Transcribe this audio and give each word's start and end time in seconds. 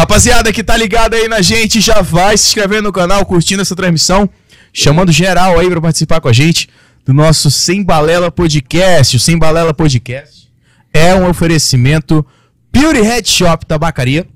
Rapaziada 0.00 0.50
que 0.50 0.64
tá 0.64 0.74
ligado 0.78 1.12
aí 1.12 1.28
na 1.28 1.42
gente, 1.42 1.78
já 1.78 2.00
vai 2.00 2.34
se 2.38 2.46
inscrevendo 2.46 2.84
no 2.84 2.92
canal, 2.92 3.22
curtindo 3.26 3.60
essa 3.60 3.76
transmissão, 3.76 4.30
chamando 4.72 5.12
geral 5.12 5.60
aí 5.60 5.68
pra 5.68 5.78
participar 5.78 6.22
com 6.22 6.28
a 6.28 6.32
gente 6.32 6.70
do 7.04 7.12
nosso 7.12 7.50
Sem 7.50 7.84
Balela 7.84 8.30
Podcast. 8.30 9.14
O 9.14 9.20
Sem 9.20 9.38
Balela 9.38 9.74
Podcast 9.74 10.50
é 10.90 11.14
um 11.14 11.28
oferecimento 11.28 12.26
Beauty 12.72 13.02
Head 13.02 13.28
Shop 13.28 13.66
Tabacaria, 13.66 14.26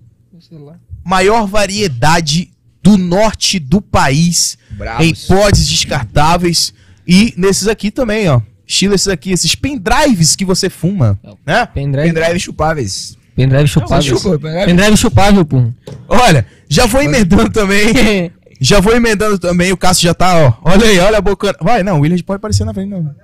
maior 1.03 1.47
variedade 1.47 2.51
do 2.83 2.99
norte 2.99 3.59
do 3.59 3.81
país 3.81 4.59
Bravos. 4.69 5.07
em 5.07 5.15
pods 5.27 5.67
descartáveis 5.67 6.75
e 7.09 7.33
nesses 7.39 7.69
aqui 7.69 7.91
também, 7.91 8.29
ó. 8.29 8.43
Estilo 8.67 8.95
esses 8.95 9.09
aqui, 9.09 9.33
esses 9.33 9.55
pendrives 9.55 10.37
que 10.37 10.45
você 10.45 10.69
fuma, 10.69 11.19
né? 11.47 11.65
Pendrive, 11.65 12.13
Pendrive 12.13 12.39
chupáveis. 12.39 13.17
Pendrive 13.37 13.67
chupável. 13.69 14.21
pendrive? 14.39 14.65
Pendrive 14.67 14.97
chupável, 14.97 15.45
pô. 15.45 15.65
Olha, 16.09 16.47
já 16.69 16.87
vou 16.87 17.03
emendando 17.03 17.51
também. 17.51 18.31
Já 18.61 18.81
vou 18.81 18.95
emendando 18.95 19.37
também, 19.39 19.73
o 19.73 19.77
Cássio 19.77 20.05
já 20.05 20.15
tá, 20.15 20.39
ó. 20.39 20.53
Olha 20.71 20.87
aí, 20.87 20.99
olha 20.99 21.19
a 21.19 21.21
boca. 21.21 21.55
Vai, 21.61 21.83
não, 21.83 21.99
o 21.99 22.01
William 22.01 22.17
pode 22.25 22.37
aparecer 22.37 22.65
na 22.65 22.73
frente, 22.73 22.89
não. 22.89 23.15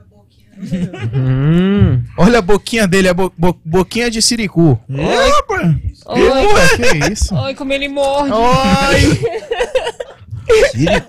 hum. 1.14 2.02
Olha 2.18 2.40
a 2.40 2.42
boquinha 2.42 2.86
dele, 2.86 3.08
a 3.08 3.14
bo- 3.14 3.32
bo- 3.38 3.58
boquinha 3.64 4.10
de 4.10 4.20
siricu. 4.20 4.78
Opa! 4.90 5.76
Ué, 6.14 6.68
que 6.76 7.12
isso? 7.12 7.34
Ai, 7.36 7.54
como 7.54 7.72
ele 7.72 7.88
morde. 7.88 8.32
Oi! 8.32 9.20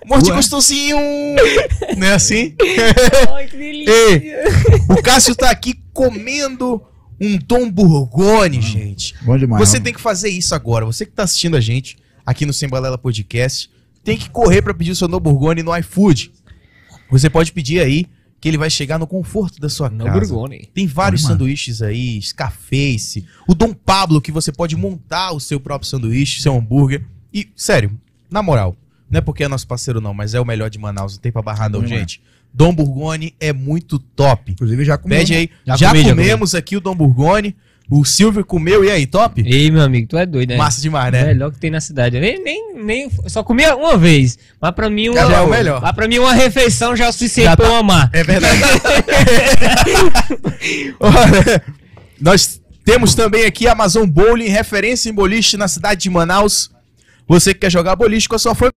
Morte 0.06 0.30
Ué. 0.30 0.36
gostosinho! 0.36 0.98
Não 1.98 2.08
é 2.08 2.14
assim? 2.14 2.56
Ai, 3.34 3.48
que 3.48 3.58
delícia. 3.58 3.92
Ei, 3.94 4.34
o 4.88 5.02
Cássio 5.02 5.36
tá 5.36 5.50
aqui 5.50 5.74
comendo 5.94 6.82
um 7.22 7.38
Dom 7.38 7.70
Burgone, 7.70 8.60
gente. 8.60 9.14
Bom 9.22 9.38
demais. 9.38 9.70
Você 9.70 9.80
tem 9.80 9.94
que 9.94 10.02
fazer 10.02 10.30
isso 10.30 10.56
agora. 10.56 10.86
Você 10.86 11.06
que 11.06 11.12
tá 11.12 11.24
assistindo 11.24 11.56
a 11.56 11.62
gente 11.62 11.98
aqui 12.26 12.48
no 12.48 12.52
Sembalela 12.52 12.98
Podcast, 12.98 13.70
tem 14.04 14.18
que 14.18 14.30
correr 14.30 14.64
pra 14.64 14.74
pedir 14.74 14.92
o 14.92 14.96
seu 14.96 15.08
No 15.08 15.20
Burgone 15.20 15.62
no 15.62 15.76
iFood. 15.78 16.32
Você 17.12 17.30
pode 17.30 17.52
pedir 17.52 17.80
aí 17.80 18.08
que 18.40 18.48
ele 18.50 18.58
vai 18.58 18.72
chegar 18.72 18.98
no 18.98 19.06
conforto 19.06 19.60
da 19.62 19.70
sua 19.70 19.88
No 19.88 20.06
casa. 20.06 20.20
Burgone. 20.20 20.68
Tem 20.74 20.88
vários 20.88 21.22
sanduíches 21.22 21.84
aí, 21.84 22.20
Scarface, 22.20 23.24
o 23.48 23.54
Dom 23.54 23.72
Pablo 23.72 24.20
que 24.20 24.32
você 24.32 24.52
pode 24.52 24.76
montar 24.76 25.32
o 25.32 25.40
seu 25.40 25.60
próprio 25.60 25.88
sanduíche, 25.88 26.42
seu 26.42 26.58
hambúrguer. 26.58 27.06
E, 27.32 27.50
sério, 27.56 27.92
na 28.32 28.42
moral, 28.42 28.76
não 29.08 29.20
é 29.20 29.22
porque 29.22 29.44
é 29.44 29.48
nosso 29.48 29.68
parceiro 29.68 30.02
não, 30.02 30.14
mas 30.14 30.34
é 30.34 30.42
o 30.42 30.46
melhor 30.46 30.72
de 30.72 30.80
Manaus, 30.80 31.14
não 31.14 31.22
tem 31.22 31.32
pra 31.32 31.44
barrar 31.44 31.70
não, 31.70 31.86
gente. 31.86 32.20
Dom 32.54 32.74
Burgone 32.74 33.34
é 33.40 33.52
muito 33.54 33.98
top. 33.98 34.52
Inclusive 34.52 34.84
já 34.86 34.98
comi. 34.98 35.16
Pede 35.16 35.34
aí. 35.34 35.50
Já, 35.66 35.76
Já 35.78 35.90
comi, 35.90 36.04
já 36.04 36.10
comemos 36.10 36.56
aqui 36.56 36.76
o 36.78 36.82
Dom 36.82 36.96
Burgone. 36.96 37.56
O 37.90 38.06
Silvio 38.06 38.46
comeu, 38.46 38.86
e 38.86 38.90
aí, 38.90 39.06
top? 39.06 39.44
Ei, 39.46 39.70
meu 39.70 39.82
amigo, 39.82 40.08
tu 40.08 40.18
é 40.18 40.26
doido, 40.26 40.52
né? 40.52 40.56
Massa 40.58 40.80
demais, 40.82 41.12
né? 41.12 41.26
Melhor 41.26 41.52
que 41.52 41.60
tem 41.60 41.70
na 41.70 41.82
cidade. 41.82 42.16
Eu 42.16 42.22
nem, 42.22 42.42
nem, 42.42 42.76
nem 42.82 43.12
só 43.28 43.44
comia 43.44 43.76
uma 43.76 43.98
vez. 43.98 44.40
Mas 44.62 44.72
pra 44.72 44.90
mim, 44.90 45.10
uma, 45.10 45.20
Já 45.20 45.38
é 45.38 45.42
o 45.42 45.50
melhor. 45.50 45.82
Mas 45.82 45.92
pra 45.92 46.08
mim, 46.08 46.18
uma 46.20 46.34
refeição 46.34 46.96
já 46.96 47.08
é 47.08 47.10
o 47.10 47.12
suficiente 47.12 47.48
Já 47.50 47.58
pra 47.58 47.66
tá- 47.66 47.72
eu 47.74 47.78
amar. 47.78 48.10
É 48.14 48.24
verdade. 48.24 48.62
Olha, 51.00 51.64
nós 52.20 52.62
temos 52.86 53.16
também 53.16 53.46
aqui 53.46 53.68
a 53.68 53.72
Amazon 53.74 54.08
Bowling, 54.08 54.48
referência 54.48 55.10
em 55.10 55.14
boliche 55.14 55.58
na 55.58 55.68
cidade 55.68 56.02
de 56.02 56.10
Manaus. 56.10 56.72
Você 57.28 57.54
que 57.54 57.62
quer 57.62 57.72
jogar 57.72 57.96
boliche 57.96 58.28
com 58.30 58.36
a 58.36 58.40
sua 58.40 58.54
família. 58.56 58.72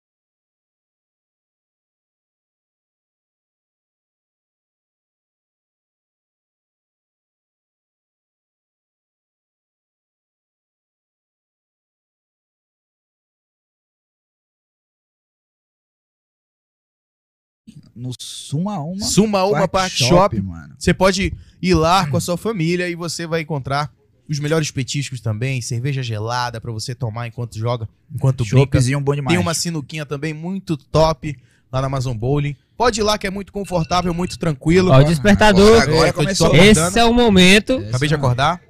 No 17.94 18.12
Suma 18.18 18.78
Uma. 18.80 19.04
Suma 19.04 19.44
uma 19.44 19.68
Park 19.68 19.92
Shop. 19.92 20.40
mano. 20.40 20.74
Você 20.78 20.92
pode 20.92 21.32
ir 21.62 21.74
lá 21.74 22.06
com 22.06 22.16
a 22.16 22.20
sua 22.20 22.36
família 22.36 22.88
e 22.88 22.94
você 22.94 23.26
vai 23.26 23.40
encontrar 23.42 23.90
os 24.28 24.38
melhores 24.38 24.70
petiscos 24.70 25.20
também, 25.20 25.60
cerveja 25.60 26.02
gelada 26.02 26.60
pra 26.60 26.72
você 26.72 26.94
tomar 26.94 27.26
enquanto 27.26 27.58
joga, 27.58 27.88
enquanto 28.14 28.44
brinca. 28.44 28.80
Bom 29.00 29.14
demais. 29.14 29.34
Tem 29.34 29.38
uma 29.38 29.54
sinuquinha 29.54 30.06
também 30.06 30.32
muito 30.32 30.76
top 30.76 31.36
lá 31.70 31.80
na 31.80 31.86
Amazon 31.86 32.16
Bowling. 32.16 32.56
Pode 32.76 33.00
ir 33.00 33.02
lá 33.02 33.16
que 33.16 33.26
é 33.26 33.30
muito 33.30 33.52
confortável, 33.52 34.12
muito 34.12 34.38
tranquilo. 34.38 34.90
Ó, 34.90 35.00
o 35.00 35.04
despertador. 35.04 35.80
Agora, 35.82 36.12
Tô 36.12 36.24
de 36.24 36.36
top. 36.36 36.56
Esse 36.56 36.98
é 36.98 37.04
o 37.04 37.12
momento. 37.12 37.74
Acabei 37.88 38.08
de 38.08 38.14
acordar. 38.14 38.60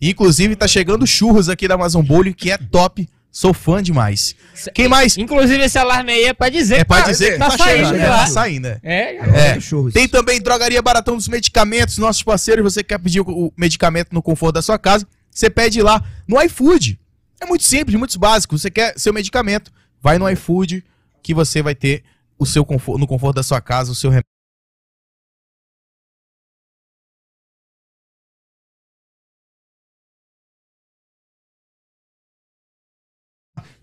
Inclusive, 0.00 0.54
tá 0.54 0.68
chegando 0.68 1.06
churros 1.06 1.48
aqui 1.48 1.66
da 1.66 1.74
Amazon 1.74 2.04
Bowling, 2.04 2.32
que 2.32 2.50
é 2.50 2.58
top. 2.58 3.08
Sou 3.30 3.52
fã 3.54 3.82
demais. 3.82 4.34
Quem 4.74 4.88
mais? 4.88 5.16
Inclusive, 5.16 5.62
esse 5.62 5.78
alarme 5.78 6.10
aí 6.12 6.24
é 6.24 6.32
pra 6.34 6.48
dizer 6.48 6.76
É 6.80 6.84
pra 6.84 7.02
tá- 7.02 7.10
dizer 7.10 7.32
que 7.32 7.38
tá, 7.38 7.50
tá, 7.50 7.58
saindo 7.58 7.76
chegando, 7.86 7.96
né? 7.98 8.08
lá. 8.08 8.18
Tá 8.18 8.26
saindo, 8.26 8.66
é. 8.68 8.80
É, 8.82 9.16
É. 9.56 9.60
Churros. 9.60 9.92
Tem 9.92 10.08
também 10.08 10.40
Drogaria 10.40 10.80
Baratão 10.82 11.14
dos 11.16 11.28
Medicamentos, 11.28 11.98
nossos 11.98 12.22
parceiros. 12.22 12.64
Você 12.64 12.82
quer 12.82 12.98
pedir 12.98 13.20
o 13.20 13.24
o 13.28 13.52
medicamento 13.56 14.08
no 14.12 14.22
conforto 14.22 14.54
da 14.54 14.62
sua 14.62 14.78
casa, 14.78 15.06
você 15.30 15.48
pede 15.50 15.80
lá 15.82 16.02
no 16.26 16.40
iFood. 16.42 16.98
É 17.40 17.46
muito 17.46 17.62
simples, 17.64 17.96
muito 17.96 18.18
básico. 18.18 18.58
Você 18.58 18.70
quer 18.70 18.94
seu 18.98 19.12
medicamento, 19.12 19.70
vai 20.02 20.18
no 20.18 20.28
iFood 20.30 20.82
que 21.22 21.32
você 21.34 21.62
vai 21.62 21.74
ter 21.74 22.02
o 22.38 22.46
seu 22.46 22.64
conforto, 22.64 22.98
no 22.98 23.06
conforto 23.06 23.36
da 23.36 23.42
sua 23.42 23.60
casa, 23.60 23.92
o 23.92 23.94
seu 23.94 24.10
remédio. 24.10 24.26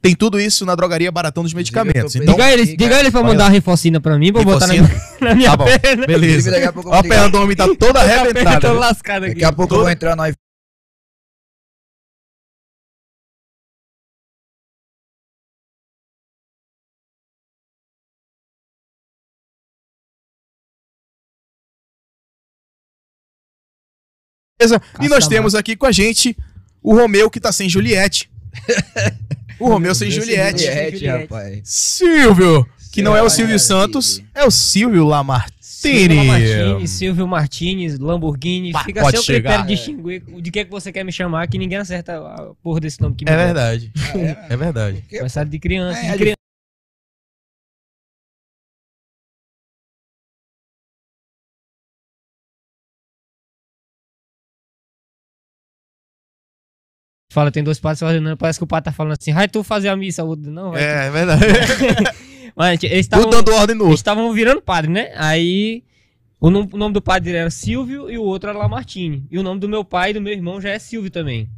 Tem 0.05 0.15
tudo 0.15 0.39
isso 0.39 0.67
na 0.67 0.75
Drogaria 0.75 1.11
Baratão 1.11 1.41
dos 1.41 1.51
Medicamentos. 1.51 2.15
Então, 2.15 2.35
diga 2.35 2.51
ele, 2.51 2.77
diga 2.77 2.99
ele 2.99 3.09
pra 3.09 3.23
mandar 3.23 3.45
uma 3.45 3.49
rifocina 3.49 3.99
pra 3.99 4.19
mim, 4.19 4.31
pra 4.31 4.41
eu 4.41 4.45
botar 4.45 4.67
na, 4.67 4.73
na 5.19 5.33
minha 5.33 5.49
Tá 5.49 5.57
bom, 5.57 5.65
perna. 5.65 6.05
beleza. 6.05 6.49
Inclusive, 6.49 6.51
daqui 6.51 6.65
a 6.65 6.69
a 6.69 6.71
vou 7.01 7.09
perna 7.09 7.29
do 7.29 7.41
homem 7.41 7.55
tá 7.55 7.75
toda 7.75 8.01
arrebentada. 8.01 8.59
Tô 8.61 8.71
viu? 8.73 8.79
lascado 8.79 9.23
aqui. 9.23 9.33
Daqui 9.33 9.45
a 9.45 9.51
pouco 9.51 9.73
eu 9.73 9.79
vou 9.79 9.89
entrar 9.89 10.15
no 10.15 10.23
iPhone. 10.23 10.35
Beleza? 24.59 24.81
E 25.01 25.07
nós 25.07 25.27
temos 25.27 25.55
aqui 25.55 25.75
com 25.75 25.85
a 25.85 25.91
gente 25.91 26.37
o 26.81 26.95
Romeu 26.95 27.29
que 27.29 27.39
tá 27.39 27.51
sem 27.51 27.67
Juliette. 27.69 28.29
O 29.59 29.67
Romeu 29.69 29.93
sem 29.95 30.09
Juliette. 30.11 30.63
Juliette, 30.65 30.97
Juliette. 30.97 31.21
rapaz. 31.23 31.59
Silvio, 31.63 32.67
que 32.91 33.01
não 33.01 33.15
é 33.15 33.21
o 33.21 33.29
Silvio 33.29 33.59
Santos, 33.59 34.21
é 34.33 34.43
o 34.45 34.51
Silvio 34.51 35.05
Lamartine. 35.05 35.55
Silvio 35.61 36.23
Martins, 36.25 36.89
Silvio 36.89 37.27
Martins, 37.27 37.99
Lamborghini. 37.99 38.71
Pá, 38.71 38.83
Fica 38.85 39.01
a 39.01 39.03
pode 39.03 39.17
seu 39.17 39.23
chegar. 39.23 39.49
critério 39.63 39.65
de 39.67 39.75
distinguir 39.75 40.41
de 40.41 40.51
que, 40.51 40.65
que 40.65 40.71
você 40.71 40.91
quer 40.91 41.03
me 41.05 41.11
chamar, 41.11 41.47
que 41.47 41.57
ninguém 41.59 41.77
acerta 41.77 42.17
a 42.17 42.51
porra 42.63 42.79
desse 42.79 42.99
nome 43.01 43.15
que 43.15 43.23
me 43.23 43.29
É 43.31 43.35
verdade. 43.37 43.91
Ah, 43.95 44.17
é? 44.17 44.45
É 44.49 44.57
verdade. 44.57 44.97
Porque- 45.01 45.15
Aniversário 45.17 45.51
de 45.51 45.59
criança, 45.59 45.99
É, 45.99 46.01
de 46.03 46.07
é 46.07 46.17
criança. 46.17 46.35
Fala, 57.35 57.51
tem 57.51 57.61
dois 57.63 57.77
padres 57.81 57.99
fazendo, 57.99 58.37
parece 58.37 58.57
que 58.57 58.63
o 58.63 58.67
padre 58.67 58.85
tá 58.85 58.91
falando 58.93 59.11
assim, 59.19 59.33
vai 59.33 59.45
tu 59.49 59.61
fazer 59.61 59.89
a 59.89 59.95
missa, 59.97 60.23
o 60.23 60.27
outro, 60.29 60.49
não, 60.49 60.71
vai 60.71 60.81
tu. 60.81 60.87
É, 60.87 61.07
é 61.07 61.11
verdade. 61.11 61.43
Mas 62.55 62.81
eles 62.81 62.99
estavam 62.99 63.29
dando 63.29 63.53
ordem 63.53 63.75
no 63.75 63.93
estavam 63.93 64.31
virando 64.31 64.61
padre, 64.61 64.89
né? 64.89 65.11
Aí 65.17 65.83
o, 66.39 66.49
nom- 66.49 66.69
o 66.71 66.77
nome 66.77 66.93
do 66.93 67.01
padre 67.01 67.33
era 67.35 67.49
Silvio 67.49 68.09
e 68.09 68.17
o 68.17 68.23
outro 68.23 68.49
era 68.49 68.57
Lamartine. 68.57 69.27
E 69.29 69.37
o 69.37 69.43
nome 69.43 69.59
do 69.59 69.67
meu 69.67 69.83
pai 69.83 70.11
e 70.11 70.13
do 70.13 70.21
meu 70.21 70.31
irmão 70.31 70.61
já 70.61 70.69
é 70.69 70.79
Silvio 70.79 71.11
também. 71.11 71.49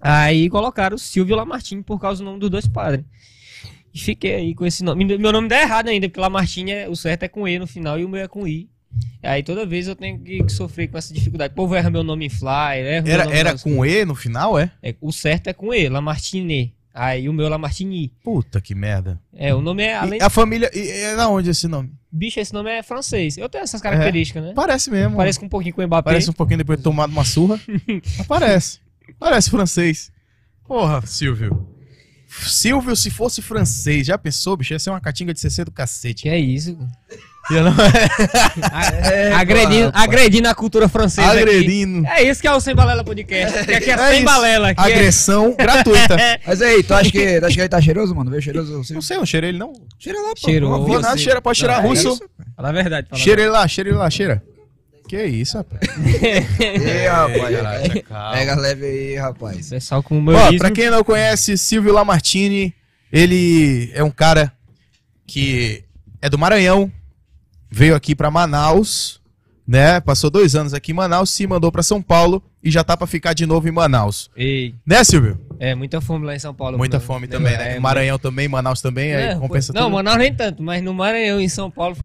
Aí 0.00 0.48
colocaram 0.48 0.96
Silvio 0.96 1.34
Lamartine 1.34 1.82
por 1.82 2.00
causa 2.00 2.22
do 2.22 2.26
nome 2.26 2.38
dos 2.38 2.48
dois 2.48 2.68
padres. 2.68 3.04
E 3.92 3.98
fiquei 3.98 4.34
aí 4.36 4.54
com 4.54 4.64
esse 4.64 4.84
nome. 4.84 5.04
Meu 5.18 5.32
nome 5.32 5.48
dá 5.48 5.60
errado 5.60 5.88
ainda, 5.88 6.08
porque 6.08 6.20
Lamartine 6.20 6.70
é, 6.70 6.88
o 6.88 6.94
certo 6.94 7.24
é 7.24 7.28
com 7.28 7.48
E 7.48 7.58
no 7.58 7.66
final 7.66 7.98
e 7.98 8.04
o 8.04 8.08
meu 8.08 8.22
é 8.22 8.28
com 8.28 8.46
I. 8.46 8.70
Aí 9.22 9.42
toda 9.42 9.66
vez 9.66 9.86
eu 9.86 9.94
tenho 9.94 10.18
que 10.18 10.48
sofrer 10.48 10.88
com 10.88 10.96
essa 10.98 11.12
dificuldade. 11.12 11.52
O 11.52 11.56
povo 11.56 11.74
erra 11.74 11.90
meu 11.90 12.02
nome 12.02 12.26
em 12.26 12.30
flyer, 12.30 12.84
erra 12.86 13.02
meu 13.02 13.12
Era, 13.12 13.34
era 13.34 13.58
com 13.58 13.84
E 13.84 14.04
no 14.04 14.14
final, 14.14 14.58
é? 14.58 14.72
É, 14.82 14.94
o 15.00 15.12
certo 15.12 15.48
é 15.48 15.52
com 15.52 15.72
E, 15.74 15.88
Lamartine. 15.88 16.74
Aí 16.92 17.28
o 17.28 17.32
meu 17.32 17.46
é 17.46 17.48
Lamartine. 17.50 18.12
Puta 18.24 18.60
que 18.60 18.74
merda. 18.74 19.20
É, 19.34 19.54
o 19.54 19.60
nome 19.60 19.82
é 19.84 19.90
E 19.90 19.94
além. 19.94 20.22
a 20.22 20.28
família. 20.30 20.70
E, 20.74 20.88
é 20.88 21.14
da 21.16 21.28
onde 21.28 21.50
esse 21.50 21.68
nome? 21.68 21.92
Bicho, 22.10 22.40
esse 22.40 22.52
nome 22.52 22.70
é 22.70 22.82
francês. 22.82 23.36
Eu 23.36 23.48
tenho 23.48 23.62
essas 23.62 23.80
características, 23.80 24.42
né? 24.42 24.52
Parece 24.54 24.90
mesmo. 24.90 25.16
Parece 25.16 25.38
com 25.38 25.46
um 25.46 25.50
pouquinho 25.50 25.74
com 25.74 25.82
o 25.82 25.86
Mbappé. 25.86 26.10
Parece 26.10 26.30
um 26.30 26.32
pouquinho 26.32 26.58
depois 26.58 26.78
de 26.78 26.82
tomar 26.82 27.08
uma 27.08 27.24
surra. 27.24 27.60
Parece. 28.26 28.80
Parece 29.18 29.50
francês. 29.50 30.10
Porra, 30.66 31.04
Silvio. 31.06 31.68
Silvio, 32.28 32.94
se 32.96 33.10
fosse 33.10 33.42
francês, 33.42 34.06
já 34.06 34.16
pensou, 34.16 34.56
bicho? 34.56 34.72
Ia 34.72 34.78
ser 34.78 34.90
uma 34.90 35.00
catinga 35.00 35.34
de 35.34 35.40
CC 35.40 35.64
do 35.64 35.70
cacete. 35.72 36.22
Que 36.22 36.28
é 36.28 36.38
isso? 36.38 36.76
Já 37.50 37.62
não 37.62 37.72
É, 39.12 39.32
agredindo, 39.32 39.86
rapaz. 39.86 40.04
agredindo 40.04 40.48
a 40.48 40.54
cultura 40.54 40.88
francesa. 40.88 41.28
aqui. 41.32 41.40
Agredindo. 41.40 42.06
É 42.06 42.22
isso 42.22 42.40
que 42.40 42.46
é 42.48 42.52
o 42.52 42.60
Sem 42.60 42.74
Balela 42.74 43.02
Podcast. 43.04 43.58
Porque 43.58 43.74
aqui 43.74 43.90
é, 43.90 43.94
É 43.94 43.96
sem 44.08 44.16
isso. 44.16 44.24
balela. 44.24 44.70
Aqui 44.70 44.80
é- 44.80 44.84
Agressão 44.94 45.54
gratuita. 45.56 46.16
Mas 46.46 46.62
aí, 46.62 46.82
tu 46.82 46.94
acha 46.94 47.10
que, 47.10 47.40
tu 47.40 47.46
acha 47.46 47.54
que 47.54 47.60
ele 47.60 47.68
tá 47.68 47.80
cheiroso, 47.80 48.14
mano? 48.14 48.30
Veio 48.30 48.42
cheiroso? 48.42 48.78
Você... 48.84 48.94
Não 48.94 49.02
sei, 49.02 49.16
não 49.16 49.26
cheira 49.26 49.46
ele 49.48 49.58
não. 49.58 49.72
Cheira 49.98 50.18
lá, 50.20 50.28
pô. 50.28 50.48
Cheirou. 50.48 50.72
Ó, 50.72 50.84
viu? 50.84 51.00
nada, 51.00 51.16
cheira, 51.16 51.42
pode 51.42 51.58
cheirar 51.58 51.78
Não, 51.78 51.86
é 51.86 51.88
russo. 51.88 52.18
pô. 52.18 52.28
Fala 52.56 52.68
a 52.68 52.72
verdade. 52.72 53.06
Fala 53.10 53.22
Cheira 53.22 53.40
ele 53.42 53.50
lá, 53.50 53.66
cheira 53.68 53.90
ele 53.90 53.98
lá, 53.98 54.08
cheira. 54.10 54.42
Que 55.08 55.24
isso, 55.24 55.56
rapaz. 55.56 55.80
Ih, 56.06 57.06
rapaz. 57.08 57.56
Caraca, 57.56 58.02
calma. 58.02 58.32
Pega 58.32 58.54
leve 58.54 58.84
aí, 58.86 59.16
rapaz. 59.16 59.68
Pessoal 59.70 60.02
com 60.04 60.14
Ó, 60.14 60.18
humorismo. 60.18 60.58
pra 60.58 60.70
quem 60.70 60.88
não 60.88 61.02
conhece, 61.02 61.58
Silvio 61.58 61.92
Lamartine, 61.92 62.72
ele 63.12 63.90
é 63.92 64.04
um 64.04 64.10
cara 64.10 64.52
que 65.26 65.82
é 66.22 66.28
do 66.28 66.38
Maranhão, 66.38 66.90
veio 67.70 67.94
aqui 67.94 68.14
pra 68.14 68.30
Manaus, 68.30 69.20
né? 69.66 70.00
Passou 70.00 70.30
dois 70.30 70.54
anos 70.54 70.74
aqui 70.74 70.92
em 70.92 70.94
Manaus, 70.94 71.30
se 71.30 71.46
mandou 71.46 71.70
pra 71.70 71.82
São 71.82 72.02
Paulo 72.02 72.42
e 72.62 72.70
já 72.70 72.82
tá 72.84 72.96
pra 72.96 73.06
ficar 73.06 73.32
de 73.32 73.46
novo 73.46 73.68
em 73.68 73.72
Manaus. 73.72 74.30
Ei, 74.36 74.74
Né, 74.86 75.02
Silvio? 75.04 75.38
é 75.58 75.74
muita 75.74 76.00
fome 76.00 76.26
lá 76.26 76.34
em 76.34 76.38
São 76.38 76.54
Paulo. 76.54 76.76
Muita 76.78 76.96
mano. 76.98 77.06
fome 77.06 77.26
também, 77.26 77.56
né? 77.56 77.76
É, 77.76 77.80
Maranhão 77.80 78.18
também, 78.18 78.48
Manaus 78.48 78.80
também, 78.82 79.14
aí 79.14 79.22
É, 79.30 79.34
compensa 79.36 79.72
Não, 79.72 79.82
tudo. 79.84 79.92
Manaus 79.94 80.18
nem 80.18 80.34
tanto, 80.34 80.62
mas 80.62 80.82
no 80.82 80.92
Maranhão, 80.92 81.40
em 81.40 81.48
São 81.48 81.70
Paulo. 81.70 81.96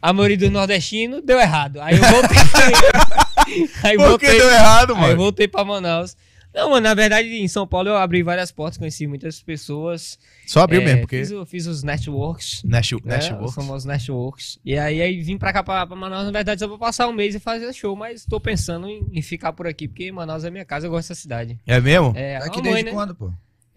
A 0.00 0.12
maioria 0.12 0.36
dos 0.38 0.50
nordestinos 0.50 1.22
deu 1.24 1.38
errado. 1.40 1.80
Aí 1.80 1.96
eu 1.96 2.02
voltei. 2.02 2.38
aí 3.82 3.96
Por 3.96 4.02
que 4.18 4.26
voltei, 4.26 4.38
deu 4.38 4.50
errado, 4.50 4.92
aí 4.94 4.96
eu 4.96 5.02
mano? 5.02 5.16
voltei 5.16 5.48
pra 5.48 5.64
Manaus. 5.64 6.16
Não, 6.54 6.70
mano, 6.70 6.80
na 6.80 6.94
verdade, 6.94 7.28
em 7.28 7.46
São 7.46 7.66
Paulo 7.66 7.88
eu 7.90 7.96
abri 7.96 8.22
várias 8.22 8.50
portas, 8.50 8.78
conheci 8.78 9.06
muitas 9.06 9.40
pessoas. 9.42 10.18
Só 10.46 10.62
abriu 10.62 10.80
É, 10.80 10.84
mesmo, 10.84 11.00
porque... 11.02 11.18
Fiz, 11.24 11.32
fiz 11.48 11.66
os 11.66 11.82
networks. 11.82 12.62
Nash, 12.64 12.92
né, 12.92 12.98
Nash 13.16 13.30
Os 13.40 13.54
famosos 13.54 13.84
networks. 13.84 14.58
E 14.64 14.76
aí, 14.76 15.00
aí 15.02 15.20
vim 15.20 15.36
pra 15.36 15.52
cá, 15.52 15.62
pra, 15.62 15.86
pra 15.86 15.94
Manaus, 15.94 16.24
na 16.24 16.30
verdade, 16.32 16.58
só 16.60 16.66
pra 16.66 16.78
passar 16.78 17.06
um 17.06 17.12
mês 17.12 17.34
e 17.34 17.38
fazer 17.38 17.72
show, 17.74 17.94
mas 17.94 18.24
tô 18.24 18.40
pensando 18.40 18.88
em, 18.88 19.06
em 19.12 19.22
ficar 19.22 19.52
por 19.52 19.66
aqui, 19.66 19.86
porque 19.86 20.10
Manaus 20.10 20.42
é 20.42 20.50
minha 20.50 20.64
casa, 20.64 20.86
eu 20.86 20.90
gosto 20.90 21.08
dessa 21.10 21.20
cidade. 21.20 21.58
É 21.66 21.80
mesmo? 21.80 22.12
É, 22.16 22.38
Tá 22.38 22.46
aqui 22.46 22.62
desde 22.62 22.70
mãe, 22.70 22.82
né? 22.82 22.90
quando, 22.92 23.14
pô? 23.14 23.30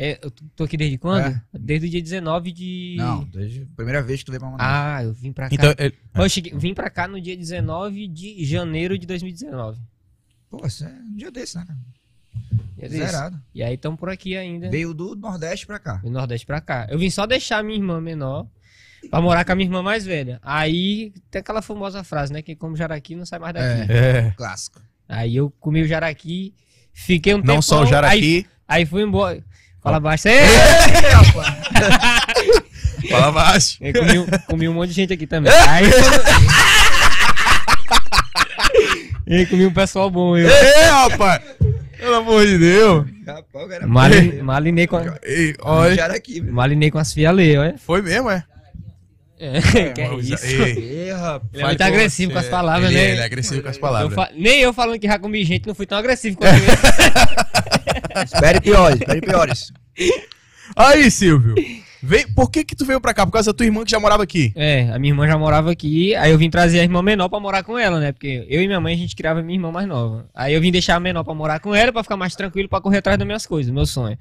É, 0.04 0.20
eu 0.24 0.32
tô- 0.32 0.64
aqui 0.64 0.76
desde 0.78 0.98
quando? 0.98 1.26
É. 1.28 1.42
Desde 1.54 1.86
o 1.86 1.90
dia 1.90 2.02
19 2.02 2.52
de... 2.52 2.96
Não, 2.98 3.24
desde 3.26 3.62
a 3.62 3.76
primeira 3.76 4.02
vez 4.02 4.20
que 4.22 4.26
tu 4.26 4.32
veio 4.32 4.40
pra 4.40 4.50
Manaus. 4.50 4.68
Ah, 4.68 5.04
eu 5.04 5.14
vim 5.14 5.32
pra 5.32 5.48
cá. 5.48 5.54
Então, 5.56 5.74
ele- 5.78 5.96
Eu 6.16 6.30
cheguei- 6.30 6.54
vim 6.58 6.74
pra 6.74 6.90
cá 6.90 7.08
no 7.08 7.22
dia 7.22 7.38
19 7.38 8.08
de 8.08 8.44
janeiro 8.46 8.98
de 8.98 9.06
2019. 9.06 9.80
Pô, 10.50 10.66
isso 10.66 10.84
é 10.86 10.88
um 10.90 11.16
dia 11.16 11.30
desse, 11.32 11.56
né? 11.58 11.66
cara? 11.68 11.80
E 12.78 12.86
é 12.86 12.90
desse. 12.90 13.06
Zerado. 13.06 13.42
E 13.54 13.62
aí 13.62 13.76
estamos 13.76 14.00
por 14.00 14.10
aqui 14.10 14.36
ainda. 14.36 14.70
Veio 14.72 14.94
do 14.94 15.16
Nordeste 15.16 15.68
pra 15.68 15.78
cá. 15.78 15.98
Do 15.98 16.10
Nordeste 16.10 16.48
pra 16.48 16.60
cá. 16.60 16.88
Eu 16.90 16.98
vim 16.98 17.10
só 17.10 17.28
deixar 17.28 17.64
minha 17.64 17.78
irmã 17.78 18.02
menor 18.02 18.48
pra 19.10 19.22
morar 19.22 19.46
com 19.46 19.52
a 19.52 19.56
minha 19.56 19.68
irmã 19.68 19.84
mais 19.84 20.04
velha. 20.04 20.40
Aí 20.42 21.14
tem 21.30 21.40
aquela 21.42 21.62
famosa 21.62 22.04
frase, 22.04 22.34
né? 22.34 22.42
Que 22.42 22.56
como 22.56 22.76
jaraqui 22.76 23.16
não 23.16 23.26
sai 23.26 23.38
mais 23.40 23.54
daqui. 23.54 23.92
é. 23.92 24.32
Clássico. 24.36 24.82
Aí 25.08 25.36
eu 25.36 25.52
comi 25.60 25.82
o 25.84 25.88
jaraqui, 25.88 26.56
fiquei 26.92 27.34
um 27.36 27.38
tempo. 27.38 27.48
Não 27.48 27.62
só 27.62 27.84
o 27.84 27.86
jaraqui, 27.86 28.48
Aí, 28.68 28.80
aí 28.80 28.86
fui 28.86 29.04
embora. 29.04 29.44
Fala 29.84 30.00
baixo. 30.00 30.28
Ei! 30.28 30.46
fala 33.10 33.32
baixo. 33.32 33.78
Eu 33.82 33.94
comi, 33.94 34.20
um- 34.20 34.28
comi 34.48 34.70
um 34.70 34.74
monte 34.74 34.90
de 34.90 34.96
gente 34.96 35.14
aqui 35.14 35.26
também. 35.26 35.52
Aí 35.68 35.86
E 39.28 39.46
comi 39.48 39.66
um 39.66 39.74
pessoal 39.74 40.10
bom. 40.10 40.38
Eu 40.38 40.50
Ei, 40.50 40.84
rapaz! 40.86 41.42
Pelo 41.98 42.16
amor 42.16 42.46
de 42.48 42.58
Deus. 42.58 43.06
Rapaz, 43.28 43.70
cara 43.70 43.88
malinei, 44.44 44.88
com, 44.88 44.98
Ei, 45.24 45.56
olha. 45.62 46.06
Aqui, 46.08 46.42
malinei 46.42 46.90
com 46.90 46.98
as 46.98 47.14
fialê, 47.14 47.58
olha. 47.58 47.76
Foi 47.78 48.02
mesmo, 48.02 48.30
é? 48.32 48.44
É, 49.40 49.62
que 49.94 50.02
é 50.02 50.14
isso. 50.16 50.46
Ei, 50.46 51.04
Ei, 51.06 51.12
rapaz. 51.12 51.42
Ele 51.54 51.64
é 51.64 51.68
muito 51.68 51.82
agressivo 51.82 52.32
com 52.32 52.40
as 52.40 52.48
palavras, 52.48 52.90
ele, 52.92 53.00
né? 53.00 53.06
é, 53.06 53.12
Ele 53.12 53.22
é 53.22 53.26
agressivo 53.26 53.62
com 53.62 53.70
as 53.70 53.76
Eu 53.76 53.82
palavras. 53.82 54.16
fa- 54.16 54.30
Nem 54.36 54.60
eu 54.62 54.74
falando 54.74 55.00
que 55.00 55.08
já 55.08 55.20
comi 55.20 55.44
gente 55.46 55.68
não 55.68 55.76
fui 55.76 55.86
tão 55.86 55.98
agressivo 55.98 56.38
quanto 56.38 56.54
ele. 56.58 56.66
Espere 58.26 58.62
piores, 58.62 59.00
espere 59.00 59.22
piores. 59.22 59.74
Aí, 60.76 61.10
Silvio. 61.12 61.56
Vem, 62.04 62.28
por 62.34 62.50
que 62.50 62.64
que 62.64 62.76
tu 62.76 62.84
veio 62.84 63.00
pra 63.00 63.14
cá? 63.14 63.28
Por 63.28 63.32
causa 63.32 63.54
da 63.54 63.56
tua 63.56 63.66
irmã 63.66 63.84
que 63.84 63.92
já 63.92 64.00
morava 64.00 64.24
aqui. 64.24 64.52
É, 64.56 64.90
a 64.92 64.98
minha 64.98 65.12
irmã 65.14 65.28
já 65.28 65.38
morava 65.38 65.72
aqui, 65.72 66.16
aí 66.16 66.32
eu 66.32 66.38
vim 66.38 66.50
trazer 66.50 66.80
a 66.80 66.84
irmã 66.84 67.00
menor 67.04 67.30
pra 67.30 67.40
morar 67.40 67.62
com 67.62 67.78
ela, 67.78 68.00
né? 68.00 68.12
Porque 68.12 68.44
eu 68.50 68.64
e 68.64 68.66
minha 68.66 68.80
mãe 68.80 68.96
a 68.96 68.98
gente 68.98 69.16
criava 69.16 69.44
minha 69.44 69.56
irmã 69.56 69.72
mais 69.72 69.88
nova. 69.88 70.26
Aí 70.34 70.52
eu 70.52 70.60
vim 70.60 70.72
deixar 70.72 70.96
a 70.96 71.00
menor 71.00 71.24
pra 71.24 71.36
morar 71.36 71.60
com 71.60 71.76
ela, 71.76 71.94
pra 71.94 72.02
ficar 72.02 72.18
mais 72.18 72.36
tranquilo, 72.36 72.68
pra 72.68 72.82
correr 72.82 72.98
atrás 72.98 73.20
das 73.20 73.26
minhas 73.28 73.46
coisas, 73.46 73.72
meu 73.72 73.86
sonho. 73.86 74.18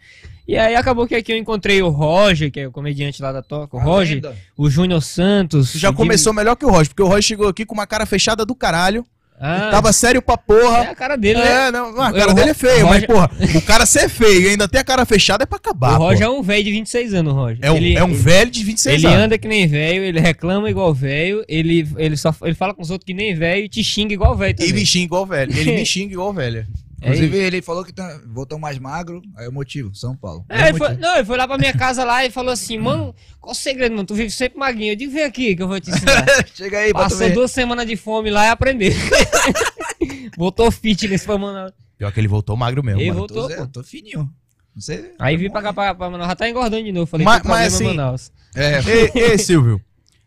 E 0.46 0.58
aí 0.58 0.74
acabou 0.74 1.06
que 1.06 1.14
aqui 1.14 1.32
eu 1.32 1.38
encontrei 1.38 1.80
o 1.80 1.88
Roger, 1.88 2.50
que 2.50 2.60
é 2.60 2.68
o 2.68 2.70
comediante 2.72 3.22
lá 3.22 3.32
da 3.32 3.40
Toca, 3.40 3.74
o 3.78 3.80
Roger, 3.80 4.16
Ainda. 4.16 4.36
o 4.58 4.68
Júnior 4.68 5.00
Santos. 5.00 5.72
Tu 5.72 5.78
já 5.78 5.90
começou 5.90 6.34
melhor 6.34 6.56
que 6.56 6.66
o 6.66 6.70
Roger, 6.70 6.88
porque 6.88 7.02
o 7.02 7.06
Roger 7.06 7.22
chegou 7.22 7.48
aqui 7.48 7.64
com 7.64 7.72
uma 7.72 7.86
cara 7.86 8.04
fechada 8.04 8.44
do 8.44 8.54
caralho. 8.54 9.06
Ah, 9.42 9.70
Tava 9.70 9.90
sério 9.92 10.20
pra 10.20 10.34
é 10.34 10.36
porra. 10.36 10.80
a 10.82 10.94
cara 10.94 11.16
dele, 11.16 11.38
né? 11.38 11.68
É, 11.68 11.70
não, 11.72 11.86
a 11.86 12.10
O 12.10 12.12
cara 12.12 12.26
Ro- 12.26 12.34
dele 12.34 12.50
é 12.50 12.54
feio, 12.54 12.84
mas 12.86 13.00
Roger- 13.02 13.06
porra, 13.08 13.30
o 13.56 13.62
cara 13.62 13.86
ser 13.86 14.08
feio 14.10 14.42
e 14.42 14.48
ainda 14.50 14.68
ter 14.68 14.76
a 14.78 14.84
cara 14.84 15.06
fechada 15.06 15.44
é 15.44 15.46
pra 15.46 15.56
acabar. 15.56 15.94
o 15.94 16.02
Roger 16.02 16.26
pô. 16.28 16.34
é 16.34 16.38
um 16.38 16.42
velho 16.42 16.64
de 16.64 16.70
26 16.72 17.14
anos, 17.14 17.32
o 17.32 17.36
Roger. 17.36 17.58
é 17.62 17.70
um, 17.72 17.76
Ele- 17.76 17.96
é 17.96 18.04
um 18.04 18.08
ele- 18.08 18.16
velho 18.18 18.50
de 18.50 18.62
26 18.62 18.96
Ele 19.02 19.06
anos. 19.06 19.24
anda 19.24 19.38
que 19.38 19.48
nem 19.48 19.66
velho, 19.66 20.04
ele 20.04 20.20
reclama 20.20 20.68
igual 20.68 20.92
velho, 20.92 21.42
ele, 21.48 21.88
ele, 21.96 22.16
só, 22.18 22.34
ele 22.42 22.54
fala 22.54 22.74
com 22.74 22.82
os 22.82 22.90
outros 22.90 23.06
que 23.06 23.14
nem 23.14 23.34
velho 23.34 23.64
e 23.64 23.68
te 23.70 23.82
xinga 23.82 24.12
igual 24.12 24.36
velho 24.36 24.54
E 24.60 24.72
me 24.74 24.84
xinga 24.84 25.04
igual 25.06 25.24
velho. 25.24 25.56
Ele 25.58 25.72
me 25.72 25.84
xinga 25.86 26.12
igual 26.12 26.32
velho. 26.34 26.66
É 27.02 27.06
Inclusive, 27.08 27.36
ele 27.38 27.62
falou 27.62 27.82
que 27.84 27.92
tá, 27.92 28.20
voltou 28.26 28.58
mais 28.58 28.78
magro. 28.78 29.22
Aí 29.36 29.48
o 29.48 29.52
motivo, 29.52 29.94
São 29.94 30.14
Paulo. 30.14 30.44
É, 30.48 30.68
ele 30.68 30.78
foi, 30.78 30.94
não, 30.96 31.14
ele 31.16 31.24
foi 31.24 31.38
lá 31.38 31.48
pra 31.48 31.56
minha 31.56 31.72
casa 31.72 32.04
lá 32.04 32.24
e 32.26 32.30
falou 32.30 32.52
assim, 32.52 32.76
mano, 32.78 33.14
qual 33.40 33.52
o 33.52 33.54
segredo, 33.54 33.92
mano? 33.94 34.06
Tu 34.06 34.14
vive 34.14 34.30
sempre 34.30 34.58
magrinho. 34.58 34.92
Eu 34.92 34.96
digo, 34.96 35.12
vem 35.12 35.24
aqui 35.24 35.56
que 35.56 35.62
eu 35.62 35.68
vou 35.68 35.80
te 35.80 35.88
ensinar. 35.92 36.26
Chega 36.54 36.78
aí, 36.78 36.92
Passou 36.92 37.18
ver. 37.18 37.32
duas 37.32 37.50
semanas 37.50 37.86
de 37.86 37.96
fome 37.96 38.30
lá 38.30 38.46
e 38.46 38.48
aprendeu. 38.50 38.92
Voltou 40.36 40.70
fitness 40.70 41.24
pra 41.24 41.38
Manaus. 41.38 41.72
Pior 41.98 42.12
que 42.12 42.20
ele 42.20 42.28
voltou 42.28 42.56
magro 42.56 42.82
mesmo. 42.82 43.00
Ele 43.00 43.08
mano. 43.10 43.20
voltou, 43.20 43.48
Tô, 43.48 43.56
pô. 43.56 43.66
tô 43.66 43.82
fininho. 43.84 44.30
Sei. 44.78 45.12
Aí 45.18 45.36
vim 45.36 45.50
pra 45.50 45.60
cá 45.60 45.72
pra, 45.72 45.94
pra 45.94 46.08
Manaus, 46.08 46.28
já 46.28 46.36
tá 46.36 46.48
engordando 46.48 46.84
de 46.84 46.92
novo. 46.92 47.06
Falei, 47.06 47.24
Mas- 47.26 47.42
mas 47.42 47.60
é 47.60 47.66
assim, 47.66 47.84
Manaus. 47.84 48.32
É, 48.54 48.78
Ei, 48.88 49.10
ei, 49.14 49.38
Silvio. 49.38 49.80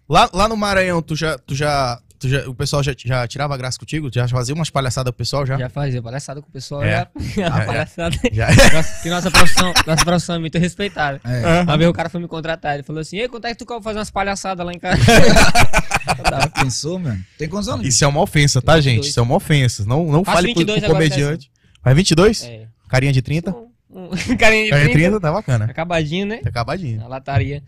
Lá, 0.08 0.30
lá 0.34 0.48
no 0.48 0.56
Maranhão, 0.58 1.02
tu 1.02 1.16
já, 1.16 1.38
tu 1.38 1.56
já, 1.56 2.00
já. 2.30 2.48
O 2.50 2.54
pessoal 2.56 2.82
já, 2.84 2.94
já 2.98 3.28
tirava 3.28 3.56
graça 3.58 3.78
contigo? 3.80 4.10
Já 4.14 4.28
fazia 4.28 4.54
umas 4.56 4.70
palhaçadas 4.70 5.12
pro 5.12 5.18
pessoal 5.18 5.46
já? 5.46 5.58
Já 5.58 5.70
fazia 5.70 6.02
palhaçada 6.02 6.42
com 6.42 6.48
o 6.50 6.52
pessoal, 6.52 6.84
É. 6.84 7.08
já. 7.36 7.52
Palhaçada. 7.66 8.16
Já. 8.32 8.48
Nossa, 8.74 9.02
que 9.04 9.10
nossa 9.10 9.32
profissão, 9.32 9.74
nossa 9.86 10.06
profissão 10.06 10.36
é 10.36 10.40
muito 10.40 10.58
respeitada. 10.58 11.20
é. 11.24 11.62
Uma 11.62 11.78
vez 11.78 11.90
o 11.90 11.94
cara 11.94 12.10
foi 12.10 12.22
me 12.22 12.28
contratar, 12.28 12.74
ele 12.76 12.84
falou 12.84 13.02
assim, 13.02 13.18
ei, 13.18 13.28
quanto 13.28 13.46
é 13.46 13.50
que 13.52 13.58
tu 13.58 13.66
quer 13.66 13.82
fazer 13.82 14.00
umas 14.00 14.10
palhaçadas 14.12 14.66
lá 14.66 14.72
em 14.74 14.80
casa? 14.80 14.98
Pensou, 16.60 17.00
mano? 17.00 17.24
Tem 17.38 17.48
quantos 17.48 17.70
anos? 17.70 17.86
Isso 17.88 18.04
é 18.04 18.08
uma 18.08 18.22
ofensa, 18.22 18.62
tá, 18.62 18.76
22. 18.76 18.84
gente? 18.96 19.10
Isso 19.10 19.20
é 19.20 19.24
uma 19.24 19.36
ofensa. 19.36 19.86
Não, 19.86 20.06
não 20.06 20.24
Faço 20.24 20.38
fale 20.38 20.54
com, 20.54 20.60
22 20.60 20.80
com 20.80 20.86
agora, 20.86 21.04
comediante. 21.04 21.52
Vai 21.84 21.94
22? 21.94 22.44
É. 22.44 22.68
Carinha 22.90 23.12
de 23.14 23.22
30? 23.22 23.52
Um, 23.52 24.06
um 24.06 24.08
carinha 24.38 24.64
de 24.66 24.70
Carinha 24.70 24.88
de 24.88 24.94
30, 24.94 24.94
30 24.94 25.20
tá 25.20 25.32
bacana. 25.32 25.66
acabadinho, 25.66 26.26
né? 26.26 26.38
Tá 26.38 26.50
acabadinho. 26.50 27.00
Na 27.00 27.08
lataria. 27.08 27.64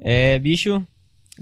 É, 0.00 0.38
bicho, 0.38 0.84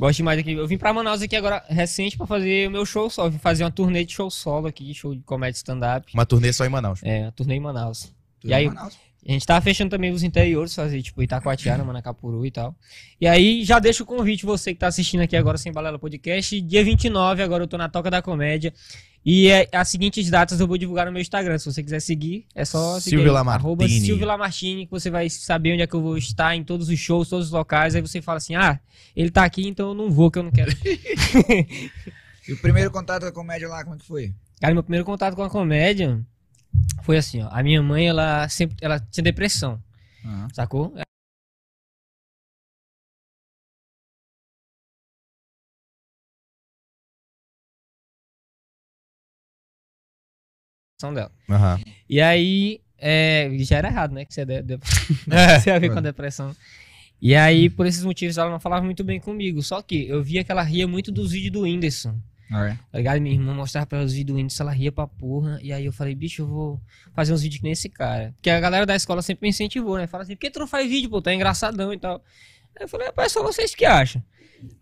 gosto 0.01 0.17
demais 0.17 0.39
aqui. 0.41 0.53
Eu 0.53 0.67
vim 0.67 0.77
pra 0.79 0.93
Manaus 0.93 1.23
aqui 1.23 1.37
agora, 1.37 1.65
recente, 1.69 2.17
pra 2.17 2.27
fazer 2.27 2.67
o 2.69 2.71
meu 2.71 2.85
show 2.87 3.09
solo. 3.11 3.31
Vim 3.31 3.39
fazer 3.39 3.63
uma 3.65 3.71
turnê 3.71 4.05
de 4.05 4.13
show 4.13 4.31
solo 4.31 4.67
aqui, 4.67 4.93
show 4.95 5.15
de 5.15 5.21
comédia 5.23 5.57
stand-up. 5.59 6.11
Uma 6.15 6.27
turnê 6.27 6.53
só 6.53 6.65
em 6.65 6.69
Manaus. 6.69 7.01
É, 7.05 7.23
uma 7.23 7.33
turnê 7.33 7.55
em 7.55 7.61
Manaus. 7.61 8.13
Tudo 8.41 8.51
E 8.51 8.55
aí- 8.55 8.65
em 8.65 8.69
Manaus. 8.69 8.99
A 9.27 9.33
gente 9.33 9.47
tava 9.47 9.61
fechando 9.61 9.91
também 9.91 10.11
os 10.11 10.23
interiores, 10.23 10.75
fazer 10.75 11.03
tipo 11.03 11.23
Itacoatiara, 11.23 11.85
Manacapuru 11.85 12.47
e 12.47 12.51
tal. 12.51 12.75
E 13.21 13.27
aí 13.27 13.65
já 13.65 13.79
deixo 13.79 14.03
o 14.03 14.07
convite, 14.07 14.47
você 14.47 14.73
que 14.73 14.81
tá 14.81 14.87
assistindo 14.87 15.21
aqui 15.21 15.37
agora 15.37 15.59
sem 15.59 15.73
Balela 15.73 15.99
Podcast. 15.99 16.59
Dia 16.61 16.83
29, 16.83 17.43
agora 17.43 17.65
eu 17.65 17.69
tô 17.69 17.77
na 17.77 17.89
Toca 17.89 18.11
da 18.11 18.23
Comédia. 18.23 18.73
E 19.25 19.49
é, 19.49 19.69
as 19.73 19.89
seguintes 19.89 20.31
datas 20.31 20.59
eu 20.59 20.67
vou 20.67 20.79
divulgar 20.79 21.05
no 21.05 21.13
meu 21.13 21.21
Instagram. 21.21 21.59
Se 21.59 21.67
você 21.67 21.83
quiser 21.83 22.01
seguir, 22.01 22.47
é 22.55 22.65
só 22.65 22.99
seguir. 22.99 23.17
Silvio 24.07 24.27
Lamartine, 24.27 24.87
que 24.87 24.91
você 24.91 25.11
vai 25.11 25.29
saber 25.29 25.75
onde 25.75 25.83
é 25.83 25.87
que 25.87 25.95
eu 25.95 26.01
vou 26.01 26.17
estar 26.17 26.57
em 26.57 26.65
todos 26.65 26.89
os 26.89 26.99
shows, 26.99 27.29
todos 27.29 27.47
os 27.47 27.53
locais. 27.53 27.95
Aí 27.95 28.01
você 28.01 28.23
fala 28.23 28.39
assim: 28.39 28.55
ah, 28.55 28.81
ele 29.15 29.31
tá 29.31 29.45
aqui, 29.45 29.69
então 29.69 29.89
eu 29.89 29.95
não 29.95 30.11
vou, 30.11 30.31
que 30.31 30.39
eu 30.39 30.43
não 30.43 30.51
quero. 30.51 30.73
E 32.49 32.53
o 32.53 32.57
primeiro 32.57 32.91
contato 32.91 33.23
com 33.23 33.29
a 33.29 33.33
comédia 33.33 33.69
lá, 33.69 33.85
como 33.85 33.95
é 33.95 33.99
que 33.99 34.07
foi? 34.07 34.35
Cara, 34.61 34.75
meu 34.75 34.83
primeiro 34.83 35.05
contato 35.05 35.37
com 35.37 35.43
a 35.43 35.51
comédia 35.51 36.21
foi 37.03 37.17
assim, 37.17 37.43
ó. 37.43 37.49
A 37.51 37.63
minha 37.63 37.83
mãe, 37.83 38.09
ela 38.09 38.49
sempre 38.49 38.77
ela 38.81 38.99
tinha 39.01 39.25
depressão, 39.25 39.83
Aham. 40.25 40.49
sacou? 40.53 40.95
dela. 51.15 51.33
Aham. 51.49 51.81
E 52.09 52.21
aí, 52.21 52.81
é, 52.99 53.51
já 53.61 53.79
era 53.79 53.89
errado, 53.89 54.13
né? 54.13 54.25
Que 54.25 54.35
você, 54.35 54.43
é 54.43 54.45
de, 54.45 54.63
de- 54.63 54.79
É. 55.31 55.59
você 55.59 55.71
ia 55.71 55.81
ver 55.81 55.91
com 55.91 55.99
a 55.99 56.03
depressão. 56.03 56.55
E 57.21 57.35
aí, 57.35 57.69
por 57.71 57.87
esses 57.87 58.05
motivos, 58.05 58.39
ela 58.39 58.51
não 58.51 58.61
falava 58.61 58.85
muito 58.85 59.03
bem 59.05 59.19
comigo. 59.21 59.63
Só 59.63 59.81
que 59.83 60.07
eu 60.09 60.23
via 60.23 60.45
que 60.45 60.53
ela 60.53 60.63
ria 60.63 60.87
muito 60.87 61.11
dos 61.11 61.33
vídeos 61.33 61.53
do 61.53 61.61
Whindersson. 61.63 62.19
É. 62.51 62.77
Tá 62.91 62.99
ligado? 62.99 63.21
Minha 63.21 63.35
irmã 63.35 63.55
mostrava 63.55 63.87
pra 63.87 63.99
ela 63.99 64.07
os 64.07 64.13
vídeos 64.13 64.35
do 64.35 64.39
Whindersson, 64.39 64.63
ela 64.65 64.73
ria 64.73 64.91
pra 64.91 65.07
porra. 65.07 65.59
E 65.63 65.73
aí 65.73 65.87
eu 65.87 65.93
falei, 65.93 66.15
bicho, 66.15 66.43
eu 66.43 66.47
vou 66.47 66.81
fazer 67.15 67.33
uns 67.33 67.43
vídeos 67.43 67.63
nem 67.63 67.73
esse 67.73 67.89
cara. 67.89 68.33
Porque 68.37 68.51
a 68.51 68.59
galera 68.59 68.85
da 68.85 68.97
escola 68.97 69.23
sempre 69.23 69.47
me 69.47 69.51
incentivou, 69.51 69.97
né? 69.97 70.07
Fala 70.07 70.25
assim, 70.25 70.35
por 70.35 70.41
que 70.41 70.51
tu 70.51 70.59
não 70.59 70.67
faz 70.67 70.89
vídeo, 70.89 71.09
pô? 71.09 71.23
Tá 71.23 71.33
engraçadão 71.33 71.93
e 71.93 71.99
tal. 71.99 72.23
Aí 72.77 72.85
eu 72.85 72.89
falei, 72.89 73.07
rapaz, 73.07 73.33
só 73.33 73.43
vocês 73.43 73.75
que 73.75 73.85
acham. 73.85 74.23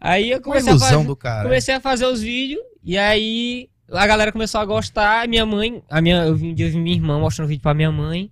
Aí 0.01 0.31
eu 0.31 0.41
comecei 0.41 0.73
a 0.73 0.79
fazer, 0.79 1.05
do 1.05 1.17
cara. 1.17 1.45
comecei 1.45 1.75
a 1.75 1.81
fazer 1.81 2.07
os 2.07 2.21
vídeos. 2.21 2.63
E 2.83 2.97
aí 2.97 3.69
a 3.91 4.07
galera 4.07 4.33
começou 4.33 4.61
a 4.61 4.65
gostar. 4.65 5.29
Minha 5.29 5.45
mãe, 5.45 5.83
a 5.91 6.01
minha, 6.01 6.25
eu 6.25 6.35
vi 6.35 6.49
um 6.49 6.55
dia 6.55 6.67
eu 6.67 6.73
vi 6.73 6.79
minha 6.79 6.97
irmã 6.97 7.21
mostrando 7.21 7.49
vídeo 7.49 7.63
pra 7.63 7.75
minha 7.75 7.93
mãe. 7.93 8.31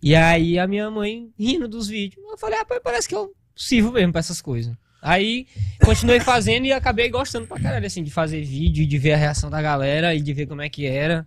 E 0.00 0.14
aí 0.14 0.58
a 0.58 0.66
minha 0.66 0.90
mãe 0.90 1.30
rindo 1.38 1.66
dos 1.66 1.88
vídeos. 1.88 2.24
Eu 2.30 2.38
falei, 2.38 2.58
rapaz, 2.58 2.80
parece 2.82 3.08
que 3.08 3.14
eu 3.14 3.34
sirvo 3.56 3.92
mesmo 3.92 4.12
pra 4.12 4.20
essas 4.20 4.40
coisas. 4.40 4.74
Aí 5.00 5.46
continuei 5.84 6.20
fazendo 6.20 6.66
e 6.66 6.72
acabei 6.72 7.08
gostando 7.08 7.46
pra 7.46 7.60
caralho, 7.60 7.86
assim, 7.86 8.02
de 8.02 8.10
fazer 8.10 8.42
vídeo, 8.42 8.86
de 8.86 8.98
ver 8.98 9.12
a 9.12 9.16
reação 9.16 9.48
da 9.48 9.62
galera 9.62 10.14
e 10.14 10.20
de 10.20 10.32
ver 10.32 10.46
como 10.46 10.62
é 10.62 10.68
que 10.68 10.86
era. 10.86 11.26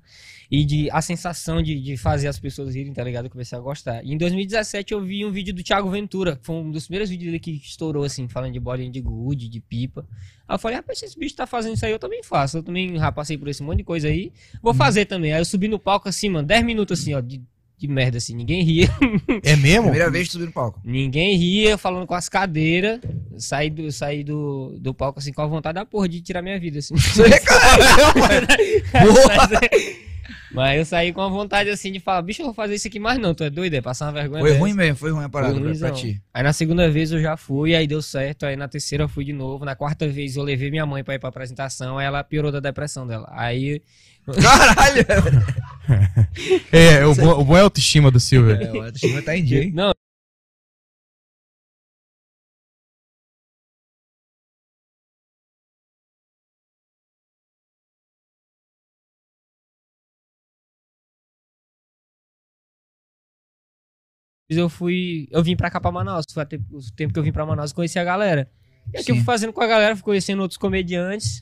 E 0.49 0.65
de 0.65 0.91
a 0.91 1.01
sensação 1.01 1.61
de, 1.61 1.79
de 1.79 1.95
fazer 1.95 2.27
as 2.27 2.37
pessoas 2.37 2.75
irem, 2.75 2.91
tá 2.91 3.01
ligado? 3.01 3.25
Eu 3.25 3.31
comecei 3.31 3.57
a 3.57 3.61
gostar. 3.61 4.03
E 4.03 4.11
em 4.13 4.17
2017 4.17 4.93
eu 4.93 5.01
vi 5.01 5.25
um 5.25 5.31
vídeo 5.31 5.53
do 5.53 5.63
Thiago 5.63 5.89
Ventura, 5.89 6.35
que 6.35 6.45
foi 6.45 6.55
um 6.57 6.69
dos 6.69 6.87
primeiros 6.87 7.09
vídeos 7.09 7.27
dele 7.27 7.39
que 7.39 7.51
estourou, 7.51 8.03
assim, 8.03 8.27
falando 8.27 8.51
de 8.51 8.59
bolinha 8.59 8.91
de 8.91 8.99
gude, 8.99 9.47
de 9.47 9.61
pipa. 9.61 10.05
Aí 10.45 10.55
eu 10.55 10.59
falei, 10.59 10.75
rapaz, 10.75 10.99
se 10.99 11.05
esse 11.05 11.17
bicho 11.17 11.37
tá 11.37 11.47
fazendo 11.47 11.75
isso 11.75 11.85
aí, 11.85 11.93
eu 11.93 11.99
também 11.99 12.21
faço. 12.21 12.57
Eu 12.57 12.63
também 12.63 12.97
já 12.97 13.09
passei 13.13 13.37
por 13.37 13.47
esse 13.47 13.63
monte 13.63 13.77
de 13.77 13.83
coisa 13.85 14.09
aí. 14.09 14.33
Vou 14.61 14.73
fazer 14.73 15.05
também. 15.05 15.31
Aí 15.31 15.39
eu 15.39 15.45
subi 15.45 15.69
no 15.69 15.79
palco 15.79 16.09
assim, 16.09 16.27
mano, 16.27 16.45
10 16.45 16.65
minutos 16.65 16.99
assim, 16.99 17.13
ó, 17.13 17.21
de, 17.21 17.41
de 17.81 17.87
merda, 17.87 18.19
assim. 18.19 18.35
Ninguém 18.35 18.63
ria. 18.63 18.87
É 19.43 19.55
mesmo? 19.55 19.83
Primeira 19.83 20.11
vez 20.11 20.27
que 20.27 20.33
subi 20.33 20.45
no 20.45 20.51
palco. 20.51 20.79
Ninguém 20.83 21.35
ria, 21.35 21.77
falando 21.77 22.05
com 22.05 22.13
as 22.13 22.29
cadeiras. 22.29 22.99
Saí 23.37 23.69
do, 23.69 23.91
saí 23.91 24.23
do, 24.23 24.77
do 24.79 24.93
palco 24.93 25.19
assim 25.19 25.33
com 25.33 25.41
a 25.41 25.47
vontade 25.47 25.75
da 25.75 25.85
porra 25.85 26.07
de 26.07 26.21
tirar 26.21 26.41
minha 26.41 26.59
vida, 26.59 26.79
assim. 26.79 26.93
mas, 29.33 29.49
mas 30.53 30.77
eu 30.77 30.85
saí 30.85 31.11
com 31.11 31.21
a 31.21 31.29
vontade 31.29 31.69
assim 31.69 31.91
de 31.91 31.99
falar, 31.99 32.21
bicho, 32.21 32.41
eu 32.41 32.45
vou 32.45 32.53
fazer 32.53 32.75
isso 32.75 32.87
aqui 32.87 32.99
mais 32.99 33.17
não, 33.19 33.33
tu 33.33 33.43
é 33.43 33.49
doido? 33.49 33.73
É 33.73 33.81
passar 33.81 34.05
uma 34.05 34.11
vergonha. 34.11 34.41
Foi 34.41 34.49
dessa. 34.49 34.59
ruim 34.61 34.73
mesmo, 34.73 34.95
foi 34.97 35.11
ruim 35.11 35.23
a 35.23 35.29
parada 35.29 35.53
Foi 35.53 35.71
pra, 35.71 35.79
pra 35.79 35.91
ti. 35.91 36.21
Aí 36.33 36.43
na 36.43 36.53
segunda 36.53 36.89
vez 36.89 37.11
eu 37.11 37.21
já 37.21 37.35
fui, 37.35 37.73
aí 37.73 37.87
deu 37.87 38.01
certo. 38.01 38.45
Aí 38.45 38.55
na 38.55 38.67
terceira 38.67 39.05
eu 39.05 39.09
fui 39.09 39.25
de 39.25 39.33
novo. 39.33 39.65
Na 39.65 39.75
quarta 39.75 40.07
vez 40.07 40.35
eu 40.35 40.43
levei 40.43 40.69
minha 40.69 40.85
mãe 40.85 41.03
pra 41.03 41.15
ir 41.15 41.19
pra 41.19 41.29
apresentação. 41.29 41.97
Aí 41.97 42.05
ela 42.05 42.23
piorou 42.23 42.51
da 42.51 42.59
depressão 42.59 43.07
dela. 43.07 43.27
Aí. 43.31 43.81
Caralho! 44.41 45.05
É, 46.71 47.05
o 47.05 47.13
bom, 47.13 47.41
o 47.41 47.45
bom 47.45 47.57
é 47.57 47.59
a 47.59 47.63
autoestima 47.63 48.09
do 48.09 48.19
Silvio. 48.19 48.55
É, 48.55 48.71
o 48.71 48.81
autoestima 48.83 49.21
tá 49.21 49.35
em 49.35 49.43
dia, 49.43 49.63
hein? 49.63 49.71
Não. 49.73 49.91
Eu 64.49 64.67
fui. 64.67 65.27
Eu 65.31 65.41
vim 65.41 65.55
pra 65.55 65.69
cá 65.69 65.79
pra 65.79 65.91
Manaus. 65.91 66.25
Foi 66.31 66.43
até 66.43 66.57
o 66.71 66.79
tempo 66.95 67.13
que 67.13 67.19
eu 67.19 67.23
vim 67.23 67.31
pra 67.31 67.45
Manaus 67.45 67.71
e 67.71 67.73
conheci 67.73 67.97
a 67.97 68.03
galera. 68.03 68.49
E 68.93 68.97
aqui 68.97 69.11
eu 69.11 69.15
Sim. 69.15 69.21
fui 69.21 69.25
fazendo 69.25 69.53
com 69.53 69.61
a 69.61 69.67
galera, 69.67 69.95
fui 69.95 70.03
conhecendo 70.03 70.41
outros 70.41 70.57
comediantes. 70.57 71.41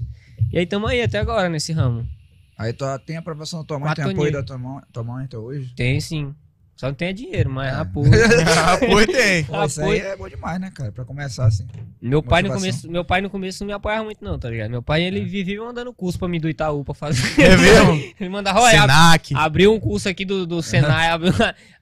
E 0.52 0.60
aí 0.60 0.66
tamo 0.66 0.86
aí 0.86 1.02
até 1.02 1.18
agora 1.18 1.50
nesse 1.50 1.72
ramo. 1.74 2.08
Aí 2.60 2.74
tu 2.74 2.84
tem 3.06 3.16
a 3.16 3.20
aprovação 3.20 3.60
da 3.62 3.66
tua 3.66 3.80
mãe, 3.80 3.88
Quatro 3.88 4.04
tem 4.04 4.14
apoio 4.14 4.32
da 4.34 4.44
tua 4.44 4.58
mãe, 4.58 4.82
tua 4.92 5.04
mãe 5.04 5.26
até 5.26 5.38
hoje. 5.38 5.74
Tem 5.76 6.00
sim. 6.02 6.36
Só 6.76 6.88
não 6.88 6.94
tem 6.94 7.14
dinheiro, 7.14 7.50
mas 7.50 7.74
É. 7.74 7.76
a 7.76 7.84
porra. 7.86 8.10
Ah, 8.58 8.78
pô, 8.78 9.06
tem. 9.06 9.44
Pô, 9.44 9.64
isso 9.66 9.82
aí 9.82 10.00
é 10.00 10.16
bom 10.16 10.30
demais, 10.30 10.60
né, 10.62 10.72
cara? 10.74 10.92
Pra 10.94 11.04
começar 11.04 11.46
assim. 11.46 11.66
Meu 12.02 12.24
pai, 12.24 12.42
no 12.42 12.54
começo, 12.54 12.90
meu 12.90 13.04
pai 13.04 13.20
no 13.20 13.30
começo 13.30 13.64
não 13.64 13.68
me 13.68 13.74
apoiava 13.74 14.06
muito, 14.06 14.24
não, 14.24 14.40
tá 14.40 14.50
ligado? 14.50 14.70
Meu 14.72 14.82
pai, 14.82 15.04
ele 15.04 15.26
vivia 15.26 15.60
me 15.60 15.66
mandando 15.66 15.94
curso 15.94 16.18
pra 16.20 16.28
mim 16.30 16.40
do 16.40 16.48
Itaú 16.50 16.86
pra 16.86 16.94
fazer. 16.94 17.22
É 17.42 17.58
mesmo? 17.58 17.94
ele 18.20 18.30
mandava, 18.30 18.62
olha, 18.62 18.82
ab- 18.84 18.90
Senac. 18.92 19.36
abriu 19.36 19.74
um 19.74 19.80
curso 19.80 20.08
aqui 20.08 20.24
do, 20.24 20.46
do 20.48 20.62
Senai, 20.62 21.10
abriu, 21.10 21.34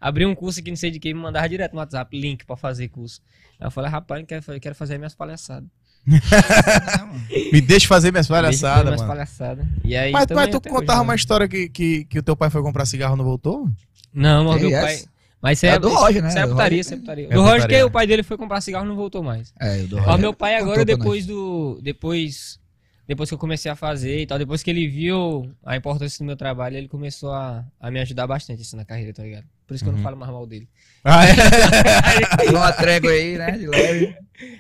abriu 0.02 0.30
um 0.30 0.34
curso 0.36 0.60
aqui, 0.60 0.70
não 0.72 0.78
sei 0.78 0.90
de 0.90 1.00
quem, 1.00 1.14
me 1.14 1.20
mandava 1.22 1.48
direto 1.48 1.74
no 1.74 1.80
WhatsApp, 1.80 2.20
link 2.20 2.44
pra 2.46 2.56
fazer 2.58 2.88
curso. 2.88 3.22
Aí 3.60 3.68
eu 3.68 3.72
falei, 3.72 3.92
rapaz, 3.92 4.22
eu 4.22 4.26
quero, 4.28 4.44
eu 4.48 4.60
quero 4.60 4.74
fazer 4.76 4.98
minhas 4.98 5.14
palhaçadas. 5.14 5.70
É. 6.08 7.52
Me 7.52 7.62
deixa 7.62 7.88
fazer 7.88 8.12
minhas 8.12 8.30
eu 8.30 8.36
palhaçadas, 8.36 8.86
minhas 8.86 9.02
mano. 9.02 9.14
palhaçadas. 9.14 9.66
E 9.84 9.96
aí, 9.96 10.12
Mas, 10.12 10.26
mas 10.34 10.50
tu 10.50 10.62
contava 10.62 11.00
hoje, 11.00 11.08
uma 11.08 11.14
né? 11.14 11.18
história 11.18 11.48
que, 11.48 11.70
que, 11.70 12.06
que 12.06 12.20
o 12.20 12.24
teu 12.24 12.36
pai 12.36 12.50
foi 12.50 12.62
comprar 12.62 12.86
cigarro 12.86 13.16
e 13.16 13.18
não 13.18 13.26
voltou? 13.26 13.70
Não, 14.14 14.46
mas 14.46 14.62
meu 14.62 14.76
é 14.76 14.82
pai... 14.82 15.00
Mas 15.40 15.60
isso 15.60 15.66
É 15.68 15.70
é, 15.70 15.80
do 15.80 15.90
Roger, 15.90 16.22
né? 16.24 16.30
Isso 16.30 16.38
é 16.40 16.42
Do 16.42 16.50
putaria, 16.52 16.78
Roger 16.78 16.80
isso 16.80 16.94
é 16.94 16.98
putaria. 16.98 17.26
É 17.26 17.30
Do 17.30 17.42
Roger, 17.42 17.56
putaria. 17.58 17.78
que 17.78 17.84
o 17.84 17.92
pai 17.92 18.08
dele 18.08 18.24
foi 18.24 18.38
comprar 18.38 18.60
cigarro 18.62 18.86
e 18.86 18.88
não 18.88 18.96
voltou 18.96 19.22
mais. 19.22 19.54
É, 19.60 19.78
do 19.84 19.98
Ó, 19.98 20.02
Roger 20.02 20.20
meu 20.20 20.34
pai 20.34 20.56
agora, 20.56 20.84
depois 20.84 21.26
do. 21.26 21.80
Depois. 21.82 22.60
Depois 23.08 23.30
que 23.30 23.36
eu 23.36 23.38
comecei 23.38 23.72
a 23.72 23.76
fazer 23.76 24.20
e 24.22 24.26
tal, 24.26 24.38
depois 24.38 24.62
que 24.64 24.70
ele 24.70 24.86
viu 24.88 25.50
a 25.64 25.78
importância 25.78 26.18
do 26.18 26.26
meu 26.26 26.36
trabalho, 26.36 26.76
ele 26.76 26.90
começou 26.90 27.32
a, 27.32 27.64
a 27.80 27.90
me 27.90 28.02
ajudar 28.02 28.28
bastante 28.28 28.64
assim, 28.64 28.76
na 28.76 28.84
carreira, 28.84 29.14
tá 29.14 29.24
ligado? 29.24 29.46
Por 29.66 29.76
isso 29.76 29.84
que 29.84 29.90
eu 29.90 29.94
Uhum. 29.94 29.98
não 30.00 30.04
falo 30.04 30.18
mais 30.18 30.30
mal 30.32 30.46
dele. 30.46 30.68
Ah, 31.06 31.24
é? 31.26 32.50
uma 32.52 32.72
trégua 32.74 33.12
aí, 33.12 33.38
né? 33.38 33.52
De 33.52 33.68
leve. 33.68 34.16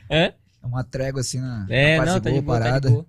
Hã? 0.09 0.31
Uma 0.67 0.83
trégua 0.83 1.21
assim 1.21 1.39
na, 1.39 1.65
É, 1.69 1.97
na 1.97 2.05
não, 2.05 2.11
parte 2.13 2.23
tá 2.23 2.29
de 2.31 2.41
boa, 2.41 2.57
tá 2.59 2.63
de 2.63 2.69
parada. 2.69 2.89
boa. 2.89 3.05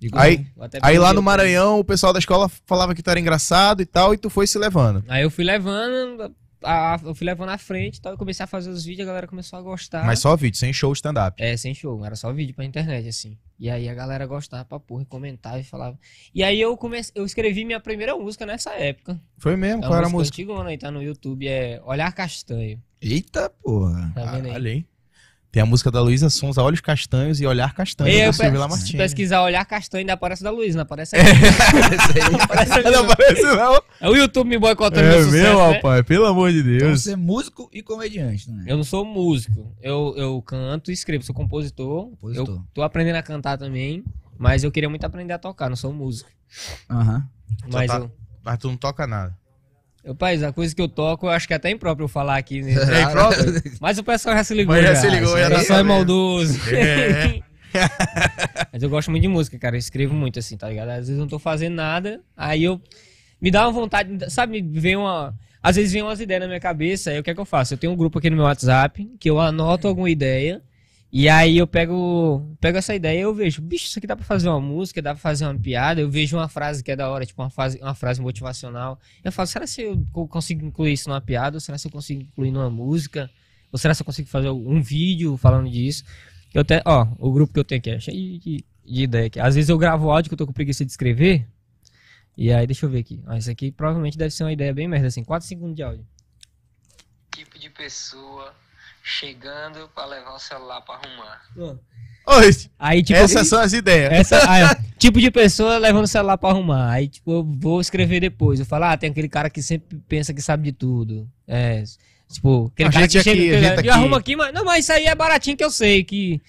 De 0.00 0.08
Aí- 0.12 0.46
Aí 0.82 0.96
lá 0.98 1.12
no 1.12 1.20
Maranhão, 1.20 1.80
o 1.80 1.84
pessoal 1.84 2.12
da 2.12 2.20
escola 2.20 2.48
falava 2.66 2.94
que 2.94 3.02
tu 3.02 3.10
era 3.10 3.18
engraçado 3.18 3.82
e 3.82 3.86
tal, 3.86 4.14
e 4.14 4.16
tu 4.18 4.30
foi 4.30 4.46
se 4.46 4.56
levando. 4.56 5.02
Aí 5.08 5.24
eu 5.24 5.30
fui 5.30 5.42
levando, 5.44 6.32
a- 6.62 6.94
a- 6.94 7.00
eu 7.02 7.14
fui 7.16 7.24
levando 7.26 7.48
à 7.48 7.58
frente 7.58 7.96
e 7.96 8.00
tal, 8.00 8.12
eu 8.12 8.18
comecei 8.18 8.44
a 8.44 8.46
fazer 8.46 8.70
os 8.70 8.84
vídeos, 8.84 9.02
a 9.06 9.10
galera 9.10 9.26
começou 9.26 9.58
a 9.58 9.62
gostar. 9.62 10.04
Mas 10.06 10.20
só 10.20 10.36
vídeo, 10.36 10.56
sem 10.56 10.72
show 10.72 10.92
stand-up. 10.92 11.42
É, 11.42 11.56
sem 11.56 11.74
show, 11.74 12.04
era 12.04 12.14
só 12.14 12.32
vídeo 12.32 12.54
pra 12.54 12.64
internet, 12.64 13.08
assim. 13.08 13.36
E 13.58 13.68
aí 13.68 13.88
a 13.88 13.94
galera 13.94 14.24
gostava 14.24 14.64
pra 14.64 14.78
porra, 14.78 15.02
e 15.02 15.06
comentava 15.06 15.58
e 15.58 15.64
falava. 15.64 15.98
E 16.32 16.44
aí 16.44 16.60
eu 16.60 16.76
comecei, 16.76 17.10
eu 17.16 17.24
escrevi 17.26 17.64
minha 17.64 17.80
primeira 17.80 18.16
música 18.16 18.46
nessa 18.46 18.70
época. 18.74 19.20
Foi 19.36 19.56
mesmo? 19.56 19.82
É 19.82 19.86
Qual 19.88 19.98
era 19.98 20.06
a 20.06 20.10
música? 20.10 20.18
música 20.18 20.34
antigona 20.36 20.70
aí, 20.70 20.78
tá 20.78 20.92
no 20.92 21.02
YouTube, 21.02 21.48
é 21.48 21.82
Olhar 21.84 22.12
Castanho. 22.12 22.80
Eita 23.02 23.50
porra. 23.50 24.12
Tá 24.14 24.26
vendo 24.32 24.46
aí? 24.46 24.52
Olha 24.52 24.70
aí. 24.70 24.86
Tem 25.58 25.62
a 25.64 25.66
música 25.66 25.90
da 25.90 26.00
Luísa 26.00 26.30
Sonza, 26.30 26.62
Olhos 26.62 26.80
Castanhos 26.80 27.40
e 27.40 27.46
Olhar 27.46 27.74
Castanho, 27.74 28.12
eu. 28.16 28.32
Se 28.32 28.96
pesquisar 28.96 29.42
Olhar 29.42 29.64
Castanho, 29.66 30.02
ainda 30.02 30.12
aparece 30.12 30.40
da 30.40 30.52
Luiz, 30.52 30.76
não 30.76 30.82
aparece 30.82 31.16
É. 31.16 31.20
aí. 31.20 31.26
Aparece 32.40 32.82
Não 32.84 32.92
não. 32.92 33.10
aparece 33.10 33.42
não. 33.42 33.82
É 34.00 34.08
o 34.08 34.14
YouTube 34.14 34.46
me 34.46 34.56
boicotando 34.56 35.00
É 35.04 35.10
meu 35.10 35.24
sucesso, 35.24 35.42
meu, 35.42 35.58
né? 35.68 35.74
rapaz, 35.74 36.02
pelo 36.02 36.26
amor 36.26 36.52
de 36.52 36.60
Então 36.60 36.78
Deus. 36.90 37.02
você 37.02 37.14
é 37.14 37.16
músico 37.16 37.68
e 37.72 37.82
comediante, 37.82 38.48
né? 38.48 38.66
Eu 38.68 38.76
não 38.76 38.84
sou 38.84 39.04
músico. 39.04 39.74
Eu, 39.82 40.14
eu 40.16 40.40
canto 40.42 40.92
e 40.92 40.94
escrevo, 40.94 41.24
sou 41.24 41.34
compositor. 41.34 42.04
Compositor. 42.10 42.54
Eu 42.54 42.64
tô 42.72 42.82
aprendendo 42.82 43.16
a 43.16 43.22
cantar 43.24 43.58
também, 43.58 44.04
mas 44.38 44.62
eu 44.62 44.70
queria 44.70 44.88
muito 44.88 45.02
aprender 45.04 45.32
a 45.32 45.38
tocar, 45.40 45.68
não 45.68 45.74
sou 45.76 45.92
músico. 45.92 46.30
Aham. 46.88 47.26
Mas 47.72 47.88
tá- 47.88 47.98
eu, 47.98 48.12
Mas 48.44 48.58
tu 48.58 48.68
não 48.68 48.76
toca 48.76 49.08
nada. 49.08 49.36
Eu, 50.08 50.14
pai, 50.14 50.42
a 50.42 50.50
coisa 50.54 50.74
que 50.74 50.80
eu 50.80 50.88
toco, 50.88 51.26
eu 51.26 51.30
acho 51.30 51.46
que 51.46 51.52
é 51.52 51.56
até 51.56 51.70
impróprio 51.70 52.08
falar 52.08 52.38
aqui. 52.38 52.62
Né? 52.62 52.72
É 52.72 53.02
impróprio? 53.02 53.62
Mas 53.78 53.98
o 53.98 54.02
pessoal 54.02 54.34
já 54.36 54.42
se 54.42 54.54
ligou. 54.54 54.74
Mas 54.74 54.82
já 54.82 54.94
já 54.94 55.00
se 55.02 55.10
ligou, 55.10 55.34
O 55.34 55.38
já 55.38 55.50
tá 55.50 55.58
pessoal 55.58 55.80
é 55.80 55.82
maldoso. 55.82 56.58
É. 56.72 57.42
Mas 58.72 58.82
eu 58.82 58.88
gosto 58.88 59.10
muito 59.10 59.20
de 59.20 59.28
música, 59.28 59.58
cara. 59.58 59.76
Eu 59.76 59.78
escrevo 59.78 60.14
muito, 60.14 60.38
assim, 60.38 60.56
tá 60.56 60.66
ligado? 60.66 60.88
Às 60.88 60.96
vezes 60.96 61.10
eu 61.10 61.18
não 61.18 61.28
tô 61.28 61.38
fazendo 61.38 61.74
nada, 61.74 62.22
aí 62.34 62.64
eu. 62.64 62.80
Me 63.38 63.50
dá 63.50 63.68
uma 63.68 63.72
vontade, 63.72 64.30
sabe? 64.30 64.62
Vem 64.62 64.96
uma. 64.96 65.34
Às 65.62 65.76
vezes 65.76 65.92
vem 65.92 66.02
umas 66.02 66.18
ideias 66.18 66.40
na 66.40 66.46
minha 66.46 66.58
cabeça, 66.58 67.10
aí 67.10 67.18
o 67.18 67.22
que 67.22 67.28
é 67.28 67.34
que 67.34 67.40
eu 67.40 67.44
faço? 67.44 67.74
Eu 67.74 67.78
tenho 67.78 67.92
um 67.92 67.96
grupo 67.96 68.18
aqui 68.18 68.30
no 68.30 68.36
meu 68.36 68.46
WhatsApp, 68.46 69.06
que 69.20 69.28
eu 69.28 69.38
anoto 69.38 69.86
alguma 69.86 70.08
ideia, 70.08 70.62
e 71.10 71.28
aí 71.28 71.56
eu 71.56 71.66
pego, 71.66 72.54
pego 72.60 72.76
essa 72.78 72.94
ideia 72.94 73.18
e 73.18 73.22
eu 73.22 73.34
vejo, 73.34 73.62
bicho, 73.62 73.86
isso 73.86 73.98
aqui 73.98 74.06
dá 74.06 74.14
pra 74.14 74.24
fazer 74.24 74.48
uma 74.48 74.60
música, 74.60 75.00
dá 75.00 75.14
pra 75.14 75.20
fazer 75.20 75.46
uma 75.46 75.58
piada, 75.58 76.00
eu 76.00 76.10
vejo 76.10 76.36
uma 76.36 76.48
frase 76.48 76.84
que 76.84 76.90
é 76.90 76.96
da 76.96 77.08
hora, 77.08 77.24
tipo 77.24 77.40
uma 77.40 77.48
frase, 77.50 77.78
uma 77.80 77.94
frase 77.94 78.20
motivacional. 78.20 79.00
Eu 79.24 79.32
falo, 79.32 79.46
será 79.46 79.66
se 79.66 79.80
eu 79.82 80.06
co- 80.12 80.28
consigo 80.28 80.66
incluir 80.66 80.92
isso 80.92 81.08
numa 81.08 81.20
piada? 81.20 81.56
Ou 81.56 81.60
será 81.60 81.78
se 81.78 81.86
eu 81.86 81.90
consigo 81.92 82.22
incluir 82.22 82.50
numa 82.50 82.68
música? 82.68 83.30
Ou 83.72 83.78
será 83.78 83.94
se 83.94 84.02
eu 84.02 84.04
consigo 84.06 84.28
fazer 84.28 84.50
um 84.50 84.82
vídeo 84.82 85.36
falando 85.38 85.70
disso? 85.70 86.04
Eu 86.52 86.60
até, 86.62 86.82
ó, 86.84 87.06
o 87.18 87.32
grupo 87.32 87.52
que 87.54 87.58
eu 87.60 87.64
tenho 87.64 87.78
aqui 87.78 87.90
é 87.90 88.00
cheio 88.00 88.38
de, 88.38 88.64
de 88.84 89.02
ideia 89.02 89.26
aqui. 89.26 89.40
Às 89.40 89.54
vezes 89.54 89.68
eu 89.70 89.78
gravo 89.78 90.10
áudio 90.10 90.28
que 90.28 90.34
eu 90.34 90.38
tô 90.38 90.46
com 90.46 90.52
preguiça 90.52 90.84
de 90.84 90.90
escrever. 90.90 91.46
E 92.36 92.52
aí, 92.52 92.66
deixa 92.66 92.86
eu 92.86 92.90
ver 92.90 93.00
aqui. 93.00 93.20
Ó, 93.26 93.34
isso 93.34 93.50
aqui 93.50 93.72
provavelmente 93.72 94.16
deve 94.16 94.30
ser 94.30 94.44
uma 94.44 94.52
ideia 94.52 94.72
bem 94.72 94.86
merda, 94.86 95.08
assim. 95.08 95.24
4 95.24 95.46
segundos 95.48 95.74
de 95.74 95.82
áudio. 95.82 96.06
Tipo 97.34 97.58
de 97.58 97.68
pessoa 97.70 98.54
chegando 99.08 99.88
pra 99.94 100.04
levar 100.06 100.34
o 100.34 100.38
celular 100.38 100.80
pra 100.82 100.96
arrumar. 100.96 101.42
Oi, 102.26 102.50
Aí, 102.78 103.02
tipo, 103.02 103.18
essas 103.18 103.48
são 103.48 103.58
as 103.58 103.72
ideias. 103.72 104.12
essa, 104.12 104.38
aí, 104.50 104.68
tipo 104.98 105.18
de 105.18 105.30
pessoa 105.30 105.78
levando 105.78 106.04
o 106.04 106.08
celular 106.08 106.36
pra 106.36 106.50
arrumar. 106.50 106.90
Aí, 106.92 107.08
tipo, 107.08 107.30
eu 107.32 107.42
vou 107.44 107.80
escrever 107.80 108.20
depois. 108.20 108.60
Eu 108.60 108.66
falo, 108.66 108.84
ah, 108.84 108.96
tem 108.98 109.10
aquele 109.10 109.28
cara 109.28 109.48
que 109.48 109.62
sempre 109.62 109.98
pensa 110.08 110.34
que 110.34 110.42
sabe 110.42 110.64
de 110.64 110.72
tudo. 110.72 111.26
É. 111.46 111.82
Tipo, 112.30 112.70
aquele 112.74 112.88
A 112.90 112.92
cara 112.92 113.04
gente 113.08 113.12
que 113.12 113.18
aqui, 113.18 113.30
chega 113.30 113.40
a 113.42 113.46
e 113.46 113.50
gente 113.62 113.68
chega, 113.68 113.80
aqui. 113.80 113.88
arruma 113.88 114.18
aqui, 114.18 114.36
mas. 114.36 114.52
Não, 114.52 114.62
mas 114.64 114.84
isso 114.84 114.92
aí 114.92 115.06
é 115.06 115.14
baratinho 115.14 115.56
que 115.56 115.64
eu 115.64 115.70
sei. 115.70 116.04
Que. 116.04 116.40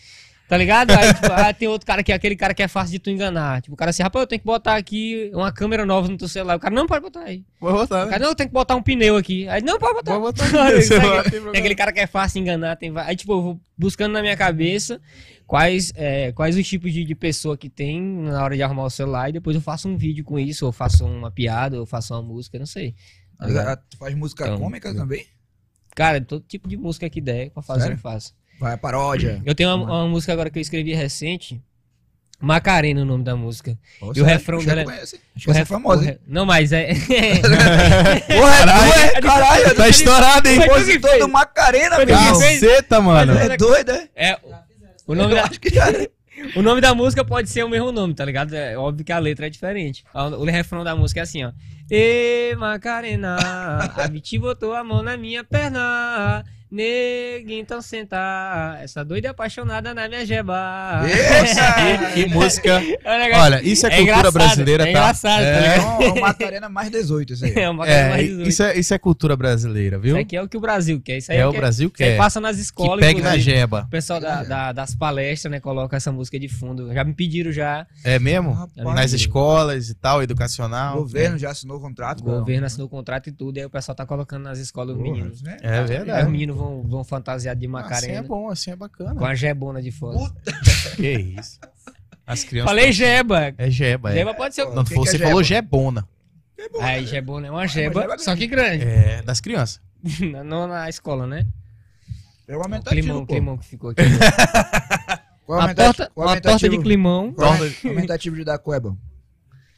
Tá 0.50 0.58
ligado? 0.58 0.90
Aí, 0.90 1.14
tipo, 1.14 1.28
ah, 1.32 1.54
tem 1.54 1.68
outro 1.68 1.86
cara 1.86 2.02
que 2.02 2.12
é 2.12 2.16
aquele 2.16 2.36
cara 2.36 2.56
que 2.56 2.64
é 2.64 2.68
fácil 2.68 2.94
de 2.94 2.98
tu 2.98 3.12
enganar. 3.12 3.62
Tipo, 3.62 3.76
o 3.76 3.78
cara 3.78 3.92
assim, 3.92 4.02
rapaz, 4.02 4.24
eu 4.24 4.28
tenho 4.28 4.40
que 4.40 4.46
botar 4.48 4.78
aqui 4.78 5.30
uma 5.32 5.52
câmera 5.52 5.86
nova 5.86 6.08
no 6.08 6.18
teu 6.18 6.28
celular. 6.28 6.58
O 6.58 6.60
cara, 6.60 6.74
não, 6.74 6.88
pode 6.88 7.04
botar 7.04 7.22
aí. 7.22 7.46
Vou 7.62 7.72
botar, 7.72 8.02
O 8.02 8.06
né? 8.06 8.10
cara, 8.10 8.24
não, 8.24 8.30
eu 8.32 8.36
tenho 8.36 8.50
que 8.50 8.54
botar 8.54 8.76
um 8.76 8.82
pneu 8.82 9.16
aqui. 9.16 9.48
Aí, 9.48 9.62
não, 9.62 9.78
pode 9.78 9.94
botar. 9.94 10.14
Vou 10.14 10.22
botar 10.22 10.46
problema. 10.50 11.52
aquele 11.56 11.76
cara 11.76 11.94
que 11.94 12.00
é 12.00 12.08
fácil 12.08 12.34
de 12.34 12.40
enganar. 12.40 12.76
Tem... 12.78 12.92
Aí, 12.98 13.16
tipo, 13.16 13.32
eu 13.32 13.42
vou 13.44 13.62
buscando 13.78 14.12
na 14.14 14.24
minha 14.24 14.36
cabeça 14.36 15.00
quais, 15.46 15.94
é, 15.96 16.32
quais 16.32 16.58
os 16.58 16.68
tipos 16.68 16.92
de, 16.92 17.04
de 17.04 17.14
pessoa 17.14 17.56
que 17.56 17.70
tem 17.70 18.02
na 18.02 18.44
hora 18.44 18.56
de 18.56 18.64
arrumar 18.64 18.86
o 18.86 18.90
celular. 18.90 19.30
E 19.30 19.34
depois 19.34 19.56
eu 19.56 19.62
faço 19.62 19.88
um 19.88 19.96
vídeo 19.98 20.26
com 20.26 20.40
isso, 20.40 20.66
ou 20.66 20.72
faço 20.72 21.06
uma 21.06 21.30
piada, 21.30 21.80
ou 21.80 21.86
faço 21.86 22.12
uma 22.16 22.24
música, 22.24 22.58
não 22.58 22.66
sei. 22.66 22.96
Mas, 23.40 23.56
ah, 23.56 23.76
tu 23.78 23.98
faz 24.00 24.16
música 24.16 24.46
Então, 24.46 24.58
cômica 24.58 24.92
também? 24.96 25.28
Cara, 25.96 26.20
todo 26.20 26.44
tipo 26.48 26.68
de 26.68 26.76
música 26.76 27.08
que 27.08 27.22
der 27.22 27.52
pra 27.52 27.62
fazer, 27.62 27.82
Sério? 27.82 27.96
eu 27.98 28.00
faço. 28.00 28.39
Vai, 28.60 28.76
paródia. 28.78 29.42
Eu 29.46 29.56
tenho 29.56 29.74
uma, 29.76 29.86
uma 29.86 30.08
música 30.08 30.34
agora 30.34 30.50
que 30.50 30.60
eu 30.60 30.62
escrevi 30.62 30.94
recente. 30.94 31.62
Macarena, 32.42 33.02
o 33.02 33.06
nome 33.06 33.24
da 33.24 33.36
música. 33.36 33.78
Pô, 34.00 34.08
E 34.08 34.10
o 34.12 34.14
sério? 34.16 34.26
refrão 34.28 34.64
dela 34.64 34.82
é- 34.82 34.86
conheço, 34.86 35.16
Acho 35.36 35.44
O 35.44 35.46
que 35.46 35.50
essa 35.52 35.60
é 35.60 35.62
ref- 35.62 35.68
famosa, 35.70 36.02
re- 36.06 36.20
Não, 36.26 36.46
mas 36.46 36.72
é. 36.72 36.94
Porra, 38.28 38.58
Caralho. 38.60 38.94
é, 38.94 39.22
caralho, 39.22 39.76
Tá 39.76 39.88
estourado, 39.90 40.48
hein? 40.48 40.60
Compositor 40.62 41.20
do 41.20 41.28
Macarena, 41.28 41.96
fez. 41.98 42.10
Caceta, 42.10 43.02
mano. 43.02 43.34
É 43.34 43.58
doido, 43.58 43.92
é? 43.92 44.08
é 44.16 44.38
o, 45.06 45.16
nome 45.16 45.36
da, 45.36 45.42
é. 45.42 46.10
o 46.58 46.62
nome 46.62 46.80
da 46.80 46.96
música 46.96 47.26
pode 47.26 47.50
ser 47.50 47.64
o 47.66 47.70
mesmo 47.70 47.92
nome, 47.92 48.14
tá 48.14 48.24
ligado? 48.24 48.54
É 48.56 48.78
óbvio 48.78 49.04
que 49.06 49.12
a 49.12 49.20
letra 49.20 49.48
é 49.48 49.50
diferente. 49.50 50.06
O 50.14 50.46
refrão 50.46 50.84
da 50.84 50.96
música 50.96 51.20
é 51.20 51.24
assim, 51.24 51.44
ó. 51.44 51.52
Ê, 51.92 52.56
Macarena, 52.58 53.36
a 53.98 54.08
Biti 54.08 54.38
botou 54.40 54.74
a 54.74 54.84
mão 54.84 55.04
na 55.04 55.18
minha 55.18 55.44
perna. 55.44 56.44
Nega, 56.72 57.54
então 57.54 57.82
senta. 57.82 58.78
Essa 58.82 59.04
doida 59.04 59.32
apaixonada 59.32 59.94
na 59.94 60.08
minha 60.08 60.26
jeba. 60.26 61.02
Que 62.14 62.26
música. 62.28 62.82
É 63.04 63.16
um 63.16 63.20
negócio- 63.20 63.44
Olha, 63.44 63.62
isso 63.64 63.86
é, 63.88 63.90
É 63.90 63.96
cultura 63.98 64.18
engraçado, 64.18 64.34
brasileira, 64.34 64.84
é 64.84 64.86
tá? 64.86 64.92
engraçado, 64.92 65.42
tá 65.42 65.48
é, 65.48 65.62
ligado? 65.78 66.04
É 66.04 66.12
um 66.12 66.20
Macarena 66.22 66.70
mais 66.70 66.92
18, 66.92 67.34
isso 67.34 67.46
aí. 67.46 67.54
É 67.56 67.70
uma 67.70 67.86
coisa 67.86 68.00
é, 68.00 68.10
mais 68.10 68.28
18. 68.28 68.50
isso 68.50 68.64
é, 68.64 68.78
isso 68.80 68.94
é 68.94 68.98
cultura 69.00 69.36
brasileira, 69.36 69.98
viu? 69.98 70.16
Isso 70.16 70.22
aqui 70.22 70.36
é 70.38 70.42
o 70.42 70.48
que 70.48 70.58
o 70.58 70.60
Brasil 70.60 71.02
quer. 71.02 71.18
Isso 71.18 71.32
aí 71.32 71.38
É 71.38 71.42
é 71.42 71.48
o 71.48 71.52
que 71.52 71.58
Brasil 71.58 71.90
que 71.90 72.04
é. 72.04 72.18
passa 72.18 72.40
nas 72.40 72.56
Que 72.58 72.62
escolas. 72.64 73.00
pegue 73.06 73.22
na 73.22 73.38
jeba. 73.38 73.84
O 73.88 73.90
pessoal 73.90 74.20
da- 74.20 74.44
da- 74.44 74.72
das 74.72 74.96
palestras, 74.96 75.52
né, 75.52 75.60
coloca 75.60 75.98
essa 75.98 76.12
música 76.12 76.40
de 76.40 76.48
fundo. 76.48 76.94
Já 76.94 77.04
me 77.04 77.14
pediram 77.14 77.52
já. 77.52 77.86
É 78.04 78.20
mesmo? 78.20 78.52
Rapaz, 78.54 78.96
Nas 78.96 79.14
escolas 79.14 79.90
e 79.90 79.96
tal, 79.96 80.22
educacional. 80.22 80.98
O 80.98 81.02
governo 81.02 81.38
já 81.38 81.50
assinou 81.52 81.78
o 81.78 81.82
contrato. 81.82 82.20
O 82.22 82.24
governo 82.24 82.66
assinou 82.68 82.88
o 82.88 82.90
contrato 82.90 83.28
e 83.28 83.32
tudo, 83.32 83.58
e 83.58 83.60
aí 83.62 83.66
o 83.66 83.70
pessoal 83.70 83.96
tá 83.96 84.06
colocando 84.06 84.44
nas 84.44 84.60
escolas 84.60 84.96
os 84.96 85.02
meninos. 85.02 85.42
Né? 85.42 85.58
É 85.62 85.80
Aí 85.80 85.86
verdade. 85.86 86.26
os 86.26 86.32
meninos 86.32 86.59
vão, 86.60 86.84
vão 86.84 87.04
fantasiados 87.04 87.60
de 87.60 87.66
Assim 87.66 87.72
Macarena. 87.72 88.20
é 88.20 88.22
bom, 88.22 88.50
assim 88.50 88.72
é 88.72 88.76
bacana. 88.76 89.16
Com 89.16 89.26
a 89.26 89.34
jebona 89.36 89.82
de 89.82 89.92
fora. 89.92 90.18
Puta, 90.18 90.54
Que 90.96 91.12
isso. 91.14 91.60
As 92.26 92.44
crianças. 92.44 92.70
Falei 92.70 92.92
jeba. 92.92 93.54
É 93.58 93.70
jeba, 93.72 94.12
é. 94.12 94.16
Jeba 94.16 94.34
pode 94.34 94.54
ser. 94.54 94.66
Não, 94.66 94.84
que 94.84 94.94
você 94.94 95.18
que 95.18 95.24
é 95.24 95.28
falou 95.28 95.44
jeba? 95.44 95.66
jebona. 95.66 96.08
Aí 96.82 97.06
jebona 97.06 97.48
é 97.48 97.52
uma 97.52 97.66
jeba 97.66 98.02
jeba, 98.02 98.14
é 98.14 98.18
só 98.18 98.36
que 98.36 98.46
grande. 98.46 98.84
É, 98.84 99.22
das 99.24 99.40
crianças. 99.40 99.82
Não 100.46 100.68
na 100.68 100.90
escola, 100.90 101.26
né? 101.26 101.46
É 102.48 102.56
o 102.56 102.62
aumentativo, 102.62 103.02
climão, 103.02 103.26
pô. 103.26 103.34
climão 103.34 103.58
que 103.58 103.66
ficou 103.66 103.92
aqui. 103.92 104.02
Qual 105.46 105.60
é 105.60 105.64
o 105.64 105.66
Uma 105.66 105.76
torta, 105.76 106.04
é 106.04 106.10
o 106.16 106.22
uma 106.22 106.42
torta 106.42 106.70
de 106.70 106.78
climão. 106.80 107.34
Qual 107.34 107.54
é 107.56 107.88
aumentativo 107.88 108.36
de 108.36 108.44
dar 108.44 108.60
cueba? 108.60 108.96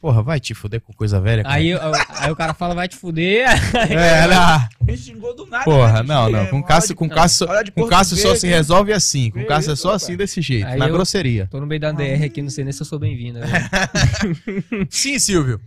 Porra, 0.02 0.20
vai 0.20 0.40
te 0.40 0.52
fuder 0.52 0.80
com 0.80 0.92
coisa 0.92 1.20
velha. 1.20 1.44
cara. 1.44 1.54
Aí, 1.54 1.68
eu- 1.68 1.78
aí 2.18 2.30
o 2.32 2.34
cara 2.34 2.52
fala, 2.52 2.74
vai 2.74 2.88
te 2.88 2.96
fuder. 2.96 3.46
É, 3.88 4.26
lá. 4.26 4.68
Me 4.84 4.96
xingou 4.96 5.32
do 5.34 5.46
nada. 5.46 5.62
Porra, 5.64 6.02
né, 6.02 6.08
não, 6.08 6.28
não. 6.28 6.38
É, 6.40 6.46
Com 6.46 6.60
Cássio, 6.60 6.94
com 6.96 7.08
Cássio, 7.08 7.46
com 7.72 7.86
Cássio 7.86 8.16
só 8.16 8.34
se 8.34 8.48
né? 8.48 8.56
resolve 8.56 8.92
assim. 8.92 9.30
Com 9.30 9.44
Cássio 9.46 9.72
é 9.72 9.76
só 9.76 9.92
assim 9.92 10.16
desse 10.16 10.42
jeito, 10.42 10.66
Aí 10.66 10.76
na 10.76 10.88
eu- 10.88 10.92
grosseria. 10.92 11.46
Tô 11.48 11.60
no 11.60 11.66
meio 11.68 11.80
da 11.80 11.92
DR 11.92 12.24
aqui, 12.24 12.42
não 12.42 12.50
sei 12.50 12.64
nem 12.64 12.72
se 12.72 12.82
eu 12.82 12.86
sou 12.86 12.98
bem-vindo. 12.98 13.38
né? 13.38 13.46
Sim, 14.90 15.18
Silvio. 15.20 15.60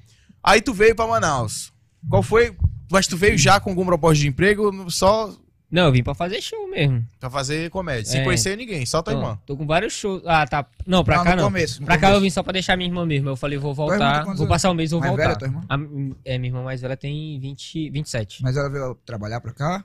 Aí 0.43 0.61
tu 0.61 0.73
veio 0.73 0.93
pra 0.95 1.07
Manaus. 1.07 1.71
Qual 2.09 2.21
foi? 2.21 2.53
Mas 2.91 3.07
tu 3.07 3.15
veio 3.17 3.37
já 3.37 3.59
com 3.59 3.69
algum 3.71 3.85
propósito 3.85 4.23
de 4.23 4.27
emprego 4.27 4.85
só 4.91 5.33
Não, 5.71 5.85
eu 5.87 5.91
vim 5.91 6.03
pra 6.03 6.13
fazer 6.13 6.41
show 6.41 6.69
mesmo. 6.69 7.05
pra 7.19 7.29
fazer 7.29 7.69
comédia, 7.69 8.05
sem 8.05 8.21
É. 8.21 8.23
conhecer 8.23 8.55
ninguém, 8.55 8.85
só 8.85 9.01
tua 9.01 9.13
Tô, 9.13 9.19
irmã. 9.19 9.39
tô 9.45 9.57
com 9.57 9.65
vários 9.65 9.93
shows. 9.93 10.21
Ah, 10.25 10.45
tá. 10.45 10.65
Não, 10.85 11.03
pra 11.03 11.17
Não, 11.17 11.23
cá 11.23 11.31
no 11.31 11.37
não. 11.37 11.43
começo, 11.45 11.81
no 11.81 11.85
pra 11.87 11.97
cá 11.97 12.11
eu 12.11 12.21
vim 12.21 12.29
só 12.29 12.41
pra 12.43 12.53
deixar 12.53 12.77
minha 12.77 12.87
irmã 12.89 13.05
mesmo. 13.05 13.29
Eu 13.29 13.35
falei, 13.35 13.57
vou 13.57 13.73
Tua 13.73 13.85
irmã 13.85 13.97
tem 13.97 14.05
voltar. 14.07 14.23
quantos 14.23 14.39
Vou 14.39 14.47
passar 14.47 14.69
um 14.71 14.73
mês, 14.73 14.91
vou 14.91 14.99
Mais 14.99 15.09
voltar. 15.11 15.25
velha, 15.27 15.37
tua 15.39 15.47
irmã? 15.47 15.61
A- 15.67 15.75
é, 16.23 16.37
minha 16.37 16.49
irmã 16.49 16.63
mais 16.63 16.81
velha 16.81 16.95
tem 16.95 17.39
20, 17.39 17.89
27. 17.89 18.43
Mas 18.43 18.55
ela 18.55 18.69
veio 18.69 18.95
trabalhar 19.05 19.41
pra 19.41 19.51
cá? 19.53 19.83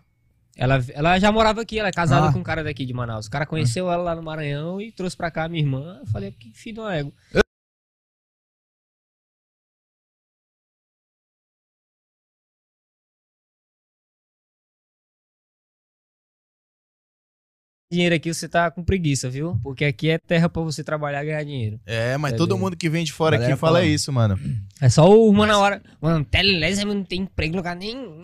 Ela, 0.57 0.85
ela 0.93 1.19
já 1.19 1.33
morava 1.33 1.63
aqui, 1.63 1.79
ela 1.79 1.89
é 1.89 1.93
casada 1.93 2.29
Ah. 2.29 2.33
com 2.33 2.41
um 2.41 2.43
cara 2.43 2.63
daqui 2.63 2.85
de 2.85 2.93
Manaus. 2.93 3.27
O 3.27 3.31
cara 3.31 3.47
conheceu 3.47 3.91
ela 3.91 4.03
lá 4.03 4.15
no 4.15 4.23
Maranhão 4.23 4.81
e 4.81 4.93
trouxe 4.93 5.17
pra 5.17 5.31
cá 5.31 5.45
a 5.45 5.49
minha 5.49 5.63
irmã. 5.63 5.99
Eu 6.01 6.07
falei, 6.09 6.31
que 6.33 6.53
filho 6.53 6.75
de 6.75 6.81
uma 6.81 6.95
égua. 6.95 7.13
Dinheiro 17.93 18.15
aqui 18.15 18.33
você 18.33 18.49
tá 18.49 18.71
com 18.71 18.85
preguiça, 18.85 19.29
viu? 19.29 19.59
Porque 19.65 19.85
aqui 19.85 20.11
é 20.11 20.17
terra 20.17 20.49
pra 20.49 20.63
você 20.63 20.85
trabalhar 20.85 21.25
e 21.25 21.27
ganhar 21.27 21.43
dinheiro. 21.43 21.81
É, 21.85 22.17
mas 22.17 22.35
É 22.35 22.37
todo 22.37 22.57
mundo 22.57 22.77
que 22.77 22.89
vem 22.89 23.03
de 23.03 23.13
fora 23.13 23.35
aqui 23.35 23.47
fala 23.57 23.79
falando. 23.79 23.87
isso, 23.87 24.13
mano. 24.13 24.39
É 24.81 24.89
só 24.89 25.11
o 25.11 25.29
uma 25.29 25.45
na 25.45 25.59
hora. 25.59 25.83
Mano, 26.01 26.25
Telelés 26.25 26.79
não 26.85 27.03
tem 27.03 27.23
emprego 27.23 27.53
em 27.53 27.57
lugar 27.57 27.75
nenhum. 27.75 28.23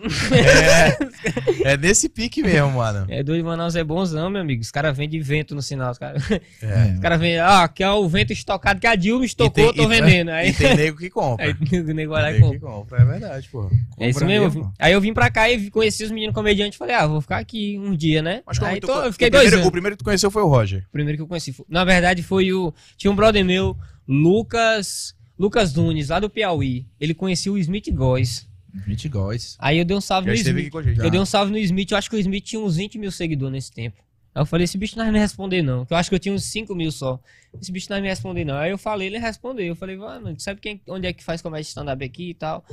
É, 1.65 1.71
é 1.73 1.77
nesse 1.77 2.07
pique 2.07 2.41
mesmo, 2.41 2.71
mano. 2.71 3.05
É 3.09 3.21
doido, 3.21 3.43
Manaus 3.43 3.75
é 3.75 3.83
bonzão, 3.83 4.29
meu 4.29 4.39
amigo. 4.41 4.61
Os 4.61 4.71
caras 4.71 4.95
vendem 4.95 5.19
vento 5.19 5.53
no 5.53 5.61
sinal. 5.61 5.91
Os 5.91 5.97
caras 5.97 6.23
É. 6.63 6.93
os 6.95 6.99
cara 7.01 7.17
vendem, 7.17 7.39
ah, 7.39 7.63
aqui 7.63 7.83
é 7.83 7.91
o 7.91 8.07
vento 8.07 8.31
estocado 8.31 8.79
que 8.79 8.87
a 8.87 8.95
Dilma 8.95 9.25
estocou, 9.25 9.51
tem- 9.51 9.65
eu 9.65 9.73
tô 9.73 9.83
e- 9.83 9.87
vendendo. 9.87 10.29
Aí, 10.37 10.49
E 10.51 10.53
tem 10.53 10.77
nego 10.77 10.97
que 10.97 11.09
compra. 11.09 11.43
aí 11.45 11.79
o 11.81 11.93
nego 11.93 12.13
vai 12.13 12.21
lá 12.23 12.29
Tem 12.29 12.37
e 12.39 12.53
que 12.53 12.59
compra. 12.59 12.69
compra, 12.71 13.01
é 13.01 13.05
verdade, 13.05 13.49
pô. 13.49 13.69
É 13.99 14.07
isso 14.09 14.19
Compra 14.21 14.27
mesmo. 14.27 14.45
mesmo. 14.45 14.73
Aí 14.79 14.93
eu 14.93 15.01
vim 15.01 15.13
pra 15.13 15.29
cá 15.29 15.49
e 15.51 15.69
conheci 15.69 16.05
os 16.05 16.11
meninos 16.11 16.33
comediantes 16.33 16.77
e 16.77 16.79
falei, 16.79 16.95
ah, 16.95 17.05
vou 17.05 17.19
ficar 17.19 17.37
aqui 17.39 17.77
um 17.77 17.93
dia, 17.93 18.21
né? 18.21 18.41
Mas 18.47 18.57
como 18.57 18.71
aí 18.71 18.79
tô- 18.79 19.03
eu 19.03 19.11
fiquei 19.11 19.29
dois 19.29 19.56
O 19.65 19.71
primeiro 19.71 19.95
que 19.95 20.03
tu 20.03 20.05
conheceu 20.05 20.29
foi 20.29 20.41
o 20.41 20.47
Roger. 20.47 20.85
O 20.87 20.91
primeiro 20.91 21.17
que 21.17 21.23
eu 21.23 21.27
conheci. 21.27 21.55
Na 21.67 21.83
verdade, 21.83 22.21
foi 22.23 22.51
o. 22.53 22.73
Tinha 22.97 23.11
um 23.11 23.15
brother 23.15 23.43
meu, 23.43 23.77
Lucas. 24.07 25.15
Lucas 25.39 25.73
Nunes, 25.73 26.09
lá 26.09 26.19
do 26.19 26.29
Piauí. 26.29 26.87
Ele 26.99 27.13
conhecia 27.13 27.51
o 27.51 27.57
Smith 27.57 27.91
Góes. 27.93 28.47
20 28.85 29.09
góis. 29.09 29.55
Aí 29.59 29.77
eu 29.77 29.85
dei 29.85 29.95
um 29.95 30.01
salve 30.01 30.27
Já 30.27 30.31
no 30.33 30.59
Smith. 30.59 30.83
gente. 30.83 30.99
Eu 30.99 31.09
dei 31.09 31.19
um 31.19 31.25
salve 31.25 31.51
no 31.51 31.57
Smith, 31.57 31.91
eu 31.91 31.97
acho 31.97 32.09
que 32.09 32.15
o 32.15 32.19
Smith 32.19 32.43
tinha 32.43 32.61
uns 32.61 32.75
20 32.75 32.97
mil 32.97 33.11
seguidores 33.11 33.51
nesse 33.51 33.71
tempo. 33.71 33.97
Aí 34.35 34.41
eu 34.41 34.45
falei, 34.45 34.65
esse 34.65 34.77
bicho 34.77 34.95
não 34.97 35.05
vai 35.05 35.11
me 35.11 35.19
responder, 35.19 35.61
não. 35.63 35.85
Que 35.85 35.93
eu 35.93 35.97
acho 35.97 36.09
que 36.09 36.15
eu 36.15 36.19
tinha 36.19 36.33
uns 36.33 36.43
5 36.43 36.75
mil 36.75 36.91
só. 36.91 37.19
Esse 37.59 37.71
bicho 37.71 37.87
não 37.89 37.95
vai 37.95 38.01
me 38.01 38.07
responder, 38.07 38.45
não. 38.45 38.55
Aí 38.55 38.69
eu 38.69 38.77
falei, 38.77 39.07
ele 39.07 39.17
respondeu. 39.17 39.65
Eu 39.65 39.75
falei, 39.75 39.97
mano, 39.97 40.39
sabe 40.39 40.61
quem, 40.61 40.81
onde 40.87 41.07
é 41.07 41.13
que 41.13 41.23
faz 41.23 41.41
comédia 41.41 41.67
stand-up 41.67 42.03
aqui 42.03 42.29
e 42.29 42.33
tal? 42.33 42.63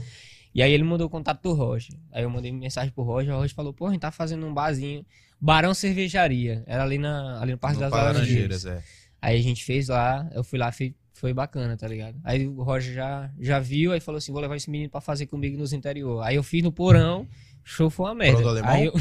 E 0.54 0.62
aí 0.62 0.72
ele 0.72 0.84
mandou 0.84 1.06
o 1.06 1.10
contato 1.10 1.42
do 1.42 1.52
Roger. 1.52 1.96
Aí 2.12 2.22
eu 2.22 2.30
mandei 2.30 2.52
mensagem 2.52 2.92
pro 2.92 3.02
Roger, 3.02 3.34
o 3.34 3.38
Roger 3.38 3.54
falou, 3.54 3.72
pô, 3.72 3.86
a 3.86 3.92
gente 3.92 4.00
tá 4.00 4.10
fazendo 4.10 4.46
um 4.46 4.52
barzinho. 4.52 5.04
Barão 5.44 5.74
Cervejaria. 5.74 6.62
Era 6.66 6.82
ali, 6.82 6.96
na, 6.96 7.38
ali 7.42 7.52
no 7.52 7.58
Parque 7.58 7.76
No 7.76 7.82
das 7.82 7.92
Laranjeiras, 7.92 8.64
é. 8.64 8.82
Aí 9.20 9.38
a 9.38 9.42
gente 9.42 9.62
fez 9.64 9.88
lá, 9.88 10.26
eu 10.34 10.42
fui 10.42 10.58
lá, 10.58 10.72
fei- 10.72 10.94
foi 11.12 11.32
bacana, 11.34 11.76
tá 11.76 11.86
ligado? 11.86 12.16
Aí 12.24 12.46
o 12.46 12.62
Roger 12.62 12.94
já, 12.94 13.30
já 13.38 13.58
viu, 13.60 13.92
aí 13.92 14.00
falou 14.00 14.16
assim, 14.18 14.32
vou 14.32 14.40
levar 14.40 14.56
esse 14.56 14.70
menino 14.70 14.90
pra 14.90 15.00
fazer 15.00 15.26
comigo 15.26 15.56
nos 15.58 15.72
interior. 15.74 16.22
Aí 16.22 16.36
eu 16.36 16.42
fiz 16.42 16.62
no 16.62 16.72
porão, 16.72 17.26
show 17.62 17.88
foi 17.90 18.06
uma 18.06 18.14
merda. 18.14 18.38
Porão 18.38 18.44
do 18.54 18.58
Alemão? 18.58 18.70
Aí 18.74 18.86
eu... 18.86 18.92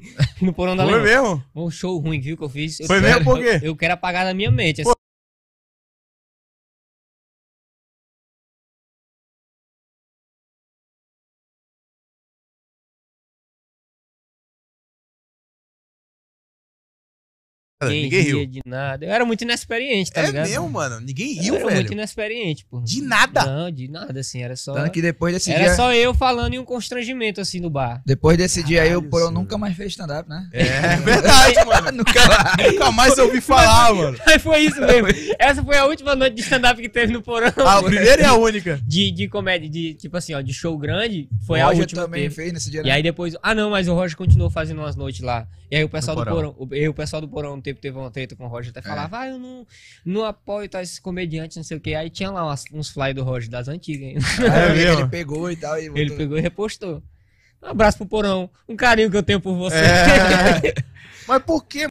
no 0.42 0.52
porão 0.52 0.76
da 0.76 0.84
Foi 0.84 0.94
Alemão. 0.94 1.22
mesmo? 1.36 1.44
Um 1.54 1.70
show 1.70 1.96
ruim, 1.98 2.20
viu, 2.20 2.36
que 2.36 2.42
eu 2.44 2.48
fiz. 2.48 2.80
Eu 2.80 2.86
Foi 2.88 3.00
quero- 3.00 3.12
mesmo? 3.18 3.24
Por 3.24 3.38
quê? 3.40 3.58
Eu, 3.62 3.70
eu 3.70 3.76
quero 3.76 3.94
apagar 3.94 4.24
da 4.24 4.34
minha 4.34 4.50
mente. 4.50 4.80
assim. 4.82 4.90
Ninguém 17.88 18.02
Ninguém 18.04 18.22
ria 18.22 18.34
riu. 18.34 18.46
de 18.46 18.60
nada. 18.66 19.04
Eu 19.06 19.12
era 19.12 19.24
muito 19.24 19.42
inexperiente, 19.42 20.10
tá 20.12 20.22
É 20.22 20.26
ligado? 20.26 20.48
mesmo, 20.48 20.68
mano. 20.68 21.00
Ninguém 21.00 21.36
Eu 21.36 21.42
riu, 21.42 21.54
era 21.56 21.74
muito 21.74 21.92
inexperiente, 21.92 22.64
pô. 22.70 22.80
De 22.80 23.00
nada. 23.02 23.44
Não, 23.44 23.70
de 23.70 23.88
nada, 23.88 24.20
assim, 24.20 24.42
era 24.42 24.56
só... 24.56 24.72
Tanto 24.74 24.90
que 24.90 25.02
depois 25.02 25.32
desse 25.34 25.50
Era 25.52 25.64
dia. 25.64 25.74
só 25.74 25.92
eu 25.94 26.12
falando 26.14 26.54
e 26.54 26.58
um 26.58 26.64
constrangimento, 26.64 27.40
assim, 27.40 27.60
no 27.60 27.70
bar. 27.70 28.02
Depois 28.06 28.36
desse 28.38 28.62
dia 28.62 28.82
aí, 28.82 28.88
o 28.88 29.02
Caralho, 29.02 29.10
Porão 29.10 29.30
nunca 29.30 29.56
mais 29.58 29.76
fez 29.76 29.90
stand-up, 29.92 30.28
né? 30.28 30.48
É 30.52 30.96
verdade, 30.96 31.56
mano. 31.66 31.98
nunca 31.98 32.26
mais. 32.26 32.72
Nunca 32.72 32.90
mais 32.92 33.18
eu 33.18 33.24
ouvi 33.26 33.40
falar, 33.40 33.94
mano. 33.94 34.18
Aí 34.26 34.38
foi 34.38 34.60
isso 34.60 34.80
mesmo. 34.80 35.08
Essa 35.38 35.62
foi 35.62 35.76
a 35.76 35.84
última 35.86 36.14
noite 36.14 36.34
de 36.36 36.42
stand-up 36.42 36.80
que 36.80 36.88
teve 36.88 37.12
no 37.12 37.22
porão. 37.22 37.52
A 37.66 37.82
primeira 37.82 38.22
e 38.22 38.24
a 38.24 38.34
única. 38.34 38.80
De, 38.86 39.10
de 39.10 39.28
comédia, 39.28 39.68
de 39.68 39.94
tipo 39.94 40.16
assim, 40.16 40.34
ó, 40.34 40.40
de 40.40 40.52
show 40.52 40.76
grande, 40.78 41.28
foi 41.46 41.60
o 41.60 41.62
a 41.62 41.66
Roger 41.66 41.80
última. 41.82 42.02
que 42.02 42.06
também 42.06 42.22
teve. 42.24 42.34
fez 42.34 42.52
nesse 42.52 42.70
dia, 42.70 42.80
E 42.80 42.84
né? 42.84 42.90
aí 42.92 43.02
depois. 43.02 43.34
Ah, 43.42 43.54
não, 43.54 43.70
mas 43.70 43.88
o 43.88 43.94
Roger 43.94 44.16
continuou 44.16 44.50
fazendo 44.50 44.78
umas 44.78 44.96
noites 44.96 45.20
lá. 45.20 45.46
E 45.70 45.76
aí 45.76 45.84
o 45.84 45.88
pessoal 45.88 46.16
No 46.16 46.24
do 46.24 46.30
porão. 46.30 46.52
porão. 46.52 46.68
O, 46.70 46.74
e 46.74 46.88
o 46.88 46.94
pessoal 46.94 47.20
do 47.22 47.28
porão 47.28 47.54
um 47.54 47.60
tempo 47.72 47.80
teve 47.82 47.98
uma 47.98 48.10
treta 48.10 48.36
com 48.36 48.44
o 48.44 48.48
Roger, 48.48 48.70
até 48.70 48.82
falava, 48.82 49.20
ah, 49.20 49.28
eu 49.28 49.38
não, 49.38 49.66
não 50.04 50.24
apoio 50.24 50.68
tais 50.68 50.98
comediantes, 50.98 51.56
não 51.56 51.64
sei 51.64 51.76
o 51.76 51.80
que. 51.80 51.94
Aí 51.94 52.08
tinha 52.10 52.30
lá 52.30 52.44
umas- 52.44 52.64
uns 52.72 52.90
fly 52.90 53.12
do 53.14 53.22
Roger 53.24 53.50
das 53.50 53.68
antigas 53.68 54.22
É 54.40 54.72
mesmo? 54.74 55.00
ele 55.00 55.08
pegou 55.08 55.50
e 55.50 55.56
tal. 55.56 55.78
E 55.78 55.86
Ele 55.86 56.02
botou- 56.04 56.16
pegou 56.16 56.38
e 56.38 56.40
repostou. 56.40 57.02
Um 57.62 57.68
abraço 57.68 57.98
pro 57.98 58.06
porão. 58.06 58.50
Um 58.68 58.74
carinho 58.74 59.10
que 59.10 59.16
eu 59.16 59.22
tenho 59.22 59.40
por 59.40 59.54
você. 59.56 59.76
É. 59.76 60.74
Mas 61.28 61.42
por 61.44 61.64
que, 61.64 61.86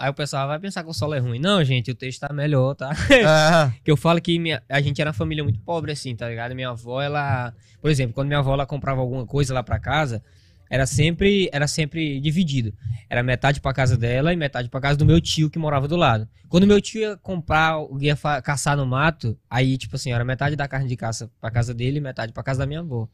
Aí 0.00 0.10
o 0.10 0.14
pessoal 0.14 0.48
vai 0.48 0.58
pensar 0.58 0.82
que 0.82 0.90
o 0.90 0.92
solo 0.94 1.14
é 1.14 1.18
ruim. 1.18 1.38
Não, 1.38 1.62
gente, 1.62 1.90
o 1.90 1.94
texto 1.94 2.20
tá 2.26 2.32
melhor, 2.32 2.74
tá? 2.74 2.90
Ah, 3.26 3.72
Que 3.84 3.90
eu 3.90 3.96
falo 3.96 4.20
que 4.20 4.38
minha- 4.38 4.62
a 4.68 4.80
gente 4.80 5.00
era 5.00 5.10
uma 5.10 5.14
família 5.14 5.44
muito 5.44 5.60
pobre, 5.60 5.92
assim, 5.92 6.14
tá 6.16 6.28
ligado? 6.28 6.54
Minha 6.54 6.70
avó, 6.70 7.00
ela. 7.02 7.52
Por 7.80 7.90
exemplo, 7.90 8.14
quando 8.14 8.28
minha 8.28 8.38
avó 8.40 8.54
ela 8.54 8.66
comprava 8.66 9.00
alguma 9.00 9.26
coisa 9.26 9.52
lá 9.54 9.62
pra 9.62 9.78
casa, 9.78 10.22
era 10.70 10.86
sempre, 10.86 11.50
era 11.52 11.66
sempre 11.66 12.20
dividido. 12.20 12.72
Era 13.08 13.22
metade 13.22 13.60
pra 13.60 13.72
casa 13.74 13.96
dela 13.96 14.32
e 14.32 14.36
metade 14.36 14.68
pra 14.68 14.80
casa 14.80 14.96
do 14.96 15.04
meu 15.04 15.20
tio 15.20 15.50
que 15.50 15.58
morava 15.58 15.88
do 15.88 15.96
lado. 15.96 16.28
Quando 16.48 16.66
meu 16.66 16.80
tio 16.80 17.00
ia 17.00 17.16
comprar, 17.16 17.74
ia 18.00 18.16
caçar 18.40 18.76
no 18.76 18.86
mato, 18.86 19.36
aí, 19.50 19.76
tipo 19.76 19.96
assim, 19.96 20.12
era 20.12 20.24
metade 20.24 20.54
da 20.54 20.68
carne 20.68 20.88
de 20.88 20.96
caça 20.96 21.28
pra 21.40 21.50
casa 21.50 21.74
dele 21.74 21.98
e 21.98 22.00
metade 22.00 22.32
pra 22.32 22.42
casa 22.42 22.60
da 22.60 22.66
minha 22.66 22.80
avó. 22.80 23.08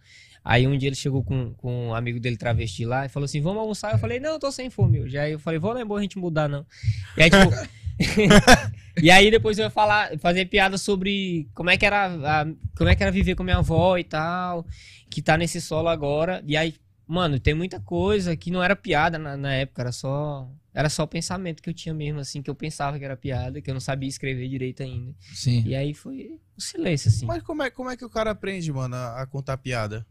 Aí 0.44 0.66
um 0.66 0.76
dia 0.78 0.88
ele 0.90 0.96
chegou 0.96 1.24
com, 1.24 1.52
com 1.54 1.88
um 1.88 1.94
amigo 1.94 2.20
dele 2.20 2.36
travesti 2.36 2.84
lá 2.84 3.06
e 3.06 3.08
falou 3.08 3.24
assim: 3.24 3.40
Vamos 3.40 3.60
almoçar? 3.62 3.92
Eu 3.92 3.98
falei: 3.98 4.20
Não, 4.20 4.34
eu 4.34 4.38
tô 4.38 4.52
sem 4.52 4.70
fome 4.70 5.00
hoje. 5.00 5.18
Aí 5.18 5.32
eu 5.32 5.38
falei: 5.40 5.58
Vou, 5.58 5.74
não 5.74 5.80
é 5.96 5.98
a 5.98 6.02
gente 6.02 6.18
mudar, 6.18 6.48
não. 6.48 6.64
E 7.16 7.22
aí, 7.22 7.30
tipo. 7.30 7.50
E 9.02 9.10
aí 9.10 9.30
depois 9.30 9.58
eu 9.58 9.64
ia 9.64 9.70
falar, 9.70 10.18
fazer 10.18 10.46
piada 10.46 10.78
sobre 10.78 11.48
como 11.54 11.68
é 11.68 11.76
que 11.76 11.84
era, 11.84 12.06
a- 12.06 12.46
como 12.76 12.88
é 12.88 12.94
que 12.94 13.02
era 13.02 13.12
viver 13.12 13.34
com 13.34 13.42
minha 13.42 13.58
avó 13.58 13.98
e 13.98 14.04
tal, 14.04 14.66
que 15.10 15.20
tá 15.20 15.36
nesse 15.36 15.60
solo 15.60 15.88
agora. 15.88 16.42
E 16.46 16.56
aí, 16.56 16.74
mano, 17.06 17.38
tem 17.38 17.54
muita 17.54 17.80
coisa 17.80 18.36
que 18.36 18.50
não 18.50 18.62
era 18.62 18.74
piada 18.74 19.18
na, 19.18 19.36
na 19.36 19.52
época, 19.52 19.82
era 19.82 19.92
só 19.92 20.50
era 20.74 20.90
só 20.90 21.06
pensamento 21.06 21.62
que 21.62 21.70
eu 21.70 21.74
tinha 21.74 21.94
mesmo 21.94 22.20
assim, 22.20 22.42
que 22.42 22.50
eu 22.50 22.54
pensava 22.54 22.98
que 22.98 23.04
era 23.04 23.16
piada, 23.16 23.62
que 23.62 23.70
eu 23.70 23.72
não 23.72 23.80
sabia 23.80 24.08
escrever 24.08 24.46
direito 24.46 24.82
ainda. 24.82 25.14
Sim. 25.32 25.62
E 25.64 25.74
aí 25.74 25.94
foi 25.94 26.38
um 26.56 26.60
silêncio 26.60 27.08
assim. 27.08 27.24
mas 27.24 27.42
como 27.42 27.62
é, 27.62 27.70
como 27.70 27.88
é 27.88 27.96
que 27.96 28.04
o 28.04 28.10
cara 28.10 28.32
aprende, 28.32 28.70
mano, 28.70 28.94
a, 28.94 29.22
a 29.22 29.26
contar 29.26 29.56
piada? 29.56 30.06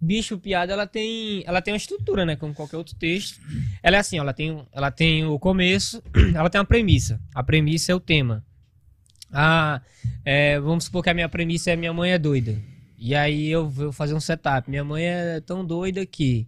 Bicho, 0.00 0.36
piada, 0.36 0.72
ela 0.72 0.88
tem, 0.88 1.44
ela 1.46 1.62
tem 1.62 1.72
uma 1.72 1.78
estrutura, 1.78 2.26
né? 2.26 2.34
Como 2.34 2.52
qualquer 2.52 2.76
outro 2.76 2.96
texto. 2.96 3.40
Ela 3.80 3.98
é 3.98 4.00
assim, 4.00 4.18
ó, 4.18 4.22
ela 4.22 4.32
tem, 4.32 4.66
ela 4.72 4.90
tem 4.90 5.24
o 5.24 5.38
começo, 5.38 6.02
ela 6.34 6.50
tem 6.50 6.60
uma 6.60 6.64
premissa. 6.64 7.20
A 7.32 7.44
premissa 7.44 7.92
é 7.92 7.94
o 7.94 8.00
tema. 8.00 8.44
Ah, 9.32 9.80
é, 10.24 10.58
vamos 10.58 10.86
supor 10.86 11.04
que 11.04 11.10
a 11.10 11.14
minha 11.14 11.28
premissa 11.28 11.70
é 11.70 11.76
minha 11.76 11.92
mãe 11.92 12.10
é 12.10 12.18
doida. 12.18 12.60
E 13.04 13.16
aí 13.16 13.48
eu 13.48 13.68
vou 13.68 13.90
fazer 13.90 14.14
um 14.14 14.20
setup. 14.20 14.70
Minha 14.70 14.84
mãe 14.84 15.04
é 15.04 15.40
tão 15.40 15.66
doida 15.66 16.06
que. 16.06 16.46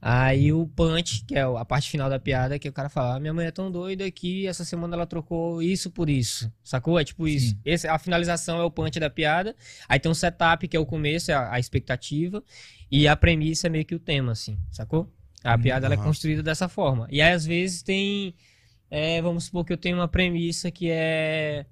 Aí 0.00 0.52
o 0.52 0.64
punch, 0.68 1.24
que 1.26 1.34
é 1.34 1.42
a 1.42 1.64
parte 1.64 1.90
final 1.90 2.08
da 2.08 2.18
piada, 2.18 2.60
que 2.60 2.68
o 2.68 2.72
cara 2.72 2.88
fala: 2.88 3.16
"Ah, 3.16 3.20
minha 3.20 3.34
mãe 3.34 3.46
é 3.46 3.50
tão 3.50 3.72
doida 3.72 4.08
que 4.08 4.46
essa 4.46 4.64
semana 4.64 4.94
ela 4.94 5.04
trocou 5.04 5.60
isso 5.60 5.90
por 5.90 6.08
isso. 6.08 6.50
Sacou? 6.62 6.96
É 6.98 7.04
tipo 7.04 7.26
isso. 7.26 7.50
Sim. 7.50 7.60
Esse, 7.64 7.88
a 7.88 7.98
finalização 7.98 8.60
é 8.60 8.64
o 8.64 8.70
punch 8.70 9.00
da 9.00 9.10
piada. 9.10 9.56
Aí 9.88 9.98
tem 9.98 10.10
um 10.10 10.14
setup, 10.14 10.68
que 10.68 10.76
é 10.76 10.80
o 10.80 10.86
começo, 10.86 11.32
é 11.32 11.34
a, 11.34 11.54
a 11.54 11.58
expectativa. 11.58 12.40
E 12.88 13.08
a 13.08 13.16
premissa 13.16 13.66
é 13.66 13.70
meio 13.70 13.84
que 13.84 13.94
o 13.94 13.98
tema, 13.98 14.30
assim, 14.30 14.56
sacou? 14.70 15.12
A 15.42 15.58
piada 15.58 15.86
ela 15.86 15.94
é 15.94 15.98
construída 15.98 16.42
dessa 16.42 16.68
forma. 16.68 17.08
E 17.10 17.20
aí, 17.20 17.32
às 17.32 17.44
vezes, 17.44 17.82
tem. 17.82 18.36
é, 18.88 19.20
vamos 19.20 19.44
supor 19.44 19.64
que 19.64 19.72
eu 19.72 19.76
tenho 19.76 19.96
uma 19.96 20.08
premissa 20.08 20.70
que 20.70 20.88
é. 20.88 21.66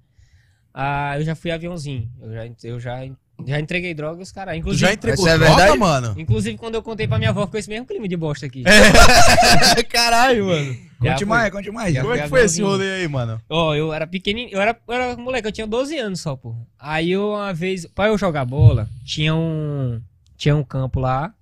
Ah, 0.73 1.17
eu 1.17 1.23
já 1.23 1.35
fui 1.35 1.51
aviãozinho. 1.51 2.11
Eu 2.21 2.33
já, 2.33 2.45
eu 2.63 2.79
já, 2.79 3.05
já 3.45 3.59
entreguei 3.59 3.93
drogas, 3.93 4.31
cara. 4.31 4.51
Tu 4.53 4.57
Inclusive, 4.57 4.81
já 4.87 4.93
entregou 4.93 5.27
Essa 5.27 5.35
é 5.35 5.37
droga, 5.39 5.55
verdade? 5.55 5.77
mano? 5.79 6.15
inclusive, 6.19 6.57
quando 6.57 6.75
eu 6.75 6.83
contei 6.83 7.07
pra 7.07 7.17
minha 7.17 7.29
avó, 7.29 7.45
ficou 7.45 7.59
esse 7.59 7.69
mesmo 7.69 7.85
clima 7.85 8.07
de 8.07 8.15
bosta 8.17 8.45
aqui. 8.45 8.63
Caralho, 9.89 10.45
mano. 10.47 10.73
Já 11.01 11.11
Conte 11.11 11.19
fui. 11.19 11.25
mais, 11.27 11.51
conte 11.51 11.71
mais. 11.71 11.93
Já 11.93 12.01
Como 12.01 12.13
é 12.13 12.21
que 12.23 12.27
foi 12.27 12.43
esse 12.43 12.61
rolê 12.61 12.91
aí, 12.91 13.07
mano? 13.07 13.41
Ó, 13.49 13.73
eu 13.73 13.93
era 13.93 14.05
pequenininho, 14.05 14.53
eu 14.53 14.61
era, 14.61 14.77
eu 14.87 14.93
era 14.93 15.15
moleque, 15.15 15.47
eu 15.47 15.51
tinha 15.51 15.65
12 15.65 15.97
anos 15.97 16.19
só, 16.19 16.35
porra. 16.35 16.59
Aí 16.77 17.11
eu, 17.11 17.29
uma 17.31 17.53
vez, 17.53 17.85
pra 17.85 18.07
eu 18.07 18.17
jogar 18.17 18.43
bola, 18.43 18.89
tinha 19.05 19.33
um, 19.33 20.01
tinha 20.35 20.55
um 20.55 20.63
campo 20.63 20.99
lá, 20.99 21.33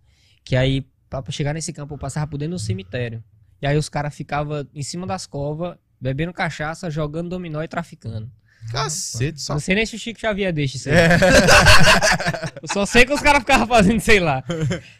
que 0.43 0.55
aí, 0.55 0.85
pra 1.09 1.23
chegar 1.29 1.53
nesse 1.53 1.73
campo, 1.73 1.95
eu 1.95 1.97
passava 1.97 2.27
por 2.27 2.37
dentro 2.37 2.55
do 2.55 2.59
cemitério. 2.59 3.23
E 3.59 3.65
aí 3.65 3.75
os 3.75 3.89
caras 3.89 4.15
ficavam 4.15 4.67
em 4.75 4.83
cima 4.83 5.07
das 5.07 5.25
covas, 5.25 5.75
bebendo 5.99 6.31
cachaça, 6.31 6.91
jogando 6.91 7.29
dominó 7.29 7.63
e 7.63 7.67
traficando. 7.67 8.29
Cacete, 8.71 9.41
só. 9.41 9.53
Não 9.53 9.59
sei 9.59 9.75
nem 9.75 9.85
se 9.85 9.95
o 9.95 9.99
Chico 9.99 10.19
Xavier 10.19 10.53
deixa 10.53 10.77
isso 10.77 10.89
aí. 10.89 10.95
É. 10.95 11.17
Eu 12.61 12.67
só 12.67 12.85
sei 12.85 13.05
que 13.05 13.13
os 13.13 13.21
caras 13.21 13.41
ficavam 13.41 13.67
fazendo, 13.67 13.99
sei 13.99 14.19
lá. 14.19 14.43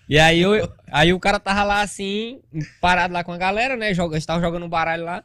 E 0.08 0.18
aí, 0.18 0.40
eu, 0.40 0.72
aí 0.92 1.12
o 1.12 1.20
cara 1.20 1.40
tava 1.40 1.64
lá 1.64 1.82
assim, 1.82 2.40
parado 2.80 3.14
lá 3.14 3.24
com 3.24 3.32
a 3.32 3.38
galera, 3.38 3.76
né? 3.76 3.94
Joga, 3.94 4.16
eles 4.16 4.24
estavam 4.24 4.42
jogando 4.42 4.66
um 4.66 4.70
baralho 4.70 5.04
lá. 5.04 5.24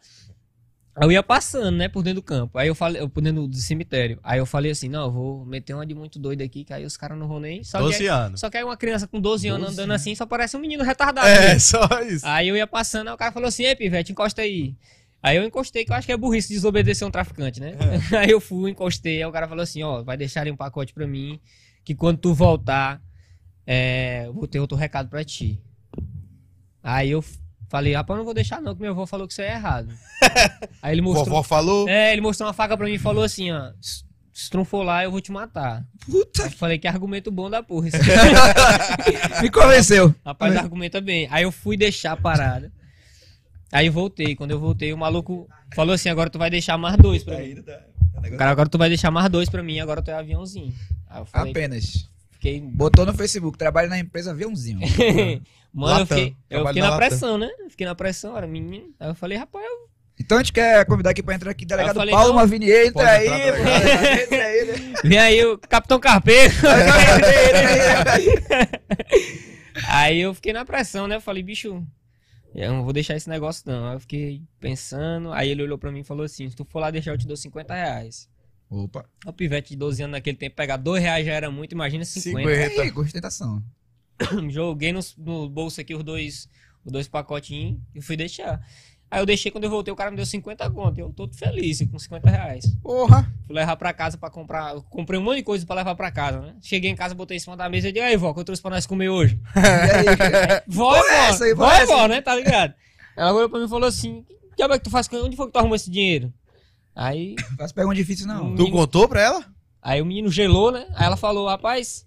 Aí 0.95 1.07
eu 1.07 1.13
ia 1.13 1.23
passando, 1.23 1.77
né, 1.77 1.89
por 1.89 2.03
dentro 2.03 2.21
do 2.21 2.23
campo. 2.23 2.59
Aí 2.59 2.69
eu 2.69 2.75
falei, 2.75 3.01
eu, 3.01 3.09
por 3.09 3.23
dentro 3.23 3.47
do 3.47 3.57
cemitério. 3.57 4.19
Aí 4.23 4.39
eu 4.39 4.45
falei 4.45 4.73
assim: 4.73 4.89
não, 4.89 5.05
eu 5.05 5.11
vou 5.11 5.47
meter 5.47 5.73
uma 5.73 5.87
de 5.87 5.95
muito 5.95 6.19
doido 6.19 6.43
aqui, 6.43 6.65
que 6.65 6.73
aí 6.73 6.85
os 6.85 6.99
caras 6.99 7.19
não 7.19 7.27
vão 7.27 7.41
nem. 7.41 7.65
Só 7.65 7.79
que, 7.79 7.85
12 7.85 8.03
aí, 8.03 8.07
anos. 8.09 8.41
só 8.41 8.51
que 8.51 8.59
aí 8.59 8.65
uma 8.65 8.77
criança 8.77 9.07
com 9.07 9.19
12 9.19 9.49
anos 9.49 9.69
12 9.69 9.73
andando 9.73 9.93
assim 9.93 10.15
só 10.15 10.27
parece 10.27 10.55
um 10.55 10.61
menino 10.61 10.85
retardado. 10.85 11.27
É, 11.27 11.55
né? 11.55 11.59
só 11.59 11.87
isso. 12.07 12.27
Aí 12.27 12.47
eu 12.47 12.57
ia 12.57 12.67
passando, 12.67 13.09
aí 13.09 13.15
o 13.15 13.17
cara 13.17 13.33
falou 13.33 13.49
assim: 13.49 13.65
ei, 13.65 13.75
pivete, 13.75 14.13
encosta 14.13 14.43
aí. 14.43 14.75
Aí 15.23 15.37
eu 15.37 15.45
encostei, 15.45 15.85
que 15.85 15.93
eu 15.93 15.97
acho 15.97 16.07
que 16.07 16.13
é 16.13 16.17
burrice 16.17 16.53
desobedecer 16.53 17.07
um 17.07 17.11
traficante, 17.11 17.61
né? 17.61 17.75
Aí 18.19 18.31
eu 18.31 18.41
fui, 18.41 18.73
encostei, 18.73 19.23
aí 19.23 19.29
o 19.29 19.31
cara 19.31 19.47
falou 19.47 19.63
assim: 19.63 19.83
ó, 19.83 20.03
vai 20.03 20.17
deixar 20.17 20.41
ali 20.41 20.51
um 20.51 20.57
pacote 20.57 20.93
pra 20.93 21.07
mim, 21.07 21.41
que 21.85 21.95
quando 21.95 22.19
tu 22.19 22.35
voltar, 22.35 23.01
é, 23.65 24.25
eu 24.27 24.33
vou 24.33 24.49
ter 24.49 24.59
outro 24.59 24.77
recado 24.77 25.09
pra 25.09 25.25
ti. 25.25 25.63
Aí 26.83 27.11
eu 27.11 27.25
falei: 27.69 27.95
rapaz, 27.95 28.19
não 28.19 28.25
vou 28.25 28.35
deixar 28.35 28.61
não, 28.61 28.75
que 28.75 28.81
minha 28.81 28.91
avó 28.91 29.07
falou 29.07 29.29
que 29.29 29.33
isso 29.33 29.43
é 29.43 29.53
errado. 29.53 29.95
Aí 30.83 30.93
ele 30.93 31.03
mostrou. 31.03 31.27
Vovó 31.27 31.43
falou. 31.45 31.89
É, 31.89 32.13
ele 32.13 32.21
mostrou 32.21 32.49
uma 32.49 32.53
faca 32.53 32.77
pra 32.77 32.87
mim 32.87 32.95
e 32.95 32.99
falou 32.99 33.23
assim: 33.23 33.53
ó, 33.53 33.71
se 33.81 34.51
tu 34.51 34.57
não 34.57 34.65
for 34.65 34.83
lá, 34.83 35.05
eu 35.05 35.11
vou 35.13 35.21
te 35.21 35.31
matar. 35.31 35.87
Puta, 36.05 36.43
Aí 36.43 36.49
eu 36.49 36.53
falei 36.57 36.79
que 36.79 36.89
argumento 36.89 37.31
bom 37.31 37.49
da 37.49 37.63
porra. 37.63 37.89
Me 39.41 39.49
convenceu. 39.49 40.13
Rapaz, 40.25 40.57
argumenta 40.57 41.01
bem. 41.01 41.29
Aí 41.31 41.45
eu 41.45 41.53
fui 41.53 41.77
deixar 41.77 42.13
a 42.13 42.17
parada. 42.17 42.73
Aí 43.73 43.87
eu 43.87 43.93
voltei. 43.93 44.37
Quando 44.37 44.51
eu 44.51 44.61
voltei, 44.61 44.93
o 44.93 44.99
maluco 44.99 45.49
falou 45.75 45.95
assim: 45.95 46.11
agora 46.11 46.29
tu 46.29 46.39
vai 46.39 46.51
deixar 46.51 46.77
mais 46.77 46.97
dois 46.99 47.25
pra 47.25 47.39
mim. 47.39 47.65
Cara, 48.37 48.51
agora 48.51 48.69
tu 48.69 48.79
vai 48.79 48.89
deixar 48.89 49.11
mais 49.11 49.29
dois 49.31 49.49
pra 49.49 49.63
mim, 49.63 49.81
agora 49.81 50.03
tu 50.03 50.11
é 50.11 50.15
aviãozinho. 50.15 50.73
Aí 51.09 51.21
eu 51.21 51.25
falei, 51.25 51.51
Apenas. 51.51 52.09
fiquei. 52.31 52.61
Botou 52.61 53.07
no 53.07 53.15
Facebook, 53.15 53.59
trabalha 53.59 53.89
na 53.89 53.99
empresa 53.99 54.31
aviãozinho. 54.31 54.81
Mano, 55.73 56.01
eu 56.01 56.07
fiquei, 56.07 56.37
eu 56.51 56.67
fiquei 56.67 56.83
na 56.83 56.91
na 56.91 56.97
pressão, 56.97 57.39
né? 57.39 57.49
Fiquei 57.71 57.87
na 57.87 57.95
pressão, 57.95 58.37
era 58.37 58.47
menino. 58.47 58.91
Aí 59.01 59.09
eu 59.09 59.15
falei, 59.15 59.39
rapaz, 59.39 59.65
eu... 59.65 59.91
Então 60.21 60.37
a 60.37 60.43
gente 60.43 60.53
quer 60.53 60.85
convidar 60.85 61.09
aqui 61.11 61.23
pra 61.23 61.35
entrar 61.35 61.51
aqui, 61.51 61.65
delegado 61.65 61.97
falei, 61.97 62.15
Paulo. 62.15 62.35
Mavinier, 62.35 62.89
entra 62.89 63.11
aí, 63.11 63.27
entrar, 63.27 64.23
entra 64.23 64.45
aí, 64.45 64.65
né? 64.67 64.75
vem 65.03 65.19
aí 65.19 65.43
o 65.47 65.57
Capitão 65.57 65.99
Carpeiro. 65.99 66.53
aí 69.89 70.21
eu 70.21 70.35
fiquei 70.35 70.53
na 70.53 70.67
pressão, 70.67 71.09
né? 71.09 71.17
Eu 71.17 71.21
falei, 71.23 71.43
bicho, 71.43 71.83
eu 72.55 72.73
não 72.73 72.85
vou 72.85 72.93
deixar 72.93 73.17
esse 73.17 73.29
negócio 73.29 73.65
não. 73.67 73.87
Aí 73.87 73.97
eu 73.97 74.01
fiquei 74.01 74.43
pensando, 74.61 75.33
aí 75.33 75.49
ele 75.49 75.63
olhou 75.63 75.79
pra 75.79 75.91
mim 75.91 76.01
e 76.01 76.05
falou 76.05 76.25
assim, 76.25 76.49
se 76.49 76.57
tu 76.57 76.65
for 76.65 76.81
lá 76.81 76.91
deixar, 76.91 77.13
eu 77.13 77.19
te 77.19 77.27
dou 77.27 77.37
50 77.37 77.75
reais. 77.75 78.29
Opa. 78.69 79.05
O 79.27 79.33
pivete 79.33 79.71
de 79.71 79.77
12 79.77 80.03
anos 80.03 80.13
naquele 80.13 80.37
tempo, 80.37 80.57
pegar 80.57 80.79
2 80.79 81.03
reais 81.03 81.27
já 81.27 81.33
era 81.33 81.51
muito, 81.51 81.73
imagina 81.73 82.05
50. 82.05 82.49
50. 82.49 82.83
Aí, 82.83 82.91
com 82.91 83.01
ostentação. 83.01 83.63
Joguei 84.51 84.93
no, 84.93 85.01
no 85.19 85.49
bolso 85.49 85.81
aqui 85.81 85.95
os 85.95 86.03
dois, 86.03 86.49
os 86.85 86.93
dois 86.93 87.07
pacotinhos 87.07 87.81
e 87.95 88.01
fui 88.01 88.17
deixar. 88.17 88.67
Aí 89.13 89.21
eu 89.21 89.27
deixei, 89.27 89.53
quando 89.53 89.65
eu 89.65 89.69
voltei, 89.69 89.93
o 89.93 89.95
cara 89.97 90.11
me 90.11 90.17
deu 90.17 90.25
50 90.25 90.71
conto. 90.71 90.99
Eu 90.99 91.09
tô 91.09 91.27
todo 91.27 91.37
feliz 91.37 91.87
com 91.87 91.99
50 91.99 92.31
reais. 92.31 92.65
Porra. 92.83 93.31
Fui 93.47 93.55
levar 93.55 93.77
pra 93.77 93.93
casa 93.93 94.17
pra 94.17 94.31
comprar. 94.31 94.73
eu 94.73 94.81
Comprei 94.85 95.21
um 95.21 95.23
monte 95.23 95.37
de 95.37 95.43
coisa 95.43 95.67
pra 95.67 95.77
levar 95.77 95.95
pra 95.95 96.11
casa, 96.11 96.41
né? 96.41 96.55
Cheguei 96.63 96.91
em 96.91 96.97
casa, 96.97 97.15
botei 97.15 97.37
em 97.37 97.41
cima 97.41 97.55
da 97.55 97.69
mesa 97.69 97.91
e 97.91 97.93
disse, 97.93 98.03
aí, 98.07 98.17
vó, 98.17 98.31
o 98.31 98.35
que 98.35 98.41
eu 98.41 98.45
trouxe 98.45 98.63
pra 98.63 98.71
nós 98.71 98.87
comer 98.87 99.11
hoje? 99.11 99.39
E 99.55 99.61
aí? 99.61 100.07
Vó, 100.67 100.93
Vó 100.93 100.97
é 100.97 101.03
vó, 101.03 101.29
essa 101.29 101.45
aí, 101.45 101.53
vó 101.55 101.67
vó, 101.67 101.71
é 101.73 101.83
essa 101.83 101.95
vó, 101.95 102.09
né? 102.09 102.23
Tá 102.23 102.35
ligado? 102.35 102.73
Ela 103.15 103.35
olhou 103.35 103.51
pra 103.51 103.59
mim 103.59 103.67
e 103.67 103.69
falou 103.69 103.87
assim: 103.87 104.23
que 104.23 104.57
diabo 104.57 104.73
é 104.73 104.79
que 104.79 104.85
tu 104.85 104.91
faz 104.91 105.07
com 105.07 105.17
Onde 105.19 105.37
foi 105.37 105.45
que 105.45 105.53
tu 105.53 105.59
arrumou 105.59 105.77
esse 105.77 105.91
dinheiro? 105.91 106.33
Aí, 106.97 107.37
Faço 107.59 107.75
pergunta 107.75 107.97
difícil, 107.97 108.27
não. 108.27 108.55
Tu 108.55 108.71
contou 108.71 109.07
pra 109.07 109.21
ela? 109.21 109.45
aí 109.83 110.01
o 110.01 110.07
menino 110.07 110.31
gelou, 110.31 110.73
né? 110.73 110.87
Aí 110.95 111.05
ela 111.05 111.19
falou: 111.19 111.49
rapaz, 111.49 112.07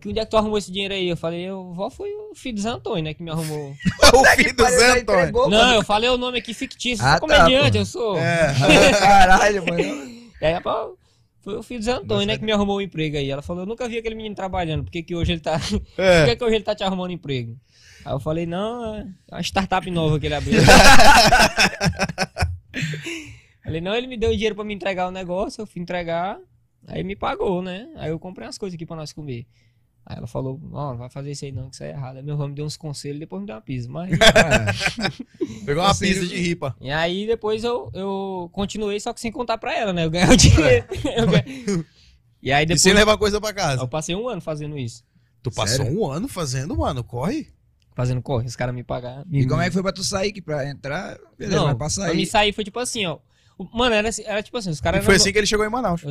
que 0.00 0.08
onde 0.08 0.20
é 0.20 0.24
que 0.24 0.30
tu 0.30 0.36
arrumou 0.36 0.58
esse 0.58 0.70
dinheiro 0.70 0.94
aí? 0.94 1.08
Eu 1.08 1.16
falei: 1.16 1.40
eu, 1.42 1.72
vó, 1.74 1.90
foi 1.90 2.08
o 2.10 2.34
filho 2.34 2.54
do 2.56 2.60
Zé 2.60 2.70
Antônio, 2.70 3.04
né? 3.04 3.14
Que 3.14 3.22
me 3.22 3.30
arrumou. 3.30 3.70
o 4.14 4.24
filho 4.36 4.54
do 4.56 4.64
Zé 4.64 4.90
Antônio. 5.00 5.20
entregou, 5.22 5.50
Não, 5.50 5.58
mano. 5.58 5.74
eu 5.74 5.82
falei 5.84 6.08
o 6.10 6.16
nome 6.18 6.38
aqui 6.38 6.54
fictício. 6.54 7.04
Ah, 7.04 7.18
sou 7.18 7.26
tá, 7.28 7.36
comediante, 7.44 7.72
pô. 7.72 7.78
eu 7.78 7.84
sou. 7.84 8.18
É. 8.18 8.54
Caralho, 8.98 9.64
mano. 9.66 9.80
E 9.80 10.44
aí, 10.46 10.52
rapaz, 10.52 10.88
foi 11.40 11.56
o 11.56 11.62
filho 11.62 11.80
do 11.80 11.84
Zé 11.84 11.92
Antônio, 11.92 12.26
né, 12.26 12.36
que 12.38 12.44
me 12.44 12.52
arrumou 12.52 12.78
um 12.78 12.80
emprego 12.80 13.16
aí. 13.16 13.30
Ela 13.30 13.42
falou, 13.42 13.62
eu 13.62 13.66
nunca 13.66 13.88
vi 13.88 13.98
aquele 13.98 14.14
menino 14.14 14.34
trabalhando, 14.34 14.84
por 14.84 14.90
que, 14.92 15.02
que 15.02 15.14
hoje 15.16 15.32
ele 15.32 15.40
tá. 15.40 15.58
Por 15.96 16.04
É. 16.04 16.26
que, 16.26 16.36
que 16.36 16.44
hoje 16.44 16.54
ele 16.56 16.64
tá 16.64 16.74
te 16.74 16.84
arrumando 16.84 17.10
emprego? 17.12 17.56
Aí 18.04 18.12
eu 18.12 18.20
falei, 18.20 18.46
não, 18.46 18.94
é 18.94 19.04
uma 19.32 19.42
startup 19.42 19.90
nova 19.90 20.18
que 20.20 20.26
ele 20.26 20.34
abriu. 20.34 20.60
falei, 23.64 23.80
não, 23.80 23.94
ele 23.94 24.06
me 24.06 24.16
deu 24.16 24.30
dinheiro 24.32 24.54
pra 24.54 24.64
me 24.64 24.74
entregar 24.74 25.08
o 25.08 25.10
negócio, 25.10 25.60
eu 25.62 25.66
fui 25.66 25.80
entregar, 25.82 26.38
aí 26.86 27.02
me 27.02 27.16
pagou, 27.16 27.62
né? 27.62 27.88
Aí 27.96 28.10
eu 28.10 28.18
comprei 28.18 28.46
umas 28.46 28.58
coisas 28.58 28.74
aqui 28.74 28.86
pra 28.86 28.96
nós 28.96 29.12
comer. 29.12 29.46
Aí 30.10 30.16
ela 30.16 30.26
falou, 30.26 30.58
não, 30.62 30.92
não 30.92 30.96
vai 30.96 31.10
fazer 31.10 31.32
isso 31.32 31.44
aí 31.44 31.52
não, 31.52 31.68
que 31.68 31.74
isso 31.74 31.84
aí 31.84 31.90
é 31.90 31.92
errado. 31.92 32.16
Aí 32.16 32.22
meu 32.22 32.32
irmão 32.34 32.48
me 32.48 32.54
deu 32.54 32.64
uns 32.64 32.78
conselhos, 32.78 33.20
depois 33.20 33.42
me 33.42 33.46
deu 33.46 33.56
uma 33.56 33.60
pizza. 33.60 33.90
Mas... 33.90 34.08
Pegou 35.66 35.82
uma 35.84 35.94
pizza 35.94 36.26
de 36.26 36.34
ripa. 36.36 36.74
E 36.80 36.90
aí 36.90 37.26
depois 37.26 37.62
eu, 37.62 37.90
eu 37.92 38.48
continuei, 38.52 38.98
só 39.00 39.12
que 39.12 39.20
sem 39.20 39.30
contar 39.30 39.58
pra 39.58 39.76
ela, 39.76 39.92
né? 39.92 40.06
Eu 40.06 40.10
ganhei 40.10 40.28
o 40.32 40.36
dinheiro. 40.36 40.86
Ganhei- 41.30 41.84
E 42.42 42.50
aí 42.52 42.62
E 42.62 42.66
depois 42.66 42.80
sem 42.82 42.94
levar 42.94 43.18
coisa 43.18 43.38
pra 43.40 43.52
casa. 43.52 43.82
eu 43.82 43.88
passei 43.88 44.14
um 44.14 44.28
ano 44.28 44.40
fazendo 44.40 44.78
isso. 44.78 45.04
Tu 45.42 45.50
passou 45.50 45.84
Sério? 45.84 46.00
um 46.00 46.10
ano 46.10 46.26
fazendo, 46.26 46.74
mano. 46.76 47.04
Corre. 47.04 47.48
fazendo 47.94 48.22
corre, 48.22 48.46
os 48.46 48.56
caras 48.56 48.74
me 48.74 48.82
pagaram. 48.82 49.24
E 49.30 49.46
como 49.46 49.60
é 49.60 49.66
que 49.66 49.72
foi 49.74 49.82
pra 49.82 49.92
tu 49.92 50.02
sair? 50.02 50.32
Que 50.32 50.40
pra 50.40 50.66
entrar, 50.68 51.18
beleza, 51.38 51.56
Não, 51.56 51.64
mas 51.66 51.74
pra 51.76 51.86
pra 51.86 51.90
sair. 51.90 52.16
me 52.16 52.24
sair 52.26 52.52
foi 52.54 52.64
tipo 52.64 52.78
assim, 52.78 53.04
ó. 53.06 53.18
Mano, 53.74 53.94
era, 53.94 54.08
assim- 54.08 54.22
era 54.24 54.42
tipo 54.42 54.56
assim, 54.56 54.70
os 54.70 54.78
E 54.78 54.82
caras 54.82 55.04
foi 55.04 55.16
assim 55.16 55.32
que 55.32 55.38
ele 55.38 55.46
chegou 55.46 55.66
em 55.66 55.70
Manaus. 55.70 56.02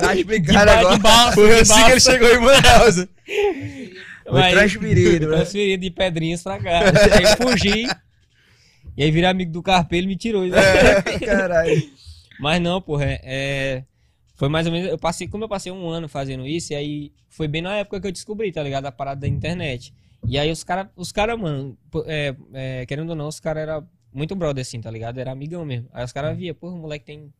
Tá 0.00 0.12
de, 0.14 0.20
explicado 0.20 0.54
ba- 0.58 0.64
de 0.64 0.70
agora. 0.80 0.98
balsa, 0.98 1.32
Foi 1.34 1.48
de 1.48 1.54
assim 1.60 1.74
que 1.74 1.80
ele 1.80 1.90
balsa. 1.90 2.12
chegou 2.12 2.28
em 2.28 2.40
Manaus. 2.40 2.96
Foi 4.26 4.50
transferido, 4.50 5.28
né? 5.28 5.36
transferido 5.36 5.82
de 5.82 5.90
pedrinhas 5.90 6.42
pra 6.42 6.58
cá. 6.58 6.80
Aí 6.80 7.22
eu 7.24 7.36
fugi. 7.46 7.86
E 8.96 9.02
aí 9.02 9.10
virei 9.10 9.28
amigo 9.28 9.52
do 9.52 9.62
Carpe, 9.62 9.96
ele 9.96 10.06
me 10.06 10.16
tirou. 10.16 10.44
É. 10.46 11.02
Caralho. 11.20 11.82
Mas 12.40 12.60
não, 12.60 12.80
porra, 12.80 13.04
é, 13.04 13.20
é- 13.24 13.82
Foi 14.36 14.48
mais 14.48 14.66
ou 14.66 14.72
menos. 14.72 14.88
Eu 14.90 14.98
passei, 14.98 15.28
como 15.28 15.44
eu 15.44 15.48
passei 15.48 15.70
um 15.70 15.88
ano 15.88 16.08
fazendo 16.08 16.46
isso, 16.46 16.72
e 16.72 16.76
aí 16.76 17.12
foi 17.28 17.46
bem 17.48 17.60
na 17.62 17.76
época 17.76 18.00
que 18.00 18.06
eu 18.06 18.12
descobri, 18.12 18.50
tá 18.50 18.62
ligado? 18.62 18.86
A 18.86 18.92
parada 18.92 19.20
da 19.20 19.28
internet. 19.28 19.92
E 20.26 20.38
aí 20.38 20.50
os 20.50 20.64
caras, 20.64 20.86
os 20.96 21.12
cara, 21.12 21.36
mano, 21.36 21.76
é, 22.06 22.34
é, 22.54 22.86
querendo 22.86 23.10
ou 23.10 23.16
não, 23.16 23.28
os 23.28 23.38
caras 23.40 23.64
eram 23.64 23.86
muito 24.14 24.34
brother 24.36 24.62
assim, 24.62 24.80
tá 24.80 24.90
ligado? 24.90 25.18
Era 25.18 25.32
amigão 25.32 25.64
mesmo. 25.64 25.88
Aí 25.92 26.04
os 26.04 26.12
caras 26.12 26.36
via, 26.36 26.54
porra, 26.54 26.74
o 26.74 26.78
moleque 26.78 27.04
tem. 27.04 27.32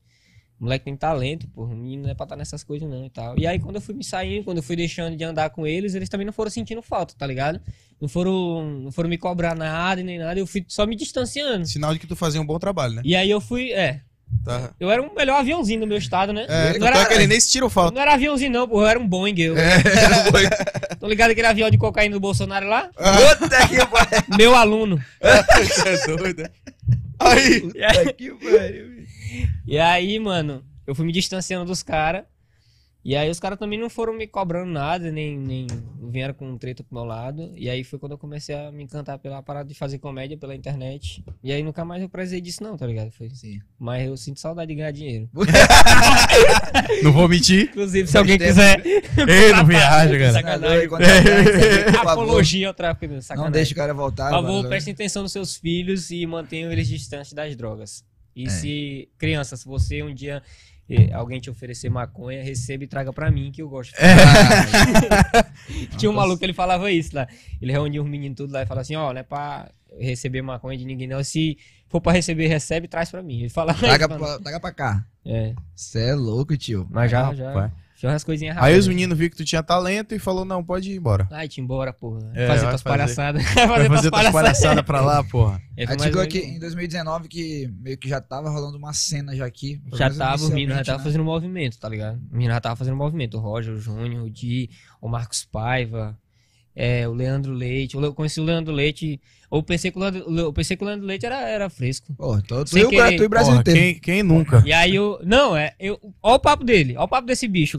O 0.60 0.64
moleque 0.64 0.84
tem 0.84 0.96
talento, 0.96 1.48
porra, 1.48 1.74
o 1.74 1.76
menino 1.76 2.04
não 2.04 2.10
é 2.10 2.14
pra 2.14 2.24
estar 2.24 2.36
nessas 2.36 2.62
coisas 2.62 2.88
não 2.88 3.04
e 3.04 3.10
tal. 3.10 3.36
E 3.36 3.44
aí 3.44 3.58
quando 3.58 3.74
eu 3.74 3.80
fui 3.80 3.92
me 3.92 4.04
saindo, 4.04 4.44
quando 4.44 4.58
eu 4.58 4.62
fui 4.62 4.76
deixando 4.76 5.16
de 5.16 5.24
andar 5.24 5.50
com 5.50 5.66
eles, 5.66 5.94
eles 5.94 6.08
também 6.08 6.24
não 6.24 6.32
foram 6.32 6.50
sentindo 6.50 6.80
falta, 6.80 7.12
tá 7.18 7.26
ligado? 7.26 7.60
Não 8.00 8.08
foram, 8.08 8.80
não 8.82 8.92
foram 8.92 9.08
me 9.08 9.18
cobrar 9.18 9.56
nada 9.56 10.00
nem 10.02 10.16
nada, 10.16 10.38
eu 10.38 10.46
fui 10.46 10.64
só 10.68 10.86
me 10.86 10.94
distanciando. 10.94 11.66
Sinal 11.66 11.92
de 11.92 11.98
que 11.98 12.06
tu 12.06 12.14
fazia 12.14 12.40
um 12.40 12.46
bom 12.46 12.58
trabalho, 12.58 12.94
né? 12.94 13.02
E 13.04 13.16
aí 13.16 13.28
eu 13.28 13.40
fui, 13.40 13.72
é, 13.72 14.00
Tá. 14.44 14.70
eu 14.78 14.90
era 14.90 15.00
o 15.02 15.14
melhor 15.14 15.40
aviãozinho 15.40 15.80
do 15.80 15.86
meu 15.86 15.96
estado, 15.96 16.32
né? 16.32 16.44
É, 16.48 16.64
não, 16.64 16.72
tanto 16.72 16.86
era, 16.86 16.98
é 16.98 17.04
que 17.06 17.14
ele 17.14 17.26
nem 17.26 17.40
se 17.40 17.50
tirou 17.50 17.70
falta. 17.70 17.94
não 17.94 18.02
era 18.02 18.14
aviãozinho 18.14 18.50
não, 18.50 18.68
porra, 18.68 18.82
eu 18.84 18.88
era 18.88 18.98
um 18.98 19.06
Boeing. 19.08 19.38
Eu, 19.38 19.56
É, 19.56 19.78
Tô 21.00 21.06
ligado 21.06 21.30
aquele 21.30 21.46
avião 21.46 21.70
de 21.70 21.78
cocaína 21.78 22.14
do 22.14 22.20
Bolsonaro 22.20 22.68
lá? 22.68 22.90
Puta 23.38 23.68
que 23.68 23.76
pariu. 23.86 24.36
Meu 24.36 24.54
aluno. 24.54 25.02
Você 25.20 25.88
é 25.88 26.06
doido. 26.16 26.50
Aí, 27.18 27.60
Puta 27.60 28.12
que 28.12 28.30
pariu. 28.32 29.04
E 29.66 29.78
aí, 29.78 30.18
mano, 30.18 30.62
eu 30.86 30.94
fui 30.94 31.06
me 31.06 31.12
distanciando 31.12 31.64
dos 31.64 31.82
caras. 31.82 32.24
E 33.04 33.14
aí 33.14 33.28
os 33.28 33.38
caras 33.38 33.58
também 33.58 33.78
não 33.78 33.90
foram 33.90 34.14
me 34.14 34.26
cobrando 34.26 34.70
nada, 34.72 35.12
nem, 35.12 35.36
nem 35.38 35.66
vieram 36.10 36.32
com 36.32 36.48
um 36.50 36.56
treta 36.56 36.82
pro 36.82 36.94
meu 36.94 37.04
lado. 37.04 37.52
E 37.54 37.68
aí 37.68 37.84
foi 37.84 37.98
quando 37.98 38.12
eu 38.12 38.18
comecei 38.18 38.54
a 38.54 38.72
me 38.72 38.82
encantar 38.82 39.18
pela 39.18 39.42
parada 39.42 39.68
de 39.68 39.74
fazer 39.74 39.98
comédia 39.98 40.38
pela 40.38 40.54
internet. 40.54 41.22
E 41.42 41.52
aí 41.52 41.62
nunca 41.62 41.84
mais 41.84 42.00
eu 42.00 42.08
prezei 42.08 42.40
disso 42.40 42.62
não, 42.62 42.78
tá 42.78 42.86
ligado? 42.86 43.10
Foi. 43.10 43.28
Sim. 43.28 43.60
Mas 43.78 44.06
eu 44.06 44.16
sinto 44.16 44.40
saudade 44.40 44.68
de 44.68 44.76
ganhar 44.76 44.90
dinheiro. 44.90 45.28
não 47.02 47.12
vou 47.12 47.28
mentir. 47.28 47.64
Inclusive, 47.64 48.08
se 48.08 48.16
alguém 48.16 48.38
quiser. 48.38 48.80
Ei, 48.86 49.52
não 49.54 49.66
viaja, 49.66 50.18
cara. 50.18 50.32
Sacanagem. 50.32 50.88
É 50.88 51.98
Apologia 51.98 52.68
ao 52.68 52.74
tráfico. 52.74 53.12
Não 53.12 53.20
Sacanagem. 53.20 53.52
deixa 53.52 53.72
o 53.72 53.76
cara 53.76 53.92
voltar. 53.92 54.30
Por 54.30 54.36
favor, 54.36 54.56
mano. 54.56 54.68
prestem 54.68 54.94
atenção 54.94 55.22
nos 55.22 55.32
seus 55.32 55.56
filhos 55.56 56.10
e 56.10 56.24
mantenham 56.26 56.72
eles 56.72 56.88
distantes 56.88 57.32
das 57.34 57.54
drogas. 57.54 58.02
E 58.34 58.46
É. 58.46 58.48
se, 58.48 59.08
criança, 59.18 59.56
se 59.56 59.64
você 59.66 60.02
um 60.02 60.12
dia 60.14 60.42
alguém 61.12 61.40
te 61.40 61.48
oferecer 61.50 61.88
maconha, 61.90 62.42
receba 62.42 62.84
e 62.84 62.86
traga 62.86 63.12
pra 63.12 63.30
mim 63.30 63.50
que 63.52 63.62
eu 63.62 63.68
gosto. 63.68 63.94
Ah, 63.98 65.46
Tinha 65.98 66.10
um 66.10 66.14
maluco 66.14 66.38
que 66.38 66.44
ele 66.44 66.52
falava 66.52 66.90
isso 66.90 67.14
lá. 67.14 67.26
Ele 67.60 67.72
reunia 67.72 68.02
os 68.02 68.08
meninos 68.08 68.36
tudo 68.36 68.52
lá 68.52 68.62
e 68.62 68.66
falava 68.66 68.82
assim: 68.82 68.94
ó, 68.96 69.12
não 69.12 69.20
é 69.20 69.22
pra 69.22 69.70
receber 69.98 70.42
maconha 70.42 70.76
de 70.78 70.84
ninguém, 70.84 71.06
não. 71.08 71.22
Se 71.24 71.56
for 71.88 72.00
pra 72.00 72.12
receber, 72.12 72.48
recebe 72.48 72.86
e 72.86 72.88
traz 72.88 73.10
pra 73.10 73.22
mim. 73.22 73.40
Ele 73.40 73.48
falava 73.48 73.78
isso, 73.78 74.08
mano. 74.08 74.18
pra, 74.24 74.38
taca 74.40 74.60
pra 74.60 74.72
cá. 74.72 75.06
É, 75.24 75.54
Você 75.74 76.10
é 76.10 76.14
louco, 76.14 76.56
tio. 76.56 76.86
mas 76.90 77.10
já, 77.10 77.22
Rapaz. 77.22 77.38
já. 77.38 77.72
Fiz 78.04 78.12
umas 78.12 78.24
coisinhas 78.24 78.56
Aí 78.58 78.78
os 78.78 78.86
meninos 78.86 79.16
viram 79.16 79.30
que 79.30 79.36
tu 79.36 79.44
tinha 79.44 79.62
talento 79.62 80.14
e 80.14 80.18
falou, 80.18 80.44
não, 80.44 80.62
pode 80.62 80.90
ir 80.90 80.96
embora. 80.96 81.28
Ai, 81.30 81.48
te 81.48 81.60
embora, 81.60 81.92
porra. 81.92 82.30
É, 82.34 82.46
fazer 82.46 82.68
tuas 82.68 82.82
fazer. 82.82 82.96
palhaçadas. 82.96 83.42
Fazer 83.54 83.88
fazer 83.88 84.10
tuas 84.10 84.30
palhaçadas. 84.30 84.84
pra 84.84 85.00
lá, 85.00 85.24
porra. 85.24 85.60
É, 85.76 85.84
Aí 85.88 85.98
chegou 85.98 86.20
ou 86.20 86.26
aqui 86.26 86.38
em 86.38 86.58
2019 86.58 87.28
que 87.28 87.72
meio 87.80 87.96
que 87.98 88.08
já 88.08 88.20
tava 88.20 88.50
rolando 88.50 88.76
uma 88.76 88.92
cena 88.92 89.34
já 89.34 89.46
aqui. 89.46 89.80
Já 89.94 90.10
tava, 90.10 90.44
o 90.44 90.48
menino 90.48 90.74
já 90.74 90.84
tava 90.84 90.98
né? 90.98 91.04
fazendo 91.04 91.24
movimento, 91.24 91.78
tá 91.78 91.88
ligado? 91.88 92.20
O 92.30 92.32
menino 92.32 92.52
já 92.52 92.60
tava 92.60 92.76
fazendo 92.76 92.96
movimento. 92.96 93.36
O 93.38 93.40
Roger, 93.40 93.74
o 93.74 93.78
Júnior, 93.78 94.24
o 94.24 94.30
Di, 94.30 94.70
o 95.00 95.08
Marcos 95.08 95.44
Paiva, 95.44 96.16
é, 96.74 97.06
o 97.08 97.12
Leandro 97.12 97.52
Leite. 97.52 97.96
Eu 97.96 98.14
conheci 98.14 98.40
o 98.40 98.44
Leandro 98.44 98.72
Leite. 98.72 99.20
Eu 99.52 99.62
pensei 99.62 99.90
que 99.90 99.96
o 99.96 100.00
Leandro, 100.00 100.36
eu 100.38 100.52
pensei 100.52 100.76
que 100.76 100.82
o 100.82 100.86
Leandro 100.86 101.06
Leite 101.06 101.24
era, 101.24 101.40
era 101.48 101.70
fresco. 101.70 102.12
Pô, 102.14 102.40
tô, 102.42 102.64
tu 102.64 102.70
Sem 102.70 102.82
e 102.82 102.84
o 102.86 102.90
Bra- 102.90 103.04
querer. 103.04 103.16
tu 103.18 103.22
e 103.24 103.28
Brasil 103.28 103.50
Porra, 103.52 103.60
inteiro. 103.60 103.78
quem, 103.80 103.94
quem 104.00 104.22
nunca? 104.22 104.62
E 104.66 104.72
aí 104.72 104.94
eu. 104.96 105.20
Não, 105.24 105.56
é. 105.56 105.74
Eu, 105.78 106.00
ó 106.22 106.34
o 106.34 106.38
papo 106.40 106.64
dele, 106.64 106.96
ó 106.96 107.04
o 107.04 107.08
papo 107.08 107.26
desse 107.26 107.46
bicho. 107.46 107.78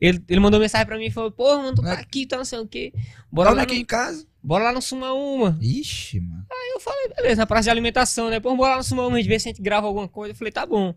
ele, 0.00 0.22
ele 0.28 0.40
mandou 0.40 0.58
mensagem 0.60 0.86
pra 0.86 0.96
mim 0.96 1.06
e 1.06 1.10
falou: 1.10 1.30
Pô, 1.30 1.56
mano, 1.58 1.74
tu 1.74 1.82
tá 1.82 1.94
Né? 1.94 2.00
aqui, 2.00 2.26
tá 2.26 2.36
não 2.38 2.44
sei 2.44 2.58
o 2.58 2.66
quê. 2.66 2.92
Bora 3.30 3.50
Bora 3.50 3.56
lá, 3.56 3.62
aqui 3.64 3.74
no, 3.74 3.80
em 3.80 3.84
casa. 3.84 4.26
bora 4.42 4.64
lá 4.64 4.72
no 4.72 4.80
Suma 4.82 5.12
Uma. 5.12 5.58
Ixi, 5.60 6.20
mano. 6.20 6.44
Aí 6.50 6.72
eu 6.74 6.80
falei, 6.80 7.08
beleza, 7.16 7.36
na 7.42 7.46
praça 7.46 7.64
de 7.64 7.70
alimentação, 7.70 8.30
né? 8.30 8.40
Pô, 8.40 8.54
bora 8.56 8.72
lá 8.72 8.76
no 8.78 8.82
Suma 8.84 9.06
Uma, 9.06 9.16
a 9.16 9.20
gente 9.20 9.28
vê 9.28 9.38
se 9.38 9.48
a 9.48 9.52
gente 9.52 9.62
grava 9.62 9.86
alguma 9.86 10.08
coisa. 10.08 10.32
Eu 10.32 10.36
falei, 10.36 10.52
tá 10.52 10.64
bom. 10.66 10.94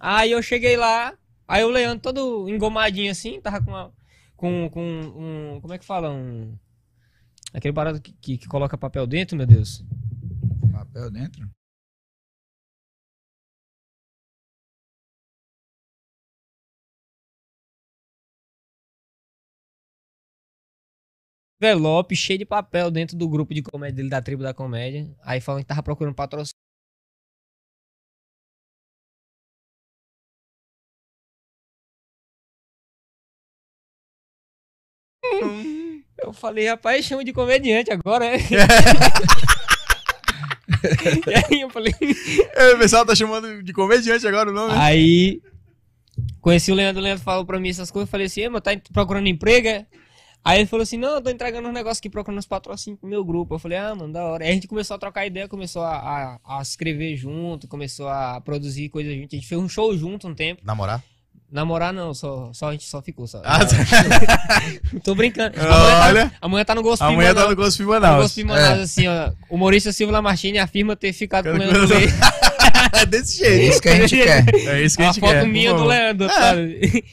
Aí 0.00 0.30
eu 0.32 0.42
cheguei 0.42 0.76
lá, 0.76 1.14
aí 1.46 1.62
o 1.64 1.68
Leandro 1.68 2.00
todo 2.00 2.48
engomadinho 2.48 3.10
assim, 3.12 3.40
tava 3.40 3.62
com 3.62 3.70
uma, 3.70 3.92
com, 4.42 4.68
com 4.70 4.82
um. 4.82 5.60
Como 5.60 5.72
é 5.72 5.78
que 5.78 5.84
fala? 5.84 6.10
Um. 6.10 6.58
Aquele 7.54 7.72
barato 7.72 8.00
que, 8.02 8.12
que, 8.14 8.38
que 8.38 8.48
coloca 8.48 8.76
papel 8.76 9.06
dentro, 9.06 9.36
meu 9.36 9.46
Deus. 9.46 9.84
Papel 10.72 11.10
dentro. 11.10 11.48
Envelope 21.60 22.16
cheio 22.16 22.38
de 22.40 22.44
papel 22.44 22.90
dentro 22.90 23.16
do 23.16 23.28
grupo 23.28 23.54
de 23.54 23.62
comédia 23.62 23.96
dele, 23.96 24.08
da 24.10 24.20
tribo 24.20 24.42
da 24.42 24.52
comédia. 24.52 25.08
Aí 25.22 25.40
falando 25.40 25.62
que 25.62 25.68
tava 25.68 25.82
procurando 25.82 26.14
patrocínio. 26.14 26.61
Eu 36.32 36.34
falei, 36.34 36.66
rapaz, 36.66 37.04
chama 37.04 37.22
de 37.22 37.30
comediante 37.32 37.92
agora, 37.92 38.24
é? 38.24 38.38
e 41.28 41.34
aí 41.34 41.60
eu 41.60 41.68
falei. 41.68 41.92
É, 42.54 42.72
o 42.74 42.78
pessoal 42.78 43.04
tá 43.04 43.14
chamando 43.14 43.62
de 43.62 43.72
comediante 43.72 44.26
agora 44.26 44.50
o 44.50 44.52
nome. 44.52 44.72
né? 44.72 44.78
Aí 44.80 45.42
conheci 46.40 46.72
o 46.72 46.74
Leandro, 46.74 47.00
o 47.00 47.04
Leandro 47.04 47.22
falou 47.22 47.44
pra 47.44 47.60
mim 47.60 47.68
essas 47.68 47.90
coisas, 47.90 48.08
eu 48.08 48.10
falei 48.10 48.26
assim, 48.26 48.40
"Ei, 48.42 48.48
mas 48.48 48.62
tá 48.62 48.72
procurando 48.92 49.26
emprego, 49.28 49.68
é? 49.68 49.86
Aí 50.44 50.58
ele 50.60 50.66
falou 50.66 50.82
assim, 50.82 50.96
não, 50.96 51.16
eu 51.16 51.22
tô 51.22 51.30
entregando 51.30 51.68
uns 51.68 51.74
negócios 51.74 51.98
aqui, 51.98 52.10
procurando 52.10 52.38
uns 52.38 52.46
patrocínios 52.46 52.98
pro 52.98 53.08
meu 53.08 53.24
grupo. 53.24 53.54
Eu 53.54 53.58
falei, 53.60 53.78
ah, 53.78 53.94
mano, 53.94 54.12
da 54.12 54.24
hora. 54.24 54.44
Aí 54.44 54.50
a 54.50 54.54
gente 54.54 54.66
começou 54.66 54.96
a 54.96 54.98
trocar 54.98 55.24
ideia, 55.24 55.46
começou 55.46 55.82
a, 55.82 56.38
a, 56.44 56.58
a 56.58 56.62
escrever 56.62 57.14
junto, 57.16 57.68
começou 57.68 58.08
a 58.08 58.40
produzir 58.40 58.88
coisas 58.88 59.14
junto. 59.14 59.36
A 59.36 59.38
gente 59.38 59.46
fez 59.46 59.60
um 59.60 59.68
show 59.68 59.96
junto 59.96 60.26
um 60.26 60.34
tempo. 60.34 60.60
Namorar? 60.64 61.02
Namorar 61.52 61.92
não, 61.92 62.14
só, 62.14 62.50
só 62.54 62.70
a 62.70 62.72
gente 62.72 62.84
só 62.84 63.02
ficou. 63.02 63.26
Só. 63.26 63.42
Ah, 63.44 63.58
Tô 65.04 65.14
brincando. 65.14 65.54
Amanhã 65.60 66.00
Olha. 66.06 66.30
tá, 66.30 66.36
amanhã 66.40 66.64
tá 66.64 66.74
no 66.74 66.82
Gosto 66.82 67.02
Amanhã 67.02 67.34
tá 67.34 67.46
no 67.46 67.54
Gosto 67.54 67.82
no 67.82 67.88
Manaus. 67.90 68.22
Gosto 68.22 68.46
Manaus, 68.46 68.78
assim, 68.80 69.06
ó. 69.06 69.30
O 69.50 69.58
Maurício 69.58 69.92
Silva 69.92 70.12
Lamartine 70.14 70.58
afirma 70.58 70.96
ter 70.96 71.12
ficado 71.12 71.50
com 71.50 71.54
o 71.54 71.58
Leandro 71.58 71.86
Leite. 71.86 72.12
É 72.94 73.06
desse 73.06 73.42
É 73.44 73.48
jeito. 73.50 73.70
isso 73.72 73.80
que 73.82 73.88
a 73.88 73.94
gente 73.96 74.16
quer. 74.16 74.44
É 74.54 74.82
isso 74.82 74.96
que 74.96 75.02
a 75.02 75.08
A 75.08 75.12
gente 75.12 75.20
foto 75.20 75.32
quer. 75.32 75.46
minha 75.46 75.70
por 75.70 75.76
do 75.76 75.88
favor. 75.88 75.94
Leandro, 75.94 76.26
É. 76.26 76.30
sabe? 76.30 77.04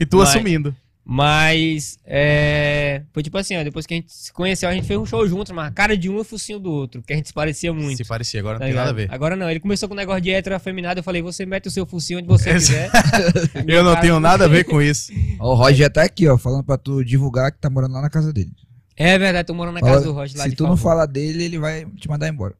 E 0.00 0.06
tu 0.06 0.18
Mas- 0.18 0.28
assumindo. 0.30 0.74
Mas, 1.06 1.98
é. 2.06 3.02
Foi 3.12 3.22
tipo 3.22 3.36
assim, 3.36 3.56
ó. 3.58 3.62
Depois 3.62 3.84
que 3.86 3.92
a 3.92 3.96
gente 3.98 4.10
se 4.12 4.32
conheceu, 4.32 4.68
a 4.68 4.72
gente 4.72 4.86
fez 4.86 4.98
um 4.98 5.04
show 5.04 5.26
juntos, 5.28 5.52
mas 5.52 5.68
a 5.68 5.70
cara 5.70 5.96
de 5.98 6.08
um 6.08 6.16
e 6.16 6.20
o 6.20 6.24
focinho 6.24 6.58
do 6.58 6.70
outro, 6.72 7.02
que 7.02 7.12
a 7.12 7.16
gente 7.16 7.28
se 7.28 7.34
parecia 7.34 7.72
muito. 7.74 7.98
Se 7.98 8.04
parecia, 8.04 8.40
agora 8.40 8.54
não 8.54 8.60
tá 8.60 8.64
tem 8.66 8.74
nada 8.74 8.88
a 8.88 8.92
ligado? 8.92 9.08
ver. 9.10 9.14
Agora 9.14 9.36
não, 9.36 9.50
ele 9.50 9.60
começou 9.60 9.86
com 9.88 9.94
um 9.94 9.98
negócio 9.98 10.22
de 10.22 10.30
hétero 10.30 10.56
afeminado. 10.56 10.98
Eu 11.00 11.04
falei, 11.04 11.20
você 11.20 11.44
mete 11.44 11.66
o 11.68 11.70
seu 11.70 11.84
focinho 11.84 12.20
onde 12.20 12.28
você 12.28 12.50
Esse- 12.50 12.72
quiser. 12.72 12.90
Eu 13.68 13.84
não 13.84 14.00
tenho 14.00 14.18
nada 14.18 14.46
a 14.46 14.48
ver 14.48 14.64
com 14.64 14.80
isso. 14.80 15.12
O 15.38 15.52
Roger 15.54 15.90
tá 15.92 16.02
aqui, 16.02 16.26
ó, 16.26 16.38
falando 16.38 16.64
pra 16.64 16.78
tu 16.78 17.04
divulgar 17.04 17.52
que 17.52 17.58
tá 17.58 17.68
morando 17.68 17.92
lá 17.92 18.00
na 18.00 18.10
casa 18.10 18.32
dele. 18.32 18.50
É 18.96 19.18
verdade, 19.18 19.46
tô 19.46 19.52
morando 19.54 19.74
na 19.74 19.80
Fala- 19.80 19.92
casa 19.92 20.04
do 20.06 20.12
Roger 20.12 20.38
lá 20.38 20.44
Se 20.44 20.50
de 20.50 20.56
tu 20.56 20.62
não 20.62 20.70
favor. 20.76 20.82
falar 20.90 21.06
dele, 21.06 21.44
ele 21.44 21.58
vai 21.58 21.84
te 21.84 22.08
mandar 22.08 22.28
embora. 22.28 22.54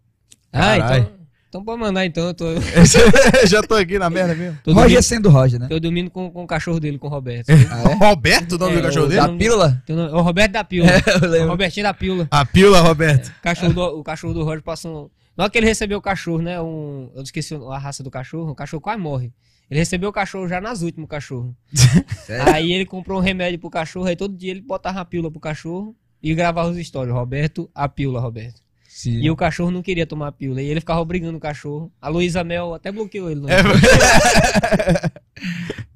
Ah, 0.52 0.76
então. 0.76 1.23
Então 1.54 1.64
pode 1.64 1.80
mandar 1.80 2.04
então. 2.04 2.26
Eu 2.26 2.34
tô, 2.34 2.46
Já 3.46 3.62
tô 3.62 3.74
aqui 3.74 3.96
na 3.96 4.10
merda 4.10 4.34
mesmo. 4.34 4.58
tô 4.64 4.72
Roger 4.72 4.88
dormindo, 4.88 5.02
sendo 5.04 5.30
Roger, 5.30 5.60
né? 5.60 5.68
tô 5.68 5.78
dormindo 5.78 6.10
com, 6.10 6.28
com 6.28 6.42
o 6.42 6.46
cachorro 6.48 6.80
dele, 6.80 6.98
com 6.98 7.06
o 7.06 7.10
Roberto. 7.10 7.48
Ah, 7.48 7.90
é? 7.92 7.94
Roberto, 7.94 8.52
o 8.56 8.58
nome 8.58 8.72
É, 8.72 8.76
do 8.78 8.82
cachorro 8.82 9.06
o 9.06 9.08
dele? 9.08 9.20
da- 9.20 9.28
pílula? 9.28 9.82
O 9.88 9.92
é 9.92 9.94
o 10.14 10.20
Roberto 10.20 10.50
da 10.50 10.64
Pílula. 10.64 10.90
Eu 11.38 11.44
o. 11.44 11.48
Robertinho 11.50 11.84
da 11.84 11.94
Pílula. 11.94 12.26
A 12.28 12.44
pílula, 12.44 12.80
Roberto. 12.80 13.28
O 13.28 13.40
cachorro 13.40 13.72
do, 13.72 13.82
o 14.00 14.02
cachorro 14.02 14.34
do 14.34 14.42
Roger 14.42 14.62
passou. 14.64 15.04
um- 15.04 15.10
Na 15.36 15.44
hora 15.44 15.50
que 15.52 15.56
ele 15.56 15.66
recebeu 15.66 15.98
o 15.98 16.02
cachorro, 16.02 16.42
né? 16.42 16.60
Um, 16.60 17.08
eu 17.14 17.22
esqueci 17.22 17.54
a 17.54 17.78
raça 17.78 18.02
do 18.02 18.10
cachorro. 18.10 18.50
O 18.50 18.54
cachorro 18.56 18.80
quase 18.80 19.00
morre. 19.00 19.32
Ele 19.70 19.78
recebeu 19.78 20.08
o 20.10 20.12
cachorro 20.12 20.48
já 20.48 20.60
nas 20.60 20.82
últimas, 20.82 21.04
o 21.04 21.08
cachorro. 21.08 21.56
Sério? 22.26 22.52
Aí 22.52 22.72
ele 22.72 22.84
comprou 22.84 23.20
um 23.20 23.22
remédio 23.22 23.60
pro 23.60 23.70
cachorro. 23.70 24.06
Aí 24.06 24.16
todo 24.16 24.36
dia 24.36 24.50
ele 24.50 24.60
botava 24.60 25.00
a 25.00 25.04
pílula 25.04 25.30
pro 25.30 25.38
cachorro 25.38 25.94
e 26.20 26.34
gravava 26.34 26.68
os 26.68 26.84
stories. 26.84 27.14
Roberto, 27.14 27.70
a 27.72 27.88
pílula, 27.88 28.18
Roberto. 28.20 28.63
Sim. 28.96 29.20
E 29.20 29.28
o 29.28 29.34
cachorro 29.34 29.72
não 29.72 29.82
queria 29.82 30.06
tomar 30.06 30.28
a 30.28 30.32
pílula. 30.32 30.62
E 30.62 30.66
ele 30.66 30.78
ficava 30.78 31.00
obrigando 31.00 31.36
o 31.36 31.40
cachorro. 31.40 31.90
A 32.00 32.08
Luísa 32.08 32.44
Mel 32.44 32.72
até 32.74 32.92
bloqueou 32.92 33.28
ele. 33.28 33.40
É, 33.50 33.56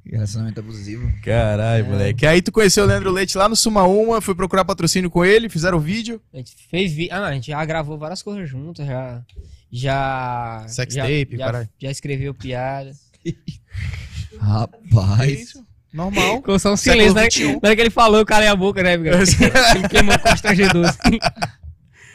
Relacionamento 0.05 0.59
abusivo. 0.61 1.09
Caralho, 1.23 1.85
É. 1.85 1.89
moleque. 1.89 2.27
Aí 2.27 2.43
tu 2.43 2.51
conheceu 2.51 2.83
o 2.83 2.87
Leandro 2.89 3.13
Leite 3.13 3.39
lá 3.39 3.49
no 3.49 3.55
Suma 3.55 3.85
Uma, 3.85 4.21
foi 4.21 4.35
procurar 4.35 4.65
patrocínio 4.65 5.09
com 5.11 5.25
ele, 5.25 5.49
fizeram 5.49 5.79
o 5.79 5.81
vídeo. 5.81 6.21
A 6.35 6.39
gente 6.39 6.57
fez 6.69 6.93
vi... 6.93 7.09
Ah, 7.13 7.19
não, 7.21 7.27
a 7.27 7.33
gente 7.35 7.47
já 7.47 7.65
gravou 7.65 7.97
várias 7.97 8.21
coisas 8.21 8.51
juntas, 8.51 8.85
já. 8.85 9.23
Já. 9.71 10.65
Sex 10.67 10.93
já, 10.95 11.03
tape, 11.03 11.37
já, 11.37 11.47
caralho. 11.47 11.69
já 11.81 11.91
escreveu 11.93 12.35
piada. 12.35 12.91
Rapaz. 14.41 15.53
Normal. 15.93 16.37
Ficou 16.43 16.59
só 16.59 16.73
um 16.73 16.77
silêncio, 16.77 17.15
né? 17.15 17.23
21. 17.25 17.53
Na 17.53 17.69
hora 17.69 17.77
que 17.77 17.83
ele 17.83 17.91
falou, 17.91 18.19
eu 18.19 18.27
calei 18.27 18.49
a 18.49 18.57
boca, 18.57 18.83
né, 18.83 18.95
amigo? 18.95 19.15
Ele 19.77 19.89
queimou 19.89 20.19
constrangedor. 20.19 20.85
assim. 20.87 21.19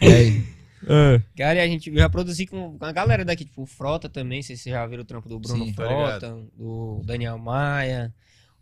E 0.01 0.07
aí? 0.07 0.52
É. 0.87 1.21
Cara, 1.37 1.59
e 1.59 1.61
a 1.61 1.67
gente 1.67 1.93
já 1.93 2.09
produzi 2.09 2.45
com, 2.45 2.77
a 2.79 2.91
galera 2.91 3.23
daqui, 3.23 3.45
tipo, 3.45 3.61
o 3.61 3.65
Frota 3.65 4.09
também, 4.09 4.39
não 4.39 4.43
sei 4.43 4.55
se 4.55 4.63
vocês 4.63 4.75
já 4.75 4.85
viram 4.85 5.03
o 5.03 5.05
trampo 5.05 5.29
do 5.29 5.39
Bruno 5.39 5.65
Sim, 5.65 5.73
tô 5.73 5.83
Frota, 5.83 6.37
do 6.57 7.01
Daniel 7.05 7.37
Maia, 7.37 8.13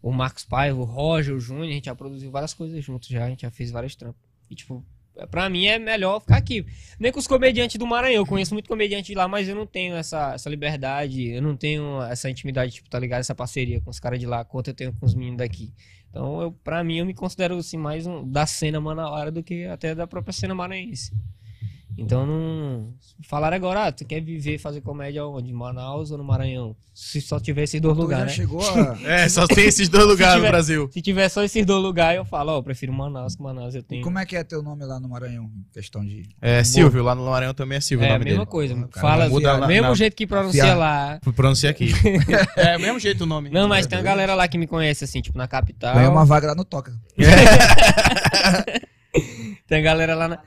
o 0.02 0.12
Marcos 0.12 0.46
Paiva, 0.46 0.80
o 0.80 0.84
Roger, 0.84 1.36
o 1.36 1.40
Júnior, 1.40 1.68
a 1.68 1.72
gente 1.72 1.86
já 1.86 1.96
produziu 1.96 2.32
várias 2.32 2.54
coisas 2.54 2.84
juntos 2.84 3.10
já, 3.10 3.26
a 3.26 3.30
gente 3.30 3.42
já 3.42 3.52
fez 3.52 3.72
vários 3.72 3.96
trampos. 3.96 4.22
E, 4.50 4.56
tipo, 4.56 4.84
pra 5.30 5.50
mim 5.50 5.66
é 5.66 5.78
melhor 5.78 6.20
ficar 6.20 6.38
aqui. 6.38 6.66
Nem 7.00 7.12
com 7.12 7.20
os 7.20 7.28
comediantes 7.28 7.78
do 7.78 7.86
Maranhão, 7.86 8.18
eu 8.22 8.26
conheço 8.26 8.54
muito 8.54 8.68
comediante 8.68 9.08
de 9.08 9.16
lá, 9.16 9.28
mas 9.28 9.48
eu 9.48 9.56
não 9.56 9.66
tenho 9.66 9.96
essa, 9.96 10.34
essa 10.34 10.50
liberdade, 10.50 11.30
eu 11.30 11.42
não 11.42 11.56
tenho 11.56 12.02
essa 12.04 12.30
intimidade, 12.30 12.74
tipo, 12.74 12.90
tá 12.90 13.00
ligado? 13.00 13.20
Essa 13.20 13.36
parceria 13.36 13.82
com 13.82 13.90
os 13.90 14.00
caras 14.00 14.20
de 14.20 14.26
lá, 14.26 14.44
quanto 14.44 14.70
eu 14.70 14.74
tenho 14.74 14.94
com 14.94 15.06
os 15.06 15.14
meninos 15.14 15.38
daqui. 15.38 15.74
Então, 16.10 16.42
eu, 16.42 16.52
pra 16.52 16.84
mim, 16.84 16.98
eu 16.98 17.06
me 17.06 17.14
considero, 17.14 17.58
assim, 17.58 17.78
mais 17.78 18.06
um, 18.06 18.30
da 18.30 18.46
cena 18.46 18.82
manauara 18.82 19.32
do 19.32 19.42
que 19.42 19.66
até 19.66 19.96
da 19.96 20.06
própria 20.06 20.34
cena 20.34 20.54
maranhense. 20.54 21.14
Então 22.02 22.26
não. 22.26 22.94
Falaram 23.30 23.56
agora, 23.56 23.86
ah, 23.86 23.92
tu 23.92 24.04
quer 24.06 24.20
viver, 24.22 24.58
fazer 24.58 24.82
comédia 24.82 25.26
onde? 25.26 25.50
Em 25.52 25.54
Manaus 25.54 26.10
ou 26.12 26.18
no 26.18 26.24
Maranhão? 26.24 26.76
Se 26.94 27.22
só 27.22 27.40
tiver 27.40 27.64
esses 27.64 27.80
dois 27.80 27.96
já 27.96 28.02
lugares, 28.04 28.26
né? 28.26 28.34
chegou 28.34 28.62
a. 28.62 28.98
É, 29.06 29.30
só 29.30 29.46
tem 29.48 29.66
esses 29.66 29.88
dois 29.88 30.06
lugares 30.08 30.34
no 30.36 30.40
tiver- 30.42 30.50
Brasil. 30.52 30.90
Se 30.92 31.02
tiver 31.02 31.30
só 31.30 31.44
esses 31.44 31.66
dois 31.66 31.82
lugares, 31.84 32.18
eu 32.18 32.26
falo, 32.26 32.52
ó, 32.54 32.58
eu 32.58 32.64
prefiro 32.64 32.92
Manaus, 32.92 33.36
que 33.36 33.44
Manaus 33.44 33.76
eu 33.76 33.84
tenho. 33.84 34.04
Como 34.04 34.18
é 34.20 34.26
que 34.26 34.36
é 34.36 34.44
teu 34.44 34.62
nome 34.64 34.84
lá 34.86 35.00
no 35.00 35.08
Maranhão? 35.08 35.50
Questão 35.72 36.04
de. 36.04 36.24
É, 36.42 36.64
Silvio, 36.64 37.04
lá 37.04 37.14
no 37.16 37.26
Maranhão 37.26 37.54
também 37.54 37.78
é 37.78 37.82
Silvio 37.82 38.06
É 38.06 38.10
o 38.10 38.12
a 38.12 38.14
nome 38.14 38.26
mesma 38.26 38.40
dele. 38.40 38.52
coisa. 38.52 38.76
Cara, 38.88 39.02
Fala, 39.02 39.30
muda 39.30 39.58
na- 39.60 39.68
mesmo 39.68 39.90
na- 39.90 39.94
jeito 39.96 40.16
que 40.16 40.26
pronuncia 40.26 40.74
lá. 40.76 41.20
Fui 41.24 41.34
pronunciar 41.34 41.72
aqui. 41.72 41.92
é, 42.58 42.78
o 42.78 42.80
mesmo 42.80 43.00
jeito 43.00 43.22
o 43.24 43.28
nome. 43.28 43.50
Não, 43.52 43.68
mas 43.68 43.86
tem 43.86 43.98
uma 44.00 44.04
galera 44.04 44.34
lá 44.34 44.48
que 44.48 44.58
me 44.58 44.66
conhece, 44.68 45.04
assim, 45.04 45.22
tipo, 45.22 45.38
na 45.38 45.48
capital. 45.48 45.94
Ganhou 45.96 46.12
uma 46.12 46.26
vaga 46.26 46.48
lá 46.48 46.56
no 46.56 46.66
Toca. 46.66 46.92
Tem 49.68 49.80
a 49.80 49.82
galera 49.82 50.16
lá 50.16 50.28
na. 50.28 50.40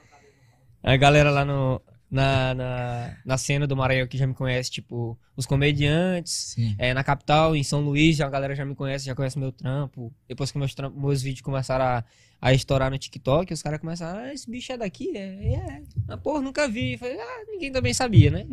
A 0.84 0.96
galera 0.96 1.30
lá 1.30 1.44
no. 1.44 1.80
Na, 2.10 2.54
na, 2.54 3.16
na 3.24 3.36
cena 3.36 3.66
do 3.66 3.76
Maranhão 3.76 4.06
que 4.06 4.16
já 4.16 4.24
me 4.24 4.34
conhece, 4.34 4.70
tipo, 4.70 5.18
os 5.36 5.46
comediantes. 5.46 6.54
É, 6.78 6.94
na 6.94 7.02
capital, 7.02 7.56
em 7.56 7.64
São 7.64 7.80
Luís, 7.80 8.20
a 8.20 8.28
galera 8.28 8.54
já 8.54 8.64
me 8.64 8.76
conhece, 8.76 9.06
já 9.06 9.16
conhece 9.16 9.36
meu 9.36 9.50
trampo. 9.50 10.12
Depois 10.28 10.52
que 10.52 10.58
meus, 10.58 10.72
trampo- 10.76 11.00
meus 11.00 11.22
vídeos 11.22 11.40
começaram 11.42 11.84
a, 11.84 12.04
a 12.40 12.52
estourar 12.52 12.88
no 12.88 12.98
TikTok, 12.98 13.52
os 13.52 13.62
caras 13.62 13.80
começaram, 13.80 14.20
ah, 14.20 14.32
esse 14.32 14.48
bicho 14.48 14.70
é 14.72 14.76
daqui? 14.76 15.16
É, 15.16 15.54
é. 15.54 15.82
Ah, 16.06 16.16
porra, 16.16 16.40
nunca 16.40 16.68
vi. 16.68 16.96
Falei, 16.96 17.18
ah, 17.18 17.44
ninguém 17.48 17.72
também 17.72 17.92
sabia, 17.92 18.30
né? 18.30 18.46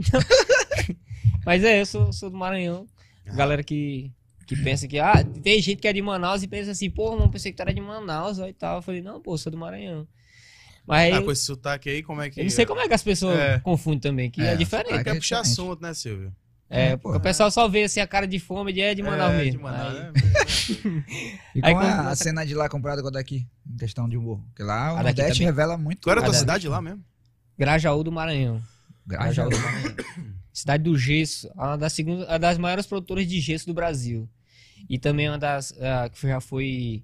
Mas 1.45 1.63
é, 1.63 1.81
eu 1.81 1.85
sou, 1.85 2.11
sou 2.11 2.31
do 2.31 2.37
Maranhão. 2.37 2.87
Galera 3.25 3.61
que, 3.61 4.11
que 4.47 4.55
pensa 4.55 4.87
que, 4.87 4.97
ah, 4.97 5.23
tem 5.43 5.61
gente 5.61 5.79
que 5.79 5.87
é 5.87 5.93
de 5.93 6.01
Manaus 6.01 6.41
e 6.41 6.47
pensa 6.47 6.71
assim, 6.71 6.89
porra, 6.89 7.15
não 7.17 7.29
pensei 7.29 7.51
que 7.51 7.57
tu 7.57 7.61
era 7.61 7.73
de 7.73 7.81
Manaus 7.81 8.39
ó, 8.39 8.47
e 8.47 8.53
tal. 8.53 8.77
Eu 8.77 8.81
falei, 8.81 9.01
não, 9.03 9.21
pô, 9.21 9.37
sou 9.37 9.51
do 9.51 9.57
Maranhão. 9.57 10.07
Mas 10.87 11.13
Ah, 11.13 11.21
com 11.21 11.31
esse 11.31 11.43
sotaque 11.45 11.89
aí, 11.89 12.03
como 12.03 12.21
é 12.21 12.29
que. 12.29 12.39
eu 12.39 12.43
não 12.43 12.49
sei 12.51 12.65
como 12.65 12.81
é 12.81 12.87
que 12.87 12.93
as 12.93 13.03
pessoas 13.03 13.37
É. 13.39 13.59
confundem 13.59 13.99
também, 13.99 14.29
que 14.31 14.41
é, 14.41 14.53
É, 14.53 14.55
diferente. 14.55 14.87
sotaque 14.89 15.03
Quer 15.03 15.15
puxar 15.15 15.41
diferente. 15.41 15.51
assunto, 15.61 15.81
né, 15.81 15.93
Silvio? 15.93 16.35
É, 16.69 16.91
É, 16.91 16.97
porque 16.97 17.17
o 17.17 17.21
pessoal 17.21 17.51
só 17.51 17.67
vê 17.67 17.83
assim 17.83 17.99
a 17.99 18.07
cara 18.07 18.25
de 18.25 18.39
fome 18.39 18.71
de 18.73 18.79
é 18.81 18.95
de 18.95 19.03
Manaus 19.03 19.33
é, 19.33 19.37
mesmo. 19.37 19.51
De 19.51 19.57
Manaus, 19.57 19.93
Aí- 19.93 20.03
né? 20.03 20.11
E 21.55 21.59
Aí 21.63 21.73
como 21.73 21.85
é 21.85 21.89
a 21.91 22.15
cena 22.15 22.45
de 22.45 22.53
lá 22.55 22.69
comparada 22.69 23.01
com 23.01 23.09
a 23.09 23.11
daqui? 23.11 23.45
Em 23.69 23.77
questão 23.77 24.07
de 24.07 24.15
humor. 24.17 24.39
Porque 24.47 24.63
lá 24.63 24.93
o 24.93 24.97
A 24.97 25.03
Nordeste 25.03 25.33
também. 25.33 25.47
revela 25.47 25.77
muito. 25.77 26.01
Qual 26.01 26.11
era 26.13 26.21
a 26.21 26.23
tua 26.23 26.33
cidade 26.33 26.67
lá 26.67 26.81
mesmo? 26.81 27.03
Grajaú 27.57 28.03
do 28.03 28.11
Maranhão. 28.11 28.61
Grajaú. 29.05 29.49
do 29.49 29.57
Maranhão. 29.59 29.95
Cidade 30.53 30.83
do 30.83 30.97
gesso, 30.97 31.49
uma 31.55 31.77
das, 31.77 31.93
segunda, 31.93 32.25
uma 32.25 32.39
das 32.39 32.57
maiores 32.57 32.85
produtoras 32.85 33.27
de 33.27 33.39
gesso 33.39 33.65
do 33.65 33.73
Brasil. 33.73 34.27
E 34.89 34.97
também 34.97 35.27
uma 35.29 35.37
das 35.37 35.73
ah, 35.79 36.09
que 36.09 36.27
já 36.27 36.39
foi. 36.41 37.03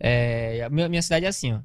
é, 0.00 0.62
a 0.64 0.70
minha, 0.70 0.88
minha 0.88 1.02
cidade 1.02 1.26
é 1.26 1.28
assim, 1.28 1.52
ó. 1.52 1.60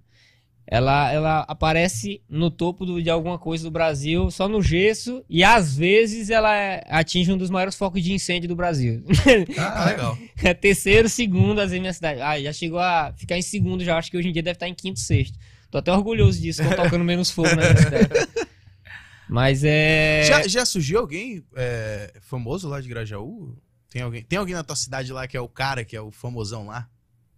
Ela, 0.70 1.12
ela 1.14 1.40
aparece 1.48 2.22
no 2.30 2.52
topo 2.52 2.86
do- 2.86 3.02
de 3.02 3.10
alguma 3.10 3.40
coisa 3.40 3.64
do 3.64 3.72
Brasil, 3.72 4.30
só 4.30 4.50
no 4.50 4.62
gesso, 4.62 5.24
e 5.30 5.42
às 5.42 5.78
vezes 5.78 6.30
ela 6.30 6.54
é- 6.54 6.84
atinge 6.90 7.32
um 7.32 7.38
dos 7.38 7.50
maiores 7.50 7.74
focos 7.76 8.04
de 8.04 8.12
incêndio 8.12 8.50
do 8.50 8.56
Brasil. 8.56 9.02
Ah, 9.58 9.86
legal. 9.90 10.18
É 10.44 10.54
terceiro, 10.54 11.08
segundo, 11.08 11.60
às 11.62 11.70
vezes, 11.70 11.80
minha 11.80 11.94
cidade. 11.94 12.20
Ah, 12.22 12.38
já 12.42 12.52
chegou 12.52 12.80
a 12.80 13.14
ficar 13.16 13.38
em 13.38 13.42
segundo, 13.42 13.82
já 13.84 13.98
acho 13.98 14.12
que 14.12 14.18
hoje 14.18 14.28
em 14.28 14.34
dia 14.34 14.44
deve 14.44 14.56
estar 14.58 14.68
em 14.68 14.74
quinto, 14.76 15.00
sexto. 15.00 15.40
Tô 15.72 15.78
até 15.78 15.92
orgulhoso 15.92 16.42
disso, 16.42 16.62
tô 16.64 16.76
tocando 16.76 17.04
menos 17.06 17.32
fogo 17.32 17.50
na 17.50 17.56
minha 17.56 17.78
cidade. 17.78 18.10
Mas 19.30 19.64
é. 19.64 20.24
Já, 20.26 20.48
já 20.48 20.66
surgiu 20.66 21.00
alguém 21.00 21.44
é, 21.56 22.14
famoso 22.22 22.68
lá 22.68 22.80
de 22.82 22.88
Grajaú? 22.88 23.56
Tem 23.90 24.02
alguém, 24.02 24.22
tem 24.24 24.38
alguém 24.40 24.54
na 24.56 24.64
tua 24.64 24.76
cidade 24.76 25.12
lá 25.14 25.28
que 25.28 25.36
é 25.38 25.42
o 25.42 25.48
cara, 25.50 25.84
que 25.86 25.96
é 25.96 26.02
o 26.02 26.12
famosão 26.12 26.66
lá? 26.68 26.88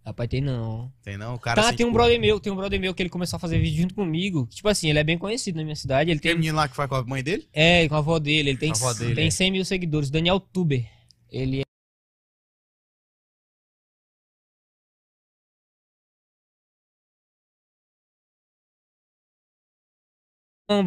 Rapaz, 0.04 0.28
tem 0.30 0.40
não. 0.40 0.90
Tem 1.02 1.16
não? 1.18 1.34
O 1.34 1.38
cara 1.38 1.60
Tá, 1.60 1.68
assim, 1.68 1.76
tem 1.76 1.86
um 1.86 1.90
tipo, 1.90 1.98
brother 1.98 2.18
meu, 2.20 2.40
tem 2.40 2.52
um 2.52 2.56
brother 2.56 2.80
meu 2.80 2.94
que 2.94 3.02
ele 3.02 3.10
começou 3.10 3.36
a 3.36 3.40
fazer 3.40 3.58
vídeo 3.58 3.82
junto 3.82 3.94
comigo. 3.94 4.46
Tipo 4.50 4.68
assim, 4.68 4.88
ele 4.88 4.98
é 4.98 5.04
bem 5.04 5.18
conhecido 5.18 5.56
na 5.56 5.62
minha 5.62 5.76
cidade. 5.76 6.10
Ele 6.10 6.18
Tem 6.20 6.32
tem. 6.32 6.38
menino 6.38 6.56
lá 6.56 6.68
que 6.68 6.74
faz 6.74 6.88
com 6.88 6.94
a 6.96 7.04
mãe 7.04 7.22
dele? 7.22 7.46
É, 7.52 7.86
com 7.88 7.94
a 7.94 7.98
avó 7.98 8.18
dele. 8.18 8.50
Ele 8.50 8.58
tem, 8.58 8.70
A 8.70 8.74
avó 8.74 8.92
dele, 8.94 9.14
tem 9.14 9.26
é. 9.26 9.30
100 9.30 9.50
mil 9.50 9.64
seguidores. 9.64 10.10
Daniel 10.10 10.40
Tuber. 10.40 10.84
Ele 11.30 11.60
é. 11.60 11.62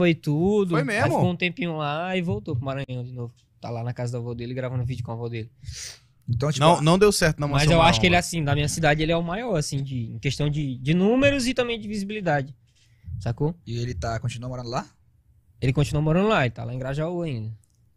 E 0.07 0.15
tudo. 0.15 0.71
Foi 0.71 0.79
Aí 0.79 0.85
mesmo? 0.85 1.15
ficou 1.15 1.29
um 1.29 1.35
tempinho 1.35 1.75
lá 1.77 2.15
e 2.15 2.21
voltou 2.21 2.55
pro 2.55 2.63
Maranhão 2.65 3.03
de 3.03 3.11
novo. 3.11 3.33
Tá 3.59 3.69
lá 3.69 3.83
na 3.83 3.93
casa 3.93 4.13
da 4.13 4.17
avó 4.19 4.33
dele 4.33 4.53
gravando 4.53 4.83
vídeo 4.85 5.03
com 5.03 5.11
a 5.11 5.13
avó 5.13 5.27
dele. 5.27 5.51
Então, 6.27 6.51
tipo, 6.51 6.65
Não, 6.65 6.81
não 6.81 6.97
deu 6.97 7.11
certo 7.11 7.39
na 7.39 7.47
Mas 7.47 7.69
eu 7.69 7.81
acho 7.81 7.99
que 7.99 8.05
ele, 8.05 8.15
assim, 8.15 8.43
da 8.43 8.55
minha 8.55 8.69
cidade, 8.69 9.03
ele 9.03 9.11
é 9.11 9.17
o 9.17 9.23
maior, 9.23 9.55
assim, 9.55 9.83
de, 9.83 10.13
em 10.13 10.19
questão 10.19 10.49
de, 10.49 10.77
de 10.77 10.93
números 10.93 11.47
e 11.47 11.53
também 11.53 11.79
de 11.79 11.87
visibilidade. 11.87 12.55
Sacou? 13.19 13.55
e 13.65 13.77
ele 13.77 13.93
tá, 13.93 14.19
continua 14.19 14.49
morando 14.49 14.69
lá? 14.69 14.85
Ele 15.61 15.71
continua 15.71 16.01
morando 16.01 16.27
lá, 16.27 16.45
ele 16.45 16.51
tá 16.53 16.63
lá 16.63 16.73
em 16.73 16.77
Grajaú 16.79 17.21
ainda. 17.21 17.51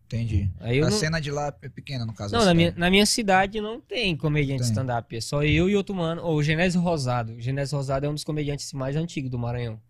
Entendi. 0.06 0.48
Aí 0.60 0.80
a 0.80 0.84
não, 0.84 0.92
cena 0.92 1.18
de 1.18 1.32
lá 1.32 1.52
é 1.60 1.68
pequena, 1.68 2.06
no 2.06 2.14
caso. 2.14 2.32
não, 2.32 2.40
da 2.40 2.46
na 2.46 2.54
minha, 2.54 2.68
cidade. 2.68 2.80
na 2.80 2.90
minha 2.90 3.06
cidade 3.06 3.60
não 3.60 3.80
tem 3.80 4.16
comediante 4.16 4.62
stand-up. 4.62 5.16
É 5.16 5.20
só 5.20 5.42
eu 5.42 5.68
e 5.68 5.74
outro 5.74 5.96
mano. 5.96 6.22
Ou 6.22 6.36
o 6.36 6.42
Genésio 6.44 6.80
Rosado. 6.80 7.32
O 7.32 7.40
Genésio 7.40 7.76
Rosado 7.76 8.06
é 8.06 8.08
um 8.08 8.14
dos 8.14 8.22
comediantes 8.22 8.72
mais 8.72 8.94
antigos 8.94 9.28
do 9.30 9.38
Maranhão. 9.38 9.80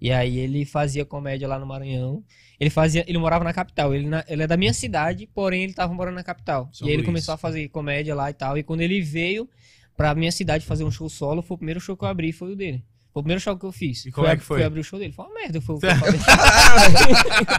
E 0.00 0.10
aí 0.10 0.38
ele 0.38 0.64
fazia 0.64 1.04
comédia 1.04 1.46
lá 1.46 1.58
no 1.58 1.66
Maranhão. 1.66 2.22
Ele 2.58 2.70
fazia, 2.70 3.04
ele 3.06 3.18
morava 3.18 3.44
na 3.44 3.52
capital. 3.52 3.94
Ele, 3.94 4.06
na- 4.08 4.24
ele 4.28 4.42
é 4.42 4.46
da 4.46 4.56
minha 4.56 4.72
cidade, 4.72 5.28
porém 5.34 5.64
ele 5.64 5.72
tava 5.74 5.92
morando 5.92 6.14
na 6.14 6.22
capital. 6.24 6.68
São 6.72 6.86
e 6.86 6.90
aí 6.90 6.96
ele 6.96 7.02
começou 7.02 7.34
a 7.34 7.36
fazer 7.36 7.68
comédia 7.68 8.14
lá 8.14 8.30
e 8.30 8.34
tal. 8.34 8.56
E 8.56 8.62
quando 8.62 8.80
ele 8.80 9.00
veio 9.02 9.48
pra 9.96 10.14
minha 10.14 10.32
cidade 10.32 10.64
fazer 10.64 10.84
um 10.84 10.90
show 10.90 11.08
solo, 11.08 11.42
foi 11.42 11.54
o 11.54 11.58
primeiro 11.58 11.80
show 11.80 11.96
que 11.96 12.04
eu 12.04 12.08
abri, 12.08 12.32
foi 12.32 12.52
o 12.52 12.56
dele. 12.56 12.82
Foi 13.12 13.20
o 13.20 13.24
primeiro 13.24 13.40
show 13.42 13.56
que 13.58 13.64
eu 13.66 13.72
fiz. 13.72 14.06
E 14.06 14.12
como 14.12 14.26
é 14.26 14.30
ab- 14.30 14.38
que 14.40 14.44
foi? 14.46 14.62
abrir 14.62 14.80
o 14.80 14.84
show 14.84 14.98
dele. 14.98 15.12
Foi 15.12 15.24
uma 15.26 15.34
merda, 15.34 15.60
foi 15.60 15.74
o 15.74 15.78
que 15.80 15.86
eu 15.86 15.90
falei. 15.98 16.20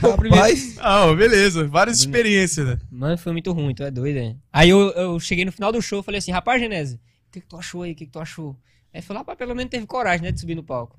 Rapaz, 0.00 0.76
Ah, 0.80 1.12
beleza. 1.14 1.64
Várias 1.66 1.98
experiências, 1.98 2.66
né? 2.66 2.78
Mano, 2.90 3.18
foi 3.18 3.32
muito 3.32 3.52
ruim, 3.52 3.74
tu 3.74 3.82
é 3.82 3.90
doido, 3.90 4.16
né? 4.16 4.36
Aí 4.52 4.70
eu, 4.70 4.90
eu 4.92 5.18
cheguei 5.20 5.44
no 5.44 5.52
final 5.52 5.72
do 5.72 5.82
show 5.82 6.00
e 6.00 6.02
falei 6.02 6.18
assim, 6.18 6.30
rapaz, 6.32 6.60
Genésio, 6.60 6.96
o 6.96 7.13
que, 7.34 7.40
que 7.42 7.46
tu 7.48 7.56
achou 7.56 7.82
aí? 7.82 7.92
O 7.92 7.94
que, 7.94 8.06
que 8.06 8.12
tu 8.12 8.18
achou? 8.20 8.56
Aí 8.92 9.02
falou, 9.02 9.20
rapaz, 9.22 9.36
pelo 9.36 9.54
menos 9.54 9.70
teve 9.70 9.86
coragem, 9.86 10.22
né, 10.22 10.30
de 10.32 10.38
subir 10.40 10.54
no 10.54 10.62
palco. 10.62 10.96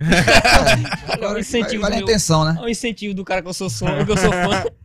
agora 1.12 1.36
um 1.36 1.40
incentivo 1.40 1.82
vale 1.82 1.96
a 1.96 2.00
intenção, 2.00 2.44
né? 2.44 2.56
Olha 2.58 2.66
o 2.68 2.70
incentivo 2.70 3.14
do 3.14 3.24
cara 3.24 3.42
que 3.42 3.48
eu 3.48 3.54
sou, 3.54 3.70
som, 3.70 3.88
que 4.06 4.12
eu 4.12 4.18
sou 4.18 4.32
fã. 4.32 4.64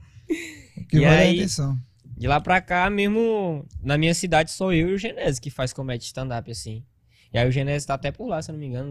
Que 0.88 0.96
E 0.98 1.00
vale 1.00 1.14
a 1.14 1.18
aí- 1.18 1.36
intenção. 1.36 1.76
De 2.16 2.26
lá 2.28 2.40
pra 2.40 2.60
cá, 2.60 2.88
mesmo 2.90 3.64
na 3.82 3.96
minha 3.96 4.12
cidade, 4.14 4.50
sou 4.50 4.72
eu 4.72 4.90
e 4.90 4.94
o 4.94 4.98
Genésio 4.98 5.40
que 5.40 5.48
faz 5.50 5.72
comédia 5.72 6.04
stand-up, 6.04 6.50
assim. 6.50 6.84
E 7.32 7.38
aí 7.38 7.48
o 7.48 7.50
Genésio 7.52 7.86
tá 7.88 7.94
até 7.94 8.10
por 8.12 8.26
lá, 8.28 8.42
se 8.42 8.50
eu 8.50 8.52
não 8.52 8.60
me 8.60 8.66
engano, 8.66 8.90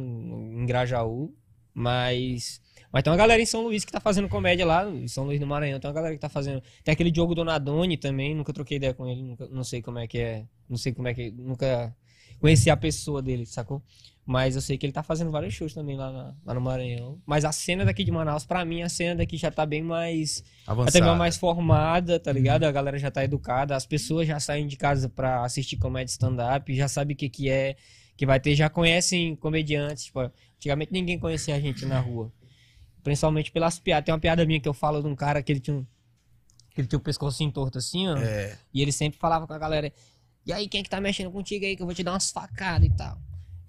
em 0.62 0.66
Grajaú. 0.66 1.32
Mas. 1.74 2.60
Mas 2.92 3.04
tem 3.04 3.12
uma 3.12 3.18
galera 3.18 3.42
em 3.42 3.46
São 3.46 3.62
Luís 3.62 3.86
que 3.86 3.92
tá 3.92 4.00
fazendo 4.00 4.28
comédia 4.28 4.66
lá, 4.66 4.90
em 4.90 5.08
São 5.08 5.26
Luís 5.26 5.40
do 5.40 5.46
Maranhão. 5.46 5.80
Tem 5.80 5.88
uma 5.88 5.94
galera 5.94 6.14
que 6.16 6.20
tá 6.20 6.28
fazendo. 6.30 6.62
Tem 6.84 6.92
aquele 6.92 7.12
Diogo 7.12 7.36
Donadoni 7.36 7.98
também, 7.98 8.34
nunca 8.34 8.52
troquei 8.52 8.78
ideia 8.78 8.94
com 8.94 9.06
ele, 9.08 9.22
nunca- 9.22 9.48
não 9.52 9.64
sei 9.64 9.82
como 9.82 10.00
é 10.00 10.08
que 10.08 10.18
é. 10.18 10.46
Não 10.68 10.78
sei 10.78 10.92
como 10.92 11.08
é 11.08 11.14
que. 11.14 11.30
Nunca 11.32 11.96
conheci 12.40 12.70
a 12.70 12.78
pessoa 12.78 13.22
dele, 13.22 13.46
sacou? 13.46 13.82
Mas 14.26 14.56
eu 14.56 14.62
sei 14.62 14.78
que 14.78 14.86
ele 14.86 14.94
tá 14.94 15.02
fazendo 15.02 15.32
vários 15.32 15.56
shows 15.56 15.74
também 15.74 15.98
lá, 15.98 16.12
na- 16.12 16.36
lá 16.46 16.54
no 16.54 16.62
Maranhão. 16.62 17.20
Mas 17.26 17.44
a 17.44 17.52
cena 17.52 17.84
daqui 17.84 18.04
de 18.04 18.12
Manaus, 18.12 18.46
pra 18.46 18.64
mim, 18.64 18.84
a 18.84 18.90
cena 18.90 19.16
daqui 19.16 19.38
já 19.38 19.50
tá 19.50 19.66
bem 19.66 19.82
mais 19.82 20.44
Avançado. 20.68 20.90
até 20.90 21.02
mesmo 21.02 21.16
mais 21.18 21.36
formada, 21.36 22.20
tá 22.20 22.32
ligado? 22.32 22.64
A 22.66 22.72
galera 22.72 23.00
já 23.00 23.10
tá 23.10 23.24
educada, 23.24 23.76
as 23.76 23.88
pessoas 23.88 24.28
já 24.28 24.40
saem 24.40 24.68
de 24.68 24.78
casa 24.78 25.10
pra 25.10 25.44
assistir 25.44 25.78
comédia 25.78 26.12
stand-up, 26.12 26.76
já 26.76 26.88
sabe 26.88 27.14
o 27.14 27.18
que 27.18 27.28
que 27.28 27.50
é, 27.50 27.76
que 28.16 28.24
vai 28.26 28.40
ter, 28.40 28.54
já 28.56 28.70
conhecem 28.70 29.36
comediantes, 29.36 30.06
tipo, 30.06 30.20
antigamente 30.58 30.92
ninguém 30.94 31.18
conhecia 31.18 31.56
a 31.56 31.60
gente 31.60 31.84
na 31.88 32.00
rua. 32.00 32.32
Principalmente 33.02 33.52
pelas 33.52 33.80
piadas. 33.80 34.06
Tem 34.06 34.14
uma 34.14 34.20
piada 34.20 34.46
minha 34.46 34.60
que 34.60 34.68
eu 34.68 34.74
falo 34.74 35.02
de 35.02 35.08
um 35.08 35.16
cara 35.16 35.42
que 35.42 35.52
ele 35.52 35.60
tinha 35.60 35.78
um, 35.78 35.86
que 36.76 36.82
ele 36.82 36.88
tinha 36.88 37.00
o 37.00 37.02
pescocinho 37.02 37.52
torto 37.52 37.78
assim, 37.80 38.08
ó, 38.08 38.16
É. 38.18 38.56
e 38.74 38.82
ele 38.82 38.92
sempre 38.92 39.18
falava 39.18 39.48
com 39.48 39.54
a 39.54 39.58
galera, 39.58 39.92
E 40.50 40.54
aí, 40.54 40.68
quem 40.68 40.82
é 40.82 40.84
que 40.84 40.90
tá 40.90 41.00
mexendo 41.00 41.30
contigo 41.32 41.64
aí 41.64 41.76
que 41.76 41.82
eu 41.82 41.86
vou 41.86 41.94
te 41.94 42.04
dar 42.04 42.12
umas 42.14 42.32
facadas 42.32 42.88
e 42.88 42.92
tal. 42.96 43.18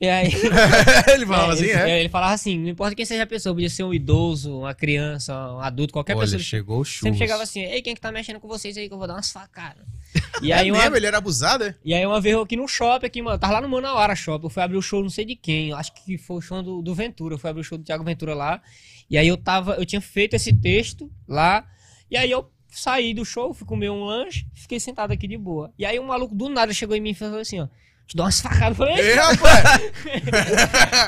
E 0.00 0.08
aí. 0.08 0.32
ele 1.12 1.26
falava 1.26 1.52
assim, 1.52 1.64
ele, 1.64 1.72
é? 1.72 2.00
ele 2.00 2.08
falava 2.08 2.32
assim, 2.32 2.58
não 2.58 2.68
importa 2.70 2.94
quem 2.94 3.04
seja 3.04 3.24
a 3.24 3.26
pessoa, 3.26 3.54
podia 3.54 3.68
ser 3.68 3.84
um 3.84 3.92
idoso, 3.92 4.60
uma 4.60 4.74
criança, 4.74 5.34
um 5.52 5.60
adulto, 5.60 5.92
qualquer 5.92 6.16
Olha, 6.16 6.22
pessoa. 6.22 6.40
chegou 6.40 6.80
o 6.80 6.84
churros. 6.86 7.02
Sempre 7.02 7.18
chegava 7.18 7.42
assim, 7.42 7.60
ei, 7.60 7.82
quem 7.82 7.92
é 7.92 7.94
que 7.94 8.00
tá 8.00 8.10
mexendo 8.10 8.40
com 8.40 8.48
vocês 8.48 8.78
aí 8.78 8.88
que 8.88 8.94
eu 8.94 8.98
vou 8.98 9.06
dar 9.06 9.14
umas 9.14 9.30
facadas. 9.30 9.84
E 10.42 10.52
É 10.52 10.54
aí, 10.54 10.72
uma, 10.72 10.80
mesmo? 10.80 10.96
Ele 10.96 11.06
era 11.06 11.18
abusado, 11.18 11.64
é? 11.64 11.74
e 11.84 11.92
aí 11.92 12.06
uma 12.06 12.18
vez 12.18 12.34
eu 12.34 12.40
aqui 12.40 12.56
no 12.56 12.66
shopping, 12.66 13.04
aqui, 13.04 13.20
mano, 13.20 13.38
tava 13.38 13.52
lá 13.52 13.60
no 13.60 13.68
Manauara 13.68 14.16
Shopping, 14.16 14.46
eu 14.46 14.50
fui 14.50 14.62
abrir 14.62 14.78
o 14.78 14.82
show 14.82 15.02
não 15.02 15.10
sei 15.10 15.26
de 15.26 15.36
quem, 15.36 15.70
acho 15.74 15.92
que 15.92 16.16
foi 16.16 16.38
o 16.38 16.40
show 16.40 16.62
do, 16.62 16.80
do 16.80 16.94
Ventura, 16.94 17.34
eu 17.34 17.38
fui 17.38 17.50
abrir 17.50 17.60
o 17.60 17.64
show 17.64 17.76
do 17.76 17.84
Thiago 17.84 18.02
Ventura 18.02 18.34
lá, 18.34 18.62
e 19.10 19.18
aí 19.18 19.28
eu 19.28 19.36
tava, 19.36 19.74
eu 19.74 19.84
tinha 19.84 20.00
feito 20.00 20.34
esse 20.34 20.50
texto 20.54 21.10
lá, 21.28 21.66
e 22.10 22.16
aí 22.16 22.30
eu 22.30 22.50
saí 22.70 23.12
do 23.14 23.24
show, 23.24 23.52
fui 23.52 23.66
comer 23.66 23.90
um 23.90 24.04
lanche, 24.04 24.46
fiquei 24.54 24.78
sentado 24.80 25.12
aqui 25.12 25.26
de 25.26 25.36
boa. 25.36 25.72
E 25.78 25.84
aí 25.84 25.98
um 25.98 26.06
maluco 26.06 26.34
do 26.34 26.48
nada 26.48 26.72
chegou 26.72 26.96
em 26.96 27.00
mim 27.00 27.10
e 27.10 27.14
falou 27.14 27.40
assim, 27.40 27.60
ó, 27.60 27.66
te 28.06 28.16
dou 28.16 28.24
umas 28.24 28.40
facadas, 28.40 28.68
eu 28.78 28.86
falei, 28.86 29.00
Ei, 29.00 29.14
rapaz! 29.14 29.80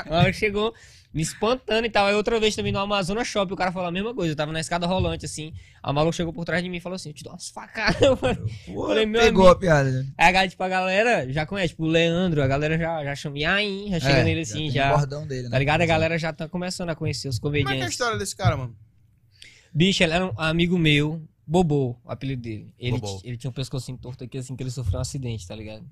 Aí 0.09 0.33
chegou 0.33 0.73
me 1.13 1.21
espantando 1.21 1.85
e 1.85 1.89
tal. 1.91 2.07
Aí 2.07 2.15
outra 2.15 2.39
vez 2.39 2.55
também 2.55 2.71
no 2.71 2.79
Amazonas 2.79 3.27
Shopping, 3.27 3.53
o 3.53 3.55
cara 3.57 3.71
falou 3.71 3.87
a 3.87 3.91
mesma 3.91 4.15
coisa. 4.15 4.31
Eu 4.31 4.35
tava 4.35 4.51
na 4.51 4.59
escada 4.59 4.87
rolante, 4.87 5.25
assim. 5.25 5.53
A 5.83 5.93
maluco 5.93 6.15
chegou 6.15 6.33
por 6.33 6.43
trás 6.43 6.63
de 6.63 6.69
mim 6.69 6.77
e 6.77 6.79
falou 6.79 6.95
assim: 6.95 7.09
Eu 7.09 7.13
te 7.13 7.23
dou 7.23 7.33
umas 7.33 7.49
facadas. 7.49 7.95
Falei, 8.19 8.37
Pô, 8.65 8.87
Falei, 8.87 9.05
meu 9.05 9.21
pegou 9.21 9.43
amigo. 9.43 9.55
a 9.55 9.59
piada. 9.59 9.91
né? 9.91 10.07
Aí 10.17 10.27
a 10.27 10.31
galera, 10.31 10.49
tipo, 10.49 10.63
a 10.63 10.67
galera 10.69 11.31
já 11.31 11.45
conhece, 11.45 11.69
tipo, 11.69 11.83
o 11.83 11.87
Leandro, 11.87 12.41
a 12.41 12.47
galera 12.47 12.77
já, 12.79 13.03
já 13.03 13.15
chama 13.15 13.37
Yain, 13.37 13.91
já 13.91 13.99
chega 13.99 14.17
É, 14.19 14.23
nele 14.23 14.41
assim, 14.41 14.71
já. 14.71 14.91
o 14.91 14.97
bordão 14.97 15.27
dele, 15.27 15.43
né? 15.43 15.49
Tá 15.51 15.59
ligado? 15.59 15.81
A 15.81 15.85
galera 15.85 16.17
já 16.17 16.33
tá 16.33 16.49
começando 16.49 16.89
a 16.89 16.95
conhecer 16.95 17.27
os 17.27 17.37
Como 17.37 17.55
é 17.55 17.59
que 17.59 17.61
é 17.61 17.65
a 17.65 17.67
comediantes. 17.67 17.93
história 17.93 18.17
desse 18.17 18.35
cara, 18.35 18.57
mano? 18.57 18.75
Bicho, 19.71 20.01
ele 20.03 20.13
era 20.13 20.25
um 20.25 20.33
amigo 20.37 20.79
meu, 20.79 21.21
Bobô, 21.45 21.97
o 22.03 22.11
apelido 22.11 22.41
dele. 22.41 22.73
Ele, 22.79 22.99
Bobô. 22.99 23.21
ele 23.23 23.37
tinha 23.37 23.49
um 23.49 23.53
pescocinho 23.53 23.97
torto 23.97 24.23
aqui, 24.23 24.37
assim, 24.37 24.55
que 24.55 24.63
ele 24.63 24.71
sofreu 24.71 24.97
um 24.99 25.01
acidente, 25.01 25.47
tá 25.47 25.55
ligado? 25.55 25.85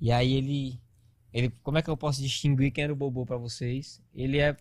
E 0.00 0.10
aí 0.12 0.32
ele. 0.34 0.80
ele 1.32 1.50
como 1.62 1.78
é 1.78 1.82
que 1.82 1.90
eu 1.90 1.96
posso 1.96 2.22
distinguir 2.22 2.70
quem 2.70 2.84
era 2.84 2.92
o 2.92 2.96
Bobô 2.96 3.26
pra 3.26 3.36
vocês? 3.36 4.00
Ele 4.14 4.38
é. 4.38 4.56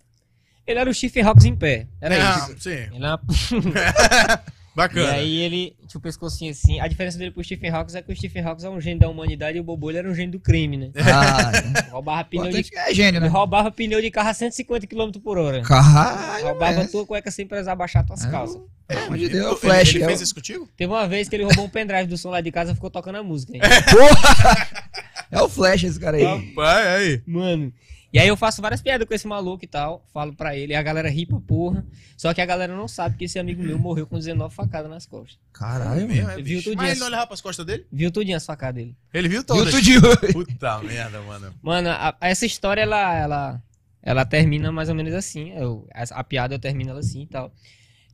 Ele 0.65 0.79
era 0.79 0.89
o 0.89 0.93
Stephen 0.93 1.23
Hawks 1.23 1.45
em 1.45 1.55
pé. 1.55 1.87
Era 2.01 2.15
Ah, 2.35 2.49
isso. 2.51 2.59
sim. 2.59 2.69
Ele 2.71 2.97
era 2.97 3.17
Bacana. 4.77 5.07
E 5.07 5.19
aí 5.19 5.37
ele 5.39 5.75
tinha 5.87 5.97
o 5.97 6.01
pescocinho 6.01 6.51
assim. 6.51 6.79
A 6.79 6.87
diferença 6.87 7.17
dele 7.17 7.31
pro 7.31 7.43
Stephen 7.43 7.71
Hawks 7.71 7.95
é 7.95 8.01
que 8.03 8.11
o 8.11 8.15
Stephen 8.15 8.43
Hawks 8.43 8.63
é 8.63 8.69
um 8.69 8.79
gênio 8.79 8.99
da 8.99 9.09
humanidade 9.09 9.57
e 9.57 9.59
o 9.59 9.63
Bobô 9.63 9.89
ele 9.89 9.97
era 9.97 10.07
um 10.07 10.13
gênio 10.13 10.33
do 10.33 10.39
crime, 10.39 10.77
né? 10.77 10.91
Ah, 10.95 11.89
Roubava 11.89 12.21
o 12.21 12.25
pneu 12.25 12.43
de, 12.43 12.59
importante 12.59 12.77
é 12.77 12.93
gênio, 12.93 13.19
né? 13.19 13.27
roubava 13.27 13.71
pneu 13.71 13.99
de 13.99 14.11
carro 14.11 14.29
a 14.29 14.33
150 14.35 14.85
km 14.85 15.09
por 15.23 15.39
hora. 15.39 15.63
Caralho, 15.63 16.45
Roubava 16.45 16.81
é. 16.81 16.85
tua 16.87 17.05
cueca 17.07 17.31
sem 17.31 17.47
precisar 17.47 17.75
baixar 17.75 18.03
tuas 18.05 18.23
É, 18.23 18.29
calças. 18.29 18.61
Pelo 18.87 19.01
amor 19.05 19.17
de 19.17 19.29
Deus, 19.29 19.45
Ele- 19.45 19.53
o 19.53 19.57
Flash. 19.57 19.95
Ele 19.95 20.03
é 20.03 20.05
o- 20.05 20.09
fez 20.09 20.21
isso 20.21 20.35
contigo? 20.35 20.69
Teve 20.77 20.93
uma 20.93 21.07
vez 21.07 21.27
que 21.27 21.35
ele 21.35 21.43
roubou 21.43 21.65
um 21.65 21.69
pendrive 21.69 22.05
do 22.05 22.15
som 22.17 22.29
lá 22.29 22.39
de 22.39 22.51
casa 22.51 22.71
e 22.71 22.75
ficou 22.75 22.91
tocando 22.91 23.15
a 23.17 23.23
música. 23.23 23.53
hein? 23.55 23.61
É 25.31 25.41
o 25.41 25.49
Flash 25.49 25.83
esse 25.83 25.99
cara 25.99 26.17
aí. 26.17 26.23
Rapaz, 26.23 26.87
aí. 26.87 27.21
Mano. 27.25 27.73
E 28.17 28.19
aí 28.21 28.27
eu 28.27 28.35
faço 28.37 28.61
várias 28.61 28.81
piadas 28.81 29.07
com 29.07 29.13
esse 29.13 29.27
maluco 29.27 29.63
e 29.63 29.67
tal. 29.67 30.03
Falo 30.13 30.33
pra 30.33 30.55
ele. 30.57 30.73
E 30.73 30.75
a 30.75 30.81
galera 30.81 31.09
ri 31.09 31.25
pra 31.25 31.39
porra. 31.39 31.85
Só 32.17 32.33
que 32.33 32.41
a 32.41 32.45
galera 32.45 32.75
não 32.75 32.87
sabe 32.87 33.17
que 33.17 33.25
esse 33.25 33.37
amigo 33.37 33.61
meu 33.63 33.77
morreu 33.77 34.07
com 34.07 34.17
19 34.17 34.53
facadas 34.53 34.89
nas 34.89 35.05
costas. 35.05 35.37
Caralho, 35.53 36.07
Mesmo, 36.07 36.23
mano. 36.27 36.39
é, 36.39 36.41
Viu 36.43 36.59
tudinho 36.59 36.75
Mas 36.77 36.91
ele 36.91 36.99
não 36.99 37.07
olhava 37.07 37.27
pras 37.27 37.41
costas 37.41 37.65
dele? 37.65 37.85
Viu 37.91 38.11
tudinho 38.11 38.35
as 38.37 38.45
facadas 38.45 38.75
dele. 38.75 38.95
Ele 39.13 39.27
viu 39.29 39.43
todas. 39.43 39.73
tudinho. 39.73 40.01
Puta 40.33 40.79
merda, 40.83 41.21
mano. 41.21 41.53
Mano, 41.61 41.89
a- 41.89 42.15
essa 42.21 42.45
história, 42.45 42.81
ela, 42.81 43.15
ela, 43.15 43.63
ela 44.01 44.25
termina 44.25 44.71
mais 44.71 44.89
ou 44.89 44.95
menos 44.95 45.13
assim. 45.13 45.51
Eu, 45.51 45.87
a, 45.93 46.19
a 46.19 46.23
piada 46.23 46.55
eu 46.55 46.59
termino 46.59 46.89
ela 46.89 46.99
assim 46.99 47.21
e 47.21 47.27
tal. 47.27 47.51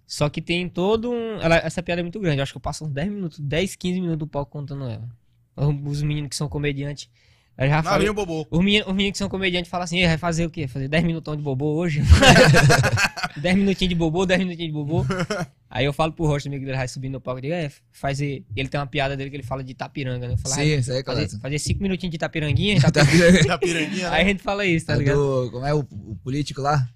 Só 0.06 0.30
que 0.30 0.41
tem 0.41 0.68
todo 0.68 1.10
um. 1.12 1.39
ela- 1.41 1.56
essa 1.58 1.82
piada 1.82 2.01
é 2.01 2.04
muito 2.04 2.20
grande. 2.20 2.39
Eu 2.39 2.43
acho 2.43 2.51
que 2.51 2.58
eu 2.58 2.62
passo 2.62 2.84
uns 2.86 2.91
10 2.91 3.10
minutos, 3.10 3.39
10, 3.39 3.76
15 3.76 3.99
minutos 4.01 4.20
do 4.20 4.28
palco 4.28 4.51
contando 4.51 4.84
ela. 4.89 5.08
Os 5.56 6.01
meninos 6.01 6.30
que 6.30 6.36
são 6.36 6.49
comediantes. 6.49 7.10
Eu 7.56 7.68
já 7.70 7.84
falei, 7.84 8.08
Narinho 8.08 8.14
bobô. 8.16 8.47
os 8.49 8.64
meninos, 8.64 8.88
os 8.88 8.93
meninos 8.95 9.12
que 9.12 9.18
são 9.20 9.30
comediantes 9.30 9.70
falam 9.70 9.84
assim: 9.84 9.99
"Ei, 9.99 10.08
vai 10.08 10.18
fazer 10.18 10.45
o 10.45 10.49
quê? 10.49 10.68
Fazer 10.68 10.88
10 10.88 11.04
minutão 11.04 11.36
de 11.36 11.41
bobô 11.43 11.76
hoje? 11.76 12.01
10 13.38 13.56
minutinhos 13.58 13.89
de 13.89 13.95
bobô, 13.95 14.26
10 14.26 14.39
minutinhos 14.39 14.68
de 14.70 14.74
bobô. 14.74 15.06
Aí 15.70 15.86
eu 15.86 15.93
falo 15.93 16.12
pro 16.14 16.26
Rocha, 16.26 16.47
amigo 16.49 16.66
dele, 16.66 16.78
vai 16.78 16.88
subir 16.88 17.10
no 17.10 17.22
palco 17.22 17.39
e 17.39 17.43
digo: 17.43 17.54
É, 17.54 17.70
fazer. 17.91 18.43
Ele 18.56 18.68
tem 18.70 18.80
uma 18.80 18.88
piada 18.88 19.16
dele 19.16 19.30
que 19.30 19.36
ele 19.36 19.43
fala 19.43 19.64
de 19.64 19.72
Itapiranga, 19.72 20.28
né? 20.28 20.34
Eu 20.34 20.38
falo, 20.38 20.56
Sim, 20.56 20.62
"Ah, 20.62 20.66
isso 20.66 20.91
aí 20.91 20.99
é 20.99 21.04
fazer, 21.04 21.26
claro. 21.28 21.41
fazer 21.41 21.60
5 21.60 21.82
minutinhos 21.84 22.12
de 22.12 22.16
Itapiranguinha. 22.16 22.78
Itapiranga." 22.78 23.39
Tá 23.41 23.47
Da 23.47 23.58
piranguinha, 23.60 24.10
Aí 24.12 24.22
a 24.22 24.24
né? 24.24 24.30
gente 24.32 24.41
fala 24.43 24.66
isso, 24.66 24.86
tá 24.88 24.93
É 24.93 24.97
ligado? 24.97 25.16
do, 25.45 25.51
como 25.51 25.66
é 25.66 25.74
o, 25.76 25.80
o 25.80 26.16
político 26.24 26.60
lá? 26.62 26.88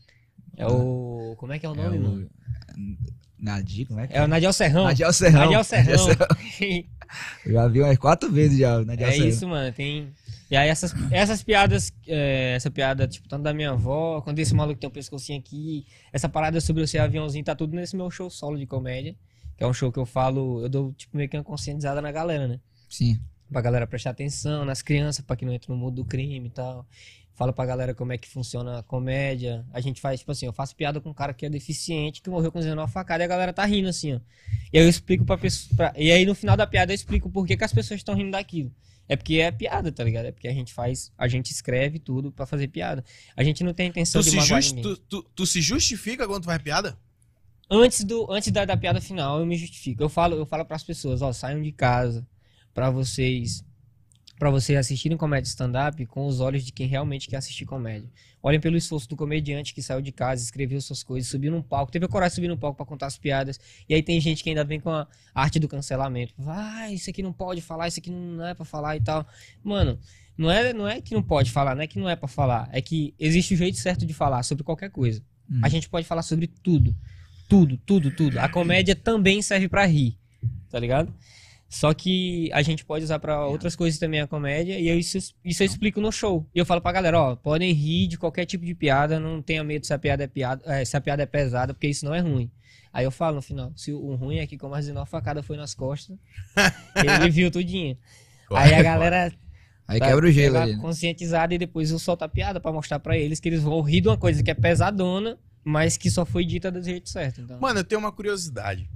É 0.56 0.66
o. 0.66 1.36
Como 1.38 1.54
é 1.54 1.60
que 1.60 1.66
é 1.68 1.70
o 1.70 1.74
É 1.74 1.76
nome, 1.76 2.00
mano? 2.00 2.30
O 3.40 3.46
Nadir, 3.46 3.88
como 3.88 4.00
é 4.00 4.08
que 4.08 4.14
É 4.14 4.24
o 4.24 4.28
Nadiel 4.28 4.54
Serrão. 4.54 4.84
Nadiel 4.86 5.14
Serrão. 5.14 5.42
Nadiel 5.42 5.64
Serrão. 5.64 6.08
Eu 7.46 7.54
já 7.54 7.68
vi 7.68 7.82
umas 7.82 7.98
quatro 7.98 8.32
vezes 8.32 8.58
já 8.58 8.78
o 8.80 8.86
Nadiel 8.86 9.10
é 9.10 9.12
Serrão. 9.12 9.28
isso, 9.28 9.48
mano. 9.48 9.74
Tem. 9.74 10.14
E 10.50 10.56
aí 10.56 10.70
essas, 10.70 10.94
essas 11.12 11.44
piadas, 11.44 11.92
é, 12.08 12.54
essa 12.56 12.72
piada, 12.72 13.06
tipo, 13.08 13.28
tanto 13.28 13.44
da 13.44 13.54
minha 13.54 13.72
avó, 13.72 14.22
quando 14.22 14.40
esse 14.40 14.56
maluco 14.56 14.80
tem 14.80 14.90
um 14.90 14.94
pescocinho 14.94 15.40
aqui, 15.40 15.86
essa 16.12 16.30
parada 16.30 16.62
sobre 16.62 16.82
eu 16.82 16.88
ser 16.88 17.00
aviãozinho, 17.00 17.44
tá 17.44 17.54
tudo 17.54 17.76
nesse 17.76 17.98
meu 17.98 18.10
show 18.10 18.30
solo 18.30 18.58
de 18.58 18.66
comédia. 18.66 19.16
Que 19.58 19.64
é 19.64 19.68
um 19.68 19.74
show 19.74 19.92
que 19.92 20.00
eu 20.00 20.06
falo, 20.06 20.62
eu 20.62 20.70
dou, 20.70 20.94
tipo, 20.94 21.18
meio 21.18 21.28
que 21.28 21.36
uma 21.36 21.44
conscientizada 21.44 22.02
na 22.02 22.12
galera, 22.12 22.48
né? 22.48 22.60
Sim. 22.88 23.20
Pra 23.52 23.60
galera 23.60 23.88
prestar 23.88 24.12
atenção, 24.12 24.64
nas 24.64 24.82
crianças, 24.82 25.26
pra 25.26 25.36
que 25.36 25.46
não 25.46 25.54
entre 25.54 25.72
no 25.72 25.78
mundo 25.78 25.96
do 25.96 26.06
crime 26.06 26.48
e 26.48 26.52
tal. 26.52 26.86
Fala 27.38 27.54
pra 27.54 27.66
galera 27.68 27.94
como 27.94 28.12
é 28.12 28.18
que 28.18 28.28
funciona 28.28 28.80
a 28.80 28.84
comédia. 28.84 29.64
A 29.72 29.80
gente 29.80 30.02
faz, 30.02 30.20
tipo 30.22 30.32
assim, 30.32 30.48
eu 30.48 30.52
faço 30.54 30.76
piada 30.76 31.00
com 31.00 31.12
um 31.12 31.14
cara 31.14 31.34
que 31.36 31.46
é 31.46 31.50
deficiente, 31.50 32.20
que 32.20 32.30
morreu 32.32 32.52
com 32.52 32.58
19 32.60 32.92
facadas, 32.92 33.22
e 33.22 33.26
a 33.26 33.28
galera 33.28 33.54
tá 33.54 33.64
rindo 33.64 33.88
assim, 33.88 34.16
ó. 34.16 34.20
E 34.74 34.80
aí 34.80 34.84
eu 34.84 34.90
explico 34.90 35.24
pra 35.24 35.38
pessoa. 35.38 35.76
pra- 35.78 35.94
E 35.96 36.12
aí 36.12 36.26
no 36.26 36.34
final 36.34 36.58
da 36.58 36.66
piada 36.66 36.92
eu 36.92 36.96
explico 36.96 37.30
por 37.30 37.46
que, 37.46 37.56
que 37.56 37.64
as 37.64 37.72
pessoas 37.72 38.00
estão 38.00 38.16
rindo 38.16 38.32
daquilo. 38.32 38.74
É 39.08 39.16
porque 39.16 39.36
é 39.36 39.52
piada, 39.52 39.92
tá 39.92 40.04
ligado? 40.04 40.26
É 40.26 40.32
porque 40.32 40.48
a 40.48 40.54
gente 40.54 40.74
faz, 40.74 41.14
a 41.16 41.28
gente 41.28 41.52
escreve 41.52 42.00
tudo 42.00 42.32
pra 42.32 42.46
fazer 42.48 42.68
piada. 42.70 43.06
A 43.38 43.44
gente 43.44 43.64
não 43.64 43.72
tem 43.74 43.88
intenção 43.88 44.20
Tu 44.22 44.32
de 44.32 44.36
magoar 44.36 44.62
just- 44.62 44.82
tu, 44.82 44.98
tu- 44.98 45.24
tu 45.36 45.46
se 45.46 45.62
justifica 45.62 46.28
quando 46.28 46.42
tu 46.42 46.46
faz 46.48 46.62
piada? 46.62 46.98
Antes, 47.70 48.04
do, 48.04 48.30
antes 48.32 48.52
da, 48.52 48.66
da 48.66 48.76
piada 48.76 49.00
final, 49.00 49.40
eu 49.40 49.46
me 49.46 49.56
justifico. 49.58 50.02
Eu 50.02 50.10
falo, 50.10 50.36
eu 50.36 50.46
falo 50.46 50.66
pras 50.66 50.84
pessoas, 50.84 51.22
ó, 51.22 51.32
saiam 51.32 51.62
de 51.62 51.72
casa 51.72 52.26
pra 52.74 52.90
vocês 52.90 53.64
para 54.38 54.50
vocês 54.50 54.78
assistirem 54.78 55.18
comédia 55.18 55.50
stand-up 55.50 56.06
com 56.06 56.26
os 56.26 56.40
olhos 56.40 56.64
de 56.64 56.72
quem 56.72 56.88
realmente 56.88 57.28
quer 57.28 57.38
assistir 57.38 57.66
comédia. 57.66 58.10
Olhem 58.42 58.60
pelo 58.60 58.78
esforço 58.78 59.10
do 59.10 59.16
comediante 59.16 59.74
que 59.74 59.82
saiu 59.82 60.02
de 60.02 60.12
casa, 60.12 60.44
escreveu 60.44 60.80
suas 60.80 61.04
coisas, 61.04 61.30
subiu 61.30 61.52
num 61.52 61.62
palco, 61.62 61.92
teve 61.92 62.06
a 62.06 62.08
coragem 62.08 62.32
de 62.32 62.36
subir 62.36 62.48
num 62.48 62.58
palco 62.58 62.78
pra 62.78 62.86
contar 62.86 63.08
as 63.08 63.18
piadas. 63.18 63.60
E 63.90 63.94
aí 63.94 64.04
tem 64.04 64.22
gente 64.22 64.44
que 64.44 64.50
ainda 64.50 64.64
vem 64.64 64.80
com 64.80 64.92
a 64.92 65.08
arte 65.34 65.60
do 65.60 65.68
cancelamento. 65.68 66.34
Vai, 66.38 66.94
isso 66.94 67.10
aqui 67.10 67.24
não 67.24 67.34
pode 67.34 67.62
falar, 67.62 67.88
isso 67.88 68.00
aqui 68.00 68.12
não 68.12 68.46
é 68.46 68.54
pra 68.54 68.64
falar 68.64 68.96
e 68.96 69.02
tal. 69.02 69.26
Mano, 69.64 70.00
não 70.38 70.52
é, 70.52 70.72
não 70.72 70.88
é 70.88 71.02
que 71.02 71.16
não 71.16 71.24
pode 71.24 71.52
falar, 71.52 71.76
não 71.76 71.82
é 71.82 71.88
que 71.88 71.98
não 71.98 72.08
é 72.08 72.16
pra 72.16 72.28
falar. 72.28 72.70
É 72.72 72.80
que 72.80 73.16
existe 73.20 73.56
o 73.56 73.58
jeito 73.58 73.78
certo 73.78 74.06
de 74.06 74.14
falar 74.14 74.44
sobre 74.44 74.64
qualquer 74.64 74.92
coisa. 74.92 75.22
Hum. 75.50 75.62
A 75.64 75.70
gente 75.70 75.90
pode 75.90 76.06
falar 76.06 76.22
sobre 76.22 76.46
tudo. 76.46 76.96
Tudo, 77.50 77.78
tudo, 77.78 78.12
tudo. 78.12 78.38
A 78.38 78.48
comédia 78.48 78.96
também 78.96 79.42
serve 79.42 79.68
pra 79.68 79.86
rir, 79.86 80.18
tá 80.70 80.78
ligado? 80.80 81.12
Só 81.70 81.94
que 81.94 82.50
a 82.54 82.62
gente 82.62 82.86
pode 82.86 83.04
usar 83.04 83.20
pra 83.20 83.46
outras 83.46 83.76
coisas 83.76 84.00
também 84.00 84.22
a 84.22 84.28
comédia, 84.28 84.80
e 84.80 84.88
eu, 84.88 84.98
isso, 84.98 85.18
isso 85.44 85.64
eu 85.64 85.66
explico 85.66 86.00
no 86.00 86.12
show. 86.12 86.48
E 86.56 86.60
eu 86.60 86.66
falo 86.66 86.80
pra 86.80 86.94
galera, 86.94 87.20
ó, 87.20 87.36
podem 87.36 87.74
rir 87.74 88.08
de 88.08 88.18
qualquer 88.18 88.46
tipo 88.46 88.66
de 88.66 88.74
piada, 88.74 89.20
não 89.20 89.42
tenha 89.42 89.64
medo 89.64 89.86
se 89.86 89.94
a 89.94 90.00
piada 90.00 90.24
é 90.24 90.28
piada, 90.28 90.64
é, 90.66 90.86
se 90.86 90.96
a 90.96 91.02
piada 91.02 91.24
é 91.24 91.26
pesada, 91.26 91.74
porque 91.74 91.88
isso 91.88 92.06
não 92.06 92.14
é 92.16 92.20
ruim. 92.20 92.50
Aí 92.94 93.04
eu 93.04 93.12
falo 93.12 93.36
no 93.36 93.42
final, 93.42 93.74
se 93.76 93.92
o 93.92 94.16
ruim 94.16 94.38
é 94.38 94.48
que 94.48 94.58
como 94.58 94.74
as 94.74 94.86
19 94.86 95.10
facadas 95.10 95.46
foi 95.46 95.58
nas 95.58 95.74
costas, 95.74 96.18
ele 96.96 97.30
viu 97.30 97.52
tudinho. 97.52 97.98
Aí 98.50 98.74
a 98.74 98.82
galera 98.82 99.34
Aí 99.88 100.00
tá 100.00 100.08
quebra 100.08 100.26
o 100.26 100.32
gelo 100.32 100.58
ali. 100.58 100.76
né? 100.76 100.82
conscientizada 100.82 101.54
e 101.54 101.58
depois 101.58 101.92
eu 101.92 102.00
solto 102.00 102.24
a 102.24 102.30
piada 102.30 102.60
pra 102.60 102.72
mostrar 102.72 103.00
pra 103.00 103.18
eles 103.18 103.40
que 103.40 103.50
eles 103.50 103.62
vão 103.62 103.82
rir 103.82 104.02
de 104.02 104.08
uma 104.08 104.18
coisa 104.18 104.42
que 104.42 104.52
é 104.52 104.54
pesadona, 104.54 105.38
mas 105.64 105.98
que 105.98 106.10
só 106.10 106.26
foi 106.26 106.46
dita 106.46 106.72
do 106.72 106.82
jeito 106.82 107.10
certo. 107.10 107.42
Então. 107.42 107.60
Mano, 107.60 107.80
eu 107.80 107.84
tenho 107.84 108.00
uma 108.00 108.12
curiosidade. 108.12 108.90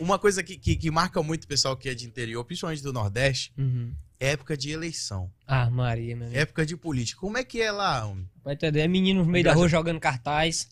Uma 0.00 0.18
coisa 0.18 0.42
que, 0.42 0.56
que, 0.56 0.76
que 0.76 0.90
marca 0.90 1.22
muito 1.22 1.44
o 1.44 1.48
pessoal 1.48 1.76
que 1.76 1.88
é 1.88 1.94
de 1.94 2.06
interior, 2.06 2.44
principalmente 2.44 2.82
do 2.82 2.92
Nordeste, 2.92 3.52
Uhum. 3.58 3.92
é 4.18 4.30
época 4.30 4.56
de 4.56 4.70
eleição. 4.70 5.30
Ah, 5.46 5.68
Maria, 5.70 6.16
meu 6.16 6.26
amigo. 6.26 6.40
Época 6.40 6.64
de 6.66 6.76
política. 6.76 7.20
Como 7.20 7.36
é 7.38 7.44
que 7.44 7.60
é 7.60 7.70
lá? 7.70 8.06
homem? 8.06 8.28
Vai 8.44 8.56
ter 8.56 8.74
é 8.76 8.88
menino 8.88 9.24
no 9.24 9.30
meio 9.30 9.44
da 9.44 9.52
rua 9.52 9.68
jogando 9.68 10.00
cartaz. 10.00 10.68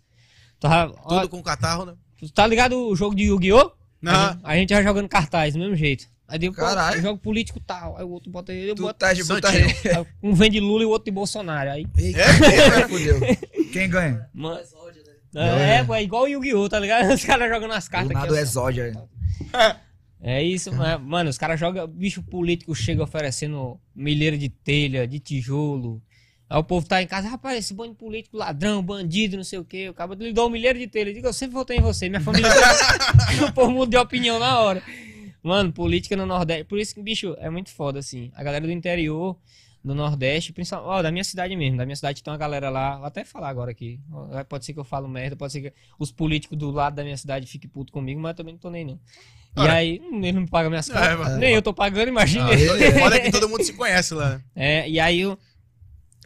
Tá, 0.61 0.91
ó, 1.05 1.21
Tudo 1.21 1.29
com 1.29 1.43
catarro, 1.43 1.85
né? 1.85 1.95
tá 2.35 2.47
ligado 2.47 2.79
o 2.89 2.97
jogo 2.97 3.15
de 3.15 3.25
Yu-Gi-Oh? 3.25 3.73
Não. 4.01 4.39
A, 4.43 4.55
gente, 4.57 4.73
vai 4.73 4.83
jogando 4.83 5.09
cartaz 5.09 5.53
do 5.55 5.59
mesmo 5.61 5.75
jeito. 5.77 6.07
Aí 6.27 6.39
deu, 6.39 6.53
pô, 6.55 6.63
Caralho. 6.63 7.03
jogo 7.03 7.19
político 7.19 7.61
tal. 7.61 7.99
Aí 7.99 8.05
o 8.05 8.09
outro 8.11 8.31
bota 8.31 8.51
ele, 8.53 8.71
eu 8.71 8.75
Tu 8.75 8.83
boto. 8.83 8.99
tá 8.99 9.13
de 9.13 9.21
aí 9.21 10.07
Um 10.23 10.35
vem 10.35 10.51
de 10.51 10.59
Lula 10.59 10.83
e 10.83 10.87
o 10.87 10.89
outro 10.91 11.05
de 11.05 11.11
Bolsonaro. 11.11 11.71
Aí. 11.71 11.87
Eita, 11.99 12.89
fudeu. 12.89 13.21
Quem 13.73 13.89
ganha? 13.91 14.27
Mano, 14.33 14.65
É. 15.35 15.77
é, 15.77 15.85
pô, 15.85 15.95
é 15.95 16.03
igual 16.03 16.25
o 16.25 16.29
Yu-Gi-Oh, 16.29 16.69
tá 16.69 16.79
ligado? 16.79 17.11
Os 17.13 17.25
caras 17.25 17.49
jogando 17.49 17.73
as 17.73 17.87
Do 17.87 17.91
cartas 17.91 18.13
nada 18.13 18.31
o 18.31 18.35
aqui. 18.35 18.43
exódia. 18.43 19.09
É 20.21 20.43
isso, 20.43 20.73
mas, 20.73 21.01
mano, 21.03 21.29
os 21.29 21.37
caras 21.37 21.61
jogam, 21.61 21.87
bicho 21.87 22.23
político 22.23 22.75
chega 22.75 23.03
oferecendo 23.03 23.79
milheiro 23.95 24.39
de 24.39 24.49
telha, 24.49 25.07
de 25.07 25.21
tijolo. 25.21 26.03
Aí 26.49 26.59
o 26.59 26.65
povo 26.65 26.87
tá 26.87 27.03
em 27.03 27.07
casa, 27.07 27.29
rapaz, 27.29 27.59
esse 27.59 27.75
bando 27.75 27.91
de 27.91 27.97
político, 27.99 28.37
ladrão, 28.37 28.83
bandido, 28.83 29.37
não 29.37 29.45
sei 29.45 29.59
o 29.59 29.65
quê. 29.65 29.89
O 29.89 29.95
cara 29.95 30.15
lhe 30.15 30.33
dá 30.33 30.47
um 30.47 30.51
milheiro 30.51 30.79
de 30.79 30.87
telha. 30.87 31.11
Eu 31.11 31.15
digo, 31.15 31.27
eu 31.27 31.33
sempre 31.33 31.55
votei 31.55 31.77
em 31.79 31.83
você, 31.83 32.09
minha 32.09 32.21
família. 32.21 32.49
o 33.49 33.53
povo 33.53 33.71
muda 33.71 33.91
de 33.91 33.97
opinião 33.97 34.39
na 34.39 34.61
hora. 34.61 34.83
Mano, 35.43 35.73
política 35.73 36.17
no 36.17 36.25
Nordeste. 36.25 36.65
Por 36.65 36.79
isso 36.79 36.95
que, 36.95 37.03
bicho, 37.03 37.37
é 37.39 37.51
muito 37.51 37.71
foda, 37.71 37.99
assim. 37.99 38.31
A 38.35 38.43
galera 38.43 38.65
do 38.67 38.73
interior, 38.73 39.37
do 39.85 39.95
Nordeste, 39.95 40.53
principalmente. 40.53 40.89
Ó, 40.91 41.03
da 41.03 41.13
minha 41.13 41.23
cidade 41.25 41.55
mesmo. 41.55 41.77
Da 41.77 41.85
minha 41.85 41.95
cidade 41.97 42.23
tem 42.23 42.33
uma 42.33 42.39
galera 42.39 42.71
lá. 42.71 42.97
Vou 42.97 43.07
até 43.07 43.25
falar 43.25 43.49
agora 43.51 43.71
aqui. 43.71 44.01
Pode 44.49 44.65
ser 44.65 44.73
que 44.73 44.81
eu 44.81 44.85
falo 44.85 45.07
merda, 45.07 45.37
pode 45.37 45.53
ser 45.53 45.61
que 45.61 45.73
os 45.99 46.11
políticos 46.11 46.57
do 46.57 46.71
lado 46.71 46.95
da 46.97 47.05
minha 47.05 47.17
cidade 47.17 47.47
fiquem 47.47 47.69
puto 47.69 47.93
comigo, 47.93 48.21
mas 48.21 48.31
eu 48.31 48.35
também 48.37 48.55
não 48.55 48.59
tô 48.61 48.71
nem 48.71 48.85
não. 48.85 48.99
E 49.57 49.61
Ora. 49.61 49.75
aí, 49.75 50.01
hum, 50.03 50.19
eles 50.19 50.35
não 50.35 50.43
me 50.43 50.49
pagam 50.49 50.69
minhas 50.71 50.89
É, 50.91 50.93
contas. 50.95 51.19
mano. 51.19 51.37
nem 51.39 51.55
eu 51.55 51.63
tô 51.63 51.73
pagando, 51.73 52.09
imagina. 52.09 52.51
Ele- 52.53 52.93
Foda 52.99 53.21
que 53.21 53.31
todo 53.31 53.49
mundo 53.49 53.63
se 53.63 53.73
conhece 53.75 54.15
lá. 54.15 54.41
É, 54.57 54.89
e 54.89 54.99
aí 54.99 55.21
eu. 55.21 55.39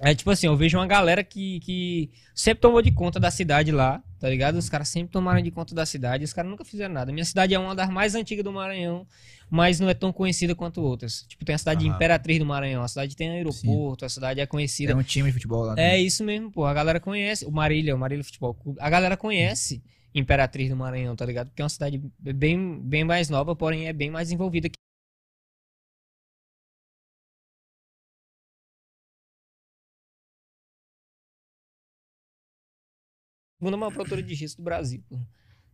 É 0.01 0.15
tipo 0.15 0.31
assim, 0.31 0.47
eu 0.47 0.57
vejo 0.57 0.79
uma 0.79 0.87
galera 0.87 1.25
que, 1.25 1.59
que 1.61 2.11
sempre 2.35 2.61
tomou 2.61 2.81
de 2.81 2.93
conta 2.93 3.19
da 3.19 3.31
cidade 3.31 3.73
lá, 3.73 4.01
tá 4.21 4.29
ligado? 4.29 4.57
Os 4.57 4.69
caras 4.69 4.89
sempre 4.89 5.11
tomaram 5.11 5.43
de 5.43 5.51
conta 5.51 5.75
da 5.75 5.85
cidade, 5.85 6.25
os 6.25 6.33
caras 6.33 6.51
nunca 6.51 6.65
fizeram 6.65 6.95
nada. 6.95 7.13
Minha 7.13 7.25
cidade 7.25 7.53
é 7.53 7.59
uma 7.59 7.75
das 7.75 7.91
mais 7.91 8.15
antigas 8.15 8.45
do 8.45 8.53
Maranhão, 8.53 9.07
mas 9.51 9.81
não 9.81 9.89
é 9.89 9.95
tão 9.95 10.13
conhecida 10.13 10.55
quanto 10.55 10.81
outras. 10.81 11.25
Tipo, 11.29 11.45
tem 11.45 11.55
a 11.55 11.59
cidade 11.59 11.81
de. 11.81 11.89
Imperatriz 11.89 12.39
do 12.39 12.47
Maranhão, 12.47 12.83
a 12.83 12.89
cidade 12.89 13.17
tem 13.17 13.29
aeroporto, 13.31 14.05
a 14.05 14.09
cidade 14.09 14.41
é 14.41 14.47
conhecida. 14.47 14.93
Tem 14.93 15.01
um 15.01 15.05
time 15.05 15.29
de 15.29 15.33
futebol 15.33 15.65
lá. 15.65 15.75
né? 15.75 15.95
É 15.97 16.01
isso 16.01 16.23
mesmo, 16.25 16.51
pô. 16.51 16.65
A 16.65 16.73
galera 16.75 17.01
conhece. 17.01 17.45
O 17.45 17.51
Marília, 17.51 17.95
o 17.95 17.99
Marília 17.99 18.23
Futebol 18.23 18.55
Clube. 18.55 18.79
A 18.81 18.89
galera 18.89 19.17
conhece 19.17 19.83
Imperatriz 20.15 20.69
do 20.69 20.77
Maranhão, 20.77 21.17
tá 21.17 21.27
ligado? 21.27 21.49
Porque 21.49 21.61
é 21.61 21.65
uma 21.65 21.69
cidade 21.69 22.01
bem, 22.19 22.81
bem 22.83 23.05
mais 23.05 23.29
nova, 23.29 23.55
porém 23.57 23.89
é 23.89 23.93
bem 23.93 24.11
mais 24.11 24.31
envolvida 24.31 24.69
que. 24.69 24.77
Segunda 33.59 33.77
maior 33.77 33.93
produtora 33.93 34.23
de 34.23 34.35
gesso 34.35 34.57
do 34.57 34.63
Brasil. 34.63 35.03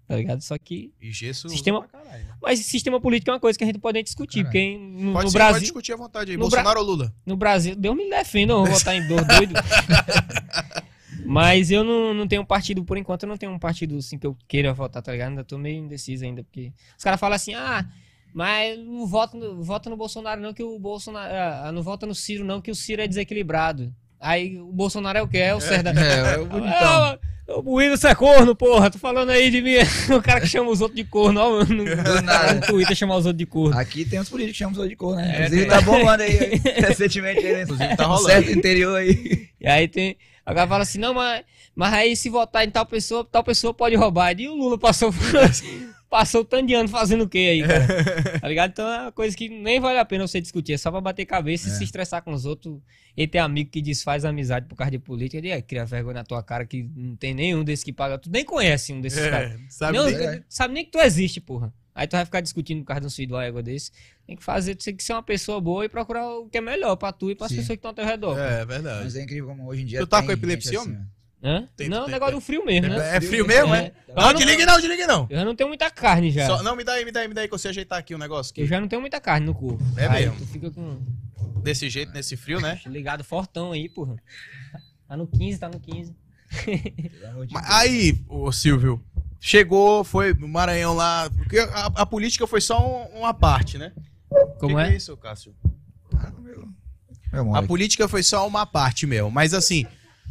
Tá 0.07 0.17
ligado? 0.17 0.41
Só 0.43 0.57
que. 0.59 0.93
E 1.01 1.11
gesso. 1.13 1.49
Sistema- 1.49 1.83
pra 1.87 2.01
caralho. 2.01 2.25
Mas 2.43 2.61
sistema 2.61 3.01
político 3.01 3.31
é 3.31 3.35
uma 3.35 3.41
coisa 3.41 3.59
que 3.59 3.65
a 3.65 3.67
gente 3.67 3.79
pode 3.79 4.03
discutir, 4.03 4.45
Caralho. 4.45 4.53
porque 4.53 4.79
no, 5.03 5.13
Pode 5.13 5.25
no 5.25 5.31
ser, 5.31 5.39
Brasil. 5.39 5.53
pode 5.55 5.65
discutir 5.65 5.93
à 5.93 5.97
vontade 5.97 6.31
aí. 6.31 6.37
Bolsonaro 6.37 6.81
ou 6.81 6.87
Lula? 6.87 7.15
No 7.25 7.37
Brasil, 7.37 7.75
Deus 7.75 7.97
me 7.97 8.09
defenda, 8.11 8.53
eu 8.53 8.65
vou 8.65 8.67
votar 8.75 8.95
em 8.95 9.07
dois 9.07 9.27
doido. 9.27 9.55
Mas 11.27 11.71
eu 11.71 11.83
não, 11.85 12.13
não 12.13 12.27
tenho 12.29 12.45
partido, 12.45 12.85
por 12.85 12.99
enquanto, 12.99 13.23
eu 13.23 13.29
não 13.29 13.37
tenho 13.37 13.53
um 13.53 13.59
partido 13.59 13.97
assim 13.97 14.19
que 14.19 14.27
eu 14.27 14.37
queira 14.47 14.75
votar, 14.75 15.03
tá 15.03 15.13
ligado? 15.13 15.31
Ainda 15.31 15.45
tô 15.45 15.57
meio 15.57 15.79
indeciso 15.85 16.25
ainda, 16.25 16.43
porque 16.43 16.73
os 16.99 17.03
caras 17.05 17.19
falam 17.19 17.37
assim, 17.37 17.55
ah, 17.55 17.87
mas 18.35 18.79
não 18.79 19.07
vota 19.07 19.37
no, 19.37 19.63
vota 19.63 19.89
no 19.89 19.97
Bolsonaro 19.97 20.41
não, 20.41 20.53
que 20.53 20.63
o 20.63 20.79
Bolsonaro. 20.79 21.33
ah, 21.35 21.73
não 21.73 21.83
vota 21.83 22.05
no 22.07 22.15
Ciro 22.15 22.45
não, 22.45 22.61
que 22.61 22.71
o 22.71 22.75
Ciro 22.75 23.01
é 23.01 23.07
desequilibrado. 23.09 23.95
Aí 24.21 24.59
o 24.61 24.71
Bolsonaro 24.73 25.19
é 25.19 25.23
o 25.23 25.29
quê? 25.29 25.39
É 25.39 25.55
o 25.55 25.61
Cerda. 25.61 25.93
É, 25.99 26.35
é 26.35 26.39
o 26.39 26.47
bonitão. 26.47 27.07
É, 27.07 27.19
o 27.47 27.77
Whindersson 27.77 28.09
é 28.09 28.15
corno, 28.15 28.55
porra. 28.55 28.91
Tô 28.91 28.99
falando 28.99 29.31
aí 29.31 29.51
de 29.51 29.61
mim. 29.61 29.75
O 30.17 30.23
cara 30.23 30.41
que 30.41 30.47
chama 30.47 30.71
os 30.71 30.81
outros 30.81 30.97
de 30.97 31.05
corno, 31.05 31.41
ó, 31.41 31.65
no, 31.65 31.85
no 31.85 32.67
Twitter 32.67 32.97
chamar 32.97 33.17
os 33.17 33.27
outros 33.27 33.39
de 33.39 33.47
corno. 33.47 33.79
Aqui 33.79 34.05
tem 34.05 34.21
uns 34.21 34.29
políticos 34.29 34.59
que 34.59 34.65
chamam 34.65 34.81
os 34.81 34.89
de 34.89 34.97
cor, 34.97 35.17
né? 35.17 35.31
É, 35.31 35.47
Inclusive 35.47 35.67
tá 35.67 35.81
bombando 35.81 36.23
aí, 36.23 36.61
recentemente 36.77 37.47
aí, 37.47 37.53
né? 37.53 37.63
Inclusive 37.63 37.97
tá 37.97 38.05
rolando. 38.05 38.29
Certo 38.29 38.51
interior 38.51 38.97
aí. 38.97 39.49
E 39.61 39.67
aí 39.67 39.89
tem. 39.89 40.17
A 40.47 40.53
galera 40.53 40.69
fala 40.69 40.83
assim, 40.83 40.99
não, 40.99 41.15
mas, 41.15 41.43
mas 41.75 41.93
aí 41.93 42.17
se 42.17 42.29
votar 42.29 42.67
em 42.67 42.71
tal 42.71 42.85
pessoa, 42.85 43.27
tal 43.31 43.43
pessoa 43.43 43.73
pode 43.73 43.97
roubar. 43.97 44.39
E 44.39 44.49
o 44.49 44.55
Lula 44.55 44.79
passou, 44.79 45.13
passou 46.15 46.43
o 46.43 46.45
tanto 46.45 46.69
de 46.69 46.75
ano 46.75 46.89
fazendo 46.89 47.25
o 47.25 47.29
quê 47.29 47.39
aí, 47.39 47.63
cara? 47.67 47.87
Tá 48.41 48.47
ligado? 48.47 48.71
Então 48.71 48.87
é 48.89 49.01
uma 49.03 49.11
coisa 49.13 49.37
que 49.37 49.49
nem 49.49 49.81
vale 49.81 49.99
a 49.99 50.05
pena 50.05 50.25
você 50.29 50.41
discutir. 50.41 50.75
É 50.75 50.77
só 50.79 50.89
pra 50.93 51.01
bater 51.01 51.25
cabeça 51.27 51.69
e 51.69 51.73
É. 51.73 51.75
se 51.75 51.83
estressar 51.83 52.23
com 52.23 52.33
os 52.33 52.47
outros. 52.47 52.79
E 53.17 53.27
ter 53.27 53.39
amigo 53.39 53.69
que 53.71 53.83
desfaz 53.83 54.25
amizade 54.25 54.67
por 54.69 54.77
causa 54.77 54.93
de 54.93 55.01
política. 55.01 55.39
Ele 55.39 55.49
é, 55.49 55.61
cria 55.61 55.85
vergonha 55.85 56.15
na 56.15 56.25
tua 56.25 56.41
cara 56.41 56.65
que 56.65 56.89
não 56.95 57.17
tem 57.17 57.35
nenhum 57.35 57.65
desses 57.65 57.83
que 57.85 57.93
paga. 57.93 58.17
Tu 58.17 58.31
nem 58.31 58.45
conhece 58.45 58.93
um 58.93 59.01
desses 59.01 59.27
caras. 59.29 59.53
É, 59.55 59.59
sabe? 59.69 59.99
Não, 59.99 60.07
nem- 60.09 60.45
sabe 60.49 60.73
nem 60.75 60.85
que 60.85 60.93
tu 60.93 60.99
existe, 61.01 61.41
porra. 61.41 61.75
Aí 61.97 62.07
tu 62.07 62.13
vai 62.13 62.25
ficar 62.25 62.41
discutindo 62.41 62.81
por 62.83 62.87
causa 62.87 63.01
de 63.01 63.07
um 63.09 63.11
filho 63.11 63.29
do 63.31 63.41
égua 63.41 63.63
desse. 63.63 63.91
Tem 64.27 64.35
que 64.37 64.43
fazer, 64.45 64.75
tu 64.77 64.85
tem 64.85 64.95
que 64.97 65.03
ser 65.03 65.13
uma 65.15 65.23
pessoa 65.23 65.61
boa 65.61 65.85
e 65.85 65.89
procurar 65.89 66.29
o 66.29 66.49
que 66.49 66.59
é 66.59 66.61
melhor 66.61 66.95
pra 66.97 67.13
tu 67.13 67.31
e 67.31 67.35
pras 67.35 67.51
Sim. 67.51 67.57
pessoas 67.57 67.69
que 67.69 67.75
estão 67.87 67.91
ao 67.91 67.95
teu 67.95 68.05
redor. 68.05 68.39
É, 68.39 68.65
verdade. 68.65 69.05
Mas 69.05 69.15
é 69.17 69.23
incrível 69.23 69.47
como 69.51 69.67
hoje 69.67 69.83
em 69.83 69.87
dia 69.87 70.01
Tu 70.01 70.07
tá 70.09 70.19
tem 70.19 70.27
com 70.27 70.33
epilepsia, 70.33 70.73
gente 70.73 70.81
assim? 70.91 70.99
Hã? 71.45 71.69
Tem- 71.77 71.89
não, 71.91 72.03
o 72.03 72.05
tem- 72.05 72.15
negócio 72.15 72.35
do 72.37 72.41
frio 72.41 72.65
mesmo, 72.65 72.89
né? 72.89 73.17
É 73.17 73.21
frio 73.21 73.47
mesmo, 73.47 73.75
é? 73.75 73.79
É. 73.87 73.93
Eu 74.09 74.15
Não, 74.15 74.23
não- 74.29 74.35
desligue 74.35 74.65
não, 74.65 74.77
desligue 74.81 75.07
não. 75.07 75.27
Eu 75.29 75.37
já 75.39 75.45
não 75.45 75.55
tenho 75.55 75.69
muita 75.69 75.91
carne 75.91 76.31
já. 76.31 76.47
Só- 76.47 76.63
não, 76.63 76.75
me 76.75 76.83
dá 76.85 76.95
aí, 76.95 77.05
me 77.05 77.13
dá 77.13 77.21
aí, 77.21 77.29
me 77.29 77.35
dá 77.35 77.43
aí 77.43 77.47
que 77.49 77.53
você 77.53 77.69
ajeitar 77.69 77.99
aqui 77.99 78.15
o 78.15 78.19
negócio. 78.19 78.53
Eu 78.57 78.63
Aqui. 78.65 78.71
já 78.71 78.81
não 78.81 78.89
tenho 78.89 79.01
muita 79.03 79.21
carne 79.21 79.45
no 79.47 79.55
corpo. 79.55 79.83
É 79.97 80.07
Aí 80.07 80.25
mesmo. 80.25 80.39
Tu 80.39 80.47
fica 80.47 80.71
com. 80.71 80.99
Desse 81.63 81.89
jeito, 81.91 82.13
nesse 82.13 82.37
frio, 82.37 82.61
né? 82.61 82.81
Ligado 82.87 83.23
fortão 83.25 83.73
aí, 83.73 83.89
porra. 83.89 84.17
Tá 85.09 85.17
no 85.17 85.27
15, 85.27 85.59
tá 85.59 85.69
no 85.69 85.79
15. 85.81 86.15
Pelo 86.65 87.31
amor 87.33 87.47
de 87.47 87.53
Mas 87.55 87.63
Deus. 87.67 87.75
aí, 87.77 88.19
ô 88.29 88.53
Silvio, 88.53 89.05
chegou, 89.41 90.05
foi 90.05 90.33
no 90.35 90.47
Maranhão 90.49 90.95
lá. 90.95 91.29
Porque 91.31 91.59
a, 91.59 91.87
a 91.87 92.07
política 92.07 92.47
foi 92.47 92.61
só 92.61 92.79
um- 92.81 93.19
uma 93.19 93.35
parte, 93.35 93.77
né? 93.79 93.93
Como 94.59 94.75
que 94.77 94.81
é? 94.83 94.87
Que 94.89 94.93
é 94.93 94.97
isso, 94.97 95.17
Cássio? 95.17 95.55
Ah, 96.17 96.33
meu- 96.39 97.55
A 97.57 97.63
política 97.63 98.07
foi 98.09 98.23
só 98.23 98.47
uma 98.47 98.65
parte, 98.67 99.07
meu. 99.07 99.31
Mas 99.31 99.53
assim, 99.55 99.87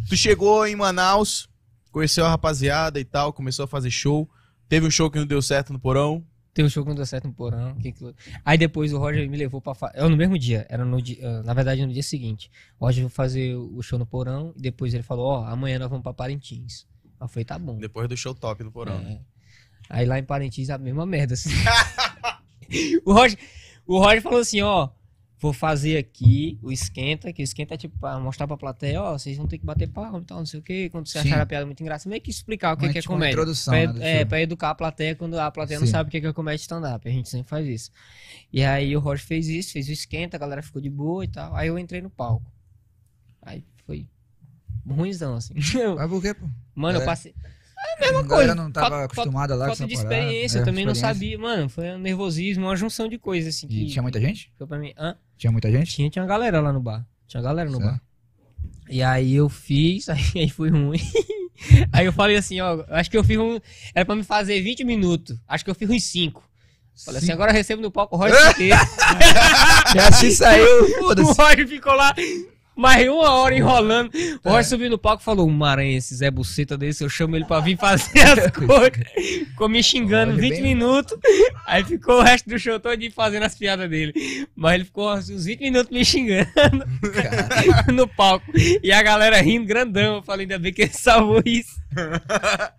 tu 0.10 0.16
chegou 0.18 0.66
em 0.68 0.76
Manaus, 0.76 1.48
conheceu 1.92 2.26
a 2.26 2.30
rapaziada 2.30 3.00
e 3.00 3.06
tal, 3.06 3.32
começou 3.34 3.66
a 3.66 3.68
fazer 3.68 3.90
show. 3.92 4.30
Teve 4.70 4.88
um 4.88 4.92
show 4.92 5.10
que 5.12 5.20
não 5.20 5.26
deu 5.26 5.42
certo 5.42 5.72
no 5.74 5.80
porão. 5.80 6.26
Tem 6.54 6.64
um 6.64 6.70
show 6.70 6.84
que 6.84 6.90
não 6.90 6.96
deu 6.96 7.06
certo 7.06 7.28
no 7.28 7.34
porão. 7.34 7.76
que 7.78 7.92
que- 7.92 8.14
Aí 8.46 8.58
depois 8.58 8.94
o 8.94 9.00
Roger 9.00 9.28
me 9.30 9.38
levou 9.38 9.60
pra. 9.60 9.74
Fa... 9.74 9.92
Eu 9.96 10.08
no 10.10 10.16
mesmo 10.16 10.38
dia, 10.38 10.66
era 10.70 10.86
no 10.86 11.02
dia. 11.02 11.18
ah, 11.28 11.44
Na 11.44 11.54
verdade, 11.54 11.86
no 11.86 11.92
dia 11.92 12.04
seguinte. 12.04 12.50
O 12.80 12.86
Roger 12.86 13.04
foi 13.04 13.10
fazer 13.12 13.56
o 13.56 13.82
show 13.82 13.98
no 13.98 14.06
porão 14.06 14.54
e 14.56 14.62
depois 14.62 14.94
ele 14.94 15.02
falou: 15.04 15.26
Ó, 15.26 15.46
amanhã 15.46 15.80
nós 15.80 15.90
vamos 15.90 16.04
pra 16.04 16.14
Parintins. 16.14 16.86
Aí 17.20 17.26
eu 17.26 17.28
falei: 17.28 17.46
tá 17.46 17.58
bom. 17.58 17.78
Depois 17.80 18.08
do 18.08 18.16
show 18.16 18.36
top 18.36 18.64
no 18.64 18.72
porão. 18.72 19.00
É. 19.00 19.20
Aí 19.90 20.06
lá 20.06 20.20
em 20.20 20.24
Parintins 20.24 20.70
a 20.70 20.78
mesma 20.78 21.06
merda. 21.08 21.34
assim. 21.34 21.50
o, 23.06 23.14
Roger, 23.14 23.38
o 23.88 23.98
Roger 24.00 24.22
falou 24.22 24.40
assim, 24.40 24.62
ó. 24.62 24.90
Vou 25.44 25.52
fazer 25.52 25.98
aqui 25.98 26.58
o 26.62 26.72
esquenta, 26.72 27.34
que 27.34 27.42
o 27.42 27.44
esquenta 27.44 27.74
é 27.74 27.78
tipo 27.78 28.00
pra 28.00 28.18
mostrar 28.18 28.48
pra 28.48 28.56
plateia, 28.56 29.02
ó, 29.02 29.18
vocês 29.18 29.36
vão 29.36 29.46
ter 29.46 29.58
que 29.58 29.66
bater 29.66 29.90
palma 29.90 30.20
e 30.20 30.24
tal, 30.24 30.38
não 30.40 30.46
sei 30.46 30.62
o 30.62 30.64
que. 30.64 30.90
Quando 30.90 31.06
você 31.06 31.22
Sim. 31.22 31.28
achar 31.28 31.42
a 31.42 31.46
piada 31.46 31.66
muito 31.66 31.82
engraçada, 31.82 32.10
meio 32.10 32.22
que 32.22 32.32
explicar 32.32 32.72
o 32.74 32.78
que, 32.78 32.86
Uma- 32.86 32.94
que 32.94 33.00
é 33.00 33.02
tipo 33.02 33.12
uma 33.12 33.18
comédia. 33.18 33.34
introdução, 33.34 33.74
Pra, 33.74 33.92
né, 33.94 34.22
é, 34.22 34.26
pra 34.26 34.42
educar 34.42 34.70
a 34.70 34.76
plateia 34.76 35.16
quando 35.18 35.38
a 35.38 35.52
plateia 35.52 35.82
não 35.82 35.86
Sim. 35.86 35.92
sabe 35.92 36.08
o 36.08 36.12
que 36.12 36.26
é 36.26 36.32
comédia 36.32 36.62
stand-up. 36.62 37.06
A 37.06 37.12
gente 37.12 37.28
sempre 37.28 37.50
faz 37.50 37.68
isso. 37.68 37.92
E 38.54 38.64
aí 38.64 38.96
o 38.96 39.02
Roger 39.02 39.26
fez 39.26 39.50
isso, 39.50 39.74
fez 39.74 39.90
o 39.90 39.92
esquenta, 39.92 40.38
a 40.38 40.40
galera 40.40 40.64
ficou 40.64 40.82
de 40.82 40.90
boa 40.90 41.26
e 41.26 41.28
tal. 41.28 41.54
Aí 41.58 41.68
eu 41.68 41.78
entrei 41.78 42.02
no 42.02 42.10
palco. 42.10 42.50
Aí 43.42 43.66
foi 43.86 44.08
ruimzão, 44.88 45.36
assim. 45.36 45.54
Mas 45.98 46.10
por 46.10 46.22
quê, 46.22 46.34
pô? 46.34 46.48
Mano, 46.74 47.00
eu 47.00 47.06
É. 47.84 47.94
A 47.94 48.00
mesma 48.00 48.24
galera 48.24 48.28
coisa. 48.28 48.56
não 48.56 48.72
tava 48.72 48.90
Falta- 48.90 49.06
acostumada 49.06 49.56
lá 49.56 49.66
com 49.70 49.76
Falta 49.76 49.88
de 49.88 49.94
experiência, 49.94 50.60
eu 50.60 50.66
também 50.66 50.86
não 50.86 50.94
experiência. 50.94 51.14
sabia, 51.20 51.38
mano. 51.38 51.70
Foi 51.70 51.92
um 51.92 51.98
nervosismo, 52.00 52.66
uma 52.66 52.76
junção 52.76 53.08
de 53.08 53.18
coisas 53.18 53.56
assim. 53.56 53.68
E 53.70 53.86
que 53.86 53.92
tinha 53.92 54.02
muita 54.02 54.20
gente? 54.20 54.50
ficou 54.52 54.68
pra 54.68 54.78
mim. 54.80 54.94
Hã? 54.98 55.16
Tinha 55.38 55.52
muita 55.52 55.70
gente? 55.72 55.92
Tinha, 55.94 56.10
tinha 56.10 56.24
uma 56.24 56.30
galera 56.30 56.60
lá 56.62 56.72
no 56.74 56.80
bar. 56.82 57.06
Tinha 57.28 57.42
uma 57.42 57.48
galera 57.50 57.70
no 57.70 57.78
Certo. 57.78 57.90
bar. 57.92 58.02
E 58.90 59.02
aí 59.04 59.34
eu 59.36 59.50
fiz, 59.50 60.08
aí, 60.10 60.22
aí 60.36 60.50
foi 60.50 60.70
ruim. 60.70 61.00
aí 61.92 62.06
eu 62.06 62.14
falei 62.14 62.36
assim, 62.38 62.60
ó, 62.62 62.84
acho 62.90 63.10
que 63.12 63.18
eu 63.18 63.24
fiz 63.24 63.38
um. 63.38 63.60
Era 63.94 64.06
pra 64.06 64.16
me 64.16 64.24
fazer 64.24 64.62
20 64.62 64.84
minutos. 64.84 65.38
Acho 65.48 65.64
que 65.64 65.70
eu 65.72 65.76
fiz 65.76 65.90
uns 65.90 66.04
5. 66.04 66.44
Falei 67.06 67.20
assim, 67.20 67.32
agora 67.32 67.52
eu 67.52 67.56
recebo 67.56 67.82
no 67.82 67.90
palco 67.92 68.16
o 68.16 68.20
Roger 68.20 68.52
inteiro. 68.52 68.78
Já 69.96 70.12
se 70.12 70.30
saiu, 70.32 70.84
o 70.86 70.90
foda-se. 71.00 71.42
Roger 71.42 71.68
ficou 71.68 71.94
lá 71.94 72.14
mais 72.76 73.08
uma 73.08 73.30
hora 73.32 73.56
enrolando. 73.56 74.12
O 74.44 74.50
Roger 74.50 74.66
subiu 74.66 74.90
no 74.90 74.98
palco 74.98 75.22
e 75.22 75.26
falou: 75.26 75.50
maranhão, 75.50 75.98
esse 75.98 76.16
Zé 76.16 76.30
Buceta 76.32 76.78
desse, 76.78 77.04
eu 77.04 77.10
chamo 77.10 77.36
ele 77.36 77.46
pra 77.46 77.60
vir 77.60 77.78
fazer 77.78 78.20
as 78.22 78.50
coisas. 78.52 79.00
Ficou 79.50 79.70
me 79.70 79.82
xingando 79.84 80.34
Roger 80.34 80.50
20 80.50 80.52
bem- 80.54 80.62
minutos. 80.64 81.18
Aí 81.66 81.84
ficou 81.84 82.20
o 82.20 82.22
resto 82.24 82.50
do 82.50 82.58
show 82.60 82.80
todo 82.80 83.00
fazendo 83.12 83.44
as 83.44 83.56
piadas 83.56 83.90
dele. 83.90 84.14
Mas 84.56 84.76
ele 84.76 84.86
ficou 84.86 85.14
uns 85.14 85.28
20 85.28 85.60
minutos 85.60 85.92
me 85.92 86.04
xingando 86.06 86.50
no 87.94 88.08
palco. 88.08 88.46
E 88.82 88.92
a 88.92 89.02
galera 89.02 89.42
rindo 89.42 89.66
grandão. 89.66 90.16
Eu 90.18 90.24
falei, 90.24 90.44
ainda 90.46 90.60
bem 90.60 90.74
que 90.74 90.84
ele 90.84 90.94
salvou 90.94 91.42
isso. 91.46 91.82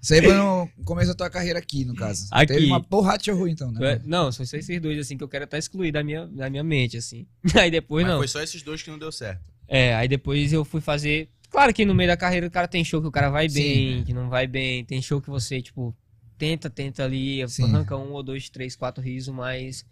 Isso 0.03 0.15
aí 0.15 0.23
foi 0.23 0.35
no 0.35 0.69
começo 0.85 1.09
da 1.09 1.15
tua 1.15 1.31
carreira 1.31 1.59
aqui, 1.59 1.85
no 1.85 1.95
caso. 1.95 2.27
Aqui. 2.31 2.55
Teve 2.55 2.67
uma 2.67 2.83
porrada 2.83 3.19
de 3.19 3.27
show 3.27 3.37
ruim, 3.37 3.53
então, 3.53 3.71
né? 3.71 4.01
Não, 4.05 4.33
são 4.33 4.45
só 4.45 4.57
esses 4.57 4.81
dois, 4.81 4.99
assim, 4.99 5.17
que 5.17 5.23
eu 5.23 5.29
quero 5.29 5.45
estar 5.45 5.57
excluído 5.59 5.93
da 5.95 6.03
minha, 6.03 6.27
da 6.27 6.51
minha 6.51 6.65
mente, 6.65 6.97
assim. 6.97 7.27
Aí 7.55 7.71
depois 7.71 8.05
Mas 8.05 8.13
não. 8.13 8.19
foi 8.21 8.29
só 8.29 8.43
esses 8.43 8.63
dois 8.63 8.83
que 8.83 8.91
não 8.91 8.99
deu 8.99 9.13
certo. 9.13 9.54
É, 9.69 9.95
aí 9.95 10.09
depois 10.09 10.53
eu 10.53 10.65
fui 10.65 10.81
fazer. 10.81 11.31
Claro 11.51 11.73
que 11.73 11.85
no 11.85 11.95
meio 11.95 12.09
da 12.09 12.17
carreira 12.17 12.47
o 12.47 12.51
cara 12.51 12.67
tem 12.67 12.85
show 12.85 13.01
que 13.01 13.07
o 13.07 13.13
cara 13.13 13.31
vai 13.31 13.49
Sim, 13.49 13.55
bem, 13.61 14.01
é. 14.01 14.05
que 14.05 14.13
não 14.13 14.29
vai 14.29 14.47
bem. 14.47 14.85
Tem 14.85 15.01
show 15.01 15.21
que 15.21 15.31
você, 15.31 15.63
tipo, 15.63 15.97
tenta, 16.37 16.69
tenta 16.69 17.05
ali, 17.05 17.47
Sim. 17.49 17.65
arranca 17.65 17.97
um 17.97 18.13
ou 18.13 18.23
dois, 18.23 18.49
três, 18.51 18.75
quatro 18.75 19.03
risos, 19.03 19.35
mas 19.35 19.87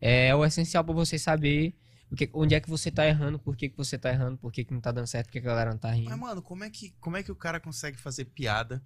é 0.00 0.34
o 0.34 0.44
essencial 0.44 0.84
pra 0.84 0.94
você 0.94 1.18
saber 1.18 1.74
o 2.10 2.14
que, 2.14 2.30
onde 2.32 2.54
é 2.54 2.60
que 2.60 2.70
você 2.70 2.90
tá 2.90 3.06
errando, 3.06 3.38
por 3.38 3.56
que, 3.56 3.68
que 3.68 3.76
você 3.76 3.98
tá 3.98 4.10
errando, 4.10 4.38
por 4.38 4.52
que, 4.52 4.64
que 4.64 4.72
não 4.72 4.80
tá 4.80 4.92
dando 4.92 5.06
certo, 5.06 5.26
por 5.26 5.32
que 5.32 5.40
que 5.40 5.46
a 5.46 5.50
galera 5.50 5.70
não 5.70 5.78
tá 5.78 5.90
rindo. 5.90 6.10
Mas, 6.10 6.18
mano, 6.18 6.42
como 6.42 6.64
é, 6.64 6.70
que, 6.70 6.94
como 7.00 7.16
é 7.16 7.22
que 7.22 7.32
o 7.32 7.36
cara 7.36 7.58
consegue 7.58 7.98
fazer 7.98 8.26
piada 8.26 8.82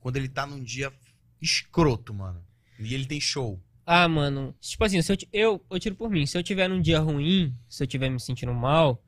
quando 0.00 0.16
ele 0.16 0.28
tá 0.28 0.46
num 0.46 0.62
dia 0.62 0.92
escroto, 1.40 2.12
mano? 2.12 2.44
E 2.78 2.94
ele 2.94 3.06
tem 3.06 3.20
show. 3.20 3.62
Ah, 3.86 4.08
mano, 4.08 4.54
tipo 4.60 4.82
assim, 4.84 5.00
se 5.00 5.12
eu, 5.12 5.16
eu, 5.32 5.66
eu 5.70 5.80
tiro 5.80 5.94
por 5.94 6.10
mim. 6.10 6.26
Se 6.26 6.36
eu 6.36 6.42
tiver 6.42 6.68
num 6.68 6.80
dia 6.80 6.98
ruim, 6.98 7.54
se 7.68 7.82
eu 7.82 7.86
tiver 7.86 8.08
me 8.08 8.18
sentindo 8.18 8.52
mal, 8.52 9.02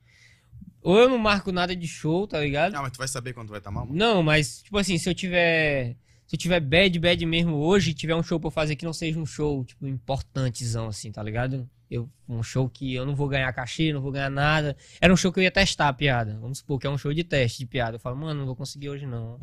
ou 0.86 1.00
eu 1.00 1.08
não 1.08 1.18
marco 1.18 1.50
nada 1.50 1.74
de 1.74 1.88
show, 1.88 2.28
tá 2.28 2.40
ligado? 2.40 2.76
Ah, 2.76 2.80
mas 2.80 2.92
tu 2.92 2.98
vai 2.98 3.08
saber 3.08 3.32
quando 3.32 3.48
vai 3.48 3.58
estar 3.58 3.72
mal? 3.72 3.84
mano? 3.84 3.98
Não, 3.98 4.22
mas, 4.22 4.62
tipo 4.62 4.78
assim, 4.78 4.96
se 4.98 5.10
eu 5.10 5.14
tiver. 5.16 5.96
se 6.28 6.36
eu 6.36 6.38
tiver 6.38 6.60
bad, 6.60 6.96
bad 7.00 7.26
mesmo 7.26 7.56
hoje, 7.56 7.92
tiver 7.92 8.14
um 8.14 8.22
show 8.22 8.38
pra 8.38 8.46
eu 8.46 8.52
fazer 8.52 8.76
que 8.76 8.84
não 8.84 8.92
seja 8.92 9.18
um 9.18 9.26
show, 9.26 9.64
tipo, 9.64 9.84
importantezão, 9.84 10.86
assim, 10.86 11.10
tá 11.10 11.20
ligado? 11.24 11.68
Eu, 11.90 12.08
um 12.28 12.40
show 12.40 12.68
que 12.68 12.94
eu 12.94 13.04
não 13.04 13.16
vou 13.16 13.26
ganhar 13.26 13.52
cachê, 13.52 13.92
não 13.92 14.00
vou 14.00 14.12
ganhar 14.12 14.30
nada. 14.30 14.76
Era 15.00 15.12
um 15.12 15.16
show 15.16 15.32
que 15.32 15.40
eu 15.40 15.42
ia 15.42 15.50
testar 15.50 15.88
a 15.88 15.92
piada. 15.92 16.38
Vamos 16.40 16.58
supor 16.58 16.78
que 16.78 16.86
é 16.86 16.90
um 16.90 16.96
show 16.96 17.12
de 17.12 17.24
teste 17.24 17.58
de 17.58 17.66
piada. 17.66 17.96
Eu 17.96 18.00
falo, 18.00 18.16
mano, 18.16 18.38
não 18.38 18.46
vou 18.46 18.54
conseguir 18.54 18.88
hoje 18.88 19.06
não. 19.06 19.40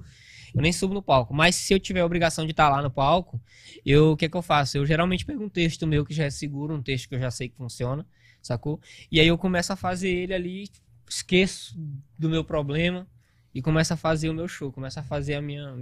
Eu 0.56 0.62
nem 0.62 0.72
subo 0.72 0.94
no 0.94 1.02
palco. 1.02 1.34
Mas 1.34 1.56
se 1.56 1.74
eu 1.74 1.80
tiver 1.80 2.00
a 2.00 2.06
obrigação 2.06 2.46
de 2.46 2.52
estar 2.52 2.70
lá 2.70 2.82
no 2.82 2.90
palco, 2.90 3.42
eu 3.86 4.12
o 4.12 4.18
que 4.18 4.24
é 4.24 4.30
que 4.30 4.38
eu 4.38 4.42
faço? 4.42 4.78
Eu 4.78 4.86
geralmente 4.86 5.26
pego 5.26 5.44
um 5.44 5.50
texto 5.50 5.86
meu 5.86 6.06
que 6.06 6.14
já 6.14 6.24
é 6.24 6.30
seguro, 6.30 6.74
um 6.74 6.82
texto 6.82 7.10
que 7.10 7.16
eu 7.16 7.20
já 7.20 7.30
sei 7.30 7.50
que 7.50 7.58
funciona, 7.58 8.06
sacou? 8.42 8.80
E 9.12 9.20
aí 9.20 9.28
eu 9.28 9.38
começo 9.38 9.74
a 9.74 9.76
fazer 9.76 10.10
ele 10.10 10.34
ali, 10.34 10.70
esqueço 11.16 11.78
do 12.18 12.30
meu 12.30 12.44
problema 12.44 13.08
e 13.54 13.62
começo 13.62 13.94
a 13.94 13.98
fazer 13.98 14.30
o 14.30 14.34
meu 14.34 14.48
show, 14.48 14.72
começo 14.72 15.00
a 15.00 15.04
fazer 15.04 15.36
a 15.36 15.42
minha 15.42 15.76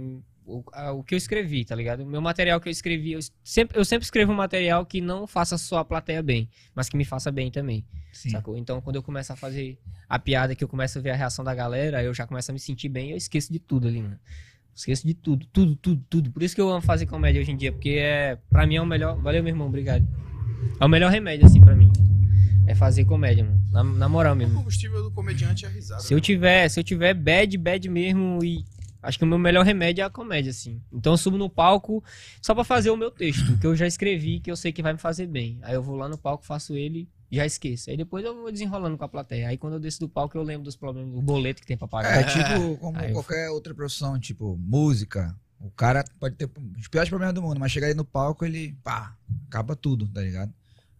o, 0.44 0.64
a, 0.72 0.92
o 0.92 1.02
que 1.02 1.14
eu 1.14 1.16
escrevi, 1.16 1.64
tá 1.64 1.74
ligado? 1.74 2.02
O 2.02 2.06
meu 2.06 2.20
material 2.20 2.60
que 2.60 2.68
eu 2.68 2.70
escrevi, 2.70 3.12
eu 3.12 3.20
sempre, 3.44 3.78
eu 3.78 3.84
sempre 3.84 4.04
escrevo 4.04 4.32
um 4.32 4.36
material 4.36 4.84
que 4.84 5.00
não 5.00 5.26
faça 5.26 5.56
só 5.56 5.78
a 5.78 5.84
plateia 5.84 6.22
bem, 6.22 6.48
mas 6.74 6.88
que 6.88 6.96
me 6.96 7.04
faça 7.04 7.30
bem 7.30 7.50
também, 7.50 7.84
Sim. 8.12 8.30
sacou? 8.30 8.56
Então, 8.56 8.80
quando 8.80 8.96
eu 8.96 9.02
começo 9.02 9.32
a 9.32 9.36
fazer 9.36 9.78
a 10.08 10.18
piada, 10.18 10.54
que 10.54 10.64
eu 10.64 10.68
começo 10.68 10.98
a 10.98 11.02
ver 11.02 11.10
a 11.10 11.16
reação 11.16 11.44
da 11.44 11.54
galera, 11.54 12.02
eu 12.02 12.12
já 12.12 12.26
começo 12.26 12.50
a 12.50 12.54
me 12.54 12.60
sentir 12.60 12.88
bem 12.88 13.10
eu 13.10 13.16
esqueço 13.16 13.52
de 13.52 13.58
tudo 13.58 13.88
ali, 13.88 14.02
mano. 14.02 14.18
Esqueço 14.74 15.06
de 15.06 15.14
tudo, 15.14 15.46
tudo, 15.52 15.76
tudo, 15.76 16.04
tudo. 16.08 16.30
Por 16.30 16.42
isso 16.42 16.54
que 16.54 16.60
eu 16.60 16.70
amo 16.70 16.80
fazer 16.80 17.04
comédia 17.06 17.40
hoje 17.40 17.52
em 17.52 17.56
dia, 17.56 17.70
porque 17.70 17.90
é, 17.90 18.38
pra 18.48 18.66
mim 18.66 18.76
é 18.76 18.80
o 18.80 18.86
melhor. 18.86 19.20
Valeu, 19.20 19.42
meu 19.42 19.52
irmão, 19.52 19.68
obrigado. 19.68 20.06
É 20.80 20.84
o 20.84 20.88
melhor 20.88 21.10
remédio, 21.10 21.44
assim, 21.44 21.60
pra 21.60 21.76
mim. 21.76 21.92
É 22.66 22.74
fazer 22.74 23.04
comédia, 23.04 23.44
mano. 23.44 23.62
Na, 23.70 23.82
na 23.84 24.08
moral 24.08 24.34
O 24.34 24.36
mesmo. 24.36 24.54
combustível 24.58 25.02
do 25.02 25.10
comediante 25.10 25.64
é 25.64 25.68
a 25.68 25.70
risada. 25.70 26.00
Se 26.02 26.14
eu 26.14 26.20
tiver, 26.20 26.68
se 26.68 26.78
eu 26.78 26.84
tiver 26.84 27.12
bad, 27.14 27.56
bad 27.58 27.88
mesmo 27.88 28.42
e 28.44 28.64
acho 29.02 29.18
que 29.18 29.24
o 29.24 29.26
meu 29.26 29.38
melhor 29.38 29.64
remédio 29.64 30.02
é 30.02 30.04
a 30.04 30.10
comédia 30.10 30.50
assim. 30.50 30.80
Então 30.92 31.12
eu 31.14 31.16
subo 31.16 31.36
no 31.36 31.50
palco 31.50 32.02
só 32.40 32.54
pra 32.54 32.62
fazer 32.64 32.90
o 32.90 32.96
meu 32.96 33.10
texto, 33.10 33.58
que 33.58 33.66
eu 33.66 33.74
já 33.74 33.86
escrevi, 33.86 34.38
que 34.38 34.50
eu 34.50 34.56
sei 34.56 34.72
que 34.72 34.82
vai 34.82 34.92
me 34.92 34.98
fazer 34.98 35.26
bem. 35.26 35.58
Aí 35.62 35.74
eu 35.74 35.82
vou 35.82 35.96
lá 35.96 36.08
no 36.08 36.16
palco, 36.16 36.44
faço 36.44 36.76
ele, 36.76 37.08
já 37.30 37.44
esqueço. 37.44 37.90
Aí 37.90 37.96
depois 37.96 38.24
eu 38.24 38.32
vou 38.34 38.52
desenrolando 38.52 38.96
com 38.96 39.04
a 39.04 39.08
plateia. 39.08 39.48
Aí 39.48 39.58
quando 39.58 39.74
eu 39.74 39.80
desço 39.80 39.98
do 40.00 40.08
palco 40.08 40.38
eu 40.38 40.42
lembro 40.44 40.62
dos 40.64 40.76
problemas, 40.76 41.14
o 41.16 41.20
boleto 41.20 41.60
que 41.60 41.66
tem 41.66 41.76
pra 41.76 41.88
pagar. 41.88 42.20
É 42.20 42.24
tipo 42.24 42.76
como 42.78 42.96
Aí 42.98 43.08
eu- 43.08 43.14
qualquer 43.14 43.50
outra 43.50 43.74
profissão, 43.74 44.18
tipo 44.20 44.56
música. 44.56 45.34
O 45.58 45.70
cara 45.70 46.04
pode 46.20 46.36
ter 46.36 46.48
os 46.78 46.88
piores 46.88 47.08
problemas 47.08 47.34
do 47.34 47.42
mundo, 47.42 47.58
mas 47.58 47.70
chegar 47.72 47.86
aí 47.88 47.94
no 47.94 48.04
palco, 48.04 48.44
ele, 48.44 48.76
pá, 48.82 49.16
acaba 49.48 49.74
tudo, 49.76 50.08
tá 50.08 50.20
ligado? 50.20 50.52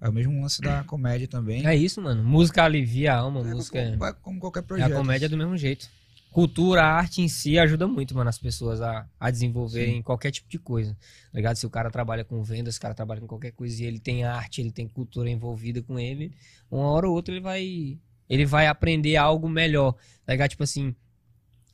É 0.03 0.09
o 0.09 0.13
mesmo 0.13 0.43
lance 0.43 0.61
da 0.61 0.83
comédia 0.83 1.29
também. 1.29 1.65
É 1.65 1.77
isso, 1.77 2.03
mano. 2.03 2.25
Música 2.25 2.65
alivia 2.65 3.15
a 3.15 3.19
alma, 3.19 3.41
É 3.41 3.45
música 3.45 3.79
é... 3.79 3.97
como, 3.97 4.15
como 4.15 4.41
qualquer 4.41 4.59
É 4.59 4.63
projeto. 4.63 4.93
a 4.93 4.97
comédia 4.97 5.29
do 5.29 5.37
mesmo 5.37 5.57
jeito. 5.57 5.89
Cultura, 6.33 6.83
a 6.83 6.95
arte 6.95 7.23
em 7.23 7.29
si 7.29 7.57
ajuda 7.57 7.87
muito, 7.87 8.13
mano, 8.13 8.29
as 8.29 8.39
pessoas 8.39 8.81
a, 8.81 9.07
a 9.21 9.31
desenvolverem 9.31 10.03
qualquer 10.03 10.33
tipo 10.33 10.49
de 10.49 10.59
coisa. 10.59 10.93
Tá 10.95 11.39
ligado? 11.39 11.55
Se 11.55 11.65
o 11.67 11.71
cara 11.71 11.89
trabalha 11.89 12.25
com 12.25 12.43
vendas, 12.43 12.75
se 12.75 12.79
o 12.79 12.83
cara 12.83 12.95
trabalha 12.95 13.21
com 13.21 13.29
qualquer 13.29 13.53
coisa 13.53 13.81
e 13.81 13.87
ele 13.87 14.01
tem 14.01 14.25
arte, 14.25 14.61
ele 14.61 14.73
tem 14.73 14.89
cultura 14.89 15.31
envolvida 15.31 15.81
com 15.83 16.01
ele, 16.01 16.33
uma 16.69 16.87
hora 16.87 17.07
ou 17.07 17.15
outra 17.15 17.33
ele 17.33 17.41
vai 17.41 17.97
ele 18.29 18.45
vai 18.45 18.67
aprender 18.67 19.15
algo 19.17 19.49
melhor. 19.49 19.93
Tá 20.27 20.33
ligado? 20.33 20.51
Tipo 20.51 20.65
assim, 20.65 20.89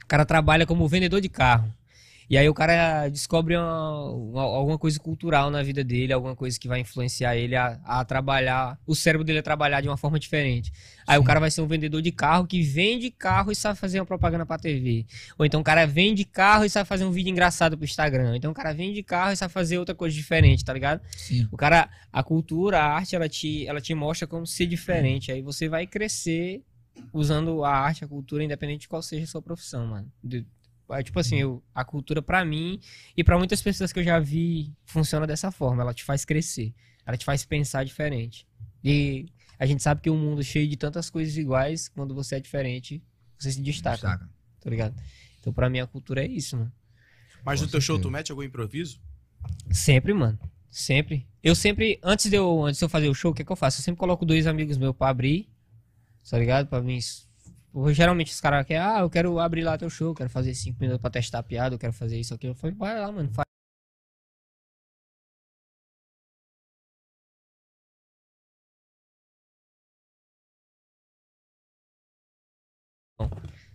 o 0.04 0.06
cara 0.06 0.26
trabalha 0.26 0.66
como 0.66 0.86
vendedor 0.86 1.20
de 1.22 1.30
carro. 1.30 1.72
E 2.30 2.36
aí 2.36 2.46
o 2.48 2.52
cara 2.52 3.08
descobre 3.08 3.56
uma- 3.56 4.10
uma- 4.12 4.42
alguma 4.42 4.78
coisa 4.78 5.00
cultural 5.00 5.50
na 5.50 5.62
vida 5.62 5.82
dele, 5.82 6.12
alguma 6.12 6.36
coisa 6.36 6.60
que 6.60 6.68
vai 6.68 6.80
influenciar 6.80 7.34
ele 7.36 7.56
a, 7.56 7.80
a 7.84 8.04
trabalhar, 8.04 8.78
o 8.86 8.94
cérebro 8.94 9.24
dele 9.24 9.38
a 9.38 9.42
trabalhar 9.42 9.80
de 9.80 9.88
uma 9.88 9.96
forma 9.96 10.18
diferente. 10.18 10.70
Aí 11.06 11.16
o 11.16 11.22
Sim. 11.22 11.26
cara 11.26 11.40
vai 11.40 11.50
ser 11.50 11.62
um 11.62 11.66
vendedor 11.66 12.02
de 12.02 12.12
carro 12.12 12.46
que 12.46 12.60
vende 12.62 13.10
carro 13.10 13.50
e 13.50 13.54
sabe 13.56 13.78
fazer 13.78 13.98
uma 13.98 14.04
propaganda 14.04 14.44
pra 14.44 14.58
TV. 14.58 15.06
Ou 15.38 15.46
então 15.46 15.62
o 15.62 15.64
cara 15.64 15.86
vende 15.86 16.22
carro 16.24 16.64
e 16.66 16.70
sabe 16.70 16.86
fazer 16.86 17.06
um 17.06 17.10
vídeo 17.10 17.30
engraçado 17.30 17.78
pro 17.78 17.84
Instagram. 17.86 18.36
Então 18.36 18.50
o 18.50 18.54
cara 18.54 18.74
vende 18.74 19.02
carro 19.02 19.32
e 19.32 19.36
sabe 19.36 19.52
fazer 19.52 19.78
outra 19.78 19.94
coisa 19.94 20.14
diferente, 20.14 20.62
tá 20.62 20.74
ligado? 20.74 21.00
Sim. 21.16 21.48
O 21.50 21.56
cara, 21.56 21.88
a 22.12 22.22
cultura, 22.22 22.78
a 22.78 22.92
arte, 22.92 23.16
ela 23.16 23.26
te, 23.28 23.66
ela 23.66 23.80
te 23.80 23.94
mostra 23.94 24.26
como 24.26 24.46
ser 24.46 24.66
diferente. 24.66 25.32
Aí 25.32 25.40
você 25.40 25.66
vai 25.66 25.86
crescer 25.86 26.62
usando 27.12 27.64
a 27.64 27.70
arte, 27.70 28.04
a 28.04 28.08
cultura, 28.08 28.44
independente 28.44 28.80
de 28.82 28.88
qual 28.88 29.00
seja 29.00 29.24
a 29.24 29.26
sua 29.26 29.40
profissão, 29.40 29.86
mano. 29.86 30.12
De- 30.22 30.44
tipo 31.04 31.18
assim, 31.20 31.36
eu, 31.36 31.62
a 31.74 31.84
cultura 31.84 32.22
pra 32.22 32.44
mim 32.44 32.80
e 33.16 33.22
pra 33.22 33.36
muitas 33.38 33.60
pessoas 33.62 33.92
que 33.92 33.98
eu 34.00 34.04
já 34.04 34.18
vi 34.18 34.72
funciona 34.86 35.26
dessa 35.26 35.50
forma. 35.50 35.82
Ela 35.82 35.92
te 35.94 36.02
faz 36.04 36.24
crescer. 36.24 36.74
Ela 37.06 37.16
te 37.16 37.24
faz 37.24 37.44
pensar 37.44 37.84
diferente. 37.84 38.46
E 38.82 39.26
a 39.58 39.66
gente 39.66 39.82
sabe 39.82 40.00
que 40.00 40.10
um 40.10 40.16
mundo 40.18 40.42
cheio 40.42 40.68
de 40.68 40.76
tantas 40.76 41.10
coisas 41.10 41.36
iguais, 41.36 41.88
quando 41.88 42.14
você 42.14 42.36
é 42.36 42.40
diferente, 42.40 43.02
você 43.38 43.52
se 43.52 43.60
destaca, 43.60 43.96
Destaca. 43.96 44.30
tá 44.60 44.70
ligado? 44.70 44.94
Então 45.40 45.52
pra 45.52 45.68
mim 45.70 45.80
a 45.80 45.86
cultura 45.86 46.24
é 46.24 46.26
isso, 46.28 46.56
mano. 46.56 46.72
Mas 47.44 47.60
Com 47.60 47.66
no 47.66 47.70
teu 47.70 47.80
show 47.80 47.96
certeza. 47.96 48.08
tu 48.08 48.12
mete 48.12 48.30
algum 48.32 48.42
improviso? 48.42 49.00
Sempre, 49.70 50.12
mano. 50.12 50.38
Sempre. 50.70 51.26
Eu 51.42 51.54
sempre, 51.54 51.98
antes 52.02 52.28
de 52.30 52.36
eu, 52.36 52.64
antes 52.64 52.78
de 52.78 52.84
eu 52.84 52.88
fazer 52.88 53.08
o 53.08 53.14
show, 53.14 53.30
o 53.30 53.34
que, 53.34 53.42
é 53.42 53.44
que 53.44 53.50
eu 53.52 53.56
faço? 53.56 53.80
Eu 53.80 53.84
sempre 53.84 53.98
coloco 53.98 54.26
dois 54.26 54.46
amigos 54.46 54.76
meus 54.76 54.94
pra 54.94 55.08
abrir, 55.08 55.48
tá 56.28 56.38
ligado? 56.38 56.66
Pra 56.66 56.80
mim. 56.82 56.98
Porque 57.72 57.94
Geralmente 57.94 58.32
os 58.32 58.40
caras 58.40 58.66
querem, 58.66 58.82
ah, 58.82 59.00
eu 59.00 59.10
quero 59.10 59.38
abrir 59.38 59.62
lá 59.62 59.76
teu 59.78 59.90
show, 59.90 60.14
quero 60.14 60.30
fazer 60.30 60.54
cinco 60.54 60.80
minutos 60.80 61.00
pra 61.00 61.10
testar 61.10 61.40
a 61.40 61.42
piada, 61.42 61.74
eu 61.74 61.78
quero 61.78 61.92
fazer 61.92 62.18
isso 62.18 62.34
aqui. 62.34 62.46
Eu 62.46 62.54
falei, 62.54 62.74
vai 62.76 62.98
lá, 62.98 63.12
mano, 63.12 63.30
faz. 63.32 63.48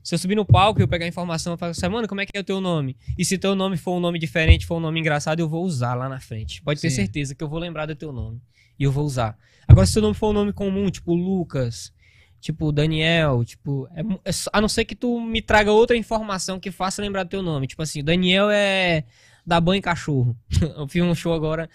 Se 0.04 0.16
eu 0.16 0.20
subir 0.20 0.36
no 0.36 0.46
palco 0.46 0.82
e 0.82 0.84
eu 0.84 0.88
pegar 0.88 1.06
a 1.06 1.08
informação, 1.08 1.54
eu 1.54 1.58
falo 1.58 1.72
assim, 1.72 1.88
mano, 1.88 2.08
como 2.10 2.20
é 2.20 2.26
que 2.26 2.38
é 2.38 2.42
o 2.42 2.44
teu 2.44 2.60
nome? 2.60 2.98
E 3.18 3.24
se 3.24 3.38
teu 3.38 3.56
nome 3.56 3.78
for 3.78 3.96
um 3.96 4.02
nome 4.02 4.20
diferente, 4.20 4.66
for 4.66 4.76
um 4.76 4.80
nome 4.82 5.00
engraçado, 5.00 5.40
eu 5.40 5.48
vou 5.48 5.64
usar 5.64 5.94
lá 5.94 6.10
na 6.10 6.20
frente. 6.20 6.62
Pode 6.62 6.82
ter 6.82 6.90
Sim. 6.90 6.98
certeza 6.98 7.34
que 7.34 7.42
eu 7.42 7.48
vou 7.48 7.58
lembrar 7.58 7.86
do 7.86 7.96
teu 7.96 8.12
nome. 8.12 8.42
E 8.78 8.84
eu 8.84 8.92
vou 8.92 9.06
usar. 9.06 9.38
Agora, 9.66 9.88
se 9.88 9.94
teu 9.94 10.02
nome 10.02 10.14
for 10.14 10.32
um 10.32 10.34
nome 10.34 10.52
comum, 10.52 10.92
tipo 10.92 11.14
Lucas, 11.14 11.94
tipo 12.44 12.74
Daniel, 12.74 13.44
tipo. 13.46 13.88
é 13.96 14.02
é 14.02 14.32
a 14.52 14.60
não 14.60 14.68
ser 14.68 14.84
que 14.84 14.96
tu 14.96 15.20
me 15.22 15.42
traga 15.42 15.72
outra 15.72 15.96
informação 15.96 16.60
que 16.60 16.72
faça 16.72 17.02
lembrar 17.02 17.24
do 17.24 17.30
teu 17.30 17.42
nome. 17.42 17.68
Tipo 17.68 17.82
assim, 17.82 18.04
Daniel 18.04 18.50
é 18.50 19.06
da 19.46 19.62
banho 19.62 19.80
em 19.80 19.82
cachorro. 19.82 20.36
eu 20.78 20.88
fiz 20.88 21.02
um 21.02 21.16
show 21.16 21.34
agora. 21.34 21.70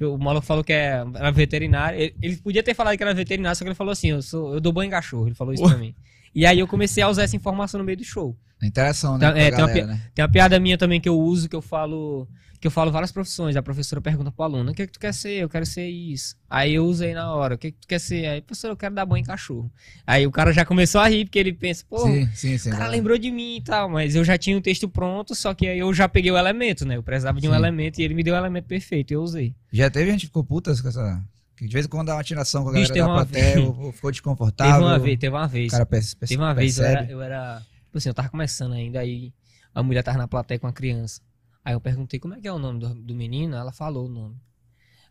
O 0.00 0.18
maluco 0.18 0.46
falou 0.46 0.64
que 0.64 0.72
é, 0.72 1.04
era 1.14 1.30
veterinário. 1.30 2.00
Ele, 2.00 2.16
ele 2.20 2.36
podia 2.36 2.62
ter 2.62 2.74
falado 2.74 2.96
que 2.96 3.02
era 3.02 3.14
veterinário, 3.14 3.56
só 3.56 3.64
que 3.64 3.68
ele 3.68 3.76
falou 3.76 3.92
assim: 3.92 4.08
eu, 4.08 4.20
sou, 4.20 4.54
eu 4.54 4.60
dou 4.60 4.72
banho 4.72 4.88
em 4.88 4.90
cachorro. 4.90 5.28
Ele 5.28 5.36
falou 5.36 5.54
isso 5.54 5.62
pra 5.62 5.76
mim. 5.76 5.94
E 6.38 6.46
aí 6.46 6.60
eu 6.60 6.68
comecei 6.68 7.02
a 7.02 7.08
usar 7.08 7.24
essa 7.24 7.34
informação 7.34 7.78
no 7.78 7.84
meio 7.84 7.98
do 7.98 8.04
show. 8.04 8.38
A 8.62 8.66
interação, 8.66 9.18
né? 9.18 9.26
A 9.26 9.30
é, 9.30 9.50
tem 9.50 9.58
uma 9.58 9.66
galera, 9.66 9.86
né? 9.88 10.02
Tem 10.14 10.22
uma 10.22 10.30
piada 10.30 10.60
minha 10.60 10.78
também 10.78 11.00
que 11.00 11.08
eu 11.08 11.18
uso, 11.18 11.48
que 11.48 11.56
eu 11.56 11.60
falo. 11.60 12.28
Que 12.60 12.68
eu 12.68 12.70
falo 12.70 12.92
várias 12.92 13.10
profissões. 13.10 13.56
A 13.56 13.62
professora 13.62 14.00
pergunta 14.00 14.30
pro 14.30 14.44
aluno: 14.44 14.70
o 14.70 14.74
que, 14.74 14.82
é 14.82 14.86
que 14.86 14.92
tu 14.92 15.00
quer 15.00 15.12
ser? 15.12 15.42
Eu 15.42 15.48
quero 15.48 15.66
ser 15.66 15.88
isso. 15.88 16.36
Aí 16.48 16.74
eu 16.74 16.84
usei 16.84 17.12
na 17.12 17.34
hora: 17.34 17.56
o 17.56 17.58
que, 17.58 17.66
é 17.66 17.70
que 17.72 17.78
tu 17.78 17.88
quer 17.88 17.98
ser? 17.98 18.24
Aí, 18.26 18.40
professor, 18.40 18.68
eu 18.68 18.76
quero 18.76 18.94
dar 18.94 19.04
banho 19.04 19.22
em 19.22 19.24
cachorro. 19.24 19.68
Aí 20.06 20.28
o 20.28 20.30
cara 20.30 20.52
já 20.52 20.64
começou 20.64 21.00
a 21.00 21.08
rir, 21.08 21.24
porque 21.24 21.40
ele 21.40 21.52
pensa, 21.52 21.84
pô, 21.90 22.06
Sim, 22.06 22.28
sim, 22.32 22.56
sim. 22.56 22.68
o 22.68 22.72
cara 22.72 22.84
né? 22.84 22.90
lembrou 22.90 23.18
de 23.18 23.32
mim 23.32 23.56
e 23.56 23.60
tal, 23.60 23.88
mas 23.88 24.14
eu 24.14 24.24
já 24.24 24.38
tinha 24.38 24.56
o 24.56 24.60
texto 24.60 24.88
pronto, 24.88 25.34
só 25.34 25.52
que 25.54 25.66
aí 25.66 25.80
eu 25.80 25.92
já 25.92 26.08
peguei 26.08 26.30
o 26.30 26.38
elemento, 26.38 26.86
né? 26.86 26.96
Eu 26.96 27.02
precisava 27.02 27.40
de 27.40 27.48
um 27.48 27.54
elemento 27.54 27.98
e 27.98 28.04
ele 28.04 28.14
me 28.14 28.22
deu 28.22 28.34
o 28.34 28.38
elemento 28.38 28.66
perfeito, 28.66 29.10
e 29.10 29.14
eu 29.14 29.22
usei. 29.22 29.56
Já 29.72 29.90
teve 29.90 30.08
gente 30.12 30.20
que 30.20 30.26
ficou 30.26 30.44
putas 30.44 30.80
com 30.80 30.86
essa. 30.86 31.20
Que 31.58 31.66
de 31.66 31.72
vez 31.72 31.86
em 31.86 31.88
quando 31.88 32.06
dá 32.06 32.14
uma 32.14 32.22
tiração 32.24 32.62
com 32.62 32.70
a 32.70 32.72
Bicho, 32.72 32.94
galera 32.94 33.08
da 33.18 33.24
teve 33.26 33.40
uma 33.42 33.50
plateia, 33.56 33.66
ou, 33.68 33.86
ou 33.86 33.92
ficou 33.92 34.10
desconfortável. 34.12 34.74
Teve 34.74 34.84
uma 34.84 34.98
vez, 34.98 35.18
teve 35.18 35.34
uma 35.36 35.44
O 35.44 35.48
vez. 35.48 35.70
cara 35.72 35.84
perce- 35.86 36.16
perce- 36.16 36.34
Teve 36.34 36.42
uma 36.42 36.54
vez, 36.54 36.78
eu 36.78 36.84
era, 36.84 37.10
eu 37.10 37.20
era. 37.22 37.62
Tipo 37.86 37.98
assim, 37.98 38.08
eu 38.08 38.14
tava 38.14 38.28
começando 38.28 38.72
ainda, 38.74 39.00
aí 39.00 39.32
a 39.74 39.82
mulher 39.82 40.02
tava 40.02 40.18
na 40.18 40.28
plateia 40.28 40.58
com 40.60 40.66
a 40.66 40.72
criança. 40.72 41.20
Aí 41.64 41.74
eu 41.74 41.80
perguntei 41.80 42.20
como 42.20 42.34
é 42.34 42.40
que 42.40 42.46
é 42.48 42.52
o 42.52 42.58
nome 42.58 42.78
do, 42.80 42.94
do 42.94 43.14
menino, 43.14 43.56
ela 43.56 43.72
falou 43.72 44.06
o 44.06 44.08
nome. 44.08 44.36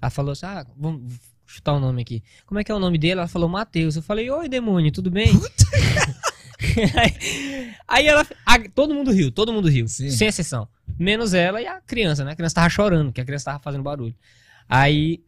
Ela 0.01 0.09
falou 0.09 0.31
assim: 0.31 0.45
ah, 0.45 0.65
vamos 0.77 1.13
chutar 1.45 1.73
o 1.73 1.79
nome 1.79 2.01
aqui. 2.01 2.23
Como 2.45 2.59
é 2.59 2.63
que 2.63 2.71
é 2.71 2.75
o 2.75 2.79
nome 2.79 2.97
dele? 2.97 3.19
Ela 3.19 3.27
falou 3.27 3.49
Matheus. 3.49 3.95
Eu 3.95 4.01
falei: 4.01 4.29
oi, 4.29 4.47
demônio, 4.47 4.91
tudo 4.91 5.11
bem? 5.11 5.27
aí, 6.95 7.73
aí 7.87 8.07
ela. 8.07 8.25
a- 8.45 8.69
todo 8.73 8.93
mundo 8.93 9.11
riu, 9.11 9.31
todo 9.31 9.51
mundo 9.53 9.67
riu, 9.67 9.87
Sim. 9.87 10.09
sem 10.09 10.27
exceção. 10.27 10.67
Menos 10.97 11.33
ela 11.33 11.61
e 11.61 11.67
a 11.67 11.79
criança, 11.81 12.23
né? 12.23 12.31
A 12.31 12.35
criança 12.35 12.55
tava 12.55 12.69
chorando, 12.69 13.11
que 13.11 13.21
a 13.21 13.25
criança 13.25 13.45
tava 13.45 13.59
fazendo 13.59 13.83
barulho. 13.83 14.15
Aí 14.67 15.21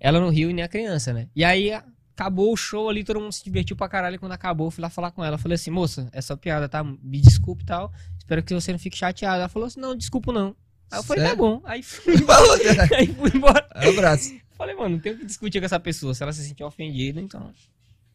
ela 0.00 0.20
não 0.20 0.28
riu 0.30 0.50
e 0.50 0.52
nem 0.52 0.64
a 0.64 0.68
criança, 0.68 1.12
né? 1.12 1.28
E 1.34 1.44
aí 1.44 1.72
a- 1.72 1.84
acabou 2.14 2.52
o 2.52 2.56
show 2.56 2.88
ali, 2.88 3.04
todo 3.04 3.20
mundo 3.20 3.32
se 3.32 3.44
divertiu 3.44 3.76
pra 3.76 3.88
caralho. 3.88 4.16
E 4.16 4.18
quando 4.18 4.32
acabou, 4.32 4.66
eu 4.66 4.70
fui 4.70 4.82
lá 4.82 4.90
falar 4.90 5.10
com 5.12 5.24
ela. 5.24 5.34
Eu 5.36 5.38
falei 5.38 5.54
assim, 5.54 5.70
moça, 5.70 6.08
essa 6.12 6.36
piada, 6.36 6.68
tá? 6.68 6.82
Me 6.82 7.20
desculpe 7.20 7.62
e 7.62 7.66
tal. 7.66 7.92
Espero 8.18 8.42
que 8.42 8.52
você 8.54 8.72
não 8.72 8.78
fique 8.78 8.96
chateada. 8.96 9.38
Ela 9.38 9.48
falou 9.48 9.66
assim, 9.66 9.80
não, 9.80 9.94
desculpa 9.96 10.32
não. 10.32 10.56
Aí 10.90 10.98
eu 10.98 11.02
falei, 11.04 11.22
tá 11.22 11.28
Sério? 11.30 11.44
bom. 11.44 11.60
Aí 11.64 11.82
fui, 11.84 12.16
Falou, 12.18 12.56
né? 12.58 12.64
aí 12.96 13.06
fui 13.06 13.30
embora. 13.34 13.66
Abraço. 13.70 14.34
Falei, 14.56 14.74
mano, 14.74 14.96
não 14.96 14.98
tenho 14.98 15.14
o 15.14 15.18
que 15.18 15.24
discutir 15.26 15.60
com 15.60 15.66
essa 15.66 15.78
pessoa. 15.78 16.12
Se 16.14 16.22
ela 16.22 16.32
se 16.32 16.42
sentir 16.42 16.64
ofendida, 16.64 17.20
então. 17.20 17.52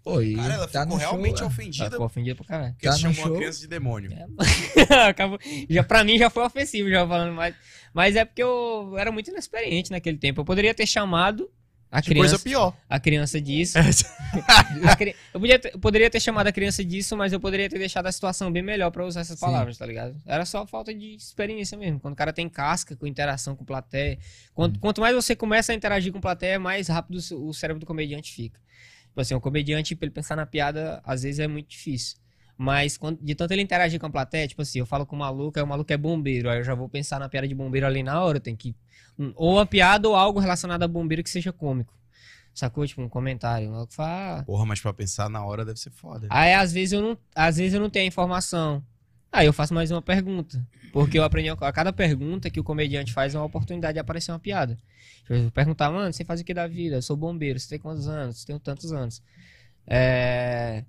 Pô, 0.03 0.21
e 0.21 0.35
Cara, 0.35 0.53
ela 0.55 0.67
tá 0.67 0.81
ficou 0.81 0.97
no 0.97 1.01
show, 1.01 1.11
realmente 1.11 1.37
é. 1.37 1.39
Ela 1.39 1.47
ofendida 1.47 1.89
ficou 1.91 2.05
ofendida 2.05 2.35
pra 2.35 2.45
caralho. 2.45 2.73
porque 2.73 2.87
Tá 2.87 2.91
você 2.97 3.07
no 3.07 3.13
chamou 3.13 3.23
a 3.23 3.27
show. 3.29 3.37
criança 3.37 3.59
de 3.61 3.67
demônio. 3.67 4.11
Acabou, 5.07 5.39
já, 5.69 5.83
pra 5.83 6.03
mim 6.03 6.17
já 6.17 6.29
foi 6.29 6.43
ofensivo, 6.43 6.89
já 6.89 7.07
falando 7.07 7.33
mais. 7.33 7.55
Mas 7.93 8.15
é 8.17 8.25
porque 8.25 8.43
eu 8.43 8.97
era 8.97 9.13
muito 9.13 9.29
inexperiente 9.31 9.91
naquele 9.91 10.17
tempo. 10.17 10.41
Eu 10.41 10.45
poderia 10.45 10.73
ter 10.73 10.85
chamado 10.85 11.49
A 11.95 12.01
Que 12.01 12.15
coisa 12.15 12.39
criança, 12.39 12.43
pior. 12.43 12.75
a 12.89 12.99
criança 12.99 13.39
disse. 13.39 13.77
A 14.83 14.95
cri- 14.95 15.15
eu, 15.31 15.39
podia 15.39 15.59
ter- 15.59 15.73
eu 15.75 15.79
poderia 15.79 16.09
ter 16.09 16.19
chamado 16.19 16.47
a 16.47 16.51
criança 16.51 16.83
disso, 16.83 17.15
mas 17.15 17.31
eu 17.31 17.39
poderia 17.39 17.69
ter 17.69 17.77
deixado 17.77 18.07
a 18.07 18.11
situação 18.11 18.51
bem 18.51 18.63
melhor 18.63 18.89
pra 18.89 19.05
usar 19.05 19.21
essas 19.21 19.37
Sim. 19.37 19.45
palavras, 19.45 19.77
tá 19.77 19.85
ligado? 19.85 20.15
Era 20.25 20.43
só 20.43 20.65
falta 20.65 20.91
de 20.91 21.13
experiência 21.13 21.77
mesmo. 21.77 21.99
Quando 21.99 22.13
o 22.13 22.17
cara 22.17 22.33
tem 22.33 22.49
casca 22.49 22.95
com 22.95 23.05
interação 23.05 23.55
com 23.55 23.63
plateia. 23.63 24.17
Quanto, 24.55 24.79
quanto 24.79 25.01
mais 25.01 25.15
você 25.15 25.35
começa 25.35 25.71
a 25.71 25.75
interagir 25.75 26.11
com 26.11 26.19
plateia, 26.19 26.57
mais 26.59 26.87
rápido 26.87 27.19
o 27.47 27.53
cérebro 27.53 27.79
do 27.79 27.85
comediante 27.85 28.33
fica. 28.33 28.59
Tipo 29.09 29.21
assim, 29.21 29.35
o 29.35 29.39
comediante, 29.39 29.95
pra 29.95 30.07
ele 30.07 30.13
pensar 30.15 30.35
na 30.35 30.47
piada, 30.47 30.99
às 31.05 31.21
vezes 31.21 31.37
é 31.39 31.47
muito 31.47 31.67
difícil. 31.69 32.17
Mas 32.57 32.97
quando- 32.97 33.19
de 33.21 33.33
tanto 33.35 33.51
ele 33.51 33.61
interagir 33.61 33.99
com 33.99 34.05
a 34.05 34.09
plateia, 34.09 34.47
tipo 34.47 34.61
assim, 34.61 34.79
eu 34.79 34.85
falo 34.85 35.05
com 35.05 35.15
o 35.15 35.19
maluco, 35.19 35.57
aí 35.57 35.63
o 35.63 35.67
maluco 35.67 35.91
é 35.91 35.97
bombeiro, 35.97 36.49
aí 36.49 36.59
eu 36.59 36.63
já 36.63 36.75
vou 36.75 36.87
pensar 36.87 37.19
na 37.19 37.27
piada 37.27 37.47
de 37.47 37.55
bombeiro 37.55 37.85
ali 37.87 38.03
na 38.03 38.21
hora, 38.23 38.39
tem 38.39 38.55
que. 38.55 38.75
Ou 39.35 39.59
a 39.59 39.65
piada 39.65 40.07
ou 40.07 40.15
algo 40.15 40.39
relacionado 40.39 40.83
a 40.83 40.87
bombeiro 40.87 41.23
que 41.23 41.29
seja 41.29 41.51
cômico. 41.51 41.93
Sacou? 42.53 42.85
Tipo, 42.85 43.01
um 43.01 43.09
comentário. 43.09 43.67
O 43.69 43.71
maluco 43.71 43.93
fala. 43.93 44.39
"Ah, 44.39 44.43
Porra, 44.43 44.65
mas 44.65 44.79
pra 44.79 44.93
pensar 44.93 45.27
na 45.29 45.43
hora 45.43 45.65
deve 45.65 45.79
ser 45.79 45.89
foda. 45.89 46.27
Aí 46.29 46.53
às 46.53 46.71
vezes 46.71 46.93
eu 46.93 47.01
não, 47.01 47.17
às 47.35 47.57
vezes 47.57 47.73
eu 47.73 47.79
não 47.81 47.89
tenho 47.89 48.05
a 48.05 48.07
informação. 48.07 48.83
Aí 49.31 49.47
eu 49.47 49.53
faço 49.53 49.73
mais 49.73 49.89
uma 49.89 50.01
pergunta. 50.03 50.63
Porque 50.91 51.17
eu 51.17 51.23
aprendi 51.23 51.49
a 51.49 51.71
cada 51.71 51.91
pergunta 51.91 52.51
que 52.51 52.59
o 52.59 52.63
comediante 52.63 53.11
faz 53.11 53.33
é 53.33 53.39
uma 53.39 53.45
oportunidade 53.45 53.93
de 53.95 53.99
aparecer 53.99 54.31
uma 54.31 54.37
piada. 54.39 54.77
Eu 55.27 55.41
vou 55.43 55.51
perguntar, 55.51 55.89
mano, 55.89 56.13
você 56.13 56.23
faz 56.23 56.41
o 56.41 56.43
que 56.43 56.53
da 56.53 56.67
vida? 56.67 56.97
Eu 56.97 57.01
sou 57.01 57.17
bombeiro, 57.17 57.59
você 57.59 57.67
tem 57.69 57.79
quantos 57.79 58.07
anos? 58.07 58.37
Você 58.37 58.45
tem 58.45 58.59
tantos 58.59 58.91
anos. 58.93 59.23
É... 59.87 60.83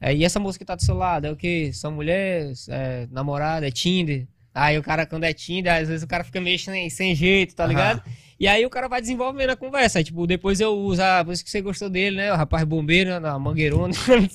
é, 0.00 0.14
e 0.14 0.24
essa 0.24 0.40
moça 0.40 0.58
que 0.58 0.64
tá 0.64 0.74
do 0.74 0.82
seu 0.84 0.94
lado, 0.94 1.26
é 1.26 1.30
o 1.30 1.36
quê? 1.36 1.70
São 1.74 1.92
mulher, 1.92 2.52
é, 2.68 3.06
namorada, 3.10 3.66
é 3.68 3.70
Tinder? 3.70 4.26
Aí 4.54 4.76
o 4.78 4.82
cara, 4.82 5.06
quando 5.06 5.24
é 5.24 5.32
Tinder, 5.32 5.72
às 5.72 5.88
vezes 5.88 6.02
o 6.02 6.08
cara 6.08 6.24
fica 6.24 6.40
meio 6.40 6.58
sem, 6.58 6.90
sem 6.90 7.14
jeito, 7.14 7.54
tá 7.54 7.64
ligado? 7.66 8.02
E 8.38 8.48
aí 8.48 8.64
o 8.66 8.70
cara 8.70 8.88
vai 8.88 9.00
desenvolvendo 9.00 9.50
a 9.50 9.56
conversa. 9.56 9.98
Aí, 9.98 10.04
tipo, 10.04 10.26
depois 10.26 10.60
eu 10.60 10.72
uso, 10.76 11.00
ah, 11.02 11.22
por 11.24 11.32
isso 11.32 11.44
que 11.44 11.50
você 11.50 11.60
gostou 11.60 11.88
dele, 11.90 12.16
né? 12.16 12.32
O 12.32 12.36
rapaz 12.36 12.64
bombeiro, 12.64 13.20
na 13.20 13.38
mangueirona. 13.38 13.94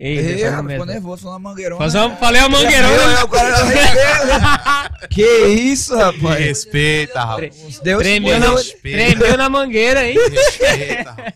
Ei, 0.00 0.16
Ei, 0.18 0.44
rapaz, 0.44 0.70
ficou 0.72 0.86
nervoso 0.86 1.22
falando 1.24 1.42
mangueirona. 1.42 1.78
Faz 1.78 1.94
uma- 1.94 2.14
falei 2.16 2.40
a 2.40 2.48
mangueirona. 2.48 3.16
Meu, 3.16 3.24
o 3.24 3.28
cara 3.28 3.56
respeito. 3.64 5.08
Que 5.10 5.46
isso, 5.48 5.94
Me 5.96 6.02
rapaz? 6.02 6.38
respeita, 6.44 7.20
rapaz. 7.24 7.80
Deus 7.80 8.02
Tremeu 8.02 8.38
na, 8.38 8.54
tremeu 8.82 9.36
na 9.36 9.48
mangueira, 9.50 10.08
hein? 10.08 10.16
Respeita, 10.16 11.10
rapaz. 11.10 11.34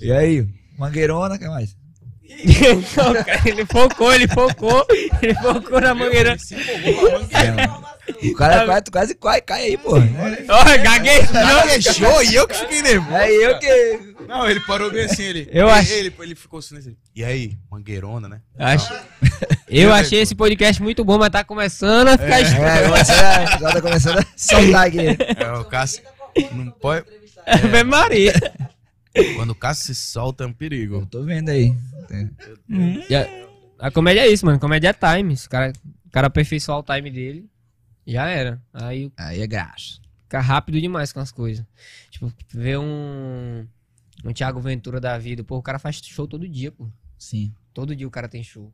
E 0.00 0.12
aí? 0.12 0.46
Mangueirona, 0.78 1.34
o 1.34 1.38
que 1.38 1.48
mais? 1.48 1.76
Não, 2.96 3.14
cara, 3.24 3.40
ele 3.44 3.64
focou, 3.66 4.12
ele 4.12 4.26
focou. 4.28 4.86
Ele 5.22 5.34
focou 5.34 5.80
na 5.80 5.94
mangueira. 5.94 6.36
Se 6.38 6.54
empolgou 6.56 7.10
com 7.10 7.16
a 7.16 7.18
mangueira. 7.20 7.62
É. 7.62 8.28
O 8.28 8.34
cara 8.34 8.66
quase, 8.66 8.84
quase 8.90 9.14
quase 9.14 9.40
cai 9.42 9.62
aí, 9.62 9.76
pô. 9.78 9.92
Ó, 9.96 10.64
gaguejou. 10.82 11.32
Gaguejou 11.32 12.22
e 12.24 12.34
eu 12.34 12.46
que 12.48 12.54
fiquei 12.54 12.82
nervoso. 12.82 13.14
É 13.16 13.30
eu 13.30 13.58
que. 13.58 14.14
Não, 14.28 14.48
ele 14.48 14.60
parou 14.60 14.90
bem 14.90 15.04
assim, 15.04 15.22
ele. 15.22 15.48
Eu 15.52 15.66
ele, 15.68 15.78
acho- 15.78 15.92
Ele, 15.92 16.14
ele 16.20 16.34
ficou 16.34 16.58
assim. 16.58 16.76
assim, 16.76 16.96
E 17.14 17.22
aí, 17.24 17.56
mangueirona, 17.70 18.28
né? 18.28 18.40
Acho- 18.58 18.92
Eu 19.68 19.92
achei 19.92 20.20
esse 20.20 20.34
podcast 20.34 20.82
muito 20.82 21.04
bom, 21.04 21.18
mas 21.18 21.30
tá 21.30 21.44
começando 21.44 22.08
a 22.08 22.18
ficar 22.18 22.40
estranho. 22.40 22.66
É, 22.66 22.88
você 22.88 23.12
é, 23.12 23.46
já 23.58 23.72
tá 23.72 23.80
começando 23.80 24.18
a 24.18 24.26
soltar 24.36 24.86
aqui. 24.86 24.98
É, 25.38 25.52
o 25.58 25.64
Cássio. 25.64 26.02
Não 26.52 26.70
pode. 26.72 27.06
Ave 27.46 27.84
Maria. 27.84 28.32
Quando 29.36 29.50
o 29.50 29.54
Cássio 29.54 29.94
se 29.94 29.94
solta 29.94 30.44
é 30.44 30.46
um 30.46 30.52
perigo. 30.52 30.96
Eu 30.96 31.06
tô 31.06 31.22
vendo 31.22 31.48
aí. 31.50 31.74
E 33.08 33.14
a, 33.14 33.86
a 33.86 33.90
comédia 33.90 34.20
é 34.22 34.28
isso, 34.28 34.44
mano. 34.44 34.58
Comédia 34.58 34.88
é 34.88 34.92
time. 35.16 35.36
Se 35.36 35.46
o 35.46 35.50
cara, 35.50 35.72
o 36.04 36.10
cara 36.10 36.26
aperfeiçoar 36.26 36.78
o 36.78 36.82
time 36.82 37.10
dele, 37.10 37.48
já 38.06 38.28
era. 38.28 38.60
Aí 38.72 39.12
Aí 39.16 39.40
é 39.40 39.46
graça. 39.46 40.00
fica 40.24 40.40
rápido 40.40 40.80
demais 40.80 41.12
com 41.12 41.20
as 41.20 41.30
coisas. 41.30 41.64
Tipo, 42.10 42.32
ver 42.52 42.78
um. 42.78 43.66
Um 44.24 44.32
Thiago 44.32 44.60
Ventura 44.60 45.00
da 45.00 45.18
vida. 45.18 45.44
Pô, 45.44 45.56
o 45.58 45.62
cara 45.62 45.78
faz 45.78 45.96
show 46.02 46.26
todo 46.26 46.48
dia, 46.48 46.72
pô. 46.72 46.88
Sim. 47.18 47.52
Todo 47.72 47.94
dia 47.94 48.06
o 48.06 48.10
cara 48.10 48.28
tem 48.28 48.42
show. 48.42 48.72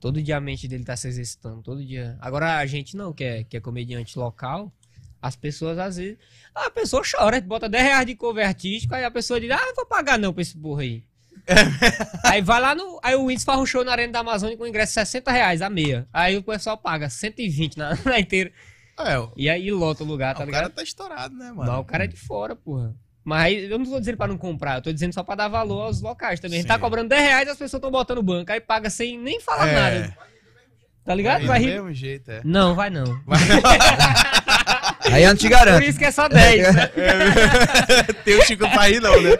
Todo 0.00 0.22
dia 0.22 0.36
a 0.36 0.40
mente 0.40 0.66
dele 0.68 0.84
tá 0.84 0.96
se 0.96 1.08
exercitando. 1.08 1.62
Todo 1.62 1.84
dia. 1.84 2.16
Agora 2.20 2.58
a 2.58 2.66
gente 2.66 2.96
não, 2.96 3.12
que 3.12 3.24
é, 3.24 3.44
que 3.44 3.56
é 3.56 3.60
comediante 3.60 4.18
local. 4.18 4.72
As 5.20 5.34
pessoas 5.36 5.78
às 5.78 5.96
vezes. 5.96 6.16
A 6.54 6.70
pessoa 6.70 7.02
chora, 7.08 7.40
bota 7.40 7.68
10 7.68 7.84
reais 7.84 8.06
de 8.06 8.14
cover 8.14 8.46
artístico, 8.46 8.94
aí 8.94 9.04
a 9.04 9.10
pessoa 9.10 9.40
diz, 9.40 9.50
ah, 9.50 9.56
não 9.66 9.74
vou 9.74 9.86
pagar 9.86 10.18
não 10.18 10.32
pra 10.32 10.42
esse 10.42 10.56
burro 10.56 10.80
aí. 10.80 11.04
aí 12.24 12.42
vai 12.42 12.60
lá 12.60 12.74
no. 12.74 13.00
Aí 13.02 13.14
o 13.14 13.24
Whindersson 13.24 13.46
faz 13.46 13.58
um 13.60 13.66
show 13.66 13.84
na 13.84 13.92
Arena 13.92 14.12
da 14.12 14.18
Amazônia 14.20 14.56
com 14.56 14.66
ingresso 14.66 14.92
60 14.94 15.30
reais 15.32 15.62
a 15.62 15.70
meia. 15.70 16.06
Aí 16.12 16.36
o 16.36 16.42
pessoal 16.42 16.76
paga 16.76 17.08
120 17.08 17.76
na, 17.78 17.96
na 18.04 18.18
inteira. 18.20 18.52
É, 18.98 19.18
o, 19.18 19.32
E 19.36 19.48
aí 19.48 19.70
lota 19.70 20.02
o 20.02 20.06
lugar, 20.06 20.34
tá 20.34 20.42
o 20.42 20.46
ligado? 20.46 20.62
cara 20.62 20.72
tá 20.74 20.82
estourado, 20.82 21.34
né, 21.34 21.52
mano? 21.52 21.78
o 21.78 21.84
cara 21.84 22.04
é 22.04 22.06
de 22.06 22.16
fora, 22.16 22.54
porra. 22.56 22.94
Mas 23.24 23.70
eu 23.70 23.78
não 23.78 23.84
tô 23.86 23.98
dizendo 24.00 24.16
pra 24.16 24.26
não 24.26 24.36
comprar, 24.38 24.76
eu 24.78 24.82
tô 24.82 24.92
dizendo 24.92 25.12
só 25.12 25.22
pra 25.22 25.34
dar 25.36 25.48
valor 25.48 25.82
aos 25.82 26.00
locais 26.00 26.40
também. 26.40 26.58
A 26.58 26.62
gente 26.62 26.68
tá 26.68 26.74
Sim. 26.74 26.80
cobrando 26.80 27.08
10 27.10 27.22
reais 27.22 27.46
e 27.48 27.50
as 27.50 27.56
pessoas 27.58 27.78
estão 27.78 27.90
botando 27.90 28.22
banco. 28.22 28.50
Aí 28.50 28.60
paga 28.60 28.90
sem 28.90 29.18
nem 29.18 29.40
falar 29.40 29.68
É. 29.68 29.74
nada. 29.74 30.18
Tá 31.04 31.14
ligado? 31.14 31.46
Vai 31.46 31.60
do 31.60 31.64
rir. 31.66 31.72
mesmo 31.74 31.92
jeito, 31.94 32.30
é. 32.30 32.40
Não, 32.44 32.74
vai 32.74 32.90
não. 32.90 33.04
Aí 35.12 35.22
eu 35.24 35.28
não 35.30 35.36
te 35.36 35.42
Por 35.48 35.50
garanto. 35.50 35.84
isso 35.84 35.98
que 35.98 36.04
é 36.04 36.10
só 36.10 36.28
10. 36.28 36.74
né? 36.74 36.86
Tem 38.24 38.34
o 38.36 38.42
Chico 38.44 38.68
pra 38.70 38.88
rir, 38.88 39.00
não, 39.00 39.20
né? 39.22 39.30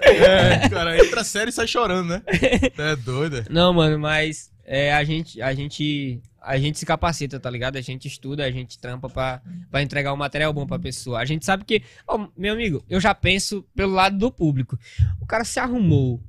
É, 0.00 0.68
cara, 0.68 0.96
entra 0.98 1.24
sério 1.24 1.50
e 1.50 1.52
sai 1.52 1.66
chorando, 1.66 2.08
né? 2.08 2.22
Tu 2.74 2.82
É 2.82 2.96
doido. 2.96 3.38
é? 3.38 3.44
Não, 3.50 3.72
mano, 3.72 3.98
mas 3.98 4.50
é, 4.64 4.92
a 4.94 5.02
gente, 5.02 5.42
a 5.42 5.52
gente, 5.52 6.20
a 6.40 6.56
gente 6.56 6.78
se 6.78 6.86
capacita, 6.86 7.40
tá 7.40 7.50
ligado? 7.50 7.76
A 7.76 7.80
gente 7.80 8.06
estuda, 8.06 8.44
a 8.44 8.50
gente 8.50 8.78
trampa 8.78 9.08
pra, 9.08 9.42
pra 9.70 9.82
entregar 9.82 10.12
um 10.12 10.16
material 10.16 10.52
bom 10.52 10.66
pra 10.66 10.78
pessoa. 10.78 11.18
A 11.18 11.24
gente 11.24 11.44
sabe 11.44 11.64
que, 11.64 11.82
ó, 12.06 12.28
meu 12.36 12.54
amigo, 12.54 12.84
eu 12.88 13.00
já 13.00 13.12
penso 13.14 13.64
pelo 13.74 13.92
lado 13.92 14.16
do 14.16 14.30
público. 14.30 14.78
O 15.20 15.26
cara 15.26 15.44
se 15.44 15.58
arrumou, 15.58 16.20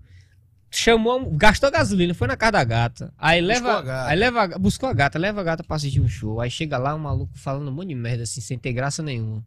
chamou, 0.70 1.30
gastou 1.32 1.72
gasolina, 1.72 2.14
foi 2.14 2.28
na 2.28 2.38
casa 2.38 2.52
da 2.52 2.64
gata, 2.64 3.14
aí 3.18 3.42
leva, 3.42 3.80
a 3.80 3.82
gata. 3.82 4.10
aí 4.10 4.18
leva, 4.18 4.48
buscou 4.60 4.88
a 4.88 4.94
gata, 4.94 5.18
leva 5.18 5.42
a 5.42 5.44
gata 5.44 5.64
pra 5.64 5.76
assistir 5.76 6.00
um 6.00 6.08
show, 6.08 6.40
aí 6.40 6.50
chega 6.50 6.78
lá 6.78 6.94
um 6.96 7.00
maluco 7.00 7.38
falando 7.38 7.68
um 7.70 7.72
monte 7.72 7.90
de 7.90 7.96
merda 7.96 8.24
assim, 8.24 8.42
sem 8.42 8.58
ter 8.58 8.74
graça 8.74 9.02
nenhuma. 9.02 9.44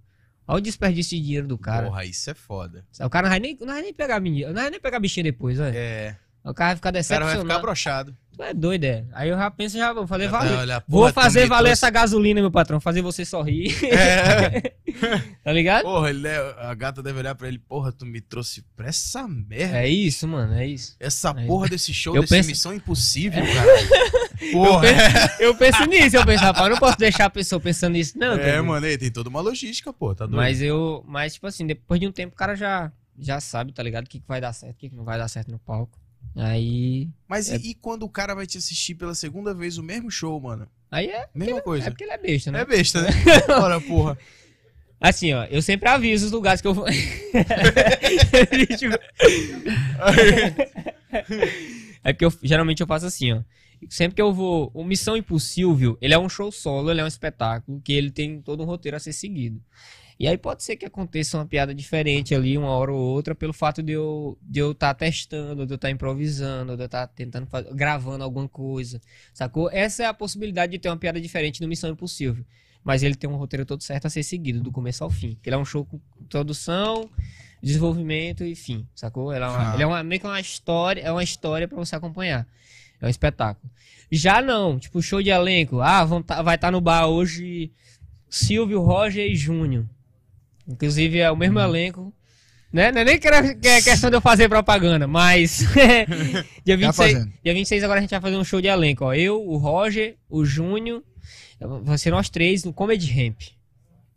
Olha 0.46 0.58
o 0.58 0.60
desperdício 0.60 1.16
de 1.16 1.22
dinheiro 1.24 1.46
do 1.46 1.56
cara. 1.56 1.86
Porra, 1.86 2.04
isso 2.04 2.28
é 2.28 2.34
foda. 2.34 2.84
O 3.00 3.08
cara 3.08 3.24
não 3.24 3.30
vai 3.30 3.40
nem, 3.40 3.56
não 3.60 3.68
vai 3.68 3.82
nem 3.82 3.94
pegar 3.94 4.16
a 4.16 4.20
menina, 4.20 4.48
não 4.48 4.60
vai 4.60 4.70
nem 4.70 4.80
pegar 4.80 4.96
a 4.96 5.00
bichinha 5.00 5.24
depois, 5.24 5.58
olha. 5.60 5.72
É. 5.74 6.16
O 6.44 6.52
cara 6.54 6.70
vai 6.70 6.76
ficar 6.76 6.88
O 6.88 6.92
cara 6.92 6.92
vai 6.92 6.92
decepcionado. 6.92 7.40
ficar 7.42 7.58
brochado. 7.60 8.16
Tu 8.34 8.42
é 8.42 8.54
doido, 8.54 8.84
é. 8.84 9.04
Aí 9.12 9.28
eu 9.28 9.36
já 9.36 9.50
penso, 9.50 9.76
já 9.76 9.92
vou 9.92 10.06
fazer 10.06 10.26
valer. 10.28 10.82
Vou 10.88 11.12
fazer 11.12 11.46
valer 11.46 11.72
essa 11.72 11.90
gasolina, 11.90 12.40
meu 12.40 12.50
patrão. 12.50 12.80
Fazer 12.80 13.02
você 13.02 13.24
sorrir. 13.26 13.76
É. 13.84 14.72
tá 15.44 15.52
ligado? 15.52 15.82
Porra, 15.84 16.08
ele 16.10 16.26
é- 16.26 16.54
a 16.60 16.74
gata 16.74 17.02
deve 17.02 17.18
olhar 17.18 17.34
pra 17.34 17.46
ele, 17.46 17.58
porra, 17.58 17.92
tu 17.92 18.06
me 18.06 18.20
trouxe 18.20 18.62
pra 18.74 18.88
essa 18.88 19.28
merda. 19.28 19.78
É 19.78 19.88
isso, 19.88 20.26
mano, 20.26 20.54
é 20.54 20.66
isso. 20.66 20.96
Essa 20.98 21.34
É. 21.36 21.46
porra 21.46 21.68
desse 21.68 21.92
show, 21.92 22.16
Eu 22.16 22.22
desse 22.22 22.34
penso- 22.34 22.48
Missão 22.48 22.74
Impossível, 22.74 23.42
cara. 23.44 24.50
Porra. 24.50 24.82
Eu 25.38 25.54
penso 25.54 25.84
nisso, 25.84 26.16
eu 26.16 26.24
penso, 26.26 26.42
rapaz, 26.42 26.64
eu 26.66 26.70
não 26.70 26.78
posso 26.78 26.98
deixar 26.98 27.26
a 27.26 27.30
pessoa 27.30 27.60
pensando 27.60 27.92
nisso, 27.92 28.18
não. 28.18 28.32
É, 28.32 28.34
entendeu? 28.36 28.64
mano, 28.64 28.86
aí 28.86 28.96
tem 28.98 29.10
toda 29.10 29.28
uma 29.28 29.40
logística, 29.40 29.92
pô, 29.92 30.14
tá 30.14 30.24
doido. 30.24 30.36
Mas 30.36 30.60
eu, 30.62 31.04
mas 31.06 31.34
tipo 31.34 31.46
assim, 31.46 31.66
depois 31.66 32.00
de 32.00 32.06
um 32.08 32.12
tempo 32.12 32.32
o 32.34 32.36
cara 32.36 32.56
já, 32.56 32.90
já 33.18 33.40
sabe, 33.40 33.72
tá 33.72 33.82
ligado? 33.82 34.06
O 34.06 34.08
que, 34.08 34.18
que 34.20 34.26
vai 34.26 34.40
dar 34.40 34.52
certo, 34.52 34.72
o 34.72 34.78
que, 34.78 34.88
que 34.88 34.96
não 34.96 35.04
vai 35.04 35.18
dar 35.18 35.28
certo 35.28 35.50
no 35.52 35.58
palco. 35.58 35.98
Aí. 36.34 37.08
Mas 37.28 37.50
É. 37.50 37.56
e, 37.56 37.70
e 37.70 37.74
quando 37.74 38.04
o 38.04 38.08
cara 38.08 38.34
vai 38.34 38.46
te 38.46 38.58
assistir 38.58 38.94
pela 38.94 39.14
segunda 39.14 39.52
vez 39.54 39.76
o 39.78 39.82
mesmo 39.82 40.10
show, 40.10 40.40
mano? 40.40 40.66
Aí 40.90 41.06
é, 41.06 41.28
Mesma 41.34 41.60
coisa. 41.62 41.86
é 41.86 41.90
porque 41.90 42.04
ele 42.04 42.12
é 42.12 42.18
besta, 42.18 42.50
né? 42.52 42.60
É 42.60 42.64
besta, 42.64 43.02
né? 43.02 43.08
Ora, 43.60 43.80
porra. 43.80 44.18
Assim, 45.00 45.32
ó, 45.32 45.44
eu 45.46 45.60
sempre 45.60 45.88
aviso 45.88 46.26
os 46.26 46.32
lugares 46.32 46.60
que 46.60 46.66
eu 46.68 46.74
vou. 46.74 46.86
É 52.04 52.12
porque 52.12 52.24
eu, 52.24 52.32
geralmente 52.42 52.80
eu 52.80 52.86
faço 52.86 53.06
assim, 53.06 53.32
ó. 53.32 53.42
Sempre 53.88 54.16
que 54.16 54.22
eu 54.22 54.32
vou. 54.32 54.70
O 54.74 54.84
Missão 54.84 55.16
Impossível, 55.16 55.96
ele 56.00 56.14
é 56.14 56.18
um 56.18 56.28
show 56.28 56.50
solo, 56.52 56.90
ele 56.90 57.00
é 57.00 57.04
um 57.04 57.08
espetáculo, 57.08 57.80
que 57.80 57.92
ele 57.92 58.10
tem 58.10 58.40
todo 58.40 58.62
um 58.62 58.66
roteiro 58.66 58.96
a 58.96 59.00
ser 59.00 59.12
seguido. 59.12 59.60
E 60.22 60.28
aí 60.28 60.38
pode 60.38 60.62
ser 60.62 60.76
que 60.76 60.86
aconteça 60.86 61.36
uma 61.36 61.44
piada 61.44 61.74
diferente 61.74 62.32
ali, 62.32 62.56
uma 62.56 62.68
hora 62.70 62.92
ou 62.92 62.98
outra, 63.00 63.34
pelo 63.34 63.52
fato 63.52 63.82
de 63.82 63.90
eu 63.90 64.38
de 64.40 64.60
eu 64.60 64.70
estar 64.70 64.94
testando, 64.94 65.66
de 65.66 65.72
eu 65.72 65.74
estar 65.74 65.90
improvisando, 65.90 66.76
de 66.76 66.82
eu 66.84 66.86
estar 66.86 67.08
tentando 67.08 67.44
fa- 67.48 67.62
gravando 67.62 68.22
alguma 68.22 68.48
coisa. 68.48 69.00
Sacou? 69.34 69.68
Essa 69.72 70.04
é 70.04 70.06
a 70.06 70.14
possibilidade 70.14 70.70
de 70.70 70.78
ter 70.78 70.88
uma 70.88 70.96
piada 70.96 71.20
diferente 71.20 71.60
no 71.60 71.66
Missão 71.66 71.90
Impossível. 71.90 72.44
Mas 72.84 73.02
ele 73.02 73.16
tem 73.16 73.28
um 73.28 73.34
roteiro 73.34 73.66
todo 73.66 73.82
certo 73.82 74.06
a 74.06 74.10
ser 74.10 74.22
seguido, 74.22 74.60
do 74.60 74.70
começo 74.70 75.02
ao 75.02 75.10
fim. 75.10 75.36
Ele 75.44 75.56
é 75.56 75.58
um 75.58 75.64
show 75.64 75.84
com 75.84 76.00
introdução, 76.20 77.10
desenvolvimento 77.60 78.44
e 78.44 78.54
fim, 78.54 78.86
sacou? 78.94 79.32
Ele 79.32 79.44
é, 79.44 79.48
uma, 79.48 79.70
Ah. 79.70 79.74
ele 79.74 79.82
é 79.82 79.86
uma- 79.86 80.04
meio 80.04 80.20
que 80.20 80.26
uma 80.28 80.40
história, 80.40 81.00
é 81.00 81.10
uma 81.10 81.24
história 81.24 81.66
para 81.66 81.76
você 81.78 81.96
acompanhar. 81.96 82.46
É 83.00 83.06
um 83.06 83.08
espetáculo. 83.08 83.68
Já 84.10 84.40
não, 84.40 84.78
tipo, 84.78 85.02
show 85.02 85.20
de 85.20 85.30
elenco. 85.30 85.80
Ah, 85.80 86.04
vão 86.04 86.22
tá- 86.22 86.42
vai 86.42 86.54
estar 86.54 86.70
no 86.70 86.80
bar 86.80 87.06
hoje 87.08 87.72
Silvio, 88.28 88.80
Roger 88.82 89.26
e 89.28 89.34
Júnior. 89.34 89.84
Inclusive 90.68 91.18
é 91.18 91.30
o 91.30 91.36
mesmo 91.36 91.58
Uhum. 91.58 91.64
elenco. 91.64 92.14
Né? 92.72 92.90
Não 92.90 93.02
é 93.02 93.04
nem 93.04 93.18
que 93.18 93.26
era- 93.28 93.54
que 93.54 93.68
é 93.68 93.82
questão 93.82 94.08
de 94.08 94.16
eu 94.16 94.20
fazer 94.20 94.48
propaganda, 94.48 95.06
mas. 95.06 95.58
dia, 96.64 96.76
26, 96.76 96.94
fazendo. 96.96 97.32
dia 97.44 97.52
26 97.54 97.84
agora 97.84 97.98
a 97.98 98.00
gente 98.00 98.10
vai 98.10 98.20
fazer 98.20 98.36
um 98.36 98.44
show 98.44 98.60
de 98.62 98.68
elenco. 98.68 99.04
Ó. 99.04 99.12
Eu, 99.14 99.42
o 99.46 99.56
Roger, 99.58 100.16
o 100.30 100.44
Júnior. 100.44 101.02
Vai 101.84 101.98
ser 101.98 102.10
nós 102.10 102.28
três 102.30 102.64
no 102.64 102.72
Comedy 102.72 103.06
Ramp. 103.12 103.40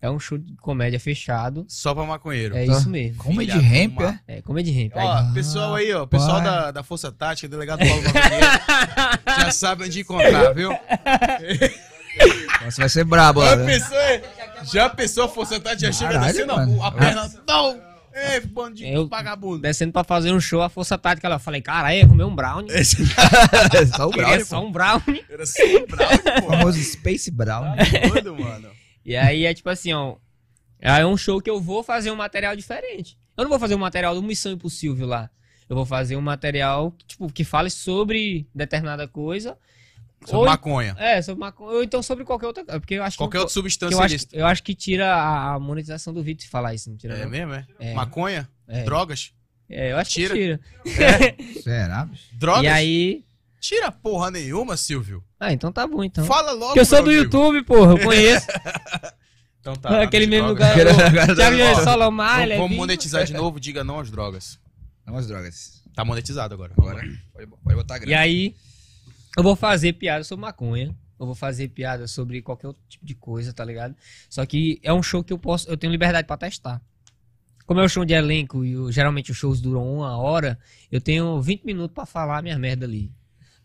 É 0.02 0.10
um 0.10 0.20
show 0.20 0.38
de 0.38 0.56
comédia 0.58 1.00
fechado. 1.00 1.66
Só 1.68 1.94
pra 1.94 2.04
maconheiro. 2.06 2.56
É 2.56 2.66
Tá. 2.66 2.74
isso 2.74 2.90
mesmo. 2.90 3.18
Comedy 3.18 3.52
Ramp, 3.52 4.00
é? 4.02 4.20
É, 4.38 4.42
comedy 4.42 4.72
ramp. 4.72 4.92
Ó, 4.96 5.00
Aí- 5.18 5.34
pessoal 5.34 5.76
aí, 5.76 5.92
ó, 5.94 6.06
pessoal 6.06 6.42
da, 6.42 6.70
da 6.72 6.84
Força 6.84 7.12
Tática, 7.12 7.48
delegado 7.48 7.80
Paulo 7.80 8.04
Maconheiro, 8.04 8.46
já 9.40 9.52
sabe 9.52 9.84
onde 9.86 10.02
encontrar, 10.02 10.54
viu? 10.54 10.70
Você 12.66 12.82
vai 12.82 12.90
ser 12.90 13.04
brabo 13.04 13.42
lá, 13.42 13.56
né? 13.56 13.66
Já 14.72 14.90
pensou 14.90 15.26
a 15.26 15.30
Força 15.30 15.60
Tática, 15.60 15.88
já 15.88 15.92
chega 15.92 16.14
Caralho, 16.14 16.32
descendo 16.34 16.52
a, 16.52 16.56
mano. 16.58 16.84
a 16.84 16.92
perna, 16.92 17.34
não, 17.48 17.82
ei, 18.14 18.40
bando 18.42 18.76
de 18.76 18.88
Eu- 18.88 19.08
vagabundo. 19.08 19.60
Descendo 19.60 19.92
pra 19.92 20.04
fazer 20.04 20.32
um 20.32 20.40
show, 20.40 20.62
a 20.62 20.70
força 20.70 20.98
tática 20.98 21.28
lá. 21.28 21.36
Eu 21.36 21.40
falei, 21.40 21.62
caralho, 21.62 21.98
ia 21.98 22.08
comer 22.08 22.24
um 22.24 22.34
brownie. 22.36 22.72
Esse 22.72 22.98
Só 23.96 24.08
o 24.08 24.12
Queria 24.12 24.28
Brown, 24.36 24.46
só 24.46 24.66
um 24.66 24.72
brownie. 24.72 25.26
era 25.30 25.46
super 25.46 25.86
bravo, 25.88 26.14
o 26.16 26.42
pô. 26.42 26.48
famoso 26.50 26.82
Space 26.82 27.30
Brown. 27.32 27.76
Doido, 28.10 28.36
mano. 28.38 28.70
E 29.06 29.16
aí 29.16 29.46
é 29.46 29.54
tipo 29.54 29.70
assim, 29.70 29.94
ó. 29.94 30.16
É 30.80 31.06
um 31.06 31.18
show 31.18 31.42
que 31.42 31.50
eu 31.50 31.60
vou 31.60 31.84
fazer 31.84 32.12
um 32.12 32.16
material 32.16 32.56
diferente. 32.56 33.18
Eu 33.38 33.44
não 33.44 33.50
vou 33.50 33.60
fazer 33.60 33.76
um 33.76 33.80
material 33.80 34.14
do 34.16 34.24
Missão 34.24 34.52
Impossível 34.52 35.08
lá. 35.08 35.30
Eu 35.68 35.76
vou 35.76 35.86
fazer 35.86 36.16
um 36.16 36.22
material, 36.22 36.94
tipo, 37.08 37.28
que 37.32 37.44
fale 37.44 37.70
sobre 37.70 38.48
determinada 38.54 39.08
coisa. 39.08 39.58
Sobre 40.26 40.38
Ou, 40.40 40.46
maconha. 40.46 40.96
é, 40.98 41.22
sobre 41.22 41.40
maconha, 41.40 41.72
ou 41.78 41.84
então 41.84 42.02
sobre 42.04 42.24
qualquer 42.26 42.48
outra 42.48 42.66
coisa. 42.66 42.80
Porque 42.80 42.96
eu 42.96 43.04
acho 43.04 43.18
Qualquer 43.18 43.38
que. 43.38 43.42
outra 43.44 43.50
que 43.50 43.54
substância 43.54 43.96
eu, 43.96 44.02
acho, 44.02 44.16
eu 44.34 44.46
acho 44.48 44.64
que 44.64 44.74
tira 44.76 45.14
a, 45.14 45.54
a 45.54 45.60
monetização 45.60 46.14
do 46.14 46.24
vídeo 46.24 46.42
se 46.44 46.50
falar 46.50 46.74
isso, 46.74 46.90
não 46.90 46.98
tira 46.98 47.16
É 47.16 47.24
não? 47.24 47.30
mesmo, 47.30 47.54
é? 47.54 47.66
É. 47.80 47.94
Maconha? 47.94 48.50
É. 48.68 48.84
Drogas? 48.84 49.32
É, 49.70 49.92
eu 49.92 49.98
acho 49.98 50.12
Tira. 50.12 50.34
que 50.36 50.40
tira. 50.42 50.60
Será, 51.64 52.06
bicho? 52.06 52.24
Drogas? 52.34 52.64
E 52.64 52.68
aí. 52.68 53.26
Tira 53.60 53.92
porra 53.92 54.30
nenhuma, 54.30 54.78
Silvio. 54.78 55.24
Ah, 55.40 55.52
então 55.52 55.72
tá 55.72 55.88
bom, 55.88 56.04
então. 56.04 56.24
Fala 56.26 56.52
logo, 56.52 56.68
Porque 56.68 56.80
eu 56.82 56.86
sou 56.86 57.02
do 57.02 57.10
amigo. 57.10 57.24
YouTube, 57.24 57.64
porra, 57.64 57.92
eu 57.94 58.00
conheço. 58.00 58.46
Então 59.60 59.76
tá. 59.76 60.04
Aquele 60.04 60.28
nada 60.28 60.36
de 60.38 60.42
meme 60.44 60.48
do 60.48 60.56
drogas. 60.56 60.76
cara. 60.76 61.08
Agora 61.10 61.32
o 61.32 61.36
Thiago 61.36 61.58
tá 61.58 61.74
bom. 61.76 61.84
Solomar, 61.92 62.48
Vamos, 62.50 62.72
é 62.72 62.76
monetizar 62.76 63.26
de 63.26 63.34
novo, 63.34 63.60
diga 63.60 63.84
não 63.84 64.00
às 64.00 64.12
drogas. 64.12 64.60
Não 65.08 65.18
as 65.18 65.26
drogas. 65.28 65.82
Tá 65.96 66.06
monetizado 66.06 66.54
agora. 66.54 66.72
Agora, 66.78 67.02
pode, 67.34 67.48
pode 67.64 67.76
botar 67.76 67.98
E 67.98 68.00
grana. 68.02 68.22
aí, 68.22 68.56
eu 69.38 69.44
vou 69.44 69.56
fazer 69.56 69.94
piada 69.94 70.24
sobre 70.24 70.42
maconha. 70.46 70.96
Eu 71.20 71.26
vou 71.26 71.36
fazer 71.36 71.70
piada 71.70 72.08
sobre 72.08 72.42
qualquer 72.42 72.68
outro 72.68 72.82
tipo 72.90 73.06
de 73.06 73.16
coisa, 73.16 73.54
tá 73.54 73.64
ligado? 73.64 73.96
Só 74.30 74.46
que 74.46 74.80
é 74.84 74.92
um 74.94 75.02
show 75.02 75.24
que 75.24 75.32
eu 75.32 75.40
posso, 75.40 75.70
eu 75.70 75.78
tenho 75.78 75.92
liberdade 75.92 76.28
pra 76.28 76.36
testar. 76.36 76.82
Como 77.66 77.80
é 77.80 77.84
um 77.84 77.88
show 77.88 78.04
de 78.04 78.14
elenco 78.14 78.66
e 78.66 78.76
o- 78.78 78.92
geralmente 78.92 79.32
os 79.32 79.38
shows 79.38 79.62
duram 79.62 79.96
uma 79.96 80.18
hora, 80.18 80.60
eu 80.92 81.00
tenho 81.00 81.42
20 81.42 81.64
minutos 81.64 81.94
pra 81.96 82.06
falar 82.06 82.42
minha 82.44 82.60
merda 82.60 82.86
ali. 82.86 83.12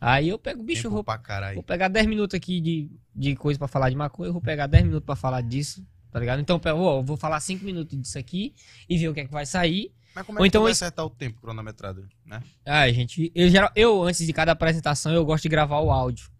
Aí 0.00 0.28
eu 0.28 0.38
pego, 0.38 0.62
bicho, 0.62 0.80
eu 0.80 0.82
Tempo 0.84 0.94
vou, 0.94 1.04
pra 1.04 1.18
caralho. 1.18 1.56
vou 1.56 1.62
pegar 1.64 1.88
10 1.88 2.06
minutos 2.06 2.34
aqui 2.34 2.60
de, 2.60 2.90
de 3.14 3.34
coisa 3.36 3.58
pra 3.58 3.68
falar 3.68 3.90
de 3.90 3.96
maconha, 3.96 4.28
eu 4.28 4.32
vou 4.32 4.40
pegar 4.40 4.66
10 4.68 4.84
minutos 4.84 5.04
pra 5.04 5.16
falar 5.16 5.42
disso, 5.42 5.84
tá 6.10 6.18
ligado? 6.20 6.40
Então, 6.40 6.58
eu 6.64 6.76
eu 6.78 7.02
vou 7.02 7.16
falar 7.16 7.40
5 7.40 7.64
minutos 7.64 8.00
disso 8.00 8.16
aqui 8.18 8.54
e 8.88 8.96
ver 8.96 9.08
o 9.08 9.12
que 9.14 9.20
é 9.20 9.24
que 9.26 9.32
vai 9.32 9.44
sair. 9.44 9.92
Mas 10.14 10.26
como 10.26 10.38
é 10.38 10.40
Ou 10.40 10.44
que 10.44 10.48
então 10.48 10.62
vai 10.62 10.72
esse- 10.72 10.84
acertar 10.84 11.04
o 11.06 11.10
tempo 11.10 11.40
cronometrado, 11.40 12.08
né? 12.26 12.42
Ah, 12.64 12.90
gente, 12.90 13.30
eu, 13.34 13.48
geral, 13.48 13.70
eu 13.76 14.02
antes 14.02 14.26
de 14.26 14.32
cada 14.32 14.52
apresentação 14.52 15.12
eu 15.12 15.24
gosto 15.24 15.42
de 15.44 15.48
gravar 15.48 15.80
o 15.80 15.90
áudio. 15.90 16.30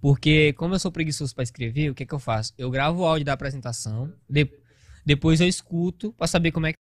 Porque 0.00 0.52
como 0.54 0.74
eu 0.74 0.78
sou 0.78 0.90
preguiçoso 0.90 1.34
pra 1.34 1.44
escrever, 1.44 1.90
o 1.90 1.94
que 1.94 2.04
que 2.06 2.12
eu 2.14 2.18
faço? 2.18 2.52
Eu 2.58 2.70
gravo 2.70 3.02
o 3.02 3.06
áudio 3.06 3.24
da 3.24 3.32
apresentação, 3.32 4.12
de- 4.28 4.50
depois 5.06 5.40
eu 5.40 5.46
escuto 5.48 6.12
pra 6.12 6.26
saber 6.26 6.50
como 6.52 6.66
é 6.66 6.72
que 6.72 6.78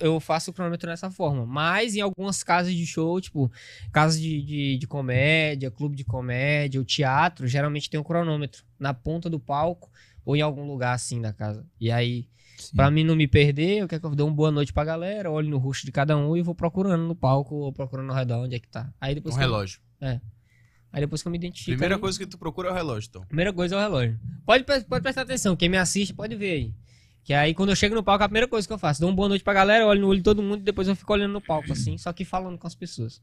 eu 0.00 0.18
faço 0.18 0.50
o 0.50 0.54
cronômetro 0.54 0.88
dessa 0.88 1.10
forma. 1.10 1.44
Mas 1.46 1.94
em 1.94 2.00
algumas 2.00 2.42
casas 2.42 2.74
de 2.74 2.86
show, 2.86 3.20
tipo, 3.20 3.50
casas 3.92 4.20
de, 4.20 4.42
de, 4.42 4.78
de 4.78 4.86
comédia, 4.86 5.70
clube 5.70 5.96
de 5.96 6.04
comédia, 6.04 6.80
o 6.80 6.84
teatro, 6.84 7.46
geralmente 7.46 7.88
tem 7.90 8.00
um 8.00 8.04
cronômetro 8.04 8.64
na 8.78 8.92
ponta 8.94 9.28
do 9.30 9.38
palco 9.38 9.90
ou 10.24 10.34
em 10.36 10.40
algum 10.40 10.66
lugar 10.66 10.94
assim 10.94 11.20
da 11.20 11.32
casa. 11.32 11.64
E 11.80 11.90
aí, 11.90 12.26
Sim. 12.58 12.76
pra 12.76 12.90
mim 12.90 13.04
não 13.04 13.14
me 13.16 13.26
perder, 13.28 13.78
eu 13.78 13.88
quero 13.88 14.00
que 14.00 14.06
eu 14.06 14.14
dê 14.14 14.22
uma 14.22 14.32
boa 14.34 14.50
noite 14.50 14.72
pra 14.72 14.84
galera, 14.84 15.30
olho 15.30 15.48
no 15.48 15.58
rosto 15.58 15.84
de 15.86 15.92
cada 15.92 16.16
um 16.16 16.36
e 16.36 16.42
vou 16.42 16.54
procurando 16.54 17.02
no 17.04 17.14
palco 17.14 17.54
ou 17.54 17.72
procurando 17.72 18.10
ao 18.10 18.16
redor 18.16 18.44
onde 18.44 18.56
é 18.56 18.58
que 18.58 18.68
tá. 18.68 18.92
Aí 19.00 19.14
depois, 19.14 19.34
Um 19.34 19.38
eu, 19.38 19.40
relógio. 19.42 19.80
aí 20.00 21.00
depois 21.00 21.22
que 21.22 21.28
eu 21.28 21.32
me 21.32 21.38
identifico. 21.38 21.70
Primeira 21.72 21.94
aí- 21.96 22.00
coisa 22.00 22.18
que 22.18 22.26
tu 22.26 22.36
procura 22.38 22.68
é 22.68 22.72
o 22.72 22.74
relógio, 22.74 23.08
então. 23.08 23.22
Primeira 23.26 23.52
coisa 23.52 23.74
é 23.74 23.78
o 23.78 23.80
relógio. 23.80 24.18
Pode, 24.44 24.64
pode 24.64 25.02
prestar 25.02 25.22
atenção, 25.22 25.56
quem 25.56 25.68
me 25.68 25.76
assiste 25.78 26.12
pode 26.14 26.34
ver 26.36 26.50
aí. 26.52 26.74
Que 27.22 27.34
aí 27.34 27.54
quando 27.54 27.68
eu 27.70 27.76
chego 27.76 27.94
no 27.94 28.02
palco, 28.02 28.24
a 28.24 28.28
primeira 28.28 28.48
coisa 28.48 28.66
que 28.66 28.72
eu 28.72 28.78
faço, 28.78 29.00
dou 29.00 29.10
uma 29.10 29.16
boa 29.16 29.28
noite 29.28 29.44
pra 29.44 29.52
galera, 29.52 29.86
olho 29.86 30.00
no 30.00 30.08
olho 30.08 30.18
de 30.18 30.24
todo 30.24 30.42
mundo 30.42 30.60
e 30.60 30.64
depois 30.64 30.88
eu 30.88 30.96
fico 30.96 31.12
olhando 31.12 31.32
no 31.32 31.40
palco, 31.40 31.72
assim, 31.72 31.96
só 31.98 32.12
que 32.12 32.24
falando 32.24 32.58
com 32.58 32.66
as 32.66 32.74
pessoas. 32.74 33.22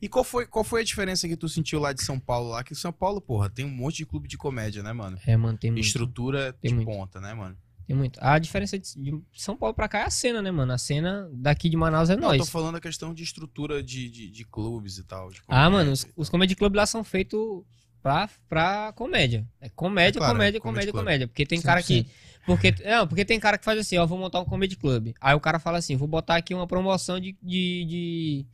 E 0.00 0.08
qual 0.08 0.24
foi, 0.24 0.46
qual 0.46 0.64
foi 0.64 0.80
a 0.80 0.84
diferença 0.84 1.28
que 1.28 1.36
tu 1.36 1.48
sentiu 1.48 1.78
lá 1.78 1.92
de 1.92 2.02
São 2.02 2.18
Paulo? 2.18 2.48
Lá 2.48 2.64
que 2.64 2.74
São 2.74 2.92
Paulo, 2.92 3.20
porra, 3.20 3.48
tem 3.48 3.64
um 3.64 3.70
monte 3.70 3.98
de 3.98 4.06
clube 4.06 4.26
de 4.26 4.36
comédia, 4.36 4.82
né, 4.82 4.92
mano? 4.92 5.16
É, 5.24 5.36
mano, 5.36 5.56
tem 5.56 5.70
muito. 5.70 5.84
Estrutura 5.84 6.52
Tem 6.54 6.70
de 6.70 6.74
muito. 6.74 6.88
ponta, 6.88 7.20
né, 7.20 7.32
mano? 7.34 7.56
Tem 7.86 7.94
muito. 7.94 8.18
A 8.20 8.36
diferença 8.38 8.76
de, 8.76 8.90
São 9.32 9.56
Paulo 9.56 9.74
pra 9.74 9.86
cá 9.88 10.00
é 10.00 10.04
a 10.04 10.10
cena, 10.10 10.42
né, 10.42 10.50
mano? 10.50 10.72
A 10.72 10.78
cena 10.78 11.28
daqui 11.32 11.68
de 11.68 11.76
Manaus 11.76 12.10
é 12.10 12.16
Não, 12.16 12.28
eu 12.28 12.32
tô 12.32 12.38
nós. 12.38 12.48
falando 12.50 12.76
a 12.76 12.80
questão 12.80 13.14
de 13.14 13.22
estrutura 13.22 13.80
de, 13.80 14.08
de, 14.10 14.28
de 14.28 14.44
clubes 14.44 14.98
e 14.98 15.04
tal. 15.04 15.28
Ah, 15.28 15.40
comédia 15.46 15.70
mano, 15.70 15.92
os, 15.92 16.06
os 16.16 16.28
comedy 16.28 16.56
club 16.56 16.74
lá 16.74 16.84
são 16.86 17.04
feitos 17.04 17.62
pra, 18.02 18.28
pra 18.48 18.92
comédia. 18.94 19.46
É 19.60 19.68
comédia, 19.68 20.18
É 20.18 20.20
claro, 20.20 20.34
comédia, 20.34 20.58
é 20.58 20.60
comédia, 20.60 20.90
club. 20.92 21.04
comédia. 21.04 21.28
Porque 21.28 21.46
tem 21.46 21.60
cara 21.62 21.80
que. 21.80 22.08
Porque, 22.44 22.74
não, 22.84 23.06
porque 23.06 23.24
tem 23.24 23.38
cara 23.38 23.56
que 23.56 23.64
faz 23.64 23.78
assim, 23.78 23.96
ó, 23.98 24.06
vou 24.06 24.18
montar 24.18 24.40
um 24.40 24.44
comedy 24.44 24.76
club. 24.76 25.12
Aí 25.20 25.34
o 25.34 25.40
cara 25.40 25.58
fala 25.58 25.78
assim, 25.78 25.96
vou 25.96 26.08
botar 26.08 26.36
aqui 26.36 26.54
uma 26.54 26.66
promoção 26.66 27.20
de, 27.20 27.36
de, 27.42 27.84
de, 27.84 28.46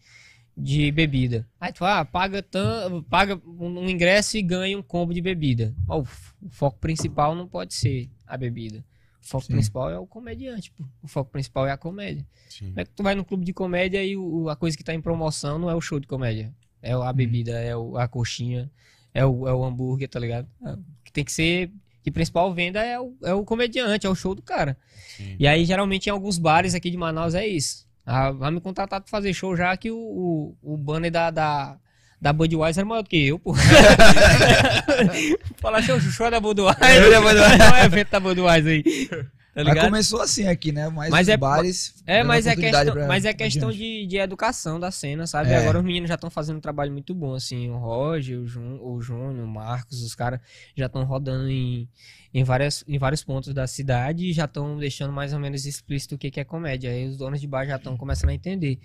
de 0.57 0.93
bebida. 0.93 1.49
Aí 1.61 1.73
tu 1.73 1.85
ah, 1.85 2.05
paga, 2.05 2.43
tan, 2.43 3.03
paga 3.05 3.41
um, 3.47 3.89
ingresso 3.89 4.37
e 4.37 4.43
ganha 4.43 4.79
um 4.79 4.83
combo 4.83 5.15
de 5.15 5.21
bebida. 5.21 5.75
Ó, 5.89 6.01
o, 6.01 6.05
foco 6.51 6.79
principal 6.79 7.35
não 7.35 7.47
pode 7.49 7.75
ser 7.75 8.11
a 8.27 8.37
bebida. 8.37 8.85
O 9.23 9.27
foco 9.27 9.47
Sim. 9.47 9.53
principal 9.55 9.91
é 9.91 9.99
o 9.99 10.07
comediante, 10.07 10.71
pô. 10.71 10.85
O 11.03 11.09
foco 11.09 11.31
principal 11.31 11.67
é 11.67 11.71
a 11.71 11.77
comédia. 11.77 12.27
Sim. 12.49 12.69
Como 12.69 12.81
é 12.81 12.85
que 12.85 12.91
tu 12.91 13.03
vai 13.03 13.15
no 13.15 13.25
clube 13.25 13.45
de 13.45 13.53
comédia 13.53 14.05
e 14.05 14.17
o, 14.17 14.49
a 14.49 14.57
coisa 14.57 14.77
que 14.77 14.85
tá 14.85 14.95
em 14.95 15.01
promoção 15.01 15.59
não 15.59 15.71
é 15.71 15.75
o 15.75 15.81
show 15.81 15.99
de 15.99 16.07
comédia? 16.07 16.53
É 16.83 16.93
a 16.93 17.13
bebida, 17.13 17.53
é 17.53 17.77
o- 17.77 17.97
a 17.97 18.07
coxinha, 18.07 18.71
é 19.13 19.25
o, 19.25 19.49
é 19.49 19.53
o 19.53 19.65
hambúrguer, 19.65 20.09
tá 20.09 20.21
ligado? 20.21 20.49
É, 20.65 20.77
que 21.05 21.13
tem 21.13 21.25
que 21.25 21.33
ser. 21.33 21.73
Que 22.03 22.11
principal 22.11 22.53
venda 22.55 22.83
é 22.83 22.99
o, 22.99 23.15
é 23.23 23.35
o 23.35 23.45
comediante, 23.45 24.07
é 24.07 24.11
o 24.11 24.15
show 24.15 24.35
do 24.35 24.43
cara. 24.43 24.77
Sim. 25.17 25.37
E 25.39 25.47
aí, 25.47 25.65
geralmente, 25.65 26.07
em 26.07 26.11
alguns 26.11 26.39
bares 26.39 26.75
aqui 26.75 26.91
de 26.91 26.97
Manaus 26.97 27.35
é 27.35 27.47
isso. 27.47 27.87
Ah, 28.07 28.31
vai 28.31 28.51
me 28.51 28.61
contratar 28.61 29.01
pra 29.01 29.11
fazer 29.11 29.35
show 29.35 29.57
já 29.57 29.77
que 29.77 29.91
o, 29.91 29.99
o, 29.99 30.57
o 30.63 30.77
banner 30.77 31.11
da, 31.11 31.31
da, 31.31 31.77
da 32.21 32.33
Budweiser 32.33 32.83
é 32.83 32.85
maior 32.85 33.03
do 33.03 33.09
que 33.09 33.27
eu, 33.27 33.39
pô. 33.39 33.55
Falar 35.61 35.83
show, 35.83 36.01
show 36.01 36.31
da 36.31 36.41
Budweiser. 36.41 36.81
Não 37.59 37.77
é 37.77 37.85
evento 37.85 38.11
da 38.11 38.21
Budweiser 38.21 38.73
aí. 38.73 38.85
Tá 39.55 39.65
Mas 39.65 39.81
começou 39.81 40.21
assim 40.21 40.47
aqui, 40.47 40.71
né? 40.71 40.89
Mas 40.89 41.13
os 41.13 41.29
é- 41.29 41.37
bares. 41.37 41.95
É, 42.07 42.23
mas 42.23 42.47
é 42.47 42.55
questão, 42.55 42.93
pra- 42.93 43.07
mas 43.09 43.25
é 43.25 43.35
questão 43.35 43.73
de, 43.73 44.07
de 44.07 44.17
educação 44.17 44.79
da 44.79 44.91
cena, 44.91 45.27
sabe? 45.27 45.51
É. 45.51 45.57
Agora 45.57 45.79
os 45.79 45.85
meninos 45.85 46.09
já 46.09 46.15
estão 46.15 46.31
fazendo 46.31 46.59
um 46.59 46.61
trabalho 46.61 46.93
muito 46.93 47.13
bom, 47.15 47.35
assim, 47.35 47.69
o 47.69 47.77
Roger, 47.77 48.39
o, 48.39 48.47
Jun, 48.47 48.79
o 48.81 49.01
Júnior, 49.01 49.45
o 49.45 49.49
Marcos, 49.49 50.03
os 50.03 50.15
caras 50.15 50.39
já 50.77 50.87
estão 50.87 51.03
rodando 51.05 51.49
em, 51.51 51.89
em, 52.33 52.45
várias, 52.45 52.85
em 52.87 52.99
vários 52.99 53.25
pontos 53.25 53.53
da 53.53 53.67
cidade 53.67 54.27
e 54.27 54.33
já 54.33 54.45
estão 54.45 54.79
deixando 54.79 55.13
mais 55.13 55.33
ou 55.33 55.41
menos 55.41 55.67
explícito 55.67 56.15
o 56.15 56.19
que, 56.19 56.31
que 56.31 56.39
é 56.39 56.45
comédia. 56.45 56.91
Aí 56.91 57.09
os 57.09 57.17
donos 57.17 57.41
de 57.41 57.47
bar 57.47 57.67
já 57.67 57.77
estão 57.77 57.97
começando 57.97 58.31
a 58.31 58.35
entender. 58.35 58.79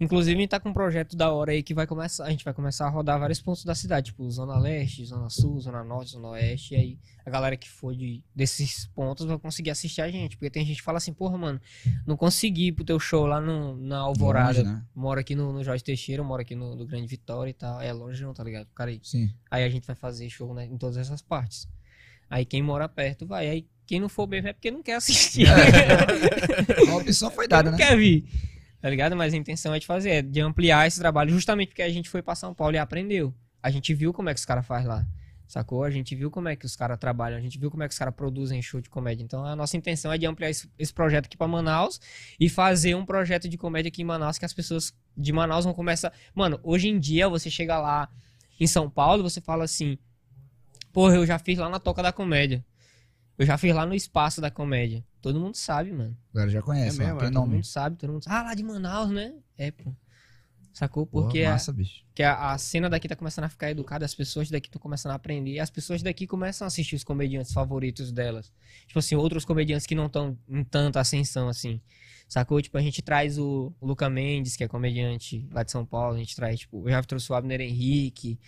Inclusive, 0.00 0.34
a 0.34 0.40
gente 0.40 0.48
tá 0.48 0.58
com 0.58 0.70
um 0.70 0.72
projeto 0.72 1.14
da 1.14 1.30
hora 1.30 1.52
aí 1.52 1.62
que 1.62 1.74
vai 1.74 1.86
começar, 1.86 2.24
a 2.24 2.30
gente 2.30 2.42
vai 2.42 2.54
começar 2.54 2.86
a 2.86 2.88
rodar 2.88 3.20
vários 3.20 3.38
pontos 3.42 3.66
da 3.66 3.74
cidade, 3.74 4.06
tipo 4.06 4.28
Zona 4.30 4.58
Leste, 4.58 5.04
Zona 5.04 5.28
Sul, 5.28 5.60
Zona 5.60 5.84
Norte, 5.84 6.12
Zona 6.12 6.28
Oeste, 6.28 6.72
e 6.72 6.76
aí 6.78 6.98
a 7.24 7.28
galera 7.28 7.54
que 7.54 7.68
for 7.68 7.94
de, 7.94 8.24
desses 8.34 8.86
pontos 8.94 9.26
vai 9.26 9.38
conseguir 9.38 9.68
assistir 9.68 10.00
a 10.00 10.10
gente, 10.10 10.38
porque 10.38 10.48
tem 10.48 10.64
gente 10.64 10.78
que 10.78 10.82
fala 10.82 10.96
assim, 10.96 11.12
porra, 11.12 11.36
mano, 11.36 11.60
não 12.06 12.16
consegui 12.16 12.68
ir 12.68 12.72
pro 12.72 12.82
teu 12.82 12.98
show 12.98 13.26
lá 13.26 13.42
no, 13.42 13.76
na 13.76 13.98
Alvorada, 13.98 14.60
Longe, 14.60 14.72
né? 14.72 14.82
moro 14.94 15.20
aqui 15.20 15.34
no, 15.34 15.52
no 15.52 15.62
Jorge 15.62 15.84
Teixeira, 15.84 16.24
moro 16.24 16.40
aqui 16.40 16.54
no, 16.54 16.74
no 16.74 16.86
Grande 16.86 17.06
Vitória 17.06 17.50
e 17.50 17.54
tal, 17.54 17.78
é 17.82 17.92
longe 17.92 18.22
não, 18.22 18.32
tá 18.32 18.42
ligado? 18.42 18.68
Cara, 18.74 18.90
aí, 18.90 19.00
Sim. 19.02 19.30
aí 19.50 19.64
a 19.64 19.68
gente 19.68 19.86
vai 19.86 19.94
fazer 19.94 20.30
show 20.30 20.54
né, 20.54 20.64
em 20.64 20.78
todas 20.78 20.96
essas 20.96 21.20
partes. 21.20 21.68
Aí 22.30 22.46
quem 22.46 22.62
mora 22.62 22.88
perto 22.88 23.26
vai, 23.26 23.50
aí 23.50 23.66
quem 23.84 24.00
não 24.00 24.08
for 24.08 24.26
mesmo 24.26 24.48
é 24.48 24.52
porque 24.54 24.70
não 24.70 24.82
quer 24.82 24.94
assistir. 24.94 25.46
A 26.88 26.96
opção 26.96 27.30
foi 27.30 27.46
dada, 27.46 27.70
não 27.70 27.76
né? 27.76 27.84
quer 27.84 27.98
vir. 27.98 28.24
Tá 28.80 28.88
ligado? 28.88 29.14
Mas 29.14 29.34
a 29.34 29.36
intenção 29.36 29.74
é 29.74 29.78
de 29.78 29.86
fazer, 29.86 30.10
é 30.10 30.22
de 30.22 30.40
ampliar 30.40 30.86
esse 30.86 30.98
trabalho, 30.98 31.30
justamente 31.30 31.68
porque 31.68 31.82
a 31.82 31.88
gente 31.88 32.08
foi 32.08 32.22
pra 32.22 32.34
São 32.34 32.54
Paulo 32.54 32.74
e 32.74 32.78
aprendeu. 32.78 33.34
A 33.62 33.70
gente 33.70 33.92
viu 33.92 34.12
como 34.12 34.30
é 34.30 34.34
que 34.34 34.40
os 34.40 34.46
caras 34.46 34.66
fazem 34.66 34.88
lá. 34.88 35.06
Sacou? 35.46 35.82
A 35.82 35.90
gente 35.90 36.14
viu 36.14 36.30
como 36.30 36.48
é 36.48 36.54
que 36.54 36.64
os 36.64 36.76
caras 36.76 36.96
trabalham, 36.96 37.36
a 37.36 37.40
gente 37.40 37.58
viu 37.58 37.70
como 37.70 37.82
é 37.82 37.88
que 37.88 37.92
os 37.92 37.98
caras 37.98 38.14
produzem 38.14 38.62
show 38.62 38.80
de 38.80 38.88
comédia. 38.88 39.24
Então 39.24 39.44
a 39.44 39.56
nossa 39.56 39.76
intenção 39.76 40.12
é 40.12 40.16
de 40.16 40.24
ampliar 40.24 40.48
esse, 40.48 40.70
esse 40.78 40.94
projeto 40.94 41.26
aqui 41.26 41.36
pra 41.36 41.48
Manaus 41.48 42.00
e 42.38 42.48
fazer 42.48 42.94
um 42.94 43.04
projeto 43.04 43.48
de 43.48 43.58
comédia 43.58 43.88
aqui 43.88 44.00
em 44.00 44.04
Manaus 44.04 44.38
que 44.38 44.44
as 44.44 44.54
pessoas 44.54 44.94
de 45.16 45.32
Manaus 45.32 45.64
vão 45.64 45.74
começar. 45.74 46.12
Mano, 46.34 46.60
hoje 46.62 46.88
em 46.88 47.00
dia 47.00 47.28
você 47.28 47.50
chega 47.50 47.78
lá 47.80 48.08
em 48.60 48.66
São 48.66 48.88
Paulo, 48.88 49.24
você 49.24 49.40
fala 49.40 49.64
assim: 49.64 49.98
Porra, 50.92 51.16
eu 51.16 51.26
já 51.26 51.38
fiz 51.38 51.58
lá 51.58 51.68
na 51.68 51.80
Toca 51.80 52.00
da 52.00 52.12
Comédia. 52.12 52.64
Eu 53.36 53.44
já 53.44 53.58
fiz 53.58 53.74
lá 53.74 53.84
no 53.84 53.94
Espaço 53.94 54.40
da 54.40 54.50
Comédia. 54.50 55.04
Todo 55.20 55.38
mundo 55.40 55.54
sabe, 55.56 55.92
mano. 55.92 56.16
A 56.32 56.34
galera 56.34 56.50
já 56.52 56.62
conhece, 56.62 57.00
É 57.02 57.04
mesmo, 57.04 57.18
tem 57.18 57.28
é? 57.28 57.30
Todo 57.30 57.40
nome. 57.40 57.54
mundo 57.54 57.64
sabe, 57.66 57.96
todo 57.96 58.12
mundo 58.12 58.24
sabe. 58.24 58.36
Ah, 58.36 58.42
lá 58.42 58.54
de 58.54 58.62
Manaus, 58.62 59.10
né? 59.10 59.34
É, 59.56 59.70
pô. 59.70 59.94
Sacou? 60.72 61.04
Porque 61.04 61.42
a, 61.42 61.50
massa, 61.50 61.72
bicho. 61.72 62.04
que 62.14 62.22
a, 62.22 62.52
a 62.52 62.58
cena 62.58 62.88
daqui 62.88 63.08
tá 63.08 63.16
começando 63.16 63.44
a 63.44 63.48
ficar 63.48 63.70
educada, 63.70 64.04
as 64.04 64.14
pessoas 64.14 64.48
daqui 64.48 64.68
estão 64.68 64.80
começando 64.80 65.12
a 65.12 65.16
aprender, 65.16 65.50
e 65.52 65.60
as 65.60 65.68
pessoas 65.68 66.00
daqui 66.02 66.26
começam 66.26 66.64
a 66.64 66.68
assistir 66.68 66.94
os 66.94 67.02
comediantes 67.04 67.52
favoritos 67.52 68.12
delas. 68.12 68.52
Tipo 68.86 69.00
assim, 69.00 69.16
outros 69.16 69.44
comediantes 69.44 69.84
que 69.86 69.94
não 69.96 70.06
estão 70.06 70.38
em 70.48 70.62
tanta 70.62 71.00
ascensão 71.00 71.48
assim. 71.48 71.80
Sacou? 72.28 72.62
Tipo, 72.62 72.78
a 72.78 72.80
gente 72.80 73.02
traz 73.02 73.36
o, 73.36 73.74
o 73.80 73.86
Luca 73.86 74.08
Mendes, 74.08 74.54
que 74.56 74.62
é 74.62 74.68
comediante 74.68 75.46
lá 75.50 75.64
de 75.64 75.72
São 75.72 75.84
Paulo, 75.84 76.14
a 76.14 76.18
gente 76.18 76.36
traz, 76.36 76.60
tipo, 76.60 76.86
eu 76.88 76.92
já 76.92 77.02
trouxe 77.02 77.30
o 77.32 77.34
Abner 77.34 77.60
Henrique. 77.60 78.38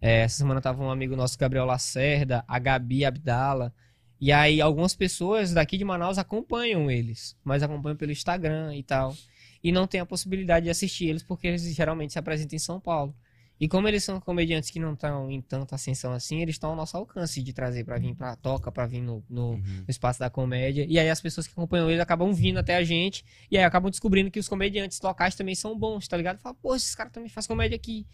É, 0.00 0.22
essa 0.22 0.38
semana 0.38 0.60
tava 0.60 0.82
um 0.82 0.90
amigo 0.90 1.14
nosso, 1.14 1.38
Gabriel 1.38 1.64
Lacerda, 1.64 2.44
a 2.48 2.58
Gabi 2.58 3.04
Abdala. 3.04 3.72
E 4.20 4.30
aí, 4.32 4.60
algumas 4.60 4.94
pessoas 4.94 5.52
daqui 5.52 5.78
de 5.78 5.84
Manaus 5.84 6.18
acompanham 6.18 6.90
eles, 6.90 7.34
mas 7.42 7.62
acompanham 7.62 7.96
pelo 7.96 8.12
Instagram 8.12 8.74
e 8.76 8.82
tal. 8.82 9.16
E 9.64 9.72
não 9.72 9.86
tem 9.86 10.00
a 10.00 10.06
possibilidade 10.06 10.64
de 10.64 10.70
assistir 10.70 11.06
eles 11.08 11.22
porque 11.22 11.46
eles 11.46 11.62
geralmente 11.74 12.12
se 12.12 12.18
apresentam 12.18 12.56
em 12.56 12.58
São 12.58 12.78
Paulo. 12.80 13.14
E 13.58 13.68
como 13.68 13.86
eles 13.86 14.02
são 14.02 14.18
comediantes 14.18 14.70
que 14.70 14.80
não 14.80 14.94
estão 14.94 15.30
em 15.30 15.38
tanta 15.42 15.74
ascensão 15.74 16.12
assim, 16.14 16.40
eles 16.40 16.54
estão 16.54 16.70
ao 16.70 16.76
nosso 16.76 16.96
alcance 16.96 17.42
de 17.42 17.52
trazer 17.52 17.84
pra 17.84 17.98
vir 17.98 18.14
pra 18.14 18.34
toca, 18.34 18.72
pra 18.72 18.86
vir 18.86 19.02
no, 19.02 19.22
no, 19.28 19.50
Uhum. 19.50 19.58
no 19.60 19.84
espaço 19.86 20.18
da 20.18 20.30
comédia. 20.30 20.86
E 20.88 20.98
aí 20.98 21.10
as 21.10 21.20
pessoas 21.20 21.46
que 21.46 21.52
acompanham 21.52 21.90
eles 21.90 22.00
acabam 22.00 22.32
vindo 22.32 22.58
até 22.58 22.76
a 22.76 22.82
gente. 22.82 23.22
E 23.50 23.58
aí 23.58 23.64
acabam 23.64 23.90
descobrindo 23.90 24.30
que 24.30 24.38
os 24.40 24.48
comediantes 24.48 24.98
locais 25.02 25.34
também 25.34 25.54
são 25.54 25.78
bons, 25.78 26.08
tá 26.08 26.16
ligado? 26.16 26.38
Fala, 26.38 26.54
pô, 26.54 26.74
esses 26.74 26.94
caras 26.94 27.12
também 27.12 27.28
fazem 27.28 27.48
comédia 27.48 27.76
aqui. 27.76 28.06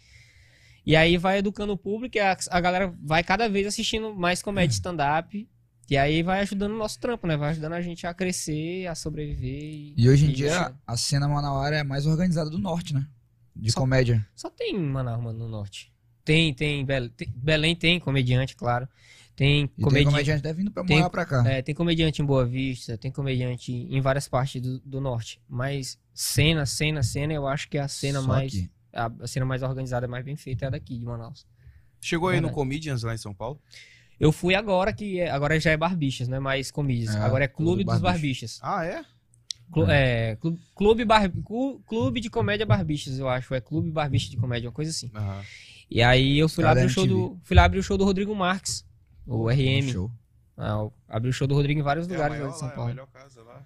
E 0.85 0.95
aí 0.97 1.17
vai 1.17 1.37
educando 1.39 1.71
o 1.73 1.77
público 1.77 2.17
e 2.17 2.19
a, 2.19 2.35
a 2.49 2.59
galera 2.59 2.93
vai 3.01 3.23
cada 3.23 3.47
vez 3.47 3.67
assistindo 3.67 4.13
mais 4.13 4.41
comédia 4.41 4.71
stand-up. 4.75 5.47
E 5.89 5.95
aí 5.97 6.21
vai 6.21 6.41
ajudando 6.41 6.73
o 6.73 6.77
nosso 6.77 6.99
trampo, 6.99 7.25
né? 7.27 7.37
Vai 7.37 7.51
ajudando 7.51 7.73
a 7.73 7.81
gente 7.81 8.05
a 8.05 8.13
crescer, 8.13 8.87
a 8.87 8.95
sobreviver. 8.95 9.63
E, 9.63 9.93
E 9.97 10.09
hoje 10.09 10.25
em 10.25 10.29
e 10.29 10.33
dia, 10.33 10.73
a 10.85 10.97
cena 10.97 11.27
manauara 11.27 11.77
é 11.77 11.83
mais 11.83 12.05
organizada 12.05 12.49
do 12.49 12.57
norte, 12.57 12.93
né? 12.93 13.07
De 13.55 13.71
Só- 13.71 13.79
comédia. 13.79 14.27
Só 14.35 14.49
tem 14.49 14.77
Manaus, 14.77 15.23
mano, 15.23 15.39
no 15.39 15.47
norte. 15.47 15.91
Tem, 16.25 16.53
tem, 16.53 16.83
Bel- 16.85 17.09
tem- 17.09 17.31
Belém 17.35 17.75
tem 17.75 17.99
comediante, 17.99 18.55
claro. 18.55 18.87
Tem 19.35 19.63
E 19.65 19.67
tem 19.67 20.03
comediante. 20.03 20.31
até 20.39 20.51
vindo 20.51 20.71
pra 20.71 20.83
tem- 20.83 20.97
morar 20.97 21.09
pra 21.09 21.25
cá. 21.25 21.47
É, 21.47 21.61
tem 21.61 21.73
comediante 21.73 22.21
em 22.21 22.25
Boa 22.25 22.43
Vista, 22.45 22.97
tem 22.97 23.11
comediante 23.11 23.71
em 23.71 24.01
várias 24.01 24.27
partes 24.27 24.61
do, 24.61 24.79
do 24.79 24.99
norte. 24.99 25.39
Mas 25.47 25.97
cena, 26.13 26.65
cena, 26.65 27.01
cena, 27.03 27.33
eu 27.33 27.47
acho 27.47 27.69
que 27.69 27.77
a 27.77 27.87
cena 27.87 28.19
Só 28.21 28.27
mais. 28.27 28.67
A, 28.91 29.11
a 29.21 29.27
cena 29.27 29.45
mais 29.45 29.61
organizada, 29.63 30.07
mais 30.07 30.25
bem 30.25 30.35
feita 30.35 30.65
é 30.65 30.67
a 30.67 30.71
daqui, 30.71 30.97
de 30.97 31.05
Manaus. 31.05 31.45
Chegou 32.01 32.29
aí 32.29 32.41
no. 32.41 32.49
Comedians 32.49 33.03
lá 33.03 33.13
em 33.13 33.17
São 33.17 33.33
Paulo? 33.33 33.61
Eu 34.19 34.31
fui 34.31 34.55
agora, 34.55 34.91
que 34.93 35.19
é- 35.19 35.29
agora 35.29 35.59
já 35.59 35.71
é 35.71 35.77
Barbichas, 35.77 36.27
não 36.27 36.37
é 36.37 36.39
mais 36.39 36.71
comedians. 36.71 37.15
É, 37.15 37.19
agora 37.19 37.43
é 37.45 37.47
Clube 37.47 37.83
Clube 37.83 37.83
dos 37.85 37.99
Barbichas. 37.99 38.59
Ah, 38.63 38.83
é? 38.83 39.03
Clu- 39.71 39.89
é, 39.89 40.35
Clube, 40.37 40.59
Clube, 40.73 41.05
Bar, 41.05 41.29
Clu- 41.43 41.79
Clube 41.85 42.19
de 42.21 42.29
Comédia 42.29 42.65
Barbichas, 42.65 43.19
eu 43.19 43.27
acho. 43.29 43.53
É 43.53 43.59
Clube 43.61 43.91
Barbicha 43.91 44.29
de 44.29 44.37
Comédia, 44.37 44.69
uma 44.69 44.73
coisa 44.73 44.91
assim. 44.91 45.11
Aham. 45.13 45.43
E 45.89 46.01
aí 46.01 46.37
eu 46.39 46.49
fui 46.49 46.63
lá, 46.63 46.71
abrir 46.71 46.85
o 46.85 46.89
show 46.89 47.05
do, 47.05 47.37
fui 47.43 47.55
lá 47.55 47.63
abrir 47.65 47.79
o 47.79 47.83
show 47.83 47.97
do 47.97 48.03
Rodrigo 48.05 48.33
Marques, 48.35 48.85
o 49.25 49.49
RM. 49.49 49.91
Show. 49.91 50.11
Ah, 50.57 50.87
abri 51.07 51.29
o 51.29 51.33
show 51.33 51.47
do 51.47 51.53
Rodrigo 51.53 51.79
em 51.79 51.83
vários 51.83 52.07
É 52.07 52.11
lugares 52.11 52.35
maior 52.37 52.47
lá 52.47 52.51
de 52.53 52.59
São 52.59 52.67
lá, 52.67 52.71
é 52.71 52.73
a 52.73 52.75
Paulo. 52.77 52.89
melhor 52.91 53.07
casa 53.07 53.43
lá. 53.43 53.63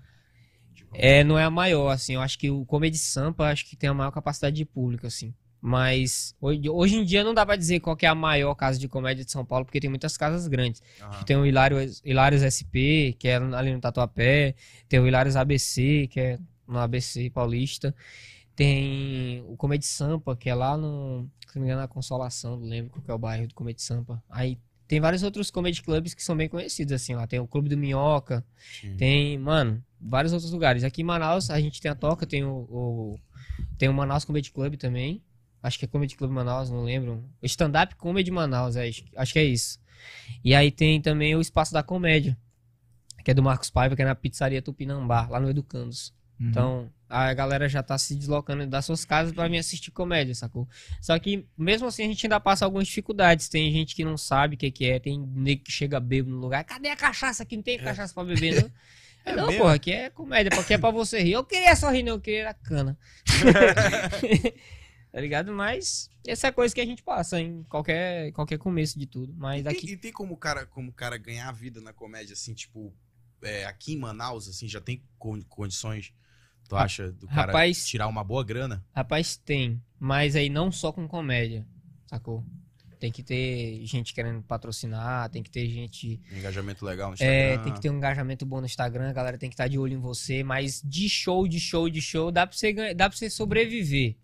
Tipo, 0.76 0.90
É, 0.94 1.24
não 1.24 1.38
é 1.40 1.44
a 1.46 1.50
maior, 1.50 1.90
assim. 1.90 2.14
Eu 2.16 2.22
acho 2.22 2.38
que 2.38 2.50
o 2.50 2.66
Comedy 2.66 2.98
Sampa 2.98 3.46
acho 3.46 3.66
que 3.66 3.76
tem 3.76 3.90
a 3.90 3.94
maior 3.94 4.12
capacidade 4.12 4.56
de 4.56 4.66
público, 4.66 5.08
assim. 5.08 5.34
Mas 5.62 6.36
hoje, 6.42 6.96
em 6.98 7.06
dia 7.06 7.24
não 7.24 7.34
dá 7.36 7.46
pra 7.46 7.56
dizer 7.56 7.80
qual 7.80 7.96
é 8.02 8.08
a 8.08 8.16
maior 8.16 8.56
casa 8.56 8.80
de 8.80 8.88
comédia 8.88 9.24
de 9.24 9.32
São 9.32 9.46
Paulo, 9.46 9.64
porque 9.64 9.80
tem 9.80 9.90
muitas 9.90 10.18
casas 10.18 10.48
grandes. 10.48 10.82
aham. 11.00 11.24
Tem 11.24 11.38
o 11.38 11.46
Hilário, 11.46 11.78
Hilários 12.04 12.42
SP, 12.42 13.16
que 13.20 13.28
é 13.28 13.36
ali 13.36 13.72
no 13.72 13.80
Tatuapé. 13.80 14.56
Tem 14.90 15.00
o 15.00 15.08
Hilários 15.08 15.36
ABC, 15.36 16.08
que 16.10 16.20
é 16.20 16.40
no 16.68 16.80
ABC 16.80 17.30
Paulista. 17.30 17.94
Tem 18.56 19.44
o 19.48 19.56
Comedy 19.56 19.86
Sampa, 19.86 20.36
que 20.36 20.50
é 20.50 20.56
lá 20.56 20.76
no. 20.78 21.30
Se 21.48 21.56
não 21.56 21.62
me 21.62 21.68
engano, 21.68 21.82
na 21.82 21.88
Consolação, 21.88 22.58
não 22.58 22.68
lembro 22.68 22.92
qual 22.92 23.02
que 23.04 23.12
é 23.12 23.14
o 23.14 23.18
bairro 23.20 23.48
do 23.48 23.54
Comedy 23.54 23.82
Sampa. 23.82 24.22
Aí 24.30 24.58
tem 24.88 25.00
vários 25.00 25.24
outros 25.24 25.50
comedy 25.50 25.82
clubs 25.82 26.14
que 26.14 26.24
são 26.24 26.36
bem 26.36 26.50
conhecidos, 26.50 26.92
assim, 26.94 27.14
lá. 27.14 27.26
Tem 27.28 27.40
o 27.40 27.48
Clube 27.48 27.70
do 27.70 27.78
Minhoca, 27.78 28.44
Sim. 28.82 28.96
tem, 28.98 29.38
mano, 29.38 29.82
vários 30.00 30.34
outros 30.34 30.52
lugares. 30.52 30.84
Aqui 30.84 31.02
em 31.02 31.06
Manaus 31.06 31.50
a 31.50 31.60
gente 31.62 31.80
tem 31.80 31.90
a 31.92 31.96
Toca, 31.96 32.26
tem 32.26 32.44
o, 32.44 32.52
o- 32.70 33.20
tem 33.78 33.88
o 33.90 33.94
Manaus 33.94 34.26
Comedy 34.26 34.52
Club 34.52 34.76
também. 34.76 35.22
Acho 35.64 35.78
que 35.78 35.86
é 35.86 35.88
Comedy 35.88 36.16
Club 36.16 36.32
Manaus, 36.32 36.70
não 36.70 36.84
lembro. 36.84 37.24
O 37.42 37.46
Stand 37.46 37.74
Up 37.84 37.96
Comedy 37.96 38.32
Manaus, 38.32 38.76
é, 38.76 38.90
acho- 39.16 39.34
que 39.34 39.40
é 39.40 39.44
isso. 39.44 39.80
E 40.44 40.56
aí 40.56 40.72
tem 40.72 41.00
também 41.02 41.36
o 41.36 41.42
Espaço 41.42 41.72
da 41.72 41.84
Comédia, 41.84 42.36
que 43.24 43.30
é 43.30 43.34
do 43.34 43.44
Marcos 43.44 43.70
Paiva, 43.70 43.96
que 43.96 44.02
é 44.02 44.06
na 44.06 44.16
Pizzaria 44.16 44.62
Tupinambá, 44.62 45.28
lá 45.30 45.40
no 45.40 45.50
Educandos. 45.50 46.12
Uhum. 46.40 46.48
Então, 46.50 46.90
a 47.08 47.32
galera 47.36 47.70
já 47.70 47.84
tá 47.84 47.96
se 48.00 48.16
deslocando 48.16 48.66
das 48.66 48.84
suas 48.86 49.06
casas 49.06 49.32
pra 49.32 49.48
vir 49.48 49.60
assistir 49.60 49.92
comédia, 49.92 50.34
sacou? 50.34 50.68
Só 51.00 51.20
que, 51.20 51.46
mesmo 51.56 51.88
assim, 51.88 52.04
a 52.04 52.08
gente 52.08 52.26
ainda 52.26 52.40
passa 52.40 52.66
algumas 52.66 52.88
dificuldades. 52.88 53.48
Tem 53.48 53.72
gente 53.72 53.96
que 53.96 54.04
não 54.04 54.18
sabe 54.18 54.56
o 54.56 54.58
que, 54.58 54.72
que 54.72 54.86
é, 54.90 55.00
tem 55.00 55.20
nego 55.36 55.64
que 55.64 55.72
chega 55.72 56.00
bêbado 56.00 56.34
no 56.34 56.42
lugar. 56.42 56.64
Cadê 56.64 56.90
a 56.90 56.96
cachaça? 56.96 57.44
Aqui 57.44 57.56
não 57.56 57.62
tem 57.64 57.78
cachaça 57.78 58.12
pra 58.12 58.24
beber, 58.24 58.64
não. 58.64 58.72
É 59.24 59.36
não, 59.36 59.46
mesmo? 59.46 59.62
porra, 59.62 59.76
aqui 59.76 59.92
é 59.92 60.10
comédia, 60.10 60.50
porque 60.50 60.74
é 60.74 60.80
pra 60.80 60.90
você 60.90 61.22
rir. 61.22 61.34
Eu 61.34 61.44
queria 61.44 61.76
só 61.76 61.92
rir, 61.92 62.02
não, 62.02 62.14
eu 62.14 62.20
queria 62.20 62.56
cana. 62.56 62.98
tá 65.12 65.20
ligado? 65.20 65.52
Mas 65.54 66.10
essa 66.26 66.48
é 66.48 66.50
a 66.50 66.54
coisa 66.54 66.74
que 66.74 66.82
a 66.82 66.86
gente 66.86 67.04
passa 67.04 67.40
em 67.40 67.64
qualquer, 67.64 68.32
qualquer 68.32 68.58
começo 68.58 68.98
de 68.98 69.06
tudo. 69.06 69.34
Mas 69.38 69.66
E, 69.66 69.68
aqui. 69.68 69.92
e 69.92 69.98
tem 69.98 70.12
como 70.12 70.34
o 70.34 70.38
cara, 70.38 70.66
como 70.66 70.92
cara 70.94 71.18
ganhar 71.18 71.52
vida 71.52 71.82
na 71.82 71.92
comédia, 71.94 72.34
assim, 72.34 72.54
tipo, 72.54 72.94
é, 73.42 73.66
aqui 73.66 73.94
em 73.94 73.98
Manaus, 73.98 74.48
assim, 74.48 74.68
já 74.68 74.80
tem 74.80 75.04
con- 75.18 75.42
condições, 75.50 76.14
tu 76.70 76.76
acha, 76.76 77.12
do 77.12 77.28
cara 77.28 77.48
rapaz- 77.48 77.86
tirar 77.86 78.08
uma 78.08 78.24
boa 78.24 78.44
grana? 78.44 78.84
Rapaz, 78.96 79.36
tem. 79.36 79.82
Mas 80.00 80.36
aí 80.36 80.50
não 80.50 80.72
só 80.72 80.92
com 80.92 81.08
comédia, 81.08 81.66
sacou? 82.08 82.44
Tem 83.00 83.12
que 83.12 83.24
ter 83.24 83.84
gente 83.84 84.14
querendo 84.14 84.44
patrocinar, 84.44 85.28
tem 85.32 85.42
que 85.42 85.50
ter 85.50 85.68
gente. 85.68 86.22
Engajamento 86.32 86.86
legal 86.86 87.08
no 87.10 87.16
Instagram. 87.16 87.34
É, 87.36 87.58
tem 87.58 87.74
que 87.74 87.82
ter 87.82 87.90
um 87.90 87.98
engajamento 87.98 88.46
bom 88.46 88.60
no 88.60 88.68
Instagram, 88.68 89.10
a 89.10 89.14
galera 89.14 89.40
tem 89.40 89.50
que 89.50 89.56
estar 89.56 89.68
de 89.68 89.80
olho 89.80 89.94
em 89.96 90.00
você. 90.00 90.44
Mas 90.44 90.84
de 90.86 91.10
show, 91.10 91.48
de 91.48 91.60
show, 91.60 91.90
de 91.90 92.00
show, 92.00 92.32
dá 92.32 92.46
pra 92.46 92.56
você, 92.56 92.94
dá 92.94 93.10
pra 93.10 93.18
você 93.18 93.28
sobreviver. 93.28 94.16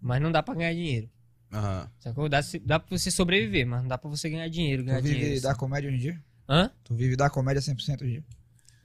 Mas 0.00 0.20
não 0.22 0.30
dá 0.32 0.42
pra 0.42 0.54
ganhar 0.54 0.72
dinheiro. 0.72 1.08
Aham. 1.52 1.90
Sacou? 2.00 2.28
Dá, 2.28 2.40
dá 2.64 2.78
pra 2.80 2.98
você 2.98 3.10
sobreviver, 3.10 3.66
mas 3.66 3.80
não 3.82 3.88
dá 3.88 3.96
pra 3.96 4.10
você 4.10 4.28
ganhar 4.28 4.48
dinheiro. 4.48 4.84
Ganhar 4.84 4.98
Tu 4.98 5.04
vive 5.04 5.18
dinheiro 5.20 5.40
da 5.42 5.50
assim. 5.50 5.58
comédia 5.60 5.88
hoje 5.88 5.96
em 5.96 6.00
dia? 6.00 6.20
Hã? 6.48 6.70
Tu 6.84 6.94
vive 6.94 7.16
da 7.16 7.30
comédia 7.30 7.60
100% 7.62 8.02
hoje 8.02 8.04
em 8.04 8.08
dia? 8.14 8.24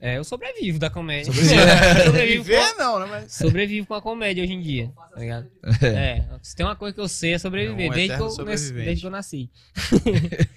É, 0.00 0.18
eu 0.18 0.24
sobrevivo 0.24 0.80
da 0.80 0.90
comédia. 0.90 1.32
Sobrevive. 1.32 1.54
sobrevivo, 2.04 2.44
com 2.44 2.50
a, 2.56 2.60
Viver 2.66 2.74
não, 2.76 2.98
né? 3.00 3.06
Mas... 3.08 3.32
sobrevivo 3.34 3.86
com 3.86 3.94
a 3.94 4.02
comédia 4.02 4.42
hoje 4.42 4.52
em 4.52 4.60
dia, 4.60 4.90
tá 5.14 5.20
ligado? 5.20 5.48
É, 5.82 6.24
se 6.42 6.56
tem 6.56 6.66
uma 6.66 6.74
coisa 6.74 6.92
que 6.94 7.00
eu 7.00 7.06
sei 7.08 7.34
é 7.34 7.38
sobreviver, 7.38 7.86
É 7.86 7.90
um 7.90 7.92
desde, 7.94 8.16
que 8.16 8.22
eu, 8.22 8.26
eterno 8.26 8.44
nas- 8.50 8.60
sobrevivente. 8.60 8.84
desde 8.84 9.00
que 9.00 9.06
eu 9.06 9.10
nasci. 9.12 9.50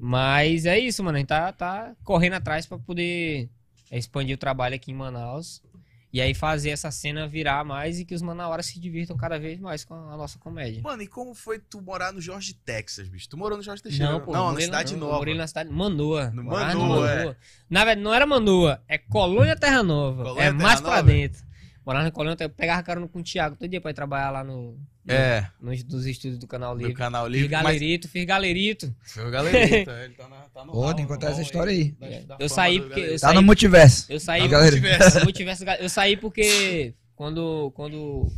Mas 0.00 0.66
é 0.66 0.78
isso, 0.78 1.02
mano. 1.04 1.16
A 1.16 1.18
gente 1.20 1.28
tá, 1.28 1.52
tá 1.52 1.94
correndo 2.02 2.34
atrás 2.34 2.66
pra 2.66 2.78
poder 2.78 3.48
expandir 3.92 4.34
o 4.34 4.38
trabalho 4.38 4.74
aqui 4.74 4.90
em 4.90 4.94
Manaus. 4.94 5.62
E 6.12 6.20
aí 6.20 6.34
fazer 6.34 6.70
essa 6.70 6.90
cena 6.90 7.28
virar 7.28 7.64
mais 7.64 8.00
e 8.00 8.04
que 8.04 8.14
os 8.14 8.20
manauaras 8.20 8.66
se 8.66 8.80
divirtam 8.80 9.16
cada 9.16 9.38
vez 9.38 9.60
mais 9.60 9.84
com 9.84 9.94
a 9.94 10.16
nossa 10.16 10.38
comédia. 10.40 10.82
Mano, 10.82 11.02
e 11.02 11.06
como 11.06 11.34
foi 11.34 11.60
tu 11.60 11.80
morar 11.80 12.12
no 12.12 12.20
Jorge, 12.20 12.52
Texas, 12.54 13.08
bicho? 13.08 13.28
Tu 13.28 13.36
morou 13.36 13.56
no 13.56 13.62
Jorge 13.62 13.80
Teixeira? 13.80 14.10
Não, 14.12 14.20
pô, 14.20 14.32
não 14.32 14.52
na 14.52 14.60
Cidade 14.60 14.92
não, 14.94 14.98
eu 15.02 15.04
Nova. 15.06 15.18
morei 15.18 15.34
na 15.36 15.46
cidade 15.46 15.70
Manoa. 15.70 16.30
No 16.30 16.42
Morava 16.42 16.76
Manoa, 16.78 17.10
é. 17.12 17.36
Na 17.68 17.84
verdade, 17.84 18.00
não 18.00 18.12
era 18.12 18.26
Manoa, 18.26 18.82
é 18.88 18.98
Colônia 18.98 19.54
Terra 19.54 19.82
Nova. 19.84 20.22
Colônia 20.24 20.42
é 20.42 20.50
Terra 20.50 20.62
mais 20.62 20.80
pra 20.80 20.96
Nova? 20.96 21.02
dentro. 21.04 21.49
Morava 21.84 22.04
na 22.04 22.10
Colônia, 22.10 22.36
eu 22.40 22.50
pegava 22.50 22.82
carona 22.82 23.08
com 23.08 23.18
o 23.20 23.22
Thiago 23.22 23.56
todo 23.56 23.68
dia 23.68 23.80
pra 23.80 23.90
ir 23.90 23.94
trabalhar 23.94 24.30
lá 24.30 24.44
no, 24.44 24.72
no- 25.04 25.12
É, 25.12 25.50
nos, 25.60 25.82
nos 25.84 26.06
estúdios 26.06 26.38
do 26.38 26.46
Canal 26.46 26.74
do 26.74 26.78
Livre. 26.80 26.94
canal 26.94 27.24
Fiz 27.24 27.32
livre. 27.32 27.48
mas- 27.54 27.62
galerito, 27.64 28.08
fiz 28.08 28.24
galerito. 28.26 28.94
Foi 29.02 29.26
o 29.26 29.30
galerito, 29.30 29.90
ele 29.90 30.14
tá, 30.14 30.28
na, 30.28 30.36
tá 30.52 30.64
no 30.64 30.72
Pô, 30.72 30.94
tem 30.94 31.06
que 31.06 31.12
contar 31.12 31.30
essa 31.30 31.40
história 31.42 31.72
aí. 31.72 31.94
É. 32.00 32.20
da 32.20 32.36
Eu 32.38 32.48
saí 32.48 32.78
do 32.78 32.86
porque- 32.86 33.00
eu 33.00 33.04
galerito. 33.04 33.20
Tá 33.20 33.26
saí- 33.28 33.34
no 33.36 33.42
multiverso. 33.42 34.06
Eu 34.12 34.20
saí, 34.20 34.40
Tá 34.40 34.44
no 34.44 34.50
galera. 34.50 34.70
multiverso. 34.76 35.18
eu 35.18 35.32
tivesse 35.32 35.64
ga- 35.64 35.76
eu 35.78 35.88
saí 35.88 36.16
porque 36.16 36.94
quando 37.16 37.70
quando 37.74 38.28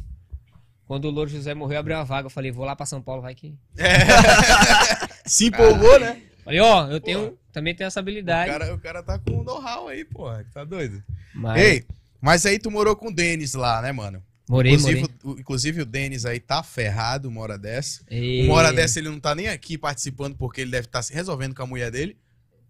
quando 0.87 1.07
o 1.07 1.11
Louro 1.11 1.31
José 1.31 1.53
morreu, 1.55 1.79
abriu 1.81 1.97
uma 1.97 2.05
vaga, 2.05 2.27
eu 2.27 2.31
falei, 2.31 2.51
vou 2.53 2.65
lá 2.65 2.77
pra 2.77 2.85
São 2.87 3.01
Paulo, 3.03 3.23
vai 3.23 3.35
que. 3.35 3.55
Se 5.27 5.47
empolgou, 5.47 5.99
né? 5.99 6.21
Falei, 6.45 6.61
ó, 6.61 6.89
eu 6.89 7.01
tenho, 7.01 7.39
também 7.53 7.75
tenho 7.75 7.87
essa 7.87 8.01
O 8.01 8.03
habilidade. 8.03 8.51
cara, 8.51 8.75
o 8.75 8.79
cara 8.79 9.03
tá 9.03 9.19
com 9.19 9.43
know-how 9.43 9.89
aí, 9.89 10.05
porra. 10.05 10.45
Tá 10.53 10.65
doido. 10.65 11.03
Mas 11.35 11.61
Ei, 11.63 11.85
mas 12.23 12.47
aí 12.47 12.59
tu 12.59 12.71
morou 12.71 12.97
com 12.97 13.09
o 13.09 13.15
Denis 13.15 13.53
lá, 13.53 13.83
né, 13.83 13.93
mano? 13.93 14.23
Morei, 14.49 14.73
inclusive, 14.73 15.01
morei. 15.01 15.15
o, 15.25 15.41
inclusive 15.41 15.83
o 15.83 15.87
Denis 15.87 16.25
aí 16.25 16.41
tá 16.41 16.63
ferrado 16.63 17.29
uma 17.29 17.41
hora 17.43 17.59
dessa. 17.59 18.03
E- 18.11 18.45
Uma 18.47 18.55
hora 18.55 18.73
dessa 18.73 18.99
ele 18.99 19.09
não 19.11 19.21
tá 19.21 19.35
nem 19.35 19.49
aqui 19.49 19.77
participando 19.79 20.35
porque 20.37 20.61
ele 20.63 20.71
deve 20.71 20.87
estar 20.87 21.03
se 21.03 21.13
resolvendo 21.13 21.55
com 21.55 21.63
a 21.63 21.67
mulher 21.67 21.91
dele, 21.91 22.17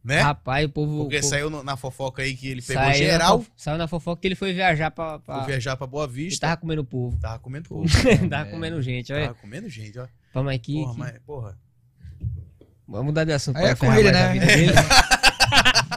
né? 0.05 0.21
Rapaz, 0.21 0.67
o 0.67 0.69
povo. 0.69 1.03
porque 1.03 1.17
o 1.17 1.21
povo 1.21 1.31
saiu 1.31 1.49
no- 1.51 1.63
na 1.65 1.77
fofoca 1.77 2.23
aí 2.23 2.35
que 2.37 2.47
ele 2.49 2.61
pegou 2.63 2.83
saiu 2.83 2.95
geral, 2.95 3.39
Na, 3.39 3.45
saiu 3.57 3.79
na 3.79 3.89
fofoca 3.89 4.21
que 4.21 4.29
ele 4.29 4.35
foi 4.35 4.53
viajar 4.53 4.91
pra. 4.91 5.19
pra 5.19 5.37
foi 5.39 5.47
viajar 5.47 5.77
pra 5.77 5.87
Boa 5.87 6.05
ele 6.05 6.13
Vista. 6.13 6.47
tava 6.47 6.57
comendo 6.61 6.85
povo. 6.85 7.19
Tava 7.21 7.39
comendo 7.39 7.69
povo. 7.69 7.87
tava 8.29 8.51
comendo 8.51 8.81
gente, 8.83 9.13
olha. 9.13 9.29
Tava 9.29 9.39
comendo 9.39 9.69
gente, 9.69 9.99
ó. 9.99 10.07
Vamos 10.35 10.53
aqui. 10.55 10.75
Porra, 10.75 10.91
aqui. 10.91 10.99
mas, 11.01 11.19
porra. 11.27 11.59
Vamos 12.87 13.07
mudar 13.07 13.25
de 13.25 13.33
assunto. 13.33 13.57
Aí 13.57 13.63
pra 13.63 13.71
é 13.71 13.75
com 13.75 13.87
ferrar 13.87 13.99
ele, 13.99 14.13
né? 14.13 14.73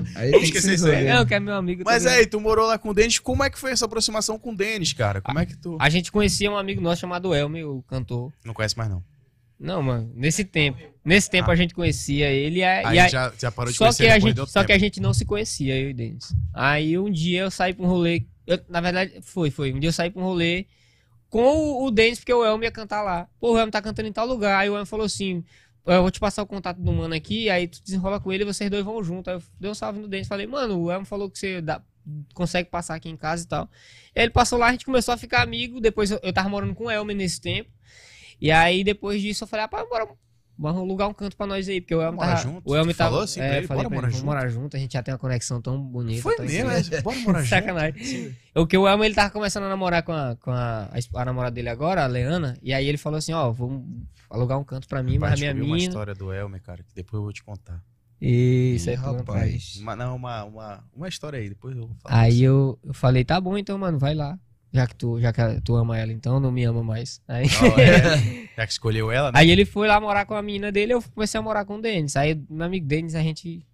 Aí 0.15 0.31
esquecer 0.31 0.69
se 0.69 0.73
isso 0.75 0.87
aí. 0.87 1.05
Não, 1.05 1.25
que 1.25 1.33
é 1.33 1.39
meu 1.39 1.55
amigo. 1.55 1.83
Mas 1.85 2.03
também. 2.03 2.19
aí, 2.19 2.25
tu 2.27 2.39
morou 2.39 2.65
lá 2.67 2.77
com 2.77 2.89
o 2.89 2.93
Denis, 2.93 3.19
como 3.19 3.43
é 3.43 3.49
que 3.49 3.57
foi 3.59 3.71
essa 3.71 3.85
aproximação 3.85 4.37
com 4.39 4.51
o 4.51 4.55
Denis, 4.55 4.93
cara? 4.93 5.21
Como 5.21 5.39
é 5.39 5.45
que 5.45 5.55
tu... 5.57 5.77
A 5.79 5.89
gente 5.89 6.11
conhecia 6.11 6.49
um 6.51 6.57
amigo 6.57 6.81
nosso 6.81 7.01
chamado 7.01 7.33
Elmer, 7.33 7.67
o 7.69 7.81
cantor. 7.83 8.31
Não 8.43 8.53
conhece 8.53 8.77
mais 8.77 8.89
não. 8.89 9.03
Não, 9.59 9.81
mano, 9.81 10.11
nesse 10.13 10.43
tempo. 10.43 10.77
Nesse 11.03 11.29
tempo 11.29 11.49
Ah. 11.49 11.53
a 11.53 11.55
gente 11.55 11.73
conhecia 11.73 12.29
ele 12.29 12.61
a- 12.63 12.89
Aí 12.89 12.97
e 12.97 12.99
a- 12.99 13.07
já, 13.07 13.33
já 13.39 13.49
parou 13.51 13.71
de 13.71 13.77
só 13.77 13.85
conhecer 13.85 14.03
que 14.05 14.09
a 14.11 14.19
gente, 14.19 14.35
só 14.51 14.63
que 14.65 14.71
a 14.71 14.75
tempo. 14.75 14.79
gente 14.79 14.99
não 14.99 15.13
se 15.13 15.23
conhecia, 15.23 15.77
eu 15.79 15.89
e 15.89 15.91
o 15.91 15.95
Denis. 15.95 16.33
Aí 16.53 16.97
um 16.99 17.09
dia 17.09 17.41
eu 17.41 17.51
saí 17.51 17.73
pra 17.73 17.85
um 17.85 17.87
rolê, 17.87 18.23
eu- 18.45 18.59
na 18.67 18.81
verdade 18.81 19.13
foi, 19.21 19.49
foi. 19.49 19.71
Um 19.71 19.79
dia 19.79 19.87
eu 19.89 19.93
saí 19.93 20.09
pra 20.09 20.21
um 20.21 20.25
rolê 20.25 20.65
com 21.29 21.41
o, 21.41 21.85
o 21.85 21.91
Denis 21.91 22.19
porque 22.19 22.33
o 22.33 22.45
Elmer 22.45 22.67
ia 22.67 22.71
cantar 22.71 23.01
lá. 23.01 23.27
Pô, 23.39 23.53
o 23.53 23.57
Elmer 23.57 23.71
tá 23.71 23.81
cantando 23.81 24.09
em 24.09 24.11
tal 24.11 24.27
lugar. 24.27 24.59
Aí 24.59 24.69
o 24.69 24.73
Elmer 24.73 24.85
falou 24.85 25.05
assim: 25.05 25.41
eu 25.93 26.01
vou 26.01 26.11
te 26.11 26.19
passar 26.19 26.41
o 26.43 26.47
contato 26.47 26.77
do 26.81 26.91
mano 26.93 27.13
aqui, 27.13 27.49
aí 27.49 27.67
tu 27.67 27.81
desenrola 27.83 28.19
com 28.19 28.31
ele 28.33 28.43
e 28.43 28.45
vocês 28.45 28.69
dois 28.69 28.83
vão 28.83 29.03
junto. 29.03 29.29
Aí 29.29 29.36
eu 29.38 29.43
dei 29.59 29.69
um 29.71 29.75
salve 29.75 29.99
no 29.99 30.07
Denis, 30.07 30.27
falei: 30.27 30.47
"Mano, 30.47 30.79
o 30.81 30.91
Elmer 30.91 31.05
falou 31.05 31.29
que 31.29 31.38
você 31.39 31.61
dá- 31.61 31.81
consegue 32.33 32.69
passar 32.69 32.95
aqui 32.95 33.09
em 33.09 33.17
casa 33.17 33.43
e 33.43 33.47
tal". 33.47 33.69
E 34.15 34.19
ele 34.21 34.31
passou 34.31 34.57
lá, 34.59 34.67
a 34.67 34.71
gente 34.71 34.86
começou 34.86 35.13
a 35.13 35.17
ficar 35.17 35.41
amigo. 35.43 35.79
Depois 35.81 36.11
eu, 36.11 36.19
eu 36.23 36.33
tava 36.33 36.49
morando 36.49 36.73
com 36.75 36.86
o 36.86 36.91
Elmer 36.91 37.15
nesse 37.15 37.39
tempo. 37.41 37.69
E 38.41 38.51
aí 38.51 38.83
depois 38.83 39.21
disso 39.21 39.43
eu 39.43 39.47
falei: 39.47 39.65
"Ah, 39.65 39.67
pá, 39.67 39.86
bora 40.58 40.74
Vamos 40.74 40.89
alugar 40.89 41.10
um 41.10 41.14
canto 41.14 41.38
pra 41.38 41.45
nós 41.45 41.68
aí, 41.68 41.82
porque 41.82 41.95
o 41.95 42.01
Elmer 42.01 42.16
Morar 42.16 42.28
tava... 42.28 42.41
junto? 42.41 42.58
O 42.58 42.76
Tu 42.76 42.93
tava... 42.93 42.93
falou 42.95 43.22
assim 43.22 43.39
pra 43.39 43.47
é, 43.47 43.58
ele, 43.58 43.68
falei 43.68 43.84
bora 43.84 43.95
morar 43.95 44.10
junto? 44.10 44.26
morar 44.26 44.47
junto, 44.47 44.78
a 44.78 44.80
gente 44.80 44.93
já 44.93 45.03
tem 45.03 45.14
uma 45.14 45.18
conexão 45.18 45.62
tão 45.62 45.82
bonita. 45.82 46.22
Foi 46.22 46.36
tão 46.36 46.45
mesmo, 46.45 46.72
incrível. 46.72 46.97
é? 46.97 47.01
Bora 47.01 47.20
morar 47.20 47.39
junto. 47.43 47.49
Sacanagem. 47.49 48.36
O 48.56 48.66
que 48.66 48.78
o 48.78 48.88
Elmer, 48.88 49.06
ele 49.06 49.16
tava 49.16 49.30
começando 49.30 49.64
a 49.64 49.70
namorar 49.70 50.03
com 50.03 50.14
a, 50.14 50.36
com 50.36 50.51
a, 50.51 50.89
a, 51.14 51.26
namorada 51.26 51.53
dele 51.53 51.70
agora, 51.70 52.03
a 52.03 52.08
Leana, 52.08 52.58
e 52.62 52.74
aí 52.74 52.88
ele 52.88 52.97
falou 52.97 53.18
assim, 53.18 53.34
ó, 53.34 53.51
vamos 53.51 53.84
alugar 54.30 54.58
um 54.60 54.64
canto 54.64 54.88
pra 54.88 55.03
mim, 55.03 55.18
mas 55.18 55.34
a 55.34 55.36
minha 55.36 55.53
descobrir 55.53 55.70
uma 55.70 55.76
mina... 55.76 55.88
história 55.89 56.14
do 56.14 56.34
Elmer, 56.34 56.62
cara, 56.62 56.84
que 56.84 56.93
depois 56.95 57.20
eu 57.20 57.24
vou 57.24 57.34
te 57.34 57.43
contar. 57.43 57.84
Isso, 58.22 58.89
é 58.89 58.97
pra 58.97 59.12
rapaz. 59.12 59.78
Uma, 59.80 59.95
não, 59.95 60.16
uma, 60.16 60.43
uma, 60.45 60.84
uma 60.95 61.08
história 61.08 61.38
aí, 61.38 61.49
depois 61.49 61.76
eu 61.76 61.88
vou 61.88 61.95
falar. 61.97 62.22
Aí 62.22 62.41
eu, 62.41 62.80
eu 62.84 62.93
falei, 62.93 63.24
tá 63.24 63.39
bom 63.39 63.58
então, 63.58 63.78
mano, 63.78 63.99
vai 63.99 64.16
lá. 64.16 64.39
Já 64.76 64.86
que 64.86 64.95
tu, 64.95 65.21
já 65.21 65.32
que 65.32 65.61
tu 65.61 65.73
ama 65.78 65.97
ela, 65.97 66.11
então 66.11 66.38
não 66.38 66.51
me 66.51 66.65
ama 66.65 66.84
mais. 66.84 67.21
Aí, 67.30 67.47
Não, 67.61 67.80
é, 67.80 68.49
já 68.57 68.65
que 68.67 68.73
escolheu 68.73 69.09
ela, 69.09 69.32
né? 69.32 69.39
aí 69.39 69.49
ele 69.49 69.63
foi 69.63 69.88
lá 69.88 70.01
morar 70.01 70.26
com 70.26 70.34
a 70.34 70.41
menina 70.41 70.69
dele, 70.69 70.93
eu 70.93 71.01
comecei 71.01 71.39
a 71.39 71.41
morar 71.41 71.63
com 71.63 71.78
o 71.78 71.82
Denis. 71.82 72.17
Aí, 72.17 72.38
meu 72.49 72.65
amigo 72.65 72.86
Denis, 72.86 73.15
a 73.15 73.21
gente 73.21 73.65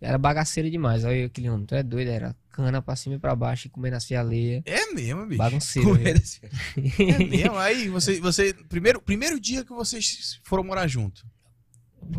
era 0.00 0.18
bagaceiro 0.18 0.68
demais. 0.68 1.04
Olha 1.04 1.26
aquele 1.26 1.48
homem, 1.48 1.64
tu 1.64 1.76
é 1.76 1.82
doido, 1.84 2.08
era 2.08 2.34
cana 2.50 2.82
pra 2.82 2.96
cima 2.96 3.14
e 3.14 3.18
pra 3.20 3.36
baixo, 3.36 3.68
e 3.68 3.70
comendo 3.70 3.94
as 3.94 4.04
fialeias. 4.04 4.62
É 4.66 4.92
mesmo, 4.92 5.26
bicho. 5.26 5.38
Bagunceiro. 5.38 5.94
viu? 5.94 7.08
É 7.08 7.18
mesmo. 7.18 7.56
Aí, 7.56 7.88
você, 7.88 8.20
você 8.20 8.52
primeiro, 8.68 9.00
primeiro 9.00 9.38
dia 9.38 9.64
que 9.64 9.72
vocês 9.72 10.40
foram 10.42 10.64
morar 10.64 10.88
junto. 10.88 11.24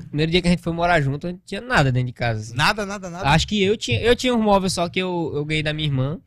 Primeiro 0.08 0.32
dia 0.32 0.42
que 0.42 0.48
a 0.48 0.52
gente 0.52 0.64
foi 0.64 0.74
morar 0.74 1.00
junto, 1.02 1.28
não 1.28 1.38
tinha 1.46 1.62
nada 1.62 1.92
dentro 1.92 2.08
de 2.08 2.14
casa. 2.14 2.40
assim. 2.40 2.56
Nada, 2.56 2.86
nada, 2.86 3.10
nada. 3.10 3.30
Acho 3.30 3.46
que 3.48 3.62
eu 3.62 3.76
tinha, 3.78 4.00
eu 4.02 4.16
tinha 4.16 4.34
um 4.34 4.42
móvel 4.42 4.70
só 4.70 4.88
que 4.88 5.00
eu, 5.00 5.32
eu 5.36 5.46
ganhei 5.46 5.62
da 5.62 5.74
minha 5.74 5.88
irmã. 5.88 6.20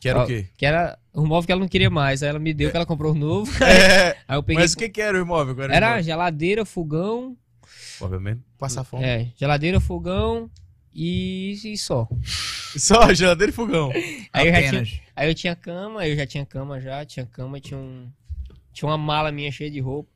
Que 0.00 0.08
era 0.08 0.22
o 0.22 0.26
quê? 0.26 0.48
Que 0.56 0.66
era 0.66 0.98
um 1.14 1.26
móvel 1.26 1.46
que 1.46 1.52
ela 1.52 1.60
não 1.60 1.68
queria 1.68 1.90
mais. 1.90 2.22
Aí 2.22 2.30
ela 2.30 2.38
me 2.38 2.52
deu, 2.54 2.70
que 2.70 2.76
ela 2.76 2.86
comprou 2.86 3.12
um 3.12 3.18
novo. 3.18 3.52
É, 3.62 4.16
Aí 4.26 4.36
eu 4.36 4.42
peguei. 4.42 4.62
mas 4.62 4.72
o 4.72 4.76
que, 4.76 4.88
que 4.88 5.00
era 5.00 5.16
o 5.16 5.20
imóvel? 5.20 5.54
Era, 5.62 5.74
Era 5.74 5.86
imóvel? 5.88 6.04
geladeira, 6.04 6.64
fogão. 6.64 7.36
Obviamente, 8.00 8.40
passar 8.58 8.82
fome. 8.82 9.04
É, 9.04 9.28
geladeira, 9.36 9.78
fogão 9.78 10.50
e, 10.94 11.52
e 11.64 11.76
só. 11.78 12.08
Só 12.76 13.12
geladeira 13.12 13.50
e 13.50 13.54
fogão. 13.54 13.90
Aí 14.32 14.46
eu, 14.46 14.52
já 14.54 14.70
tinha, 14.70 15.00
aí 15.16 15.28
eu 15.28 15.34
tinha 15.34 15.56
cama, 15.56 16.06
eu 16.06 16.14
já 16.16 16.24
tinha 16.24 16.46
cama 16.46 16.80
já, 16.80 17.04
tinha 17.04 17.26
cama, 17.26 17.58
tinha 17.60 17.78
um. 17.78 18.08
Tinha 18.72 18.88
uma 18.88 18.96
mala 18.96 19.32
minha 19.32 19.50
cheia 19.50 19.68
de 19.68 19.80
roupa. 19.80 20.08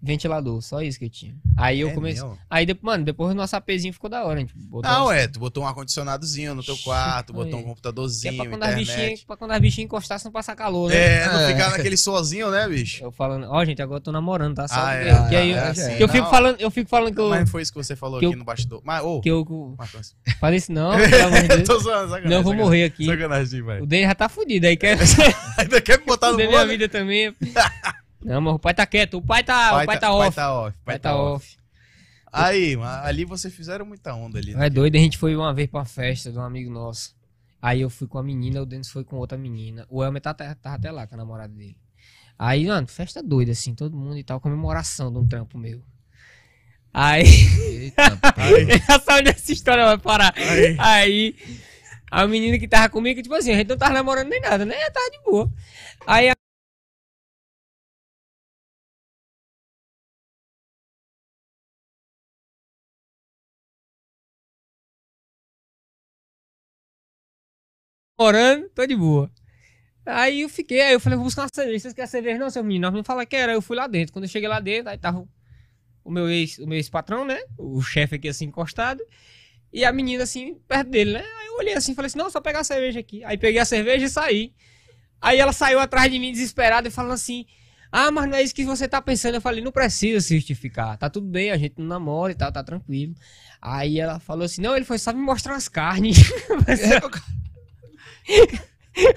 Ventilador, 0.00 0.62
só 0.62 0.80
isso 0.80 0.96
que 0.98 1.06
eu 1.06 1.10
tinha. 1.10 1.34
Aí 1.56 1.80
eu 1.80 1.88
É 1.88 1.92
comecei. 1.92 2.22
mesmo? 2.22 2.38
Aí, 2.48 2.64
depois, 2.64 2.84
mano, 2.92 3.04
depois 3.04 3.32
o 3.32 3.34
nosso 3.34 3.56
APzinho 3.56 3.92
ficou 3.92 4.08
da 4.08 4.22
hora. 4.24 4.36
A 4.36 4.40
gente 4.40 4.54
botou 4.56 5.12
é, 5.12 5.26
tu 5.26 5.40
botou 5.40 5.64
um 5.64 5.66
ar-condicionadozinho 5.66 6.54
no 6.54 6.62
teu 6.62 6.76
quarto, 6.84 7.32
botou 7.32 7.54
um 7.54 7.56
Aí. 7.56 7.58
Que 7.62 7.64
é 7.64 7.68
computadorzinho, 7.68 8.36
pra 8.36 8.46
quando, 8.46 8.62
as 8.62 8.74
bichinhas, 8.76 8.98
internet. 8.98 9.26
pra 9.26 9.36
quando 9.36 9.50
as 9.50 9.60
bichinhas 9.60 9.84
encostassem 9.86 10.24
não 10.26 10.32
passar 10.32 10.54
calor, 10.54 10.88
né? 10.90 10.96
É, 10.96 11.26
não 11.26 11.40
É. 11.40 11.52
ficar 11.52 11.70
naquele 11.72 11.96
sozinho, 11.96 12.48
né, 12.50 12.68
bicho? 12.68 13.02
Eu 13.02 13.10
falando, 13.10 13.48
ó, 13.50 13.64
gente, 13.64 13.82
agora 13.82 13.98
eu 13.98 14.02
tô 14.04 14.12
namorando, 14.12 14.54
tá? 14.54 14.68
Só 14.68 14.76
Ah, 14.78 14.94
é, 14.94 15.28
que 15.28 15.34
aí, 15.34 15.50
é 15.52 15.58
eu- 15.58 15.64
assim. 15.64 15.96
que 15.96 16.02
eu 16.04 16.08
fico 16.08 16.24
Não, 16.24 16.30
falando, 16.30 16.60
eu 16.60 16.70
fico 16.70 16.88
falando 16.88 17.14
que 17.14 17.20
eu, 17.20 17.28
Mas 17.30 17.50
foi 17.50 17.62
isso 17.62 17.72
que 17.72 17.78
você 17.78 17.96
falou 17.96 18.20
que 18.20 18.26
aqui 18.26 18.34
eu- 18.34 18.38
no 18.38 18.44
bastidor. 18.44 18.80
Mas, 18.84 19.02
ô, 19.04 19.20
que 19.20 19.28
eu 19.30 19.74
Marcos, 19.76 20.14
falei 20.38 20.58
isso 20.58 20.70
não, 20.72 20.90
pelo 20.96 21.24
amor 21.26 21.40
de 21.42 21.44
eu 21.52 21.56
Deus. 21.56 21.68
tô 21.68 21.78
zoando, 21.80 22.02
sacanagem. 22.10 22.30
Não, 22.30 22.36
eu 22.36 22.42
vou 22.44 22.54
morrer 22.54 22.84
aqui. 22.84 23.04
Sacanagem, 23.04 23.62
O 23.62 23.64
vai. 23.66 23.84
dele 23.84 24.04
já 24.06 24.14
tá 24.14 24.28
fudido, 24.28 24.66
aí 24.68 24.76
quer 24.76 24.96
Ainda 25.58 25.80
quer 25.80 25.98
me 25.98 26.04
botar 26.06 26.28
no 26.28 26.32
fuder 26.34 26.48
minha 26.48 26.60
mundo? 26.60 26.70
vida 26.70 26.88
também. 26.88 27.34
Não, 28.28 28.40
mas 28.40 28.54
o 28.54 28.58
pai 28.58 28.74
tá 28.74 28.86
quieto, 28.86 29.14
o 29.18 29.22
pai 29.22 29.42
tá, 29.42 29.82
o 29.82 29.86
pai 29.86 29.98
tá 29.98 30.08
Pai 30.08 30.26
off. 30.28 30.36
tá 30.36 30.52
off. 30.52 30.76
O 30.78 30.84
pai 30.84 30.98
tá 30.98 31.16
off. 31.16 31.56
Aí, 32.30 32.76
mas 32.76 33.06
ali 33.06 33.24
vocês 33.24 33.54
fizeram 33.54 33.86
muita 33.86 34.14
onda 34.14 34.38
ali. 34.38 34.54
né? 34.54 34.66
É 34.66 34.70
doido, 34.70 34.96
a 34.96 34.98
gente 34.98 35.16
foi 35.16 35.34
uma 35.34 35.52
vez 35.54 35.68
pra 35.68 35.80
uma 35.80 35.84
festa 35.86 36.30
de 36.30 36.38
um 36.38 36.42
amigo 36.42 36.70
nosso. 36.70 37.16
Aí 37.60 37.80
eu 37.80 37.90
fui 37.90 38.06
com 38.06 38.18
a 38.18 38.22
menina, 38.22 38.62
o 38.62 38.66
Denis 38.66 38.88
foi 38.90 39.02
com 39.02 39.16
outra 39.16 39.36
menina. 39.38 39.86
O 39.88 40.04
Elmer 40.04 40.20
tá, 40.22 40.32
tá, 40.34 40.54
tava 40.54 40.76
até 40.76 40.90
lá 40.90 41.06
com 41.06 41.14
a 41.14 41.18
namorada 41.18 41.52
dele. 41.52 41.76
Aí, 42.38 42.66
mano, 42.66 42.86
festa 42.86 43.20
doida, 43.22 43.50
assim, 43.52 43.74
todo 43.74 43.96
mundo 43.96 44.16
e 44.18 44.22
tal, 44.22 44.38
comemoração 44.40 45.10
de 45.10 45.18
um 45.18 45.26
trampo 45.26 45.58
meu. 45.58 45.82
Aí, 46.92 47.24
Eita, 47.26 48.18
Aí, 48.36 48.68
essa 48.88 49.16
onde 49.16 49.30
essa 49.30 49.52
história 49.52 49.84
vai 49.84 49.98
parar. 49.98 50.32
aí. 50.36 50.76
Aí, 50.78 51.36
a 52.10 52.26
menina 52.26 52.58
que 52.58 52.68
tava 52.68 52.88
comigo, 52.88 53.20
tipo 53.22 53.34
assim, 53.34 53.52
a 53.52 53.56
gente 53.56 53.68
não 53.68 53.76
tava 53.76 53.94
namorando 53.94 54.28
nem 54.28 54.40
nada, 54.40 54.64
né? 54.64 54.74
Tava 54.90 55.10
de 55.10 55.18
boa. 55.24 55.52
Aí, 56.06 56.28
a... 56.30 56.36
Namorando, 68.18 68.68
tô 68.70 68.84
de 68.84 68.96
boa. 68.96 69.30
Aí 70.04 70.40
eu 70.40 70.48
fiquei, 70.48 70.80
aí 70.80 70.92
eu 70.92 70.98
falei, 70.98 71.16
vou 71.16 71.24
buscar 71.24 71.42
uma 71.42 71.50
cerveja. 71.52 71.78
Vocês 71.78 71.94
querem 71.94 72.10
cerveja? 72.10 72.36
Não, 72.36 72.50
seu 72.50 72.64
menino. 72.64 72.90
Nós 72.90 72.94
me 72.94 73.04
falaram 73.04 73.28
que 73.28 73.36
era. 73.36 73.52
Eu 73.52 73.62
fui 73.62 73.76
lá 73.76 73.86
dentro. 73.86 74.12
Quando 74.12 74.24
eu 74.24 74.28
cheguei 74.28 74.48
lá 74.48 74.58
dentro, 74.58 74.90
aí 74.90 74.98
tava 74.98 75.24
o 76.02 76.10
meu 76.10 76.28
ex, 76.28 76.58
o 76.58 76.66
meu 76.66 76.76
ex-patrão, 76.76 77.24
né? 77.24 77.38
O 77.56 77.80
chefe 77.80 78.16
aqui 78.16 78.28
assim 78.28 78.46
encostado. 78.46 79.00
E 79.72 79.84
a 79.84 79.92
menina 79.92 80.24
assim, 80.24 80.56
perto 80.66 80.90
dele, 80.90 81.12
né? 81.12 81.24
Aí 81.40 81.46
eu 81.46 81.58
olhei 81.58 81.74
assim 81.74 81.92
e 81.92 81.94
falei 81.94 82.06
assim, 82.06 82.18
não, 82.18 82.28
só 82.28 82.40
pegar 82.40 82.60
a 82.60 82.64
cerveja 82.64 82.98
aqui. 82.98 83.22
Aí 83.22 83.38
peguei 83.38 83.60
a 83.60 83.64
cerveja 83.64 84.06
e 84.06 84.08
saí. 84.08 84.52
Aí 85.20 85.38
ela 85.38 85.52
saiu 85.52 85.78
atrás 85.78 86.10
de 86.10 86.18
mim 86.18 86.32
desesperada 86.32 86.88
e 86.88 86.90
falando 86.90 87.12
assim, 87.12 87.46
ah, 87.92 88.10
mas 88.10 88.28
não 88.28 88.36
é 88.36 88.42
isso 88.42 88.54
que 88.54 88.64
você 88.64 88.88
tá 88.88 89.00
pensando. 89.00 89.36
Eu 89.36 89.40
falei, 89.40 89.62
não 89.62 89.70
precisa 89.70 90.20
se 90.20 90.34
justificar. 90.36 90.96
Tá 90.98 91.08
tudo 91.08 91.28
bem, 91.28 91.52
a 91.52 91.56
gente 91.56 91.74
não 91.78 91.86
namora 91.86 92.32
e 92.32 92.34
tal, 92.34 92.50
tá 92.50 92.64
tranquilo. 92.64 93.14
Aí 93.60 94.00
ela 94.00 94.18
falou 94.18 94.44
assim, 94.44 94.60
não, 94.60 94.74
ele 94.74 94.84
foi 94.84 94.98
só 94.98 95.12
me 95.12 95.20
mostrar 95.20 95.54
as 95.54 95.68
carnes. 95.68 96.18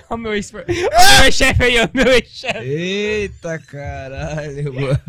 o 0.09 0.17
meu 0.17 0.33
ex- 0.33 0.51
o 0.51 0.57
meu 0.57 1.25
ex-chefe 1.25 1.63
aí, 1.63 1.79
o 1.81 1.89
meu 1.93 2.07
ex-chefe. 2.11 2.59
Eita 2.59 3.59
caralho, 3.59 4.73
mano. 4.73 5.01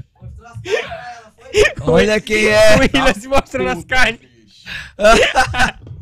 Olha 1.83 2.21
quem 2.21 2.47
é. 2.47 2.77
O 2.77 2.81
William 2.81 3.15
se 3.15 3.29
mostrando 3.29 3.71
as 3.79 3.85
carnes. 3.85 4.21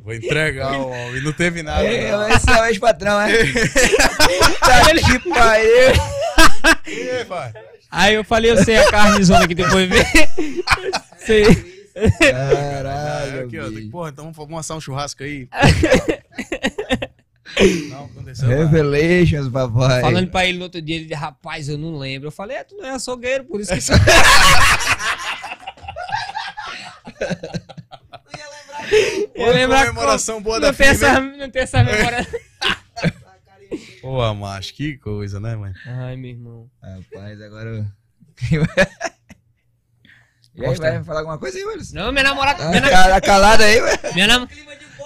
Vou 0.04 0.14
entregar 0.14 0.72
o 0.78 0.88
homem. 0.90 1.22
Não 1.22 1.32
teve 1.32 1.62
nada. 1.62 1.84
É, 1.84 2.10
não. 2.12 2.28
Esse 2.28 2.50
é 2.50 2.60
o 2.60 2.64
ex-patrão, 2.66 3.20
é? 3.20 3.30
Tá 4.60 4.84
que 4.94 5.18
pariu. 5.30 5.92
Aí 7.90 8.14
eu 8.14 8.22
falei, 8.24 8.50
eu 8.52 8.64
sei 8.64 8.76
a 8.76 8.90
carne 8.90 9.24
zona 9.24 9.48
que 9.48 9.54
depois 9.54 9.88
vem. 9.88 10.04
sei. 11.18 11.44
Caralho, 12.20 13.44
aqui, 13.46 13.58
ó, 13.58 13.64
porra, 13.90 14.10
então 14.10 14.24
vamos, 14.24 14.36
vamos 14.36 14.60
assar 14.60 14.76
um 14.76 14.80
churrasco 14.80 15.22
aí. 15.24 15.48
não, 17.90 18.04
aconteceu 18.04 18.48
nada. 18.48 18.64
Revelations, 18.66 19.48
papai. 19.48 20.00
Falando 20.00 20.28
pra 20.30 20.46
ele 20.46 20.58
no 20.58 20.64
outro 20.64 20.80
dia, 20.80 20.96
ele 20.96 21.04
disse, 21.06 21.14
rapaz, 21.20 21.68
eu 21.68 21.76
não 21.78 21.96
lembro. 21.98 22.28
Eu 22.28 22.32
falei, 22.32 22.56
é, 22.58 22.64
tu 22.64 22.76
não 22.76 22.84
é 22.86 22.90
açougueiro, 22.90 23.44
por 23.44 23.60
isso 23.60 23.72
que 23.74 23.80
você... 23.80 23.92
Uma 29.36 29.50
lembrar 29.52 29.86
comemoração 29.86 30.42
boa 30.42 30.58
não 30.58 30.68
da 30.68 30.74
tem, 30.74 30.88
essa, 30.88 31.20
não 31.20 31.50
tem 31.50 31.62
essa 31.62 31.82
memória. 31.84 32.26
Pô, 34.02 34.34
macho, 34.34 34.74
que 34.74 34.96
coisa, 34.98 35.38
né, 35.38 35.54
mãe? 35.54 35.72
Ai, 35.86 36.16
meu 36.16 36.30
irmão. 36.30 36.70
Rapaz, 36.82 37.40
agora. 37.40 37.68
eu- 37.70 38.66
E 40.52 40.66
aí, 40.66 40.74
vai 40.74 41.04
falar 41.04 41.20
alguma 41.20 41.38
coisa 41.38 41.56
aí, 41.56 41.64
Wilson? 41.64 41.94
Não, 41.96 42.10
minha 42.12 42.24
namorada... 42.24 42.64
Ah, 42.64 42.68
Minha, 42.70 42.80
na- 42.82 42.90
cara 42.90 43.20
calado 43.20 43.62
aí, 43.62 43.80
velho. 43.80 43.98
minha, 44.14 44.26
nam- 44.26 44.48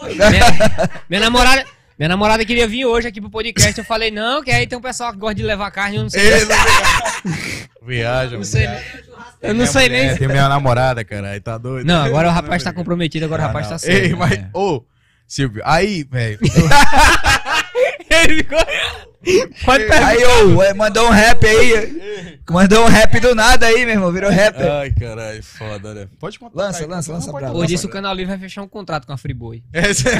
minha, 0.02 0.90
minha 1.08 1.20
namorada... 1.20 1.64
Minha 1.98 2.08
namorada 2.08 2.44
queria 2.44 2.66
vir 2.66 2.84
hoje 2.84 3.06
aqui 3.06 3.20
pro 3.20 3.30
podcast. 3.30 3.78
Eu 3.78 3.84
falei, 3.84 4.10
não, 4.10 4.42
que 4.42 4.50
aí 4.50 4.66
tem 4.66 4.76
um 4.76 4.80
pessoal 4.82 5.12
que 5.12 5.18
gosta 5.18 5.36
de 5.36 5.42
levar 5.44 5.70
carne, 5.70 5.96
eu 5.96 6.02
não 6.02 6.10
sei. 6.10 6.26
Ele 6.26 6.44
não 6.46 7.86
viaja. 7.86 8.36
Não 8.36 8.44
sei 8.44 8.62
viaja. 8.66 8.84
Eu 9.40 9.54
não 9.54 9.66
sei 9.66 9.88
nem. 9.88 10.16
Tem 10.16 10.26
minha 10.26 10.48
namorada, 10.48 11.04
cara. 11.04 11.30
Aí 11.30 11.40
tá 11.40 11.56
doido. 11.56 11.86
Não, 11.86 12.02
agora 12.02 12.28
o 12.28 12.32
rapaz 12.32 12.62
tá 12.62 12.72
comprometido, 12.72 13.24
agora 13.26 13.42
o 13.42 13.44
Ah, 13.44 13.48
rapaz 13.48 13.66
não. 13.66 13.72
tá 13.72 13.78
sério. 13.78 14.06
Ei, 14.06 14.14
mas. 14.14 14.40
Ô, 14.52 14.82
Silvio, 15.28 15.62
aí, 15.64 16.02
velho. 16.10 16.38
Ele 18.10 18.36
ficou- 18.42 18.58
Pode 19.64 19.84
perguntar. 19.84 20.06
Aí, 20.06 20.24
ô, 20.24 20.62
é, 20.62 20.74
mandou 20.74 21.06
um 21.06 21.10
rap 21.10 21.46
aí. 21.46 22.40
Mandou 22.48 22.84
um 22.84 22.88
rap 22.88 23.20
do 23.20 23.34
nada 23.34 23.66
aí, 23.66 23.84
meu 23.84 23.94
irmão. 23.94 24.12
Virou 24.12 24.30
rapper. 24.30 24.70
Ai, 24.70 24.92
caralho, 24.92 25.42
foda, 25.42 25.94
né? 25.94 26.08
Pode 26.18 26.38
contar. 26.38 26.56
Lança, 26.56 26.80
aí, 26.80 26.86
lança, 26.86 27.12
lança 27.12 27.32
pra. 27.32 27.52
Hoje 27.52 27.68
disse 27.68 27.86
o 27.86 27.88
Canal 27.88 28.14
Livre 28.14 28.30
vai 28.30 28.38
fechar 28.38 28.62
um 28.62 28.68
contrato 28.68 29.06
com 29.06 29.12
a 29.12 29.16
Friboi. 29.16 29.62
Essa... 29.72 30.10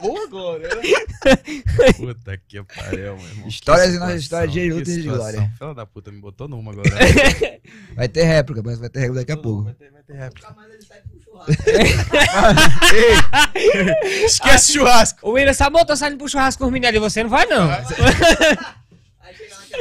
Ou 0.00 0.24
agora, 0.24 0.68
né? 0.76 0.82
Puta 1.96 2.36
que 2.48 2.62
pariu, 2.62 3.16
meu 3.16 3.26
irmão. 3.26 3.48
Histórias 3.48 3.94
e 3.94 3.98
nossas 3.98 4.22
histórias 4.22 4.52
de 4.52 4.72
luta 4.72 4.90
e 4.90 5.02
de 5.02 5.08
glória. 5.08 5.50
Fela 5.58 5.74
da 5.74 5.86
puta, 5.86 6.10
me 6.10 6.20
botou 6.20 6.48
numa 6.48 6.72
agora. 6.72 6.90
Vai 7.94 8.08
ter 8.08 8.24
réplica, 8.24 8.62
mas 8.62 8.78
vai 8.78 8.88
ter 8.88 9.00
réplica 9.00 9.20
daqui 9.20 9.32
a 9.32 9.36
pouco. 9.36 9.64
Vai 9.64 9.74
ter, 9.74 9.90
vai 9.90 10.02
ter 10.02 10.14
réplica. 10.14 10.54
Ei, 12.92 14.24
Esquece 14.24 14.72
churrasco. 14.72 15.18
O 15.28 15.32
William 15.32 15.52
Sabot, 15.52 15.84
tô 15.86 15.96
saindo 15.96 16.16
pro 16.18 16.28
churrasco 16.28 16.60
com 16.60 16.66
os 16.66 16.72
meninos 16.72 16.88
ali, 16.88 16.98
você 16.98 17.22
não 17.22 17.30
vai 17.30 17.46
não. 17.46 17.68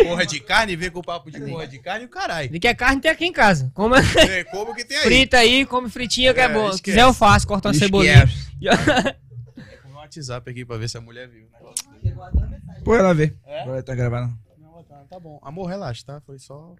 Porra 0.03 0.26
de 0.26 0.40
carne, 0.41 0.76
vem 0.76 0.91
com 0.91 0.99
o 0.99 1.03
papo 1.03 1.32
de 1.32 1.40
porra 1.40 1.65
de 1.65 1.80
carne 1.80 2.03
e 2.03 2.06
o 2.07 2.10
caralho. 2.10 2.49
Ele 2.49 2.60
quer 2.60 2.76
carne, 2.76 2.99
tem 3.02 3.10
aqui 3.10 3.26
em 3.26 3.32
casa. 3.32 3.72
Come 3.73 3.95
É, 4.30 4.44
Como 4.45 4.76
que 4.76 4.84
tem 4.84 4.98
aí? 4.98 5.03
frita 5.03 5.38
aí, 5.38 5.65
come 5.65 5.90
fritinha 5.90 6.34
que 6.34 6.41
é, 6.41 6.44
É, 6.44 6.49
bom. 6.49 6.64
Se 6.69 6.76
esquece. 6.76 6.84
quiser 6.84 7.03
eu 7.03 7.14
faço, 7.14 7.48
corta 7.48 7.69
uma 7.69 7.73
cebolinha. 7.73 8.26
Vou 9.84 9.91
no 9.91 9.98
WhatsApp 9.99 10.49
aqui 10.52 10.65
pra 10.65 10.76
ver 10.77 10.90
se 10.90 10.98
a 10.98 11.02
mulher 11.02 11.30
viu. 11.30 11.45
negócio. 12.03 12.36
Pô, 12.84 12.94
ela 12.95 13.14
vê. 13.14 13.34
É? 13.45 13.61
Agora 13.61 13.82
tá 13.82 13.95
gravando. 13.95 14.38
Tá, 15.16 15.20
bom. 15.22 15.40
Amor, 15.42 15.68
relaxa, 15.68 16.04
tá? 16.06 16.22
Foi 16.26 16.38
só. 16.38 16.76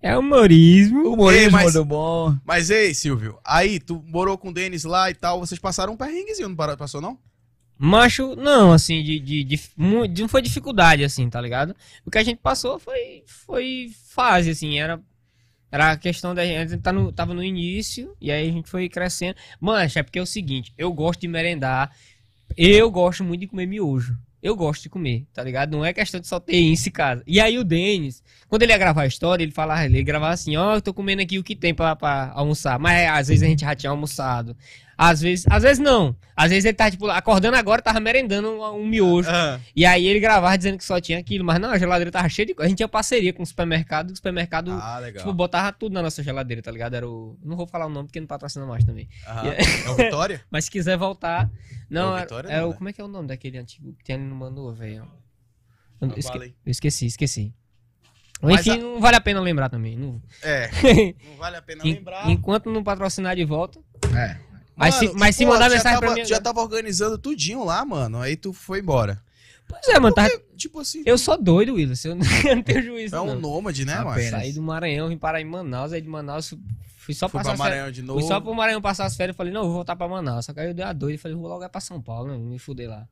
É 0.00 0.16
humorismo. 0.16 1.12
Humorismo 1.12 1.58
Ei, 1.58 1.64
mas- 1.64 1.74
do 1.74 1.84
bom. 1.84 2.34
Mas 2.42 2.70
ei, 2.70 2.94
Silvio, 2.94 3.38
aí 3.44 3.78
tu 3.78 4.02
morou 4.08 4.38
com 4.38 4.48
o 4.48 4.52
Denis 4.54 4.84
lá 4.84 5.10
e 5.10 5.14
tal, 5.14 5.40
vocês 5.40 5.60
passaram 5.60 5.92
um 5.92 5.96
perrenguezinho, 5.96 6.48
não 6.48 6.56
passou 6.56 7.02
não? 7.02 7.18
Macho, 7.76 8.34
não, 8.34 8.72
assim, 8.72 9.02
de, 9.02 9.20
de, 9.20 9.44
de- 9.44 9.60
não 9.76 10.26
foi 10.26 10.40
dificuldade, 10.40 11.04
assim, 11.04 11.28
tá 11.28 11.38
ligado? 11.38 11.76
O 12.02 12.10
que 12.10 12.16
a 12.16 12.22
gente 12.22 12.38
passou 12.38 12.78
foi, 12.78 13.24
foi 13.26 13.90
fase, 14.06 14.48
assim, 14.48 14.78
era, 14.78 14.98
era 15.70 15.92
a 15.92 15.96
questão 15.98 16.34
da 16.34 16.46
gente, 16.46 16.78
tá 16.78 16.94
no, 16.94 17.12
tava 17.12 17.34
no 17.34 17.44
início, 17.44 18.16
e 18.18 18.32
aí 18.32 18.48
a 18.48 18.52
gente 18.52 18.70
foi 18.70 18.88
crescendo. 18.88 19.36
Mancha, 19.60 20.00
é 20.00 20.02
porque 20.02 20.18
é 20.18 20.22
o 20.22 20.26
seguinte, 20.26 20.72
eu 20.78 20.90
gosto 20.94 21.20
de 21.20 21.28
merendar, 21.28 21.94
eu 22.56 22.90
gosto 22.90 23.22
muito 23.22 23.42
de 23.42 23.48
comer 23.48 23.66
miojo. 23.66 24.16
Eu 24.42 24.56
gosto 24.56 24.82
de 24.82 24.88
comer, 24.88 25.26
tá 25.32 25.42
ligado? 25.42 25.72
Não 25.72 25.84
é 25.84 25.92
questão 25.92 26.20
de 26.20 26.26
só 26.26 26.40
ter 26.40 26.56
isso 26.56 26.88
em 26.88 26.92
casa. 26.92 27.22
E 27.26 27.40
aí 27.40 27.58
o 27.58 27.64
Denis, 27.64 28.22
quando 28.50 28.62
ele 28.62 28.72
ia 28.72 28.78
gravar 28.78 29.02
a 29.02 29.06
história, 29.06 29.42
ele 29.42 29.52
falava, 29.52 29.84
ele 29.86 30.02
gravava 30.02 30.34
assim, 30.34 30.56
ó, 30.56 30.74
eu 30.74 30.82
tô 30.82 30.92
comendo 30.92 31.22
aqui 31.22 31.38
o 31.38 31.42
que 31.44 31.56
tem 31.56 31.72
pra, 31.72 31.96
pra 31.96 32.30
almoçar. 32.34 32.78
Mas 32.78 33.08
às 33.08 33.28
vezes 33.28 33.42
a 33.42 33.46
gente 33.46 33.60
já 33.60 33.74
tinha 33.74 33.88
almoçado. 33.90 34.54
Às 34.98 35.22
vezes, 35.22 35.46
às 35.48 35.62
vezes 35.62 35.78
não. 35.78 36.14
Às 36.36 36.50
vezes 36.50 36.66
ele 36.66 36.74
tá, 36.76 36.90
tipo, 36.90 37.06
acordando 37.08 37.56
agora, 37.56 37.80
tava 37.80 37.98
merendando 38.00 38.50
um, 38.50 38.62
um 38.82 38.86
miojo. 38.86 39.30
E 39.74 39.86
aí 39.86 40.04
ele 40.06 40.20
gravava 40.20 40.58
dizendo 40.58 40.76
que 40.76 40.84
só 40.84 41.00
tinha 41.00 41.18
aquilo. 41.18 41.42
Mas 41.42 41.58
não, 41.58 41.70
a 41.70 41.78
geladeira 41.78 42.10
tava 42.10 42.28
cheia 42.28 42.44
de 42.44 42.54
coisa. 42.54 42.66
A 42.66 42.68
gente 42.68 42.76
tinha 42.78 42.88
parceria 42.88 43.32
com 43.32 43.42
o 43.42 43.46
supermercado, 43.46 44.10
o 44.10 44.16
supermercado, 44.16 44.70
Ah, 44.72 44.98
legal. 44.98 45.22
tipo, 45.22 45.32
botava 45.32 45.72
tudo 45.72 45.94
na 45.94 46.02
nossa 46.02 46.22
geladeira, 46.22 46.60
tá 46.60 46.70
ligado? 46.70 46.94
Era 46.94 47.08
o... 47.08 47.38
Não 47.42 47.56
vou 47.56 47.66
falar 47.66 47.86
o 47.86 47.88
nome 47.88 48.08
porque 48.08 48.20
não 48.20 48.26
patrocina 48.26 48.66
mais 48.66 48.84
também. 48.84 49.08
Aham. 49.26 49.48
É 49.86 49.88
o 49.90 49.94
Vitória? 49.94 50.44
Mas 50.50 50.64
se 50.66 50.70
quiser 50.70 50.98
voltar... 50.98 51.48
Não, 51.88 52.08
Não, 52.10 52.12
era- 52.16 52.22
Vitória 52.24 52.48
é 52.48 52.60
não, 52.60 52.66
o... 52.66 52.70
né? 52.72 52.76
Como 52.76 52.88
é 52.90 52.92
que 52.92 53.00
é 53.00 53.04
o 53.04 53.08
nome 53.08 53.28
daquele 53.28 53.56
antigo 53.56 53.94
que 53.94 54.04
tem 54.04 54.16
ali 54.16 54.24
no 54.24 54.34
Manu, 54.34 54.70
velho? 54.74 55.08
Eu, 56.00 56.08
esque- 56.16 56.38
eu 56.66 56.70
esqueci, 56.70 57.06
esqueci. 57.06 57.54
Mas 58.42 58.66
Enfim, 58.66 58.78
a- 58.78 58.82
não 58.82 59.00
vale 59.00 59.16
a 59.16 59.20
pena 59.20 59.40
lembrar 59.40 59.68
também. 59.68 59.96
Não... 59.96 60.20
É, 60.42 60.70
não 61.28 61.36
vale 61.36 61.56
a 61.56 61.62
pena 61.62 61.86
En- 61.86 61.94
lembrar. 61.94 62.30
Enquanto 62.30 62.70
não 62.70 62.82
patrocinar 62.82 63.36
de 63.36 63.44
volta... 63.44 63.78
É. 64.16 64.36
Mas 64.74 64.94
se, 64.94 65.06
Mano, 65.08 65.18
mas 65.18 65.34
e, 65.34 65.38
se 65.38 65.44
pô, 65.44 65.52
mandar 65.52 65.68
mensagem 65.68 66.00
tava, 66.00 66.06
pra 66.06 66.14
mim... 66.14 66.24
Já 66.28 66.40
tava 66.40 66.60
organizando 66.62 67.18
tudinho 67.18 67.64
lá, 67.64 67.84
mano, 67.84 68.18
aí 68.20 68.34
tu 68.34 68.52
foi 68.52 68.78
embora. 68.80 69.22
Pois 69.68 69.86
é, 69.88 70.00
mano, 70.00 70.14
tava- 70.14 70.30
Porque, 70.30 70.56
tipo 70.56 70.80
assim, 70.80 71.02
eu 71.04 71.18
sou 71.18 71.36
doido, 71.40 71.74
Willis. 71.74 72.02
Eu 72.04 72.14
não, 72.16 72.62
tenho 72.62 72.82
juízo, 72.82 73.14
é 73.14 73.20
um 73.20 73.26
não. 73.26 73.40
nômade, 73.40 73.84
né, 73.84 74.00
mano? 74.00 74.20
Saí 74.30 74.52
do 74.52 74.62
Maranhão, 74.62 75.08
vim 75.08 75.18
parar 75.18 75.40
em 75.40 75.44
Manaus, 75.44 75.92
aí 75.92 76.00
de 76.00 76.08
Manaus 76.08 76.54
fui 76.96 77.12
só 77.14 77.28
Fui 77.28 77.38
passar 77.40 77.50
pra. 77.56 77.58
Maranhão 77.64 77.90
de 77.90 78.00
novo. 78.02 78.20
Fui 78.20 78.26
só 78.28 78.40
pro 78.40 78.54
Maranhão 78.54 78.80
passar 78.80 79.04
as 79.04 79.14
férias, 79.14 79.36
falei, 79.36 79.52
não, 79.52 79.60
eu 79.60 79.66
vou 79.66 79.74
voltar 79.74 79.94
pra 79.96 80.08
Manaus. 80.08 80.46
Só 80.46 80.54
que 80.54 80.60
aí 80.60 80.68
eu 80.68 80.74
dei 80.74 80.84
a 80.84 80.92
doida 80.94 81.14
e 81.16 81.18
falei, 81.18 81.36
vou 81.36 81.46
logo 81.46 81.62
é 81.62 81.68
pra 81.68 81.80
São 81.80 82.00
Paulo, 82.00 82.32
né? 82.32 82.38
Me 82.38 82.58
fuder 82.58 82.88
lá. 82.88 83.06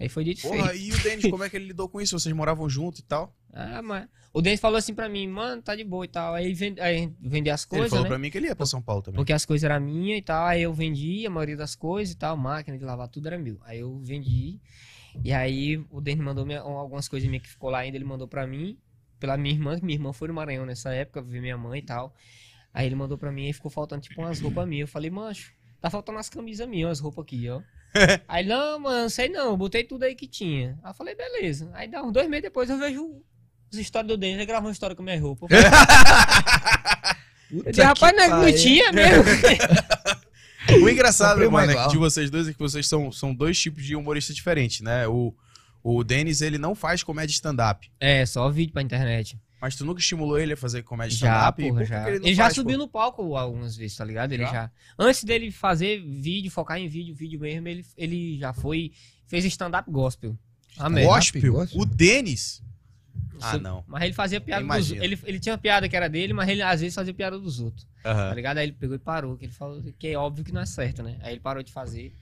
Aí 0.00 0.08
foi 0.08 0.24
dito 0.24 0.42
Porra, 0.42 0.70
feito. 0.70 0.84
e 0.84 0.92
o 0.92 1.02
Denis, 1.02 1.24
como 1.30 1.44
é 1.44 1.48
que 1.48 1.56
ele 1.56 1.66
lidou 1.66 1.88
com 1.88 2.00
isso? 2.00 2.18
Vocês 2.18 2.34
moravam 2.34 2.68
junto 2.68 2.98
e 2.98 3.02
tal? 3.04 3.32
Ah, 3.52 3.82
mas... 3.82 4.08
O 4.32 4.40
Denis 4.40 4.60
falou 4.60 4.78
assim 4.78 4.94
pra 4.94 5.08
mim, 5.10 5.28
mano, 5.28 5.60
tá 5.60 5.76
de 5.76 5.84
boa 5.84 6.04
e 6.06 6.08
tal. 6.08 6.34
Aí, 6.34 6.54
vende, 6.54 6.80
aí 6.80 7.12
vender 7.20 7.50
as 7.50 7.64
ele 7.64 7.68
coisas, 7.68 7.90
falou 7.90 8.04
né? 8.04 8.08
pra 8.08 8.18
mim 8.18 8.30
que 8.30 8.38
ele 8.38 8.46
ia 8.46 8.56
pra 8.56 8.64
São 8.64 8.80
Paulo 8.80 9.02
também. 9.02 9.16
Porque 9.16 9.32
as 9.32 9.44
coisas 9.44 9.62
eram 9.70 9.84
minhas 9.84 10.18
e 10.18 10.22
tal. 10.22 10.46
Aí 10.46 10.62
eu 10.62 10.72
vendi 10.72 11.26
a 11.26 11.30
maioria 11.30 11.56
das 11.56 11.74
coisas 11.74 12.14
e 12.14 12.16
tal. 12.16 12.34
Máquina 12.36 12.78
de 12.78 12.84
lavar, 12.84 13.08
tudo 13.08 13.26
era 13.26 13.38
meu. 13.38 13.58
Aí 13.62 13.80
eu 13.80 13.98
vendi. 13.98 14.58
E 15.22 15.30
aí 15.32 15.84
o 15.90 16.00
Denis 16.00 16.24
mandou 16.24 16.46
minha- 16.46 16.60
algumas 16.60 17.08
coisas 17.08 17.28
minhas 17.28 17.42
que 17.42 17.50
ficou 17.50 17.68
lá 17.68 17.80
ainda. 17.80 17.96
Ele 17.98 18.06
mandou 18.06 18.26
pra 18.26 18.46
mim. 18.46 18.78
Pela 19.20 19.36
minha 19.36 19.54
irmã, 19.54 19.78
que 19.78 19.84
minha 19.84 19.96
irmã 19.96 20.12
foi 20.14 20.28
no 20.28 20.34
Maranhão 20.34 20.64
nessa 20.64 20.92
época, 20.94 21.20
ver 21.20 21.40
minha 21.42 21.56
mãe 21.58 21.80
e 21.80 21.82
tal. 21.82 22.14
Aí 22.72 22.86
ele 22.86 22.94
mandou 22.94 23.18
pra 23.18 23.30
mim 23.30 23.48
e 23.48 23.52
ficou 23.52 23.70
faltando 23.70 24.00
tipo 24.00 24.20
umas 24.22 24.40
roupas 24.40 24.66
minhas. 24.66 24.88
Eu 24.88 24.92
falei, 24.92 25.10
mancho, 25.10 25.52
tá 25.78 25.90
faltando 25.90 26.16
umas 26.16 26.30
camisas 26.30 26.66
minhas, 26.66 26.88
umas 26.88 27.00
roupas 27.00 27.22
aqui, 27.24 27.48
ó. 27.50 27.60
aí, 28.26 28.46
não, 28.46 28.78
mano, 28.80 29.10
sei 29.10 29.28
não, 29.28 29.50
eu 29.50 29.56
botei 29.58 29.84
tudo 29.84 30.04
aí 30.04 30.14
que 30.14 30.26
tinha. 30.26 30.78
Aí 30.82 30.90
eu 30.90 30.94
falei, 30.94 31.14
beleza. 31.14 31.70
Aí 31.74 31.86
dá 31.86 32.02
uns 32.02 32.12
dois 32.12 32.26
meses 32.28 32.44
depois 32.44 32.70
eu 32.70 32.78
vejo 32.78 33.22
as 33.72 33.78
histórias 33.78 34.08
do 34.08 34.16
Denis, 34.16 34.36
ele 34.36 34.46
gravou 34.46 34.68
uma 34.68 34.72
história 34.72 34.94
com 34.94 35.02
minha 35.02 35.20
roupa. 35.20 35.46
Eu 37.50 37.64
disse, 37.70 37.82
rapaz, 37.82 38.16
não, 38.16 38.22
é 38.22 38.28
que 38.28 38.34
não 38.52 38.58
tinha 38.62 38.92
mesmo. 38.92 39.24
O 40.80 40.88
engraçado, 40.88 41.50
mano, 41.50 41.72
igual. 41.72 41.88
de 41.88 41.98
vocês 41.98 42.30
dois 42.30 42.46
é 42.46 42.52
que 42.52 42.58
vocês 42.58 42.86
são, 42.86 43.10
são 43.10 43.34
dois 43.34 43.58
tipos 43.60 43.84
de 43.84 43.96
humoristas 43.96 44.34
diferentes, 44.34 44.80
né? 44.80 45.08
O, 45.08 45.34
o 45.82 46.04
Denis, 46.04 46.40
ele 46.40 46.56
não 46.56 46.72
faz 46.72 47.02
comédia 47.02 47.34
stand-up. 47.34 47.90
É, 47.98 48.24
só 48.24 48.48
vídeo 48.48 48.72
pra 48.72 48.80
internet. 48.80 49.36
Mas 49.60 49.74
tu 49.74 49.84
nunca 49.84 50.00
estimulou 50.00 50.38
ele 50.38 50.52
a 50.52 50.56
fazer 50.56 50.84
comédia 50.84 51.18
Já, 51.18 51.26
stand-up? 51.26 51.62
porra, 51.62 51.74
Por 51.74 51.82
que 51.82 51.88
já. 51.88 52.10
Ele, 52.10 52.34
já 52.34 52.44
faz, 52.44 52.54
subiu 52.54 52.78
pô? 52.78 52.84
no 52.84 52.88
palco 52.88 53.36
algumas 53.36 53.76
vezes, 53.76 53.96
tá 53.96 54.04
ligado? 54.04 54.32
Ele 54.32 54.44
Já? 54.44 54.52
já. 54.52 54.70
Antes 54.96 55.24
dele 55.24 55.50
fazer 55.50 56.00
vídeo, 56.00 56.50
focar 56.50 56.78
em 56.78 56.88
vídeo, 56.88 57.12
vídeo 57.14 57.40
mesmo, 57.40 57.66
ele, 57.66 57.84
ele 57.96 58.38
já 58.38 58.52
foi. 58.52 58.92
Fez 59.26 59.44
stand-up 59.44 59.90
gospel. 59.90 60.38
Amém. 60.78 61.04
Gospel? 61.04 61.52
Gospel? 61.52 61.80
O 61.80 61.84
Denis? 61.84 62.62
Ah, 63.44 63.58
não. 63.58 63.84
Mas 63.86 64.02
ele 64.04 64.12
fazia 64.12 64.40
piada 64.40 64.64
dos 64.64 64.90
ele, 64.90 65.18
ele 65.24 65.40
tinha 65.40 65.54
uma 65.54 65.58
piada 65.58 65.88
que 65.88 65.96
era 65.96 66.08
dele, 66.08 66.32
mas 66.32 66.48
ele 66.48 66.62
às 66.62 66.80
vezes 66.80 66.94
fazia 66.94 67.14
piada 67.14 67.38
dos 67.38 67.60
outros. 67.60 67.86
Tá 68.02 68.10
Aham. 68.10 68.34
ligado? 68.34 68.58
Aí 68.58 68.64
ele 68.64 68.72
pegou 68.72 68.96
e 68.96 68.98
parou, 68.98 69.36
que 69.36 69.44
ele 69.44 69.52
falou 69.52 69.82
que 69.98 70.08
é 70.08 70.16
óbvio 70.16 70.44
que 70.44 70.52
não 70.52 70.60
é 70.60 70.66
certo, 70.66 71.02
né? 71.02 71.18
Aí 71.22 71.34
ele 71.34 71.40
parou 71.40 71.62
de 71.62 71.72
fazer. 71.72 72.12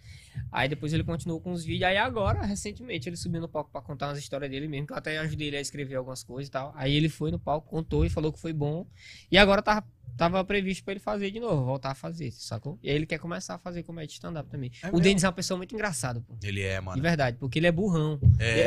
Aí 0.52 0.69
depois 0.69 0.93
ele 0.93 1.05
continuou 1.05 1.40
com 1.40 1.52
os 1.52 1.65
vídeos. 1.65 1.89
Aí 1.89 1.97
agora, 1.97 2.43
recentemente, 2.44 3.09
ele 3.09 3.16
subiu 3.16 3.40
no 3.40 3.48
palco 3.48 3.70
pra 3.70 3.81
contar 3.81 4.09
umas 4.09 4.19
histórias 4.19 4.51
dele 4.51 4.66
mesmo, 4.69 4.86
que 4.86 4.93
eu 4.93 4.97
até 4.97 5.19
ajudei 5.19 5.48
ele 5.48 5.57
a 5.57 5.61
escrever 5.61 5.94
algumas 5.97 6.23
coisas 6.23 6.48
e 6.48 6.51
tal. 6.51 6.73
Aí 6.77 6.94
ele 6.94 7.09
foi 7.09 7.31
no 7.31 7.39
palco, 7.39 7.69
contou 7.69 8.05
e 8.05 8.09
falou 8.11 8.32
que 8.32 8.40
foi 8.40 8.52
bom. 8.52 8.86
E 9.31 9.39
agora 9.39 9.62
tava, 9.62 9.85
tava 10.16 10.44
previsto 10.44 10.82
pra 10.85 10.93
ele 10.93 11.01
fazer 11.01 11.31
de 11.31 11.39
novo, 11.40 11.65
voltar 11.65 11.90
a 11.90 11.94
fazer, 11.94 12.31
sacou? 12.32 12.78
E 12.82 12.90
aí 12.90 12.97
ele 12.97 13.07
quer 13.07 13.19
começar 13.19 13.55
a 13.55 13.59
fazer 13.59 13.82
comédia 13.85 14.12
stand-up 14.15 14.48
também. 14.51 14.70
É 14.82 14.89
o 14.89 14.93
mesmo? 14.93 15.01
Denis 15.01 15.24
é 15.24 15.27
uma 15.28 15.32
pessoa 15.32 15.57
muito 15.57 15.74
engraçada, 15.74 16.20
pô. 16.20 16.35
Ele 16.43 16.62
é, 16.62 16.78
De 16.78 16.85
mano. 16.85 17.01
verdade, 17.02 17.36
porque 17.39 17.59
ele 17.59 17.66
é 17.66 17.73
burrão. 17.73 18.19
É. 18.39 18.66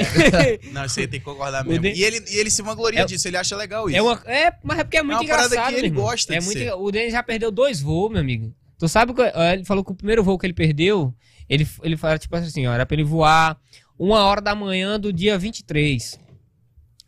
Não, 0.72 0.88
você 0.88 1.08
tem 1.08 1.20
que 1.20 1.26
concordar 1.26 1.66
mesmo. 1.66 1.82
Den- 1.82 1.94
E, 1.96 2.04
ele, 2.04 2.24
e 2.30 2.36
ele 2.38 2.50
se 2.50 2.62
vangloria 2.62 3.02
É- 3.02 3.06
disso, 3.06 3.28
ele 3.28 3.38
acha 3.38 3.56
legal 3.56 3.90
isso. 3.90 3.98
É, 3.98 4.02
uma, 4.02 4.22
é, 4.26 4.54
mas 4.64 4.80
é 4.80 4.84
porque 4.84 4.98
é 4.98 5.04
muito 5.04 5.20
uma 5.22 5.28
parada 5.28 5.48
engraçado, 5.48 5.74
que 5.74 5.80
ele 5.80 5.88
irmão. 5.88 6.04
gosta 6.04 6.34
é 6.36 6.40
de 6.40 6.46
muito, 6.46 6.58
ser. 6.60 6.74
O 6.74 6.92
Denis 6.92 7.12
já 7.12 7.22
perdeu 7.24 7.52
dois 7.52 7.82
voos, 7.82 8.10
meu 8.12 8.22
amigo. 8.22 8.54
Tu 8.80 8.88
sabe 8.88 9.14
que 9.14 9.22
ele 9.22 9.64
falou 9.64 9.84
que 9.84 9.92
o 9.92 9.96
primeiro 9.96 10.24
voo 10.24 10.38
que 10.38 10.46
ele 10.46 10.54
perdeu, 10.54 11.14
ele, 11.50 11.68
ele 11.82 11.98
falou 11.98 12.18
tipo 12.20 12.36
assim, 12.36 12.66
ó, 12.68 12.74
era 12.74 12.86
pra 12.86 12.96
ele 12.96 13.04
voar 13.04 13.60
uma 13.98 14.24
hora 14.24 14.42
da 14.42 14.56
manhã 14.56 15.00
do 15.00 15.12
dia 15.14 15.38
23. 15.38 16.20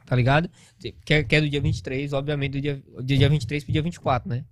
Tá 0.06 0.16
ligado? 0.16 0.50
Que 1.04 1.14
é, 1.16 1.24
que 1.24 1.36
é 1.36 1.42
do 1.42 1.50
dia 1.50 1.60
23, 1.62 2.14
obviamente, 2.14 2.52
do 2.54 2.62
dia, 2.62 2.84
do 2.96 3.04
dia 3.04 3.28
23 3.28 3.64
pro 3.64 3.74
dia 3.74 3.82
24, 3.82 4.30
né? 4.30 4.46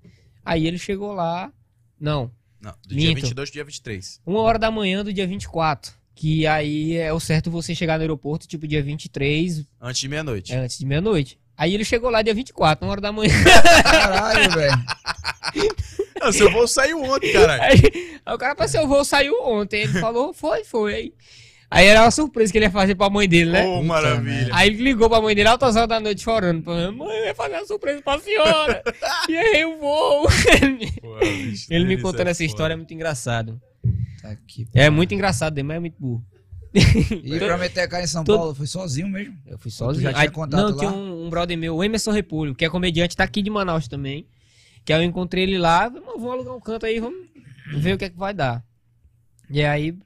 Aí 0.43 0.65
ele 0.65 0.77
chegou 0.79 1.13
lá, 1.13 1.53
não, 1.99 2.31
Não, 2.59 2.73
do 2.87 2.95
dia 2.95 3.09
Minto. 3.09 3.21
22 3.21 3.49
pro 3.49 3.53
dia 3.53 3.63
23. 3.63 4.19
uma 4.25 4.39
hora 4.41 4.57
da 4.57 4.71
manhã 4.71 5.03
do 5.03 5.13
dia 5.13 5.27
24. 5.27 5.93
Que 6.15 6.45
aí 6.45 6.95
é 6.95 7.11
o 7.13 7.19
certo 7.19 7.49
você 7.51 7.73
chegar 7.73 7.97
no 7.97 8.01
aeroporto, 8.01 8.47
tipo, 8.47 8.67
dia 8.67 8.83
23, 8.83 9.65
Antes 9.81 10.01
de 10.01 10.07
meia-noite. 10.09 10.51
é, 10.53 10.57
antes 10.57 10.77
de 10.77 10.85
meia-noite. 10.85 11.39
Aí 11.57 11.73
ele 11.73 11.85
chegou 11.85 12.09
lá 12.09 12.21
dia 12.21 12.33
24, 12.33 12.85
uma 12.85 12.91
hora 12.91 13.01
da 13.01 13.11
manhã. 13.11 13.33
Caralho, 13.83 14.51
velho. 14.51 14.83
Não, 16.19 16.31
seu 16.31 16.49
voo 16.51 16.67
saiu 16.67 17.01
ontem, 17.03 17.31
caralho. 17.33 17.61
Aí, 17.63 18.19
aí 18.25 18.35
o 18.35 18.37
cara 18.37 18.55
passou, 18.55 18.83
o 18.83 18.87
voo 18.87 19.03
saiu 19.03 19.35
ontem. 19.43 19.83
Ele 19.83 19.99
falou, 19.99 20.33
foi, 20.33 20.63
foi. 20.63 20.93
Aí, 20.93 21.13
aí 21.69 21.85
era 21.87 22.01
uma 22.01 22.11
surpresa 22.11 22.51
que 22.51 22.57
ele 22.57 22.65
ia 22.65 22.71
fazer 22.71 22.95
pra 22.95 23.09
mãe 23.09 23.27
dele, 23.27 23.51
né? 23.51 23.65
Ô, 23.65 23.83
maravilha. 23.83 24.49
Aí 24.51 24.69
ele 24.69 24.83
ligou 24.83 25.09
pra 25.09 25.21
mãe 25.21 25.35
dele 25.35 25.49
altas 25.49 25.75
horas 25.75 25.89
da 25.89 25.99
noite 25.99 26.21
chorando. 26.21 26.63
Falando, 26.63 26.97
mãe, 26.97 27.17
eu 27.19 27.25
ia 27.25 27.35
fazer 27.35 27.55
uma 27.55 27.65
surpresa 27.65 28.01
pra 28.01 28.19
senhora. 28.19 28.81
e 29.29 29.33
errei 29.35 29.65
o 29.65 29.77
voo. 29.77 30.27
Pô, 31.01 31.19
bicho, 31.21 31.67
ele 31.69 31.85
me 31.85 32.01
contando 32.01 32.27
é 32.27 32.31
essa 32.31 32.39
foda. 32.39 32.45
história 32.45 32.73
é 32.73 32.77
muito 32.77 32.93
engraçado. 32.93 33.61
Tá 34.21 34.29
aqui. 34.31 34.65
É 34.73 34.89
muito 34.89 35.13
engraçado, 35.13 35.63
mas 35.63 35.77
é 35.77 35.79
muito 35.79 35.95
burro. 35.99 36.25
E 37.23 37.37
pra 37.39 37.57
meter 37.57 37.81
a 37.81 37.87
cara 37.87 38.03
em 38.03 38.07
São 38.07 38.23
Todo- 38.23 38.37
Paulo, 38.37 38.55
foi 38.55 38.67
sozinho 38.67 39.07
mesmo? 39.07 39.37
Eu 39.45 39.57
fui 39.57 39.69
sozinho. 39.71 40.03
já 40.03 40.13
tinha 40.13 40.31
contato 40.31 40.61
não, 40.61 40.69
lá? 40.71 40.77
tinha 40.77 40.91
um, 40.91 41.25
um 41.25 41.29
brother 41.29 41.57
meu, 41.57 41.75
o 41.75 41.83
Emerson 41.83 42.11
Repolho, 42.11 42.55
que 42.55 42.65
é 42.65 42.69
comediante, 42.69 43.15
tá 43.15 43.23
aqui 43.23 43.41
de 43.41 43.49
Manaus 43.49 43.87
também. 43.87 44.25
Que 44.83 44.91
aí 44.91 44.99
eu 45.01 45.03
encontrei 45.07 45.43
ele 45.43 45.57
lá, 45.57 45.89
falei, 45.89 46.05
"Mano, 46.05 46.19
vamos 46.19 46.33
alugar 46.33 46.55
um 46.55 46.59
canto 46.59 46.85
aí, 46.85 46.99
vamos 46.99 47.19
ver 47.77 47.93
o 47.93 47.97
que 47.97 48.05
é 48.05 48.09
que 48.09 48.17
vai 48.17 48.33
dar. 48.33 48.63
E 49.49 49.63
aí, 49.63 49.97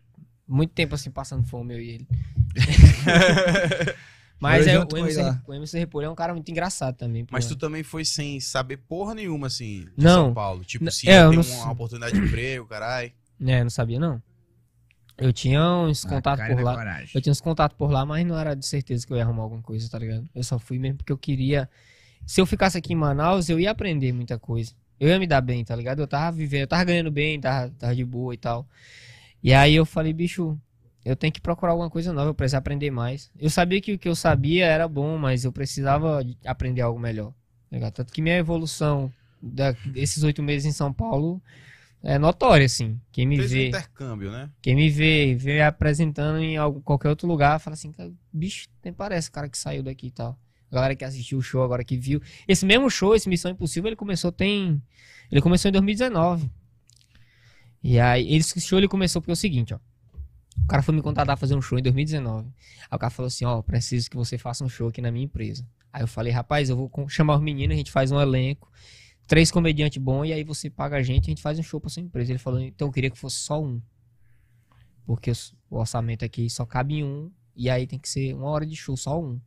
muito 0.47 0.73
tempo 0.73 0.93
assim, 0.93 1.09
passando 1.09 1.47
fome, 1.47 1.73
eu 1.73 1.81
e 1.81 1.89
ele. 1.89 2.07
Mas 4.39 4.67
é, 4.67 4.79
o, 4.79 4.87
Emerson, 4.95 5.39
o 5.47 5.53
Emerson 5.53 5.77
Repolho 5.77 6.05
é 6.05 6.09
um 6.09 6.15
cara 6.15 6.33
muito 6.33 6.49
engraçado 6.51 6.95
também. 6.95 7.25
Mas 7.31 7.47
tu 7.47 7.55
também 7.55 7.81
foi 7.81 8.05
sem 8.05 8.39
saber 8.39 8.77
porra 8.77 9.15
nenhuma, 9.15 9.47
assim, 9.47 9.87
de 9.97 10.03
Não. 10.03 10.25
São 10.25 10.33
Paulo. 10.33 10.63
Tipo, 10.63 10.89
se 10.91 11.09
é, 11.09 11.23
não 11.23 11.41
uma 11.41 11.71
oportunidade 11.71 12.13
de 12.19 12.25
emprego, 12.25 12.65
caralho. 12.67 13.11
É, 13.43 13.63
não 13.63 13.69
sabia 13.69 13.99
não. 13.99 14.21
Eu 15.17 15.33
tinha 15.33 15.61
uns 15.61 16.05
Ah, 16.05 16.09
contatos 16.09 16.45
por 16.47 16.61
lá. 16.61 16.75
coragem. 16.75 17.09
Eu 17.13 17.21
tinha 17.21 17.31
uns 17.31 17.41
contatos 17.41 17.77
por 17.77 17.89
lá, 17.91 18.05
mas 18.05 18.25
não 18.25 18.37
era 18.37 18.55
de 18.55 18.65
certeza 18.65 19.05
que 19.05 19.11
eu 19.11 19.17
ia 19.17 19.23
arrumar 19.23 19.43
alguma 19.43 19.61
coisa, 19.61 19.89
tá 19.89 19.97
ligado? 19.97 20.27
Eu 20.35 20.43
só 20.43 20.59
fui 20.59 20.77
mesmo 20.77 20.97
porque 20.97 21.11
eu 21.11 21.17
queria. 21.17 21.69
Se 22.25 22.39
eu 22.41 22.45
ficasse 22.45 22.77
aqui 22.77 22.93
em 22.93 22.95
Manaus, 22.95 23.49
eu 23.49 23.59
ia 23.59 23.71
aprender 23.71 24.11
muita 24.11 24.37
coisa. 24.37 24.73
Eu 24.99 25.09
ia 25.09 25.19
me 25.19 25.25
dar 25.27 25.41
bem, 25.41 25.63
tá 25.63 25.75
ligado? 25.75 25.99
Eu 25.99 26.07
tava 26.07 26.35
vivendo, 26.35 26.61
eu 26.61 26.67
tava 26.67 26.83
ganhando 26.83 27.11
bem, 27.11 27.39
tava, 27.39 27.69
tava 27.79 27.95
de 27.95 28.03
boa 28.05 28.33
e 28.33 28.37
tal. 28.37 28.67
E 29.43 29.53
aí 29.53 29.75
eu 29.75 29.85
falei, 29.85 30.11
bicho, 30.13 30.57
eu 31.05 31.15
tenho 31.15 31.31
que 31.31 31.39
procurar 31.41 31.71
alguma 31.71 31.89
coisa 31.89 32.11
nova, 32.11 32.29
eu 32.29 32.33
preciso 32.33 32.57
aprender 32.57 32.91
mais. 32.91 33.31
Eu 33.39 33.49
sabia 33.49 33.79
que 33.79 33.93
o 33.93 33.99
que 33.99 34.09
eu 34.09 34.15
sabia 34.15 34.65
era 34.65 34.87
bom, 34.87 35.17
mas 35.17 35.45
eu 35.45 35.51
precisava 35.51 36.23
de 36.23 36.37
aprender 36.45 36.81
algo 36.81 36.99
melhor. 36.99 37.33
tá? 37.79 37.91
Tanto 37.91 38.11
que 38.13 38.21
minha 38.21 38.37
evolução 38.37 39.11
da- 39.41 39.71
desses 39.85 40.23
oito 40.23 40.41
meses 40.43 40.65
em 40.65 40.71
São 40.71 40.91
Paulo 40.91 41.41
é 42.09 42.17
notória, 42.17 42.65
assim. 42.65 42.99
Quem 43.11 43.25
me 43.25 43.35
Fez 43.35 43.51
um 43.51 43.55
vê. 43.55 43.67
intercâmbio, 43.67 44.31
né? 44.31 44.49
Quem 44.61 44.75
me 44.75 44.89
vê, 44.89 45.35
vê 45.35 45.61
apresentando 45.61 46.39
em 46.39 46.55
algum, 46.55 46.79
qualquer 46.79 47.09
outro 47.09 47.27
lugar, 47.27 47.59
fala 47.59 47.73
assim, 47.73 47.91
"Cara, 47.91 48.09
bicho, 48.31 48.69
nem 48.81 48.93
parece 48.93 49.27
o 49.27 49.31
cara 49.33 49.49
que 49.49 49.57
saiu 49.57 49.83
daqui 49.83 50.07
e 50.07 50.11
tal. 50.11 50.39
A 50.71 50.75
galera 50.75 50.95
que 50.95 51.03
assistiu 51.03 51.37
o 51.37 51.41
show 51.41 51.61
agora 51.63 51.83
que 51.83 51.97
viu. 51.97 52.21
Esse 52.47 52.65
mesmo 52.65 52.89
show, 52.89 53.13
esse 53.13 53.27
Missão 53.27 53.51
Impossível, 53.51 53.89
ele 53.89 53.95
começou 53.97 54.31
tem. 54.31 54.81
Ele 55.29 55.41
começou 55.41 55.67
em 55.67 55.71
2019. 55.73 56.49
E 57.83 57.99
aí, 57.99 58.35
esse 58.35 58.59
show 58.61 58.77
ele 58.79 58.87
começou 58.87 59.21
porque 59.21 59.31
é 59.31 59.33
o 59.33 59.35
seguinte, 59.35 59.73
ó. 59.73 59.79
O 60.63 60.67
cara 60.67 60.81
foi 60.81 60.95
me 60.95 61.01
contratar 61.01 61.33
a 61.33 61.37
fazer 61.37 61.55
um 61.55 61.61
show 61.61 61.77
em 61.77 61.81
2019. 61.81 62.47
Aí 62.89 62.95
o 62.95 62.99
cara 62.99 63.09
falou 63.11 63.27
assim, 63.27 63.45
ó, 63.45 63.61
preciso 63.61 64.09
que 64.09 64.15
você 64.15 64.37
faça 64.37 64.63
um 64.63 64.69
show 64.69 64.87
aqui 64.87 65.01
na 65.01 65.11
minha 65.11 65.25
empresa. 65.25 65.65
Aí 65.93 66.03
eu 66.03 66.07
falei, 66.07 66.31
rapaz, 66.33 66.69
eu 66.69 66.75
vou 66.75 66.91
chamar 67.09 67.35
os 67.35 67.41
meninos, 67.41 67.73
a 67.75 67.77
gente 67.77 67.91
faz 67.91 68.11
um 68.11 68.19
elenco, 68.19 68.69
três 69.27 69.51
comediantes 69.51 70.01
bons, 70.01 70.25
e 70.25 70.33
aí 70.33 70.43
você 70.43 70.69
paga 70.69 70.97
a 70.97 71.03
gente, 71.03 71.25
a 71.25 71.31
gente 71.31 71.41
faz 71.41 71.59
um 71.59 71.63
show 71.63 71.79
pra 71.79 71.89
sua 71.89 72.01
empresa. 72.01 72.31
Ele 72.31 72.39
falou, 72.39 72.59
então 72.59 72.87
eu 72.87 72.91
queria 72.91 73.09
que 73.09 73.17
fosse 73.17 73.37
só 73.37 73.61
um. 73.61 73.81
Porque 75.05 75.31
o 75.69 75.77
orçamento 75.77 76.25
aqui 76.25 76.49
só 76.49 76.65
cabe 76.65 76.95
em 76.95 77.03
um, 77.03 77.31
e 77.55 77.69
aí 77.69 77.85
tem 77.85 77.99
que 77.99 78.09
ser 78.09 78.33
uma 78.33 78.47
hora 78.47 78.65
de 78.65 78.75
show, 78.75 78.95
só 78.95 79.21
um. 79.21 79.39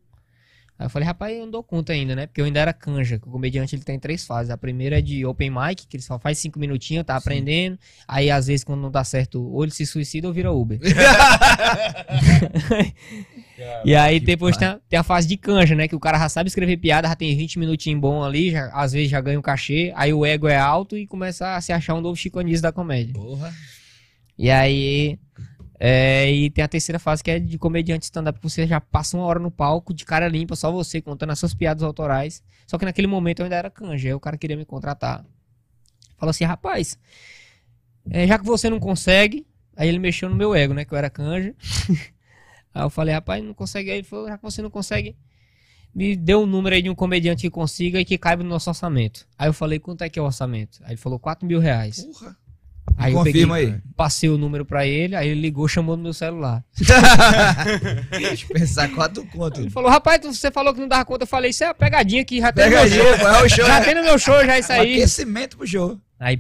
Aí 0.79 0.87
eu 0.87 0.91
falei, 0.91 1.07
rapaz, 1.07 1.35
eu 1.35 1.41
não 1.41 1.51
dou 1.51 1.63
conta 1.63 1.93
ainda, 1.93 2.17
né? 2.17 2.27
Porque 2.27 2.41
eu 2.41 2.47
ainda 2.47 2.59
era 2.59 2.73
canja, 2.73 3.19
que 3.19 3.29
o 3.29 3.31
comediante 3.31 3.77
ele 3.77 3.83
tem 3.83 3.99
três 3.99 4.25
fases. 4.25 4.51
A 4.51 4.57
primeira 4.57 4.99
é 4.99 5.03
de 5.03 5.27
open 5.27 5.51
mic, 5.51 5.87
que 5.87 5.97
ele 5.97 6.03
só 6.03 6.19
faz 6.19 6.39
cinco 6.39 6.59
minutinhos, 6.59 7.05
tá 7.05 7.17
aprendendo. 7.17 7.79
Aí, 8.09 8.31
às 8.31 8.47
vezes, 8.47 8.65
quando 8.65 8.81
não 8.81 8.91
dá 8.91 9.05
certo, 9.05 9.47
ou 9.47 9.63
ele 9.63 9.73
se 9.73 9.85
suicida 9.85 10.27
ou 10.27 10.33
vira 10.33 10.51
Uber. 10.51 10.81
e 13.85 13.95
aí, 13.95 14.21
que 14.21 14.27
depois 14.27 14.57
tem 14.57 14.69
a, 14.69 14.81
tem 14.89 14.99
a 14.99 15.03
fase 15.03 15.27
de 15.29 15.37
canja, 15.37 15.75
né? 15.75 15.89
Que 15.89 15.97
o 15.97 16.01
cara 16.01 16.19
já 16.19 16.29
sabe 16.29 16.49
escrever 16.49 16.77
piada, 16.77 17.09
já 17.09 17.15
tem 17.15 17.37
20 17.37 17.59
minutinhos 17.59 18.01
bom 18.01 18.23
ali, 18.23 18.51
já, 18.51 18.71
às 18.73 18.93
vezes 18.93 19.11
já 19.11 19.21
ganha 19.21 19.39
um 19.39 19.43
cachê. 19.43 19.93
Aí 19.97 20.13
o 20.13 20.25
ego 20.25 20.49
é 20.49 20.57
alto 20.57 20.97
e 20.97 21.07
começa 21.07 21.57
a 21.57 21.61
se 21.61 21.73
achar 21.73 21.95
um 21.95 22.01
novo 22.01 22.17
Chico 22.17 22.39
Anísio 22.39 22.63
da 22.63 22.73
comédia. 22.73 23.15
Porra. 23.15 23.53
E 24.39 24.51
aí. 24.51 25.19
é, 25.79 26.31
e 26.31 26.51
tem 26.51 26.65
a 26.65 26.69
terceira 26.69 26.99
fase 26.99 27.23
que 27.23 27.31
é 27.31 27.39
de 27.39 27.59
comediante 27.59 28.05
stand-up, 28.05 28.39
que 28.39 28.49
você 28.49 28.67
já 28.67 28.81
passa 28.81 29.17
uma 29.17 29.27
hora 29.27 29.39
no 29.39 29.51
palco, 29.51 29.93
de 29.93 30.05
cara 30.05 30.29
limpa, 30.29 30.57
só 30.57 30.71
você, 30.71 31.01
contando 31.01 31.31
as 31.31 31.39
suas 31.39 31.55
piadas 31.55 31.83
autorais. 31.83 32.43
Só 32.67 32.79
que 32.79 32.85
naquele 32.85 33.07
momento 33.07 33.41
eu 33.41 33.45
ainda 33.45 33.57
era 33.57 33.71
canja, 33.71 34.09
aí 34.09 34.15
o 34.15 34.21
cara 34.21 34.39
queria 34.39 34.57
me 34.57 34.65
contratar. 34.65 35.25
Falou 36.17 36.31
assim, 36.31 36.45
rapaz, 36.45 36.99
é, 38.11 38.27
já 38.27 38.39
que 38.39 38.45
você 38.45 38.71
não 38.71 38.79
consegue, 38.79 39.47
aí 39.77 39.89
ele 39.89 39.99
mexeu 39.99 40.29
no 40.29 40.37
meu 40.37 40.55
ego, 40.55 40.75
né, 40.75 40.85
que 40.85 40.93
eu 40.93 40.99
era 40.99 41.11
canja. 41.11 41.55
aí 42.75 42.83
eu 42.83 42.91
falei, 42.91 43.15
rapaz, 43.15 43.43
não 43.45 43.55
consegue. 43.55 43.91
Aí 43.91 43.99
ele 43.99 44.07
falou, 44.07 44.29
já 44.29 44.37
que 44.37 44.43
você 44.43 44.61
não 44.63 44.71
consegue, 44.71 45.17
me 45.95 46.15
dê 46.17 46.35
um 46.35 46.47
número 46.47 46.75
aí 46.77 46.83
de 46.83 46.91
um 46.91 46.95
comediante 46.95 47.43
que 47.43 47.51
consiga 47.51 48.01
e 48.01 48.05
que 48.05 48.17
caiba 48.19 48.43
no 48.43 48.49
nosso 48.51 48.71
orçamento. 48.71 49.27
Aí 49.39 49.49
eu 49.49 49.53
falei, 49.53 49.79
quanto 49.79 50.03
é 50.03 50.09
que 50.09 50.19
é 50.19 50.23
o 50.23 50.27
orçamento? 50.27 50.79
Aí 50.85 50.91
ele 50.93 50.97
falou, 50.97 51.19
4 51.19 51.47
mil 51.47 51.59
reais. 51.61 52.05
Porra. 52.05 52.37
Aí 52.97 53.13
eu 53.13 53.19
Confirma 53.19 53.55
peguei, 53.55 53.73
aí. 53.75 53.81
passei 53.97 54.29
o 54.29 54.37
número 54.37 54.65
pra 54.65 54.87
ele, 54.87 55.15
aí 55.15 55.29
ele 55.29 55.41
ligou, 55.41 55.67
chamou 55.69 55.97
no 55.97 56.03
meu 56.03 56.13
celular. 56.13 56.63
Pensar 58.53 58.89
quatro 58.95 59.25
conto. 59.27 59.61
Ele 59.61 59.71
falou, 59.71 59.91
rapaz, 59.91 60.19
tu- 60.21 60.33
você 60.33 60.51
falou 60.51 60.75
que 60.75 60.81
não 60.81 60.89
dava 60.89 61.05
conta. 61.05 61.23
Eu 61.25 61.27
falei, 61.29 61.51
isso 61.51 61.63
é 61.65 61.69
uma 61.69 61.75
pegadinha 61.75 62.25
que 62.25 62.41
já 62.41 62.53
tem 62.53 62.65
no 62.67 62.71
meu 62.77 62.89
show. 62.89 63.07
é 63.07 63.43
o 63.43 63.49
show. 63.49 63.67
Já 63.67 63.81
tem 63.85 63.95
no 63.95 64.03
meu 64.03 64.19
show, 64.19 64.45
já 64.45 64.59
isso 64.59 64.73
Um 64.73 64.75
aí. 64.77 64.95
Aquecimento 64.95 65.57
pro 65.57 65.67
show. 65.67 65.99
Aí 66.19 66.39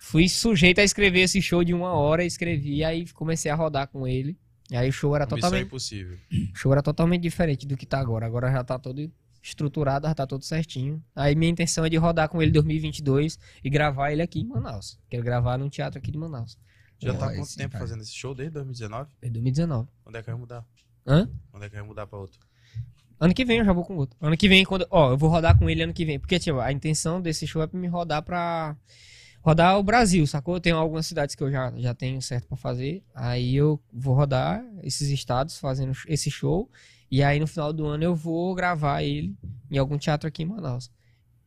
fui 0.00 0.28
sujeito 0.28 0.80
a 0.80 0.84
escrever 0.84 1.20
esse 1.20 1.40
show 1.40 1.64
de 1.64 1.72
uma 1.74 1.92
hora, 1.92 2.24
escrevi, 2.24 2.84
aí 2.84 3.06
comecei 3.12 3.50
a 3.50 3.54
rodar 3.54 3.88
com 3.88 4.06
ele. 4.06 4.36
E 4.70 4.76
aí 4.76 4.88
o 4.88 4.92
show 4.92 5.14
era 5.14 5.24
Missão 5.24 5.38
totalmente, 5.38 5.66
impossível. 5.66 6.18
o 6.32 6.56
show 6.56 6.72
era 6.72 6.82
totalmente 6.82 7.22
diferente 7.22 7.66
do 7.66 7.76
que 7.76 7.86
tá 7.86 7.98
agora. 8.00 8.26
Agora 8.26 8.50
já 8.50 8.64
tá 8.64 8.78
todo 8.78 9.10
estruturado, 9.42 10.08
já 10.08 10.14
tá 10.14 10.26
tudo 10.26 10.44
certinho. 10.44 11.02
Aí 11.14 11.34
minha 11.34 11.50
intenção 11.50 11.84
é 11.84 11.88
de 11.88 11.96
rodar 11.96 12.28
com 12.28 12.42
ele 12.42 12.50
em 12.50 12.54
2022 12.54 13.38
e 13.62 13.70
gravar 13.70 14.10
ele 14.10 14.22
aqui 14.22 14.40
em 14.40 14.44
Manaus. 14.46 14.98
Quero 15.08 15.22
gravar 15.22 15.56
num 15.56 15.68
teatro 15.68 15.98
aqui 15.98 16.10
de 16.10 16.18
Manaus. 16.18 16.58
Já 16.98 17.12
Pô, 17.12 17.18
tá 17.20 17.26
há 17.26 17.34
quanto 17.36 17.56
tempo 17.56 17.72
cara. 17.72 17.84
fazendo 17.84 18.02
esse 18.02 18.14
show? 18.14 18.34
Desde 18.34 18.54
2019? 18.54 19.10
É 19.22 19.28
2019. 19.28 19.88
Onde 20.04 20.18
é 20.18 20.22
que 20.22 20.30
vai 20.30 20.38
mudar? 20.40 20.64
Hã? 21.06 21.30
Onde 21.52 21.66
é 21.66 21.68
que 21.68 21.76
vai 21.76 21.84
mudar 21.84 22.06
pra 22.06 22.18
outro? 22.18 22.40
Ano 23.18 23.32
que 23.32 23.44
vem 23.44 23.58
eu 23.58 23.64
já 23.64 23.72
vou 23.72 23.84
com 23.84 23.96
outro. 23.96 24.16
Ano 24.20 24.36
que 24.36 24.48
vem, 24.48 24.64
quando. 24.64 24.86
Ó, 24.90 25.12
eu 25.12 25.16
vou 25.16 25.30
rodar 25.30 25.58
com 25.58 25.70
ele 25.70 25.82
ano 25.82 25.92
que 25.92 26.04
vem. 26.04 26.18
Porque, 26.18 26.38
tipo, 26.38 26.58
a 26.58 26.70
intenção 26.72 27.20
desse 27.20 27.46
show 27.46 27.62
é 27.62 27.66
pra 27.66 27.78
me 27.78 27.86
rodar 27.86 28.22
pra. 28.22 28.76
Rodar 29.46 29.78
o 29.78 29.82
Brasil, 29.84 30.26
sacou? 30.26 30.56
Eu 30.56 30.60
tenho 30.60 30.76
algumas 30.76 31.06
cidades 31.06 31.36
que 31.36 31.42
eu 31.44 31.48
já, 31.52 31.72
já 31.76 31.94
tenho 31.94 32.20
certo 32.20 32.48
pra 32.48 32.56
fazer. 32.56 33.04
Aí 33.14 33.54
eu 33.54 33.80
vou 33.92 34.12
rodar 34.12 34.64
esses 34.82 35.08
estados 35.08 35.56
fazendo 35.56 35.92
esse 36.08 36.28
show. 36.32 36.68
E 37.08 37.22
aí 37.22 37.38
no 37.38 37.46
final 37.46 37.72
do 37.72 37.86
ano 37.86 38.02
eu 38.02 38.12
vou 38.12 38.52
gravar 38.56 39.04
ele 39.04 39.36
em 39.70 39.78
algum 39.78 39.96
teatro 39.96 40.26
aqui 40.26 40.42
em 40.42 40.46
Manaus. 40.46 40.90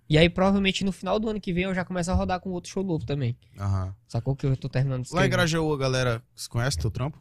E 0.09 0.17
aí 0.17 0.29
provavelmente 0.29 0.85
no 0.85 0.93
final 0.93 1.19
do 1.19 1.27
ano 1.29 1.41
que 1.41 1.51
vem 1.51 1.65
eu 1.65 1.75
já 1.75 1.83
começo 1.83 2.09
a 2.09 2.13
rodar 2.13 2.39
com 2.39 2.51
outro 2.51 2.71
show 2.71 2.85
novo 2.85 3.05
também. 3.05 3.35
Aham. 3.59 3.93
Sacou? 4.07 4.33
Que 4.33 4.45
eu 4.45 4.55
tô 4.55 4.69
terminando 4.69 5.03
de 5.03 5.13
Lá 5.13 5.25
em. 5.25 5.29
Grajaú, 5.29 5.73
a 5.73 5.77
galera 5.77 6.23
conhece 6.49 6.77
teu 6.77 6.89
trampo? 6.89 7.19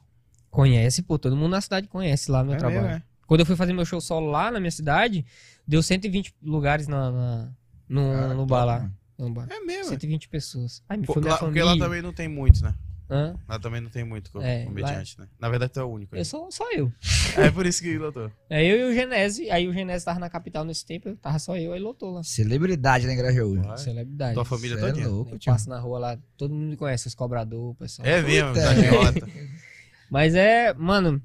Conhece, 0.49 1.03
pô. 1.03 1.19
Todo 1.19 1.37
mundo 1.37 1.51
na 1.51 1.61
cidade 1.61 1.89
conhece 1.89 2.31
lá 2.31 2.45
meu 2.45 2.55
É 2.55 2.57
trabalho. 2.57 2.83
mesmo, 2.83 2.97
é? 2.99 3.03
Quando 3.27 3.41
eu 3.41 3.47
fui 3.47 3.57
fazer 3.57 3.73
meu 3.73 3.85
show 3.85 4.01
solo 4.01 4.31
lá 4.31 4.49
na 4.49 4.61
minha 4.61 4.71
cidade, 4.71 5.27
deu 5.67 5.83
120 5.83 6.33
lugares 6.41 6.87
na, 6.87 7.11
na- 7.11 7.53
no, 7.89 8.13
Cara, 8.13 8.35
no 8.35 8.47
bar 8.47 8.65
lá. 8.65 8.91
No 9.19 9.31
bar. 9.31 9.47
É 9.51 9.61
mesmo. 9.61 9.87
é. 9.87 9.99
120 9.99 10.29
pessoas. 10.29 10.83
Aí 10.89 10.97
me 10.99 11.07
Pô, 11.07 11.15
foi 11.15 11.23
minha 11.23 11.33
lá- 11.33 11.39
porque 11.39 11.61
família. 11.61 11.65
lá 11.81 11.87
também 11.87 12.03
não 12.03 12.13
tem 12.13 12.29
muito, 12.29 12.63
né? 12.63 12.75
Hã? 13.11 13.35
Lá 13.49 13.59
também 13.59 13.81
não 13.81 13.89
tem 13.89 14.05
muito 14.05 14.31
É, 14.43 14.65
comediante, 14.67 15.19
né? 15.19 15.27
Na 15.41 15.49
verdade, 15.49 15.73
tu 15.73 15.81
é 15.81 15.83
o 15.83 15.89
único. 15.89 16.15
aí. 16.15 16.21
Eu 16.21 16.25
sou 16.27 16.51
só 16.53 16.71
eu. 16.73 16.93
É 17.39 17.51
por 17.51 17.65
isso 17.67 17.81
que 17.83 17.97
lotou. 17.99 18.31
É 18.51 18.63
eu 18.65 18.79
e 18.89 18.93
o 18.93 18.95
Genese. 18.95 19.51
Aí 19.51 19.67
o 19.67 19.73
Genese 19.73 20.05
tava 20.05 20.19
na 20.19 20.29
capital 20.29 20.65
nesse 20.65 20.85
tempo, 20.85 21.09
eu 21.09 21.17
tava 21.17 21.39
só 21.39 21.57
eu, 21.57 21.73
aí 21.73 21.81
lotou 21.81 22.11
lá. 22.13 22.23
Celebridade 22.23 23.07
lá 23.07 23.13
em 23.13 23.17
Grajaú. 23.17 23.63
Vai. 23.63 23.79
Celebridade. 23.79 24.35
Tua 24.35 24.45
família 24.45 24.77
Cê 24.79 24.85
é 24.85 24.87
todinha. 24.89 25.09
louco, 25.09 25.35
Eu 25.35 25.39
passo 25.45 25.69
na 25.71 25.79
rua 25.81 25.99
lá, 25.99 26.19
todo 26.37 26.53
mundo 26.55 26.69
me 26.71 26.77
conhece, 26.77 27.07
os 27.09 27.15
cobradores, 27.15 27.71
o 27.71 27.75
pessoal. 27.75 28.07
É 28.07 28.21
mesmo, 28.23 28.51
é. 28.57 28.79
idiota. 28.79 29.29
Mas 30.11 30.35
é, 30.35 30.75
mano, 30.75 31.23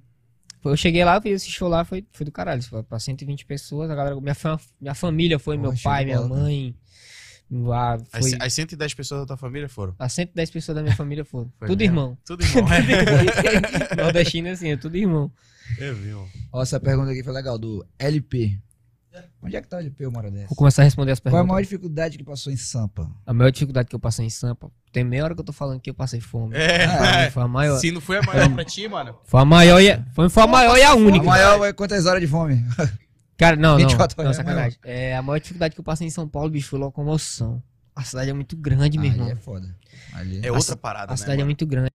eu 0.63 0.77
cheguei 0.77 1.03
lá, 1.03 1.19
fiz 1.21 1.41
esse 1.41 1.51
show 1.51 1.67
lá, 1.67 1.83
foi, 1.83 2.05
foi 2.11 2.25
do 2.25 2.31
caralho. 2.31 2.61
Foi 2.63 2.81
pra 2.83 2.99
120 2.99 3.45
pessoas, 3.45 3.89
a 3.89 3.95
galera, 3.95 4.19
minha, 4.21 4.35
fam- 4.35 4.59
minha 4.79 4.93
família 4.95 5.37
foi, 5.39 5.57
Porra, 5.57 5.69
meu 5.71 5.81
pai, 5.81 6.05
minha 6.05 6.17
bola, 6.21 6.29
mãe. 6.29 6.75
Ah, 7.71 7.97
As, 8.11 8.19
foi, 8.29 8.37
as 8.39 8.53
110 8.53 8.93
pessoas 8.93 9.21
da 9.21 9.27
tua 9.27 9.37
família 9.37 9.69
foram. 9.69 9.93
as 9.99 10.13
110 10.13 10.49
pessoas 10.51 10.75
da 10.75 10.81
minha 10.83 10.95
família 10.95 11.23
foram. 11.25 11.51
Foi 11.59 11.67
tudo 11.67 11.79
mesmo? 11.79 11.93
irmão. 11.95 12.17
Tudo 12.25 12.43
irmão. 12.43 12.67
é. 13.95 13.95
Nordestino 14.03 14.49
assim, 14.49 14.71
é 14.71 14.77
tudo 14.77 14.95
irmão. 14.97 15.31
É 15.79 15.91
mesmo. 15.91 16.27
Ó, 16.51 16.61
essa 16.61 16.79
pergunta 16.79 17.11
aqui 17.11 17.23
foi 17.23 17.33
legal, 17.33 17.57
do 17.57 17.85
LP. 17.99 18.59
Onde 19.43 19.55
é 19.55 19.61
que 19.61 19.67
tá 19.67 19.77
o 19.77 19.79
LP, 19.79 20.07
uma 20.07 20.17
hora 20.19 20.31
dessa? 20.31 20.47
Vou 20.47 20.55
começar 20.55 20.81
a 20.81 20.85
responder 20.85 21.11
as 21.11 21.19
Qual 21.19 21.29
a 21.29 21.31
perguntas. 21.33 21.47
maior 21.53 21.61
dificuldade 21.61 22.17
que 22.17 22.23
passou 22.23 22.51
em 22.51 22.57
Sampa? 22.57 23.07
A 23.27 23.31
maior 23.33 23.51
dificuldade 23.51 23.87
que 23.87 23.95
eu 23.95 23.99
passei 23.99 24.25
em 24.25 24.29
Sampa, 24.29 24.71
tem 24.91 25.03
meia 25.03 25.23
hora 25.23 25.35
que 25.35 25.39
eu 25.41 25.45
tô 25.45 25.53
falando 25.53 25.79
que 25.79 25.89
eu 25.89 25.93
passei 25.93 26.19
fome. 26.19 26.55
É, 26.55 27.29
Foi 27.29 27.43
a 27.43 27.47
maior. 27.47 27.77
Se 27.77 27.91
não 27.91 28.01
foi 28.01 28.17
a 28.17 28.23
maior 28.23 28.49
pra 28.51 28.65
ti, 28.65 28.87
mano. 28.87 29.15
Foi 29.25 29.39
a 29.41 29.45
maior 29.45 29.79
e 29.79 29.91
a, 29.91 30.03
foi, 30.15 30.29
foi 30.29 30.43
a 30.43 30.47
maior 30.47 30.75
e 30.77 30.81
a 30.81 30.89
A 30.89 30.95
única. 30.95 31.23
maior 31.25 31.63
é 31.63 31.71
quantas 31.73 32.07
horas 32.07 32.21
de 32.21 32.27
fome? 32.27 32.65
Cara, 33.37 33.55
não, 33.55 33.77
não. 33.79 33.87
24 33.87 34.15
Não, 34.17 34.25
horas, 34.25 34.37
sacanagem. 34.37 34.79
É, 34.83 35.15
a 35.15 35.21
maior 35.21 35.39
dificuldade 35.39 35.73
que 35.75 35.79
eu 35.81 35.83
passei 35.85 36.07
em 36.07 36.09
São 36.09 36.27
Paulo, 36.27 36.49
bicho, 36.49 36.69
foi 36.69 36.79
locomoção. 36.79 37.61
A 37.95 38.03
cidade 38.03 38.29
é 38.29 38.33
muito 38.33 38.55
grande, 38.57 38.97
meu 38.97 39.09
Ali 39.09 39.19
irmão. 39.19 39.31
é 39.31 39.35
foda. 39.35 39.75
Ali 40.13 40.39
É 40.45 40.51
outra 40.51 40.75
parada, 40.75 41.11
A 41.11 41.13
né? 41.13 41.17
cidade 41.17 41.35
é 41.35 41.37
mano? 41.43 41.47
muito 41.47 41.65
grande. 41.65 41.91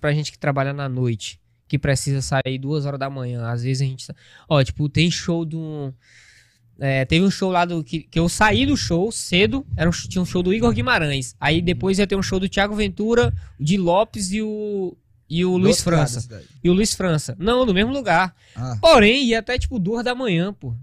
Pra 0.00 0.12
gente 0.12 0.32
que 0.32 0.38
trabalha 0.38 0.72
na 0.72 0.88
noite, 0.88 1.40
que 1.68 1.78
precisa 1.78 2.20
sair 2.20 2.58
duas 2.58 2.86
horas 2.86 2.98
da 2.98 3.08
manhã, 3.08 3.46
às 3.48 3.62
vezes 3.62 3.82
a 3.82 3.84
gente. 3.84 4.06
Ó, 4.48 4.62
tipo, 4.64 4.88
tem 4.88 5.10
show 5.10 5.44
do. 5.44 5.94
É, 6.78 7.04
teve 7.04 7.24
um 7.24 7.30
show 7.30 7.50
lá 7.50 7.64
do. 7.64 7.84
Que, 7.84 8.00
que 8.00 8.18
eu 8.18 8.28
saí 8.28 8.66
do 8.66 8.76
show 8.76 9.10
cedo. 9.12 9.64
Era 9.76 9.88
um, 9.88 9.92
tinha 9.92 10.20
um 10.22 10.26
show 10.26 10.42
do 10.42 10.52
Igor 10.52 10.72
Guimarães. 10.72 11.36
Aí 11.40 11.60
depois 11.62 11.98
ia 11.98 12.06
ter 12.06 12.16
um 12.16 12.22
show 12.22 12.40
do 12.40 12.48
Thiago 12.48 12.74
Ventura, 12.74 13.32
de 13.58 13.76
Lopes 13.76 14.32
e 14.32 14.42
o. 14.42 14.96
E 15.28 15.44
o 15.46 15.52
Do 15.52 15.58
Luiz 15.58 15.80
França. 15.82 16.42
E 16.62 16.68
o 16.68 16.72
Luiz 16.74 16.92
França. 16.92 17.34
Não, 17.38 17.64
no 17.64 17.72
mesmo 17.72 17.90
lugar. 17.90 18.34
Ah, 18.54 18.76
Porém, 18.80 19.24
ia 19.24 19.38
até 19.38 19.58
tipo 19.58 19.78
duas 19.78 20.04
da 20.04 20.14
manhã, 20.14 20.52
pô. 20.52 20.74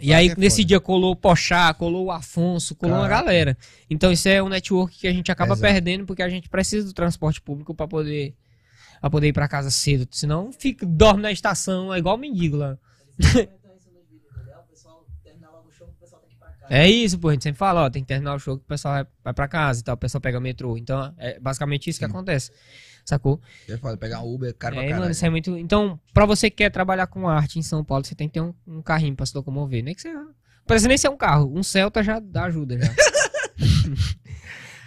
E 0.00 0.12
aí, 0.12 0.28
é 0.28 0.34
nesse 0.36 0.64
dia, 0.64 0.80
colou 0.80 1.12
o 1.12 1.16
Pochá, 1.16 1.72
colou 1.74 2.06
o 2.06 2.10
Afonso, 2.10 2.74
colou 2.74 2.96
uma 2.96 3.08
Caraca. 3.08 3.24
galera. 3.24 3.58
Então, 3.88 4.10
isso 4.10 4.28
é 4.28 4.42
um 4.42 4.48
network 4.48 4.98
que 4.98 5.06
a 5.06 5.12
gente 5.12 5.30
acaba 5.30 5.54
Exato. 5.54 5.72
perdendo 5.72 6.04
porque 6.04 6.22
a 6.22 6.28
gente 6.28 6.48
precisa 6.48 6.86
do 6.86 6.92
transporte 6.92 7.40
público 7.40 7.72
pra 7.74 7.86
poder, 7.86 8.34
pra 9.00 9.08
poder 9.10 9.28
ir 9.28 9.32
pra 9.32 9.46
casa 9.48 9.70
cedo. 9.70 10.08
Senão, 10.10 10.50
fica, 10.52 10.84
dorme 10.84 11.22
na 11.22 11.30
estação, 11.30 11.94
é 11.94 11.98
igual 11.98 12.16
mendigo 12.18 12.56
lá. 12.56 12.76
É 16.72 16.88
isso, 16.88 17.18
pô, 17.18 17.30
a 17.30 17.32
gente 17.32 17.42
sempre 17.42 17.58
fala, 17.58 17.82
ó, 17.82 17.90
tem 17.90 18.00
que 18.00 18.06
terminar 18.06 18.32
o 18.32 18.38
show 18.38 18.56
que 18.56 18.62
o 18.62 18.66
pessoal 18.66 18.94
vai, 18.94 19.06
vai 19.24 19.34
pra 19.34 19.48
casa 19.48 19.80
e 19.80 19.82
tal, 19.82 19.96
o 19.96 19.98
pessoal 19.98 20.20
pega 20.20 20.38
metrô. 20.38 20.78
Então, 20.78 21.12
é 21.18 21.36
basicamente 21.40 21.90
isso 21.90 21.98
que 21.98 22.06
Sim. 22.06 22.12
acontece. 22.12 22.52
Sacou? 23.04 23.40
É 23.68 23.76
foda, 23.76 23.96
pegar 23.96 24.22
um 24.22 24.32
Uber, 24.32 24.54
cara 24.54 24.76
pra 24.76 24.84
é, 24.84 24.86
caralho. 24.86 25.00
mano, 25.00 25.12
isso 25.12 25.26
é 25.26 25.30
muito. 25.30 25.56
Então, 25.56 25.98
pra 26.14 26.24
você 26.26 26.48
que 26.48 26.58
quer 26.58 26.70
trabalhar 26.70 27.08
com 27.08 27.28
arte 27.28 27.58
em 27.58 27.62
São 27.62 27.84
Paulo, 27.84 28.04
você 28.04 28.14
tem 28.14 28.28
que 28.28 28.34
ter 28.34 28.40
um, 28.40 28.54
um 28.68 28.80
carrinho 28.80 29.16
pra 29.16 29.26
se 29.26 29.36
locomover. 29.36 29.82
Nem 29.82 29.96
que. 29.96 30.08
Não 30.08 30.32
precisa 30.64 30.86
nem 30.86 30.96
ser 30.96 31.08
um 31.08 31.16
carro. 31.16 31.52
Um 31.52 31.64
Celta 31.64 32.04
já 32.04 32.20
dá 32.20 32.44
ajuda 32.44 32.78
já. 32.78 32.94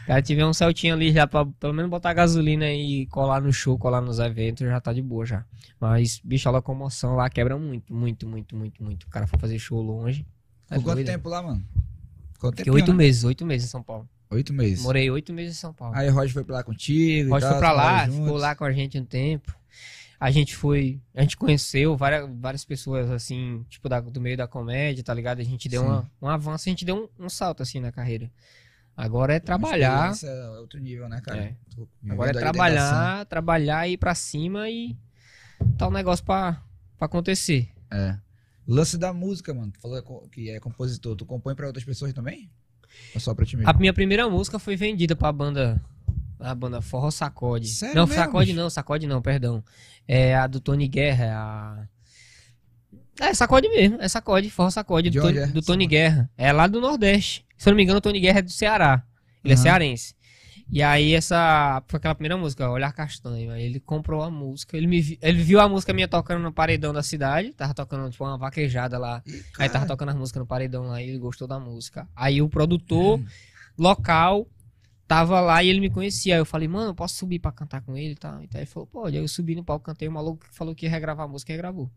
Cara, 0.08 0.22
tiver 0.22 0.46
um 0.46 0.54
Celtinho 0.54 0.94
ali 0.94 1.12
já 1.12 1.26
pra 1.26 1.46
pelo 1.46 1.74
menos 1.74 1.90
botar 1.90 2.14
gasolina 2.14 2.70
e 2.72 3.06
colar 3.08 3.42
no 3.42 3.54
show, 3.54 3.78
colar 3.78 4.02
nos 4.02 4.20
eventos, 4.20 4.68
já 4.68 4.80
tá 4.80 4.92
de 4.92 5.02
boa 5.02 5.26
já. 5.26 5.46
Mas, 5.80 6.20
bicho, 6.24 6.48
a 6.48 6.52
locomoção 6.52 7.16
lá 7.16 7.30
quebra 7.30 7.58
muito, 7.58 7.94
muito, 7.94 8.28
muito, 8.28 8.56
muito, 8.56 8.84
muito. 8.84 9.04
O 9.04 9.10
cara 9.10 9.28
for 9.28 9.40
fazer 9.40 9.58
show 9.60 9.82
longe. 9.82 10.26
Por 10.76 10.84
quanto 10.84 10.96
doido. 10.96 11.08
tempo 11.08 11.30
lá, 11.30 11.42
mano? 11.42 11.64
Quanto 12.40 12.58
tempo? 12.58 12.72
oito 12.74 12.94
meses, 12.94 13.24
oito 13.24 13.46
meses 13.46 13.68
em 13.68 13.72
São 13.72 13.82
Paulo. 13.84 14.08
Oito 14.30 14.52
meses. 14.54 14.84
Morei 14.84 15.10
oito 15.12 15.32
meses 15.32 15.56
em 15.58 15.60
São 15.60 15.74
Paulo. 15.74 15.96
Aí 15.96 16.10
o 16.10 16.14
Roger 16.14 16.34
foi 16.34 16.44
pra 16.44 16.56
lá 16.56 16.64
contigo. 16.64 17.30
Roger 17.30 17.48
e 17.48 17.52
foi 17.52 17.60
pra 17.60 17.72
lá, 17.72 18.06
ficou 18.06 18.26
juntos. 18.26 18.42
lá 18.42 18.56
com 18.56 18.64
a 18.66 18.72
gente 18.72 19.00
um 19.00 19.06
tempo. 19.06 19.56
A 20.20 20.32
gente 20.32 20.56
foi, 20.56 21.00
a 21.14 21.22
gente 21.22 21.36
conheceu 21.38 21.98
várias, 21.98 22.30
várias 22.40 22.64
pessoas 22.64 23.12
assim, 23.12 23.66
tipo, 23.70 23.90
da- 23.90 24.00
do 24.00 24.22
meio 24.22 24.38
da 24.38 24.48
comédia, 24.48 25.04
tá 25.04 25.14
ligado? 25.14 25.40
A 25.42 25.44
gente 25.44 25.68
deu 25.68 25.82
Sim. 25.82 25.88
uma, 25.88 26.12
um 26.22 26.28
avanço, 26.30 26.68
a 26.68 26.72
gente 26.72 26.86
deu 26.86 27.10
um, 27.20 27.26
um 27.26 27.30
salto 27.30 27.62
assim 27.62 27.80
na 27.82 27.92
carreira. 27.92 28.32
Agora 28.96 29.34
é 29.34 29.40
trabalhar, 29.40 30.14
é 30.24 30.50
outro 30.60 30.80
nível, 30.80 31.10
né, 31.10 31.20
cara? 31.22 31.40
É. 31.40 31.56
Agora 32.10 32.30
é 32.30 32.34
da 32.34 32.40
cena. 32.40 32.52
trabalhar, 32.52 33.26
trabalhar, 33.26 33.88
ir 33.90 33.98
pra 33.98 34.16
cima 34.16 34.70
e 34.70 34.96
tá 35.78 35.88
um 35.88 35.92
negócio 35.92 36.24
pra, 36.24 36.62
pra 36.98 37.06
acontecer. 37.08 37.70
É. 37.92 38.18
Lance 38.68 38.98
da 38.98 39.12
música, 39.14 39.54
mano. 39.54 39.72
Tu 39.72 39.80
falou 39.80 40.28
que 40.32 40.50
é 40.50 40.60
compositor. 40.60 41.16
Tu 41.16 41.26
compõe 41.26 41.54
pra 41.56 41.68
outras 41.68 41.84
pessoas 41.84 42.14
também? 42.14 42.50
Ou 43.14 43.20
só 43.20 43.34
pra 43.34 43.46
ti 43.46 43.58
mesmo? 43.58 43.70
A 43.70 43.74
minha 43.74 43.94
primeira 43.94 44.30
música 44.30 44.58
foi 44.60 44.76
vendida 44.76 45.16
pra 45.16 45.32
banda. 45.32 45.82
A 46.40 46.54
banda 46.54 46.82
Forró 46.82 47.10
Sacode. 47.10 47.68
Sério 47.68 47.96
não, 47.96 48.06
mesmo, 48.06 48.22
Sacode 48.22 48.54
não, 48.54 48.70
Sacode 48.70 49.08
não, 49.08 49.22
perdão. 49.22 49.64
É 50.08 50.36
a 50.36 50.48
do 50.48 50.60
Tony 50.60 50.88
Guerra, 50.88 51.26
é 51.26 51.32
a. 51.32 51.88
É, 53.20 53.34
Sacode 53.34 53.70
mesmo, 53.70 54.02
é 54.02 54.08
Sacode, 54.08 54.50
Forró 54.50 54.70
Sacode, 54.70 55.10
De 55.10 55.20
do, 55.20 55.22
Tony, 55.22 55.38
é? 55.38 55.48
do 55.48 55.62
Tony 55.62 55.88
Guerra. 55.88 56.30
É 56.38 56.52
lá 56.52 56.68
do 56.68 56.82
Nordeste. 56.82 57.46
Se 57.58 57.70
eu 57.70 57.72
não 57.72 57.78
me 57.78 57.84
engano, 57.84 58.00
o 58.00 58.02
Tony 58.02 58.20
Guerra 58.20 58.40
é 58.40 58.42
do 58.42 58.52
Ceará. 58.52 59.06
Ele 59.44 59.54
é 59.54 59.56
Aham. 59.56 59.64
cearense. 59.64 60.16
E 60.74 60.82
aí, 60.82 61.14
essa. 61.14 61.84
Foi 61.88 61.98
aquela 61.98 62.16
primeira 62.16 62.36
música, 62.36 62.70
Olhar 62.70 62.92
Castanho. 62.92 63.52
Aí 63.52 63.64
ele 63.64 63.80
comprou 63.80 64.24
a 64.24 64.32
música. 64.32 64.76
Ele, 64.76 64.88
me, 64.88 65.00
vi- 65.02 65.20
ele 65.22 65.42
viu 65.44 65.60
a 65.60 65.70
música 65.70 65.94
minha 65.94 66.08
tocando 66.08 66.42
no 66.42 66.52
paredão 66.52 66.92
da 66.92 67.04
cidade. 67.04 67.54
Tava 67.54 67.74
tocando, 67.74 68.10
tipo, 68.10 68.24
uma 68.24 68.38
vaquejada 68.38 68.98
lá. 68.98 69.22
Aí 69.60 69.70
tava 69.70 69.86
tocando 69.86 70.10
as 70.10 70.16
músicas 70.16 70.40
no 70.40 70.48
paredão 70.48 70.88
lá 70.88 71.02
e 71.02 71.10
ele 71.10 71.20
gostou 71.20 71.48
da 71.48 71.60
música. 71.60 72.08
Aí 72.16 72.42
o 72.42 72.50
produtor 72.50 73.20
local 73.78 74.48
tava 75.08 75.40
lá 75.42 75.64
e 75.64 75.70
ele 75.70 75.80
me 75.80 75.90
conhecia. 75.90 76.36
Aí 76.36 76.42
eu 76.42 76.46
falei, 76.46 76.68
mano, 76.68 76.90
eu 76.92 76.96
posso 76.96 77.16
subir 77.16 77.40
pra 77.40 77.52
cantar 77.52 77.82
com 77.82 77.96
ele 77.96 78.14
e 78.14 78.16
tal. 78.16 78.42
Então 78.42 78.60
ele 78.60 78.66
falou, 78.66 78.88
pode. 78.88 79.16
Aí 79.18 79.24
eu 79.24 79.28
subi 79.28 79.56
no 79.56 79.64
palco, 79.64 79.86
cantei. 79.86 80.08
O 80.08 80.12
maluco 80.12 80.46
falou 80.52 80.74
que 80.76 80.86
ia 80.86 80.90
regravar 80.92 81.26
a 81.26 81.30
música 81.30 81.52
e 81.52 81.56
regravou. 81.56 81.90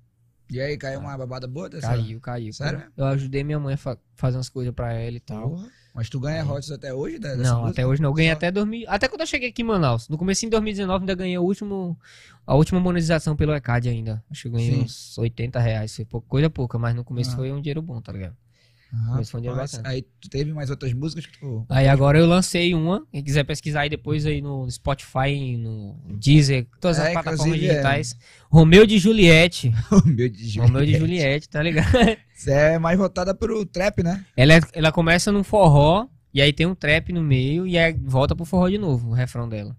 E 0.48 0.60
aí, 0.60 0.76
caiu 0.76 1.00
uma 1.00 1.16
babada 1.18 1.48
boa 1.48 1.68
dessa? 1.68 1.88
Caiu, 1.88 2.20
caiu. 2.20 2.52
Sério? 2.52 2.82
Eu 2.96 3.06
ajudei 3.06 3.42
minha 3.42 3.58
mãe 3.58 3.74
a 3.74 3.76
fa- 3.76 3.98
fazer 4.14 4.36
umas 4.36 4.48
coisas 4.48 4.72
pra 4.72 4.92
ela 4.92 5.16
e 5.16 5.20
tal. 5.20 5.50
Porra. 5.50 5.68
Mas 5.96 6.10
tu 6.10 6.20
ganha 6.20 6.42
royalties 6.42 6.70
até 6.70 6.92
hoje 6.92 7.18
né, 7.18 7.36
Não, 7.36 7.64
até 7.64 7.86
hoje 7.86 8.02
não. 8.02 8.10
Eu 8.10 8.14
ganhei 8.14 8.30
até 8.30 8.50
2000. 8.50 8.84
Até 8.86 9.08
quando 9.08 9.22
eu 9.22 9.26
cheguei 9.26 9.48
aqui 9.48 9.62
em 9.62 9.64
Manaus. 9.64 10.10
No 10.10 10.18
começo 10.18 10.42
de 10.42 10.50
2019 10.50 11.02
ainda 11.02 11.14
ganhei 11.14 11.38
o 11.38 11.42
último, 11.42 11.98
a 12.46 12.54
última 12.54 12.78
monetização 12.78 13.34
pelo 13.34 13.54
ECAD 13.54 13.88
ainda. 13.88 14.22
Acho 14.30 14.42
que 14.42 14.48
eu 14.48 14.52
ganhei 14.52 14.74
Sim. 14.74 14.82
uns 14.82 15.16
80 15.16 15.58
reais. 15.58 15.96
Foi 15.96 16.04
pouca, 16.04 16.28
coisa 16.28 16.50
pouca, 16.50 16.78
mas 16.78 16.94
no 16.94 17.02
começo 17.02 17.32
Ah. 17.32 17.36
foi 17.36 17.50
um 17.50 17.62
dinheiro 17.62 17.80
bom, 17.80 17.98
tá 18.02 18.12
ligado? 18.12 18.36
Ah, 18.92 19.20
rapaz. 19.20 19.80
Aí 19.84 20.02
tu 20.20 20.28
teve 20.30 20.52
mais 20.52 20.70
outras 20.70 20.92
músicas 20.92 21.26
que 21.26 21.38
tu... 21.38 21.66
Aí 21.68 21.88
agora 21.88 22.18
eu 22.18 22.26
lancei 22.26 22.72
uma. 22.74 23.04
Quem 23.12 23.22
quiser 23.22 23.44
pesquisar 23.44 23.80
aí 23.82 23.88
depois 23.90 24.24
aí 24.26 24.40
no 24.40 24.70
Spotify, 24.70 25.56
no 25.56 25.96
Deezer, 26.18 26.66
todas 26.80 26.98
as 26.98 27.06
É, 27.08 27.12
plataformas 27.12 27.46
inclusive, 27.46 27.66
é. 27.66 27.70
digitais. 27.72 28.16
Romeu 28.50 28.86
de 28.86 28.98
Juliette. 28.98 29.72
Meu 30.06 30.28
de 30.28 30.58
Romeu 30.60 30.86
de 30.86 30.96
Juliette, 30.98 31.48
tá 31.48 31.62
ligado? 31.62 31.86
Você 32.34 32.50
é 32.52 32.78
mais 32.78 32.98
voltada 32.98 33.34
pro 33.34 33.64
trap, 33.66 34.02
né? 34.02 34.24
ela, 34.36 34.54
é- 34.54 34.60
ela 34.72 34.92
começa 34.92 35.32
num 35.32 35.42
forró, 35.42 36.06
e 36.32 36.40
aí 36.42 36.52
tem 36.52 36.66
um 36.66 36.74
trap 36.74 37.12
no 37.12 37.22
meio, 37.22 37.66
e 37.66 37.76
aí 37.78 37.92
volta 38.04 38.36
pro 38.36 38.44
forró 38.44 38.68
de 38.68 38.78
novo, 38.78 39.10
o 39.10 39.14
refrão 39.14 39.48
dela. 39.48 39.76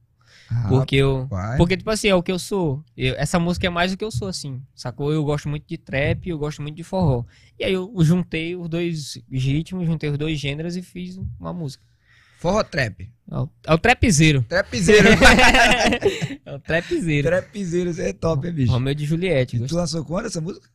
Porque 0.70 0.96
eu. 0.96 1.28
Porque, 1.58 1.76
tipo 1.76 1.90
assim, 1.90 2.08
é 2.08 2.16
o 2.16 2.24
que 2.24 2.32
eu 2.32 2.40
sou. 2.40 2.84
Eu- 2.96 3.16
essa 3.18 3.38
música 3.40 3.68
é 3.68 3.70
mais 3.70 3.92
o 3.92 3.98
que 3.98 4.04
eu 4.04 4.12
sou, 4.12 4.28
assim. 4.28 4.62
Sacou? 4.74 5.12
Eu 5.12 5.24
gosto 5.24 5.50
muito 5.50 5.66
de 5.68 5.78
trap, 5.78 6.28
eu 6.30 6.38
gosto 6.38 6.62
muito 6.62 6.76
de 6.76 6.84
forró. 6.84 7.26
E 7.60 7.66
aí 7.66 7.74
eu 7.74 7.92
juntei 8.00 8.56
os 8.56 8.70
dois 8.70 9.22
ritmos, 9.32 9.86
juntei 9.86 10.10
os 10.10 10.18
dois 10.18 10.40
gêneros 10.40 10.76
e 10.78 10.82
fiz 10.82 11.20
uma 11.40 11.52
música. 11.52 11.84
Forró 12.38 12.64
trap. 12.64 13.10
É 13.30 13.38
o, 13.38 13.50
é 13.68 13.78
trapzeiro. 13.78 14.44
Trapzeiro. 14.44 15.08
é 16.46 16.54
o 16.54 16.60
trapzeiro. 16.60 17.28
Trapzeiro, 17.28 17.94
você 17.94 18.10
é 18.10 18.14
top, 18.14 18.48
hein, 18.48 18.54
bicho? 18.54 18.72
Romeu 18.72 18.94
de 18.94 19.06
Juliette. 19.06 19.58
E 19.58 19.66
tu 19.66 19.76
lançou 19.76 20.06
quando 20.06 20.28
essa 20.28 20.40
música? 20.40 20.70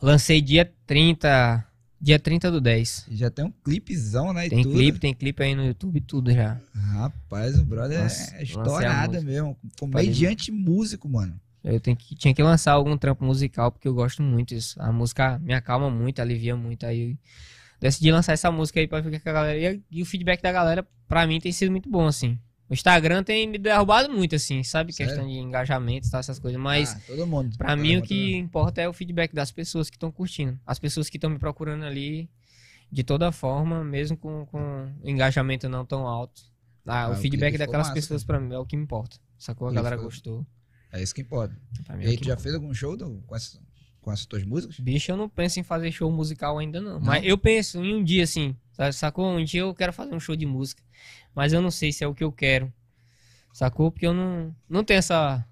Lancei 0.00 0.40
dia 0.40 0.72
30. 0.86 1.66
Dia 2.00 2.18
30 2.18 2.50
do 2.50 2.60
10. 2.60 3.06
Já 3.10 3.30
tem 3.30 3.44
um 3.44 3.50
clipezão, 3.50 4.32
né? 4.32 4.48
Tem 4.48 4.62
tudo. 4.62 4.74
clipe, 4.74 4.98
tem 4.98 5.12
clipe 5.12 5.42
aí 5.42 5.54
no 5.54 5.66
YouTube 5.66 6.00
tudo 6.00 6.32
já. 6.32 6.58
Rapaz, 6.74 7.58
o 7.58 7.64
brother 7.64 7.98
é 7.98 8.02
lancei 8.02 8.38
a 8.38 8.42
estourada 8.42 9.20
mesmo. 9.20 9.56
Comediante 9.78 10.50
músico, 10.50 11.08
mano. 11.08 11.38
Eu 11.62 11.78
tenho 11.78 11.94
que, 11.96 12.14
tinha 12.14 12.32
que 12.32 12.42
lançar 12.42 12.72
algum 12.72 12.96
trampo 12.96 13.22
musical, 13.22 13.70
porque 13.70 13.86
eu 13.86 13.92
gosto 13.92 14.22
muito 14.22 14.54
disso. 14.54 14.80
A 14.80 14.90
música 14.90 15.38
me 15.40 15.52
acalma 15.52 15.90
muito, 15.90 16.20
alivia 16.22 16.56
muito. 16.56 16.86
Aí 16.86 17.10
eu 17.10 17.16
decidi 17.78 18.10
lançar 18.10 18.32
essa 18.32 18.50
música 18.50 18.80
aí 18.80 18.88
pra 18.88 19.00
o 19.00 19.10
que 19.10 19.28
a 19.28 19.32
galera. 19.32 19.58
E, 19.58 19.82
e 19.90 20.02
o 20.02 20.06
feedback 20.06 20.40
da 20.40 20.50
galera, 20.50 20.86
pra 21.06 21.26
mim, 21.26 21.38
tem 21.38 21.52
sido 21.52 21.70
muito 21.70 21.90
bom, 21.90 22.06
assim. 22.06 22.38
O 22.70 22.72
Instagram 22.72 23.24
tem 23.24 23.48
me 23.48 23.58
derrubado 23.58 24.08
muito, 24.12 24.36
assim, 24.36 24.62
sabe? 24.62 24.92
Sério? 24.92 25.12
Questão 25.12 25.28
de 25.28 25.36
engajamento 25.38 26.06
e 26.06 26.10
tal, 26.10 26.20
essas 26.20 26.38
coisas. 26.38 26.60
Mas. 26.60 26.94
Ah, 26.94 27.00
todo 27.06 27.26
mundo. 27.26 27.58
Pra 27.58 27.70
Todo 27.70 27.80
mim, 27.80 27.92
o 27.92 27.94
mundo, 27.96 28.06
que 28.06 28.36
importa 28.36 28.80
é 28.80 28.88
o 28.88 28.92
feedback 28.92 29.34
das 29.34 29.50
pessoas 29.50 29.90
que 29.90 29.96
estão 29.96 30.10
curtindo. 30.12 30.58
As 30.64 30.78
pessoas 30.78 31.10
que 31.10 31.16
estão 31.16 31.28
me 31.28 31.38
procurando 31.38 31.84
ali, 31.84 32.30
de 32.90 33.02
toda 33.02 33.32
forma, 33.32 33.82
mesmo 33.82 34.16
com, 34.16 34.46
com 34.46 34.88
engajamento 35.02 35.68
não 35.68 35.84
tão 35.84 36.06
alto. 36.06 36.42
Ah, 36.86 37.04
Ah, 37.06 37.08
o 37.10 37.12
o 37.12 37.16
feedback 37.16 37.58
daquelas 37.58 37.88
massa, 37.88 37.92
pessoas, 37.94 38.22
pra 38.24 38.38
mim, 38.40 38.54
é 38.54 38.58
o 38.58 38.64
que 38.64 38.76
me 38.76 38.84
importa. 38.84 39.16
Sacou? 39.36 39.68
A 39.68 39.72
galera 39.72 39.96
ficou- 39.96 40.08
gostou. 40.10 40.46
É 40.92 41.02
isso 41.02 41.14
que 41.14 41.20
importa. 41.22 41.56
E 41.88 41.92
é 42.04 42.06
o 42.06 42.10
aí, 42.10 42.16
tu 42.16 42.24
já 42.24 42.36
fez 42.36 42.54
algum 42.54 42.72
show 42.72 42.96
do- 42.96 43.22
com, 43.26 43.34
essa- 43.36 43.58
com 44.00 44.12
essas 44.12 44.26
tuas 44.26 44.44
músicas? 44.44 44.78
Bicho, 44.80 45.10
eu 45.10 45.16
não 45.16 45.28
penso 45.28 45.58
em 45.60 45.62
fazer 45.62 45.90
show 45.92 46.10
musical 46.10 46.58
ainda, 46.58 46.80
não. 46.80 46.94
Não? 46.94 47.00
Mas 47.00 47.24
eu 47.24 47.36
penso 47.36 47.82
em 47.84 47.94
um 47.94 48.02
dia, 48.02 48.24
assim? 48.24 48.56
Sacou? 48.92 49.26
Um 49.30 49.44
dia 49.44 49.60
eu 49.62 49.74
quero 49.74 49.92
fazer 49.92 50.14
um 50.14 50.20
show 50.20 50.36
de 50.36 50.46
música. 50.46 50.82
Mas 51.34 51.52
eu 51.52 51.60
não 51.60 51.70
sei 51.70 51.92
se 51.92 52.02
é 52.04 52.06
o 52.06 52.14
que 52.14 52.24
eu 52.24 52.32
quero. 52.32 52.72
Sacou? 53.52 53.90
Porque 53.90 54.06
eu 54.06 54.14
não, 54.14 54.54
não 54.68 54.84
tenho 54.84 54.98
essa, 54.98 55.44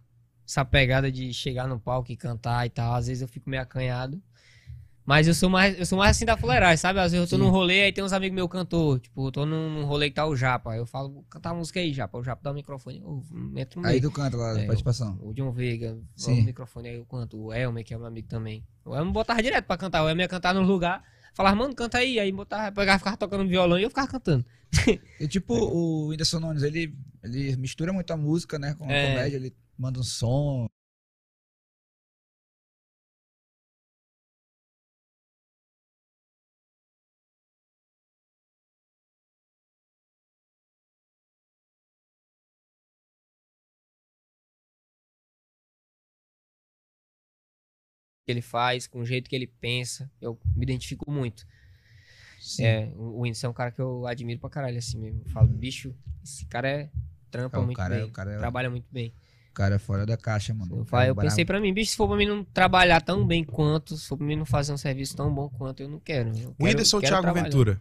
essa 0.47 0.65
pegada 0.65 1.11
de 1.11 1.33
chegar 1.35 1.67
no 1.67 1.79
palco 1.81 2.11
e 2.13 2.17
cantar 2.17 2.67
e 2.67 2.71
tal. 2.71 2.95
Às 2.95 3.07
vezes 3.09 3.23
eu 3.23 3.29
fico 3.29 3.49
meio 3.51 3.63
acanhado. 3.63 4.23
Mas 5.05 5.27
eu 5.27 5.33
sou 5.33 5.49
mais, 5.49 5.79
eu 5.79 5.87
sou 5.87 5.97
mais 5.97 6.15
assim 6.15 6.27
da 6.27 6.37
fuleiragem, 6.37 6.77
sabe? 6.77 6.99
Às 7.01 7.13
vezes 7.13 7.25
eu 7.25 7.39
tô 7.39 7.43
Sim. 7.43 7.49
num 7.49 7.51
rolê, 7.51 7.85
aí 7.85 7.93
tem 7.93 8.05
uns 8.05 8.13
amigos 8.13 8.35
meus 8.35 8.51
cantor. 8.51 9.01
Tipo, 9.01 9.29
eu 9.29 9.33
tô 9.33 9.47
num, 9.47 9.71
num 9.71 9.85
rolê 9.87 10.11
que 10.11 10.17
tá 10.17 10.27
o 10.27 10.37
Japa. 10.37 10.73
Aí 10.73 10.79
eu 10.79 10.85
falo, 10.85 11.11
"Vou 11.11 11.23
cantar 11.31 11.53
uma 11.53 11.61
música 11.61 11.81
aí, 11.81 11.95
Japa. 11.95 12.19
O 12.19 12.23
Japa 12.23 12.43
dá 12.43 12.51
o 12.51 12.55
microfone. 12.55 12.99
Eu 13.01 13.25
entro 13.57 13.81
no 13.81 13.87
Aí 13.87 13.95
meio. 13.95 14.03
tu 14.03 14.11
canta 14.11 14.37
lá, 14.37 14.61
É, 14.61 14.67
participação. 14.67 15.19
O 15.23 15.33
John 15.33 15.51
Veiga, 15.51 15.99
Sim. 16.15 16.43
o 16.43 16.45
microfone 16.45 16.91
aí 16.91 16.97
eu 16.97 17.07
canto. 17.07 17.39
O 17.43 17.55
Elmer, 17.55 17.83
que 17.85 17.95
é 17.95 17.97
meu 17.97 18.07
amigo 18.07 18.29
também. 18.29 18.63
O 18.85 18.95
Elmer 18.95 19.11
botava 19.13 19.43
direto 19.43 19.65
pra 19.65 19.79
cantar. 19.79 20.03
O 20.05 20.09
Elmer 20.11 20.25
ia 20.25 20.29
cantar 20.29 20.53
no 20.55 20.61
lugar. 20.61 21.03
Falava, 21.39 21.55
mano, 21.55 21.73
canta 21.73 21.99
aí. 21.99 22.19
Aí 22.19 22.33
botava, 22.33 22.73
pegava, 22.73 22.99
ficava 22.99 23.17
tocando 23.17 23.49
violão 23.49 23.79
e 23.79 23.85
eu 23.85 23.89
ficava 23.91 24.09
cantando. 24.09 24.45
E 25.21 25.29
tipo, 25.29 25.55
o 25.55 26.09
Whindersson 26.09 26.41
Nunes, 26.41 26.65
ele, 26.65 26.93
ele 27.23 27.55
mistura 27.57 27.93
muito 27.93 28.11
a 28.11 28.17
música, 28.17 28.59
né? 28.59 28.75
Com 28.75 28.91
a 28.91 28.93
É. 28.93 29.07
comédia, 29.07 29.37
ele 29.37 29.55
manda 29.79 30.01
um 30.01 30.03
som. 30.03 30.69
Que 48.29 48.33
ele 48.33 48.43
faz, 48.43 48.87
com 48.87 49.01
o 49.01 49.07
jeito 49.07 49.31
que 49.31 49.35
ele 49.35 49.47
pensa. 49.47 50.11
Eu 50.21 50.39
me 50.55 50.63
identifico 50.63 51.11
muito. 51.11 51.47
Sim. 52.39 52.63
É, 52.65 52.93
o 52.95 53.23
Whindersson 53.23 53.47
é 53.47 53.51
um 53.51 53.55
cara 53.55 53.71
que 53.71 53.81
eu 53.81 54.07
admiro 54.07 54.39
pra 54.39 54.51
caralho, 54.51 54.77
assim 54.77 54.99
mesmo. 54.99 55.23
Eu 55.25 55.31
falo, 55.33 55.49
bicho, 55.49 55.95
esse 56.23 56.45
cara 56.45 56.69
é 56.69 56.91
trampa 57.31 57.57
É, 57.59 57.61
muito 57.63 57.77
cara 57.79 57.95
é- 57.95 58.01
bem. 58.01 58.09
o 58.09 58.13
cara 58.13 58.33
é- 58.35 58.37
Trabalha 58.39 58.69
muito 58.69 58.87
bem. 58.93 59.15
O 59.51 59.55
cara 59.55 59.77
é 59.77 59.79
fora 59.79 60.05
da 60.05 60.17
caixa, 60.17 60.53
mano. 60.53 60.77
Eu, 60.77 60.81
O 60.83 60.85
fa- 60.85 60.99
cara 60.99 61.07
é 61.07 61.11
eu 61.11 61.17
pensei 61.17 61.45
pra 61.47 61.59
mim, 61.59 61.73
bicho, 61.73 61.91
se 61.93 61.97
for 61.97 62.07
pra 62.07 62.17
mim 62.19 62.27
não 62.27 62.45
trabalhar 62.45 63.01
tão 63.01 63.27
bem 63.27 63.43
quanto, 63.43 63.97
se 63.97 64.07
for 64.07 64.19
pra 64.19 64.27
mim 64.27 64.37
não 64.37 64.45
fazer 64.45 64.73
um 64.73 64.77
serviço 64.77 65.17
tão 65.17 65.35
bom 65.35 65.49
quanto, 65.49 65.81
eu 65.83 65.89
não 65.89 65.99
quero. 65.99 66.29
Eu 66.39 66.55
O 66.59 66.65
Whindersson 66.65 66.99
ou 66.99 67.03
Thiago 67.03 67.23
trabalhar. 67.23 67.45
Ventura? 67.45 67.81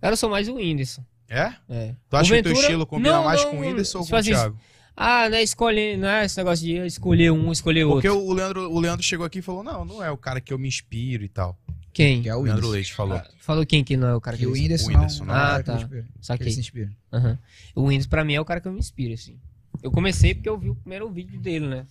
Cara, 0.00 0.12
eu 0.12 0.16
sou 0.16 0.30
mais 0.30 0.48
o 0.48 0.54
Whindersson. 0.54 1.04
É? 1.28 1.52
É. 1.68 1.94
Tu 2.08 2.16
acha 2.16 2.30
O 2.32 2.34
que 2.34 2.40
o 2.40 2.42
teu 2.44 2.52
Ventura- 2.52 2.54
estilo 2.60 2.86
combina 2.86 3.12
Não, 3.16 3.24
mais 3.24 3.42
não, 3.42 3.50
com 3.50 3.56
o 3.56 3.60
Whindersson 3.60 3.98
ou 3.98 4.04
tipo 4.04 4.10
com 4.12 4.16
o 4.16 4.20
assim, 4.20 4.30
Thiago? 4.30 4.58
Ah, 4.96 5.28
não 5.28 5.36
é 5.36 5.42
escolher, 5.42 5.98
não 5.98 6.08
é 6.08 6.24
esse 6.24 6.36
negócio 6.38 6.64
de 6.64 6.74
escolher 6.86 7.30
um, 7.30 7.52
escolher 7.52 7.84
Porque 7.86 8.08
outro. 8.08 8.24
o 8.26 8.32
Leandro, 8.32 8.70
o 8.72 8.80
Leandro 8.80 9.02
chegou 9.04 9.26
aqui 9.26 9.40
e 9.40 9.42
falou: 9.42 9.62
não, 9.62 9.84
não 9.84 10.02
é 10.02 10.10
o 10.10 10.16
cara 10.16 10.40
que 10.40 10.52
eu 10.52 10.58
me 10.58 10.66
inspiro 10.68 11.22
e 11.22 11.28
tal. 11.28 11.58
Quem? 11.92 12.22
Que 12.22 12.28
é 12.28 12.34
O 12.34 12.42
Leandro 12.42 12.66
Whindersson. 12.68 12.72
Leite 12.72 12.94
falou. 12.94 13.22
Falou 13.38 13.66
quem 13.66 13.82
que 13.84 13.96
não 13.96 14.08
é 14.08 14.14
o 14.14 14.20
cara 14.20 14.36
que 14.36 14.42
Que 14.42 14.46
eu 14.48 14.52
Whindersson, 14.52 14.86
O 14.86 14.88
Whindersson 14.94 15.24
não, 15.24 15.34
não. 15.34 15.40
é 15.40 15.54
Ah, 15.54 15.58
que 15.58 15.64
tá. 15.64 15.76
Que 15.78 15.94
ele 15.94 16.04
Saquei. 16.20 16.50
se 16.52 16.60
inspira. 16.60 16.90
Aham. 17.12 17.38
O 17.74 17.82
Whindersson 17.84 18.08
pra 18.10 18.24
mim 18.24 18.34
é 18.34 18.40
o 18.40 18.44
cara 18.44 18.60
que 18.60 18.68
eu 18.68 18.72
me 18.72 18.78
inspiro, 18.78 19.14
assim. 19.14 19.38
Eu 19.82 19.90
comecei 19.90 20.34
porque 20.34 20.48
eu 20.48 20.58
vi 20.58 20.70
o 20.70 20.74
primeiro 20.74 21.10
vídeo 21.10 21.38
dele, 21.40 21.66
né? 21.66 21.86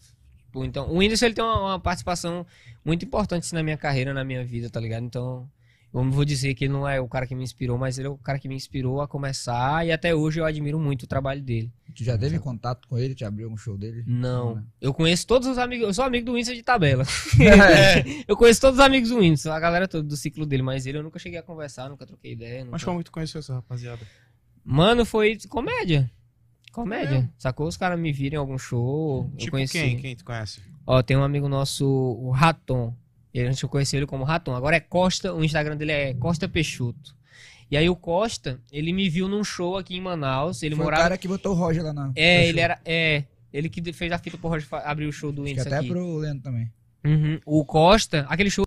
Tipo, 0.46 0.64
Então, 0.66 0.88
o 0.90 0.98
Whindersson 0.98 1.26
ele 1.26 1.34
tem 1.36 1.44
uma, 1.44 1.60
uma 1.60 1.80
participação 1.80 2.46
muito 2.84 3.04
importante 3.06 3.44
assim, 3.46 3.56
na 3.56 3.64
minha 3.64 3.78
carreira, 3.78 4.14
na 4.14 4.24
minha 4.24 4.44
vida, 4.44 4.70
tá 4.70 4.80
ligado? 4.80 5.04
Então, 5.04 5.50
eu 5.96 6.04
não 6.04 6.12
vou 6.12 6.26
dizer 6.26 6.54
que 6.56 6.66
ele 6.66 6.74
não 6.74 6.86
é 6.86 7.00
o 7.00 7.08
cara 7.08 7.26
que 7.26 7.34
me 7.34 7.44
inspirou, 7.44 7.78
mas 7.78 7.98
ele 7.98 8.08
é 8.08 8.12
o 8.12 8.18
cara 8.18 8.38
que 8.38 8.50
me 8.50 8.56
inspirou 8.56 9.00
a 9.00 9.08
começar 9.08 9.88
e 9.88 9.94
até 9.94 10.14
hoje 10.14 10.42
eu 10.42 10.46
admiro 10.46 10.78
muito 10.78 11.04
o 11.04 11.08
trabalho 11.08 11.42
dele. 11.42 11.72
Tu 11.96 12.04
já 12.04 12.18
teve 12.18 12.38
contato 12.38 12.86
com 12.88 12.98
ele? 12.98 13.16
Te 13.16 13.24
abriu 13.24 13.46
algum 13.46 13.56
show 13.56 13.78
dele? 13.78 14.04
Não. 14.06 14.56
né? 14.56 14.64
Eu 14.82 14.94
conheço 14.94 15.26
todos 15.26 15.48
os 15.48 15.58
amigos, 15.58 15.88
eu 15.88 15.94
sou 15.94 16.04
amigo 16.04 16.26
do 16.26 16.34
Whindersson 16.34 16.54
de 16.54 16.64
tabela. 16.64 17.06
É. 17.40 18.04
Eu 18.28 18.36
conheço 18.36 18.60
todos 18.60 18.80
os 18.80 18.86
amigos 18.86 19.10
do 19.10 19.18
Whindersson, 19.20 19.52
a 19.52 19.60
galera 19.60 19.88
toda 19.88 20.04
do 20.04 20.18
ciclo 20.18 20.46
dele, 20.46 20.64
mas 20.64 20.86
ele 20.86 20.98
eu 20.98 21.04
nunca 21.04 21.20
cheguei 21.20 21.40
a 21.40 21.44
conversar, 21.44 21.90
nunca 21.90 22.06
troquei 22.06 22.34
ideia. 22.34 22.60
Nunca... 22.60 22.72
Mas 22.72 22.84
como 22.84 23.00
que 23.00 23.06
tu 23.06 23.12
conheceu 23.12 23.40
essa 23.40 23.54
rapaziada? 23.54 24.02
Mano, 24.64 25.06
foi 25.06 25.38
comédia. 25.48 26.10
Comédia. 26.72 27.30
Sacou? 27.38 27.68
Os 27.68 27.78
caras 27.78 27.98
me 27.98 28.12
viram 28.12 28.36
em 28.36 28.40
algum 28.40 28.58
show. 28.58 29.30
eu 29.32 29.38
tipo 29.38 29.52
conheci. 29.52 29.78
quem? 29.78 29.98
Quem 29.98 30.16
tu 30.16 30.26
conhece? 30.26 30.60
Ó, 30.86 31.02
tem 31.02 31.16
um 31.16 31.24
amigo 31.24 31.48
nosso, 31.48 31.86
o 31.88 32.32
Raton. 32.32 32.94
Ele, 33.36 33.50
antes 33.50 33.62
eu 33.62 33.68
conheci 33.68 33.98
ele 33.98 34.06
como 34.06 34.24
Raton. 34.24 34.56
Agora 34.56 34.78
é 34.78 34.80
Costa, 34.80 35.34
o 35.34 35.44
Instagram 35.44 35.76
dele 35.76 35.92
é 35.92 36.14
Costa 36.14 36.48
Peixoto. 36.48 37.14
E 37.70 37.76
aí 37.76 37.90
o 37.90 37.96
Costa, 37.96 38.62
ele 38.72 38.94
me 38.94 39.10
viu 39.10 39.28
num 39.28 39.44
show 39.44 39.78
aqui 39.78 39.94
em 39.98 40.00
Manaus. 40.00 40.64
Ele 40.64 40.74
Foi 40.74 40.86
morava. 40.86 41.02
o 41.02 41.06
cara 41.06 41.18
que 41.18 41.28
botou 41.28 41.52
o 41.52 41.56
Roger 41.56 41.84
lá 41.84 41.92
na. 41.92 42.14
É, 42.16 42.48
ele 42.48 42.62
era. 42.62 42.80
É. 42.86 43.26
Ele 43.52 43.68
que 43.68 43.92
fez 43.92 44.10
a 44.14 44.18
fita 44.18 44.38
pro 44.38 44.48
Roger 44.48 44.68
abrir 44.86 45.06
o 45.06 45.12
show 45.12 45.34
do 45.34 45.42
Whindersson 45.42 45.68
até 45.68 45.80
aqui. 45.80 45.90
pro 45.90 46.18
Leandro 46.18 46.44
também. 46.44 46.72
Uhum. 47.04 47.40
O 47.46 47.66
Costa, 47.66 48.26
aquele 48.30 48.50
show. 48.50 48.64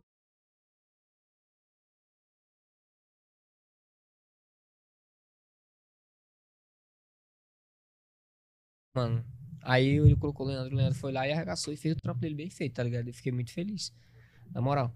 Mano, 8.95 9.25
aí 9.63 9.97
ele 9.97 10.17
colocou 10.17 10.45
o 10.45 10.49
Leandro, 10.51 10.75
o 10.75 10.77
Leandro 10.77 10.99
foi 10.99 11.13
lá 11.13 11.27
e 11.27 11.33
arregaçou 11.33 11.73
e 11.73 11.77
fez 11.77 11.95
o 11.95 12.01
trampo 12.01 12.21
dele 12.21 12.35
bem 12.35 12.51
feito, 12.51 12.75
tá 12.75 12.83
ligado? 12.83 13.09
Eu 13.09 13.15
fiquei 13.15 13.33
muito 13.33 13.53
feliz, 13.53 13.93
na 14.55 14.61
moral. 14.61 14.93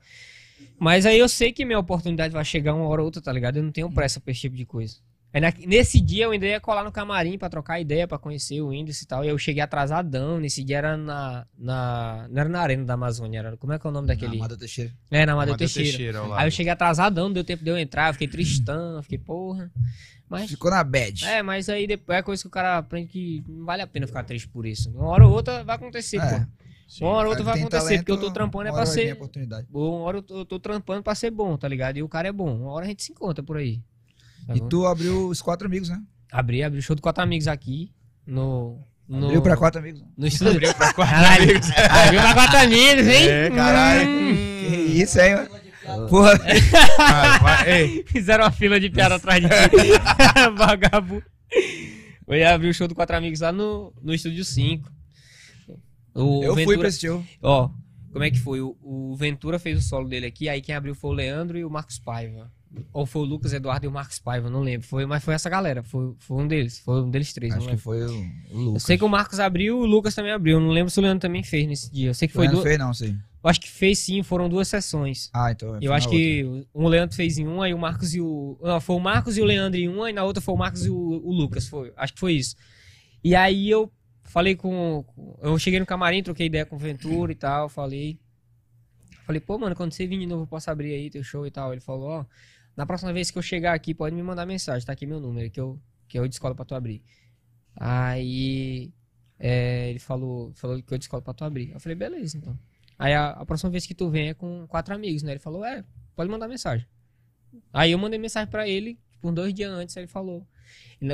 Mas 0.79 1.07
aí 1.07 1.19
eu 1.19 1.29
sei 1.29 1.53
que 1.53 1.65
minha 1.65 1.79
oportunidade 1.79 2.33
vai 2.33 2.45
chegar 2.45 2.75
uma 2.75 2.87
hora 2.87 3.01
ou 3.03 3.07
outra, 3.07 3.21
tá 3.23 3.33
ligado? 3.33 3.57
Eu 3.57 3.63
não 3.63 3.73
tenho 3.73 3.91
pressa 3.91 4.21
pra 4.21 4.31
esse 4.33 4.41
tipo 4.43 4.57
de 4.57 4.65
coisa. 4.65 4.97
Aí 5.35 5.41
na- 5.41 5.53
nesse 5.67 5.99
dia 5.99 6.25
eu 6.25 6.31
ainda 6.31 6.45
ia 6.47 6.61
colar 6.61 6.85
no 6.85 6.93
camarim 6.93 7.39
pra 7.39 7.49
trocar 7.49 7.81
ideia, 7.81 8.07
pra 8.07 8.19
conhecer 8.19 8.61
o 8.61 8.71
índice 8.71 9.05
e 9.05 9.07
tal. 9.07 9.25
E 9.25 9.29
eu 9.29 9.39
cheguei 9.39 9.63
atrasadão. 9.63 10.39
Nesse 10.39 10.63
dia 10.63 10.77
era 10.79 10.97
na, 10.97 11.47
na. 11.59 12.27
Não 12.31 12.41
era 12.41 12.49
na 12.51 12.61
Arena 12.61 12.85
da 12.85 12.95
Amazônia, 12.95 13.39
era. 13.39 13.57
Como 13.57 13.73
é 13.73 13.79
que 13.79 13.87
é 13.87 13.91
o 13.91 13.93
nome 13.93 14.07
daquele? 14.09 14.37
Amada 14.37 14.59
Teixeira. 14.59 14.93
É, 15.11 15.25
na 15.25 15.33
Amadeu 15.33 15.57
Teixeira. 15.57 16.19
ao 16.19 16.35
Aí 16.35 16.47
eu 16.47 16.51
cheguei 16.51 16.71
atrasadão, 16.71 17.25
não 17.29 17.33
deu 17.33 17.45
tempo 17.45 17.65
de 17.65 17.71
eu 17.71 17.79
entrar, 17.79 18.11
eu 18.11 18.13
fiquei 18.13 18.29
tristão, 18.29 19.03
fiquei, 19.03 19.19
porra. 19.19 19.71
Mas. 20.29 20.51
Ficou 20.51 20.71
na 20.71 20.85
bad. 20.85 21.25
É, 21.25 21.43
mas 21.43 21.69
aí 21.71 21.87
depois 21.87 22.19
é 22.19 22.23
coisa 22.23 22.43
que 22.43 22.49
o 22.49 22.51
cara 22.51 22.77
aprende 22.79 23.09
que 23.09 23.43
não 23.49 23.65
vale 23.65 23.81
a 23.81 23.87
pena 23.87 24.07
ficar 24.07 24.25
triste 24.25 24.49
por 24.49 24.67
isso. 24.67 24.91
Uma 24.91 25.07
hora 25.09 25.27
ou 25.27 25.33
outra 25.33 25.65
vai 25.65 25.77
acontecer, 25.77 26.19
É. 26.19 26.41
pô. 26.41 26.47
Sim. 26.89 27.05
Uma 27.05 27.13
hora 27.15 27.25
ou 27.29 27.31
outra 27.31 27.45
vai 27.45 27.59
acontecer, 27.59 27.83
talento, 27.85 27.99
porque 28.01 28.13
eu 28.13 28.19
tô 28.21 28.31
trampando 28.31 28.69
é 28.69 28.73
pra 28.73 28.85
ser. 28.87 29.13
oportunidade. 29.15 29.67
Uma 29.73 29.99
hora 30.01 30.19
eu 30.19 30.23
tô, 30.23 30.39
eu 30.41 30.45
tô 30.45 30.59
trampando 30.61 31.03
pra 31.03 31.15
ser 31.15 31.31
bom, 31.31 31.57
tá 31.57 31.67
ligado? 31.67 31.97
E 31.97 32.03
o 32.03 32.09
cara 32.09 32.29
é 32.29 32.33
bom. 32.33 32.55
Uma 32.55 32.73
hora 32.73 32.85
a 32.85 32.89
gente 32.89 33.03
se 33.03 33.13
encontra 33.13 33.43
por 33.43 33.57
aí. 33.57 33.81
Tá 34.47 34.55
E 34.55 34.61
bom? 34.61 34.69
tu 34.69 34.87
abriu 34.87 35.29
os 35.29 35.41
quatro 35.41 35.67
amigos, 35.67 35.89
né? 35.89 36.01
Abri, 36.31 36.63
abri 36.63 36.79
o 36.79 36.83
show 36.83 36.95
de 36.97 37.03
quatro 37.03 37.23
amigos 37.23 37.49
aqui. 37.49 37.93
No. 38.27 38.79
no 39.09 39.27
Abriu 39.27 39.43
pra 39.43 39.57
quatro 39.57 39.81
amigos. 39.81 40.03
No 40.17 40.27
estúdio. 40.27 40.55
Abriu 40.57 40.75
pra 40.75 40.93
quatro 40.93 41.15
Caralho, 41.15 41.43
amigos. 41.45 41.71
abriu 42.05 42.21
pra 42.21 42.35
quatro 42.35 42.59
amigos, 42.59 43.07
hein? 43.07 43.29
É, 43.29 43.51
caralho. 43.51 44.09
Hum. 44.09 44.35
Que 44.61 44.77
isso, 45.03 45.21
hein? 45.21 45.35
mano? 45.35 46.09
Porra. 46.09 46.39
Ah, 46.99 47.39
vai- 47.39 47.71
ei, 47.73 48.05
Fizeram 48.09 48.45
uma 48.45 48.51
fila 48.53 48.79
de 48.79 48.89
piada 48.91 49.17
atrás 49.17 49.43
de 49.43 49.49
ti. 49.49 49.89
Vagabundo. 50.57 51.25
Eu 52.29 52.37
ia 52.37 52.55
abrir 52.55 52.69
o 52.69 52.75
show 52.75 52.87
do 52.89 52.95
Quatro 52.95 53.17
Amigos 53.17 53.41
lá 53.41 53.53
no, 53.53 53.93
no 54.01 54.15
Estúdio 54.15 54.45
5. 54.45 54.89
O 56.15 56.43
Eu 56.43 56.53
fui 56.55 56.63
Ventura- 56.65 56.79
pra 56.79 56.89
esse 56.89 57.01
show. 57.07 57.25
Ó, 57.43 57.71
como 58.13 58.25
é 58.25 58.31
que 58.31 58.39
foi? 58.39 58.61
O, 58.61 58.77
o 58.83 59.17
Ventura 59.17 59.59
fez 59.59 59.79
o 59.79 59.83
solo 59.83 60.09
dele 60.09 60.27
aqui, 60.27 60.49
aí 60.49 60.61
quem 60.61 60.75
abriu 60.75 60.95
foi 60.95 61.11
o 61.11 61.15
Leandro 61.15 61.59
e 61.59 61.65
o 61.65 61.71
Marcos 61.71 61.99
Paiva. 61.99 62.51
Ou 62.91 63.05
foi 63.05 63.21
o 63.23 63.25
Lucas 63.27 63.53
Eduardo 63.53 63.85
e 63.85 63.89
o 63.89 63.93
Marcos 63.93 64.19
Paiva, 64.19 64.49
não 64.49 64.61
lembro. 64.61 64.87
Foi, 64.87 65.05
mas 65.05 65.23
foi 65.23 65.35
essa 65.35 65.51
galera, 65.51 65.83
foi, 65.83 66.15
foi 66.19 66.43
um 66.43 66.49
deles. 66.49 66.79
Foi 66.79 67.03
um 67.03 67.11
deles 67.11 67.31
três, 67.33 67.55
Acho 67.55 67.69
que 67.69 67.77
foi 67.77 68.03
o, 68.03 68.09
o 68.11 68.25
Eu 68.51 68.59
Lucas. 68.61 68.83
sei 68.85 68.97
que 68.97 69.05
o 69.05 69.09
Marcos 69.11 69.39
abriu, 69.41 69.79
o 69.79 69.85
Lucas 69.85 70.15
também 70.15 70.33
abriu. 70.33 70.59
Não 70.59 70.71
lembro 70.71 70.91
se 70.91 70.99
o 70.99 71.03
Leandro 71.03 71.21
também 71.21 71.43
fez 71.43 71.67
nesse 71.69 71.93
dia. 71.93 72.09
Eu 72.09 72.15
sei 72.15 72.29
que 72.29 72.33
foi 72.35 72.47
Foi 72.47 72.55
não 72.57 72.63
fez, 72.63 72.79
não, 72.79 72.95
sei. 72.95 73.11
Eu 73.11 73.51
acho 73.51 73.61
que 73.61 73.69
fez 73.69 73.99
sim, 73.99 74.23
foram 74.23 74.49
duas 74.49 74.69
sessões. 74.69 75.29
Ah, 75.35 75.51
então. 75.53 75.77
Eu 75.83 75.93
acho 75.93 76.07
outra. 76.07 76.19
que 76.19 76.67
o 76.73 76.89
Leandro 76.89 77.15
fez 77.15 77.37
em 77.39 77.47
uma, 77.47 77.67
aí 77.67 77.75
o 77.75 77.79
Marcos 77.79 78.15
e 78.15 78.21
o. 78.23 78.57
Não, 78.63 78.81
foi 78.81 78.97
o 78.97 79.01
Marcos 79.01 79.37
e 79.37 79.43
o 79.43 79.45
Leandro 79.45 79.79
em 79.79 79.89
uma, 79.89 80.09
e 80.09 80.13
na 80.15 80.25
outra 80.25 80.41
foi 80.41 80.55
o 80.55 80.57
Marcos 80.59 80.87
e 80.87 80.91
o, 80.91 80.97
o 80.97 81.31
Lucas. 81.33 81.67
Foi, 81.69 81.93
acho 81.97 82.15
que 82.15 82.21
foi 82.21 82.33
isso. 82.35 82.57
E 83.23 83.35
aí 83.35 83.69
eu 83.69 83.93
falei 84.33 84.57
com. 84.57 85.05
Eu 85.43 85.59
cheguei 85.59 85.79
no 85.79 85.87
camarim, 85.87 86.23
troquei 86.23 86.47
ideia 86.47 86.65
com 86.65 86.77
o 86.77 86.79
Ventura 86.79 87.31
e 87.31 87.35
tal, 87.35 87.69
falei. 87.69 88.19
Falei, 89.27 89.41
pô, 89.41 89.59
mano, 89.59 89.77
quando 89.77 89.93
você 89.93 90.07
vir 90.07 90.19
de 90.19 90.27
novo, 90.27 90.45
eu 90.45 90.47
posso 90.47 90.71
abrir 90.71 90.95
aí 90.95 91.11
teu 91.11 91.23
show 91.23 91.47
e 91.47 91.51
tal. 91.51 91.73
Ele 91.73 91.81
falou, 91.81 92.09
ó, 92.09 92.27
na 92.77 92.87
próxima 92.87 93.13
vez 93.13 93.31
que 93.31 93.39
eu 93.39 93.43
chegar 93.43 93.75
aqui, 93.75 93.95
pode 93.95 94.17
me 94.17 94.23
mandar 94.23 94.47
mensagem, 94.47 94.85
tá 94.85 94.93
aqui 94.93 95.07
meu 95.07 95.21
número, 95.21 95.51
que 95.51 95.61
eu, 95.61 95.79
que 96.09 96.19
eu 96.19 96.27
descolo 96.27 96.55
pra 96.55 96.65
tu 96.65 96.75
abrir. 96.75 97.03
Aí. 97.77 98.93
é, 99.39 99.91
ele 99.91 99.99
falou, 99.99 100.53
falou 100.55 100.83
que 100.83 100.93
eu 100.93 100.99
descolo 100.99 101.23
pra 101.23 101.35
tu 101.35 101.45
abrir. 101.45 101.71
Eu 101.73 101.81
falei, 101.81 101.95
beleza, 101.97 102.37
então. 102.37 102.59
Aí 102.99 103.13
a, 103.15 103.31
a 103.31 103.47
próxima 103.47 103.71
vez 103.71 103.87
que 103.87 103.95
tu 103.95 104.09
vem 104.11 104.31
é 104.31 104.35
com 104.35 104.67
quatro 104.67 104.95
amigos, 104.95 105.23
né? 105.23 105.33
Ele 105.33 105.41
falou, 105.41 105.65
é, 105.65 105.85
pode 106.15 106.31
mandar 106.31 106.49
mensagem. 106.49 106.87
Aí 107.73 107.93
eu 107.93 107.99
mandei 107.99 108.19
mensagem 108.19 108.51
pra 108.51 108.67
ele, 108.67 108.99
tipo, 109.11 109.29
uns 109.29 109.35
dois 109.35 109.53
dias 109.53 109.71
antes, 109.71 109.97
aí 109.97 110.05
ele 110.05 110.11
falou. 110.11 110.47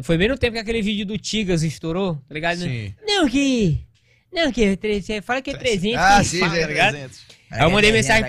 Foi 0.02 0.18
bem 0.18 0.28
no 0.28 0.36
tempo 0.36 0.52
que 0.55 0.59
aquele 0.59 0.82
vídeo 0.82 1.06
do 1.06 1.16
Tigas 1.18 1.62
estourou, 1.62 2.16
tá 2.28 2.35
ligado? 2.35 2.59
sim. 2.59 2.94
Não, 3.06 3.28
que. 3.28 3.78
Não, 4.32 4.52
que. 4.52 4.76
Você 5.01 5.22
fala 5.22 5.40
que 5.40 5.51
é 5.51 5.56
300. 5.56 5.98
Ah, 6.01 6.22
sim, 6.24 6.40
fala, 6.40 6.52
tá 6.60 6.66
ligado? 6.66 6.94
Aí 7.51 7.62
eu 7.62 7.70
mandei 7.70 7.90
mensagem- 7.93 8.22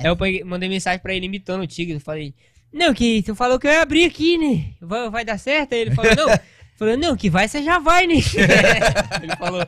Aí 0.00 0.06
eu 0.10 0.16
peguei- 0.16 0.44
mandei 0.44 0.68
mensagem 0.68 1.00
pra 1.00 1.14
ele 1.14 1.26
imitando 1.26 1.62
o. 1.62 1.82
Eu 1.92 2.00
falei, 2.00 2.34
não, 2.72 2.92
que 2.92 3.22
tu 3.22 3.34
falou 3.36 3.58
que 3.58 3.66
eu 3.68 3.70
ia 3.70 3.82
abrir 3.82 4.04
aqui, 4.04 4.36
né? 4.36 4.72
Vai, 4.80 5.08
vai 5.10 5.24
dar 5.24 5.38
certo? 5.38 5.74
Aí 5.74 5.80
ele 5.82 5.92
falou, 5.94 6.12
não. 6.16 6.26
falou, 6.76 6.96
não, 6.96 7.16
que 7.16 7.30
vai, 7.30 7.46
você 7.46 7.62
já 7.62 7.78
vai, 7.78 8.06
né? 8.08 8.14
ele 9.22 9.36
falou. 9.36 9.64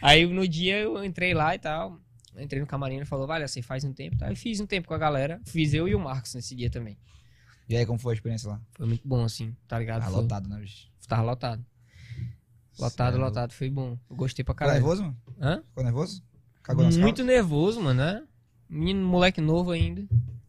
Aí 0.00 0.26
no 0.26 0.48
dia 0.48 0.78
eu 0.78 1.04
entrei 1.04 1.34
lá 1.34 1.54
e 1.54 1.58
tal. 1.58 1.98
Entrei 2.38 2.60
no 2.60 2.66
camarim, 2.66 2.96
ele 2.96 3.04
falou, 3.04 3.26
vale, 3.26 3.46
você 3.46 3.60
faz 3.60 3.84
um 3.84 3.92
tempo. 3.92 4.16
Tá? 4.16 4.30
Eu 4.30 4.36
fiz 4.36 4.60
um 4.60 4.66
tempo 4.66 4.86
com 4.88 4.94
a 4.94 4.98
galera. 4.98 5.40
Fiz 5.44 5.74
eu 5.74 5.88
e 5.88 5.94
o 5.94 5.98
Marcos 6.00 6.34
nesse 6.34 6.54
dia 6.54 6.70
também. 6.70 6.96
E 7.68 7.76
aí, 7.76 7.84
como 7.84 7.98
foi 7.98 8.12
a 8.12 8.16
experiência 8.16 8.48
lá? 8.50 8.60
Foi 8.72 8.86
muito 8.86 9.06
bom, 9.06 9.22
assim, 9.24 9.54
tá 9.66 9.78
ligado? 9.78 10.02
Tá 10.02 10.10
Foi- 10.10 10.22
lotado, 10.22 10.48
né, 10.48 10.58
bicho? 10.58 10.88
Tava 11.06 11.22
lotado. 11.22 11.64
Lotado, 12.78 13.14
Cê 13.14 13.18
é 13.20 13.24
lotado. 13.24 13.52
Foi 13.52 13.70
bom. 13.70 13.98
Eu 14.08 14.16
gostei 14.16 14.44
pra 14.44 14.54
Ficou 14.54 14.66
caralho. 14.66 14.80
nervoso, 14.80 15.02
mano? 15.02 15.16
Hã? 15.40 15.62
Ficou 15.68 15.84
nervoso? 15.84 16.22
Cagou 16.62 16.84
nas 16.84 16.96
Muito 16.96 17.16
calças? 17.16 17.26
nervoso, 17.26 17.80
mano, 17.80 18.00
né? 18.00 18.24
Menino, 18.68 19.06
moleque 19.06 19.40
novo 19.40 19.70
ainda. 19.70 20.06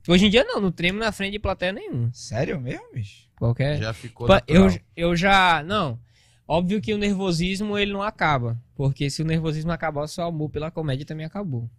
Hoje 0.08 0.26
em 0.26 0.30
dia 0.30 0.44
não, 0.44 0.60
não 0.62 0.72
tremo 0.72 1.00
na 1.00 1.12
frente 1.12 1.34
de 1.34 1.40
plateia 1.40 1.72
nenhuma. 1.72 2.10
Sério 2.14 2.60
mesmo, 2.60 2.86
bicho? 2.94 3.28
Qualquer. 3.38 3.78
Já 3.80 3.94
ficou 3.94 4.28
Pa- 4.28 4.44
eu, 4.48 4.66
natural. 4.66 4.86
eu 4.96 5.16
já. 5.16 5.64
Não. 5.64 6.00
Óbvio 6.48 6.82
que 6.82 6.94
o 6.94 6.98
nervosismo 6.98 7.78
ele 7.78 7.94
não 7.94 8.02
acaba. 8.02 8.62
Porque 8.76 9.10
se 9.10 9.22
o 9.22 9.26
nervosismo 9.26 9.72
acabar, 9.72 10.02
o 10.04 10.08
seu 10.08 10.24
amor 10.24 10.50
pela 10.50 10.70
comédia 10.72 11.06
também 11.06 11.26
acabou. 11.26 11.70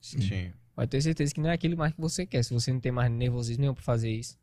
Sim. 0.00 0.52
Pode 0.74 0.90
ter 0.90 1.00
certeza 1.00 1.32
que 1.34 1.40
não 1.40 1.50
é 1.50 1.54
aquilo 1.54 1.76
mais 1.76 1.92
que 1.92 2.00
você 2.00 2.26
quer. 2.26 2.42
Se 2.44 2.52
você 2.52 2.72
não 2.72 2.80
tem 2.80 2.92
mais 2.92 3.10
nervosismo 3.10 3.62
nenhum 3.62 3.74
pra 3.74 3.82
fazer 3.82 4.10
isso. 4.10 4.36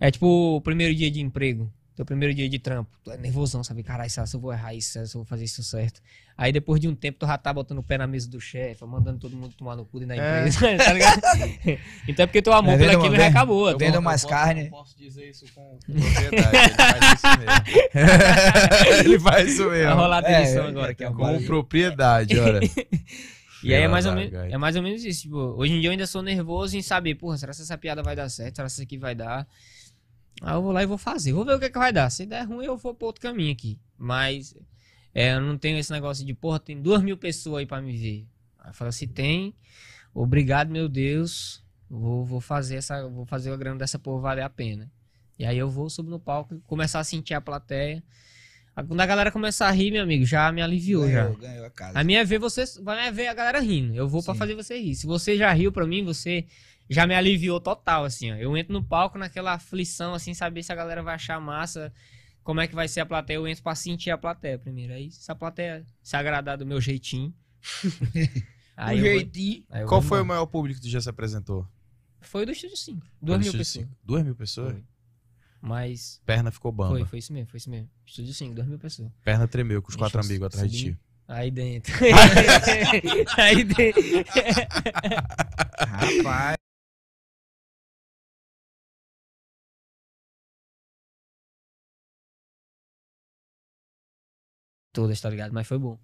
É 0.00 0.10
tipo 0.10 0.26
o 0.56 0.60
primeiro 0.60 0.94
dia 0.94 1.10
de 1.10 1.20
emprego. 1.20 1.72
Teu 1.96 2.04
primeiro 2.04 2.34
dia 2.34 2.48
de 2.48 2.58
trampo. 2.58 2.90
Tu 3.04 3.12
é 3.12 3.16
nervosão, 3.16 3.62
sabe? 3.62 3.84
Caralho, 3.84 4.10
será 4.10 4.26
que 4.26 4.34
eu 4.34 4.40
vou 4.40 4.52
errar 4.52 4.74
isso? 4.74 4.90
Será 4.90 5.04
que 5.06 5.10
eu 5.16 5.20
vou 5.20 5.24
fazer 5.24 5.44
isso 5.44 5.62
certo? 5.62 6.00
Aí 6.36 6.52
depois 6.52 6.80
de 6.80 6.88
um 6.88 6.94
tempo, 6.96 7.20
tu 7.20 7.26
já 7.26 7.38
tá 7.38 7.52
botando 7.52 7.78
o 7.78 7.82
pé 7.84 7.96
na 7.96 8.04
mesa 8.08 8.28
do 8.28 8.40
chefe, 8.40 8.84
mandando 8.84 9.20
todo 9.20 9.36
mundo 9.36 9.54
tomar 9.56 9.76
no 9.76 9.84
cu 9.84 10.00
dentro 10.00 10.16
da 10.16 10.22
É. 10.24 10.48
empresa, 10.48 10.58
tá 10.84 10.92
ligado? 10.92 11.20
então 12.08 12.24
é 12.24 12.26
porque 12.26 12.42
teu 12.42 12.52
amor 12.52 12.74
É, 12.74 12.78
pelo 12.78 12.98
aquilo 12.98 13.14
já 13.14 13.28
acabou. 13.28 13.70
eu 13.70 13.78
vendo 13.78 14.02
mais 14.02 14.24
carne. 14.24 14.70
posso 14.70 14.98
dizer 14.98 15.30
isso 15.30 15.44
com 15.54 15.78
propriedade. 15.86 16.56
Ele 16.56 16.74
faz 16.74 17.14
isso 17.14 17.38
mesmo. 17.38 18.98
ele 19.04 19.20
faz 19.20 19.48
isso 19.52 19.68
Vai 19.68 19.78
mesmo. 19.78 19.94
rolar 19.94 20.24
a 20.24 20.28
É, 20.28 20.36
demissão 20.40 20.64
é, 20.64 20.68
agora. 20.68 20.90
é, 20.90 20.94
que 20.94 21.04
é 21.04 21.06
é, 21.06 21.10
Com 21.10 21.42
propriedade, 21.44 22.40
olha. 22.40 22.60
E 23.62 23.72
aí 23.72 23.82
é 23.82 23.88
mais, 23.88 24.04
ou 24.04 24.12
menos, 24.12 24.34
é 24.34 24.58
mais 24.58 24.74
ou 24.76 24.82
menos 24.82 25.04
isso. 25.04 25.22
Tipo, 25.22 25.38
hoje 25.56 25.72
em 25.74 25.80
dia 25.80 25.88
eu 25.88 25.92
ainda 25.92 26.06
sou 26.08 26.22
nervoso 26.22 26.76
em 26.76 26.82
saber, 26.82 27.14
porra, 27.14 27.38
será 27.38 27.52
que 27.54 27.62
essa 27.62 27.78
piada 27.78 28.02
vai 28.02 28.14
dar 28.16 28.28
certo? 28.28 28.56
Será 28.56 28.66
que 28.66 28.72
isso 28.72 28.82
aqui 28.82 28.98
vai 28.98 29.14
dar? 29.14 29.46
Aí 30.42 30.54
eu 30.54 30.62
vou 30.62 30.72
lá 30.72 30.82
e 30.82 30.86
vou 30.86 30.98
fazer. 30.98 31.32
Vou 31.32 31.44
ver 31.44 31.54
o 31.54 31.58
que, 31.58 31.66
é 31.66 31.70
que 31.70 31.78
vai 31.78 31.92
dar. 31.92 32.10
Se 32.10 32.26
der 32.26 32.42
ruim, 32.44 32.64
eu 32.64 32.76
vou 32.76 32.94
pro 32.94 33.06
outro 33.06 33.22
caminho 33.22 33.52
aqui. 33.52 33.78
Mas 33.96 34.54
é, 35.14 35.34
eu 35.34 35.40
não 35.40 35.56
tenho 35.56 35.78
esse 35.78 35.92
negócio 35.92 36.24
de, 36.24 36.34
porra, 36.34 36.58
tem 36.58 36.80
duas 36.80 37.02
mil 37.02 37.16
pessoas 37.16 37.60
aí 37.60 37.66
pra 37.66 37.80
me 37.80 37.96
ver. 37.96 38.26
Aí 38.58 38.70
eu 38.70 38.74
falo, 38.74 38.92
se 38.92 39.06
tem, 39.06 39.54
obrigado, 40.12 40.70
meu 40.70 40.88
Deus. 40.88 41.62
Vou, 41.88 42.24
vou 42.24 42.40
fazer 42.40 42.76
essa. 42.76 43.06
Vou 43.08 43.24
fazer 43.24 43.52
a 43.52 43.56
grana 43.56 43.78
dessa 43.78 43.98
porra 43.98 44.20
valer 44.20 44.42
a 44.42 44.50
pena. 44.50 44.90
E 45.38 45.44
aí 45.44 45.58
eu 45.58 45.68
vou, 45.68 45.88
subo 45.90 46.10
no 46.10 46.18
palco 46.18 46.54
e 46.54 46.60
começar 46.60 47.00
a 47.00 47.04
sentir 47.04 47.34
a 47.34 47.40
plateia. 47.40 48.02
Quando 48.88 49.00
a 49.00 49.06
galera 49.06 49.30
começar 49.30 49.68
a 49.68 49.70
rir, 49.70 49.92
meu 49.92 50.02
amigo, 50.02 50.24
já 50.24 50.50
me 50.50 50.60
aliviou 50.60 51.08
já. 51.08 51.24
Ganhou, 51.24 51.36
ganhou 51.36 51.66
a 51.66 51.70
casa. 51.70 51.98
A 51.98 52.02
minha 52.02 52.20
é 52.20 52.24
ver 52.24 52.40
você, 52.40 52.64
vai 52.82 53.10
ver 53.12 53.28
a 53.28 53.34
galera 53.34 53.60
rindo. 53.60 53.94
Eu 53.94 54.08
vou 54.08 54.20
pra 54.20 54.34
Sim. 54.34 54.38
fazer 54.38 54.54
você 54.56 54.76
rir. 54.80 54.96
Se 54.96 55.06
você 55.06 55.36
já 55.36 55.52
riu 55.52 55.70
pra 55.70 55.86
mim, 55.86 56.04
você 56.04 56.44
já 56.88 57.06
me 57.06 57.14
aliviou 57.14 57.60
total, 57.60 58.04
assim, 58.04 58.32
ó. 58.32 58.36
Eu 58.36 58.56
entro 58.56 58.72
no 58.72 58.82
palco 58.84 59.18
naquela 59.18 59.52
aflição, 59.54 60.14
assim, 60.14 60.34
saber 60.34 60.62
se 60.62 60.72
a 60.72 60.74
galera 60.76 61.02
vai 61.02 61.14
achar 61.14 61.40
massa, 61.40 61.92
como 62.42 62.60
é 62.60 62.66
que 62.68 62.74
vai 62.74 62.88
ser 62.88 63.00
a 63.00 63.06
plateia. 63.06 63.36
Eu 63.36 63.48
entro 63.48 63.62
pra 63.62 63.74
sentir 63.74 64.10
a 64.10 64.18
plateia 64.18 64.58
primeiro. 64.58 64.92
Aí, 64.92 65.10
se 65.10 65.30
a 65.30 65.34
plateia 65.34 65.84
se 66.02 66.16
agradar 66.16 66.58
do 66.58 66.66
meu 66.66 66.80
jeitinho. 66.80 67.34
aí 68.76 69.00
vou- 69.00 69.08
jeitinho. 69.10 69.64
aí 69.70 69.84
Qual 69.86 70.02
foi 70.02 70.20
o 70.20 70.24
maior 70.26 70.46
público 70.46 70.78
que 70.80 70.86
tu 70.86 70.90
já 70.90 71.00
se 71.00 71.08
apresentou? 71.08 71.66
Foi 72.20 72.46
do 72.46 72.52
Estúdio 72.52 72.76
5. 72.76 73.00
Foi 73.00 73.10
Duas 73.20 73.38
do 73.38 73.40
mil 73.40 73.46
Estúdio 73.46 73.58
pessoas. 73.58 73.84
cinco? 73.86 73.96
Duas 74.04 74.24
mil 74.24 74.34
pessoas? 74.34 74.72
Foi. 74.72 74.84
Mas. 75.60 76.20
Perna 76.26 76.50
ficou 76.50 76.70
bamba. 76.72 76.96
Foi, 76.98 77.04
foi 77.06 77.18
isso 77.18 77.32
mesmo, 77.32 77.48
foi 77.48 77.58
isso 77.58 77.70
mesmo. 77.70 77.88
Estúdio 78.06 78.34
5, 78.34 78.54
duas 78.54 78.66
mil 78.66 78.78
pessoas. 78.78 79.10
Perna 79.22 79.48
tremeu 79.48 79.80
com 79.82 79.88
os 79.90 79.96
quatro 79.96 80.20
amigos 80.20 80.46
atrás 80.46 80.70
de 80.70 80.78
ti. 80.92 80.98
Aí 81.26 81.50
dentro. 81.50 81.92
aí 83.38 83.64
dentro. 83.64 84.02
Rapaz. 85.78 86.56
Todas, 94.94 95.20
tá 95.20 95.28
ligado? 95.28 95.52
Mas 95.52 95.66
foi 95.66 95.76
bom. 95.76 95.98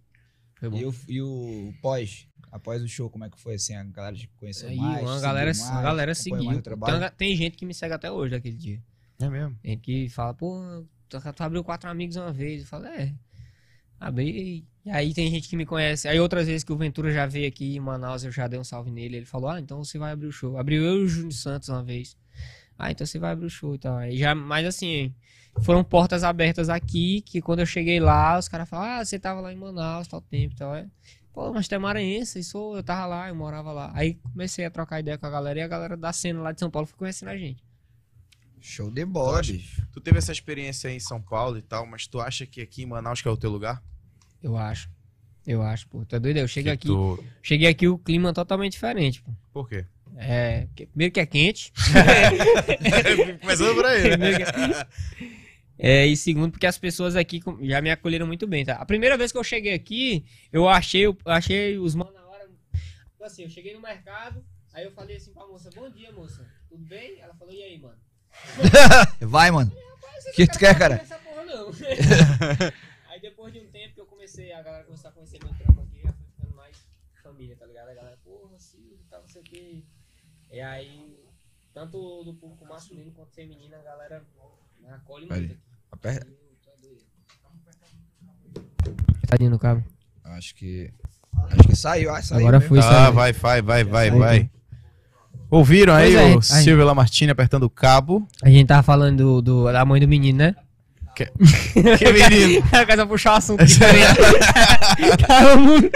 Foi 0.56 0.68
bom. 0.68 0.76
E 0.76 0.84
o, 0.84 0.94
e 1.08 1.22
o 1.22 1.72
pós? 1.80 2.26
Após 2.50 2.82
o 2.82 2.88
show, 2.88 3.08
como 3.08 3.24
é 3.24 3.30
que 3.30 3.38
foi? 3.38 3.54
Assim, 3.54 3.74
a 3.76 3.84
galera 3.84 4.16
te 4.16 4.26
conheceu 4.36 4.68
Aí 4.68 4.76
mais? 4.76 5.02
uma 5.02 5.20
galera, 5.20 5.46
mais, 5.46 5.70
a 5.70 5.80
galera 5.80 6.14
seguiu. 6.14 6.60
Tem, 6.60 7.10
tem 7.16 7.36
gente 7.36 7.56
que 7.56 7.64
me 7.64 7.72
segue 7.72 7.94
até 7.94 8.10
hoje 8.10 8.32
daquele 8.32 8.56
dia. 8.56 8.82
É 9.20 9.28
mesmo? 9.28 9.56
Tem 9.62 9.72
gente 9.72 9.82
que 9.82 10.08
fala, 10.08 10.34
pô, 10.34 10.84
tu, 11.08 11.18
tu 11.32 11.42
abriu 11.42 11.62
quatro 11.62 11.88
amigos 11.88 12.16
uma 12.16 12.32
vez. 12.32 12.62
Eu 12.62 12.66
falo, 12.66 12.86
é. 12.86 13.14
Abri. 14.00 14.66
E 14.84 14.90
aí 14.90 15.14
tem 15.14 15.30
gente 15.30 15.48
que 15.48 15.56
me 15.56 15.64
conhece. 15.64 16.08
Aí 16.08 16.18
outras 16.18 16.48
vezes 16.48 16.64
que 16.64 16.72
o 16.72 16.76
Ventura 16.76 17.12
já 17.12 17.26
veio 17.26 17.46
aqui 17.46 17.76
em 17.76 17.80
Manaus, 17.80 18.24
eu 18.24 18.32
já 18.32 18.48
dei 18.48 18.58
um 18.58 18.64
salve 18.64 18.90
nele. 18.90 19.18
Ele 19.18 19.26
falou, 19.26 19.50
ah, 19.50 19.60
então 19.60 19.84
você 19.84 19.98
vai 19.98 20.10
abrir 20.10 20.26
o 20.26 20.32
show. 20.32 20.58
Abriu 20.58 20.82
eu 20.82 21.02
e 21.02 21.04
o 21.04 21.08
Júnior 21.08 21.32
Santos 21.32 21.68
uma 21.68 21.84
vez. 21.84 22.16
Ah, 22.81 22.90
então 22.90 23.07
você 23.07 23.19
vai 23.19 23.32
abrir 23.32 23.47
o 23.47 23.51
show 23.51 23.74
e 23.74 23.78
tal. 23.78 23.97
Aí 23.97 24.16
já, 24.16 24.35
mas 24.35 24.66
assim, 24.66 25.15
foram 25.62 25.82
portas 25.85 26.24
abertas 26.24 26.69
aqui, 26.69 27.20
que 27.23 27.40
quando 27.43 27.61
eu 27.61 27.66
cheguei 27.66 28.01
lá, 28.01 28.39
os 28.39 28.48
caras 28.48 28.69
falaram, 28.69 29.01
ah, 29.01 29.05
você 29.05 29.19
tava 29.19 29.40
lá 29.40 29.52
em 29.52 29.57
Manaus, 29.57 30.09
tal 30.09 30.20
tempo 30.20 30.55
e 30.55 30.57
tal. 30.57 30.74
É. 30.74 30.86
Pô, 31.32 31.52
mas 31.52 31.69
tu 31.69 31.74
é 31.74 31.78
maranhense, 31.78 32.40
isso, 32.40 32.74
eu 32.77 32.82
tava 32.82 33.07
lá, 33.07 33.28
eu 33.28 33.35
morava 33.35 33.70
lá. 33.73 33.93
Aí 33.94 34.15
comecei 34.15 34.65
a 34.65 34.70
trocar 34.70 34.98
ideia 35.01 35.16
com 35.16 35.27
a 35.27 35.31
galera 35.31 35.59
e 35.61 35.62
a 35.62 35.69
galera 35.69 35.97
da 35.97 36.12
cena 36.12 36.40
lá 36.40 36.51
de 36.52 36.59
São 36.59 36.70
Paulo 36.70 36.86
foi 36.89 36.98
conhecendo 36.98 37.28
a 37.28 37.36
gente. 37.36 37.62
Show 38.61 38.90
de 38.90 39.05
bola, 39.05 39.40
acha- 39.40 39.52
bicho. 39.52 39.86
Tu 39.93 40.01
teve 40.01 40.19
essa 40.19 40.32
experiência 40.32 40.90
aí 40.90 40.97
em 40.97 41.01
São 41.01 41.20
Paulo 41.23 41.57
e 41.57 41.62
tal, 41.62 41.86
mas 41.86 42.07
tu 42.07 42.20
acha 42.20 42.44
que 42.47 42.61
aqui 42.61 42.82
em 42.82 42.86
Manaus 42.86 43.23
que 43.23 43.28
é 43.28 43.31
o 43.31 43.36
teu 43.36 43.51
lugar? 43.51 43.82
Eu 44.43 44.57
acho. 44.57 44.90
Eu 45.47 45.62
acho, 45.62 45.89
pô. 45.89 46.05
Tu 46.05 46.16
é 46.16 46.20
doido? 46.20 46.36
Eu 46.36 46.48
chego 46.48 46.66
Que 46.66 46.70
aqui. 46.70 46.86
tu- 46.89 47.24
Cheguei 47.43 47.69
aqui, 47.69 47.89
o 47.89 47.97
clima 47.97 48.31
é 48.31 48.32
totalmente 48.32 48.73
diferente, 48.73 49.23
pô. 49.23 49.32
Por 49.52 49.69
quê? 49.69 49.86
É. 50.22 50.68
que- 50.76 50.86
Primeiro 50.86 51.12
que 51.14 51.20
é 51.20 51.26
quente. 51.26 51.72
Começando 53.40 53.74
por 53.74 53.86
aí. 53.86 54.16
né? 54.16 54.32
Que- 54.38 54.86
É, 55.82 56.06
e 56.06 56.14
segundo, 56.14 56.51
porque 56.52 56.66
as 56.66 56.76
pessoas 56.76 57.16
aqui 57.16 57.40
já 57.62 57.80
me 57.80 57.90
acolheram 57.90 58.26
muito 58.26 58.47
bem, 58.47 58.64
tá? 58.66 58.74
A 58.74 58.84
primeira 58.84 59.16
vez 59.16 59.32
que 59.32 59.38
eu 59.38 59.44
cheguei 59.44 59.72
aqui, 59.72 60.26
eu 60.52 60.68
achei, 60.68 61.06
eu 61.06 61.16
achei 61.24 61.78
os 61.78 61.94
manos 61.94 62.12
na 62.12 62.22
hora. 62.26 62.47
Tipo 63.12 63.24
assim, 63.24 63.44
eu 63.44 63.48
cheguei 63.48 63.72
no 63.72 63.80
mercado, 63.80 64.44
aí 64.74 64.84
eu 64.84 64.90
falei 64.92 65.16
assim 65.16 65.32
pra 65.32 65.47
moça, 65.47 65.70
bom 65.74 65.88
dia, 65.88 66.12
moça. 66.12 66.47
Tudo 66.68 66.84
bem? 66.84 67.18
Ela 67.18 67.34
falou, 67.34 67.55
e 67.55 67.62
aí, 67.62 67.78
mano? 67.78 67.97
Vai, 69.22 69.51
mano. 69.51 69.72
O 70.28 70.32
que 70.32 70.47
tu 70.47 70.59
quer, 70.59 70.78
cara? 70.78 70.97
Essa 70.97 71.16
porra, 71.18 71.44
não. 71.47 71.70
aí 73.09 73.20
depois 73.22 73.51
de 73.52 73.60
um 73.60 73.66
tempo 73.70 73.94
que 73.94 74.01
eu 74.02 74.06
comecei, 74.06 74.52
a 74.52 74.60
galera 74.62 74.84
começou 74.84 75.09
a 75.09 75.12
conhecer 75.14 75.38
meu 75.42 75.55
trampo 75.55 75.80
aqui, 75.80 76.02
já 76.05 76.12
foi 76.12 76.26
ficando 76.36 76.55
mais 76.55 76.76
família, 77.22 77.56
tá 77.56 77.64
ligado? 77.64 77.88
A 77.88 77.94
galera, 77.94 78.18
porra, 78.22 78.59
Silvio, 78.59 78.98
tal, 79.09 79.22
não 79.22 79.28
sei 79.28 79.40
o 79.40 79.44
que. 79.44 79.84
E 80.52 80.60
aí, 80.60 81.16
tanto 81.72 82.24
do 82.24 82.35
público 82.35 82.66
masculino 82.66 83.12
quanto 83.12 83.32
feminino, 83.35 83.74
a 83.77 83.82
galera 83.82 84.22
né, 84.81 84.93
acolhe 84.94 85.27
Olha. 85.31 85.40
muito 85.40 85.52
aqui. 85.52 85.60
Aperta. 85.93 86.27
Tadinho 89.27 89.51
no 89.51 89.59
cabo. 89.59 89.85
Acho 90.24 90.55
que. 90.55 90.90
Acho 91.51 91.68
que 91.68 91.77
saiu. 91.77 92.10
Ah, 92.12 92.20
saiu 92.22 92.40
Agora 92.40 92.59
mesmo. 92.59 92.68
fui, 92.68 92.78
Ah, 92.78 92.82
saiu. 92.82 93.12
vai, 93.12 93.32
vai, 93.32 93.62
vai, 93.62 93.85
vai, 93.85 94.09
Saiu. 94.09 94.18
vai. 94.18 94.51
Ouviram 95.51 95.94
aí 95.94 96.12
Pois 96.14 96.24
é, 96.31 96.35
o 96.35 96.39
aí. 96.59 96.64
Silvio 96.64 96.85
Lamartine 96.85 97.31
apertando 97.32 97.64
o 97.64 97.70
cabo? 97.70 98.27
A 98.43 98.48
gente 98.48 98.66
tava 98.68 98.82
falando 98.82 99.18
do, 99.18 99.43
do- 99.43 99.72
da 99.72 99.85
mãe 99.85 100.01
do 100.01 100.06
menino, 100.09 100.39
né? 100.39 100.55
Que, 101.14 101.27
que 101.98 102.12
menino. 102.12 102.64
A 102.72 102.86
casa 102.86 103.06
puxar 103.06 103.32
o 103.32 103.36
assunto 103.36 103.59
tá 103.59 105.16
tava 105.27 105.56
muito- 105.56 105.90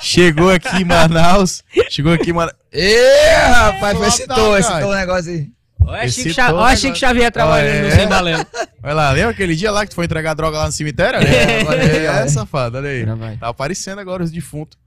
Chegou 0.00 0.50
aqui 0.50 0.76
em 0.82 0.84
Manaus. 0.84 1.62
Chegou 1.88 2.12
aqui 2.12 2.30
em 2.30 2.32
Manaus. 2.32 2.56
Ê, 2.72 3.34
rapaz, 3.52 3.92
foi 3.96 4.02
da 4.02 4.08
excitou 4.08 4.60
cara. 4.60 4.86
o 4.86 4.94
negócio 4.94 5.32
aí. 5.32 5.48
Olha 5.82 6.04
Esse 6.04 6.22
Chico, 6.22 6.34
Xa- 6.34 6.46
todo 6.48 6.58
olha 6.60 6.76
Chico 6.76 6.86
negócio. 6.88 7.00
Xavier 7.08 7.32
trabalhando 7.32 7.86
Ah, 7.92 7.96
no 7.96 8.02
é? 8.02 8.06
Balela. 8.06 8.46
Vai 8.82 8.94
lá, 8.94 9.10
lembra 9.12 9.30
aquele 9.30 9.56
dia 9.56 9.70
lá 9.72 9.84
que 9.84 9.90
tu 9.90 9.94
foi 9.94 10.04
entregar 10.04 10.34
droga 10.34 10.58
lá 10.58 10.66
no 10.66 10.72
cemitério? 10.72 11.18
É, 11.20 11.64
olha 11.66 11.82
aí, 11.82 12.06
olha 12.06 12.18
é, 12.20 12.28
safado, 12.28 12.76
olha 12.78 12.90
aí. 12.90 13.06
Tá 13.38 13.48
aparecendo 13.48 13.98
agora 13.98 14.22
os 14.22 14.30
defuntos. 14.30 14.78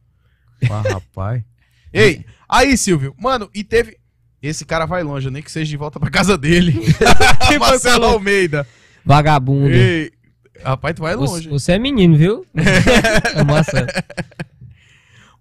Ah, 0.70 0.82
rapaz. 0.94 1.42
Ei, 1.92 2.24
aí, 2.48 2.78
Silvio, 2.78 3.14
mano, 3.20 3.50
e 3.54 3.64
teve. 3.64 3.98
Esse 4.42 4.66
cara 4.66 4.86
vai 4.86 5.04
longe, 5.04 5.30
nem 5.30 5.42
que 5.42 5.52
seja 5.52 5.70
de 5.70 5.78
volta 5.78 6.00
pra 6.00 6.10
casa 6.10 6.38
dele. 6.38 6.74
Marcelo 7.60 7.96
falou? 8.02 8.10
Almeida. 8.16 8.68
Vagabundo. 9.06 9.70
Ei, 9.74 10.12
rapaz, 10.64 10.96
tu 10.96 11.02
vai 11.02 11.16
Você, 11.16 11.32
longe. 11.34 11.50
você 11.50 11.72
é 11.74 11.80
menino, 11.80 12.16
viu? 12.18 12.46
é 13.36 13.44
massa. 13.44 13.86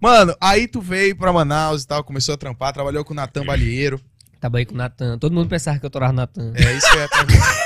Mano, 0.02 0.34
aí 0.40 0.66
tu 0.66 0.80
veio 0.80 1.14
pra 1.14 1.32
Manaus 1.32 1.84
e 1.84 1.86
tal, 1.86 2.02
começou 2.02 2.34
a 2.34 2.36
trampar, 2.36 2.72
trabalhou 2.72 3.04
com 3.04 3.12
o 3.12 3.16
Natan 3.16 3.44
Balieiro. 3.44 4.00
Tava 4.40 4.58
aí 4.58 4.66
com 4.66 4.74
o 4.74 4.76
Natan. 4.76 5.16
Todo 5.16 5.32
mundo 5.32 5.48
pensava 5.48 5.78
que 5.78 5.86
eu 5.86 5.90
torava 5.90 6.12
o 6.12 6.16
Natan. 6.16 6.52
É 6.56 6.72
isso 6.72 6.90
que 6.90 6.96
eu 6.96 7.00
ia 7.02 7.08
perguntar. 7.08 7.62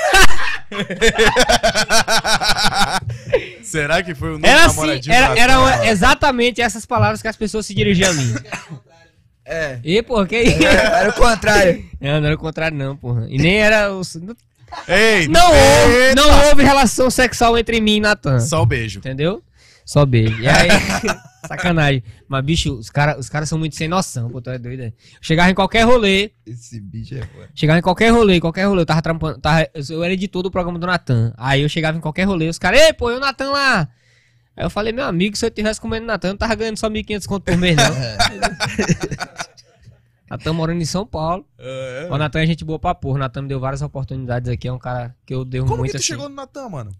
Será 3.63 4.03
que 4.03 4.13
foi 4.13 4.29
o 4.29 4.31
novo 4.33 4.45
Era 4.45 4.65
assim, 4.67 4.99
era, 5.09 5.39
eram 5.39 5.83
exatamente 5.85 6.61
essas 6.61 6.85
palavras 6.85 7.23
que 7.23 7.27
as 7.27 7.35
pessoas 7.35 7.65
se 7.65 7.73
dirigiam 7.73 8.11
a 8.11 8.13
mim. 8.13 8.35
É. 9.49 9.79
E, 9.81 10.03
porra, 10.03 10.27
que 10.27 10.37
isso? 10.41 10.61
Era 10.61 11.09
o 11.09 11.13
contrário. 11.13 11.85
Não, 12.01 12.19
não 12.19 12.27
era 12.27 12.35
o 12.35 12.37
contrário, 12.37 12.77
não, 12.77 12.97
porra. 12.97 13.27
E 13.29 13.37
nem 13.37 13.55
era. 13.55 13.87
Não, 13.87 14.01
Ei, 14.85 15.25
não 15.29 15.47
houve, 15.47 16.15
não 16.15 16.47
houve 16.49 16.63
relação 16.63 17.09
sexual 17.09 17.57
entre 17.57 17.79
mim 17.79 17.95
e 17.95 17.99
Natan. 18.01 18.41
Só 18.41 18.61
o 18.61 18.65
beijo. 18.65 18.99
Entendeu? 18.99 19.41
Só 19.85 20.05
beijo. 20.05 20.41
E 20.41 20.49
aí, 20.49 20.67
sacanagem. 21.45 22.03
Mas, 22.27 22.45
bicho, 22.45 22.73
os 22.73 22.89
caras 22.89 23.17
os 23.19 23.29
cara 23.29 23.45
são 23.45 23.57
muito 23.59 23.75
sem 23.75 23.87
noção, 23.87 24.29
pô, 24.29 24.41
tu 24.41 24.49
é 24.49 24.57
doido. 24.57 24.83
é? 24.83 24.93
Chegava 25.21 25.49
em 25.51 25.53
qualquer 25.53 25.83
rolê, 25.83 26.31
Esse 26.45 26.79
bicho 26.79 27.15
é 27.15 27.21
foda. 27.21 27.49
chegava 27.53 27.79
em 27.79 27.81
qualquer 27.81 28.09
rolê, 28.09 28.39
qualquer 28.39 28.65
rolê, 28.65 28.81
eu 28.81 28.85
tava 28.85 29.01
trampando, 29.01 29.39
tava, 29.39 29.67
eu 29.89 30.03
era 30.03 30.13
editor 30.13 30.41
do 30.43 30.49
programa 30.51 30.79
do 30.79 30.87
Natan. 30.87 31.33
Aí 31.37 31.61
eu 31.61 31.69
chegava 31.69 31.97
em 31.97 32.01
qualquer 32.01 32.23
rolê, 32.23 32.47
os 32.49 32.57
caras, 32.57 32.79
ei, 32.81 32.93
pô, 32.93 33.11
e 33.11 33.15
o 33.15 33.19
Natan 33.19 33.51
lá? 33.51 33.87
Aí 34.55 34.65
eu 34.65 34.69
falei, 34.69 34.91
meu 34.91 35.05
amigo, 35.05 35.35
se 35.37 35.45
eu 35.45 35.51
tivesse 35.51 35.79
comendo 35.79 36.05
Natan, 36.07 36.29
eu 36.29 36.31
não 36.31 36.37
tava 36.37 36.55
ganhando 36.55 36.77
só 36.77 36.89
1.500 36.89 37.25
conto 37.27 37.43
por 37.43 37.57
mês, 37.57 37.75
não. 37.75 37.83
Natan 40.29 40.53
morando 40.53 40.81
em 40.81 40.85
São 40.85 41.05
Paulo. 41.05 41.45
É. 41.57 42.07
O 42.11 42.17
Natan 42.17 42.41
é 42.41 42.45
gente 42.47 42.65
boa 42.65 42.77
pra 42.77 42.93
porra. 42.93 43.15
O 43.15 43.19
Natan 43.19 43.43
me 43.43 43.47
deu 43.47 43.59
várias 43.59 43.81
oportunidades 43.81 44.49
aqui. 44.51 44.67
É 44.67 44.73
um 44.73 44.77
cara 44.79 45.15
que 45.25 45.33
eu 45.33 45.45
devo 45.45 45.65
Como 45.67 45.77
muito 45.77 45.91
que 45.91 45.97
tu 45.97 46.01
assim. 46.01 46.07
chegou 46.07 46.27
no 46.27 46.35
Natan, 46.35 46.67
mano? 46.69 46.91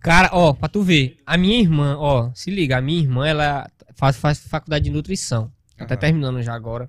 Cara, 0.00 0.30
ó, 0.32 0.52
pra 0.52 0.68
tu 0.68 0.82
ver. 0.82 1.18
A 1.26 1.36
minha 1.36 1.58
irmã, 1.58 1.96
ó, 1.98 2.30
se 2.34 2.50
liga. 2.50 2.78
A 2.78 2.80
minha 2.80 3.00
irmã, 3.00 3.26
ela 3.26 3.68
faz, 3.94 4.16
faz 4.16 4.38
faculdade 4.38 4.84
de 4.84 4.90
nutrição. 4.90 5.50
Ela 5.76 5.88
tá 5.88 5.96
terminando 5.96 6.42
já 6.42 6.54
agora. 6.54 6.88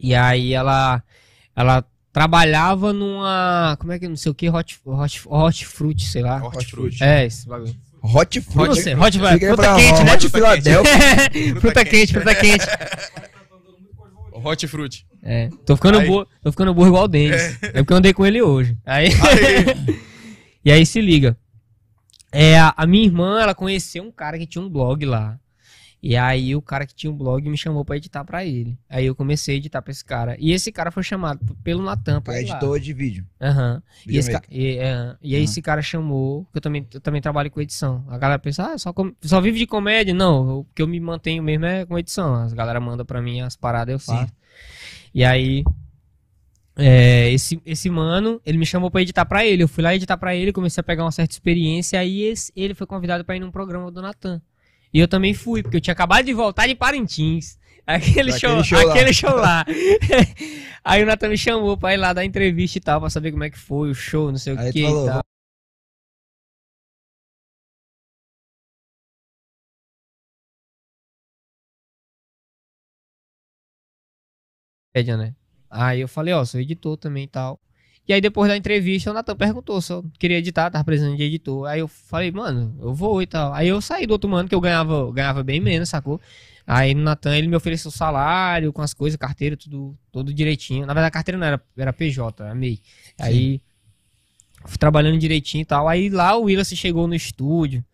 E 0.00 0.14
aí 0.14 0.52
ela, 0.52 1.02
ela 1.56 1.84
trabalhava 2.12 2.92
numa, 2.92 3.76
como 3.80 3.92
é 3.92 3.98
que, 3.98 4.08
não 4.08 4.16
sei 4.16 4.30
o 4.30 4.34
que, 4.34 4.48
hot, 4.48 4.80
hot, 4.84 5.22
hot 5.26 5.66
fruit, 5.66 6.04
sei 6.04 6.22
lá. 6.22 6.42
Hortifruti. 6.42 7.02
É, 7.02 7.26
esse 7.26 7.46
bagulho. 7.46 7.74
Hot 8.02 8.16
Hot, 8.16 8.40
fruit. 8.40 8.70
hot, 8.70 8.94
hot 8.94 9.18
vai, 9.18 9.32
Fiquei 9.34 9.48
fruta 9.48 9.62
pra 9.62 9.76
quente, 9.76 10.04
né? 10.04 10.14
Hot 10.14 10.28
Fruta 10.28 10.38
Philadelphia. 10.38 11.54
fruta 11.60 11.84
quente, 11.84 12.12
fruta 12.12 12.34
quente. 12.34 12.66
Hortifruti. 14.32 15.06
É, 15.22 15.48
tô 15.66 15.74
ficando 15.74 16.00
burro, 16.02 16.26
tô 16.42 16.50
ficando 16.52 16.72
burro 16.72 16.88
igual 16.88 17.04
o 17.04 17.08
Denis. 17.08 17.58
É. 17.62 17.72
porque 17.72 17.92
eu 17.92 17.96
andei 17.96 18.12
com 18.12 18.24
ele 18.24 18.40
hoje. 18.40 18.76
Aí, 18.86 19.08
Aí, 19.08 20.00
e 20.64 20.70
aí 20.70 20.86
se 20.86 21.00
liga. 21.00 21.36
É, 22.40 22.58
a, 22.76 22.86
minha 22.86 23.04
irmã, 23.04 23.40
ela 23.40 23.54
conheceu 23.54 24.02
um 24.04 24.12
cara 24.12 24.38
que 24.38 24.46
tinha 24.46 24.62
um 24.62 24.68
blog 24.68 25.04
lá. 25.04 25.38
E 26.00 26.16
aí 26.16 26.54
o 26.54 26.62
cara 26.62 26.86
que 26.86 26.94
tinha 26.94 27.10
um 27.12 27.16
blog 27.16 27.48
me 27.50 27.58
chamou 27.58 27.84
pra 27.84 27.96
editar 27.96 28.24
pra 28.24 28.44
ele. 28.44 28.78
Aí 28.88 29.04
eu 29.06 29.16
comecei 29.16 29.56
a 29.56 29.58
editar 29.58 29.82
pra 29.82 29.90
esse 29.90 30.04
cara. 30.04 30.36
E 30.38 30.52
esse 30.52 30.70
cara 30.70 30.92
foi 30.92 31.02
chamado 31.02 31.40
pelo 31.64 31.82
Natan 31.82 32.20
pra 32.22 32.34
É 32.36 32.42
ir 32.42 32.46
lá. 32.46 32.50
editor 32.54 32.78
de 32.78 32.92
vídeo. 32.92 33.26
Aham. 33.40 33.82
E, 34.06 34.16
esse 34.16 34.30
ca- 34.30 34.42
e, 34.48 34.76
é, 34.78 35.16
e 35.20 35.34
aí 35.34 35.40
Uhum. 35.40 35.44
esse 35.44 35.60
cara 35.60 35.82
chamou, 35.82 36.44
que 36.52 36.58
eu 36.58 36.60
também, 36.60 36.86
eu 36.94 37.00
também 37.00 37.20
trabalho 37.20 37.50
com 37.50 37.60
edição. 37.60 38.04
A 38.08 38.16
galera 38.16 38.38
pensa, 38.38 38.72
ah, 38.72 38.78
só, 38.78 38.92
com- 38.92 39.12
só 39.22 39.40
vive 39.40 39.58
de 39.58 39.66
comédia? 39.66 40.14
Não, 40.14 40.60
o 40.60 40.64
que 40.72 40.80
eu 40.82 40.86
me 40.86 41.00
mantenho 41.00 41.42
mesmo 41.42 41.66
é 41.66 41.84
com 41.84 41.98
edição. 41.98 42.32
As 42.36 42.52
galera 42.52 42.78
manda 42.78 43.04
pra 43.04 43.20
mim 43.20 43.40
as 43.40 43.56
paradas, 43.56 43.92
eu 43.94 43.98
faço. 43.98 44.32
E 45.12 45.24
aí, 45.24 45.64
é, 46.78 47.30
esse, 47.32 47.60
esse 47.66 47.90
mano, 47.90 48.40
ele 48.46 48.56
me 48.56 48.64
chamou 48.64 48.90
pra 48.90 49.02
editar 49.02 49.24
pra 49.26 49.44
ele. 49.44 49.62
Eu 49.64 49.68
fui 49.68 49.82
lá 49.82 49.94
editar 49.94 50.16
pra 50.16 50.34
ele, 50.34 50.52
comecei 50.52 50.80
a 50.80 50.84
pegar 50.84 51.04
uma 51.04 51.10
certa 51.12 51.32
experiência. 51.34 51.98
Aí 51.98 52.22
esse- 52.22 52.52
ele 52.56 52.72
foi 52.74 52.86
convidado 52.86 53.24
pra 53.24 53.36
ir 53.36 53.40
num 53.40 53.50
programa 53.50 53.90
do 53.90 54.00
Natan. 54.00 54.40
E 54.94 54.98
eu 55.00 55.08
também 55.08 55.34
fui, 55.34 55.62
porque 55.62 55.76
eu 55.76 55.80
tinha 55.80 55.92
acabado 55.92 56.24
de 56.24 56.32
voltar 56.32 56.66
de 56.66 56.74
Parintins. 56.74 57.58
Aquele 57.88 58.30
Daquele 58.32 58.32
show, 58.38 58.64
show 58.64 58.84
lá. 58.86 58.92
aquele 58.94 59.12
show 59.14 59.34
lá. 59.34 59.64
aí 60.84 61.02
o 61.02 61.06
Natan 61.06 61.28
me 61.30 61.38
chamou 61.38 61.76
pra 61.76 61.94
ir 61.94 61.96
lá 61.96 62.12
dar 62.12 62.24
entrevista 62.24 62.76
e 62.78 62.80
tal, 62.80 63.00
pra 63.00 63.08
saber 63.10 63.32
como 63.32 63.44
é 63.44 63.50
que 63.50 63.58
foi 63.58 63.90
o 63.90 63.94
show, 63.94 64.30
não 64.30 64.38
sei 64.38 64.52
o 64.54 64.58
Aí 64.60 64.72
que 64.72 64.82
tu 64.82 64.86
falou, 64.86 65.04
e 65.06 65.08
tal. 65.08 65.22
Né? 74.94 75.34
Aí 75.70 76.00
eu 76.00 76.08
falei, 76.08 76.34
ó, 76.34 76.44
sou 76.44 76.60
editor 76.60 76.96
também 76.96 77.24
e 77.24 77.28
tal. 77.28 77.60
E 78.08 78.12
aí 78.14 78.22
depois 78.22 78.48
da 78.48 78.56
entrevista, 78.56 79.10
o 79.10 79.14
Natan 79.14 79.36
perguntou 79.36 79.82
se 79.82 79.92
eu 79.92 80.02
queria 80.18 80.38
editar, 80.38 80.70
tava 80.70 80.82
precisando 80.82 81.14
de 81.14 81.22
editor. 81.22 81.66
Aí 81.68 81.80
eu 81.80 81.88
falei, 81.88 82.30
mano, 82.30 82.74
eu 82.80 82.94
vou 82.94 83.20
e 83.20 83.26
tal. 83.26 83.52
Aí 83.52 83.68
eu 83.68 83.82
saí 83.82 84.06
do 84.06 84.12
outro 84.12 84.30
mano 84.30 84.48
que 84.48 84.54
eu 84.54 84.60
ganhava, 84.60 85.12
ganhava 85.12 85.42
bem 85.42 85.60
menos, 85.60 85.90
sacou? 85.90 86.18
Aí 86.66 86.94
no 86.94 87.02
Natan 87.02 87.36
ele 87.36 87.48
me 87.48 87.56
ofereceu 87.56 87.90
salário 87.90 88.72
com 88.72 88.80
as 88.80 88.94
coisas, 88.94 89.16
carteira, 89.18 89.56
tudo, 89.58 89.94
tudo 90.10 90.32
direitinho. 90.32 90.86
Na 90.86 90.94
verdade 90.94 91.08
a 91.08 91.10
carteira 91.10 91.38
não 91.38 91.46
era, 91.46 91.62
era 91.76 91.92
PJ, 91.92 92.44
era 92.44 92.54
MEI. 92.54 92.80
Aí 93.18 93.60
fui 94.64 94.78
trabalhando 94.78 95.18
direitinho 95.18 95.62
e 95.62 95.66
tal. 95.66 95.86
Aí 95.86 96.08
lá 96.08 96.34
o 96.34 96.44
Willis 96.44 96.68
chegou 96.68 97.06
no 97.06 97.14
estúdio. 97.14 97.84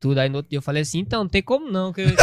Tudo. 0.00 0.18
Aí 0.18 0.28
no 0.30 0.36
outro 0.38 0.48
dia 0.50 0.58
eu 0.58 0.62
falei 0.62 0.82
assim, 0.82 0.98
então, 1.00 1.22
não 1.24 1.28
tem 1.28 1.42
como 1.42 1.70
não. 1.70 1.92
Que 1.92 2.00
eu... 2.00 2.08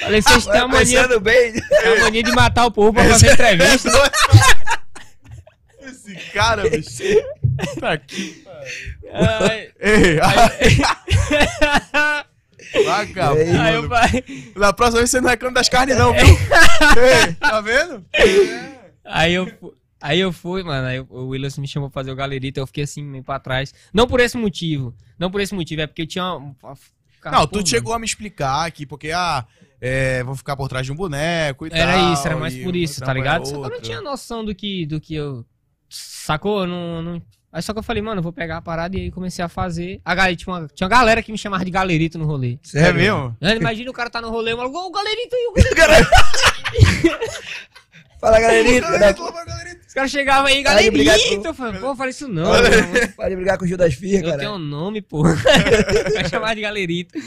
falei, 0.00 0.22
vocês 0.22 0.46
têm 0.46 0.60
uma 0.62 0.68
mania, 0.68 1.08
têm 1.08 1.92
uma 1.92 2.00
mania 2.04 2.22
de 2.22 2.32
matar 2.32 2.66
o 2.66 2.70
povo 2.70 2.92
pra 2.92 3.04
fazer 3.04 3.32
entrevista. 3.32 3.90
Esse 5.82 6.14
cara, 6.32 6.68
bicho. 6.68 7.02
Tá 7.80 7.92
aqui. 7.92 8.44
Aí- 9.12 9.70
Ei, 9.80 10.20
Aí, 10.20 10.44
vagabundo. 12.84 13.60
Aí 13.60 13.74
eu 13.74 13.88
falei, 13.88 14.52
Na 14.56 14.72
próxima 14.72 14.98
vez 15.00 15.10
você 15.10 15.20
não 15.20 15.30
reclama 15.30 15.54
das 15.54 15.68
carnes, 15.68 15.96
não, 15.96 16.12
viu? 16.12 16.22
Ei, 17.26 17.32
tá 17.34 17.60
vendo? 17.60 18.04
aí 19.04 19.34
eu, 19.34 19.50
aí 20.00 20.20
eu 20.20 20.32
fui, 20.32 20.62
mano. 20.62 20.86
Aí 20.86 21.00
o 21.00 21.28
Willis 21.28 21.56
me 21.58 21.66
chamou 21.68 21.90
pra 21.90 22.00
fazer 22.00 22.10
o 22.10 22.16
galerito. 22.16 22.58
Eu 22.60 22.66
fiquei 22.66 22.84
assim, 22.84 23.02
meio 23.02 23.24
pra 23.24 23.38
trás. 23.38 23.72
Não 23.92 24.06
por 24.06 24.20
esse 24.20 24.36
motivo. 24.36 24.94
Não 25.18 25.30
por 25.30 25.40
esse 25.40 25.54
motivo, 25.54 25.82
é 25.82 25.86
porque 25.86 26.02
eu 26.02 26.06
tinha. 26.06 26.34
uma- 26.34 26.54
Não, 27.30 27.46
tu 27.46 27.66
chegou 27.68 27.92
a 27.92 27.98
me 27.98 28.06
explicar 28.06 28.66
aqui, 28.66 28.86
porque, 28.86 29.10
ah, 29.12 29.44
é, 29.80 30.22
vou 30.24 30.34
ficar 30.34 30.56
por 30.56 30.68
trás 30.68 30.84
de 30.86 30.92
um 30.92 30.96
boneco 30.96 31.66
e 31.66 31.70
Era 31.72 31.92
tal. 31.92 32.12
isso, 32.14 32.26
era 32.26 32.36
mais 32.36 32.54
e 32.54 32.62
por 32.62 32.74
isso, 32.76 33.00
tá 33.00 33.10
é 33.10 33.14
ligado? 33.14 33.46
Só 33.46 33.58
que 33.60 33.66
eu 33.66 33.70
não 33.70 33.80
tinha 33.80 34.00
noção 34.00 34.44
do 34.44 34.54
que, 34.54 34.86
do 34.86 35.00
que 35.00 35.14
eu. 35.14 35.44
Sacou? 35.88 36.66
Não, 36.66 37.02
não- 37.02 37.22
Aí 37.52 37.60
só 37.60 37.72
que 37.72 37.80
eu 37.80 37.82
falei, 37.82 38.00
mano, 38.00 38.20
eu 38.20 38.22
vou 38.22 38.32
pegar 38.32 38.58
a 38.58 38.62
parada 38.62 38.96
e 38.96 39.00
aí 39.00 39.10
comecei 39.10 39.44
a 39.44 39.48
fazer. 39.48 40.00
A 40.04 40.14
galera, 40.14 40.36
tinha, 40.36 40.54
uma, 40.54 40.68
tinha 40.68 40.86
uma 40.86 40.96
galera 40.96 41.20
que 41.20 41.32
me 41.32 41.36
chamava 41.38 41.64
de 41.64 41.70
galerito 41.72 42.16
no 42.16 42.24
rolê. 42.24 42.60
É 42.72 42.92
mesmo? 42.92 43.36
Imagina 43.42 43.90
o 43.90 43.92
cara 43.92 44.08
tá 44.08 44.20
no 44.20 44.30
rolê, 44.30 44.54
ô, 44.54 44.60
o 44.64 44.90
galerito 44.92 45.34
aí, 45.34 45.46
o 45.48 45.52
galerito. 45.74 46.10
Fala, 48.20 48.40
galerinha. 48.40 48.82
Os 49.86 49.94
caras 49.94 50.10
chegavam 50.10 50.46
aí, 50.46 50.62
galerito. 50.62 51.42
com- 51.42 51.48
Eu 51.48 51.54
falei, 51.54 51.80
pô, 51.80 51.96
falei 51.96 52.10
isso 52.10 52.28
não. 52.28 52.50
Pode 53.16 53.34
brigar 53.36 53.58
com 53.58 53.64
o 53.64 53.68
Gil 53.68 53.76
das 53.76 53.94
Firras, 53.94 54.22
Eu 54.22 54.28
cara. 54.28 54.38
tenho 54.38 54.52
um 54.54 54.58
nome, 54.58 55.00
pô. 55.02 55.22
Vai 56.14 56.28
chamar 56.28 56.54
de 56.54 56.60
galerito. 56.60 57.18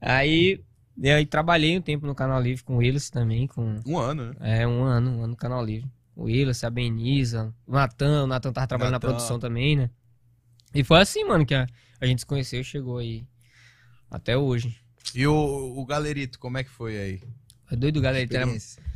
Aí, 0.00 0.60
eu 1.02 1.14
aí 1.16 1.26
trabalhei 1.26 1.76
um 1.76 1.82
tempo 1.82 2.06
no 2.06 2.14
Canal 2.14 2.40
Livre 2.40 2.62
com 2.64 2.82
eles 2.82 3.10
também, 3.10 3.46
com 3.46 3.80
Um 3.86 3.98
ano, 3.98 4.26
né? 4.40 4.60
é, 4.62 4.66
um 4.66 4.82
ano, 4.82 5.10
um 5.10 5.18
ano 5.18 5.28
no 5.28 5.36
Canal 5.36 5.64
Livre. 5.64 5.88
O 6.16 6.24
Willis, 6.24 6.62
a 6.64 6.70
Benisa, 6.70 7.54
o 7.66 7.72
Natan, 7.72 8.24
o 8.24 8.26
Natan 8.26 8.52
tava 8.52 8.66
trabalhando 8.66 8.92
Natan. 8.94 9.06
na 9.08 9.12
produção 9.14 9.38
também, 9.38 9.76
né? 9.76 9.90
E 10.74 10.84
foi 10.84 10.98
assim, 11.00 11.24
mano, 11.24 11.44
que 11.46 11.54
a, 11.54 11.66
a 12.00 12.06
gente 12.06 12.20
se 12.20 12.26
conheceu 12.26 12.60
e 12.60 12.64
chegou 12.64 12.98
aí 12.98 13.24
até 14.10 14.36
hoje. 14.36 14.76
E 15.14 15.26
o, 15.26 15.34
o 15.76 15.84
galerito, 15.86 16.38
como 16.38 16.58
é 16.58 16.64
que 16.64 16.70
foi 16.70 16.98
aí? 16.98 17.20
É 17.70 17.76
doido, 17.76 17.98
o 17.98 18.02
Galerito 18.02 18.36
era, 18.36 18.46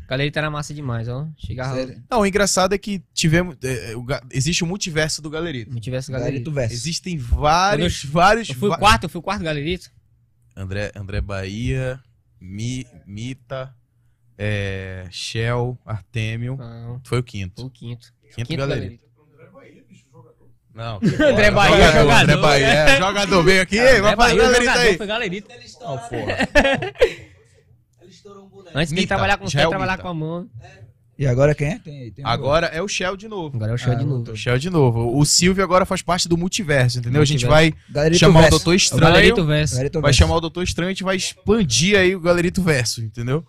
Galerito 0.08 0.38
era 0.38 0.50
massa 0.50 0.72
demais, 0.72 1.08
ó. 1.08 1.26
Chegava. 1.36 1.74
Sério. 1.74 2.02
Não, 2.10 2.20
o 2.20 2.26
engraçado 2.26 2.74
é 2.74 2.78
que 2.78 3.02
tivemos. 3.12 3.56
é, 3.62 3.96
o 3.96 4.02
ga- 4.02 4.22
existe 4.32 4.62
o 4.62 4.66
multiverso 4.66 5.20
do 5.20 5.28
galerito. 5.28 5.72
Se 5.72 5.80
tivesse 5.80 6.12
Galerito 6.12 6.50
Galerito. 6.50 6.74
Existem 6.74 7.18
vários, 7.18 8.04
vários. 8.04 8.48
Eu 8.48 8.54
fui 8.54 8.68
o 8.68 8.76
quarto, 8.78 9.04
eu 9.04 9.08
fui 9.08 9.18
o 9.18 9.22
quarto 9.22 9.42
Galerito. 9.42 9.90
André, 10.56 10.90
André 10.94 11.20
Bahia, 11.20 12.00
Mi, 12.40 12.86
Mita, 13.06 13.74
é, 14.38 15.06
Shell, 15.10 15.78
Artemio. 15.84 16.56
Não, 16.56 17.00
Foi 17.04 17.18
o 17.18 17.20
foi 17.20 17.22
quinto. 17.22 17.66
o 17.66 17.70
quinto. 17.70 18.12
Quinto, 18.34 18.48
Quinto 18.48 18.66
galerito. 18.66 19.04
Não. 20.74 20.96
André 21.02 21.50
Bahia, 21.50 21.86
jogador. 21.86 22.00
André 22.00 22.32
jogador, 22.34 22.42
Bahia, 22.42 22.66
né? 22.66 22.90
é, 22.94 22.98
jogador 22.98 23.42
veio 23.42 23.62
aqui, 23.62 23.76
vai 23.76 23.86
É, 23.86 24.00
fazer 24.02 24.16
Bahia, 24.16 24.34
o 24.34 24.38
galerito 24.38 24.64
jogador 24.64 24.80
aí. 24.82 24.96
Foi 24.96 25.06
Galerito. 25.06 25.48
Não, 25.80 25.98
porra. 25.98 26.36
Antes 28.74 28.88
de 28.90 28.94
Mita, 29.00 29.08
trabalhar 29.08 29.36
com 29.38 29.46
já 29.48 29.60
é 29.60 29.62
pé, 29.62 29.66
o 29.66 29.70
trabalhar 29.70 29.92
Mita. 29.92 30.02
com 30.02 30.08
a 30.08 30.14
mão. 30.14 30.48
E 31.18 31.26
agora 31.26 31.54
quem 31.54 31.68
é? 31.68 31.78
Tem, 31.78 32.10
tem 32.12 32.24
um- 32.24 32.28
Agora 32.28 32.66
é 32.66 32.82
o 32.82 32.86
Shell 32.88 33.16
de 33.16 33.26
novo. 33.26 33.56
Agora 33.56 33.72
é 33.72 33.74
o 33.74 33.78
show 33.78 33.92
Ah, 33.92 33.96
de 33.96 34.04
novo. 34.04 34.30
O 34.32 34.36
Shell 34.36 34.58
de 34.58 34.68
novo. 34.68 35.18
O 35.18 35.24
Silvio 35.24 35.64
agora 35.64 35.86
faz 35.86 36.02
parte 36.02 36.28
do 36.28 36.36
multiverso, 36.36 36.98
entendeu? 36.98 37.22
A 37.22 37.24
gente 37.24 37.46
vai 37.46 37.72
Galerito 37.90 38.18
chamar 38.20 38.40
o 38.40 38.42
verso. 38.42 38.50
Doutor 38.58 38.70
O 38.70 38.74
Estranho. 38.74 39.02
Galerito 39.14 39.44
Verso. 39.46 39.74
Galerito 39.74 40.00
Vai 40.02 40.08
verso. 40.10 40.18
chamar 40.18 40.36
o 40.36 40.40
Doutor 40.40 40.62
Estranho 40.62 40.88
e 40.88 40.90
a 40.90 40.92
gente 40.92 41.04
vai 41.04 41.16
expandir 41.16 41.98
aí 41.98 42.14
o 42.14 42.20
Galerito 42.20 42.60
Verso, 42.62 43.00
entendeu? 43.02 43.46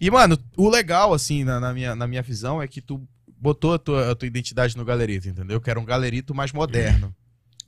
E, 0.00 0.10
mano, 0.10 0.38
o 0.56 0.70
legal, 0.70 1.12
assim, 1.12 1.44
na, 1.44 1.60
na 1.60 1.74
minha, 1.74 1.94
na 1.94 2.06
minha 2.06 2.22
visão, 2.22 2.62
é 2.62 2.66
que 2.66 2.80
tu 2.80 3.06
botou 3.38 3.74
a 3.74 3.78
tua, 3.78 4.12
a 4.12 4.14
tua 4.14 4.26
identidade 4.26 4.74
no 4.74 4.82
Galerito, 4.84 5.28
entendeu? 5.28 5.60
Que 5.60 5.68
era 5.68 5.78
um 5.78 5.84
Galerito 5.84 6.34
mais 6.34 6.50
moderno. 6.50 7.14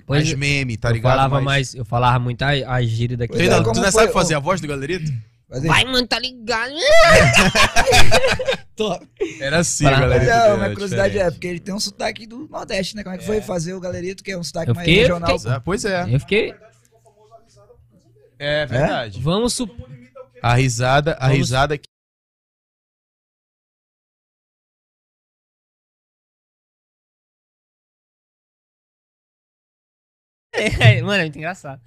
Pois 0.06 0.24
mais 0.24 0.38
meme, 0.38 0.78
tá 0.78 0.88
eu 0.88 0.94
ligado? 0.94 1.10
falava 1.12 1.40
mais, 1.42 1.74
eu 1.74 1.84
falava 1.84 2.18
muito 2.18 2.40
a, 2.42 2.48
a 2.48 2.82
gíria 2.82 3.16
daqui. 3.16 3.34
Tu, 3.34 3.36
Pois 3.36 3.42
ainda- 3.42 3.56
é, 3.56 3.58
tu 3.58 3.64
como 3.64 3.76
ainda 3.76 3.92
foi 3.92 4.00
sabe 4.00 4.10
o- 4.10 4.14
fazer 4.14 4.34
a 4.34 4.38
voz 4.38 4.58
do 4.58 4.66
Galerito? 4.66 5.12
Aí, 5.52 5.60
Vai, 5.60 5.84
mano, 5.84 6.06
tá 6.06 6.18
ligado? 6.18 6.72
top. 8.74 9.06
Era 9.40 9.58
assim, 9.58 9.84
Fala. 9.84 9.96
o 9.96 10.00
Mas 10.00 10.08
Galerito. 10.10 10.30
é, 10.30 10.34
era 10.44 10.54
uma 10.54 10.70
curiosidade 10.70 11.08
é, 11.08 11.12
diferente. 11.12 11.32
porque 11.34 11.46
ele 11.46 11.60
tem 11.60 11.74
um 11.74 11.80
sotaque 11.80 12.26
do 12.26 12.48
Nordeste, 12.48 12.96
né? 12.96 13.02
Como 13.02 13.14
é 13.14 13.18
que 13.18 13.26
foi 13.26 13.40
fazer 13.42 13.74
o 13.74 13.80
Galerito, 13.80 14.24
que 14.24 14.32
é 14.32 14.38
um 14.38 14.42
sotaque 14.42 14.70
Eu 14.70 14.74
mais 14.74 14.86
fiquei- 14.88 15.02
regional? 15.02 15.28
Pois 15.28 15.44
é, 15.46 15.60
Pois 15.60 15.84
é. 15.84 16.14
Eu 16.14 16.20
fiquei. 16.20 16.54
É 18.38 18.66
verdade. 18.66 19.20
Vamos 19.20 19.52
supor. 19.52 19.88
A 20.42 20.54
risada, 20.54 21.12
a 21.20 21.26
Vamos- 21.26 21.36
risada 21.36 21.76
que. 21.78 21.84
Mano, 31.02 31.12
é 31.14 31.22
muito 31.22 31.38
engraçado. 31.38 31.80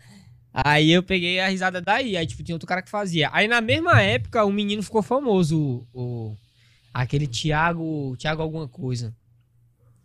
Aí 0.63 0.89
eu 0.91 1.03
peguei 1.03 1.39
a 1.39 1.49
risada 1.49 1.81
daí. 1.81 2.15
Aí, 2.15 2.25
tipo, 2.25 2.41
tinha 2.41 2.55
outro 2.55 2.67
cara 2.67 2.81
que 2.81 2.89
fazia. 2.89 3.29
Aí 3.33 3.47
na 3.47 3.59
mesma 3.59 4.01
época, 4.01 4.45
o 4.45 4.51
menino 4.53 4.81
ficou 4.81 5.03
famoso. 5.03 5.85
O, 5.93 6.01
o- 6.31 6.37
aquele 6.93 7.27
Thiago. 7.27 8.15
Thiago 8.17 8.41
alguma 8.41 8.67
coisa. 8.67 9.13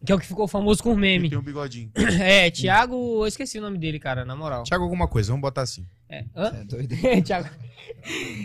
Que 0.05 0.11
é 0.11 0.15
o 0.15 0.19
que 0.19 0.27
ficou 0.27 0.49
famoso 0.49 0.83
com 0.83 0.93
o 0.93 0.97
meme. 0.97 1.29
Tem 1.29 1.39
um 1.39 1.43
bigodinho. 1.43 1.91
É, 2.21 2.51
Thiago. 2.51 2.97
Eu 3.23 3.27
esqueci 3.27 3.59
o 3.59 3.63
nome 3.63 3.79
dele, 3.79 3.99
cara, 4.01 4.25
na 4.25 4.35
moral. 4.35 4.65
Thiago, 4.65 4.83
alguma 4.83 5.07
coisa, 5.07 5.29
vamos 5.31 5.43
botar 5.43 5.63
assim. 5.63 5.87
É. 6.09 6.25
Hã? 6.35 6.47
É 6.61 6.65
doido. 6.65 6.97
Thiago. 7.25 7.49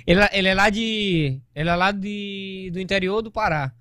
Ele, 0.06 0.20
ele 0.32 0.48
é 0.50 0.54
lá 0.54 0.70
de. 0.70 1.40
Ele 1.56 1.70
é 1.70 1.76
lá 1.76 1.92
de, 1.92 2.70
do 2.72 2.80
interior 2.80 3.22
do 3.22 3.32
Pará. 3.32 3.72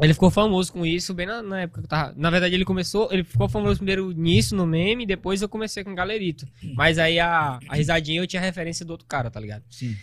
Ele 0.00 0.14
ficou 0.14 0.30
famoso 0.30 0.72
com 0.72 0.86
isso 0.86 1.12
bem 1.12 1.26
na, 1.26 1.42
na 1.42 1.60
época 1.62 1.80
que 1.80 1.86
eu 1.86 1.88
tava. 1.88 2.14
Na 2.16 2.30
verdade, 2.30 2.54
ele 2.54 2.64
começou. 2.64 3.08
Ele 3.12 3.22
ficou 3.22 3.48
famoso 3.48 3.76
primeiro 3.76 4.12
nisso, 4.12 4.56
no 4.56 4.66
meme, 4.66 5.04
depois 5.04 5.42
eu 5.42 5.48
comecei 5.48 5.84
com 5.84 5.92
o 5.92 5.94
Galerito. 5.94 6.46
Mas 6.74 6.98
aí 6.98 7.18
a, 7.18 7.58
a 7.68 7.76
risadinha 7.76 8.20
eu 8.20 8.26
tinha 8.26 8.40
referência 8.40 8.84
do 8.84 8.90
outro 8.90 9.06
cara, 9.06 9.30
tá 9.30 9.38
ligado? 9.38 9.62
Sim. 9.70 9.94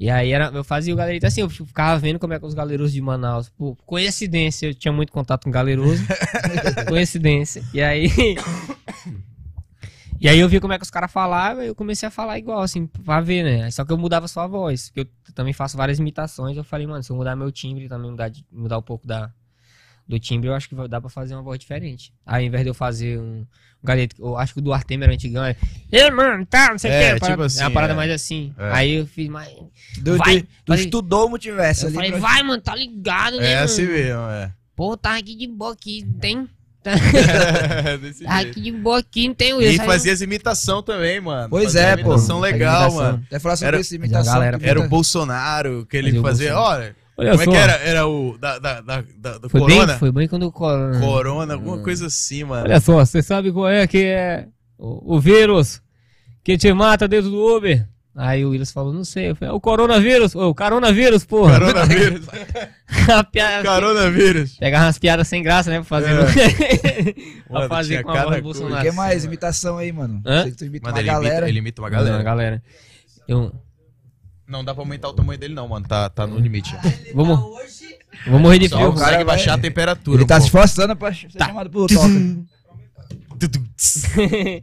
E 0.00 0.10
aí 0.10 0.32
era, 0.32 0.46
eu 0.46 0.64
fazia 0.64 0.92
o 0.92 0.96
galerito 0.96 1.26
assim, 1.26 1.42
eu 1.42 1.48
ficava 1.48 1.96
vendo 1.96 2.18
como 2.18 2.32
é 2.32 2.38
que 2.38 2.44
os 2.44 2.54
galerosos 2.54 2.92
de 2.92 3.00
Manaus. 3.00 3.48
Por 3.50 3.76
coincidência, 3.86 4.66
eu 4.66 4.74
tinha 4.74 4.90
muito 4.90 5.12
contato 5.12 5.44
com 5.44 5.50
galeroso. 5.50 6.02
coincidência. 6.88 7.62
E 7.72 7.80
aí. 7.80 8.08
E 10.20 10.28
aí 10.28 10.38
eu 10.38 10.48
vi 10.48 10.60
como 10.60 10.72
é 10.72 10.78
que 10.78 10.84
os 10.84 10.90
caras 10.90 11.10
falavam 11.10 11.62
e 11.62 11.66
eu 11.66 11.74
comecei 11.74 12.06
a 12.06 12.10
falar 12.10 12.38
igual, 12.38 12.62
assim, 12.62 12.86
pra 12.86 13.20
ver, 13.20 13.44
né? 13.44 13.70
Só 13.70 13.84
que 13.84 13.92
eu 13.92 13.98
mudava 13.98 14.26
só 14.28 14.40
a 14.40 14.46
voz. 14.46 14.88
Porque 14.88 15.00
eu 15.28 15.34
também 15.34 15.52
faço 15.52 15.76
várias 15.76 15.98
imitações. 15.98 16.56
Eu 16.56 16.64
falei, 16.64 16.86
mano, 16.86 17.02
se 17.02 17.10
eu 17.10 17.16
mudar 17.16 17.34
meu 17.34 17.50
timbre 17.52 17.88
também, 17.88 18.10
mudar, 18.10 18.30
mudar 18.50 18.78
um 18.78 18.82
pouco 18.82 19.06
da, 19.06 19.32
do 20.08 20.18
timbre, 20.18 20.48
eu 20.48 20.54
acho 20.54 20.68
que 20.68 20.74
dá 20.88 21.00
pra 21.00 21.08
fazer 21.10 21.34
uma 21.34 21.42
voz 21.42 21.58
diferente. 21.58 22.12
Aí, 22.26 22.42
ao 22.44 22.48
invés 22.48 22.62
de 22.64 22.70
eu 22.70 22.74
fazer 22.74 23.18
um 23.18 23.46
galeta, 23.82 24.14
eu 24.18 24.36
acho 24.36 24.52
que 24.54 24.58
o 24.60 24.62
do 24.62 24.72
Artemis 24.72 25.04
era 25.04 25.12
antigão, 25.14 25.44
é. 25.44 25.56
Ei, 25.90 26.10
mano, 26.10 26.44
tá, 26.46 26.68
não 26.70 26.78
sei 26.78 26.90
o 26.90 26.94
É, 26.94 26.98
que. 27.00 27.14
tipo 27.14 27.20
parada- 27.26 27.44
assim, 27.46 27.60
é 27.60 27.64
uma 27.64 27.70
parada 27.70 27.92
é. 27.92 27.96
mais 27.96 28.10
assim. 28.10 28.54
É. 28.58 28.70
Aí 28.72 28.92
eu 28.96 29.06
fiz 29.06 29.28
mais. 29.28 29.48
Du, 29.98 30.16
Vai, 30.16 30.42
tu, 30.42 30.48
falei- 30.66 30.84
estudou 30.84 31.26
o 31.26 31.30
multiverso 31.30 31.84
Eu 31.84 31.88
ali. 31.88 31.94
falei, 31.96 32.10
pra- 32.12 32.20
vai, 32.20 32.42
mano, 32.42 32.60
tá 32.62 32.74
ligado, 32.74 33.38
né? 33.38 33.50
É 33.50 33.54
mano? 33.54 33.64
assim 33.64 33.86
mesmo, 33.86 34.20
é. 34.28 34.52
Pô, 34.76 34.96
tá 34.96 35.16
aqui 35.16 35.34
de 35.36 35.46
boa 35.46 35.72
aqui, 35.72 36.06
tem. 36.20 36.48
Desse 38.00 38.24
Tá 38.24 38.40
aqui 38.40 38.60
de 38.60 38.72
boa 38.72 38.98
aqui, 38.98 39.28
não 39.28 39.34
tem 39.34 39.52
E 39.60 39.70
isso. 39.72 39.80
aí 39.82 39.86
fazia 39.86 40.12
as 40.12 40.20
imitação 40.20 40.82
também, 40.82 41.20
mano. 41.20 41.48
Pois 41.48 41.64
Fazia 41.66 41.80
é, 41.82 41.86
uma 41.94 42.00
imitação 42.00 42.36
pô. 42.36 42.42
legal, 42.42 42.82
Imitação. 42.82 43.04
mano. 43.12 43.24
Até 43.26 43.38
falar 43.38 43.56
sobre 43.56 43.68
Era- 43.68 43.80
isso, 43.80 43.94
imitação. 43.94 44.32
galera- 44.34 44.58
Era 44.62 44.80
o 44.80 44.88
Bolsonaro 44.88 45.86
que 45.88 45.96
ele 45.96 46.20
Fazia 46.20 46.56
o. 46.56 46.60
Olha, 46.60 46.96
Olha 47.16 47.30
como 47.32 47.42
é 47.42 47.44
só. 47.44 47.50
que 47.50 47.56
era? 47.56 47.72
Era 47.74 48.06
o 48.06 48.38
da, 48.38 48.58
da, 48.58 48.80
da, 48.80 49.04
da- 49.18 49.38
do 49.38 49.48
Foi 49.50 49.60
Corona? 49.60 49.86
bem, 49.86 49.98
foi 49.98 50.12
bem 50.12 50.28
quando 50.28 50.44
o 50.44 50.52
Corona. 50.52 50.98
Corona, 51.00 51.54
alguma 51.54 51.78
coisa 51.82 52.06
assim, 52.06 52.44
mano. 52.44 52.64
Olha 52.64 52.80
só, 52.80 53.04
você 53.04 53.22
sabe 53.22 53.52
qual 53.52 53.68
é 53.68 53.86
que 53.86 54.04
é 54.04 54.46
o, 54.78 55.16
o 55.16 55.20
vírus 55.20 55.80
que 56.42 56.56
te 56.56 56.72
mata 56.72 57.06
dentro 57.06 57.30
do 57.30 57.56
Uber? 57.56 57.86
Aí 58.14 58.44
o 58.44 58.50
Willis 58.50 58.70
falou, 58.72 58.92
não 58.92 59.04
sei. 59.04 59.30
Eu 59.30 59.36
falei, 59.36 59.52
é 59.54 59.56
o 59.56 59.60
coronavírus, 59.60 60.34
ô, 60.34 60.50
o 60.50 60.54
coronavírus, 60.54 61.24
porra. 61.24 61.58
Coronavírus. 61.58 62.26
A 63.08 63.24
piada- 63.24 63.66
Coronavírus. 63.68 64.56
Pegar 64.58 64.82
umas 64.84 64.98
piadas 64.98 65.26
sem 65.28 65.42
graça, 65.42 65.70
né? 65.70 65.76
Pra 65.76 65.84
fazer, 65.84 66.10
É. 66.10 67.12
pra 67.48 67.54
Mano, 67.60 67.68
fazer 67.68 68.02
com 68.02 68.10
a 68.10 68.24
voz 68.24 68.24
do 68.24 68.28
coisa. 68.28 68.38
O 68.40 68.42
Bolsonaro. 68.42 68.84
que 68.90 68.94
mais? 68.94 69.24
Imitação 69.24 69.78
aí, 69.78 69.90
mano. 69.92 70.20
Hã? 70.26 70.42
Sei 70.42 70.50
que 70.52 70.56
tu 70.58 70.64
imita 70.66 70.84
Mano, 70.90 70.94
uma 70.96 71.00
ele 71.00 71.08
galera. 71.10 71.34
imita, 71.36 71.48
ele 71.48 71.58
imita 71.58 71.82
uma 71.82 71.88
Não, 71.90 71.96
galera. 71.98 72.22
galera. 72.22 72.62
Eu, 73.26 73.50
Não 74.46 74.64
dá 74.64 74.74
pra 74.74 74.82
aumentar 74.82 75.08
o 75.08 75.12
tamanho 75.12 75.38
dele, 75.38 75.54
não, 75.54 75.68
mano. 75.68 75.86
Tá, 75.86 76.08
tá 76.10 76.26
no 76.26 76.38
limite. 76.38 76.74
vou, 77.14 77.24
mo- 77.24 77.56
vou 78.26 78.38
morrer 78.38 78.58
de 78.58 78.68
Só 78.68 78.76
frio. 78.76 78.90
consegue 78.90 79.04
cara 79.10 79.16
vai- 79.24 79.36
baixar 79.36 79.54
a 79.54 79.58
temperatura. 79.58 80.18
Ele 80.20 80.26
tá 80.26 80.36
um 80.36 80.40
se 80.40 80.50
pouco. 80.50 80.64
esforçando 80.66 80.96
pra 80.96 81.12
ser 81.14 81.30
chamado 81.30 81.70
pro 81.70 81.86
toca. 81.86 82.08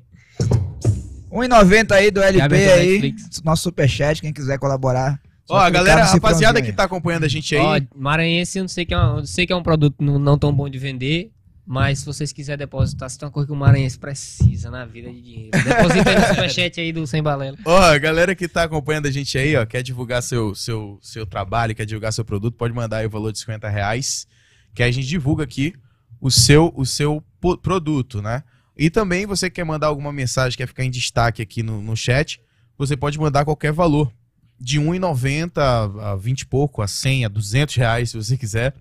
1,90 1.32 1.92
aí 1.92 2.12
do 2.12 2.22
LP 2.22 2.56
aí. 2.56 2.88
Netflix. 3.02 3.42
Nosso 3.44 3.64
superchat, 3.64 4.22
quem 4.22 4.34
quiser 4.34 4.58
colaborar. 4.58 5.20
Só 5.46 5.56
Ó, 5.56 5.58
a 5.60 5.70
galera, 5.70 6.04
rapaziada 6.04 6.62
que 6.62 6.72
tá 6.72 6.84
acompanhando 6.84 7.24
a 7.24 7.28
gente 7.28 7.56
aí. 7.56 7.62
Ó, 7.62 7.80
Maranhense, 7.98 8.58
eu 8.60 8.64
não 8.64 8.68
sei 8.68 8.86
que 8.86 8.94
é, 8.94 9.00
um, 9.00 9.26
sei 9.26 9.48
que 9.48 9.54
é 9.54 9.56
um 9.56 9.64
produto 9.64 9.96
não 10.00 10.38
tão 10.38 10.54
bom 10.54 10.70
de 10.70 10.78
vender, 10.78 11.32
mas 11.70 12.00
se 12.00 12.06
vocês 12.08 12.34
quiserem 12.34 12.58
depositar, 12.58 13.08
se 13.08 13.20
tem 13.20 13.28
uma 13.28 13.32
coisa 13.32 13.46
que 13.46 13.54
o 13.54 13.56
Maranhense 13.56 13.96
precisa 13.96 14.72
na 14.72 14.86
vida 14.86 15.08
de 15.14 15.22
dinheiro. 15.22 15.52
Deposita 15.52 16.10
aí 16.10 16.16
no 16.16 16.26
superchat 16.34 16.82
aí 16.82 16.92
do 16.92 17.06
Sem 17.06 17.22
Balela. 17.22 17.56
Ó, 17.64 17.78
a 17.78 17.96
galera 18.00 18.34
que 18.34 18.48
tá 18.48 18.64
acompanhando 18.64 19.06
a 19.06 19.12
gente 19.12 19.38
aí, 19.38 19.56
ó, 19.56 19.64
quer 19.68 19.84
divulgar 19.84 20.24
seu, 20.24 20.56
seu, 20.56 20.98
seu 21.00 21.28
trabalho, 21.28 21.76
quer 21.76 21.86
divulgar 21.86 22.12
seu 22.12 22.26
produto, 22.26 22.58
pode 22.58 22.74
mandar 22.74 22.98
aí 22.98 23.06
o 23.06 23.10
valor 23.12 23.32
de 23.32 23.38
50 23.38 23.70
reais, 23.70 24.26
que 24.74 24.82
a 24.82 24.90
gente 24.90 25.08
divulga 25.08 25.44
aqui 25.44 25.76
o 26.20 26.32
seu, 26.32 26.74
o 26.76 26.88
seu 26.88 27.24
produto, 27.62 28.20
né? 28.20 28.44
E 28.76 28.90
também 28.90 29.28
você 29.28 29.48
quer 29.48 29.64
mandar 29.64 29.88
alguma 29.88 30.12
mensagem, 30.12 30.58
quer 30.58 30.68
ficar 30.68 30.84
em 30.84 30.90
destaque 30.90 31.40
aqui 31.40 31.62
no, 31.62 31.84
no 31.84 31.96
chat, 31.96 32.42
você 32.80 32.98
pode 32.98 33.20
mandar 33.20 33.46
qualquer 33.46 33.72
valor. 33.72 34.12
De 34.60 34.80
R$1,90 34.80 35.52
a, 35.58 36.14
a 36.14 36.16
20 36.16 36.42
e 36.42 36.46
pouco, 36.48 36.82
a 36.82 36.88
100, 36.88 37.26
a 37.26 37.28
200 37.28 37.76
reais, 37.76 38.10
se 38.10 38.18
você 38.18 38.36
quiser. 38.36 38.74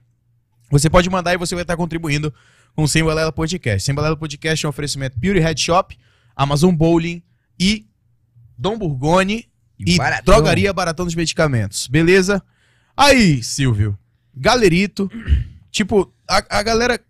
Você 0.70 0.88
pode 0.88 1.10
mandar 1.10 1.34
e 1.34 1.36
você 1.36 1.54
vai 1.54 1.62
estar 1.62 1.76
contribuindo 1.76 2.32
com 2.78 2.84
o 2.84 2.88
Sem 2.88 3.02
Balela 3.02 3.32
Podcast. 3.32 3.84
Sem 3.84 3.92
Balela 3.92 4.16
Podcast 4.16 4.64
é 4.64 4.68
um 4.68 4.70
oferecimento 4.70 5.18
Beauty 5.18 5.40
Head 5.40 5.60
Shop, 5.60 5.98
Amazon 6.36 6.72
Bowling 6.72 7.20
e 7.58 7.88
Dom 8.56 8.78
Burgoni 8.78 9.50
e 9.76 9.96
Baratão. 9.96 10.36
Drogaria 10.36 10.72
Baratão 10.72 11.04
dos 11.04 11.16
Medicamentos. 11.16 11.88
Beleza? 11.88 12.40
Aí, 12.96 13.42
Silvio, 13.42 13.98
Galerito. 14.32 15.10
Tipo, 15.72 16.14
a, 16.30 16.58
a 16.58 16.62
galera 16.62 17.00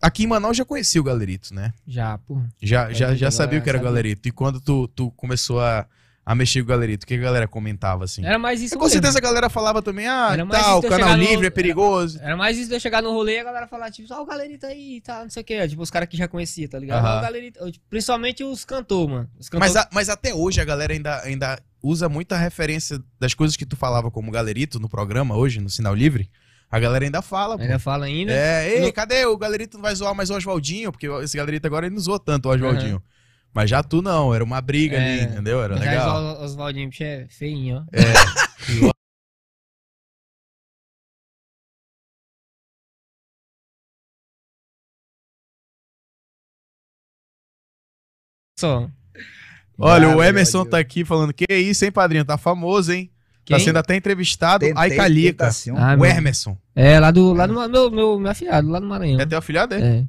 aqui 0.00 0.24
em 0.24 0.26
Manaus 0.26 0.58
já 0.58 0.64
conhecia 0.64 1.00
o 1.00 1.04
Galerito, 1.04 1.54
né? 1.54 1.72
Já, 1.86 2.18
porra. 2.18 2.46
Já, 2.62 2.92
já, 2.92 3.14
já 3.14 3.30
sabia 3.30 3.58
o 3.58 3.62
que 3.62 3.68
era 3.70 3.78
sabia. 3.78 3.90
Galerito. 3.90 4.28
E 4.28 4.30
quando 4.30 4.60
tu, 4.60 4.86
tu 4.88 5.10
começou 5.12 5.58
a, 5.58 5.86
a 6.26 6.34
mexer 6.34 6.60
com 6.60 6.64
o 6.64 6.68
Galerito, 6.68 7.04
o 7.04 7.06
que 7.06 7.14
a 7.14 7.18
galera 7.18 7.46
comentava 7.46 8.04
assim? 8.04 8.24
Era 8.24 8.38
mais 8.38 8.62
isso 8.62 8.76
com 8.76 8.84
mesmo. 8.84 8.92
certeza 8.92 9.18
a 9.18 9.20
galera 9.20 9.50
falava 9.50 9.82
também, 9.82 10.06
ah, 10.06 10.30
Era 10.32 10.46
tal, 10.46 10.82
eu 10.82 10.88
canal 10.88 10.98
chegar 11.10 11.16
no- 11.18 11.22
livre 11.24 11.46
é 11.46 11.50
perigoso. 11.50 12.18
Era 12.22 12.36
mais 12.36 12.56
isso 12.56 12.68
de 12.68 12.74
eu 12.76 12.80
chegar 12.80 13.02
no 13.02 13.12
rolê 13.12 13.36
e 13.36 13.38
a 13.40 13.44
galera 13.44 13.66
falar, 13.66 13.90
tipo, 13.90 14.12
ah, 14.12 14.20
o 14.22 14.24
galerito 14.26 14.64
aí 14.64 14.96
e 14.96 15.00
tal, 15.02 15.22
não 15.24 15.30
sei 15.30 15.42
o 15.42 15.44
que. 15.44 15.68
Tipo, 15.68 15.82
os 15.82 15.90
caras 15.90 16.08
que 16.08 16.16
já 16.16 16.26
conhecia, 16.26 16.68
tá 16.68 16.78
ligado? 16.78 17.04
Ah, 17.06 17.18
o 17.18 17.22
galerito, 17.22 17.58
eu, 17.60 17.70
tipo, 17.70 17.84
principalmente 17.90 18.42
os 18.42 18.64
cantor, 18.64 19.08
mano. 19.08 19.30
Os 19.38 19.48
cantor, 19.48 19.60
Mas, 19.68 19.76
a- 19.76 19.88
mas 19.92 20.08
até 20.08 20.32
hoje 20.34 20.60
a 20.60 20.64
galera 20.64 20.92
ainda, 20.94 21.20
ainda 21.22 21.60
usa 21.82 22.08
muita 22.08 22.36
referência 22.38 22.98
das 23.20 23.34
coisas 23.34 23.56
que 23.56 23.66
tu 23.66 23.76
falava 23.76 24.10
como 24.10 24.30
Galerito 24.30 24.80
no 24.80 24.88
programa 24.88 25.36
hoje, 25.36 25.60
no 25.60 25.68
Sinal 25.68 25.94
Livre. 25.94 26.30
A 26.70 26.80
galera 26.80 27.04
ainda 27.04 27.20
fala, 27.22 27.56
pô. 27.56 27.62
ainda 27.62 27.78
fala 27.78 28.06
ainda. 28.06 28.32
É, 28.32 28.68
ei, 28.70 28.78
Eu 28.78 28.82
não- 28.86 28.92
cadê 28.92 29.26
o 29.26 29.36
Galerito? 29.36 29.76
Não 29.76 29.82
vai 29.82 29.94
zoar 29.94 30.14
mais 30.14 30.30
o 30.30 30.34
Oswaldinho? 30.34 30.90
Porque 30.90 31.06
esse 31.22 31.36
Galerito 31.36 31.66
agora 31.66 31.86
ele 31.86 31.94
não 31.94 32.02
zoou 32.02 32.18
tanto 32.18 32.48
o 32.48 32.52
Oswaldinho. 32.52 33.00
Mas 33.54 33.70
já 33.70 33.82
tu 33.82 34.02
não, 34.02 34.34
era 34.34 34.42
uma 34.42 34.60
briga 34.60 34.96
É. 34.96 35.00
ali, 35.22 35.22
entendeu? 35.32 35.62
Era 35.62 35.76
legal. 35.76 36.16
aí 36.18 36.24
o 36.38 36.42
Oswaldinho, 36.42 36.90
é 37.00 37.26
feinho, 37.28 37.76
ó. 37.78 37.84
É. 37.92 38.02
Só. 48.58 48.88
Olha, 49.78 50.06
o 50.08 50.10
Bravo, 50.12 50.22
Emerson 50.24 50.64
tá 50.64 50.78
aqui 50.78 51.04
falando, 51.04 51.32
que 51.32 51.44
isso, 51.52 51.84
hein, 51.84 51.90
padrinho? 51.90 52.24
Tá 52.24 52.38
famoso, 52.38 52.92
hein? 52.92 53.10
Tá 53.46 53.56
Quem? 53.56 53.58
sendo 53.60 53.78
até 53.78 53.96
entrevistado. 53.96 54.64
Tentei 54.64 54.80
Ai, 54.82 54.90
Calica. 54.96 55.50
Ah, 55.76 55.96
O 55.98 56.06
Emerson. 56.06 56.56
É, 56.74 56.98
lá 56.98 57.10
do, 57.10 57.32
lá 57.34 57.46
do 57.46 57.52
meu, 57.68 57.90
meu, 57.90 58.18
meu 58.18 58.30
afilhado, 58.30 58.68
lá 58.68 58.78
do 58.80 58.86
Maranhão. 58.86 59.20
É 59.20 59.26
teu 59.26 59.38
afilhado, 59.38 59.74
é? 59.74 59.80
É. 59.98 60.04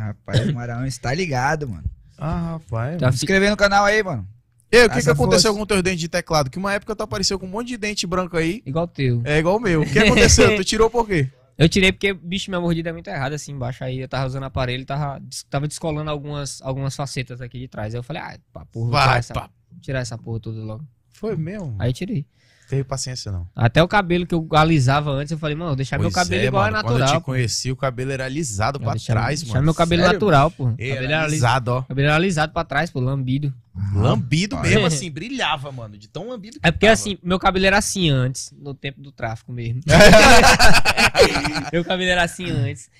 Rapaz, 0.00 0.48
o 0.48 0.54
Maranhão 0.54 0.86
está 0.86 1.12
ligado, 1.14 1.68
mano. 1.68 1.84
Ah, 2.24 2.52
rapaz. 2.52 3.00
Tá 3.00 3.10
Se 3.10 3.16
inscrever 3.16 3.50
no 3.50 3.56
canal 3.56 3.84
aí, 3.84 4.00
mano. 4.00 4.26
E 4.70 4.84
o 4.84 4.88
que, 4.88 5.02
que 5.02 5.10
aconteceu 5.10 5.50
força. 5.50 5.58
com 5.58 5.66
teus 5.66 5.82
dentes 5.82 6.00
de 6.00 6.08
teclado? 6.08 6.48
Que 6.48 6.56
uma 6.56 6.72
época 6.72 6.94
tu 6.94 7.02
apareceu 7.02 7.38
com 7.38 7.46
um 7.46 7.48
monte 7.48 7.68
de 7.68 7.76
dente 7.76 8.06
branco 8.06 8.36
aí. 8.36 8.62
Igual 8.64 8.86
teu. 8.86 9.20
É 9.24 9.38
igual 9.38 9.56
o 9.56 9.60
meu. 9.60 9.82
O 9.82 9.86
que 9.86 9.98
aconteceu? 9.98 10.56
tu 10.56 10.64
tirou 10.64 10.88
por 10.88 11.06
quê? 11.06 11.28
Eu 11.58 11.68
tirei 11.68 11.92
porque, 11.92 12.14
bicho, 12.14 12.50
minha 12.50 12.60
mordida 12.60 12.88
é 12.88 12.92
muito 12.92 13.08
errada 13.08 13.34
assim 13.34 13.52
embaixo. 13.52 13.84
Aí 13.84 14.00
eu 14.00 14.08
tava 14.08 14.26
usando 14.26 14.44
aparelho 14.44 14.84
tava, 14.86 15.22
tava 15.50 15.68
descolando 15.68 16.10
algumas, 16.10 16.60
algumas 16.62 16.96
facetas 16.96 17.40
aqui 17.42 17.58
de 17.58 17.68
trás. 17.68 17.94
Aí 17.94 17.98
eu 17.98 18.02
falei, 18.02 18.22
ah, 18.22 18.38
pá, 18.52 18.64
porra, 18.64 18.90
vou 18.90 18.98
tirar 18.98 19.06
Vai, 19.06 19.18
essa, 19.18 19.50
tirar 19.80 20.00
essa 20.00 20.18
porra 20.18 20.40
toda 20.40 20.60
logo. 20.60 20.84
Foi 21.12 21.36
mesmo? 21.36 21.76
Aí 21.78 21.90
eu 21.90 21.92
tirei. 21.92 22.26
Teve 22.72 22.84
paciência, 22.84 23.30
não. 23.30 23.46
Até 23.54 23.82
o 23.82 23.86
cabelo 23.86 24.26
que 24.26 24.34
eu 24.34 24.48
alisava 24.52 25.10
antes, 25.10 25.30
eu 25.30 25.36
falei, 25.36 25.54
mano, 25.54 25.76
deixar 25.76 25.98
meu 25.98 26.10
Pois 26.10 26.14
cabelo 26.14 26.42
é, 26.42 26.46
igual 26.46 26.64
mano, 26.64 26.76
é 26.78 26.80
Quando 26.82 26.94
eu 26.94 26.98
natural. 27.00 27.20
te 27.20 27.24
conheci, 27.26 27.70
o 27.70 27.76
cabelo 27.76 28.12
era 28.12 28.24
alisado 28.24 28.78
pô. 28.78 28.84
pra 28.86 28.94
Deixar- 28.94 29.12
trás, 29.12 29.40
deixar 29.42 29.54
mano. 29.56 29.64
meu 29.66 29.74
cabelo 29.74 30.00
Sério? 30.00 30.14
natural, 30.14 30.50
pô. 30.50 30.64
Cabelo, 30.70 30.90
era 30.90 31.04
era 31.04 31.16
lis- 31.24 31.32
alisado, 31.32 31.70
ó. 31.70 31.82
cabelo 31.82 32.06
era 32.06 32.16
alisado 32.16 32.52
pra 32.54 32.64
trás, 32.64 32.90
pô, 32.90 32.98
lambido. 32.98 33.52
Lambido 33.94 34.56
Ah, 34.56 34.62
mesmo, 34.62 34.80
é. 34.80 34.86
assim, 34.86 35.10
brilhava, 35.10 35.70
mano. 35.70 35.98
De 35.98 36.08
tão 36.08 36.28
lambido 36.30 36.58
que 36.58 36.66
É 36.66 36.70
porque 36.72 36.86
tava. 36.86 36.94
assim, 36.94 37.18
meu 37.22 37.38
cabelo 37.38 37.66
era 37.66 37.76
assim 37.76 38.08
antes, 38.08 38.54
no 38.58 38.72
tempo 38.72 39.02
do 39.02 39.12
tráfico 39.12 39.52
mesmo. 39.52 39.82
meu 41.72 41.84
cabelo 41.84 42.10
era 42.10 42.22
assim 42.22 42.48
antes. 42.50 42.90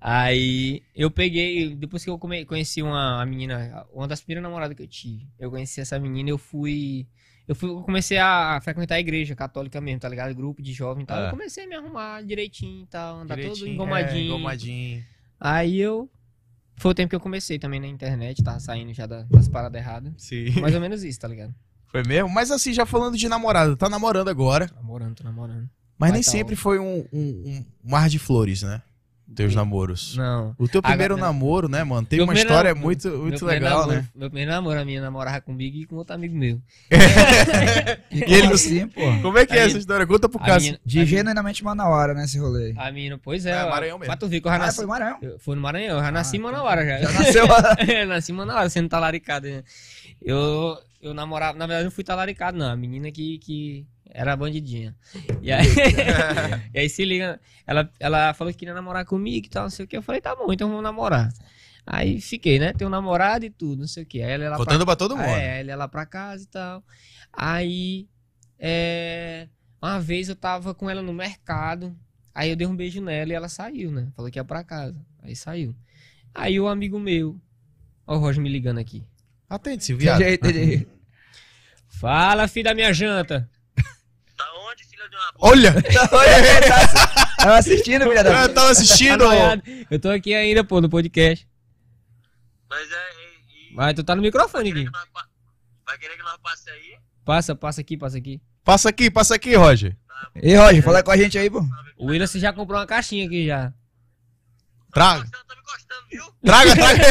Aí 0.00 0.82
eu 0.94 1.10
peguei, 1.10 1.74
depois 1.74 2.04
que 2.04 2.10
eu 2.10 2.18
conheci 2.18 2.82
uma 2.82 3.24
menina, 3.24 3.86
uma 3.92 4.06
das 4.06 4.20
primeiras 4.20 4.42
namoradas 4.42 4.76
que 4.76 4.82
eu 4.82 4.86
tive, 4.86 5.26
eu 5.38 5.50
conheci 5.50 5.80
essa 5.80 5.98
menina, 5.98 6.28
eu 6.30 6.36
fui. 6.38 7.06
Eu, 7.46 7.54
fui, 7.54 7.68
eu 7.68 7.82
comecei 7.82 8.16
a 8.18 8.58
frequentar 8.62 8.94
a 8.94 9.00
igreja 9.00 9.34
católica 9.34 9.80
mesmo, 9.80 10.00
tá 10.00 10.08
ligado? 10.08 10.34
Grupo 10.34 10.62
de 10.62 10.72
jovem 10.72 11.02
e 11.04 11.06
tal. 11.06 11.18
É. 11.18 11.26
Eu 11.26 11.30
comecei 11.30 11.64
a 11.64 11.68
me 11.68 11.74
arrumar 11.74 12.22
direitinho 12.22 12.84
e 12.84 12.86
tal, 12.86 13.16
andar 13.16 13.34
todo 13.36 13.42
Direitinho, 13.42 13.74
engomadinho. 13.74 14.18
É, 14.22 14.24
engomadinho. 14.26 15.04
Aí 15.38 15.78
eu. 15.80 16.08
Foi 16.76 16.90
o 16.90 16.94
tempo 16.94 17.10
que 17.10 17.14
eu 17.16 17.20
comecei 17.20 17.58
também 17.58 17.78
na 17.78 17.86
internet, 17.86 18.42
tava 18.42 18.58
saindo 18.58 18.92
já 18.92 19.06
da- 19.06 19.22
das 19.30 19.46
paradas 19.48 19.80
erradas. 19.80 20.12
Sim. 20.16 20.58
Mais 20.60 20.74
ou 20.74 20.80
menos 20.80 21.04
isso, 21.04 21.20
tá 21.20 21.28
ligado? 21.28 21.54
Foi 21.86 22.02
mesmo? 22.02 22.28
Mas 22.28 22.50
assim, 22.50 22.72
já 22.72 22.84
falando 22.84 23.16
de 23.16 23.28
namorada, 23.28 23.76
tá 23.76 23.88
namorando 23.88 24.28
agora. 24.28 24.66
Tô 24.68 24.74
namorando, 24.74 25.14
tô 25.14 25.22
namorando. 25.24 25.70
Mas 25.96 26.10
Vai 26.10 26.12
nem 26.12 26.22
tá 26.22 26.30
sempre 26.30 26.54
ótimo. 26.54 26.62
foi 26.62 26.78
um, 26.80 27.06
um, 27.12 27.28
um 27.46 27.64
mar 27.88 28.08
de 28.08 28.18
flores, 28.18 28.62
né? 28.62 28.82
Teus 29.34 29.50
Sim. 29.52 29.56
namoros. 29.56 30.16
Não. 30.16 30.54
O 30.58 30.68
teu 30.68 30.80
primeiro 30.82 31.14
Agora- 31.14 31.32
namoro, 31.32 31.68
né, 31.68 31.82
mano? 31.84 32.06
Meu 32.10 32.24
uma 32.24 32.34
história 32.34 32.70
namoro- 32.70 32.84
muito, 32.86 33.08
muito 33.10 33.44
legal, 33.44 33.80
namoro- 33.80 33.96
né? 33.98 34.08
Meu 34.14 34.28
primeiro 34.30 34.50
namoro, 34.52 34.80
a 34.80 34.84
minha 34.84 35.00
namorava 35.02 35.40
comigo 35.40 35.76
e 35.76 35.84
com 35.86 35.96
outro 35.96 36.14
amigo 36.14 36.34
meu. 36.36 36.60
E 38.10 38.18
E 38.24 38.34
ele- 38.34 38.52
assim, 38.52 38.86
pô. 38.88 39.00
Como 39.22 39.36
é 39.38 39.46
que 39.46 39.54
é 39.54 39.62
Aí- 39.62 39.66
essa 39.68 39.78
história? 39.78 40.06
Conta 40.06 40.28
pro 40.28 40.40
menina- 40.40 40.78
De 40.84 41.04
genuinamente 41.06 41.64
Manauara, 41.64 42.14
né, 42.14 42.24
esse 42.24 42.38
rolê. 42.38 42.74
A 42.76 42.90
menina, 42.92 43.18
pois 43.22 43.44
é. 43.46 43.50
É, 43.50 43.68
Maranhão 43.68 43.98
mesmo. 43.98 44.06
Pra 44.10 44.16
tu 44.16 44.28
ver 44.28 44.40
que 44.40 44.46
eu 44.46 44.50
já 44.52 44.56
Ah, 44.56 44.58
nasci. 44.60 44.76
foi 44.76 44.86
Maranhão. 44.86 45.18
eu- 45.22 45.38
Foi 45.38 45.56
no 45.56 45.62
Maranhão, 45.62 45.96
eu 45.98 46.02
já 46.02 46.10
nasci 46.12 46.36
em 46.36 46.40
tá. 46.40 46.46
Manauara 46.46 46.84
já. 46.86 46.98
Já 47.00 47.12
nasceu 47.12 47.44
eu 47.46 47.48
nasci 48.06 48.32
em 48.32 48.34
Manauara, 48.34 48.68
sendo 48.70 48.88
talaricado. 48.88 49.46
né? 49.48 49.62
Eu, 50.22 50.76
eu 51.02 51.12
namorava, 51.12 51.58
na 51.58 51.66
verdade 51.66 51.84
não 51.84 51.90
fui 51.90 52.04
talaricado, 52.04 52.56
não. 52.56 52.70
A 52.70 52.76
menina 52.76 53.10
que, 53.10 53.38
que 53.38 53.86
era 54.14 54.36
bandidinha. 54.36 54.94
E 55.42 55.52
aí, 55.52 55.66
e 56.72 56.78
aí 56.78 56.88
se 56.88 57.04
liga, 57.04 57.40
ela, 57.66 57.90
ela 57.98 58.32
falou 58.32 58.52
que 58.52 58.60
queria 58.60 58.72
namorar 58.72 59.04
comigo 59.04 59.46
e 59.46 59.50
tal, 59.50 59.64
não 59.64 59.70
sei 59.70 59.84
o 59.84 59.88
que. 59.88 59.96
Eu 59.96 60.02
falei, 60.02 60.20
tá 60.20 60.34
bom, 60.36 60.52
então 60.52 60.68
vamos 60.68 60.84
namorar. 60.84 61.32
Aí 61.84 62.20
fiquei, 62.20 62.58
né? 62.58 62.72
Tenho 62.72 62.88
um 62.88 62.92
namorado 62.92 63.44
e 63.44 63.50
tudo, 63.50 63.80
não 63.80 63.88
sei 63.88 64.04
o 64.04 64.06
que. 64.06 64.22
Aí 64.22 64.30
ela 64.30 64.44
ia 64.44 64.50
lá 64.50 64.56
pra 64.56 64.64
Contando 64.64 64.86
pra 64.86 64.96
todo 64.96 65.16
mundo. 65.16 65.26
é, 65.26 65.60
ele 65.60 65.70
ia 65.70 65.76
lá 65.76 65.88
pra 65.88 66.06
casa 66.06 66.44
e 66.44 66.46
tal. 66.46 66.82
Aí, 67.32 68.08
é, 68.58 69.48
uma 69.82 70.00
vez 70.00 70.28
eu 70.28 70.36
tava 70.36 70.72
com 70.74 70.88
ela 70.88 71.02
no 71.02 71.12
mercado, 71.12 71.94
aí 72.32 72.50
eu 72.50 72.56
dei 72.56 72.66
um 72.66 72.76
beijo 72.76 73.02
nela 73.02 73.32
e 73.32 73.34
ela 73.34 73.48
saiu, 73.48 73.90
né? 73.90 74.08
Falou 74.14 74.30
que 74.30 74.38
ia 74.38 74.44
pra 74.44 74.62
casa. 74.62 75.04
Aí 75.22 75.34
saiu. 75.34 75.74
Aí 76.32 76.58
o 76.60 76.68
amigo 76.68 77.00
meu, 77.00 77.38
ó 78.06 78.16
o 78.16 78.18
Roger 78.18 78.42
me 78.42 78.48
ligando 78.48 78.78
aqui. 78.78 79.04
Atende, 79.50 79.84
se 79.84 79.94
Tem 79.94 79.98
viado. 79.98 80.22
Fala, 81.88 82.48
filho 82.48 82.64
da 82.64 82.74
minha 82.74 82.92
janta. 82.92 83.48
Tá 84.36 84.44
onde, 84.68 84.84
filha 84.84 84.96
de 84.96 85.02
uma 85.02 85.02
puta? 85.02 85.02
Olha! 85.38 85.74
Tava 87.38 87.58
assistindo, 87.58 88.04
filha 88.08 88.24
da 88.24 88.42
Eu 88.42 88.54
tava 88.54 88.70
assistindo. 88.70 89.18
Tá 89.28 89.58
eu 89.90 89.98
tô 90.00 90.08
aqui 90.10 90.34
ainda, 90.34 90.64
pô, 90.64 90.80
no 90.80 90.88
podcast. 90.88 91.46
Mas 92.70 92.90
é. 92.90 92.94
E, 93.70 93.74
Mas 93.74 93.94
tu 93.94 94.02
tá 94.02 94.14
no 94.16 94.22
microfone 94.22 94.70
aqui. 94.70 94.84
nós 94.84 95.04
vai 95.84 95.98
querer 95.98 96.16
que 96.16 96.22
nós 96.22 96.38
passe 96.42 96.70
aí? 96.70 96.96
Passa, 97.24 97.54
passa 97.54 97.80
aqui, 97.82 97.96
passa 97.98 98.16
aqui. 98.16 98.40
Passa 98.64 98.88
aqui, 98.88 99.10
passa 99.10 99.34
aqui, 99.34 99.54
Roger. 99.54 99.94
E 100.42 100.54
Roger, 100.54 100.82
fala 100.82 101.02
com 101.02 101.10
a 101.10 101.16
gente 101.18 101.36
aí, 101.36 101.50
pô. 101.50 101.60
O 101.98 102.06
William 102.06 102.26
você 102.26 102.38
já 102.38 102.52
comprou 102.52 102.78
uma 102.78 102.86
caixinha 102.86 103.26
aqui 103.26 103.46
já. 103.46 103.72
Traga. 104.92 105.24
Você 105.24 105.30
tá 105.30 105.54
me 105.54 105.60
encostando, 105.60 106.06
viu? 106.10 106.24
Traga, 106.44 106.74
traga. 106.76 107.04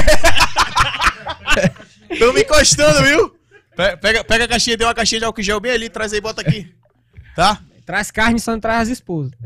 Tamo 2.17 2.33
me 2.33 2.41
encostando, 2.41 3.03
viu? 3.03 3.29
Pe- 3.75 3.97
Pega, 3.97 4.23
pega 4.23 4.45
a 4.45 4.47
caixinha, 4.47 4.77
tem 4.77 4.87
uma 4.87 4.93
caixinha 4.95 5.19
de 5.19 5.25
álcool 5.25 5.41
gel 5.43 5.59
bem 5.59 5.71
ali, 5.73 5.89
traz 5.89 6.11
aí, 6.13 6.21
bota 6.21 6.41
aqui. 6.41 6.73
Tá? 7.35 7.61
Traz 7.85 8.11
carne, 8.11 8.39
só 8.39 8.51
não 8.51 8.59
traz 8.59 8.83
as 8.83 8.89
esposas. 8.89 9.31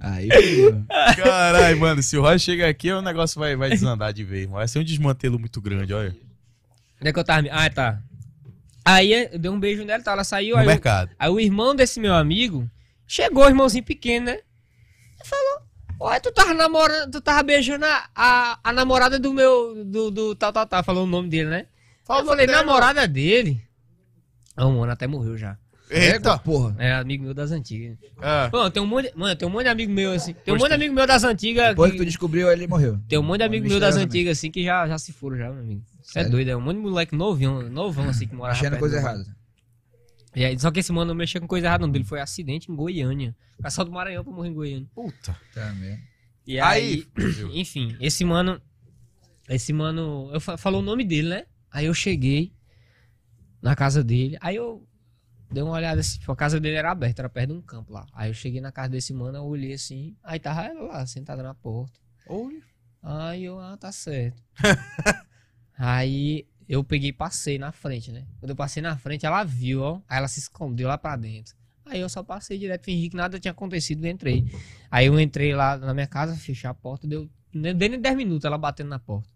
Aí, 0.00 0.30
filho. 0.30 0.86
Caralho, 1.16 1.78
mano, 1.78 2.02
se 2.02 2.16
o 2.16 2.22
Roger 2.22 2.38
chegar 2.38 2.68
aqui, 2.68 2.90
o 2.90 3.02
negócio 3.02 3.38
vai, 3.38 3.54
vai 3.54 3.68
desandar 3.68 4.12
de 4.12 4.24
vez. 4.24 4.48
Vai 4.48 4.66
ser 4.66 4.78
um 4.78 4.84
desmantelo 4.84 5.38
muito 5.38 5.60
grande, 5.60 5.92
olha. 5.92 6.16
Onde 7.00 7.10
é 7.10 7.12
que 7.12 7.18
eu 7.18 7.24
tava? 7.24 7.46
Ah, 7.50 7.68
tá. 7.68 8.00
Aí 8.84 9.12
eu 9.12 9.38
dei 9.38 9.50
um 9.50 9.60
beijo 9.60 9.84
nela, 9.84 10.02
tá? 10.02 10.12
Ela 10.12 10.24
saiu, 10.24 10.54
No 10.56 10.62
aí, 10.62 10.66
mercado. 10.66 11.10
aí 11.18 11.28
o 11.28 11.38
irmão 11.38 11.74
desse 11.74 12.00
meu 12.00 12.14
amigo 12.14 12.68
chegou, 13.06 13.46
irmãozinho 13.46 13.84
pequeno, 13.84 14.26
né? 14.26 14.32
Ele 14.32 15.24
falou: 15.28 15.60
Olha, 16.00 16.18
tu 16.18 16.32
tava 16.32 16.54
namorando, 16.54 17.10
tu 17.10 17.20
tava 17.20 17.42
beijando 17.42 17.84
a, 17.84 18.08
a, 18.14 18.58
a 18.64 18.72
namorada 18.72 19.18
do 19.18 19.34
meu. 19.34 19.84
Do, 19.84 20.10
do 20.10 20.34
tal, 20.34 20.50
tal, 20.50 20.66
tal. 20.66 20.82
Falou 20.82 21.04
o 21.04 21.06
nome 21.06 21.28
dele, 21.28 21.50
né? 21.50 21.66
Fala 22.06 22.22
eu 22.22 22.26
falei, 22.26 22.46
dele, 22.46 22.58
namorada 22.58 23.06
dele. 23.06 23.62
Ah, 24.56 24.66
o 24.66 24.78
mano 24.78 24.92
até 24.92 25.06
morreu 25.06 25.36
já. 25.36 25.56
Eita. 25.92 26.38
porra. 26.38 26.76
É 26.78 26.92
amigo 26.92 27.24
meu 27.24 27.34
das 27.34 27.50
antigas. 27.50 27.98
É. 28.22 28.48
Mano, 28.52 28.70
tem 28.70 28.80
um 28.82 28.86
monte, 28.86 29.10
mano, 29.16 29.34
tem 29.34 29.48
um 29.48 29.50
monte 29.50 29.64
de 29.64 29.68
amigo 29.70 29.92
meu 29.92 30.12
assim. 30.12 30.32
Tem 30.34 30.54
um 30.54 30.56
monte 30.56 30.68
de 30.68 30.74
amigo 30.74 30.94
meu 30.94 31.04
das 31.06 31.24
antigas. 31.24 31.70
Depois 31.70 31.90
que- 31.90 31.98
que 31.98 32.04
tu 32.04 32.06
descobriu, 32.06 32.50
ele 32.52 32.66
morreu. 32.68 33.00
Tem 33.08 33.18
um 33.18 33.22
monte 33.24 33.38
de 33.38 33.44
amigo 33.44 33.66
meu 33.66 33.80
das 33.80 33.96
Misteriosamente. 33.96 34.18
antigas 34.18 34.38
assim 34.38 34.50
que 34.52 34.62
já, 34.62 34.86
já 34.86 34.98
se 34.98 35.12
foram 35.12 35.36
já, 35.36 35.50
meu 35.50 35.60
amigo. 35.62 35.82
Isso 36.00 36.16
é 36.18 36.24
doido, 36.28 36.48
é 36.48 36.56
um 36.56 36.60
monte 36.60 36.76
de 36.76 36.82
moleque 36.82 37.16
novão, 37.16 37.62
novão 37.70 38.08
assim 38.08 38.26
que 38.28 38.34
mora 38.36 38.52
Achando 38.52 38.78
coisa 38.78 38.98
errada. 38.98 39.24
E 40.36 40.44
aí, 40.44 40.56
só 40.60 40.70
que 40.70 40.78
esse 40.78 40.92
mano 40.92 41.08
não 41.08 41.14
mexeu 41.16 41.40
com 41.40 41.48
coisa 41.48 41.66
errada, 41.66 41.84
não. 41.84 41.92
Dele 41.92 42.04
foi 42.04 42.20
acidente 42.20 42.70
em 42.70 42.74
Goiânia. 42.76 43.34
Casal 43.60 43.84
do 43.84 43.90
Maranhão 43.90 44.22
pra 44.22 44.32
morrer 44.32 44.48
em 44.48 44.54
Goiânia. 44.54 44.86
Puta. 44.94 45.36
Tá 45.52 45.72
mesmo. 45.72 45.98
E 46.46 46.60
Aí, 46.60 47.04
aí, 47.16 47.50
enfim, 47.52 47.96
esse 48.00 48.24
mano. 48.24 48.60
Esse 49.48 49.72
mano. 49.72 50.30
Eu 50.32 50.40
fa- 50.40 50.56
falou 50.56 50.80
o 50.80 50.84
nome 50.84 51.04
dele, 51.04 51.28
né? 51.30 51.44
Aí 51.72 51.86
eu 51.86 51.94
cheguei 51.94 52.52
na 53.62 53.76
casa 53.76 54.02
dele. 54.02 54.36
Aí 54.40 54.56
eu 54.56 54.86
dei 55.50 55.62
uma 55.62 55.72
olhada 55.72 56.00
assim. 56.00 56.18
tipo, 56.18 56.32
A 56.32 56.36
casa 56.36 56.60
dele 56.60 56.76
era 56.76 56.90
aberta, 56.90 57.22
era 57.22 57.28
perto 57.28 57.48
de 57.52 57.58
um 57.58 57.62
campo 57.62 57.92
lá. 57.92 58.06
Aí 58.12 58.30
eu 58.30 58.34
cheguei 58.34 58.60
na 58.60 58.72
casa 58.72 58.90
desse 58.90 59.12
mano, 59.12 59.38
eu 59.38 59.44
olhei 59.44 59.72
assim. 59.72 60.16
Aí 60.22 60.38
tava 60.38 60.64
ela 60.64 60.82
lá, 60.82 61.06
sentada 61.06 61.42
na 61.42 61.54
porta. 61.54 61.98
Olha. 62.26 62.62
Aí 63.02 63.44
eu, 63.44 63.58
ah, 63.58 63.76
tá 63.76 63.90
certo. 63.90 64.42
aí 65.76 66.46
eu 66.68 66.84
peguei 66.84 67.10
e 67.10 67.12
passei 67.12 67.58
na 67.58 67.72
frente, 67.72 68.12
né? 68.12 68.26
Quando 68.38 68.50
eu 68.50 68.56
passei 68.56 68.82
na 68.82 68.96
frente, 68.96 69.26
ela 69.26 69.42
viu, 69.42 69.82
ó. 69.82 70.00
Aí 70.08 70.18
ela 70.18 70.28
se 70.28 70.38
escondeu 70.38 70.88
lá 70.88 70.98
pra 70.98 71.16
dentro. 71.16 71.54
Aí 71.84 72.00
eu 72.00 72.08
só 72.08 72.22
passei 72.22 72.56
direto, 72.56 72.84
fingi 72.84 73.08
que 73.08 73.16
nada 73.16 73.40
tinha 73.40 73.50
acontecido 73.50 74.04
e 74.06 74.10
entrei. 74.10 74.44
Aí 74.90 75.06
eu 75.06 75.18
entrei 75.18 75.54
lá 75.54 75.76
na 75.76 75.92
minha 75.92 76.06
casa, 76.06 76.36
fechei 76.36 76.70
a 76.70 76.74
porta, 76.74 77.08
deu 77.08 77.28
nem 77.52 77.74
dei 77.74 77.88
nem 77.88 78.00
10 78.00 78.16
minutos 78.16 78.44
ela 78.44 78.56
batendo 78.56 78.90
na 78.90 78.98
porta. 78.98 79.28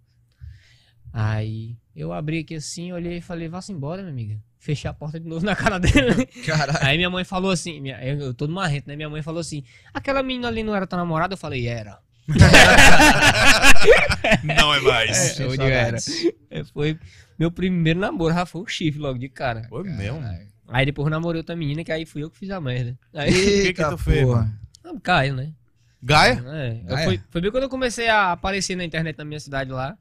Aí 1.16 1.76
eu 1.94 2.12
abri 2.12 2.40
aqui 2.40 2.56
assim, 2.56 2.90
olhei 2.92 3.18
e 3.18 3.20
falei, 3.20 3.48
vá-se 3.48 3.70
embora, 3.72 4.02
minha 4.02 4.12
amiga. 4.12 4.36
Fechei 4.58 4.90
a 4.90 4.94
porta 4.94 5.20
de 5.20 5.28
novo 5.28 5.44
na 5.46 5.54
cara 5.54 5.78
dele. 5.78 6.26
Caralho. 6.44 6.78
Aí 6.84 6.96
minha 6.96 7.08
mãe 7.08 7.22
falou 7.22 7.52
assim, 7.52 7.80
minha, 7.80 8.02
eu, 8.04 8.18
eu 8.18 8.34
tô 8.34 8.48
no 8.48 8.54
marrento, 8.54 8.88
né? 8.88 8.96
Minha 8.96 9.08
mãe 9.08 9.22
falou 9.22 9.40
assim, 9.40 9.62
aquela 9.92 10.22
menina 10.24 10.48
ali 10.48 10.64
não 10.64 10.74
era 10.74 10.86
tua 10.88 10.98
namorada? 10.98 11.34
Eu 11.34 11.38
falei, 11.38 11.68
era. 11.68 11.98
Não 14.42 14.74
é 14.74 14.80
mais. 14.80 15.38
É, 15.38 15.44
eu 15.44 15.50
digo, 15.50 15.62
era. 15.64 15.98
É, 16.50 16.64
Foi 16.64 16.98
meu 17.38 17.50
primeiro 17.50 18.00
namoro, 18.00 18.32
já 18.34 18.46
foi 18.46 18.62
o 18.62 18.66
chifre 18.66 19.00
logo 19.00 19.18
de 19.18 19.28
cara. 19.28 19.64
Foi 19.68 19.84
mesmo. 19.84 20.22
Aí 20.68 20.86
depois 20.86 21.06
eu 21.06 21.10
namorei 21.10 21.40
outra 21.40 21.54
menina, 21.54 21.84
que 21.84 21.92
aí 21.92 22.06
fui 22.06 22.22
eu 22.22 22.30
que 22.30 22.38
fiz 22.38 22.50
a 22.50 22.60
merda. 22.60 22.96
Aí, 23.12 23.30
que 23.32 23.38
Eita, 23.68 23.90
tu 23.90 23.98
fez, 23.98 24.26
mano? 24.26 24.50
ah, 24.84 24.92
Caio, 25.02 25.34
né? 25.34 25.52
Gaia? 26.02 26.42
É, 26.46 26.80
eu 26.82 26.94
Gaia? 26.96 27.04
fui- 27.06 27.20
foi 27.30 27.40
bem 27.40 27.50
quando 27.50 27.64
eu 27.64 27.68
comecei 27.68 28.08
a 28.08 28.32
aparecer 28.32 28.74
na 28.76 28.84
internet 28.84 29.16
na 29.18 29.24
minha 29.24 29.40
cidade 29.40 29.70
lá. 29.70 29.96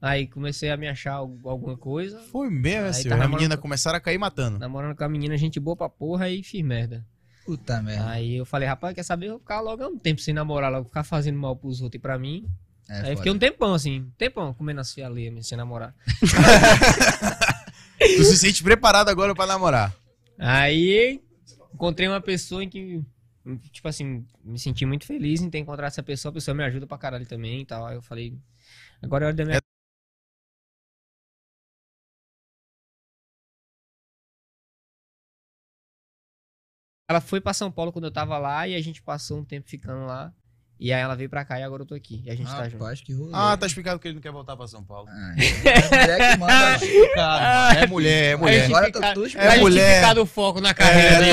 Aí 0.00 0.26
comecei 0.26 0.70
a 0.70 0.76
me 0.76 0.86
achar 0.88 1.14
al- 1.14 1.38
alguma 1.44 1.76
coisa. 1.76 2.20
Foi 2.30 2.50
mesmo, 2.50 2.82
Aí 2.84 2.90
assim. 2.90 3.08
tá 3.08 3.22
a 3.22 3.28
menina 3.28 3.56
começaram 3.56 3.96
a 3.96 4.00
cair 4.00 4.18
matando. 4.18 4.58
Namorando 4.58 4.94
com 4.96 5.04
a 5.04 5.08
menina, 5.08 5.36
gente 5.38 5.58
boa 5.58 5.74
pra 5.76 5.88
porra, 5.88 6.28
e 6.28 6.42
fiz 6.42 6.62
merda. 6.62 7.06
Puta 7.46 7.80
merda. 7.82 8.08
Aí 8.10 8.36
eu 8.36 8.44
falei, 8.46 8.68
rapaz, 8.68 8.94
quer 8.94 9.02
saber? 9.02 9.26
Eu 9.26 9.30
vou 9.32 9.38
ficar 9.40 9.60
logo 9.60 9.84
um 9.86 9.98
tempo 9.98 10.20
sem 10.20 10.32
namorar, 10.34 10.70
logo 10.70 10.88
ficar 10.88 11.04
fazendo 11.04 11.38
mal 11.38 11.56
pros 11.56 11.80
outros 11.80 11.98
e 11.98 12.02
pra 12.02 12.18
mim. 12.18 12.46
É 12.88 12.96
aí 12.96 13.02
foda. 13.02 13.16
fiquei 13.16 13.32
um 13.32 13.38
tempão 13.38 13.72
assim, 13.74 14.00
um 14.00 14.10
tempão 14.18 14.52
comendo 14.52 14.80
as 14.80 14.92
filhas 14.92 15.10
alheias, 15.10 15.46
sem 15.46 15.56
namorar. 15.56 15.94
Tu 17.98 18.24
se 18.24 18.36
sente 18.38 18.62
preparado 18.62 19.08
agora 19.08 19.34
pra 19.34 19.46
namorar. 19.46 19.94
Aí 20.38 21.20
encontrei 21.72 22.06
uma 22.08 22.20
pessoa 22.20 22.62
em 22.62 22.68
que, 22.68 23.02
tipo 23.72 23.88
assim, 23.88 24.26
me 24.44 24.58
senti 24.58 24.84
muito 24.84 25.06
feliz 25.06 25.40
em 25.40 25.48
ter 25.50 25.58
encontrado 25.58 25.88
essa 25.88 26.02
pessoa. 26.02 26.30
A 26.30 26.34
pessoa 26.34 26.54
me 26.54 26.62
ajuda 26.64 26.86
pra 26.86 26.98
caralho 26.98 27.26
também 27.26 27.62
e 27.62 27.64
tal. 27.64 27.86
Aí 27.86 27.96
eu 27.96 28.02
falei, 28.02 28.36
agora 29.02 29.24
é 29.24 29.26
hora 29.28 29.36
da 29.36 29.44
minha. 29.44 29.60
Ela 37.08 37.20
foi 37.20 37.40
pra 37.40 37.52
São 37.52 37.70
Paulo 37.70 37.92
quando 37.92 38.04
eu 38.06 38.10
tava 38.10 38.38
lá 38.38 38.66
e 38.66 38.74
a 38.74 38.80
gente 38.82 39.02
passou 39.02 39.38
um 39.38 39.44
tempo 39.44 39.68
ficando 39.68 40.06
lá. 40.06 40.32
E 40.80 40.92
aí 40.92 41.00
ela 41.00 41.14
veio 41.14 41.30
pra 41.30 41.44
cá 41.44 41.60
e 41.60 41.62
agora 41.62 41.82
eu 41.82 41.86
tô 41.86 41.94
aqui. 41.94 42.20
E 42.24 42.30
a 42.30 42.34
gente 42.34 42.50
tá 42.50 42.64
junto. 42.68 42.82
Rapaz, 42.82 43.00
que 43.00 43.12
rolê. 43.12 43.30
Ah, 43.32 43.56
tá 43.56 43.66
explicado 43.66 43.98
que 44.00 44.08
ele 44.08 44.14
não 44.16 44.22
quer 44.22 44.32
voltar 44.32 44.56
pra 44.56 44.66
São 44.66 44.82
Paulo. 44.82 45.06
Ah, 45.08 45.34
é 45.36 45.96
mulher 46.00 46.32
que 46.32 46.38
manda. 46.38 46.78
mano. 46.80 47.14
Cara, 47.14 47.80
é 47.80 47.86
mulher, 47.86 48.32
é 48.32 48.36
mulher. 48.36 48.64
Agora 48.66 48.90
tá 48.90 49.12
tudo 49.14 49.26
É 49.26 49.30
Tá 49.54 49.56
mulher. 49.58 49.82
justificado 49.84 50.22
o 50.22 50.26
foco 50.26 50.60
na 50.60 50.74
carreira 50.74 51.26
É, 51.26 51.30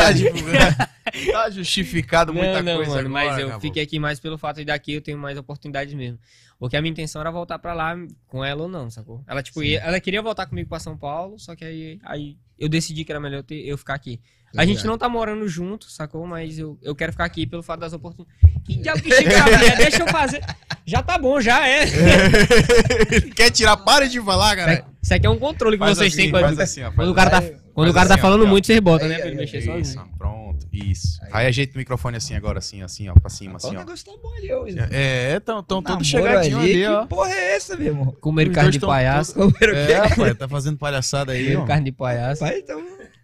tá, 0.78 0.90
tá 1.32 1.50
justificado 1.50 2.34
muita 2.34 2.62
não, 2.62 2.74
não, 2.74 2.76
coisa 2.78 2.96
mano, 2.98 3.10
mas 3.10 3.28
agora, 3.28 3.42
eu 3.42 3.48
acabou. 3.48 3.62
fiquei 3.62 3.84
aqui 3.84 3.98
mais 3.98 4.20
pelo 4.20 4.38
fato 4.38 4.58
de 4.58 4.66
daqui 4.66 4.94
eu 4.94 5.02
tenho 5.02 5.18
mais 5.18 5.38
oportunidades 5.38 5.94
mesmo. 5.94 6.20
Porque 6.60 6.78
a 6.78 6.82
minha 6.82 6.92
intenção 6.92 7.20
era 7.22 7.32
voltar 7.32 7.58
pra 7.58 7.74
lá 7.74 7.96
com 8.28 8.46
ela 8.46 8.62
ou 8.64 8.70
não, 8.70 8.90
sacou? 8.92 9.24
Ela, 9.26 9.42
tipo, 9.42 9.64
ia- 9.64 9.80
ela 9.80 10.00
queria 10.00 10.22
voltar 10.22 10.46
comigo 10.46 10.70
pra 10.70 10.80
São 10.80 10.96
Paulo, 10.96 11.40
só 11.40 11.56
que 11.56 11.66
aí, 11.66 12.00
aí 12.04 12.38
eu 12.60 12.70
decidi 12.70 13.04
que 13.04 13.12
era 13.12 13.20
melhor 13.20 13.38
eu, 13.38 13.44
ter- 13.44 13.66
eu 13.66 13.78
ficar 13.78 13.96
aqui. 13.96 14.22
A 14.58 14.66
gente 14.66 14.86
não 14.86 14.98
tá 14.98 15.08
morando 15.08 15.48
junto, 15.48 15.90
sacou? 15.90 16.26
Mas 16.28 16.60
eu, 16.60 16.78
eu 16.82 16.94
quero 16.96 17.12
ficar 17.12 17.26
aqui 17.26 17.46
pelo 17.48 17.64
fato 17.64 17.80
das 17.80 17.94
oportunidades. 17.94 18.40
Que 18.66 18.76
diabo 18.78 19.02
que 19.02 19.12
chega, 19.16 19.44
mulher? 19.44 19.78
Deixa 19.78 20.04
eu 20.04 20.08
fazer. 20.08 20.42
Já 20.86 21.02
tá 21.02 21.18
bom, 21.18 21.40
já 21.40 21.68
é. 21.68 21.84
Ele 23.12 23.32
quer 23.36 23.50
tirar, 23.52 23.78
para 23.78 24.08
de 24.08 24.20
falar, 24.22 24.56
cara. 24.56 24.86
Isso 25.02 25.14
aqui 25.14 25.26
é 25.26 25.30
um 25.30 25.40
controle 25.40 25.78
que 25.78 25.84
Faz 25.84 25.98
vocês 25.98 26.14
assim, 26.14 26.22
têm 26.24 26.32
quando, 26.32 26.44
faz 26.44 26.60
assim, 26.60 26.82
ó, 26.82 26.86
faz 26.86 26.96
quando 26.96 27.10
o 27.10 27.16
cara 27.16 27.30
tá, 27.32 27.38
assim. 27.40 27.54
quando 27.74 27.90
o 27.90 27.94
cara 27.94 28.08
tá 28.08 28.14
assim, 28.16 28.22
ó, 28.22 28.24
falando 28.24 28.44
ó. 28.44 28.48
muito, 28.48 28.68
você 28.68 28.80
bota, 28.80 29.06
Aí, 29.06 29.10
né? 29.10 29.18
Pra 29.18 29.28
ele 29.28 29.36
mexer 29.38 29.58
Isso, 29.60 29.72
sozinho. 29.72 30.10
pronto, 30.18 30.68
isso. 30.72 31.20
Aí. 31.24 31.30
Aí 31.34 31.48
ajeita 31.48 31.74
o 31.74 31.78
microfone 31.80 32.18
assim 32.18 32.36
agora, 32.36 32.60
assim, 32.60 32.84
assim, 32.84 33.10
ó, 33.10 33.14
pra 33.14 33.30
cima, 33.30 33.54
O 33.54 33.58
assim, 33.58 33.76
ó. 33.76 33.80
negócio 33.80 34.06
tá 34.06 34.12
bom 34.22 34.32
ali, 34.36 34.54
ô. 34.54 34.66
É, 34.92 35.40
tão, 35.40 35.64
tão 35.64 35.82
todos 35.82 36.06
chegadinho 36.06 36.60
ali, 36.60 36.86
ó. 36.86 37.02
Que 37.02 37.08
porra 37.08 37.32
é 37.32 37.56
essa, 37.56 37.76
meu 37.76 37.88
irmão? 37.88 38.16
Comer 38.22 38.52
carne 38.52 38.70
de 38.72 38.80
tão- 38.80 38.90
palhaço. 38.90 39.34
Comeram 39.34 39.74
o 39.74 39.76
É, 39.78 39.88
quê? 39.88 39.94
rapaz, 39.94 40.38
tá 40.38 40.48
fazendo 40.48 40.78
palhaçada 40.78 41.32
aí, 41.32 41.46
Comer 41.46 41.58
ó. 41.58 41.66
carne 41.66 41.86
de 41.86 41.92
palhaço. 41.92 42.44
Rapaz, 42.44 42.60
então. 42.62 42.80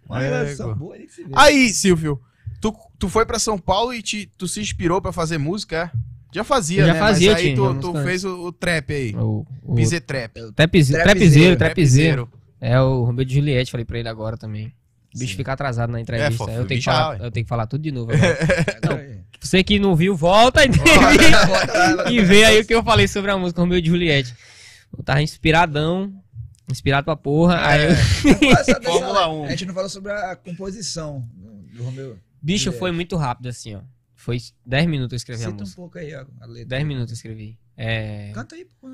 Uma 0.08 0.22
É, 0.22 0.28
relação 0.28 0.74
boa 0.74 0.94
ali 0.94 1.06
que 1.06 1.12
se 1.12 1.24
vê. 1.24 1.30
Aí, 1.34 1.68
Silvio, 1.70 2.20
tu, 2.60 2.74
tu 2.98 3.08
foi 3.08 3.26
pra 3.26 3.38
São 3.38 3.58
Paulo 3.58 3.92
e 3.92 4.02
te, 4.02 4.30
tu 4.38 4.48
se 4.48 4.60
inspirou 4.60 5.00
pra 5.02 5.12
fazer 5.12 5.38
música, 5.38 5.92
é? 5.94 5.98
Já 6.34 6.44
fazia, 6.44 6.82
Eu 6.82 6.86
já 6.86 6.94
né? 6.94 6.98
fazia, 7.00 7.32
Mas 7.32 7.40
aí 7.40 7.44
tinha, 7.46 7.56
tu, 7.56 7.74
já 7.74 7.80
tu 7.80 7.92
fez 8.04 8.24
o, 8.24 8.46
o 8.46 8.52
trap 8.52 8.92
aí. 8.92 9.14
O, 9.16 9.46
o 9.62 9.74
Pizê 9.74 10.00
trap. 10.00 10.32
trapizeiro, 10.54 11.02
trapizeiro. 11.04 11.56
Trapizeiro. 11.56 12.28
É 12.60 12.80
o 12.80 13.04
Romeu 13.04 13.24
de 13.24 13.34
Juliette, 13.34 13.70
falei 13.70 13.84
pra 13.84 13.98
ele 13.98 14.08
agora 14.08 14.36
também. 14.36 14.72
O 15.14 15.18
bicho 15.18 15.32
Sim. 15.32 15.38
fica 15.38 15.52
atrasado 15.52 15.90
na 15.90 16.00
entrevista. 16.00 16.34
É, 16.34 16.36
fofo, 16.36 16.50
eu, 16.50 16.66
tenho 16.66 16.82
que 16.82 16.90
ah, 16.90 16.92
falar, 16.92 17.08
ué. 17.10 17.26
eu 17.26 17.30
tenho 17.30 17.44
que 17.44 17.48
falar 17.48 17.66
tudo 17.66 17.82
de 17.82 17.90
novo 17.90 18.12
agora. 18.12 19.00
Aí. 19.00 19.18
Você 19.40 19.62
que 19.64 19.78
não 19.78 19.96
viu, 19.96 20.14
volta 20.14 20.60
e, 20.64 20.68
e 22.12 22.22
vê 22.22 22.44
aí 22.44 22.60
o 22.60 22.66
que 22.66 22.74
eu 22.74 22.82
falei 22.82 23.08
sobre 23.08 23.30
a 23.30 23.38
música 23.38 23.60
Romeu 23.60 23.80
de 23.80 23.88
Juliette. 23.88 24.34
Eu 24.96 25.02
tava 25.04 25.22
inspiradão, 25.22 26.12
inspirado 26.70 27.04
pra 27.04 27.16
porra. 27.16 27.66
Aí 27.66 27.84
eu- 27.86 27.96
só 27.96 28.38
dessa- 28.64 28.80
Fórmula 28.82 29.28
1. 29.28 29.44
A 29.44 29.50
gente 29.50 29.66
não 29.66 29.74
falou 29.74 29.88
sobre 29.88 30.12
a 30.12 30.36
composição 30.36 31.28
do 31.72 31.82
Romeu. 31.84 32.18
bicho, 32.42 32.72
foi 32.72 32.90
muito 32.92 33.16
rápido 33.16 33.48
assim, 33.48 33.74
ó. 33.76 33.80
Foi 34.14 34.36
10 34.66 34.86
minutos 34.86 35.12
eu 35.12 35.16
escrevi 35.16 35.42
a 35.42 35.46
Cita 35.46 35.56
um 35.56 35.60
música. 35.60 35.76
pouco 35.76 35.98
aí, 35.98 36.12
a 36.14 36.26
letra. 36.46 36.66
10 36.70 36.86
minutos 36.86 37.12
eu 37.12 37.14
escrevi. 37.14 37.58
É. 37.76 38.32
Canta 38.32 38.54
aí, 38.56 38.64
pô. 38.80 38.88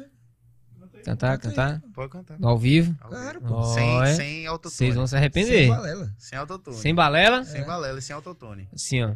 Cantar, 1.05 1.39
canta 1.39 1.49
aí, 1.67 1.79
cantar. 1.79 1.83
Pode 1.93 2.11
cantar. 2.13 2.39
Ao 2.43 2.59
vivo. 2.59 2.95
Claro, 3.01 3.41
Sem, 3.41 3.49
pô. 3.49 3.55
Olha, 3.57 4.15
sem 4.15 4.47
autotune. 4.47 4.75
Vocês 4.77 4.95
vão 4.95 5.07
se 5.07 5.11
Sem 5.11 5.19
arrepender. 5.19 5.69
balela. 5.69 6.15
Sem 6.19 6.39
autotune. 6.39 6.77
Sem 6.77 6.95
balela? 6.95 7.45
Sem 7.45 7.65
balela 7.65 7.99
e 7.99 8.03
sem 8.03 8.15
autotune. 8.15 8.69
Assim, 8.73 9.03
ó. 9.03 9.15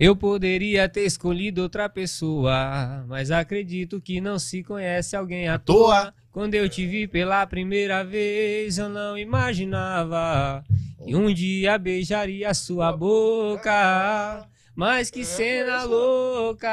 Eu 0.00 0.16
poderia 0.16 0.88
ter 0.88 1.04
escolhido 1.04 1.60
outra 1.60 1.86
pessoa, 1.86 3.04
mas 3.06 3.30
acredito 3.30 4.00
que 4.00 4.18
não 4.18 4.38
se 4.38 4.64
conhece 4.64 5.14
alguém 5.14 5.46
à 5.46 5.58
toa. 5.58 6.14
Quando 6.32 6.54
eu 6.54 6.66
te 6.70 6.86
vi 6.86 7.06
pela 7.06 7.46
primeira 7.46 8.02
vez, 8.02 8.78
eu 8.78 8.88
não 8.88 9.18
imaginava 9.18 10.64
que 11.04 11.14
um 11.14 11.30
dia 11.30 11.76
beijaria 11.76 12.54
sua 12.54 12.96
boca. 12.96 14.48
Mas 14.74 15.10
que 15.10 15.22
cena 15.22 15.82
louca! 15.84 16.70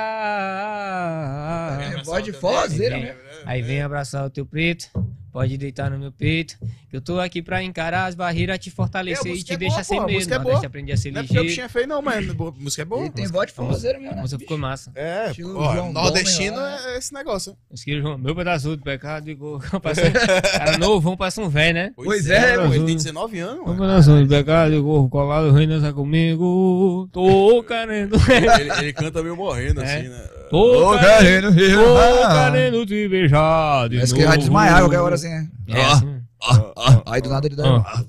É, 1.82 2.02
voz 2.04 2.24
de 2.24 2.32
forrozeira 2.32 2.98
mesmo. 2.98 3.20
Aí 3.46 3.62
vem 3.62 3.82
abraçar 3.82 4.26
o 4.26 4.30
teu 4.30 4.46
preto, 4.46 4.90
pode 5.38 5.56
deitar 5.56 5.92
no 5.92 6.00
meu 6.00 6.12
peito. 6.12 6.58
Que 6.90 6.96
eu 6.98 7.02
tô 7.02 7.20
aqui 7.20 7.44
pra 7.44 7.62
encarar 7.62 8.06
as 8.08 8.16
barreiras, 8.16 8.58
te 8.58 8.70
É, 8.70 8.72
a 8.72 8.76
fortalecer 8.76 9.28
e 9.28 9.30
música 9.30 9.48
te 9.50 9.54
é 9.54 9.58
deixar 9.58 9.84
sem 9.84 10.00
medo. 10.00 10.14
música 10.14 10.36
é 10.36 10.40
boa. 10.40 10.66
aprender 10.66 10.94
a 10.94 10.98
ser 10.98 11.12
Não 11.12 11.20
é 11.20 11.22
ligeiro. 11.22 11.44
bichinho 11.46 11.66
é 11.66 11.70
feio, 11.70 11.88
não, 11.88 12.02
mas 12.02 12.28
a 12.28 12.34
música 12.58 12.82
é 12.82 12.86
boa. 12.86 13.02
Ele 13.02 13.10
tem 13.12 13.28
voz 13.28 13.48
de 13.48 13.54
forrozeiro 13.54 14.02
mesmo, 14.02 14.18
A 14.18 14.22
música 14.22 14.40
ficou 14.40 14.58
massa. 14.58 14.92
É, 14.96 15.28
ó, 15.30 15.34
João 15.76 15.94
nordestino 15.94 16.60
é 16.60 16.98
esse 16.98 17.14
negócio. 17.14 17.56
João, 17.86 18.18
meu 18.18 18.36
pedaço 18.36 18.76
de 18.76 18.82
pecado, 18.84 19.30
igual. 19.30 19.60
Cara 19.60 20.78
novão, 20.80 21.16
parece 21.16 21.40
um 21.40 21.50
velho, 21.50 21.74
né? 21.76 21.92
Pois 21.96 22.28
é, 22.30 22.56
pô, 22.56 22.62
mano. 22.64 22.74
ele 22.76 22.86
tem 22.86 22.96
19 22.96 23.40
anos, 23.40 23.56
Meu 23.58 23.66
mano. 23.68 23.80
pedaço 23.82 24.24
de 24.24 24.28
pecado, 24.28 24.74
igual 24.74 25.08
colado, 25.10 25.52
rei 25.52 25.68
dança 25.68 25.94
comigo. 25.94 27.08
Tô 27.12 27.64
querendo. 27.64 28.16
ele, 28.32 28.72
ele 28.80 28.94
canta 28.94 29.22
meio 29.22 29.36
morrendo, 29.36 29.82
É. 29.82 29.84
assim, 30.00 30.08
né? 30.10 30.24
Tô 30.50 30.94
Ô, 30.94 31.00
querendo. 31.00 31.54
querendo 31.54 31.84
Tô 31.84 32.52
querendo 32.52 32.86
te 32.86 33.08
beijar. 33.08 33.90
de 33.90 33.96
Parece 33.96 34.14
que 34.14 34.20
ele 34.20 34.28
vai 34.28 34.36
novo. 34.38 34.48
desmaiar 34.48 34.80
qualquer 34.80 35.00
hora 35.00 35.16
assim, 35.16 35.30
né? 35.30 35.50
É, 35.68 35.86
assim. 35.86 36.22
Aí 37.06 37.22
do 37.22 37.30
nada 37.30 37.48
ele 37.48 37.56
dá. 37.56 37.78
Ah. 37.78 38.04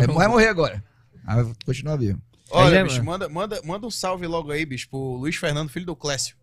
Aí 0.00 0.06
vai 0.06 0.28
morrer 0.28 0.48
agora. 0.48 0.82
Aí 1.26 1.44
continua 1.64 1.96
vivo. 1.96 2.20
Olha, 2.50 2.76
é, 2.76 2.82
bicho, 2.82 2.96
mano. 3.04 3.10
manda, 3.10 3.28
manda, 3.28 3.60
manda 3.64 3.86
um 3.86 3.90
salve 3.90 4.26
logo 4.26 4.50
aí, 4.50 4.64
bicho, 4.64 4.88
pro 4.88 4.98
Luiz 5.16 5.36
Fernando, 5.36 5.68
filho 5.68 5.84
do 5.86 5.94
Clécio. 5.94 6.34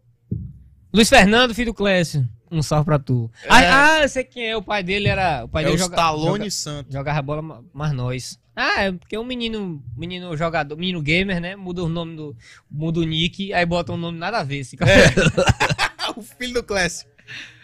Luiz 0.95 1.09
Fernando, 1.09 1.53
filho 1.53 1.72
do 1.72 1.76
Clécio. 1.76 2.27
Um 2.49 2.61
salve 2.63 2.85
pra 2.85 2.97
tu. 2.97 3.30
É. 3.43 3.47
Ah, 3.49 3.93
ah, 3.95 4.03
eu 4.03 4.09
sei 4.09 4.23
quem 4.23 4.47
é. 4.47 4.55
O 4.55 4.61
pai 4.61 4.81
dele 4.84 5.07
era. 5.09 5.43
O 5.43 5.49
pai 5.49 5.63
é 5.63 5.67
o 5.67 5.69
dele 5.72 5.81
joga- 5.81 5.95
Stallone 5.95 6.38
joga- 6.39 6.51
Santos. 6.51 6.93
Jogava 6.93 7.22
bola, 7.22 7.41
ma- 7.41 7.61
mas 7.73 7.91
nós. 7.91 8.39
Ah, 8.55 8.84
é 8.84 8.91
porque 8.93 9.17
um 9.17 9.26
menino, 9.26 9.84
menino 9.97 10.35
jogador, 10.38 10.77
menino 10.77 11.01
gamer, 11.01 11.41
né? 11.41 11.55
Muda 11.57 11.84
o 11.84 11.89
nome 11.89 12.15
do. 12.15 12.35
Muda 12.72 13.01
o 13.01 13.03
nick, 13.03 13.51
aí 13.53 13.65
bota 13.65 13.91
um 13.91 13.97
nome 13.97 14.17
nada 14.17 14.39
a 14.39 14.43
ver. 14.43 14.59
Esse 14.59 14.77
cara. 14.77 14.89
o 16.15 16.22
filho 16.22 16.53
do 16.53 16.63
Clécio. 16.63 17.07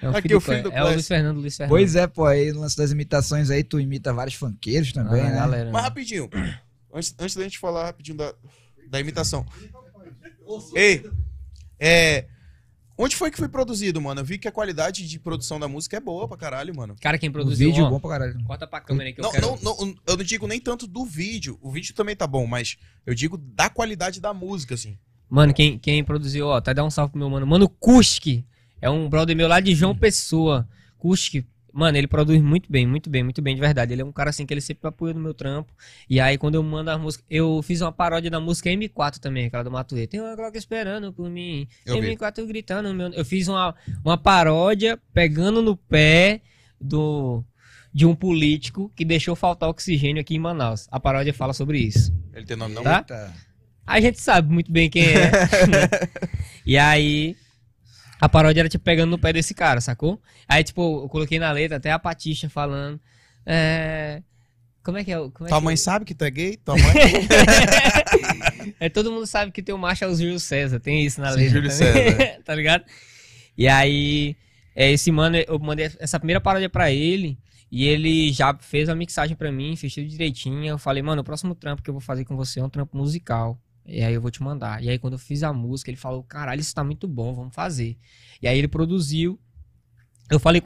É 0.02 0.10
o 0.10 0.12
Aqui, 0.12 0.24
filho 0.24 0.38
o 0.38 0.42
filho 0.42 0.64
do, 0.64 0.70
do 0.72 0.76
É 0.76 0.80
o 0.80 0.82
Clécio. 0.82 0.94
Luiz 0.96 1.08
Fernando, 1.08 1.38
Luiz 1.40 1.56
Fernando. 1.58 1.70
Pois 1.70 1.96
é, 1.96 2.08
pô, 2.08 2.26
aí 2.26 2.52
no 2.52 2.60
lance 2.62 2.76
das 2.76 2.92
imitações 2.92 3.50
aí, 3.50 3.64
tu 3.64 3.80
imita 3.80 4.12
vários 4.12 4.36
funkeiros 4.36 4.92
também, 4.92 5.22
Ah, 5.22 5.30
né? 5.30 5.36
galera. 5.36 5.70
Mas 5.72 5.84
rapidinho, 5.84 6.28
antes, 6.94 7.16
antes 7.18 7.36
da 7.36 7.44
gente 7.44 7.60
falar 7.60 7.86
rapidinho 7.86 8.18
da, 8.18 8.34
da 8.90 9.00
imitação. 9.00 9.46
Ei, 10.76 11.06
é. 11.80 12.26
Onde 13.04 13.16
foi 13.16 13.32
que 13.32 13.38
foi 13.38 13.50
produzido, 13.50 14.00
mano? 14.00 14.22
Eu 14.22 14.26
vi 14.26 14.38
que 14.38 14.48
a 14.48 14.52
qualidade 14.52 15.08
de 15.08 15.20
produção 15.20 15.60
da 15.60 15.68
música 15.68 15.98
é 15.98 16.00
boa 16.00 16.28
pra 16.28 16.38
caralho, 16.38 16.76
mano. 16.76 16.96
Cara, 17.02 17.18
quem 17.18 17.30
O 17.30 17.32
produziu. 17.32 17.70
vídeo 17.72 17.86
ó, 17.86 17.90
bom 17.90 18.00
pra 18.00 18.12
caralho. 18.12 18.44
Corta 18.44 18.68
pra 18.68 18.80
câmera 18.80 19.10
aí 19.10 19.14
que 19.14 19.20
eu 19.20 19.24
Não, 19.24 19.32
quero. 19.32 19.48
não, 19.48 19.58
não, 19.78 19.96
eu 20.06 20.18
não 20.18 20.24
digo 20.24 20.46
nem 20.46 20.60
tanto 20.60 20.86
do 20.86 21.04
vídeo. 21.04 21.58
O 21.62 21.72
vídeo 21.72 21.96
também 21.96 22.16
tá 22.16 22.28
bom, 22.28 22.46
mas 22.46 22.78
eu 23.04 23.16
digo 23.16 23.38
da 23.38 23.70
qualidade 23.72 24.22
da 24.22 24.34
música, 24.36 24.76
assim. 24.76 24.98
Mano, 25.28 25.52
quem, 25.52 25.80
quem 25.80 26.04
produziu, 26.04 26.46
ó, 26.48 26.62
tá 26.62 26.74
dando 26.74 26.88
um 26.88 26.92
salve 26.92 27.12
pro 27.14 27.20
meu 27.20 27.30
mano. 27.30 27.48
Mano, 27.48 27.68
Kuski. 27.68 28.46
É 28.80 28.88
um 28.90 29.10
brother 29.10 29.36
meu 29.36 29.48
lá 29.48 29.60
de 29.60 29.74
João 29.74 29.96
Pessoa. 29.96 30.68
Kuski. 31.00 31.46
Mano, 31.74 31.98
ele 31.98 32.08
produz 32.08 32.42
muito 32.42 32.72
bem, 32.72 32.86
muito 32.86 33.10
bem, 33.10 33.24
muito 33.24 33.42
bem, 33.42 33.56
de 33.56 33.62
verdade. 33.62 33.94
Ele 33.94 34.02
é 34.02 34.06
um 34.06 34.12
cara 34.12 34.30
assim 34.30 34.46
que 34.46 34.54
ele 34.54 34.62
sempre 34.62 34.88
apoia 34.88 35.14
no 35.14 35.20
meu 35.20 35.34
trampo. 35.34 35.74
E 36.10 36.20
aí, 36.20 36.38
quando 36.38 36.56
eu 36.56 36.64
mando 36.64 36.92
a 36.92 36.98
música. 36.98 37.24
Eu 37.30 37.62
fiz 37.62 37.82
uma 37.82 37.92
paródia 37.92 38.30
da 38.30 38.40
música 38.40 38.70
M4 38.70 39.20
também, 39.20 39.46
aquela 39.46 39.64
do 39.64 39.72
Matuê. 39.72 40.08
Tem 40.08 40.20
uma 40.20 40.36
Glock 40.36 40.58
esperando 40.58 41.14
por 41.14 41.30
mim. 41.30 41.68
Eu 41.86 42.02
vi. 42.02 42.16
M4 42.16 42.46
gritando. 42.46 42.94
Meu... 42.94 43.10
Eu 43.10 43.24
fiz 43.24 43.48
uma, 43.48 43.76
uma 44.04 44.18
paródia 44.18 45.00
pegando 45.14 45.62
no 45.62 45.76
pé 45.76 46.42
do. 46.80 47.44
De 47.94 48.06
um 48.06 48.16
político 48.16 48.90
que 48.96 49.04
deixou 49.04 49.36
faltar 49.36 49.68
oxigênio 49.70 50.22
aqui 50.22 50.36
em 50.36 50.40
Manaus. 50.40 50.88
A 50.90 51.00
paródia 51.00 51.34
fala 51.34 51.52
sobre 51.54 51.80
isso. 51.80 52.14
Ele 52.34 52.46
tem 52.46 52.56
nome 52.56 52.74
não? 52.74 52.84
Tá? 52.84 53.00
Eita. 53.00 53.34
A 53.86 54.00
gente 54.00 54.22
sabe 54.22 54.54
muito 54.54 54.72
bem 54.72 54.90
quem 54.90 55.04
é. 55.04 55.32
né? 55.32 55.90
e 56.66 56.78
aí, 56.78 57.36
a 58.22 58.30
paródia 58.30 58.62
era 58.62 58.70
tipo 58.70 58.84
pegando 58.84 59.10
no 59.10 59.18
pé 59.20 59.34
desse 59.34 59.54
cara, 59.54 59.82
sacou? 59.82 60.22
Aí, 60.48 60.64
tipo, 60.64 61.02
eu 61.04 61.10
coloquei 61.10 61.40
na 61.40 61.52
letra 61.52 61.78
até 61.78 61.92
a 61.92 61.98
Patixa 62.00 62.48
falando. 62.50 63.00
É. 63.46 64.22
Como 64.84 64.98
é 64.98 65.04
que 65.04 65.12
é? 65.12 65.16
Como 65.16 65.46
é 65.46 65.50
Tua 65.50 65.58
que- 65.60 65.64
mãe 65.66 65.76
sabe 65.76 66.06
que 66.06 66.14
tu 66.16 66.24
é 66.24 66.30
gay? 66.32 66.58
Tua 66.64 66.76
mãe. 66.76 66.84
é, 68.80 68.90
todo 68.90 69.12
mundo 69.12 69.26
sabe 69.28 69.52
que 69.52 69.62
teu 69.62 69.78
macho 69.78 70.04
é 70.04 70.08
o 70.08 70.16
Júlio 70.16 70.40
César, 70.40 70.80
tem 70.80 71.06
isso 71.06 71.20
na 71.22 71.32
letra. 71.32 71.50
Júlio 71.50 71.70
também, 71.70 71.94
César. 71.94 72.42
tá 72.46 72.56
ligado? 72.56 72.84
E 73.58 73.68
aí, 73.68 74.36
é, 74.76 74.92
esse 74.92 75.12
mano, 75.12 75.38
eu 75.38 75.60
mandei 75.60 75.92
essa 76.00 76.20
primeira 76.20 76.40
paródia 76.42 76.70
pra 76.70 76.92
ele. 76.92 77.38
E 77.72 77.88
ele 77.88 78.34
já 78.34 78.54
fez 78.60 78.90
a 78.90 78.96
mixagem 78.96 79.34
pra 79.36 79.50
mim, 79.50 79.76
fez 79.78 79.94
tudo 79.94 80.06
direitinho. 80.06 80.66
Eu 80.66 80.78
falei, 80.78 81.02
mano, 81.02 81.22
o 81.22 81.24
próximo 81.24 81.56
trampo 81.56 81.82
que 81.82 81.90
eu 81.90 81.94
vou 81.94 82.02
fazer 82.02 82.26
com 82.26 82.36
você 82.36 82.60
é 82.60 82.64
um 82.64 82.70
trampo 82.70 82.98
musical. 82.98 83.58
E 83.86 84.04
aí 84.04 84.14
eu 84.14 84.22
vou 84.22 84.32
te 84.32 84.42
mandar. 84.42 84.84
E 84.84 84.90
aí 84.90 85.00
quando 85.00 85.14
eu 85.14 85.20
fiz 85.20 85.44
a 85.44 85.52
música, 85.52 85.90
ele 85.90 85.98
falou, 85.98 86.24
caralho, 86.24 86.62
isso 86.62 86.74
tá 86.74 86.84
muito 86.84 87.08
bom, 87.08 87.34
vamos 87.34 87.54
fazer. 87.54 87.98
E 88.42 88.48
aí 88.48 88.58
ele 88.58 88.68
produziu. 88.68 89.40
Eu 90.30 90.40
falei 90.40 90.62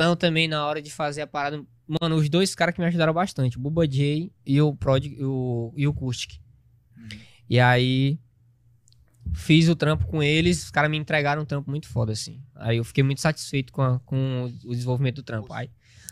Então, 0.00 0.16
também 0.16 0.48
na 0.48 0.64
hora 0.66 0.80
de 0.80 0.90
fazer 0.90 1.20
a 1.20 1.26
parada. 1.26 1.62
Mano, 2.00 2.16
os 2.16 2.30
dois 2.30 2.54
caras 2.54 2.74
que 2.74 2.80
me 2.80 2.86
ajudaram 2.86 3.12
bastante, 3.12 3.58
o 3.58 3.60
Bubba 3.60 3.86
J 3.86 4.32
e 4.46 4.62
o 4.62 4.74
Prod 4.74 5.04
e 5.04 5.22
o, 5.22 5.74
e 5.76 5.86
o 5.86 5.92
Kustik. 5.92 6.40
E 7.50 7.60
aí 7.60 8.18
fiz 9.34 9.68
o 9.68 9.76
trampo 9.76 10.06
com 10.06 10.22
eles, 10.22 10.64
os 10.64 10.70
caras 10.70 10.90
me 10.90 10.96
entregaram 10.96 11.42
um 11.42 11.44
trampo 11.44 11.68
muito 11.70 11.86
foda, 11.86 12.12
assim. 12.12 12.40
Aí 12.54 12.78
eu 12.78 12.84
fiquei 12.84 13.04
muito 13.04 13.20
satisfeito 13.20 13.72
com, 13.74 13.82
a- 13.82 14.00
com 14.00 14.50
o 14.64 14.70
desenvolvimento 14.74 15.16
do 15.16 15.22
trampo. 15.22 15.52
Aí, 15.52 15.68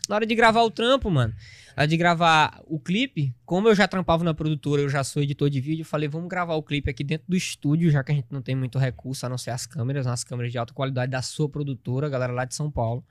na 0.09 0.17
hora 0.17 0.27
de 0.27 0.35
gravar 0.35 0.63
o 0.63 0.71
trampo, 0.71 1.11
mano, 1.11 1.35
na 1.77 1.83
hora 1.83 1.87
de 1.87 1.97
gravar 1.97 2.63
o 2.67 2.81
clipe, 2.81 3.35
como 3.45 3.69
eu 3.69 3.75
já 3.75 3.87
trampava 3.87 4.25
na 4.25 4.33
produtora, 4.33 4.81
eu 4.81 4.89
já 4.89 5.05
sou 5.05 5.23
editor 5.23 5.51
de 5.51 5.61
vídeo, 5.61 5.83
eu 5.83 5.87
falei, 5.87 6.09
vamos 6.09 6.29
gravar 6.29 6.55
o 6.55 6.63
clipe 6.63 6.91
aqui 6.91 7.05
dentro 7.05 7.27
do 7.29 7.37
estúdio, 7.37 7.91
já 7.91 8.03
que 8.03 8.11
a 8.11 8.15
gente 8.15 8.29
não 8.31 8.41
tem 8.41 8.57
muito 8.57 8.79
recurso, 8.79 9.27
a 9.27 9.29
não 9.29 9.37
ser 9.37 9.51
as 9.51 9.67
câmeras, 9.67 10.07
as 10.07 10.25
câmeras 10.25 10.51
de 10.51 10.59
alta 10.59 10.73
qualidade 10.73 11.13
da 11.13 11.21
sua 11.21 11.49
produtora, 11.49 12.07
a 12.07 12.11
galera 12.11 12.33
lá 12.33 12.45
de 12.45 12.55
São 12.55 12.71
Paulo. 12.71 13.05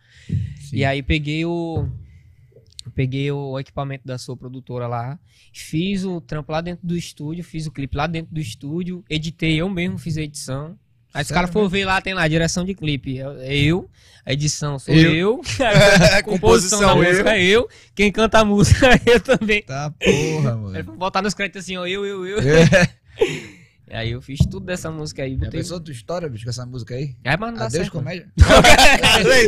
E 0.74 0.84
aí 0.84 1.04
peguei 1.04 1.46
o 1.46 1.88
peguei 2.96 3.30
o 3.32 3.60
equipamento 3.60 4.08
da 4.08 4.18
sua 4.18 4.36
produtora 4.36 4.88
lá, 4.88 5.20
fiz 5.54 6.06
o 6.06 6.22
trampo 6.22 6.52
lá 6.52 6.62
dentro 6.62 6.88
do 6.88 6.96
estúdio, 6.96 7.44
fiz 7.44 7.68
o 7.68 7.72
clipe 7.72 7.96
lá 7.96 8.08
dentro 8.08 8.34
do 8.34 8.40
estúdio, 8.40 9.04
editei 9.10 9.58
eu 9.58 9.70
mesmo, 9.70 9.98
fiz 9.98 10.18
a 10.18 10.22
edição. 10.22 10.80
Aí 11.18 11.24
os 11.24 11.32
caras 11.32 11.50
foram 11.50 11.68
ver 11.68 11.84
lá, 11.84 12.00
tem 12.00 12.14
lá 12.14 12.28
direção 12.28 12.64
de 12.64 12.76
clipe. 12.76 13.20
É 13.20 13.24
é 13.40 13.58
eu, 13.58 13.90
a 14.24 14.34
edição 14.34 14.78
sou 14.78 14.94
Eu. 14.94 15.14
eu, 15.16 15.42
a 16.16 16.22
composição 16.22 16.80
da 16.80 16.90
Composição, 16.90 17.04
eu. 17.04 17.10
música 17.10 17.36
é 17.36 17.44
eu, 17.44 17.70
quem 17.96 18.12
canta 18.12 18.38
a 18.38 18.46
música 18.46 18.86
é 18.94 19.02
eu 19.04 19.20
também. 19.20 19.64
Tá 19.64 19.90
porra, 19.90 20.52
Aí 20.52 20.58
mano. 20.58 20.84
foi 20.86 20.96
botar 20.96 21.24
nos 21.24 21.34
créditos 21.34 21.64
assim, 21.64 21.76
ó, 21.76 21.88
eu, 21.88 22.06
eu, 22.06 22.24
eu. 22.24 22.38
É. 22.38 22.90
E 23.90 23.96
aí 23.98 24.12
eu 24.12 24.22
fiz 24.22 24.38
tudo 24.42 24.68
dessa 24.68 24.92
música 24.92 25.24
aí. 25.24 25.32
Já 25.32 25.46
Botei... 25.46 25.60
pensou 25.60 25.80
tua 25.80 25.92
história, 25.92 26.30
bicho, 26.30 26.44
com 26.44 26.52
essa 26.52 26.68
música 26.68 26.94
aí? 26.94 27.16
Aí, 27.26 27.36
mas 27.36 27.52
não 27.52 27.58
dá 27.58 27.66
Adeus, 27.66 27.72
certo. 27.72 27.92
comédia. 27.94 28.28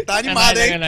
Tá 0.08 0.18
animado, 0.18 0.58
hein? 0.58 0.80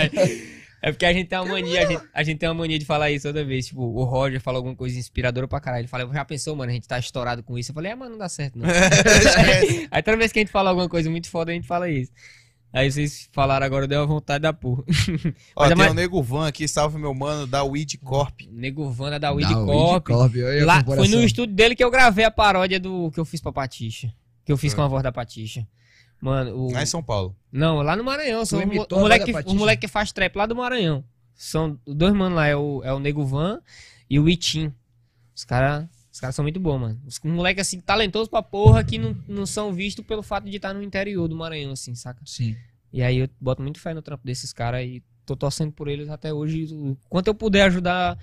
É 0.82 0.92
porque 0.92 1.06
a 1.06 1.14
gente 1.14 1.28
tem 1.28 1.38
uma 1.38 1.46
mania, 1.46 1.84
a 1.84 1.86
gente, 1.86 2.04
a 2.12 2.24
gente 2.24 2.40
tem 2.40 2.50
uma 2.50 2.56
mania 2.56 2.80
de 2.80 2.86
falar 2.86 3.12
isso 3.12 3.28
toda 3.28 3.46
vez. 3.46 3.68
Tipo, 3.68 3.82
o 3.84 4.04
Roger 4.04 4.42
fala 4.42 4.58
alguma 4.58 4.76
coisa 4.76 4.98
inspiradora 4.98 5.48
pra 5.48 5.60
caralho. 5.60 5.82
Ele 5.82 5.88
fala, 5.88 6.12
já 6.12 6.26
pensou, 6.26 6.56
mano, 6.56 6.72
a 6.72 6.74
gente 6.74 6.88
tá 6.88 6.98
estourado 6.98 7.44
com 7.44 7.58
isso. 7.58 7.70
Eu 7.72 7.76
falei, 7.76 7.92
é, 7.92 7.96
mas 7.96 8.10
não 8.10 8.18
dá 8.18 8.28
certo, 8.28 8.58
não. 8.58 8.68
Aí 9.92 10.02
toda 10.02 10.18
vez 10.18 10.32
que 10.32 10.40
a 10.40 10.42
gente 10.42 10.52
fala 10.52 10.70
alguma 10.72 10.90
coisa 10.90 11.10
muito 11.10 11.30
foda, 11.30 11.52
a 11.52 11.54
gente 11.54 11.68
fala 11.68 11.90
isso. 11.90 12.12
Aí 12.74 12.90
vocês 12.90 13.30
falaram 13.34 13.66
agora, 13.66 13.86
deu 13.86 14.00
uma 14.00 14.08
vontade 14.08 14.42
da 14.42 14.54
porra. 14.54 14.84
Ó, 15.56 15.66
é 15.66 15.68
tem 15.68 15.78
mais- 15.78 15.92
o 15.92 15.94
Nego 15.94 16.24
Van 16.24 16.48
aqui, 16.48 16.68
salve 16.68 16.98
meu 16.98 17.14
mano, 17.14 17.46
da 17.46 17.64
Weed 17.64 17.98
Corp. 17.98 18.42
Nego 18.50 18.90
Vanda 18.90 19.20
da 19.20 19.28
Da 19.30 19.34
Weed 19.34 19.54
Corp. 19.54 20.08
Corp, 20.08 20.34
a 20.36 20.66
Lá, 20.66 20.84
foi 20.84 21.08
no 21.10 21.22
estúdio 21.22 21.54
dele 21.54 21.76
que 21.76 21.84
eu 21.84 21.92
gravei 21.92 22.24
a 22.24 22.32
paródia 22.32 22.80
do 22.80 23.12
que 23.12 23.20
eu 23.20 23.26
fiz 23.26 23.42
pra 23.42 23.52
Patixa. 23.52 24.12
Que 24.46 24.52
eu 24.52 24.58
fiz 24.58 24.74
com 24.74 24.82
a 24.82 24.88
voz 24.88 25.04
da 25.04 25.12
Patixa. 25.12 25.68
Mano, 26.22 26.56
o. 26.56 26.72
Lá 26.72 26.84
em 26.84 26.86
São 26.86 27.02
Paulo. 27.02 27.36
Não, 27.52 27.82
lá 27.82 27.96
no 27.96 28.04
Maranhão. 28.04 28.46
São 28.46 28.60
o, 28.60 28.62
imitou 28.62 29.00
moleque, 29.00 29.32
o 29.46 29.54
moleque 29.56 29.82
que 29.82 29.88
faz 29.88 30.12
trap 30.12 30.36
lá 30.36 30.46
do 30.46 30.56
Maranhão. 30.56 31.04
São 31.34 31.80
dois 31.86 32.14
manos 32.14 32.36
lá, 32.36 32.46
é 32.46 32.56
o, 32.56 32.82
é 32.84 32.94
o 32.94 33.00
Nego 33.00 33.26
Van 33.26 33.60
e 34.10 34.20
o 34.20 34.30
Itim. 34.30 34.72
Os 35.36 35.44
caras 35.44 35.88
os 36.12 36.20
cara 36.20 36.34
são 36.34 36.44
muito 36.44 36.60
bons, 36.60 36.78
mano. 36.78 37.02
Os 37.08 37.20
moleques 37.24 37.68
assim, 37.68 37.80
talentosos 37.80 38.28
pra 38.28 38.44
porra, 38.44 38.84
que 38.84 38.98
não, 38.98 39.16
não 39.28 39.46
são 39.46 39.72
vistos 39.72 40.06
pelo 40.06 40.22
fato 40.22 40.50
de 40.50 40.58
estar 40.58 40.74
no 40.74 40.84
interior 40.84 41.28
do 41.28 41.36
Maranhão, 41.36 41.72
assim, 41.72 41.96
saca? 41.96 42.22
Sim. 42.26 42.56
E 42.92 43.02
aí 43.02 43.20
eu 43.20 43.30
boto 43.40 43.62
muito 43.62 43.80
fé 43.80 43.94
no 43.94 44.02
trampo 44.02 44.26
desses 44.26 44.52
caras 44.52 44.86
e 44.86 45.02
tô 45.26 45.38
torcendo 45.38 45.72
por 45.72 45.88
eles 45.88 46.10
até 46.10 46.34
hoje. 46.34 46.66
O 46.74 46.98
quanto 47.08 47.28
eu 47.28 47.34
puder 47.34 47.64
ajudar 47.64 48.20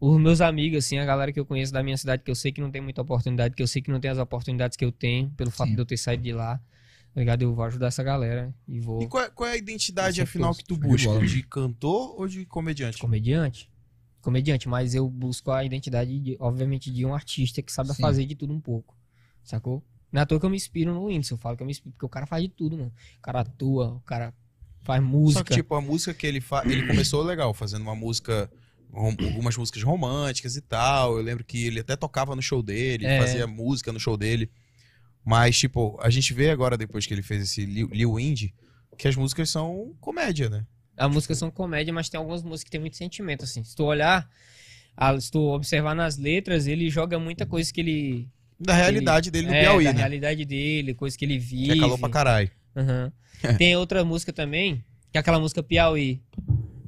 os 0.00 0.20
meus 0.20 0.40
amigos, 0.40 0.84
assim, 0.84 0.98
a 0.98 1.04
galera 1.04 1.32
que 1.32 1.38
eu 1.38 1.46
conheço 1.46 1.72
da 1.72 1.80
minha 1.80 1.96
cidade, 1.96 2.24
que 2.24 2.30
eu 2.30 2.34
sei 2.34 2.50
que 2.50 2.60
não 2.60 2.72
tem 2.72 2.80
muita 2.80 3.02
oportunidade, 3.02 3.54
que 3.54 3.62
eu 3.62 3.68
sei 3.68 3.80
que 3.80 3.90
não 3.90 4.00
tem 4.00 4.10
as 4.10 4.18
oportunidades 4.18 4.76
que 4.76 4.84
eu 4.84 4.90
tenho, 4.90 5.30
pelo 5.30 5.52
fato 5.52 5.68
Sim. 5.68 5.74
de 5.76 5.80
eu 5.80 5.86
ter 5.86 5.96
saído 5.96 6.24
de 6.24 6.32
lá. 6.32 6.60
Tá 7.18 7.20
ligado? 7.20 7.42
Eu 7.42 7.52
vou 7.52 7.64
ajudar 7.64 7.88
essa 7.88 8.00
galera 8.04 8.54
e 8.68 8.78
vou. 8.78 9.02
E 9.02 9.08
qual, 9.08 9.24
é- 9.24 9.28
qual 9.28 9.50
é 9.50 9.54
a 9.54 9.56
identidade, 9.56 10.20
afinal, 10.22 10.54
que 10.54 10.62
tu 10.64 10.74
de 10.76 10.80
busca? 10.86 11.18
De 11.26 11.42
cantor 11.42 12.14
ou 12.16 12.28
de 12.28 12.46
comediante? 12.46 12.98
comediante. 12.98 13.68
Comediante, 14.20 14.68
mas 14.68 14.94
eu 14.94 15.08
busco 15.10 15.50
a 15.50 15.64
identidade, 15.64 16.16
de, 16.20 16.36
obviamente, 16.38 16.92
de 16.92 17.04
um 17.04 17.12
artista 17.12 17.60
que 17.60 17.72
sabe 17.72 17.92
Sim. 17.92 18.00
fazer 18.02 18.24
de 18.24 18.36
tudo 18.36 18.52
um 18.54 18.60
pouco. 18.60 18.96
Sacou? 19.42 19.82
Não 20.12 20.22
é 20.22 20.24
toa 20.26 20.38
que 20.38 20.46
eu 20.46 20.50
me 20.50 20.56
inspiro 20.56 20.94
no 20.94 21.06
Whindersson. 21.06 21.34
Eu 21.34 21.38
falo 21.38 21.56
que 21.56 21.62
eu 21.64 21.66
me 21.66 21.72
inspiro, 21.72 21.90
porque 21.90 22.06
o 22.06 22.08
cara 22.08 22.24
faz 22.24 22.40
de 22.44 22.50
tudo, 22.50 22.76
mano. 22.78 22.92
O 23.18 23.20
cara 23.20 23.40
atua, 23.40 23.94
o 23.94 24.00
cara 24.02 24.32
faz 24.82 25.02
Só 25.02 25.08
música. 25.08 25.42
que, 25.44 25.54
tipo, 25.54 25.74
a 25.74 25.80
música 25.80 26.14
que 26.14 26.24
ele 26.24 26.40
faz. 26.40 26.70
Ele 26.70 26.86
começou 26.86 27.24
legal, 27.24 27.52
fazendo 27.52 27.82
uma 27.82 27.96
música. 27.96 28.48
Algumas 28.92 29.56
músicas 29.56 29.82
românticas 29.82 30.54
e 30.54 30.60
tal. 30.60 31.16
Eu 31.16 31.22
lembro 31.24 31.42
que 31.44 31.66
ele 31.66 31.80
até 31.80 31.96
tocava 31.96 32.36
no 32.36 32.42
show 32.42 32.62
dele, 32.62 33.04
É. 33.06 33.18
fazia 33.20 33.44
música 33.44 33.92
no 33.92 33.98
show 33.98 34.16
dele. 34.16 34.48
Mas, 35.28 35.58
tipo, 35.58 35.98
a 36.00 36.08
gente 36.08 36.32
vê 36.32 36.48
agora, 36.48 36.74
depois 36.76 37.04
que 37.04 37.12
ele 37.12 37.20
fez 37.22 37.42
esse 37.42 37.66
Lil 37.66 38.18
Indy, 38.18 38.54
que 38.96 39.06
as 39.06 39.14
músicas 39.14 39.50
são 39.50 39.94
comédia, 40.00 40.48
né? 40.48 40.64
As 40.96 41.10
músicas 41.12 41.36
são 41.36 41.50
comédia, 41.50 41.92
mas 41.92 42.08
tem 42.08 42.16
algumas 42.16 42.42
músicas 42.42 42.64
que 42.64 42.70
tem 42.70 42.80
muito 42.80 42.96
sentimento, 42.96 43.44
assim. 43.44 43.62
Se 43.62 43.76
tu 43.76 43.84
olhar, 43.84 44.26
se 45.20 45.30
tu 45.30 45.40
observar 45.50 45.94
nas 45.94 46.16
letras, 46.16 46.66
ele 46.66 46.88
joga 46.88 47.18
muita 47.18 47.44
coisa 47.44 47.70
que 47.72 47.80
ele... 47.80 48.28
Da 48.58 48.72
realidade 48.74 49.30
dele 49.30 49.48
no 49.48 49.54
é, 49.54 49.60
Piauí, 49.60 49.84
da 49.84 49.92
né? 49.92 49.98
realidade 49.98 50.44
dele, 50.46 50.94
coisa 50.94 51.16
que 51.16 51.24
ele 51.26 51.38
vive. 51.38 51.66
Que 51.66 51.72
é 51.72 51.78
calor 51.78 51.98
pra 51.98 52.08
caralho. 52.08 52.50
Aham. 52.74 53.12
Tem 53.58 53.76
outra 53.76 54.04
música 54.04 54.32
também, 54.32 54.82
que 55.12 55.18
é 55.18 55.20
aquela 55.20 55.38
música 55.38 55.62
Piauí. 55.62 56.22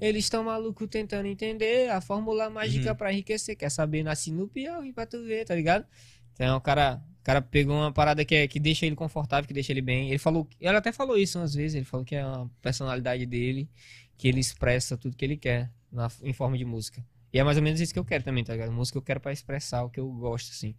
Eles 0.00 0.24
estão 0.24 0.42
malucos 0.44 0.88
tentando 0.90 1.26
entender 1.26 1.90
a 1.90 2.00
fórmula 2.00 2.48
mágica 2.48 2.90
Uhum. 2.90 2.96
pra 2.96 3.12
enriquecer. 3.12 3.54
Quer 3.54 3.70
saber? 3.70 4.02
Nasci 4.02 4.32
no 4.32 4.48
Piauí 4.48 4.94
pra 4.94 5.04
tu 5.04 5.22
ver, 5.22 5.44
tá 5.44 5.54
ligado? 5.54 5.84
Então 6.32 6.56
o 6.56 6.60
cara, 6.60 7.02
o 7.09 7.09
cara 7.30 7.40
pegou 7.42 7.76
uma 7.76 7.92
parada 7.92 8.24
que, 8.24 8.34
é, 8.34 8.48
que 8.48 8.58
deixa 8.58 8.84
ele 8.84 8.96
confortável, 8.96 9.46
que 9.46 9.54
deixa 9.54 9.72
ele 9.72 9.80
bem. 9.80 10.08
Ele 10.08 10.18
falou, 10.18 10.48
ele 10.60 10.76
até 10.76 10.90
falou 10.90 11.16
isso 11.16 11.38
umas 11.38 11.54
vezes, 11.54 11.76
ele 11.76 11.84
falou 11.84 12.04
que 12.04 12.16
é 12.16 12.26
uma 12.26 12.50
personalidade 12.60 13.24
dele, 13.24 13.70
que 14.18 14.26
ele 14.26 14.40
expressa 14.40 14.96
tudo 14.96 15.16
que 15.16 15.24
ele 15.24 15.36
quer 15.36 15.70
na, 15.92 16.10
em 16.22 16.32
forma 16.32 16.58
de 16.58 16.64
música. 16.64 17.04
E 17.32 17.38
é 17.38 17.44
mais 17.44 17.56
ou 17.56 17.62
menos 17.62 17.80
isso 17.80 17.92
que 17.92 17.98
eu 18.00 18.04
quero 18.04 18.24
também, 18.24 18.42
tá 18.42 18.52
ligado? 18.52 18.72
Música 18.72 18.98
eu 18.98 19.02
quero 19.02 19.20
pra 19.20 19.32
expressar 19.32 19.84
o 19.84 19.90
que 19.90 20.00
eu 20.00 20.10
gosto, 20.10 20.50
assim. 20.50 20.74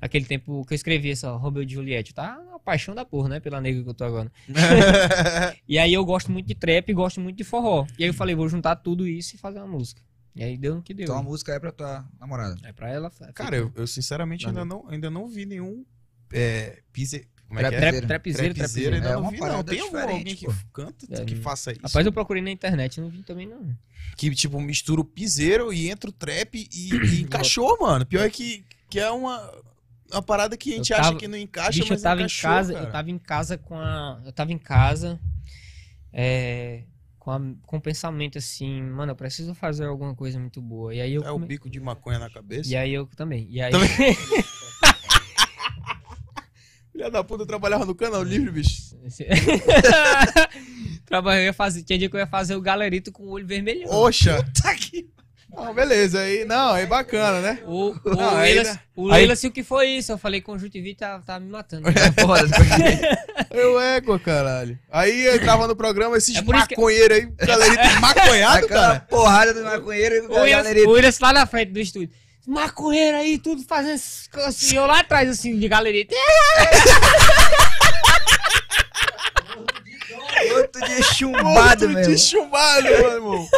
Aquele 0.00 0.24
tempo 0.24 0.64
que 0.64 0.72
eu 0.72 0.76
escrevi 0.76 1.10
essa 1.10 1.32
Romeo 1.32 1.64
e 1.64 1.68
Juliette, 1.68 2.14
tá 2.14 2.38
uma 2.38 2.60
paixão 2.60 2.94
da 2.94 3.04
porra, 3.04 3.28
né? 3.28 3.40
Pela 3.40 3.60
nega 3.60 3.82
que 3.82 3.88
eu 3.88 3.94
tô 3.94 4.04
agora. 4.04 4.30
E 5.68 5.80
aí 5.80 5.92
eu 5.92 6.04
gosto 6.04 6.30
muito 6.30 6.46
de 6.46 6.54
trap 6.54 6.88
e 6.88 6.94
gosto 6.94 7.20
muito 7.20 7.36
de 7.36 7.42
forró. 7.42 7.84
E 7.98 8.04
aí 8.04 8.10
eu 8.10 8.14
falei, 8.14 8.36
vou 8.36 8.48
juntar 8.48 8.76
tudo 8.76 9.08
isso 9.08 9.34
e 9.34 9.38
fazer 9.38 9.58
uma 9.58 9.66
música. 9.66 10.00
E 10.36 10.44
aí 10.44 10.56
deu 10.56 10.76
no 10.76 10.82
que 10.82 10.94
deu. 10.94 11.04
Então 11.04 11.18
a 11.18 11.22
música 11.22 11.52
é 11.52 11.58
pra 11.58 11.72
tua 11.72 12.06
namorada. 12.20 12.56
É 12.62 12.72
pra 12.72 12.88
ela. 12.88 13.10
é 13.22 13.32
Cara, 13.32 13.56
eu, 13.56 13.72
eu 13.74 13.86
sinceramente 13.86 14.46
ainda 14.46 14.64
não, 14.64 14.86
ainda 14.88 15.10
não 15.10 15.26
vi 15.26 15.44
nenhum. 15.44 15.84
É, 16.32 16.80
pise... 16.92 17.26
Como 17.48 17.60
é 17.60 17.68
que 17.68 17.74
é? 17.76 17.78
É 17.88 19.00
não 19.00 19.20
uma 19.20 19.30
vi, 19.30 19.38
parada 19.38 19.56
não. 19.58 19.64
Tem 19.64 19.78
algum, 19.80 19.98
alguém 19.98 20.34
que 20.34 20.46
pô. 20.46 20.52
canta, 20.72 21.06
É, 21.10 21.24
que 21.24 21.36
faça 21.36 21.70
isso? 21.70 21.80
Rapaz, 21.82 22.04
eu 22.04 22.12
procurei 22.12 22.42
na 22.42 22.50
internet, 22.50 23.00
não 23.00 23.08
vi 23.08 23.22
também 23.22 23.46
não. 23.46 23.76
Que, 24.16 24.28
tipo, 24.34 24.60
mistura 24.60 25.00
o 25.00 25.04
piseiro 25.04 25.72
e 25.72 25.88
entra 25.88 26.10
o 26.10 26.12
trap 26.12 26.56
e, 26.56 26.68
e 26.92 27.20
encaixou, 27.22 27.78
mano. 27.80 28.04
Pior 28.04 28.24
é 28.26 28.30
que, 28.30 28.64
que 28.90 28.98
é 28.98 29.08
uma, 29.12 29.62
uma 30.10 30.22
parada 30.22 30.56
que 30.56 30.72
a 30.72 30.76
gente 30.76 30.90
Eu 30.90 30.96
acha 30.98 31.06
tava- 31.10 31.18
que 31.20 31.28
não 31.28 31.38
encaixa, 31.38 31.70
Bicho, 31.70 31.84
eu 31.84 31.88
mas 31.90 32.02
tava 32.02 32.20
em 32.20 32.24
encaixou, 32.24 32.50
casa, 32.50 32.72
cara. 32.74 32.84
eu 32.86 32.90
tava 32.92 33.10
em 33.12 33.18
casa 33.18 33.56
com 33.58 33.78
a. 33.78 34.20
Eu 34.24 34.32
tava 34.32 34.52
em 34.52 34.58
casa. 34.58 35.20
É. 36.12 36.82
Com, 37.18 37.30
a- 37.30 37.40
com 37.64 37.76
o 37.76 37.80
pensamento 37.80 38.38
assim, 38.38 38.82
mano, 38.82 39.12
eu 39.12 39.16
preciso 39.16 39.54
fazer 39.54 39.84
alguma 39.86 40.14
coisa 40.16 40.38
muito 40.38 40.60
boa. 40.60 40.92
E 40.94 41.00
aí 41.00 41.14
eu. 41.14 41.22
É 41.22 41.30
o 41.30 41.34
come- 41.34 41.46
bico 41.46 41.70
de 41.70 41.78
maconha 41.80 42.18
na 42.18 42.28
cabeça. 42.30 42.68
E 42.70 42.74
aí 42.76 42.92
eu 42.92 43.06
também. 43.06 43.46
E 43.50 43.60
aí. 43.60 43.72
Filha 46.96 47.10
da 47.10 47.22
puta, 47.22 47.42
eu 47.42 47.46
trabalhava 47.46 47.84
no 47.84 47.94
canal 47.94 48.22
livre, 48.22 48.50
bicho. 48.50 48.96
Trabalhei, 51.04 51.42
eu 51.42 51.46
ia 51.46 51.52
fazer, 51.52 51.82
tinha 51.82 51.98
dia 51.98 52.08
que 52.08 52.16
eu 52.16 52.20
ia 52.20 52.26
fazer 52.26 52.56
o 52.56 52.60
galerito 52.60 53.12
com 53.12 53.24
o 53.24 53.30
olho 53.30 53.46
vermelhão. 53.46 53.90
Oxa, 53.90 54.42
tá 54.62 54.70
aqui. 54.70 55.06
Não, 55.54 55.74
beleza, 55.74 56.20
aí, 56.20 56.44
não, 56.46 56.74
é 56.74 56.84
bacana, 56.86 57.40
né? 57.40 57.60
O, 57.66 57.90
o, 57.90 58.00
Não, 58.16 58.36
aí, 58.36 58.54
Leila, 58.54 58.72
né? 58.72 58.80
o 58.96 59.10
Aí- 59.10 59.18
Leila, 59.18 59.32
assim, 59.34 59.46
o 59.48 59.50
que 59.52 59.62
foi 59.62 59.88
isso? 59.90 60.10
Eu 60.12 60.18
falei, 60.18 60.40
conjuntivite 60.40 60.98
tá, 61.00 61.18
tá 61.20 61.38
me 61.38 61.48
matando. 61.50 61.86
Eu 63.50 63.80
ego, 63.80 64.18
caralho. 64.18 64.78
Aí 64.90 65.22
eu 65.26 65.36
entrava 65.36 65.66
no 65.68 65.76
programa, 65.76 66.16
esses 66.16 66.30
É 66.36 66.40
isso 66.40 66.44
que- 66.46 66.52
maconheiros 66.52 67.16
aí, 67.18 67.26
galerinha 67.46 68.00
maconhado, 68.00 68.68
cara. 68.68 69.00
porrada 69.00 69.52
do 69.54 69.62
maconheiro 69.62 70.14
e 70.14 70.20
o 70.20 70.40
Williams, 70.40 70.66
o 70.86 70.90
Williams 70.90 71.18
lá 71.20 71.32
na 71.32 71.46
frente 71.46 71.72
do 71.72 71.78
estúdio. 71.80 72.10
Maconheiro 72.46 73.16
aí, 73.16 73.38
tudo 73.38 73.62
fazendo 73.64 73.94
assim. 73.94 74.76
Eu 74.76 74.86
lá 74.86 75.00
atrás, 75.00 75.28
assim, 75.28 75.58
de 75.58 75.68
galeria. 75.68 76.06
Outro 80.56 80.86
dia 80.86 81.02
chumbado, 81.02 81.86
Outro 81.86 82.02
de 82.02 82.18
chumbado, 82.18 82.84
meu 82.84 83.12
irmão. 83.12 83.48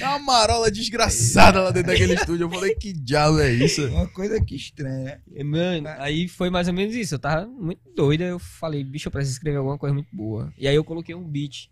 É 0.00 0.04
uma 0.08 0.18
marola 0.18 0.70
desgraçada 0.70 1.60
lá 1.60 1.70
dentro 1.70 1.92
daquele 1.92 2.14
estúdio. 2.14 2.44
Eu 2.44 2.50
falei, 2.50 2.74
que 2.74 2.92
diabo 2.92 3.40
é 3.40 3.52
isso? 3.52 3.86
Uma 3.88 4.06
coisa 4.08 4.40
que 4.40 4.54
estranha, 4.54 5.20
né? 5.26 5.42
Mano, 5.42 5.88
aí 5.98 6.28
foi 6.28 6.50
mais 6.50 6.68
ou 6.68 6.74
menos 6.74 6.94
isso. 6.94 7.14
Eu 7.14 7.18
tava 7.18 7.46
muito 7.46 7.80
doida. 7.94 8.24
Eu 8.24 8.38
falei, 8.38 8.84
bicho, 8.84 9.08
eu 9.08 9.12
preciso 9.12 9.36
escrever 9.36 9.58
alguma 9.58 9.78
coisa 9.78 9.94
muito 9.94 10.08
boa. 10.12 10.52
E 10.58 10.68
aí 10.68 10.74
eu 10.74 10.84
coloquei 10.84 11.14
um 11.14 11.24
beat 11.24 11.68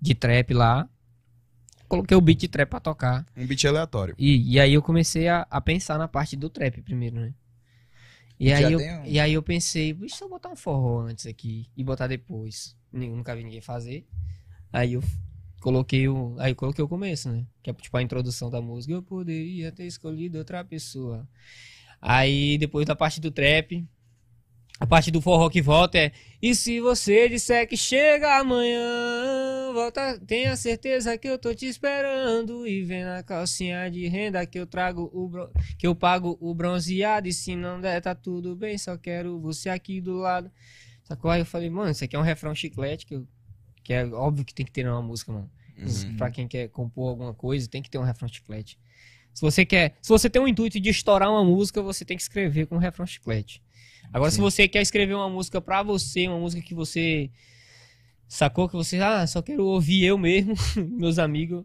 de 0.00 0.14
trap 0.14 0.54
lá. 0.54 0.88
Coloquei 1.88 2.16
o 2.16 2.20
beat 2.20 2.38
de 2.40 2.48
trap 2.48 2.68
pra 2.70 2.80
tocar. 2.80 3.26
Um 3.36 3.46
beat 3.46 3.64
aleatório. 3.64 4.14
E, 4.18 4.54
e 4.54 4.60
aí 4.60 4.74
eu 4.74 4.82
comecei 4.82 5.28
a, 5.28 5.46
a 5.50 5.60
pensar 5.60 5.98
na 5.98 6.08
parte 6.08 6.36
do 6.36 6.48
trap 6.50 6.80
primeiro, 6.82 7.16
né? 7.20 7.34
E 8.38 8.48
Já 8.50 8.56
aí, 8.56 8.72
eu, 8.72 8.80
um- 8.80 9.04
e 9.06 9.18
aí 9.18 9.32
eu 9.32 9.42
pensei, 9.42 9.96
se 10.08 10.22
eu 10.22 10.28
botar 10.28 10.50
um 10.50 10.56
forró 10.56 11.00
antes 11.00 11.26
aqui 11.26 11.66
e 11.76 11.82
botar 11.82 12.06
depois. 12.06 12.76
Nunca 12.92 13.34
vi 13.34 13.44
ninguém 13.44 13.60
fazer. 13.60 14.06
Aí 14.72 14.94
eu 14.94 15.02
coloquei 15.60 16.08
o. 16.08 16.36
Aí 16.38 16.52
eu 16.52 16.56
coloquei 16.56 16.84
o 16.84 16.88
começo, 16.88 17.30
né? 17.30 17.46
Que 17.62 17.70
é 17.70 17.74
tipo 17.74 17.96
a 17.96 18.02
introdução 18.02 18.50
da 18.50 18.60
música. 18.60 18.92
Eu 18.94 19.02
poderia 19.02 19.72
ter 19.72 19.86
escolhido 19.86 20.38
outra 20.38 20.64
pessoa. 20.64 21.28
Aí 22.00 22.58
depois 22.58 22.86
da 22.86 22.96
parte 22.96 23.20
do 23.20 23.30
trap. 23.30 23.86
A 24.78 24.86
parte 24.86 25.10
do 25.10 25.22
forró 25.22 25.48
que 25.48 25.62
volta 25.62 25.96
é. 25.96 26.12
E 26.40 26.54
se 26.54 26.80
você 26.80 27.28
disser 27.30 27.66
que 27.66 27.78
chega 27.78 28.38
amanhã, 28.38 29.72
volta, 29.72 30.20
tenha 30.26 30.54
certeza 30.54 31.16
que 31.16 31.26
eu 31.26 31.38
tô 31.38 31.54
te 31.54 31.66
esperando. 31.66 32.66
E 32.66 32.82
vem 32.82 33.02
na 33.02 33.22
calcinha 33.22 33.90
de 33.90 34.06
renda 34.06 34.44
que 34.44 34.58
eu 34.58 34.66
trago 34.66 35.10
o 35.14 35.28
bron... 35.28 35.48
que 35.78 35.86
eu 35.86 35.94
pago 35.94 36.36
o 36.40 36.54
bronzeado. 36.54 37.26
E 37.26 37.32
se 37.32 37.56
não 37.56 37.80
der, 37.80 38.02
tá 38.02 38.14
tudo 38.14 38.54
bem, 38.54 38.76
só 38.76 38.98
quero 38.98 39.40
você 39.40 39.70
aqui 39.70 39.98
do 39.98 40.16
lado. 40.16 40.50
Sacou? 41.04 41.30
Aí 41.30 41.40
eu 41.40 41.46
falei, 41.46 41.70
mano, 41.70 41.90
isso 41.90 42.04
aqui 42.04 42.14
é 42.14 42.18
um 42.18 42.22
refrão 42.22 42.54
chiclete, 42.54 43.06
que, 43.06 43.14
eu... 43.14 43.26
que 43.82 43.94
é 43.94 44.04
óbvio 44.04 44.44
que 44.44 44.52
tem 44.52 44.66
que 44.66 44.72
ter 44.72 44.84
numa 44.84 45.00
música, 45.00 45.32
mano. 45.32 45.50
Uhum. 45.78 46.16
Pra 46.18 46.30
quem 46.30 46.46
quer 46.46 46.68
compor 46.68 47.10
alguma 47.10 47.32
coisa, 47.32 47.66
tem 47.66 47.82
que 47.82 47.88
ter 47.88 47.98
um 47.98 48.02
refrão 48.02 48.28
chiclete. 48.28 48.78
Se 49.32 49.40
você 49.40 49.64
quer, 49.64 49.96
se 50.02 50.08
você 50.08 50.28
tem 50.28 50.40
o 50.40 50.48
intuito 50.48 50.78
de 50.80 50.90
estourar 50.90 51.30
uma 51.30 51.44
música, 51.44 51.80
você 51.80 52.04
tem 52.04 52.16
que 52.16 52.22
escrever 52.22 52.66
com 52.66 52.76
um 52.76 52.78
refrão 52.78 53.06
chiclete. 53.06 53.62
Agora, 54.12 54.30
se 54.30 54.36
Sim. 54.36 54.42
você 54.42 54.68
quer 54.68 54.82
escrever 54.82 55.14
uma 55.14 55.28
música 55.28 55.60
pra 55.60 55.82
você, 55.82 56.26
uma 56.28 56.38
música 56.38 56.62
que 56.62 56.74
você 56.74 57.30
sacou 58.28 58.68
que 58.68 58.74
você, 58.74 58.98
ah, 58.98 59.26
só 59.26 59.42
quero 59.42 59.64
ouvir 59.64 60.04
eu 60.04 60.18
mesmo, 60.18 60.54
meus 60.76 61.18
amigos. 61.18 61.64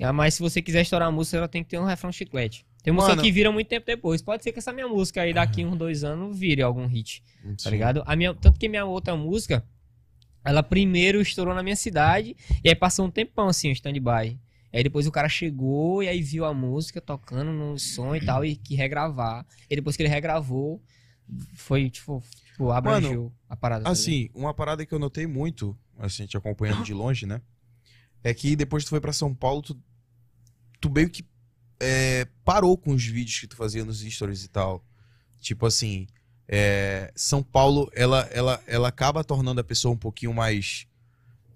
Ah, 0.00 0.12
mas 0.12 0.34
se 0.34 0.40
você 0.40 0.60
quiser 0.60 0.82
estourar 0.82 1.08
uma 1.08 1.14
música, 1.14 1.36
ela 1.36 1.48
tem 1.48 1.62
que 1.62 1.70
ter 1.70 1.78
um 1.78 1.84
refrão 1.84 2.10
chiclete. 2.10 2.66
Tem 2.82 2.92
música 2.92 3.12
Mano. 3.12 3.22
que 3.22 3.30
vira 3.30 3.52
muito 3.52 3.68
tempo 3.68 3.86
depois. 3.86 4.20
Pode 4.20 4.42
ser 4.42 4.50
que 4.50 4.58
essa 4.58 4.72
minha 4.72 4.88
música 4.88 5.22
aí 5.22 5.32
daqui 5.32 5.64
uns 5.64 5.76
dois 5.76 6.02
anos 6.02 6.36
vire 6.36 6.62
algum 6.62 6.86
hit 6.86 7.22
tá 7.62 7.70
ligado? 7.70 8.02
A 8.04 8.16
minha, 8.16 8.34
tanto 8.34 8.58
que 8.58 8.68
minha 8.68 8.84
outra 8.84 9.14
música, 9.16 9.64
ela 10.44 10.62
primeiro 10.62 11.20
estourou 11.20 11.54
na 11.54 11.62
minha 11.62 11.76
cidade, 11.76 12.36
e 12.64 12.68
aí 12.68 12.74
passou 12.74 13.06
um 13.06 13.10
tempão 13.10 13.46
assim, 13.48 13.68
um 13.68 13.72
stand-by. 13.72 14.36
Aí 14.72 14.82
depois 14.82 15.06
o 15.06 15.12
cara 15.12 15.28
chegou 15.28 16.02
e 16.02 16.08
aí 16.08 16.20
viu 16.22 16.44
a 16.44 16.54
música 16.54 17.00
tocando 17.00 17.52
no 17.52 17.78
som 17.78 18.16
e 18.16 18.24
tal, 18.24 18.44
e 18.44 18.56
que 18.56 18.74
regravar. 18.74 19.46
E 19.70 19.76
depois 19.76 19.96
que 19.96 20.02
ele 20.02 20.08
regravou, 20.08 20.82
foi, 21.54 21.90
tipo, 21.90 22.22
tipo 22.44 22.70
abrangeu 22.70 23.32
a 23.48 23.56
parada. 23.56 23.84
tá? 23.84 23.90
Assim, 23.90 24.28
uma 24.34 24.52
parada 24.52 24.84
que 24.84 24.92
eu 24.92 24.98
notei 24.98 25.26
muito, 25.26 25.76
assim, 25.98 26.26
te 26.26 26.36
acompanhando 26.36 26.84
de 26.84 26.94
longe, 26.94 27.26
né? 27.26 27.40
É 28.24 28.32
que 28.32 28.54
depois 28.54 28.82
que 28.82 28.88
tu 28.88 28.90
foi 28.90 29.00
pra 29.00 29.12
São 29.12 29.34
Paulo, 29.34 29.62
tu, 29.62 29.80
tu 30.80 30.90
meio 30.90 31.10
que 31.10 31.26
é, 31.80 32.26
parou 32.44 32.78
com 32.78 32.92
os 32.92 33.04
vídeos 33.04 33.40
que 33.40 33.46
tu 33.48 33.56
fazia 33.56 33.84
nos 33.84 34.00
stories 34.00 34.44
e 34.44 34.48
tal. 34.48 34.84
Tipo 35.40 35.66
assim, 35.66 36.06
é, 36.46 37.12
São 37.16 37.42
Paulo, 37.42 37.90
ela, 37.94 38.28
ela, 38.32 38.62
ela 38.66 38.88
acaba 38.88 39.24
tornando 39.24 39.60
a 39.60 39.64
pessoa 39.64 39.92
um 39.92 39.98
pouquinho 39.98 40.32
mais. 40.32 40.86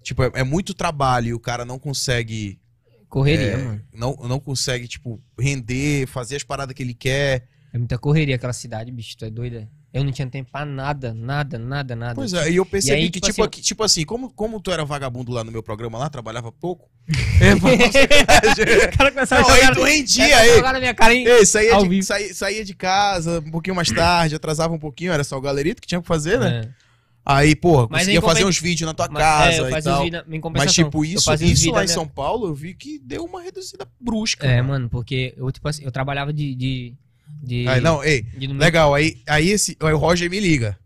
Tipo, 0.01 0.23
é, 0.23 0.31
é 0.35 0.43
muito 0.43 0.73
trabalho 0.73 1.27
e 1.27 1.33
o 1.33 1.39
cara 1.39 1.63
não 1.63 1.79
consegue. 1.79 2.59
Correria, 3.07 3.51
é, 3.53 3.57
mano. 3.57 3.83
Não, 3.93 4.15
não 4.27 4.39
consegue, 4.39 4.87
tipo, 4.87 5.21
render, 5.39 6.07
fazer 6.07 6.35
as 6.35 6.43
paradas 6.43 6.75
que 6.75 6.83
ele 6.83 6.93
quer. 6.93 7.47
É 7.73 7.77
muita 7.77 7.97
correria 7.97 8.35
aquela 8.35 8.53
cidade, 8.53 8.91
bicho, 8.91 9.17
tu 9.17 9.25
é 9.25 9.29
doida. 9.29 9.67
Eu 9.93 10.03
não 10.03 10.11
tinha 10.11 10.27
tempo 10.27 10.51
pra 10.51 10.65
nada, 10.65 11.13
nada, 11.13 11.57
nada, 11.57 11.95
nada. 11.95 12.15
Pois 12.15 12.33
é, 12.33 12.51
e 12.51 12.57
eu 12.57 12.65
percebi 12.65 12.99
E 12.99 13.03
aí, 13.03 13.09
que, 13.09 13.19
tipo 13.19 13.33
tipo, 13.33 13.43
assim, 13.43 13.61
tipo 13.61 13.83
assim, 13.83 14.05
como, 14.05 14.29
como 14.31 14.59
tu 14.59 14.71
era 14.71 14.85
vagabundo 14.85 15.31
lá 15.31 15.43
no 15.43 15.51
meu 15.51 15.63
programa 15.63 15.97
lá, 15.97 16.09
trabalhava 16.09 16.51
pouco. 16.51 16.89
É, 17.39 17.53
mano, 17.53 17.77
o 17.77 18.97
cara 18.97 19.11
começava 19.11 19.41
não, 19.43 19.49
a 19.49 19.53
aí 19.53 20.05
jogar, 20.07 20.39
aí. 20.39 20.55
jogar 20.55 20.73
na 20.73 20.79
minha 20.79 20.93
cara 20.93 21.13
em... 21.13 21.23
Ei, 21.23 21.45
saía, 21.45 21.77
de, 21.77 22.03
saía, 22.03 22.33
saía 22.33 22.65
de 22.65 22.73
casa 22.73 23.43
um 23.45 23.51
pouquinho 23.51 23.75
mais 23.75 23.89
tarde, 23.91 24.33
atrasava 24.35 24.73
um 24.73 24.79
pouquinho, 24.79 25.11
era 25.11 25.23
só 25.23 25.37
o 25.37 25.41
galerito 25.41 25.79
que 25.79 25.87
tinha 25.87 26.01
que 26.01 26.07
fazer, 26.07 26.39
né? 26.39 26.63
É. 26.65 26.87
Aí, 27.29 27.57
porra, 27.57 27.87
Mas 27.91 28.03
conseguia 28.03 28.21
fazer 28.21 28.45
uns 28.45 28.57
vídeos 28.57 28.87
na 28.87 28.93
tua 28.93 29.09
Mas, 29.11 29.21
casa 29.21 29.67
é, 29.67 29.79
e 29.79 29.81
tal. 29.83 30.07
em 30.07 30.41
Mas, 30.55 30.73
tipo, 30.73 31.03
isso, 31.03 31.33
isso 31.43 31.71
lá 31.71 31.83
em 31.83 31.85
minha- 31.85 31.93
São 31.93 32.07
Paulo, 32.07 32.47
eu 32.47 32.55
vi 32.55 32.73
que 32.73 32.97
deu 32.99 33.25
uma 33.25 33.41
reduzida 33.41 33.85
brusca. 33.99 34.47
É, 34.47 34.61
mano. 34.61 34.69
mano, 34.69 34.89
porque 34.89 35.33
eu, 35.35 35.51
tipo 35.51 35.67
assim, 35.67 35.83
eu 35.83 35.91
trabalhava 35.91 36.31
de... 36.31 36.55
de, 36.55 36.95
de 37.43 37.67
Aí, 37.67 37.81
não, 37.81 38.03
ei, 38.03 38.21
de 38.23 38.47
legal, 38.47 38.93
aí, 38.93 39.21
aí, 39.27 39.49
esse, 39.49 39.75
aí 39.81 39.93
o 39.93 39.97
Roger 39.97 40.29
me 40.29 40.39
liga. 40.39 40.77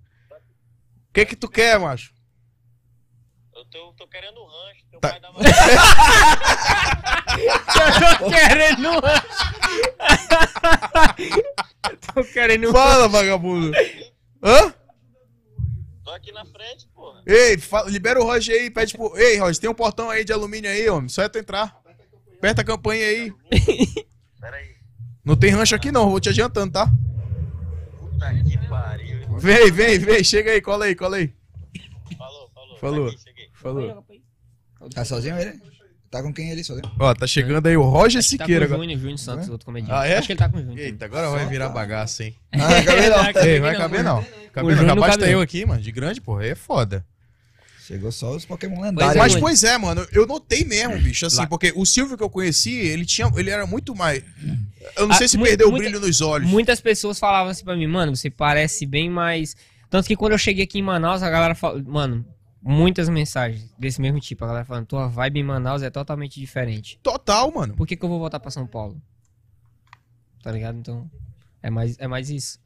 O 1.09 1.13
que 1.13 1.25
que 1.25 1.35
tu 1.35 1.47
quer, 1.49 1.77
macho? 1.79 2.13
Eu 3.55 3.65
tô, 3.65 3.93
tô 3.93 4.07
querendo 4.07 4.39
um 4.39 4.45
rancho, 4.45 4.85
teu 4.89 4.99
Tá. 4.99 5.09
pai 5.09 5.19
dá 5.19 5.31
mais. 5.31 5.45
tô 8.19 8.29
querendo... 8.29 8.89
tô 12.13 12.23
querendo... 12.25 12.71
Fala, 12.71 13.07
vagabundo. 13.07 13.71
Hã? 14.43 14.73
Tô 16.03 16.11
aqui 16.11 16.31
na 16.31 16.45
frente, 16.45 16.87
porra. 16.93 17.21
Ei, 17.25 17.57
fa- 17.57 17.83
libera 17.83 18.19
o 18.19 18.23
Roger 18.23 18.55
aí, 18.59 18.69
pede 18.69 18.93
pro... 18.95 19.15
Ei, 19.17 19.37
Roger, 19.37 19.61
tem 19.61 19.69
um 19.69 19.73
portão 19.73 20.09
aí 20.09 20.23
de 20.25 20.33
alumínio 20.33 20.69
aí, 20.69 20.89
homem, 20.89 21.09
só 21.09 21.23
é 21.23 21.29
tu 21.29 21.39
entrar. 21.39 21.79
Aperta 22.37 22.61
a 22.61 22.65
campanha 22.65 23.05
aí. 23.07 23.31
Pera 24.39 24.57
aí. 24.57 24.75
Não 25.23 25.35
tem 25.35 25.51
rancho 25.51 25.75
aqui 25.75 25.91
não, 25.91 26.09
vou 26.09 26.19
te 26.19 26.29
adiantando, 26.29 26.73
tá? 26.73 26.91
Puta 27.99 28.33
que 28.43 28.57
pariu. 28.67 29.21
Vem, 29.39 29.71
vem, 29.71 29.99
vem, 29.99 30.23
chega 30.23 30.51
aí, 30.51 30.61
cola 30.61 30.85
aí, 30.85 30.95
cola 30.95 31.17
aí. 31.17 31.31
Falou, 32.17 32.49
falou. 32.53 32.77
Falou. 32.79 33.09
Cheguei, 33.09 33.23
cheguei. 33.25 33.49
Falou. 33.53 34.05
Tá 34.93 35.05
sozinho 35.05 35.37
ele? 35.37 35.59
Tá 36.09 36.21
com 36.21 36.33
quem 36.33 36.49
ele 36.51 36.63
sozinho? 36.63 36.91
Ó, 36.99 37.13
tá 37.13 37.25
chegando 37.25 37.67
aí 37.67 37.77
o 37.77 37.83
Roger 37.83 38.21
tá 38.21 38.27
Siqueira 38.27 38.65
com 38.67 38.73
o 38.73 38.75
agora. 38.75 38.81
Júnior, 38.81 38.99
Júnior 38.99 39.17
Santos, 39.19 39.47
outro 39.49 39.65
comediante. 39.65 39.93
Ah, 39.93 40.05
é? 40.05 40.17
Acho 40.17 40.27
que 40.27 40.33
ele 40.33 40.39
tá 40.39 40.49
com 40.49 40.57
o 40.57 40.61
Júnior. 40.61 40.79
Eita, 40.79 41.05
agora 41.05 41.29
vai 41.29 41.45
virar 41.47 41.69
bagaço, 41.69 42.23
hein? 42.23 42.35
Ah, 42.51 42.77
acabei 42.79 43.07
não. 43.09 43.33
Cabe 43.33 43.47
Ei, 43.47 43.59
vai 43.59 43.73
não, 43.73 43.79
caber 43.79 44.03
não. 44.03 44.25
Caber 44.51 44.75
não, 44.75 44.83
não 44.83 44.95
capaz 44.95 45.11
cabe 45.13 45.23
tá 45.23 45.29
eu 45.29 45.37
não. 45.37 45.43
aqui, 45.43 45.65
mano, 45.65 45.81
de 45.81 45.91
grande, 45.91 46.19
porra, 46.19 46.41
aí 46.43 46.49
é 46.49 46.55
foda. 46.55 47.05
Chegou 47.87 48.11
só 48.11 48.35
os 48.35 48.45
Pokémon 48.45 48.81
lendários. 48.81 49.15
é, 49.15 49.19
Mas, 49.19 49.33
mano. 49.33 49.41
pois 49.45 49.63
é, 49.63 49.77
mano, 49.77 50.05
eu 50.11 50.27
notei 50.27 50.65
mesmo, 50.65 50.97
bicho, 50.99 51.25
assim, 51.25 51.37
Lá- 51.37 51.47
porque 51.47 51.71
o 51.75 51.85
Silvio 51.85 52.17
que 52.17 52.23
eu 52.23 52.29
conheci, 52.29 52.73
ele 52.73 53.05
tinha, 53.05 53.31
ele 53.35 53.49
era 53.49 53.65
muito 53.65 53.95
mais... 53.95 54.21
Eu 54.95 55.07
não 55.07 55.15
Ah, 55.15 55.17
sei 55.17 55.27
se 55.27 55.37
mu- 55.37 55.43
perdeu 55.43 55.67
o 55.67 55.71
muita- 55.71 55.89
brilho 55.89 55.99
nos 56.05 56.21
olhos. 56.21 56.49
Muitas 56.49 56.79
pessoas 56.81 57.19
falavam 57.19 57.51
assim 57.51 57.63
pra 57.63 57.75
mim, 57.75 57.87
mano, 57.87 58.15
você 58.15 58.29
parece 58.29 58.85
bem 58.85 59.09
mais. 59.09 59.55
Tanto 59.89 60.07
que 60.07 60.15
quando 60.15 60.31
eu 60.33 60.37
cheguei 60.37 60.63
aqui 60.63 60.79
em 60.79 60.83
Manaus, 60.83 61.21
a 61.21 61.29
galera 61.29 61.53
falou, 61.55 61.83
mano, 61.83 62.25
muitas 62.61 63.09
mensagens 63.09 63.73
desse 63.77 63.99
mesmo 64.01 64.19
tipo. 64.19 64.43
A 64.43 64.47
galera 64.47 64.65
falando, 64.65 64.85
tua 64.85 65.07
vibe 65.07 65.39
em 65.39 65.43
Manaus 65.43 65.81
é 65.83 65.89
totalmente 65.89 66.39
diferente. 66.39 66.99
Total, 67.03 67.51
mano. 67.53 67.75
Por 67.75 67.85
que, 67.87 67.95
que 67.95 68.03
eu 68.05 68.09
vou 68.09 68.19
voltar 68.19 68.39
pra 68.39 68.49
São 68.51 68.65
Paulo? 68.65 69.01
Tá 70.43 70.51
ligado? 70.51 70.77
Então, 70.77 71.09
é 71.61 71.69
mais, 71.69 71.97
é 71.99 72.07
mais 72.07 72.29
isso. 72.29 72.59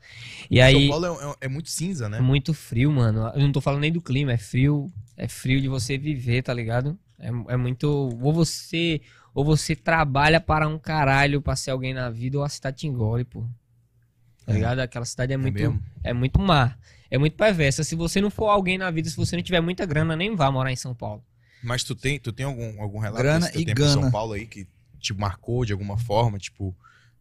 E 0.49 0.57
São 0.57 0.65
aí, 0.65 0.87
Paulo 0.89 1.05
é, 1.05 1.09
é- 1.31 1.35
é 1.41 1.47
muito 1.47 1.69
cinza, 1.69 2.05
é 2.05 2.09
né? 2.09 2.19
muito 2.21 2.53
frio, 2.53 2.91
mano. 2.91 3.27
Eu 3.35 3.41
não 3.41 3.51
tô 3.51 3.59
falando 3.59 3.81
nem 3.81 3.91
do 3.91 4.01
clima, 4.01 4.31
é 4.33 4.37
frio. 4.37 4.91
É 5.17 5.27
frio 5.27 5.59
de 5.61 5.67
você 5.67 5.97
viver, 5.97 6.41
tá 6.43 6.53
ligado? 6.53 6.97
É, 7.19 7.27
é 7.53 7.57
muito. 7.57 7.87
Ou 8.21 8.33
você. 8.33 9.01
Ou 9.35 9.43
você 9.45 9.75
trabalha 9.75 10.39
para 10.41 10.65
um 10.67 10.79
caralho 10.79 11.41
pra 11.41 11.55
ser 11.57 11.69
alguém 11.69 11.93
na 11.93 12.09
vida, 12.09 12.37
ou 12.39 12.43
a 12.43 12.49
cidade 12.49 12.77
te 12.77 12.87
engole, 12.87 13.25
pô. 13.25 13.41
Tá 14.45 14.51
É. 14.51 14.55
ligado? 14.55 14.79
Aquela 14.79 15.03
cidade 15.05 15.33
é 15.33 15.37
muito. 15.37 15.53
mesmo. 15.55 15.83
É 16.03 16.13
muito 16.13 16.39
má. 16.39 16.75
É 17.11 17.17
muito 17.17 17.35
perversa. 17.35 17.83
Se 17.83 17.95
você 17.95 18.21
não 18.21 18.29
for 18.31 18.47
alguém 18.47 18.77
na 18.77 18.89
vida, 18.89 19.09
se 19.09 19.15
você 19.17 19.35
não 19.35 19.43
tiver 19.43 19.59
muita 19.61 19.85
grana, 19.85 20.15
nem 20.15 20.35
vá 20.35 20.49
morar 20.49 20.71
em 20.71 20.75
São 20.77 20.95
Paulo. 20.95 21.23
Mas 21.61 21.83
tu 21.83 21.93
tem, 21.95 22.17
tu 22.17 22.31
tem 22.31 22.45
algum, 22.45 22.81
algum 22.81 22.97
relato 22.97 23.21
Grana 23.21 23.39
desse 23.41 23.51
teu 23.53 23.61
e 23.61 23.65
tempo 23.65 23.81
em 23.81 23.87
São 23.87 24.01
gana. 24.03 24.11
Paulo 24.11 24.33
aí 24.33 24.47
que 24.47 24.67
te 24.99 25.13
marcou 25.13 25.65
de 25.65 25.73
alguma 25.73 25.97
forma, 25.97 26.37
tipo, 26.39 26.75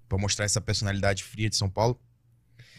pra 0.09 0.16
mostrar 0.16 0.45
essa 0.45 0.61
personalidade 0.61 1.24
fria 1.24 1.51
de 1.51 1.57
São 1.57 1.69
Paulo? 1.69 1.99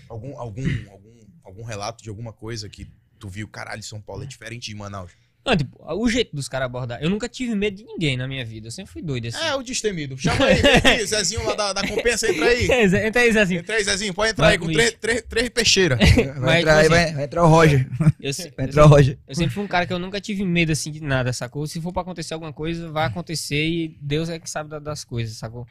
Algum, 0.08 0.40
algum, 0.40 0.64
algum, 0.92 1.26
algum 1.44 1.64
relato 1.64 2.02
de 2.04 2.10
alguma 2.10 2.32
coisa 2.32 2.70
que 2.70 2.90
tu 3.20 3.28
viu, 3.28 3.48
caralho, 3.50 3.84
São 3.84 4.00
Paulo 4.02 4.24
é 4.24 4.26
diferente 4.26 4.68
de 4.68 4.76
Manaus? 4.76 5.12
Não, 5.46 5.56
tipo, 5.56 5.78
o 5.94 6.10
jeito 6.10 6.36
dos 6.36 6.48
caras 6.50 6.66
abordar. 6.66 7.00
Eu 7.04 7.10
nunca 7.10 7.30
tive 7.30 7.54
medo 7.54 7.78
de 7.78 7.84
ninguém 7.84 8.18
na 8.18 8.28
minha 8.28 8.44
vida. 8.44 8.68
Eu 8.68 8.72
sempre 8.72 8.92
fui 8.92 9.02
doido 9.02 9.28
assim. 9.28 9.38
É, 9.46 9.54
o 9.56 9.62
destemido. 9.62 10.18
Chama 10.18 10.46
aí, 10.46 10.60
aqui, 10.60 11.06
Zezinho 11.06 11.46
lá 11.46 11.54
da, 11.54 11.72
da 11.74 11.88
compensa, 11.88 12.28
entra 12.32 12.46
aí. 12.48 12.66
Entra 13.06 13.22
aí, 13.22 13.32
Zezinho. 13.32 13.60
Entra 13.60 13.76
aí, 13.76 13.84
Zezinho, 13.84 14.14
pode 14.14 14.32
entrar 14.32 14.46
Vai, 14.46 14.54
aí 14.54 14.58
com 14.60 14.66
três, 14.72 14.94
três, 15.00 15.22
três 15.30 15.50
peixeiras. 15.50 16.00
Vai 16.40 16.62
entrar 16.62 16.78
aí, 16.78 16.84
tipo 16.84 16.96
vai, 16.96 17.14
vai 17.14 17.24
entrar 17.26 17.44
o 17.44 17.48
Roger. 17.48 17.88
Eu, 18.20 18.34
se- 18.34 18.52
Vai 18.58 18.66
eu 18.66 18.70
entrar 18.70 18.86
o 18.86 18.88
Roger. 18.88 19.20
Eu 19.28 19.36
sempre 19.36 19.54
fui 19.54 19.64
um 19.64 19.68
cara 19.68 19.86
que 19.86 19.94
eu 19.94 20.00
nunca 20.00 20.20
tive 20.20 20.44
medo, 20.44 20.72
assim, 20.72 20.92
de 20.92 21.02
nada, 21.04 21.32
sacou? 21.32 21.68
Se 21.68 21.80
for 21.80 21.94
pra 21.94 22.02
acontecer 22.02 22.34
alguma 22.34 22.52
coisa, 22.52 22.90
vai 22.92 23.06
acontecer 23.06 23.68
e 23.68 23.98
Deus 24.02 24.30
é 24.30 24.40
que 24.40 24.50
sabe 24.50 24.70
da- 24.70 24.80
das 24.80 25.04
coisas, 25.04 25.38
sacou? 25.38 25.68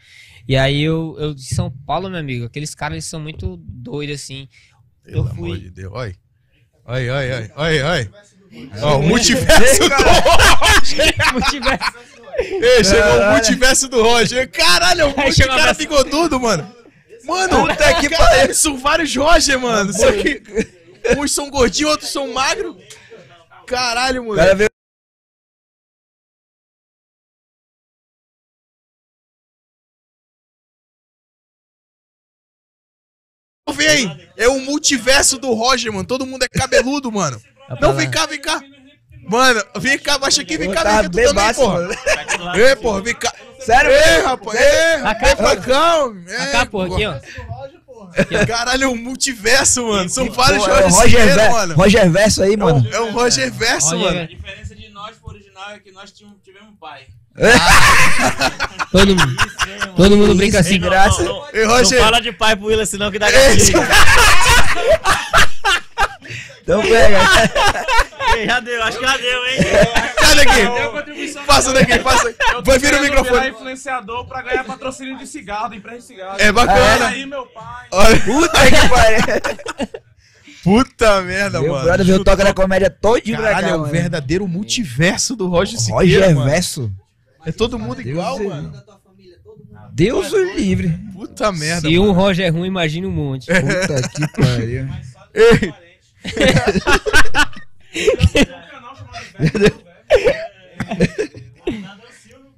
E 0.46 0.56
aí 0.56 0.82
eu, 0.82 1.16
eu 1.18 1.34
de 1.34 1.52
São 1.52 1.68
Paulo, 1.84 2.08
meu 2.08 2.20
amigo, 2.20 2.44
aqueles 2.44 2.74
caras, 2.76 2.94
eles 2.94 3.06
são 3.06 3.18
muito 3.20 3.56
doidos, 3.56 4.22
assim. 4.22 4.48
Pelo 5.02 5.18
Eu 5.18 5.24
fui- 5.34 5.38
amor 5.46 5.58
de 5.58 5.70
Deus. 5.70 5.92
Olha. 5.92 6.14
Olha, 6.86 7.14
olha, 7.14 7.34
olha. 7.36 7.52
Olha, 7.56 7.86
olha. 7.86 8.10
Ó, 8.82 8.96
o 8.98 9.02
multiverso 9.02 9.80
do 9.88 9.94
Multiverso. 11.32 11.92
Ei, 12.38 12.84
chegou 12.84 13.20
o 13.20 13.30
multiverso 13.32 13.88
do 13.88 14.02
Roger. 14.02 14.50
Caralho, 14.50 15.02
é 15.02 15.28
a 15.44 15.46
cara 15.46 15.62
peça- 15.62 15.74
bigodudo, 15.74 16.40
mano. 16.40 16.74
Mano, 17.24 17.66
puta 17.68 17.94
que. 17.94 18.54
São 18.54 18.76
vários 18.76 19.14
Roger, 19.16 19.58
mano. 19.58 19.92
Só 19.92 20.10
que 20.12 20.42
uns 21.16 21.32
são 21.32 21.48
gordinhos, 21.50 21.92
outros 21.92 22.10
são 22.10 22.32
magros. 22.32 22.76
Caralho, 23.66 24.22
O 24.22 24.26
mano. 24.28 24.36
cara 24.38 24.54
veio. 24.54 24.70
Vem 33.74 33.86
aí. 33.88 34.28
É 34.36 34.48
o 34.48 34.58
multiverso 34.60 35.38
do 35.38 35.52
Roger, 35.52 35.92
mano. 35.92 36.04
Todo 36.06 36.26
mundo 36.26 36.42
é 36.44 36.48
cabeludo, 36.48 37.10
mano. 37.12 37.40
Não, 37.80 37.92
vem 37.94 38.10
cá, 38.10 38.26
vem 38.26 38.40
cá. 38.40 38.62
Mano, 39.26 39.62
vem 39.78 39.98
cá, 39.98 40.18
baixa 40.18 40.42
aqui, 40.42 40.58
vem 40.58 40.70
cá, 40.70 40.82
vem 40.82 40.92
Tá 40.92 40.96
cá, 40.96 41.02
tu 41.04 41.10
também, 41.12 41.26
bebaço, 41.28 41.60
porra. 41.60 41.80
mano. 41.80 41.94
Ei, 42.56 42.76
porra, 42.76 43.00
vem 43.00 43.14
cá. 43.14 43.32
Sério, 43.58 43.90
Ei, 43.90 44.20
rapaz, 44.22 44.60
ei, 44.60 44.94
A 44.96 44.98
rapaz, 45.08 45.34
capa- 45.34 45.56
calma. 45.56 46.20
Acá, 46.42 46.66
pô, 46.66 46.82
aqui, 46.82 47.06
ó. 47.06 47.14
Caralho, 48.46 48.84
é 48.84 48.86
um 48.88 48.96
multiverso, 48.96 49.82
mano. 49.88 50.08
São 50.10 50.30
vários 50.30 50.64
Pô, 50.64 50.70
é 50.70 50.84
o 50.86 50.88
Roger 50.90 51.00
Roger, 51.20 51.34
Ver- 51.34 51.50
mano. 51.50 51.74
Roger 51.74 52.10
Verso 52.10 52.42
aí, 52.42 52.56
mano. 52.56 52.86
É 52.92 53.00
um 53.00 53.12
Roger 53.12 53.50
Verso, 53.52 53.98
mano. 53.98 54.20
A 54.20 54.26
diferença 54.26 54.74
de 54.74 54.88
nós 54.90 55.16
pro 55.16 55.30
original 55.30 55.70
é 55.70 55.78
que 55.78 55.90
nós 55.90 56.12
tivemos 56.12 56.68
um 56.68 56.76
pai. 56.76 57.06
Todo 58.92 59.06
mundo, 59.08 59.36
todo 59.96 60.16
mundo 60.16 60.34
brinca 60.36 60.60
assim. 60.60 60.70
Sem 60.70 60.80
graça. 60.80 61.22
Ei, 61.52 61.64
Não 61.64 61.70
Roger. 61.76 62.00
fala 62.00 62.20
de 62.20 62.32
pai 62.32 62.54
pro 62.54 62.66
Willa, 62.66 62.86
senão 62.86 63.10
que 63.10 63.18
dá 63.18 63.28
gatilho. 63.30 63.80
Então 66.62 66.80
pega. 66.80 67.18
Ei, 68.36 68.46
Já 68.46 68.60
deu, 68.60 68.82
acho 68.84 68.98
que 68.98 69.04
já 69.06 69.16
deu, 69.16 69.44
hein? 69.46 69.58
Sai 70.18 70.34
daqui. 70.36 71.38
Passa 71.46 71.72
daqui, 71.72 71.98
passa. 71.98 72.28
Eu 72.28 72.62
tô 72.62 72.70
Vai 72.70 72.78
vir 72.78 72.94
o 72.94 73.02
microfone. 73.02 73.48
influenciador 73.50 74.24
pra 74.26 74.42
ganhar 74.42 74.64
patrocínio 74.64 75.18
de 75.18 75.26
cigarro, 75.26 75.68
da 75.70 75.76
empresa 75.76 75.98
de 75.98 76.04
cigarro. 76.04 76.36
É 76.38 76.50
bacana. 76.50 77.08
Aí, 77.08 77.26
meu 77.26 77.46
pai. 77.46 77.86
Olha, 77.90 78.20
Puta 78.20 78.58
que 78.70 78.88
pariu. 78.88 79.90
puta 80.64 81.20
merda, 81.22 81.60
Meu 81.60 81.72
mano. 81.72 81.84
brother 81.84 82.06
veio 82.06 82.24
Toca 82.24 82.44
da 82.44 82.54
Comédia 82.54 82.88
todinho 82.90 83.36
pra 83.36 83.48
Caralho, 83.48 83.66
cá, 83.66 83.72
é 83.72 83.76
o 83.76 83.80
mano. 83.80 83.92
verdadeiro 83.92 84.48
multiverso 84.48 85.36
do 85.36 85.46
Roger 85.48 85.78
Siqueira, 85.78 86.26
Roger 86.28 86.34
mano. 86.34 86.50
Verso. 86.50 86.90
É 87.46 87.52
todo 87.52 87.78
mundo 87.78 88.00
igual, 88.00 88.38
Deus 88.38 88.48
mano. 88.50 88.72
Deus 89.92 90.32
o 90.32 90.44
livre. 90.54 90.88
Puta 91.12 91.52
merda, 91.52 91.88
Se 91.88 91.96
mano. 91.98 92.10
um 92.10 92.12
Roger 92.12 92.46
é 92.46 92.48
ruim, 92.48 92.66
imagina 92.68 93.06
um 93.06 93.10
monte. 93.12 93.46
Puta 93.46 94.08
que 94.08 94.26
pariu. 94.32 94.88
Ei. 95.34 95.74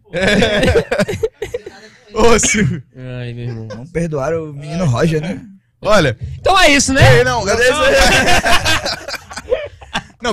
Ô, 2.15 2.39
Silvio. 2.39 2.83
Ai, 2.97 3.33
meu 3.35 3.45
irmão. 3.45 3.69
Vamos 3.69 3.91
perdoar 3.91 4.35
o 4.35 4.53
menino 4.53 4.85
Roger, 4.87 5.21
né? 5.21 5.41
Olha, 5.83 6.17
Então 6.39 6.59
é 6.59 6.71
isso, 6.71 6.93
né? 6.93 7.19
Ei, 7.19 7.25
não, 7.25 7.47
eu- 7.47 7.57
Não, 7.71 7.83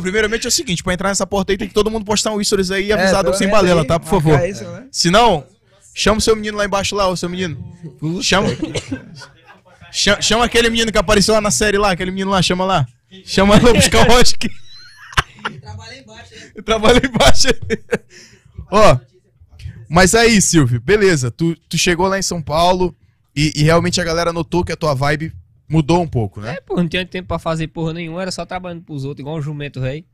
primeiramente 0.02 0.46
é 0.46 0.50
o 0.50 0.52
seguinte, 0.52 0.84
pra 0.84 0.94
entrar 0.94 1.10
nessa 1.10 1.28
porta 1.28 1.52
aí 1.52 1.58
tem 1.58 1.68
que 1.68 1.74
todo 1.74 1.92
mundo 1.92 2.06
postar 2.06 2.32
um 2.32 2.44
stories 2.44 2.72
aí 2.72 2.88
e 2.88 2.94
avisar 2.94 3.16
É, 3.16 3.18
do 3.18 3.26
pelo 3.26 3.36
Sem 3.36 3.50
Balela, 3.50 3.82
aí, 3.82 3.88
tá? 3.88 4.00
Por 4.00 4.10
favor. 4.10 4.40
Isso, 4.48 4.64
né? 4.64 4.88
Se 4.92 5.10
não, 5.10 5.46
chama 5.94 6.18
o 6.18 6.22
seu 6.22 6.36
menino 6.36 6.58
lá 6.58 6.66
embaixo 6.66 6.96
lá, 6.96 7.08
ô 7.08 7.16
seu 7.16 7.30
menino. 7.30 7.58
Chama. 8.22 8.48
Chama, 9.92 10.22
chama 10.22 10.46
aquele 10.46 10.70
menino 10.70 10.92
que 10.92 10.98
apareceu 10.98 11.34
lá 11.34 11.42
na 11.42 11.52
série 11.52 11.78
lá, 11.78 11.92
aquele 11.92 12.12
menino 12.12 12.32
lá, 12.32 12.42
chama 12.42 12.66
lá. 12.66 12.88
Chama 13.26 13.62
lá 13.62 13.74
buscar 13.74 14.08
o 14.08 14.12
Roger. 14.12 14.38
Trabalha 15.62 16.00
embaixo, 16.00 16.36
né? 16.36 16.52
Eu 16.56 16.64
trabalho 16.64 17.02
embaixo. 17.06 17.48
Ó, 18.72 18.98
mas 19.90 20.16
aí, 20.16 20.42
Silvio, 20.42 20.82
beleza. 20.82 21.30
Tu, 21.30 21.56
tu 21.70 21.78
chegou 21.78 22.08
lá 22.08 22.18
em 22.18 22.24
São 22.24 22.42
Paulo 22.42 22.96
e, 23.36 23.54
e 23.56 23.64
realmente 23.64 24.02
a 24.02 24.04
galera 24.04 24.34
notou 24.34 24.64
que 24.64 24.72
a 24.72 24.76
tua 24.76 24.96
vibe 24.96 25.32
mudou 25.68 26.02
um 26.02 26.08
pouco, 26.08 26.40
né? 26.42 26.56
É, 26.56 26.62
pô, 26.62 26.76
não 26.76 26.88
tinha 26.88 27.06
tempo 27.06 27.28
pra 27.28 27.40
fazer 27.40 27.68
porra 27.68 27.94
nenhuma, 27.94 28.22
era 28.22 28.32
só 28.32 28.46
trabalhando 28.46 28.84
pros 28.84 29.06
outros, 29.06 29.22
igual 29.22 29.38
um 29.38 29.42
jumento 29.42 29.80
rei. 29.80 30.06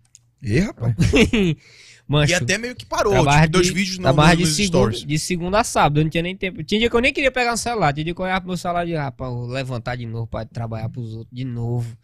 Ih, 0.42 0.60
rapaz. 0.60 0.96
Mancho. 2.08 2.32
E 2.32 2.36
até 2.36 2.58
meio 2.58 2.76
que 2.76 2.86
parou, 2.88 3.14
tipo, 3.14 3.50
dois 3.50 3.68
de- 3.68 3.74
vídeos 3.74 3.98
no, 3.98 4.04
trabalho 4.04 4.32
no, 4.32 4.38
de, 4.38 4.44
nos 4.46 4.56
segunda, 4.56 4.78
stories. 4.78 5.06
de 5.06 5.20
segunda 5.20 5.60
a 5.60 5.64
sábado, 5.64 6.00
eu 6.00 6.04
não 6.04 6.10
tinha 6.10 6.24
nem 6.24 6.36
tempo. 6.36 6.64
Tinha 6.64 6.80
dia 6.80 6.90
que 6.90 6.96
eu 6.96 7.02
nem 7.02 7.14
queria 7.14 7.32
pegar 7.32 7.52
no 7.52 7.58
celular, 7.58 7.94
tinha 7.94 8.04
dia 8.04 8.16
que 8.16 8.20
eu 8.22 8.26
olhava 8.26 8.42
pro 8.42 8.48
meu 8.48 8.58
celular 8.58 8.88
e 8.88 8.96
rapaz, 8.96 9.32
levantar 9.50 9.96
de 9.96 10.08
novo 10.08 10.26
pra 10.26 10.44
trabalhar 10.44 10.90
pros 10.90 11.14
outros, 11.14 11.36
de 11.36 11.46
novo. 11.46 11.96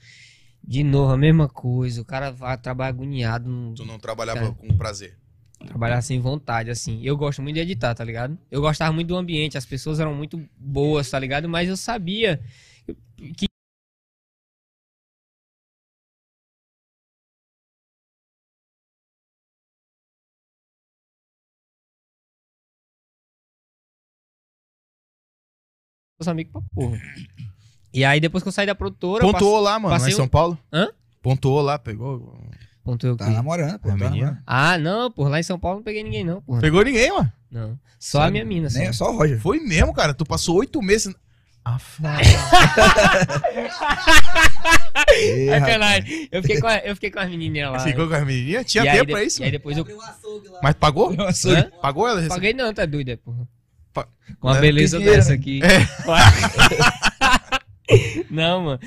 De 0.64 0.84
novo, 0.84 1.12
a 1.14 1.18
mesma 1.18 1.48
coisa. 1.50 2.02
O 2.02 2.06
cara 2.06 2.32
vai 2.32 2.56
trabalhar 2.58 2.90
agoniado, 2.90 3.50
não, 3.50 3.74
Tu 3.74 3.84
não 3.86 3.98
trabalhava 3.98 4.42
Tá. 4.48 4.52
com 4.52 4.68
prazer. 4.78 5.18
trabalhar 5.66 6.02
sem 6.04 6.20
vontade, 6.20 6.70
assim. 6.70 7.00
Eu 7.04 7.18
gosto 7.18 7.42
muito 7.42 7.56
de 7.56 7.62
editar, 7.62 7.96
tá 7.96 8.04
ligado? 8.04 8.38
Eu 8.52 8.62
gostava 8.62 8.94
muito 8.94 9.08
do 9.08 9.16
ambiente, 9.16 9.58
as 9.58 9.66
pessoas 9.66 10.00
eram 10.00 10.14
muito 10.14 10.40
boas, 10.58 11.10
tá 11.10 11.18
ligado? 11.18 11.50
Mas 11.50 11.68
eu 11.70 11.78
sabia 11.78 12.40
que. 13.16 13.48
Meus 26.20 26.28
amigos 26.28 26.52
pra 26.54 26.62
porra. 26.74 26.98
E 27.94 28.04
aí, 28.04 28.20
depois 28.20 28.44
que 28.44 28.48
eu 28.48 28.52
saí 28.54 28.66
da 28.66 28.76
produtora. 28.76 29.22
Pontuou 29.22 29.60
lá, 29.60 29.80
mano, 29.80 29.90
lá 29.90 29.96
em 29.98 30.00
passei 30.00 30.14
São 30.14 30.28
Paulo? 30.28 30.58
Hã? 30.72 30.90
Pontuou 31.22 31.62
lá, 31.62 31.78
pegou. 31.80 32.20
passe- 32.20 32.66
Pontuei 32.84 33.12
o 33.14 33.18
Tá 33.18 33.26
quê? 33.26 33.32
namorando, 33.32 33.80
pô. 33.80 33.90
Tá 33.90 33.96
namorando. 33.96 34.38
Ah, 34.46 34.78
não, 34.78 35.12
porra, 35.12 35.30
lá 35.32 35.40
em 35.40 35.44
São 35.44 35.58
Paulo 35.60 35.78
não 35.78 35.84
peguei 35.84 36.04
ninguém, 36.04 36.24
não, 36.24 36.42
porra. 36.42 36.62
Pegou 36.62 36.84
ninguém, 36.84 37.12
mano. 37.12 37.32
Não. 37.50 37.80
Só 38.00 38.22
a 38.22 38.30
minha 38.32 38.46
mina, 38.46 38.70
só. 38.70 38.78
Nem, 38.78 38.94
só 38.94 39.12
o 39.12 39.18
Roger. 39.18 39.40
Foi 39.42 39.60
mesmo, 39.60 39.94
cara. 39.94 40.14
Tu 40.14 40.26
passou 40.26 40.58
oito 40.58 40.82
meses. 40.82 41.14
Sacanagem. 45.50 46.30
Eu 46.32 46.42
fiquei 46.42 46.60
com, 46.62 46.68
a- 46.68 46.78
eu 46.80 46.96
fiquei 46.96 47.12
com 47.12 47.20
as 47.20 47.30
menininhas 47.30 47.72
lá. 47.72 47.80
Ficou 47.80 48.08
com 48.08 48.14
as 48.14 48.26
menininhas? 48.26 48.66
Tinha 48.66 48.84
E 48.84 48.92
tempo 48.92 49.06
de- 49.06 49.12
pra 49.14 49.24
isso? 49.24 49.42
E 49.42 49.46
aí 49.46 49.52
depois 49.52 49.76
eu 49.78 49.82
Abriu 49.84 50.02
açougue 50.02 50.48
lá. 50.50 50.60
Mas 50.62 50.74
pagou? 50.76 51.12
Hã? 51.14 51.72
Pagou 51.82 52.08
ela? 52.08 52.28
paguei 52.28 52.54
não, 52.54 52.74
tá 52.74 52.86
doida, 52.86 53.18
porra. 53.18 53.48
Pa- 53.94 54.08
Com 54.40 54.48
uma 54.48 54.58
É, 54.58 54.62
beleza 54.62 55.00
dessa 55.00 55.34
aqui. 55.34 55.60
não, 58.30 58.62
mano. 58.64 58.80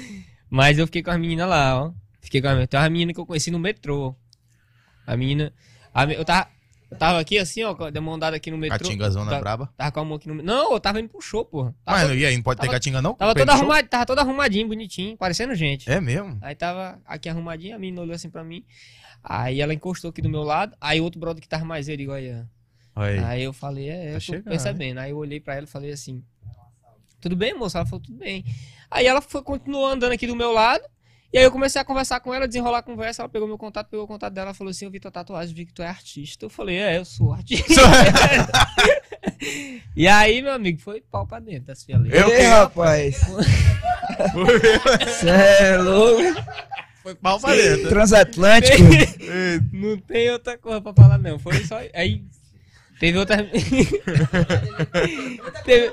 Mas 0.50 0.78
eu 0.78 0.86
fiquei 0.86 1.02
com 1.02 1.10
as 1.10 1.18
meninas 1.18 1.48
lá, 1.48 1.82
ó. 1.84 1.92
Fiquei 2.20 2.40
com 2.40 2.48
as 2.48 2.52
meninas. 2.54 2.68
Tem 2.70 2.80
uma 2.80 2.90
menina 2.90 3.12
que 3.14 3.20
eu 3.20 3.26
conheci 3.26 3.50
no 3.50 3.58
metrô. 3.58 4.14
A 5.06 5.16
menina. 5.16 5.52
a 5.94 6.06
me- 6.06 6.14
eu, 6.14 6.24
tava, 6.24 6.48
eu 6.90 6.96
tava 6.96 7.20
aqui 7.20 7.38
assim, 7.38 7.62
ó, 7.64 7.74
dei 7.90 8.00
uma 8.00 8.12
andada 8.14 8.36
aqui 8.36 8.50
no 8.50 8.56
metrô. 8.58 8.78
Catingazona 8.78 9.30
Tá- 9.30 9.40
braba. 9.40 9.72
Tava 9.76 9.92
com 9.92 10.00
a 10.00 10.04
mão 10.04 10.16
aqui 10.16 10.28
no. 10.28 10.42
Não, 10.42 10.72
eu 10.72 10.80
tava 10.80 11.00
indo 11.00 11.08
pro 11.08 11.20
show, 11.20 11.44
porra. 11.44 11.74
Tava, 11.84 12.08
Mas 12.08 12.18
e 12.20 12.24
aí, 12.26 12.34
não 12.36 12.42
pode 12.42 12.58
ter 12.60 12.66
tava- 12.66 12.76
catinga 12.76 13.02
não? 13.02 13.14
tava, 13.14 13.34
todo 13.34 13.46
show? 13.50 13.56
arrumado, 13.58 13.88
tava 13.88 14.06
todo 14.06 14.18
arrumadinho, 14.18 14.68
bonitinho, 14.68 15.16
parecendo 15.16 15.54
gente. 15.54 15.90
É 15.90 16.00
mesmo? 16.00 16.38
Aí 16.40 16.54
tava 16.54 16.98
aqui 17.04 17.28
arrumadinho, 17.28 17.76
a 17.76 17.78
menina 17.78 18.00
olhou 18.02 18.14
assim 18.14 18.30
pra 18.30 18.42
mim. 18.42 18.64
Aí 19.22 19.60
ela 19.60 19.74
encostou 19.74 20.10
aqui 20.10 20.22
do 20.22 20.28
meu 20.30 20.42
lado. 20.42 20.74
Aí 20.80 21.00
outro 21.00 21.20
brother 21.20 21.42
que 21.42 21.48
tava 21.48 21.64
mais 21.64 21.88
eu, 21.88 21.96
digo, 21.96 22.12
aí. 22.12 22.42
Aí. 22.96 23.18
Aí 23.18 23.42
eu 23.42 23.52
falei, 23.52 23.88
é, 23.90 24.10
eu 24.10 24.14
tô 24.14 24.20
chegando, 24.20 24.44
percebendo. 24.44 24.98
Aí 25.00 25.10
eu 25.10 25.16
olhei 25.18 25.40
pra 25.40 25.54
ela 25.56 25.64
e 25.64 25.68
falei 25.68 25.92
assim: 25.92 26.22
Tudo 27.20 27.36
bem, 27.36 27.52
moça? 27.54 27.78
Ela 27.78 27.86
falou, 27.86 28.00
tudo 28.02 28.16
bem. 28.18 28.44
Aí 28.90 29.06
ela 29.06 29.20
foi, 29.20 29.42
continuou 29.42 29.86
andando 29.86 30.12
aqui 30.12 30.26
do 30.26 30.34
meu 30.36 30.52
lado. 30.52 30.82
E 31.30 31.36
aí 31.38 31.44
eu 31.44 31.52
comecei 31.52 31.78
a 31.80 31.84
conversar 31.84 32.20
com 32.20 32.32
ela, 32.32 32.46
desenrolar 32.48 32.78
a 32.78 32.82
conversa. 32.82 33.20
Ela 33.20 33.28
pegou 33.28 33.46
meu 33.46 33.58
contato, 33.58 33.88
pegou 33.90 34.04
o 34.04 34.08
contato 34.08 34.32
dela. 34.32 34.54
Falou 34.54 34.70
assim: 34.70 34.86
Eu 34.86 34.90
vi 34.90 34.98
tua 34.98 35.10
tatuagem, 35.10 35.54
vi 35.54 35.66
que 35.66 35.74
tu 35.74 35.82
é 35.82 35.86
artista. 35.86 36.46
Eu 36.46 36.50
falei: 36.50 36.78
É, 36.78 36.96
eu 36.96 37.04
sou 37.04 37.32
artista. 37.34 37.74
e 39.94 40.08
aí, 40.08 40.40
meu 40.40 40.52
amigo, 40.52 40.80
foi 40.80 41.02
pau 41.02 41.26
pra 41.26 41.38
dentro 41.38 41.64
das 41.66 41.84
fialeiras. 41.84 42.18
Eu 42.18 42.28
Ih, 42.28 42.36
que- 42.36 42.42
rapaz. 42.44 43.16
Cê 45.20 45.28
é 45.28 45.76
louco. 45.76 46.22
Foi 47.02 47.14
pau 47.14 47.38
pra 47.38 47.54
dentro. 47.54 47.88
Transatlântico. 47.90 48.78
Não 49.72 49.98
tem 49.98 50.30
outra 50.30 50.56
coisa 50.56 50.80
pra 50.80 50.94
falar, 50.94 51.18
não. 51.18 51.38
Foi 51.38 51.62
só. 51.64 51.78
Aí. 51.94 52.22
Teve 52.98 53.18
outra. 53.18 53.44
Teve- 55.64 55.92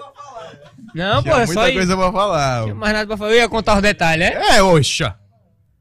Não, 0.94 1.22
pô, 1.22 1.30
Tinha 1.30 1.44
é 1.44 1.48
só 1.48 1.54
muita 1.54 1.74
coisa 1.74 1.98
pra 1.98 2.12
falar. 2.12 2.58
Não 2.58 2.64
tinha 2.64 2.76
mais 2.76 2.94
nada 2.94 3.08
pra 3.08 3.18
falar. 3.18 3.32
Eu 3.32 3.38
ia 3.38 3.50
contar 3.50 3.76
os 3.76 3.82
detalhes, 3.82 4.30
né? 4.30 4.56
É, 4.56 4.64
oxa. 4.64 5.16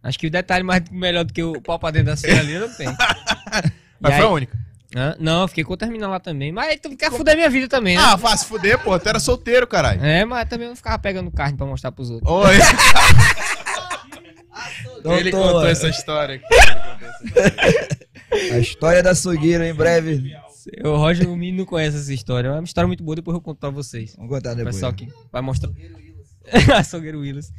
Acho 0.05 0.18
que 0.18 0.26
o 0.26 0.31
detalhe 0.31 0.62
mais 0.62 0.82
melhor 0.90 1.24
do 1.24 1.32
que 1.32 1.43
o 1.43 1.60
pau 1.62 1.78
pra 1.78 1.90
dentro 1.90 2.09
da 2.09 2.16
cena 2.16 2.39
ali 2.40 2.59
não 2.59 2.68
tem. 2.68 2.86
Mas 3.98 4.12
E 4.14 4.16
foi 4.18 4.26
a 4.26 4.28
única. 4.28 4.59
Hã? 4.94 5.16
Não, 5.18 5.43
eu 5.43 5.48
fiquei 5.48 5.64
com 5.64 5.72
o 5.72 5.76
terminal 5.76 6.10
lá 6.10 6.20
também. 6.20 6.52
Mas 6.52 6.78
tu 6.78 6.94
quer 6.97 7.10
fuder 7.10 7.35
minha 7.35 7.48
vida 7.51 7.66
também, 7.66 7.97
né? 7.97 8.02
Ah, 8.05 8.16
faz 8.18 8.40
se 8.40 8.47
fuder, 8.47 8.78
pô. 8.78 8.97
Tu 9.01 9.09
era 9.09 9.18
solteiro, 9.18 9.66
caralho. 9.66 10.05
É, 10.05 10.24
mas 10.24 10.48
também 10.48 10.66
eu 10.66 10.70
não 10.70 10.76
ficava 10.76 10.98
pegando 10.98 11.31
carne 11.32 11.56
pra 11.56 11.66
mostrar 11.66 11.90
pros 11.90 12.10
outros. 12.10 12.31
Oi. 12.31 12.55
Ele 15.18 15.31
contou 15.32 15.66
essa 15.66 15.89
história 15.89 16.36
aqui. 16.36 16.47
A 18.52 18.59
história 18.59 19.02
da 19.02 19.14
Sugueira 19.14 19.68
em 19.68 19.74
breve. 19.74 20.32
O 20.82 20.97
Roger, 20.97 21.28
o 21.28 21.36
menino 21.36 21.59
não 21.59 21.64
conhece 21.66 21.97
essa 21.97 22.12
história. 22.12 22.48
É 22.48 22.52
uma 22.52 22.62
história 22.64 22.86
muito 22.89 23.02
boa, 23.05 23.16
depois 23.16 23.35
eu 23.35 23.40
conto 23.40 23.59
pra 23.59 23.70
vocês. 23.70 24.14
Vamos 24.16 24.31
contar 24.31 24.52
O 24.52 24.56
depois. 24.56 24.76
pessoal 24.76 24.93
que 24.93 25.09
vai 25.32 25.43
mostrar. 25.43 25.70
Açougueiro 26.78 27.20
Willis. 27.20 27.52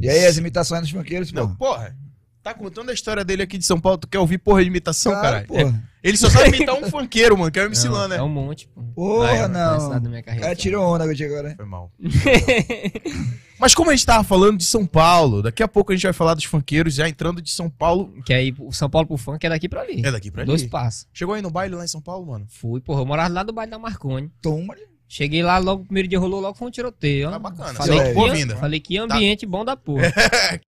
E 0.00 0.08
aí, 0.08 0.26
as 0.26 0.36
imitações 0.38 0.82
dos 0.82 0.90
funkeiros, 0.90 1.30
pô? 1.30 1.40
Não, 1.40 1.54
porra. 1.56 1.96
Tá 2.42 2.54
contando 2.54 2.88
a 2.90 2.94
história 2.94 3.22
dele 3.22 3.42
aqui 3.42 3.58
de 3.58 3.66
São 3.66 3.78
Paulo. 3.78 3.98
Tu 3.98 4.08
quer 4.08 4.18
ouvir 4.18 4.38
porra 4.38 4.62
de 4.62 4.68
imitação, 4.68 5.12
caralho? 5.12 5.46
porra. 5.46 5.82
Ele 6.02 6.16
só 6.16 6.30
sabe 6.30 6.48
imitar 6.56 6.74
um 6.74 6.88
funkeiro, 6.88 7.36
mano, 7.36 7.50
que 7.52 7.58
é 7.60 7.62
o 7.62 7.66
MC 7.66 7.86
Não, 7.86 7.92
Lan, 7.94 8.08
né? 8.08 8.16
É 8.16 8.22
um 8.22 8.28
monte, 8.30 8.66
pô. 8.68 8.82
Porra, 8.94 9.46
não. 9.46 9.68
conhece 9.68 9.88
nada 9.90 10.00
da 10.00 10.08
minha 10.08 10.22
O 10.22 10.24
carreira. 10.24 10.46
cara 10.46 10.56
tirou 10.56 10.82
onda 10.94 11.06
contigo 11.06 11.34
agora. 11.34 11.54
Foi 11.54 11.66
mal. 11.66 11.92
Mas 13.60 13.74
como 13.74 13.90
a 13.90 13.94
gente 13.94 14.06
tava 14.06 14.24
falando 14.24 14.56
de 14.56 14.64
São 14.64 14.86
Paulo, 14.86 15.42
daqui 15.42 15.62
a 15.62 15.68
pouco 15.68 15.92
a 15.92 15.94
gente 15.94 16.04
vai 16.04 16.14
falar 16.14 16.32
dos 16.32 16.44
funkeiros, 16.44 16.94
já 16.94 17.06
entrando 17.06 17.42
de 17.42 17.50
São 17.50 17.68
Paulo. 17.68 18.10
Que 18.24 18.32
aí 18.32 18.54
o 18.58 18.72
São 18.72 18.88
Paulo 18.88 19.06
pro 19.06 19.18
funk 19.18 19.44
é 19.44 19.50
daqui 19.50 19.68
pra 19.68 19.82
ali. 19.82 20.00
É 20.02 20.10
daqui 20.10 20.30
pra 20.30 20.44
Dois 20.44 20.62
ali. 20.62 20.70
passos. 20.70 21.06
Chegou 21.12 21.34
aí 21.34 21.42
no 21.42 21.50
baile 21.50 21.74
lá 21.74 21.84
em 21.84 21.88
São 21.88 22.00
Paulo, 22.00 22.26
mano? 22.26 22.46
Fui, 22.48 22.80
porra. 22.80 23.02
Eu 23.02 23.06
morava 23.06 23.28
lá 23.34 23.42
do 23.42 23.52
bairro 23.52 23.70
da 23.70 23.78
Marconi. 23.78 24.32
Toma. 24.40 24.74
Cheguei 25.12 25.42
lá, 25.42 25.58
logo, 25.58 25.82
o 25.82 25.84
primeiro 25.86 26.08
dia 26.08 26.20
rolou 26.20 26.40
logo 26.40 26.56
foi 26.56 26.68
um 26.68 26.70
tiroteio. 26.70 27.28
ó. 27.28 27.34
Ah, 27.34 27.38
bacana. 27.40 27.74
Falei, 27.74 27.98
Seu- 27.98 28.06
que, 28.06 28.14
boa-vinda. 28.14 28.56
falei 28.56 28.78
que 28.78 28.96
Tá. 28.96 29.02
ambiente 29.02 29.44
bom 29.44 29.64
da 29.64 29.76
porra. 29.76 30.02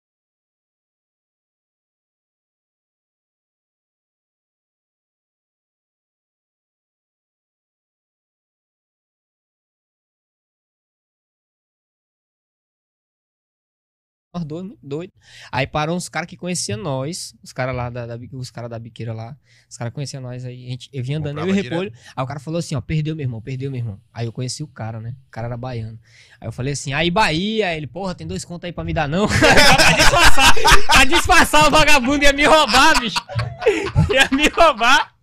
Nós 14.34 14.46
dois, 14.46 14.66
muito 14.66 14.80
doido. 14.82 15.14
Aí 15.52 15.68
parou 15.68 15.96
uns 15.96 16.10
caras 16.10 16.28
que 16.28 16.36
conheciam 16.36 16.80
nós, 16.80 17.36
os 17.44 17.54
caras 17.54 17.76
lá 17.76 17.92
da, 17.92 18.08
da, 18.08 18.20
os 18.32 18.50
caras 18.50 18.68
da 18.68 18.80
biqueira 18.80 19.14
lá, 19.14 19.38
os 19.70 19.78
caras 19.78 19.94
conheciam 19.94 20.24
nós 20.24 20.44
aí, 20.44 20.66
a 20.66 20.70
gente, 20.72 20.90
eu 20.92 21.04
vinha 21.04 21.20
andando, 21.20 21.38
eu 21.38 21.50
e 21.50 21.52
o 21.52 21.54
Repolho, 21.54 21.94
aí 22.16 22.24
o 22.24 22.26
cara 22.26 22.40
falou 22.40 22.58
assim, 22.58 22.74
ó, 22.74 22.82
perdeu 22.82 23.16
meu 23.16 23.26
irmão, 23.26 23.40
perdeu 23.40 23.70
meu 23.70 23.80
irmão. 23.80 24.00
Aí 24.12 24.26
eu 24.26 24.32
conheci 24.32 24.64
o 24.64 24.68
cara, 24.68 25.00
né, 25.00 25.14
o 25.28 25.30
cara 25.30 25.46
era 25.46 25.56
baiano. 25.56 26.00
Aí 26.42 26.48
eu 26.48 26.52
falei 26.52 26.74
assim, 26.74 26.94
aí 26.94 27.12
Bahia, 27.12 27.68
Aí 27.68 27.78
ele, 27.78 27.86
porra, 27.86 28.16
tem 28.16 28.26
dois 28.26 28.44
contos 28.44 28.66
aí 28.66 28.74
pra 28.74 28.84
me 28.84 28.92
dar 28.92 29.08
não? 29.08 29.28
pra 29.78 29.92
disfarçar, 29.92 30.56
pra 30.88 31.06
disfarçar 31.06 31.68
o 31.68 31.70
vagabundo 31.70 32.24
ia 32.24 32.34
me 32.34 32.46
roubar, 32.46 33.00
bicho. 33.00 33.22
Ia 34.12 34.36
me 34.36 34.48
roubar, 34.48 35.14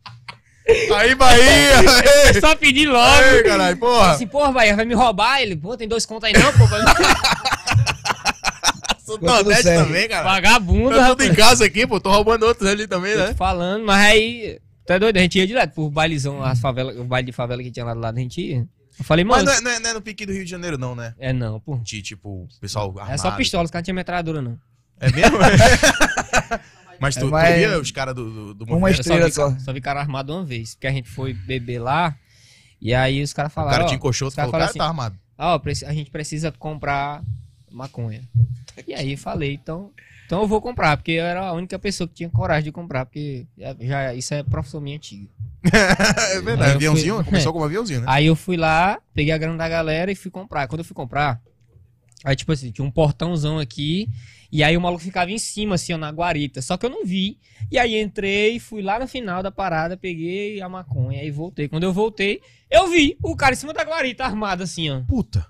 Aí, 0.97 1.15
Bahia! 1.15 1.81
Ei, 2.33 2.41
só 2.41 2.55
pedi 2.55 2.87
logo. 2.87 3.01
Aí, 3.01 3.43
caralho, 3.43 3.77
porra! 3.77 4.13
Assim, 4.13 4.27
porra, 4.27 4.53
Bahia, 4.53 4.77
vai 4.77 4.85
me 4.85 4.95
roubar? 4.95 5.41
Ele, 5.41 5.57
pô, 5.57 5.77
tem 5.77 5.89
dois 5.89 6.07
contos 6.07 6.25
aí 6.25 6.33
não, 6.33 6.53
pô. 6.53 6.65
Sou 9.11 9.19
do 9.19 9.27
Ficou 9.27 9.37
tudo 9.39 9.45
Nordeste 9.51 9.75
também, 9.85 10.09
cara. 10.09 10.25
Vagabundo, 10.25 10.97
Tá 10.97 11.09
tudo 11.11 11.23
em 11.25 11.35
casa 11.35 11.65
aqui, 11.65 11.87
pô. 11.87 12.01
Tô 12.01 12.11
roubando 12.11 12.45
outros 12.47 12.69
ali 12.69 12.87
também, 12.87 13.17
né? 13.17 13.35
falando, 13.35 13.85
mas 13.85 13.99
aí. 14.05 14.59
Tu 14.87 14.93
é 14.93 14.99
doido? 14.99 15.17
A 15.17 15.21
gente 15.21 15.39
ia 15.39 15.47
direto 15.47 15.73
pro 15.75 15.91
bailezão, 15.91 16.43
as 16.43 16.61
favelas, 16.61 16.97
o 16.97 17.05
baile 17.05 17.27
de 17.27 17.33
favela 17.33 17.63
que 17.63 17.71
tinha 17.71 17.85
lá 17.85 17.95
do 17.95 18.01
lado, 18.01 18.17
a 18.19 18.21
gente 18.21 18.41
ia. 18.41 18.67
Eu 18.99 19.05
falei, 19.05 19.25
Mas 19.25 19.45
mano. 19.45 19.47
não 19.47 19.57
é, 19.57 19.61
não, 19.63 19.71
é, 19.71 19.81
não 19.81 19.91
é 19.91 19.93
no 19.95 20.03
pique 20.03 20.27
do 20.27 20.33
Rio 20.33 20.45
de 20.45 20.51
Janeiro, 20.51 20.77
não, 20.77 20.95
né? 20.95 21.15
É 21.19 21.33
não, 21.33 21.59
pô. 21.61 21.77
De, 21.79 22.03
tipo, 22.03 22.47
pessoal 22.61 22.89
armado. 22.91 23.13
É 23.13 23.17
só 23.17 23.31
pistola, 23.31 23.65
os 23.65 23.71
caras 23.71 23.83
não 23.83 23.85
tinham 23.87 23.95
metralhadora, 23.97 24.43
não. 24.43 24.59
É 25.01 25.11
mesmo? 25.11 25.39
Mas 27.01 27.15
tu, 27.15 27.21
É, 27.21 27.23
tu 27.23 27.31
mas- 27.31 27.55
via 27.57 27.79
os 27.81 27.91
caras 27.91 28.15
do, 28.15 28.31
do, 28.31 28.55
do 28.55 28.65
Uma 28.65 28.79
movimento? 28.79 28.99
Eu 28.99 29.05
só 29.05 29.11
estrela 29.15 29.27
vi, 29.27 29.33
só. 29.65 29.73
vi 29.73 29.81
cara 29.81 30.01
armado 30.01 30.35
uma 30.35 30.45
vez. 30.45 30.75
Porque 30.75 30.87
a 30.87 30.93
gente 30.93 31.09
foi 31.09 31.33
beber 31.33 31.79
lá 31.79 32.15
E 32.81 32.93
aí 32.93 33.23
os 33.23 33.33
caras 33.33 33.51
O 33.53 33.55
falaram, 33.55 33.73
cara 33.73 33.85
ó, 33.85 33.89
te 33.89 33.95
encoxou, 33.95 34.29
caras 34.35 34.51
falou, 34.51 34.67
o 34.67 34.69
cara 34.69 34.73
falaram 34.73 34.95
tá 34.97 35.03
armado. 35.05 35.19
ó, 35.39 35.61
a 35.87 35.93
gente 35.95 36.11
precisa 36.11 36.53
comprar 36.53 37.23
maconha. 37.71 38.23
E 38.87 38.95
aí 38.95 39.17
falei, 39.17 39.55
então, 39.55 39.91
então 40.27 40.41
eu 40.43 40.49
vou 40.49 40.61
comprar, 40.61 40.97
porque 40.97 41.13
eu 41.13 41.25
era 41.25 41.47
a 41.49 41.53
única 41.53 41.79
pessoa 41.79 42.09
que 42.09 42.15
tinha 42.15 42.29
coragem 42.31 42.65
de 42.65 42.73
comprar, 42.73 43.05
porque 43.07 43.47
já, 43.81 44.15
isso 44.15 44.33
é 44.35 44.43
profissão 44.43 44.81
minha 44.81 44.97
antiga. 44.97 45.29
é 46.33 46.41
verdade. 46.41 46.73
Aviãozinho? 46.77 47.17
fui- 47.17 47.25
Começou 47.25 47.53
como 47.53 47.65
aviãozinho, 47.65 48.01
né? 48.01 48.07
Aí 48.09 48.27
eu 48.27 48.35
fui 48.37 48.57
lá, 48.57 49.01
peguei 49.13 49.33
a 49.33 49.39
grana 49.39 49.59
da 49.59 49.69
galera 49.69 50.11
e 50.11 50.15
fui 50.15 50.31
comprar. 50.31 50.67
Quando 50.69 50.81
eu 50.81 50.85
fui 50.85 50.95
comprar, 50.95 51.41
aí 52.25 52.35
tipo 52.35 52.53
assim, 52.53 52.71
tinha 52.71 52.85
um 52.85 52.91
portãozão 52.91 53.59
aqui, 53.59 54.09
e 54.51 54.65
aí 54.65 54.77
o 54.77 54.81
maluco 54.81 55.03
ficava 55.05 55.31
em 55.31 55.39
cima, 55.39 55.75
assim, 55.75 55.93
ó, 55.93 55.99
na 55.99 56.11
guarita. 56.11 56.63
Só 56.63 56.77
que 56.77 56.87
eu 56.87 56.91
não 56.91 57.05
vi. 57.05 57.39
E 57.71 57.79
aí 57.79 58.01
entrei, 58.01 58.59
fui 58.59 58.83
lá 58.83 58.99
no 58.99 59.07
final 59.07 59.43
da 59.43 59.51
parada, 59.51 59.97
peguei 59.97 60.61
a 60.63 60.69
maconha, 60.69 61.21
aí 61.21 61.31
voltei. 61.31 61.69
Quando 61.69 61.85
eu 61.85 61.93
voltei, 61.93 62.41
eu 62.71 62.89
vi 62.91 63.17
o 63.23 63.37
cara 63.37 63.53
em 63.53 63.57
cima 63.57 63.73
da 63.75 63.85
guarita, 63.85 64.25
armado 64.25 64.63
assim, 64.63 64.89
ó. 64.91 65.01
Puta. 65.03 65.47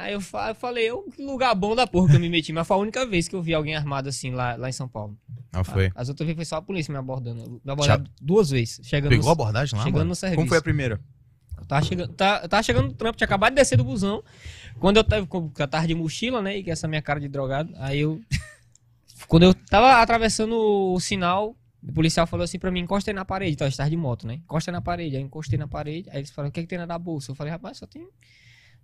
Aí 0.00 0.12
eu, 0.12 0.20
fa- 0.20 0.50
eu 0.50 0.54
falei, 0.54 0.88
eu, 0.90 1.02
que 1.10 1.22
lugar 1.24 1.54
bom 1.54 1.74
da 1.76 1.86
porra 1.86 2.08
que 2.10 2.16
eu 2.16 2.20
me 2.20 2.28
meti. 2.28 2.52
Mas 2.52 2.66
foi 2.66 2.76
a 2.76 2.80
única 2.80 3.04
vez 3.06 3.28
que 3.28 3.34
eu 3.36 3.42
vi 3.42 3.54
alguém 3.54 3.76
armado 3.76 4.08
assim 4.08 4.30
lá, 4.30 4.56
lá 4.56 4.68
em 4.68 4.72
São 4.72 4.88
Paulo. 4.88 5.16
Não 5.52 5.62
foi. 5.64 5.90
As 5.94 6.08
outras 6.08 6.26
vezes 6.26 6.36
foi 6.36 6.44
só 6.44 6.56
a 6.56 6.62
polícia 6.62 6.92
me 6.92 6.98
abordando. 6.98 7.60
Me 7.64 7.72
abordaram 7.72 8.04
duas 8.20 8.50
vezes. 8.50 8.80
Chegando 8.84 9.10
Pegou 9.10 9.28
a 9.28 9.32
abordagem 9.32 9.76
lá, 9.76 9.84
chegando 9.84 9.98
mano? 9.98 10.08
no 10.10 10.14
serviço. 10.14 10.36
Como 10.36 10.48
foi 10.48 10.58
a 10.58 10.62
primeira? 10.62 11.00
eu 11.58 11.66
tava 11.66 11.84
chegando, 11.84 12.12
tá, 12.14 12.40
eu 12.42 12.48
tava 12.48 12.62
chegando 12.62 12.86
no 12.88 12.94
trampo, 12.94 13.16
tinha 13.18 13.26
acabado 13.26 13.52
de 13.52 13.56
descer 13.56 13.76
do 13.76 13.84
busão. 13.84 14.22
Quando 14.78 14.96
eu 14.96 15.04
tava, 15.04 15.26
com- 15.26 15.50
eu 15.58 15.68
tava 15.68 15.86
de 15.86 15.94
mochila, 15.94 16.40
né? 16.40 16.56
E 16.56 16.64
com 16.64 16.70
essa 16.70 16.88
minha 16.88 17.02
cara 17.02 17.20
de 17.20 17.28
drogado. 17.28 17.72
Aí 17.76 18.00
eu. 18.00 18.20
Quando 19.28 19.42
eu 19.44 19.54
tava 19.54 20.00
atravessando 20.00 20.54
o 20.56 20.98
sinal, 20.98 21.54
o 21.82 21.92
policial 21.92 22.26
falou 22.26 22.44
assim 22.44 22.58
pra 22.58 22.70
mim: 22.70 22.80
encosta 22.80 23.10
aí 23.10 23.14
na 23.14 23.24
parede. 23.24 23.52
Então, 23.52 23.66
eu 23.66 23.70
estava 23.70 23.90
de 23.90 23.96
moto, 23.96 24.26
né? 24.26 24.34
Encosta 24.36 24.70
aí 24.70 24.72
na 24.72 24.80
parede. 24.80 25.16
Aí 25.16 25.22
eu 25.22 25.26
encostei 25.26 25.58
na 25.58 25.68
parede. 25.68 26.08
Aí 26.10 26.18
eles 26.18 26.30
falaram: 26.30 26.48
o 26.48 26.52
que, 26.52 26.60
é 26.60 26.62
que 26.62 26.68
tem 26.68 26.78
na 26.78 26.86
da 26.86 26.98
bolsa? 26.98 27.30
Eu 27.30 27.34
falei: 27.34 27.52
rapaz, 27.52 27.76
só 27.78 27.86
tem 27.86 28.06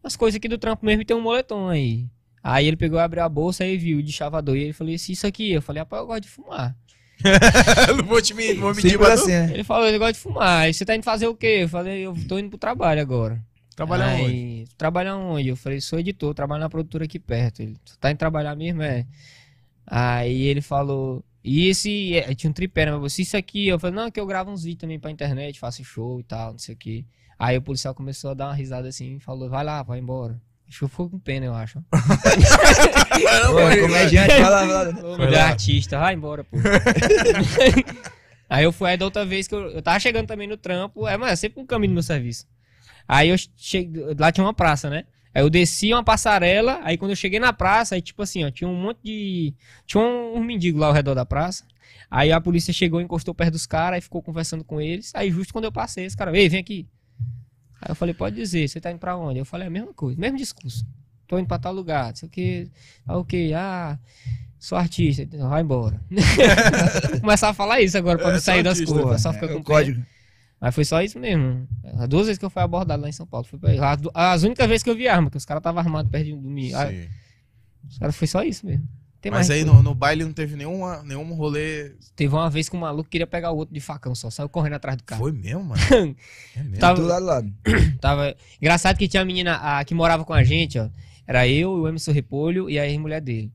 umas 0.06 0.16
coisas 0.16 0.36
aqui 0.36 0.48
do 0.48 0.56
trampo 0.56 0.86
mesmo 0.86 1.02
e 1.02 1.04
tem 1.04 1.16
um 1.16 1.20
moletom 1.20 1.68
aí. 1.68 2.06
Aí 2.42 2.66
ele 2.66 2.76
pegou, 2.76 2.98
abriu 2.98 3.24
a 3.24 3.28
bolsa 3.28 3.66
e 3.66 3.76
viu 3.76 4.00
de 4.00 4.12
chavador. 4.12 4.56
E 4.56 4.62
ele 4.62 4.72
falou: 4.72 4.92
isso, 4.92 5.10
isso 5.10 5.26
aqui. 5.26 5.50
Eu 5.52 5.60
falei: 5.60 5.80
rapaz, 5.80 6.00
eu 6.00 6.06
gosto 6.06 6.22
de 6.22 6.28
fumar. 6.28 6.76
não 7.96 8.04
vou 8.04 8.22
te 8.22 8.34
mentir, 8.34 8.60
vou 8.60 8.74
mentir 8.74 8.98
pra 8.98 9.14
assim, 9.14 9.32
né? 9.32 9.50
Ele 9.52 9.64
falou: 9.64 9.88
eu 9.88 9.98
gosto 9.98 10.14
de 10.14 10.20
fumar. 10.20 10.60
Aí 10.62 10.72
você 10.72 10.84
tá 10.84 10.94
indo 10.94 11.02
fazer 11.02 11.26
o 11.26 11.34
quê? 11.34 11.58
Eu 11.62 11.68
falei: 11.68 12.06
eu 12.06 12.14
tô 12.28 12.38
indo 12.38 12.48
pro 12.48 12.58
trabalho 12.58 13.00
agora. 13.00 13.42
Trabalhar 13.74 14.06
Aí, 14.06 14.24
onde? 14.24 14.64
"Tu 14.70 14.76
Trabalha 14.76 15.16
onde? 15.16 15.48
Eu 15.48 15.56
falei, 15.56 15.80
sou 15.82 15.98
editor, 15.98 16.32
trabalho 16.32 16.60
na 16.60 16.70
produtora 16.70 17.04
aqui 17.04 17.18
perto. 17.18 17.60
Ele, 17.60 17.76
tu 17.84 17.98
tá 17.98 18.10
indo 18.10 18.16
trabalhar 18.16 18.56
mesmo? 18.56 18.82
É. 18.82 19.04
Aí 19.86 20.42
ele 20.42 20.62
falou, 20.62 21.22
e 21.44 21.68
esse, 21.68 22.16
é, 22.16 22.34
tinha 22.34 22.50
um 22.50 22.54
tripé, 22.54 22.86
né? 22.86 22.92
Mas 22.92 23.12
você, 23.12 23.22
isso 23.22 23.36
aqui, 23.36 23.68
eu 23.68 23.78
falei, 23.78 23.94
não, 23.94 24.10
que 24.10 24.18
eu 24.18 24.26
gravo 24.26 24.50
uns 24.50 24.62
vídeos 24.62 24.80
também 24.80 24.98
pra 24.98 25.10
internet, 25.10 25.60
faço 25.60 25.84
show 25.84 26.18
e 26.20 26.24
tal, 26.24 26.52
não 26.52 26.58
sei 26.58 26.74
o 26.74 26.78
que. 26.78 27.04
Aí 27.38 27.56
o 27.56 27.62
policial 27.62 27.94
começou 27.94 28.30
a 28.30 28.34
dar 28.34 28.46
uma 28.46 28.54
risada 28.54 28.88
assim 28.88 29.16
e 29.16 29.20
falou, 29.20 29.48
vai 29.48 29.64
lá, 29.64 29.82
vai 29.82 29.98
embora. 29.98 30.40
Acho 30.68 30.78
que 30.78 30.84
eu 30.84 30.88
fui 30.88 31.08
com 31.08 31.18
pena, 31.18 31.46
eu 31.46 31.54
acho. 31.54 31.80
Pô, 33.46 33.82
comediante, 33.86 34.28
vai 34.28 34.50
lá, 34.50 34.64
vai 34.66 34.92
lá. 34.92 35.08
Ô, 35.08 35.16
Foi 35.16 35.36
artista, 35.36 35.98
vai 35.98 36.14
embora, 36.14 36.42
pô. 36.42 36.56
aí 38.50 38.64
eu 38.64 38.72
fui 38.72 38.90
aí 38.90 38.96
da 38.96 39.04
outra 39.04 39.24
vez 39.24 39.46
que 39.46 39.54
eu, 39.54 39.70
eu 39.70 39.82
tava 39.82 40.00
chegando 40.00 40.26
também 40.26 40.48
no 40.48 40.56
trampo, 40.56 41.06
é, 41.06 41.16
mas 41.16 41.32
é 41.32 41.36
sempre 41.36 41.60
um 41.60 41.66
caminho 41.66 41.90
no 41.90 41.94
meu 41.94 42.02
serviço. 42.02 42.46
Aí 43.06 43.28
eu 43.28 43.36
cheguei, 43.56 44.02
lá 44.18 44.32
tinha 44.32 44.44
uma 44.44 44.54
praça, 44.54 44.90
né? 44.90 45.04
Aí 45.32 45.42
eu 45.42 45.50
desci 45.50 45.92
uma 45.92 46.02
passarela, 46.02 46.80
aí 46.82 46.96
quando 46.96 47.10
eu 47.10 47.16
cheguei 47.16 47.38
na 47.38 47.52
praça, 47.52 47.94
aí 47.94 48.02
tipo 48.02 48.22
assim, 48.22 48.44
ó, 48.44 48.50
tinha 48.50 48.66
um 48.66 48.74
monte 48.74 48.98
de. 49.04 49.54
Tinha 49.86 50.02
um, 50.02 50.36
um 50.36 50.42
mendigo 50.42 50.78
lá 50.78 50.88
ao 50.88 50.92
redor 50.92 51.14
da 51.14 51.24
praça. 51.24 51.64
Aí 52.10 52.32
a 52.32 52.40
polícia 52.40 52.72
chegou, 52.72 53.00
encostou 53.00 53.34
perto 53.34 53.52
dos 53.52 53.66
caras, 53.66 53.96
aí 53.96 54.00
ficou 54.00 54.22
conversando 54.22 54.64
com 54.64 54.80
eles. 54.80 55.12
Aí 55.14 55.30
justo 55.30 55.52
quando 55.52 55.66
eu 55.66 55.72
passei, 55.72 56.06
esse 56.06 56.16
cara, 56.16 56.36
ei, 56.36 56.48
vem 56.48 56.60
aqui. 56.60 56.88
Aí 57.80 57.90
eu 57.90 57.94
falei, 57.94 58.14
pode 58.14 58.36
dizer, 58.36 58.68
você 58.68 58.80
tá 58.80 58.90
indo 58.90 58.98
pra 58.98 59.16
onde? 59.16 59.38
Eu 59.38 59.44
falei, 59.44 59.66
a 59.66 59.70
mesma 59.70 59.92
coisa, 59.92 60.18
mesmo 60.20 60.36
discurso. 60.38 60.86
Tô 61.26 61.38
indo 61.38 61.46
pra 61.48 61.58
tal 61.58 61.72
lugar, 61.72 62.08
não 62.08 62.14
sei 62.16 62.28
o 62.28 62.30
que. 62.30 62.70
Ah, 63.06 63.18
o 63.18 63.24
que? 63.24 63.52
Ah, 63.52 63.98
sou 64.58 64.78
artista, 64.78 65.22
então 65.22 65.48
vai 65.48 65.62
embora. 65.62 66.00
Começar 67.20 67.50
a 67.50 67.54
falar 67.54 67.80
isso 67.80 67.96
agora 67.98 68.18
pra 68.18 68.30
É, 68.30 68.32
não 68.34 68.40
sair 68.40 68.62
das 68.62 68.78
artista, 68.78 68.94
curvas, 68.94 69.12
né? 69.12 69.18
só 69.18 69.32
fica 69.32 69.46
É 69.46 69.48
com 69.52 69.58
o 69.60 69.64
código. 69.64 70.02
Mas 70.60 70.74
foi 70.74 70.84
só 70.84 71.02
isso 71.02 71.18
mesmo. 71.18 71.68
As 71.98 72.08
duas 72.08 72.26
vezes 72.26 72.38
que 72.38 72.44
eu 72.44 72.50
fui 72.50 72.62
abordado 72.62 73.02
lá 73.02 73.08
em 73.08 73.12
São 73.12 73.26
Paulo. 73.26 73.46
Foi 73.46 73.58
pra- 73.58 73.92
as, 73.92 74.00
as 74.14 74.42
únicas 74.42 74.66
vezes 74.66 74.82
que 74.82 74.88
eu 74.88 74.96
vi 74.96 75.06
arma, 75.06 75.30
que 75.30 75.36
os 75.36 75.44
caras 75.44 75.60
estavam 75.60 75.80
armados 75.80 76.10
perto 76.10 76.24
de 76.24 76.32
mim. 76.34 76.70
Sim. 76.70 77.08
Os 77.88 77.98
caras 77.98 78.16
foi 78.16 78.26
só 78.26 78.42
isso 78.42 78.64
mesmo. 78.64 78.88
Tem 79.26 79.30
Mas 79.32 79.48
mais 79.48 79.58
aí 79.58 79.64
no, 79.64 79.82
no 79.82 79.92
baile 79.92 80.22
não 80.22 80.32
teve 80.32 80.54
nenhuma, 80.54 81.02
nenhum 81.02 81.34
rolê. 81.34 81.96
Teve 82.14 82.32
uma 82.32 82.48
vez 82.48 82.68
que 82.68 82.76
um 82.76 82.78
maluco 82.78 83.10
queria 83.10 83.26
pegar 83.26 83.50
o 83.50 83.56
outro 83.56 83.74
de 83.74 83.80
facão 83.80 84.14
só, 84.14 84.30
saiu 84.30 84.48
correndo 84.48 84.74
atrás 84.74 84.96
do 84.96 85.02
carro. 85.02 85.20
Foi 85.20 85.32
mesmo, 85.32 85.64
mano? 85.64 85.82
É 86.54 86.62
mesmo? 86.62 86.78
Tava- 86.78 87.00
do 87.00 87.24
lado. 87.24 87.52
Tava... 88.00 88.36
Engraçado 88.62 88.96
que 88.96 89.08
tinha 89.08 89.20
a 89.20 89.24
menina 89.24 89.56
a, 89.56 89.84
que 89.84 89.94
morava 89.94 90.24
com 90.24 90.32
a 90.32 90.44
gente, 90.44 90.78
ó. 90.78 90.88
Era 91.26 91.48
eu, 91.48 91.72
o 91.72 91.88
Emerson 91.88 92.12
Repolho 92.12 92.70
e 92.70 92.78
a 92.78 92.86
ex-mulher 92.86 93.20
dele. 93.20 93.50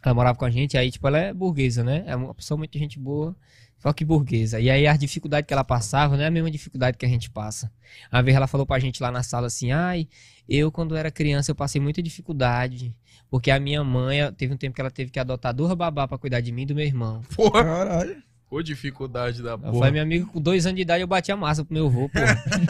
Ela 0.00 0.14
morava 0.14 0.38
com 0.38 0.44
a 0.44 0.50
gente, 0.50 0.78
aí, 0.78 0.92
tipo, 0.92 1.08
ela 1.08 1.18
é 1.18 1.34
burguesa, 1.34 1.82
né? 1.82 2.04
É 2.06 2.14
uma 2.14 2.32
pessoa 2.32 2.56
muito 2.56 2.78
gente 2.78 2.96
boa, 2.96 3.34
só 3.78 3.92
que 3.92 4.04
burguesa. 4.04 4.60
E 4.60 4.70
aí, 4.70 4.86
as 4.86 4.96
dificuldades 4.96 5.48
que 5.48 5.52
ela 5.52 5.64
passava 5.64 6.16
não 6.16 6.22
é 6.22 6.28
a 6.28 6.30
mesma 6.30 6.52
dificuldade 6.52 6.96
que 6.96 7.04
a 7.04 7.08
gente 7.08 7.28
passa. 7.30 7.68
Uma 8.12 8.22
vez 8.22 8.36
ela 8.36 8.46
falou 8.46 8.64
pra 8.64 8.78
gente 8.78 9.02
lá 9.02 9.10
na 9.10 9.24
sala 9.24 9.48
assim: 9.48 9.72
ai, 9.72 10.06
eu, 10.48 10.70
quando 10.70 10.94
era 10.94 11.10
criança, 11.10 11.50
eu 11.50 11.54
passei 11.56 11.80
muita 11.80 12.00
dificuldade. 12.00 12.94
Porque 13.34 13.50
a 13.50 13.58
minha 13.58 13.82
mãe, 13.82 14.32
teve 14.34 14.54
um 14.54 14.56
tempo 14.56 14.76
que 14.76 14.80
ela 14.80 14.92
teve 14.92 15.10
que 15.10 15.18
adotar 15.18 15.52
duas 15.52 15.74
babá 15.74 16.06
pra 16.06 16.16
cuidar 16.16 16.40
de 16.40 16.52
mim 16.52 16.62
e 16.62 16.66
do 16.66 16.74
meu 16.76 16.84
irmão. 16.86 17.20
Porra, 17.34 17.64
Caralho. 17.64 18.22
ô 18.48 18.62
dificuldade 18.62 19.42
da 19.42 19.50
Eu 19.54 19.58
porra. 19.58 19.72
falei, 19.72 19.90
meu 19.90 20.02
amigo, 20.04 20.28
com 20.28 20.40
dois 20.40 20.66
anos 20.66 20.76
de 20.76 20.82
idade 20.82 21.02
eu 21.02 21.08
bati 21.08 21.32
a 21.32 21.36
massa 21.36 21.64
pro 21.64 21.74
meu 21.74 21.86
avô, 21.86 22.08
pô. 22.08 22.20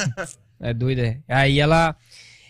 é 0.65 0.73
doido, 0.73 1.01
é. 1.03 1.19
Aí 1.29 1.61
ela, 1.61 1.95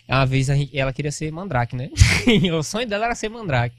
uma 0.07 0.25
vez 0.25 0.49
a 0.49 0.55
gente, 0.55 0.79
ela 0.79 0.93
queria 0.93 1.11
ser 1.11 1.29
mandrake, 1.29 1.75
né? 1.75 1.89
o 2.57 2.63
sonho 2.63 2.87
dela 2.87 3.03
era 3.03 3.15
ser 3.15 3.27
mandrake. 3.27 3.75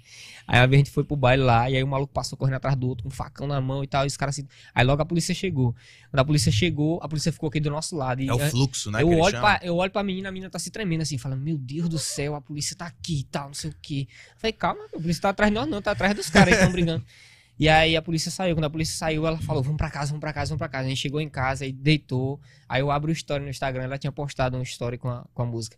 Aí 0.46 0.60
a 0.60 0.66
gente 0.68 0.90
foi 0.90 1.02
pro 1.02 1.16
baile 1.16 1.42
lá, 1.42 1.68
e 1.68 1.76
aí 1.76 1.82
o 1.82 1.86
maluco 1.86 2.12
passou 2.12 2.38
correndo 2.38 2.54
atrás 2.54 2.76
do 2.76 2.88
outro, 2.88 3.02
com 3.02 3.08
um 3.08 3.12
facão 3.12 3.46
na 3.46 3.60
mão 3.60 3.82
e 3.82 3.86
tal, 3.86 4.04
e 4.04 4.06
os 4.06 4.16
caras 4.16 4.38
assim. 4.38 4.46
Aí 4.74 4.84
logo 4.84 5.02
a 5.02 5.04
polícia 5.04 5.34
chegou. 5.34 5.74
Quando 6.10 6.20
a 6.20 6.24
polícia 6.24 6.52
chegou, 6.52 7.00
a 7.02 7.08
polícia 7.08 7.32
ficou 7.32 7.48
aqui 7.48 7.58
do 7.58 7.70
nosso 7.70 7.96
lado. 7.96 8.22
É 8.22 8.32
o 8.32 8.38
fluxo, 8.38 8.90
né? 8.90 9.02
eu, 9.02 9.08
olho 9.08 9.40
pra, 9.40 9.60
eu 9.62 9.76
olho 9.76 9.90
pra 9.90 10.02
menina, 10.02 10.28
a 10.28 10.32
menina 10.32 10.50
tá 10.50 10.58
se 10.58 10.70
tremendo 10.70 11.02
assim, 11.02 11.18
falando, 11.18 11.40
meu 11.40 11.58
Deus 11.58 11.88
do 11.88 11.98
céu, 11.98 12.34
a 12.34 12.40
polícia 12.40 12.76
tá 12.76 12.86
aqui 12.86 13.20
e 13.20 13.24
tal, 13.24 13.48
não 13.48 13.54
sei 13.54 13.70
o 13.70 13.74
quê. 13.82 14.06
Eu 14.08 14.38
falei, 14.38 14.52
calma, 14.52 14.84
a 14.84 15.00
polícia 15.00 15.22
tá 15.22 15.28
atrás 15.30 15.50
de 15.50 15.54
nós 15.58 15.68
não, 15.68 15.82
tá 15.82 15.90
atrás 15.90 16.14
dos 16.14 16.30
caras 16.30 16.48
aí 16.48 16.54
que 16.54 16.60
estão 16.60 16.72
brigando. 16.72 17.04
E 17.58 17.70
aí 17.70 17.96
a 17.96 18.02
polícia 18.02 18.30
saiu, 18.30 18.54
quando 18.54 18.66
a 18.66 18.70
polícia 18.70 18.94
saiu, 18.96 19.26
ela 19.26 19.38
falou, 19.38 19.62
vamos 19.62 19.78
pra 19.78 19.90
casa, 19.90 20.08
vamos 20.08 20.20
pra 20.20 20.30
casa, 20.30 20.50
vamos 20.50 20.58
pra 20.58 20.68
casa. 20.68 20.84
A 20.84 20.88
gente 20.90 21.00
chegou 21.00 21.20
em 21.22 21.28
casa 21.28 21.64
e 21.64 21.72
deitou, 21.72 22.38
aí 22.68 22.82
eu 22.82 22.90
abro 22.90 23.10
o 23.10 23.12
story 23.12 23.42
no 23.42 23.48
Instagram, 23.48 23.84
ela 23.84 23.96
tinha 23.96 24.12
postado 24.12 24.58
um 24.58 24.62
story 24.62 24.98
com 24.98 25.08
a, 25.08 25.24
com 25.32 25.42
a 25.42 25.46
música. 25.46 25.76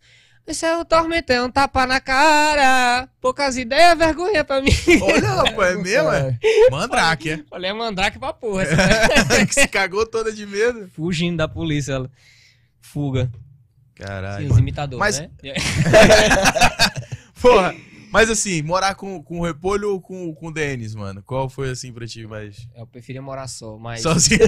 Esse 0.49 0.65
é 0.65 0.79
o 0.79 0.85
tormentão, 0.85 1.51
tapa 1.51 1.87
na 1.87 2.01
cara, 2.01 3.07
poucas 3.21 3.59
ideias, 3.59 3.99
vergonha 3.99 4.43
pra 4.43 4.63
mim. 4.63 4.71
Olha, 5.03 5.29
rapaz, 5.45 5.77
é 5.79 5.83
mesmo? 5.83 6.11
É? 6.11 6.39
Mandrake, 6.71 7.31
é? 7.33 7.45
Falei, 7.51 7.71
é 7.71 7.75
mandrake 7.75 8.19
pra 8.19 8.33
porra. 8.33 8.63
essa 8.63 9.45
que 9.45 9.53
se 9.55 9.69
cagou 9.69 10.07
toda 10.07 10.33
de 10.33 10.47
medo. 10.47 10.89
Fugindo 10.95 11.37
da 11.37 11.47
polícia, 11.47 11.93
ela. 11.93 12.11
Fuga. 12.81 13.31
Caralho. 13.95 14.47
Sim, 14.47 14.53
os 14.53 14.59
imitadores, 14.59 14.99
Mas- 14.99 15.21
né? 15.21 15.29
Porra, 17.43 17.75
mas 18.11 18.31
assim, 18.31 18.63
morar 18.63 18.95
com, 18.95 19.23
com 19.23 19.41
o 19.41 19.45
Repolho 19.45 19.91
ou 19.93 20.01
com, 20.01 20.35
com 20.35 20.47
o 20.49 20.53
Denis, 20.53 20.95
mano? 20.95 21.23
Qual 21.23 21.49
foi 21.51 21.69
assim 21.71 21.93
pra 21.93 22.07
ti 22.07 22.27
mais. 22.27 22.67
Eu 22.75 22.87
preferia 22.87 23.21
morar 23.21 23.49
só, 23.49 23.77
mas. 23.77 24.01
Sozinho? 24.03 24.41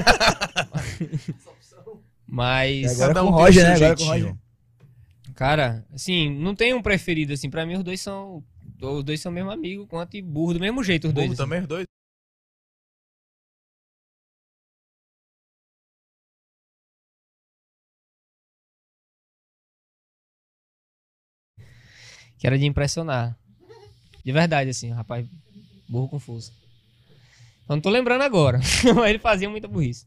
Mas. 2.27 2.83
E 2.83 2.87
agora 2.87 3.09
Cada 3.15 3.21
com 3.21 3.27
um 3.27 3.33
o 3.33 3.37
tem 3.37 3.45
Roger, 3.45 3.63
seu 3.63 3.71
né? 3.71 3.77
Agora 3.77 3.97
com 3.97 4.03
o. 4.03 4.07
Roger. 4.07 4.35
Cara, 5.41 5.87
assim, 5.95 6.29
não 6.29 6.55
tem 6.55 6.75
um 6.75 6.83
preferido, 6.83 7.33
assim. 7.33 7.49
Pra 7.49 7.65
mim, 7.65 7.73
os 7.77 7.83
dois 7.83 7.99
são. 7.99 8.45
Os 8.79 9.03
dois 9.03 9.23
são 9.23 9.33
mesmo 9.33 9.51
amigo, 9.51 9.87
quanto 9.87 10.15
e 10.15 10.21
burro, 10.21 10.53
do 10.53 10.61
mesmo 10.61 10.85
jeito, 10.85 11.09
os 11.09 11.15
dois. 11.15 11.29
Burro 11.29 11.33
assim. 11.33 11.43
também, 11.43 11.61
os 11.63 11.67
dois? 11.67 11.87
Que 22.39 22.47
era 22.47 22.59
de 22.59 22.67
impressionar. 22.67 23.35
De 24.23 24.31
verdade, 24.31 24.69
assim, 24.69 24.91
rapaz, 24.91 25.27
burro 25.89 26.07
confuso. 26.11 26.53
Eu 27.67 27.77
não 27.77 27.81
tô 27.81 27.89
lembrando 27.89 28.23
agora, 28.23 28.61
mas 28.95 29.09
ele 29.09 29.19
fazia 29.19 29.49
muita 29.49 29.69
burrice. 29.69 30.07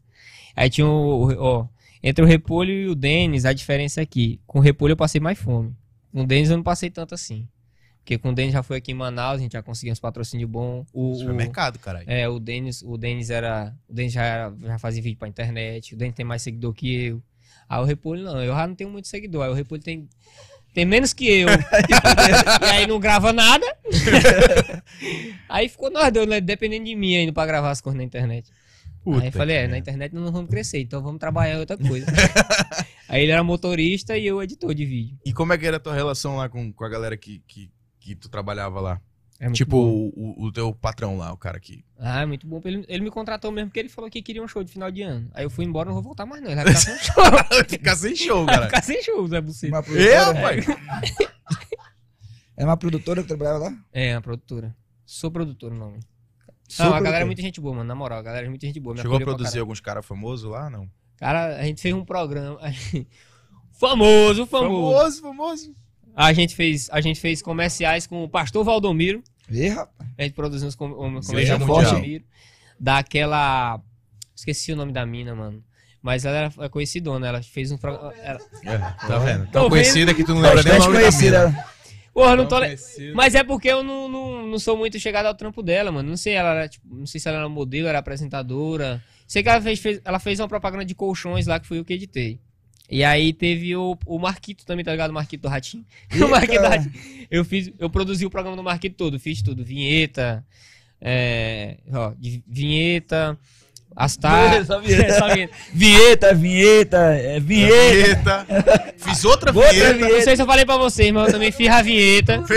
Aí 0.55 0.69
tinha 0.69 0.85
o, 0.85 1.29
o- 1.31 1.37
ó, 1.39 1.67
entre 2.03 2.23
o 2.23 2.27
Repolho 2.27 2.71
e 2.71 2.87
o 2.87 2.93
Denis, 2.95 3.45
a 3.45 3.53
diferença 3.53 4.01
é 4.01 4.05
que 4.05 4.39
com 4.45 4.59
o 4.59 4.61
Repolho 4.61 4.91
eu 4.91 4.97
passei 4.97 5.21
mais 5.21 5.39
fome. 5.39 5.73
Com 6.11 6.21
o 6.23 6.27
Denis 6.27 6.49
eu 6.49 6.57
não 6.57 6.63
passei 6.63 6.89
tanto 6.89 7.15
assim. 7.15 7.47
Porque 7.99 8.17
com 8.17 8.31
o 8.31 8.35
Denis 8.35 8.51
já 8.51 8.61
foi 8.61 8.77
aqui 8.77 8.91
em 8.91 8.95
Manaus, 8.95 9.37
a 9.39 9.41
gente 9.41 9.53
já 9.53 9.63
conseguiu 9.63 9.93
uns 9.93 9.99
patrocínios 9.99 10.49
bons. 10.49 10.85
O, 10.93 11.15
Supermercado, 11.15 11.79
caralho. 11.79 12.05
é, 12.09 12.27
o 12.27 12.37
Denis, 12.37 12.81
o 12.81 12.97
Denis 12.97 13.29
era. 13.29 13.73
O 13.87 13.93
Denis 13.93 14.11
já, 14.11 14.23
era- 14.23 14.53
já 14.61 14.77
fazia 14.77 15.01
vídeo 15.01 15.17
pra 15.17 15.27
internet. 15.29 15.93
O 15.95 15.97
Denis 15.97 16.13
tem 16.13 16.25
mais 16.25 16.41
seguidor 16.41 16.73
que 16.73 16.93
eu. 17.05 17.23
Aí 17.69 17.79
o 17.79 17.85
Repolho 17.85 18.21
não, 18.23 18.43
eu 18.43 18.53
já 18.53 18.67
não 18.67 18.75
tenho 18.75 18.89
muito 18.89 19.07
seguidor. 19.07 19.45
Aí 19.45 19.49
o 19.51 19.53
Repolho 19.53 19.81
tem, 19.81 20.09
tem 20.73 20.83
menos 20.85 21.13
que 21.13 21.25
eu. 21.29 21.47
e 22.61 22.65
aí 22.65 22.85
não 22.85 22.99
grava 22.99 23.31
nada. 23.31 23.65
aí 25.47 25.69
ficou 25.69 25.89
nós 25.89 26.11
dois, 26.11 26.27
né? 26.27 26.41
Dependendo 26.41 26.85
de 26.85 26.95
mim 26.95 27.15
ainda 27.15 27.31
pra 27.33 27.45
gravar 27.45 27.71
as 27.71 27.81
coisas 27.81 27.97
na 27.97 28.03
internet. 28.03 28.49
Puta 29.03 29.21
aí 29.21 29.27
eu 29.27 29.31
falei, 29.31 29.55
é, 29.57 29.67
na 29.67 29.77
internet 29.77 30.13
não 30.13 30.31
vamos 30.31 30.49
crescer, 30.49 30.79
então 30.79 31.01
vamos 31.01 31.19
trabalhar 31.19 31.55
em 31.55 31.59
outra 31.59 31.77
coisa. 31.77 32.05
aí 33.09 33.23
ele 33.23 33.31
era 33.31 33.43
motorista 33.43 34.17
e 34.17 34.25
eu 34.25 34.41
editor 34.41 34.73
de 34.73 34.85
vídeo. 34.85 35.17
E 35.25 35.33
como 35.33 35.51
é 35.53 35.57
que 35.57 35.65
era 35.65 35.77
a 35.77 35.79
tua 35.79 35.93
relação 35.93 36.37
lá 36.37 36.47
com, 36.47 36.71
com 36.71 36.85
a 36.85 36.89
galera 36.89 37.17
que, 37.17 37.43
que, 37.47 37.69
que 37.99 38.15
tu 38.15 38.29
trabalhava 38.29 38.79
lá? 38.79 39.01
É 39.39 39.51
tipo, 39.51 39.75
o, 39.75 40.45
o, 40.45 40.51
teu 40.53 40.73
patrão 40.73 41.17
lá, 41.17 41.33
o 41.33 41.37
cara 41.37 41.59
que. 41.59 41.83
Ah, 41.99 42.21
é 42.21 42.25
muito 42.25 42.47
bom. 42.47 42.61
Ele, 42.63 42.85
ele 42.87 43.03
me 43.03 43.11
contratou 43.11 43.51
mesmo 43.51 43.69
porque 43.69 43.79
ele 43.79 43.89
falou 43.89 44.09
que 44.09 44.21
queria 44.21 44.41
um 44.41 44.47
show 44.47 44.63
de 44.63 44.71
final 44.71 44.89
de 44.89 45.01
ano. 45.01 45.29
Aí 45.33 45.43
eu 45.43 45.49
fui 45.49 45.65
embora, 45.65 45.87
não 45.87 45.95
vou 45.95 46.03
voltar 46.03 46.25
mais 46.25 46.41
não. 46.41 46.49
Ele 46.51 46.63
vai 46.63 46.73
ficar 46.73 46.79
sem 46.79 46.97
show. 46.97 47.23
Ficar 47.67 47.95
sem 47.95 48.15
show, 48.15 48.45
Vai 48.45 48.55
cara. 48.55 48.65
ficar 48.67 48.81
sem 48.83 49.03
show, 49.03 49.27
Zé 49.27 49.41
Buceta. 49.41 49.73
Uma 49.73 49.79
É, 49.79 49.83
produtora, 49.83 50.33
rapaz. 50.33 50.65
é 52.55 52.63
uma 52.63 52.77
produtora 52.77 53.21
que 53.21 53.27
trabalhava 53.27 53.57
lá? 53.65 53.77
É, 53.91 54.13
a 54.13 54.21
produtora. 54.21 54.73
Sou 55.05 55.29
produtor 55.29 55.73
o 55.73 55.75
nome. 55.75 55.99
Sou 56.67 56.85
Não, 56.87 56.93
a 56.95 57.01
galera 57.01 57.23
é 57.23 57.25
muita 57.25 57.41
gente 57.41 57.59
boa, 57.61 57.75
mano. 57.75 57.87
Na 57.87 57.95
moral, 57.95 58.19
a 58.19 58.21
galera 58.21 58.45
é 58.45 58.49
muita 58.49 58.65
gente 58.65 58.79
boa. 58.79 58.95
Chegou 58.97 59.17
a 59.17 59.19
produzir 59.19 59.59
alguns 59.59 59.79
caras 59.79 60.05
famosos 60.05 60.49
lá, 60.49 60.69
não? 60.69 60.89
Cara, 61.17 61.57
a 61.57 61.63
gente 61.63 61.81
fez 61.81 61.93
um 61.93 62.03
programa. 62.03 62.59
famoso, 63.73 64.45
famoso. 64.45 64.93
Famoso, 64.97 65.21
famoso. 65.21 65.75
A 66.15 66.31
gente 66.33 66.55
fez, 66.55 66.89
a 66.91 67.01
gente 67.01 67.19
fez 67.19 67.41
comerciais 67.41 68.05
com 68.07 68.23
o 68.23 68.29
Pastor 68.29 68.63
Valdomiro. 68.63 69.23
Ih, 69.49 69.69
rapaz. 69.69 70.09
A 70.17 70.23
gente 70.23 70.33
produziu 70.33 70.67
uns 70.67 70.75
com, 70.75 70.85
um, 70.87 71.21
comerciais 71.21 71.49
com 71.63 71.63
o. 71.63 71.67
Valdomiro. 71.81 72.23
Daquela. 72.79 73.79
Esqueci 74.35 74.71
o 74.71 74.75
nome 74.75 74.91
da 74.91 75.05
mina, 75.05 75.33
mano. 75.35 75.63
Mas 76.01 76.25
ela 76.25 76.51
era 76.57 76.69
conhecidona, 76.69 77.27
ela 77.27 77.41
fez 77.41 77.71
um 77.71 77.77
programa. 77.77 78.13
ela- 78.17 78.41
É, 78.65 78.77
tá 78.77 79.17
vendo? 79.19 79.45
Tô 79.45 79.51
Tão 79.51 79.69
conhecida 79.69 80.13
que 80.13 80.23
tu 80.23 80.33
não 80.33 80.41
lembra 80.41 80.61
nem 80.63 80.73
o 80.73 80.77
Bastante 80.77 80.79
nome 80.87 80.93
da 80.95 80.99
conhecida. 80.99 81.47
mina. 81.49 81.65
Porra, 82.13 82.35
não 82.35 82.47
tô. 82.47 82.59
Le- 82.59 82.67
conhecida. 82.67 83.13
Mas 83.15 83.33
é 83.35 83.43
porque 83.43 83.67
eu 83.67 83.83
não, 83.83 84.07
não, 84.07 84.47
não 84.47 84.59
sou 84.59 84.77
muito 84.77 84.99
chegado 84.99 85.25
ao 85.25 85.33
trampo 85.33 85.63
dela, 85.63 85.91
mano. 85.91 86.09
Não 86.09 86.17
sei, 86.17 86.33
ela 86.33 86.51
era, 86.53 86.67
tipo, 86.69 86.85
não 86.95 87.05
sei 87.07 87.19
se 87.19 87.27
ela 87.27 87.39
era 87.39 87.49
modelo, 87.49 87.87
era 87.87 87.97
apresentadora. 87.99 89.03
Sei 89.27 89.41
que 89.41 89.49
ela 89.49 89.61
fez, 89.61 89.79
fez- 89.79 90.01
ela 90.05 90.19
fez 90.19 90.39
uma 90.39 90.47
propaganda 90.47 90.85
de 90.85 90.93
colchões 90.93 91.47
lá 91.47 91.59
que 91.59 91.65
fui 91.67 91.79
eu 91.79 91.85
que 91.85 91.93
editei. 91.93 92.39
E 92.89 93.03
aí 93.03 93.33
teve 93.33 93.75
o, 93.75 93.97
o 94.05 94.19
Marquito 94.19 94.65
também, 94.65 94.85
tá 94.85 94.91
ligado? 94.91 95.09
O 95.09 95.13
Marquito 95.13 95.41
do 95.41 95.47
Ratinho. 95.47 95.83
o 96.23 96.27
Marquito 96.27 96.61
do. 96.61 96.67
Ratinho. 96.67 96.93
Eu 97.31 97.43
fiz, 97.43 97.71
eu 97.79 97.89
produzi 97.89 98.25
o 98.25 98.29
programa 98.29 98.55
do 98.55 98.63
Marquito 98.63 98.95
todo, 98.95 99.19
fiz 99.19 99.41
tudo. 99.41 99.63
Vinheta, 99.63 100.45
é, 101.01 101.77
ó, 101.91 102.13
de 102.19 102.43
vinheta, 102.47 103.39
as 103.95 104.17
tar... 104.17 104.65
Só 104.65 104.79
vinheta. 104.79 105.19
Só 105.19 105.27
vinheta. 105.33 105.53
Vinheta, 105.73 106.33
vinheta, 106.33 106.97
é 106.97 107.39
vinheta. 107.39 108.45
Vinheta. 108.47 108.93
Fiz 108.97 109.25
outra 109.25 109.51
Outra 109.51 109.71
vinheta. 109.71 110.15
Não 110.15 110.21
sei 110.21 110.35
se 110.35 110.41
eu 110.41 110.45
falei 110.45 110.65
pra 110.65 110.77
vocês, 110.77 111.11
mas 111.11 111.27
eu 111.27 111.33
também 111.33 111.51
fiz 111.51 111.69
a 111.69 111.81
vinheta. 111.81 112.43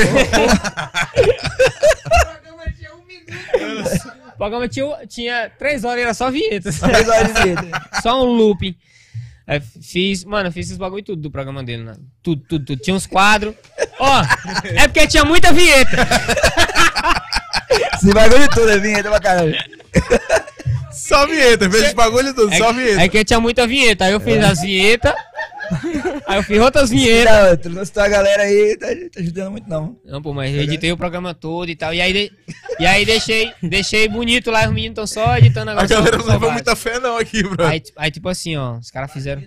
O 1.17 2.39
programa 2.39 2.73
tinha 2.77 2.95
um 2.95 3.05
minuto. 3.07 4.13
O 4.35 4.37
programa 4.37 4.69
tinha, 4.69 5.51
três 5.59 5.85
horas 5.85 5.99
e 5.99 6.03
era 6.03 6.15
só 6.15 6.31
vinhetas. 6.31 6.79
Três 6.79 7.09
horas 7.09 7.35
de 7.35 7.43
vinheta. 7.43 7.89
Só 8.03 8.23
um 8.23 8.27
looping. 8.27 8.77
Aí 9.47 9.61
fiz, 9.61 10.25
mano, 10.25 10.51
fiz 10.51 10.67
esses 10.67 10.77
bagulho 10.77 11.05
tudo 11.05 11.23
do 11.23 11.31
programa 11.31 11.63
dele, 11.63 11.85
né? 11.85 11.95
Tudo, 12.23 12.43
tudo, 12.49 12.65
tudo. 12.65 12.83
Tinha 12.83 12.97
uns 12.97 13.07
quadros. 13.07 13.55
Ó, 13.99 14.23
é 14.75 14.89
porque 14.89 15.07
tinha 15.07 15.25
muita 15.25 15.53
vinheta. 15.53 15.97
Esse 17.95 18.13
bagulho 18.13 18.49
todo 18.51 18.69
é 18.71 18.79
vinheta 18.79 19.09
pra 19.09 19.21
caralho. 19.21 19.57
Só 20.97 21.27
vinheta, 21.27 21.71
fez 21.71 21.89
os 21.89 21.93
bagulho 21.93 22.35
tudo, 22.35 22.55
só 22.57 22.73
vinheta. 22.73 23.03
É 23.03 23.09
que 23.09 23.25
tinha 23.25 23.39
muita 23.41 23.67
vinheta. 23.67 24.07
Aí 24.07 24.13
eu 24.13 24.21
fiz 24.21 24.43
as 24.43 24.61
vinhetas. 24.61 25.13
Aí 26.27 26.39
eu 26.39 26.43
fiz 26.43 26.61
outras 26.61 26.91
vinhetas. 26.91 27.33
Não, 27.35 27.57
tu 27.57 27.71
não 27.97 28.05
a 28.05 28.09
galera 28.09 28.45
aí, 28.45 28.77
tá, 28.77 28.87
tá 28.87 29.21
ajudando 29.21 29.51
muito 29.51 29.69
não. 29.69 29.99
Não, 30.05 30.23
pô, 30.23 30.33
mas 30.33 30.55
eu 30.55 30.63
editei 30.63 30.93
o 30.93 30.97
programa 30.97 31.35
todo 31.35 31.69
e 31.69 31.75
tal. 31.75 31.93
E 31.93 32.01
aí, 32.01 32.13
de- 32.13 32.33
e 32.79 32.87
aí 32.87 33.05
deixei, 33.05 33.53
deixei 33.63 34.09
bonito 34.09 34.51
lá, 34.51 34.61
os 34.69 34.73
meninos 34.73 34.91
estão 34.99 35.07
só 35.07 35.37
editando 35.37 35.73
agora. 35.73 35.85
A 35.85 35.89
galera 35.89 36.19
não 36.19 36.27
levou 36.27 36.53
muita 36.53 36.77
fé 36.77 37.01
não 37.01 37.17
aqui, 37.19 37.43
bro. 37.43 37.65
Aí, 37.65 37.83
aí, 37.97 38.11
tipo 38.13 38.29
assim, 38.29 38.57
ó, 38.57 38.77
os 38.79 38.91
caras 38.93 39.13
fizeram. 39.13 39.43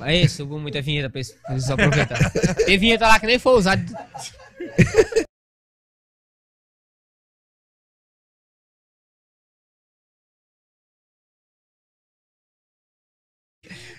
Aí, 0.00 0.28
subiu 0.28 0.58
muita 0.58 0.80
vinheta 0.82 1.08
pra 1.08 1.20
eles, 1.20 1.32
pra 1.42 1.52
eles 1.54 1.70
aproveitar. 1.70 2.30
Tem 2.66 2.78
vinheta 2.78 3.06
lá 3.06 3.18
que 3.18 3.26
nem 3.26 3.38
foi 3.38 3.54
usada. 3.54 3.82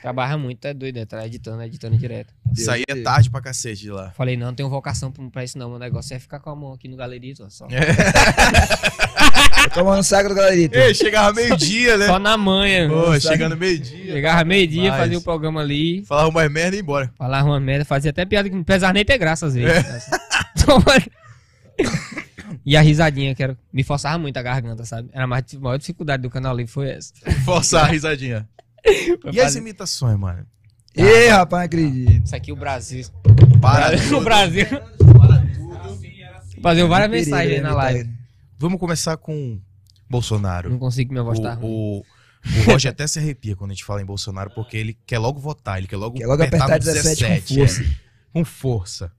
Trabalha 0.03 0.37
muito, 0.37 0.65
é 0.65 0.73
doido, 0.73 0.97
é, 0.97 1.05
tá 1.05 1.25
editando, 1.25 1.63
editando 1.63 1.97
direto. 1.97 2.33
Saía 2.53 2.83
Deus. 2.85 3.05
tarde 3.05 3.29
pra 3.29 3.39
cacete 3.39 3.83
de 3.83 3.89
lá. 3.89 4.11
Falei, 4.11 4.35
não, 4.35 4.47
não 4.47 4.53
tenho 4.53 4.67
vocação 4.67 5.09
pra 5.09 5.23
pra 5.29 5.45
isso 5.45 5.57
não, 5.57 5.69
meu 5.69 5.79
negócio 5.79 6.13
é 6.13 6.19
ficar 6.19 6.41
com 6.41 6.49
a 6.49 6.55
mão 6.57 6.73
aqui 6.73 6.89
no 6.89 6.97
galerito, 6.97 7.45
ó, 7.45 7.49
só. 7.49 7.65
Tomando 9.73 9.99
um 9.99 10.03
saco 10.03 10.27
do 10.27 10.35
galerito. 10.35 10.77
Ei, 10.77 10.93
chegava 10.93 11.31
meio-dia, 11.31 11.97
né? 11.97 12.07
Só 12.07 12.19
na 12.19 12.35
manha. 12.35 12.89
Pô, 12.89 13.17
chegando 13.17 13.55
meio-dia. 13.55 14.11
Chegava 14.11 14.43
meio-dia, 14.43 14.89
Mas- 14.89 14.99
fazia 14.99 15.17
o 15.17 15.21
programa 15.21 15.61
ali. 15.61 16.03
Falava 16.05 16.29
mais 16.31 16.51
merda 16.51 16.75
e 16.75 16.79
ia 16.79 16.83
embora. 16.83 17.09
Falava 17.17 17.47
uma 17.47 17.59
merda, 17.61 17.85
fazia 17.85 18.11
até 18.11 18.25
piada 18.25 18.49
que 18.49 18.55
não 18.55 18.63
precisava 18.65 18.91
nem 18.91 19.05
ter 19.05 19.17
graça 19.17 19.45
às 19.45 19.53
vezes. 19.53 20.05
e 22.65 22.75
a 22.75 22.81
risadinha, 22.81 23.33
que 23.33 23.41
era, 23.41 23.57
me 23.71 23.85
forçava 23.85 24.17
muito 24.17 24.35
a 24.35 24.41
garganta, 24.41 24.83
sabe? 24.83 25.07
Era 25.13 25.23
a 25.23 25.27
maior 25.27 25.77
dificuldade 25.77 26.23
do 26.23 26.29
canal 26.29 26.53
livre 26.53 26.73
foi 26.73 26.89
essa. 26.89 27.13
Forçar 27.45 27.85
a 27.85 27.87
risadinha. 27.87 28.45
E 28.85 29.39
as 29.39 29.45
fazer- 29.45 29.59
imitações, 29.59 30.17
mano? 30.19 30.45
Ih, 30.95 31.29
rapaz, 31.29 31.59
não 31.61 31.65
acredito. 31.65 32.25
Isso 32.25 32.35
aqui 32.35 32.51
o 32.51 32.55
Brasil. 32.55 33.05
Para 33.61 33.95
o 33.97 33.99
tudo. 33.99 34.21
Brasil. 34.21 34.65
Fazia 36.61 36.85
várias 36.87 37.09
mensagens 37.11 37.55
aí 37.55 37.61
na 37.61 37.73
live. 37.73 38.09
Vamos 38.57 38.79
começar 38.79 39.17
com 39.17 39.59
Bolsonaro. 40.09 40.69
Não 40.69 40.77
consigo 40.79 41.11
minha 41.11 41.23
voz 41.23 41.39
tá 41.39 41.53
ruim. 41.55 41.65
O, 41.65 41.97
o, 41.99 42.03
o 42.59 42.63
Roger 42.71 42.91
até 42.91 43.05
se 43.07 43.19
arrepia 43.19 43.55
quando 43.55 43.71
a 43.71 43.73
gente 43.73 43.83
fala 43.83 44.01
em 44.01 44.05
Bolsonaro, 44.05 44.51
porque 44.53 44.77
ele 44.77 44.97
quer 45.05 45.17
logo 45.19 45.39
votar, 45.39 45.77
ele 45.77 45.87
quer 45.87 45.97
logo, 45.97 46.17
Quer 46.17 46.27
logo 46.27 46.41
apertar 46.43 46.69
no 46.69 46.79
17 46.79 47.41
com 47.55 47.55
força. 47.55 47.81
é. 47.81 47.85
Com 48.31 48.45
força. 48.45 49.11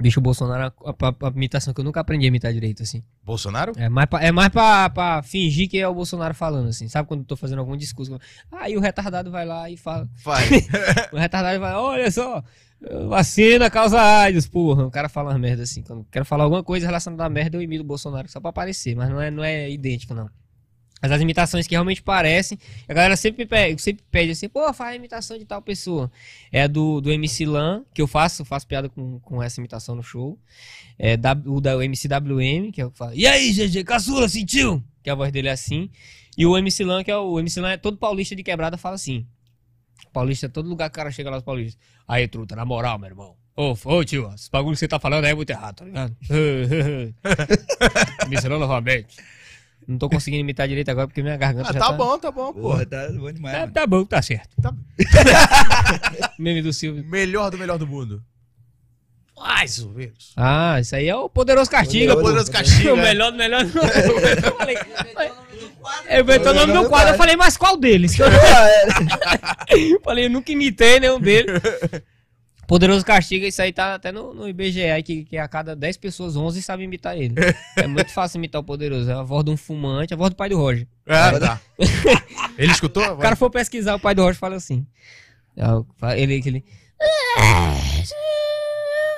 Bicho, 0.00 0.18
o 0.20 0.22
Bolsonaro 0.22 0.72
a, 0.84 0.90
a- 0.90 1.28
a 1.28 1.30
imitação 1.30 1.74
que 1.74 1.80
eu 1.80 1.84
nunca 1.84 2.00
aprendi 2.00 2.24
a 2.24 2.28
imitar 2.28 2.52
direito, 2.52 2.82
assim. 2.82 3.02
Bolsonaro? 3.22 3.72
É 3.76 3.88
mais, 3.88 4.06
pra, 4.08 4.22
é 4.24 4.32
mais 4.32 4.48
pra, 4.48 4.88
pra 4.90 5.22
fingir 5.22 5.68
que 5.68 5.78
é 5.78 5.86
o 5.86 5.94
Bolsonaro 5.94 6.34
falando, 6.34 6.68
assim. 6.68 6.88
Sabe 6.88 7.06
quando 7.06 7.20
eu 7.20 7.26
tô 7.26 7.36
fazendo 7.36 7.58
algum 7.58 7.76
discurso? 7.76 8.18
Aí 8.50 8.76
o 8.76 8.80
retardado 8.80 9.30
vai 9.30 9.44
lá 9.44 9.68
e 9.70 9.76
fala. 9.76 10.08
Vai. 10.24 10.44
O 11.12 11.16
retardado 11.18 11.60
vai, 11.60 11.74
olha 11.74 12.10
só, 12.10 12.42
vacina 13.08 13.68
causa 13.70 14.00
AIDS, 14.00 14.46
porra. 14.48 14.86
O 14.86 14.90
cara 14.90 15.08
fala 15.08 15.30
umas 15.30 15.40
merda 15.40 15.62
assim. 15.64 15.82
Quando 15.82 16.00
eu 16.00 16.06
quero 16.10 16.24
falar 16.24 16.44
alguma 16.44 16.62
coisa 16.64 16.86
relacionada 16.86 17.24
à 17.24 17.28
merda, 17.28 17.56
eu 17.56 17.62
imito 17.62 17.82
o 17.82 17.86
Bolsonaro 17.86 18.28
só 18.28 18.40
pra 18.40 18.50
aparecer, 18.50 18.94
mas 18.96 19.08
não 19.10 19.20
é, 19.20 19.30
não 19.30 19.44
é 19.44 19.70
idêntico, 19.70 20.14
não. 20.14 20.30
Mas 21.00 21.12
as 21.12 21.20
imitações 21.20 21.66
que 21.66 21.74
realmente 21.74 22.02
parecem, 22.02 22.58
a 22.86 22.92
galera 22.92 23.16
sempre 23.16 23.46
pede, 23.46 23.80
sempre 23.80 24.04
pede 24.10 24.32
assim, 24.32 24.48
pô, 24.48 24.72
faz 24.74 24.92
a 24.92 24.96
imitação 24.96 25.38
de 25.38 25.46
tal 25.46 25.62
pessoa. 25.62 26.10
É 26.52 26.68
do, 26.68 27.00
do 27.00 27.10
MC 27.10 27.46
Lan, 27.46 27.84
que 27.94 28.02
eu 28.02 28.06
faço, 28.06 28.44
faço 28.44 28.66
piada 28.66 28.88
com, 28.88 29.18
com 29.20 29.42
essa 29.42 29.60
imitação 29.60 29.94
no 29.94 30.02
show. 30.02 30.38
É 30.98 31.16
da, 31.16 31.32
o 31.46 31.60
da 31.60 31.76
o 31.76 31.82
MCWM, 31.82 32.70
que 32.70 32.80
é 32.80 32.86
o 32.86 32.90
que 32.90 32.98
fala, 32.98 33.14
e 33.14 33.26
aí, 33.26 33.52
GG, 33.52 33.84
caçula, 33.84 34.28
sentiu? 34.28 34.82
Que 35.02 35.08
a 35.08 35.14
voz 35.14 35.32
dele 35.32 35.48
é 35.48 35.52
assim. 35.52 35.88
E 36.36 36.44
o 36.44 36.56
MC 36.56 36.84
Lan, 36.84 37.02
que 37.02 37.10
é 37.10 37.16
o, 37.16 37.32
o 37.32 37.40
MC 37.40 37.60
Lan, 37.60 37.70
é 37.70 37.76
todo 37.78 37.96
paulista 37.96 38.36
de 38.36 38.42
quebrada, 38.42 38.76
fala 38.76 38.96
assim. 38.96 39.26
Paulista, 40.12 40.48
todo 40.48 40.68
lugar 40.68 40.90
que 40.90 40.94
o 40.94 40.96
cara 40.96 41.10
chega 41.10 41.30
lá, 41.30 41.38
os 41.38 41.42
paulistas. 41.42 41.80
Aí, 42.06 42.28
truta, 42.28 42.54
na 42.54 42.64
moral, 42.64 42.98
meu 42.98 43.08
irmão. 43.08 43.36
Ô, 43.56 43.74
ô 43.84 44.04
tio, 44.04 44.30
esse 44.34 44.50
bagulho 44.50 44.74
que 44.74 44.80
você 44.80 44.88
tá 44.88 44.98
falando 44.98 45.24
aí 45.24 45.32
é 45.32 45.34
muito 45.34 45.50
errado, 45.50 45.76
tá 45.76 45.84
ligado? 45.84 46.16
Me 48.28 48.36
ensinou 48.36 48.58
novamente. 48.58 49.16
Não 49.86 49.98
tô 49.98 50.08
conseguindo 50.08 50.40
imitar 50.42 50.68
direito 50.68 50.90
agora 50.90 51.06
porque 51.08 51.22
minha 51.22 51.36
garganta 51.36 51.70
Ah, 51.70 51.72
já 51.72 51.78
tá 51.80 51.86
tá... 51.86 51.92
bom, 51.92 52.18
tá 52.18 52.30
bom, 52.30 52.52
pô. 52.52 52.60
Porra, 52.60 52.86
tá 52.86 53.08
bom 53.12 53.32
demais. 53.32 53.54
Tá, 53.54 53.60
mano. 53.60 53.72
tá 53.72 53.86
bom, 53.86 54.04
tá 54.04 54.22
certo. 54.22 54.50
Tá- 54.62 54.74
Meme 56.38 56.62
do 56.62 56.72
Silvio. 56.72 57.04
Melhor 57.04 57.50
do 57.50 57.58
melhor 57.58 57.78
do 57.78 57.86
mundo. 57.86 58.22
Mais 59.36 59.78
ou 59.78 59.90
menos. 59.92 60.32
Ah, 60.36 60.78
isso 60.80 60.94
aí 60.94 61.08
é 61.08 61.16
o 61.16 61.28
Poderoso 61.28 61.70
Castiga, 61.70 62.14
pô. 62.14 62.22
Poderoso 62.22 62.52
Castiga, 62.52 62.92
O 62.94 62.96
melhor 62.96 63.32
do 63.32 63.38
melhor 63.38 63.64
do 63.64 63.72
Eu 63.80 64.56
falei, 64.56 64.76
o 64.76 64.80
eu 66.08 66.20
inventou 66.20 66.52
o 66.52 66.54
nome 66.54 66.72
do 66.74 66.88
quadro, 66.88 67.14
eu 67.14 67.16
falei, 67.16 67.36
mas 67.36 67.56
qual 67.56 67.76
deles? 67.76 68.18
É. 68.20 69.74
Eu 69.74 70.00
falei, 70.02 70.26
eu 70.26 70.30
nunca 70.30 70.52
imitei 70.52 71.00
nenhum 71.00 71.18
deles. 71.18 71.60
Poderoso 72.70 73.04
Castiga, 73.04 73.48
isso 73.48 73.60
aí 73.60 73.72
tá 73.72 73.96
até 73.96 74.12
no, 74.12 74.32
no 74.32 74.48
IBGE, 74.48 74.84
aí, 74.84 75.02
que, 75.02 75.24
que 75.24 75.36
a 75.36 75.48
cada 75.48 75.74
10 75.74 75.96
pessoas, 75.96 76.36
11 76.36 76.62
sabem 76.62 76.84
imitar 76.84 77.18
ele. 77.18 77.34
É 77.76 77.84
muito 77.88 78.12
fácil 78.12 78.38
imitar 78.38 78.60
o 78.60 78.64
Poderoso. 78.64 79.10
É 79.10 79.14
a 79.14 79.24
voz 79.24 79.44
de 79.44 79.50
um 79.50 79.56
fumante, 79.56 80.14
a 80.14 80.16
voz 80.16 80.30
do 80.30 80.36
pai 80.36 80.48
do 80.50 80.56
Roger. 80.56 80.86
Ah, 81.04 81.36
tá. 81.40 81.60
Ele 82.56 82.70
escutou? 82.70 83.02
O 83.14 83.16
cara 83.18 83.34
for 83.34 83.50
pesquisar, 83.50 83.96
o 83.96 83.98
pai 83.98 84.14
do 84.14 84.22
Roger 84.22 84.38
fala 84.38 84.54
assim. 84.54 84.86
É, 85.56 86.22
Ele, 86.22 86.34
ele. 86.46 86.64
"Ah, 87.38 87.74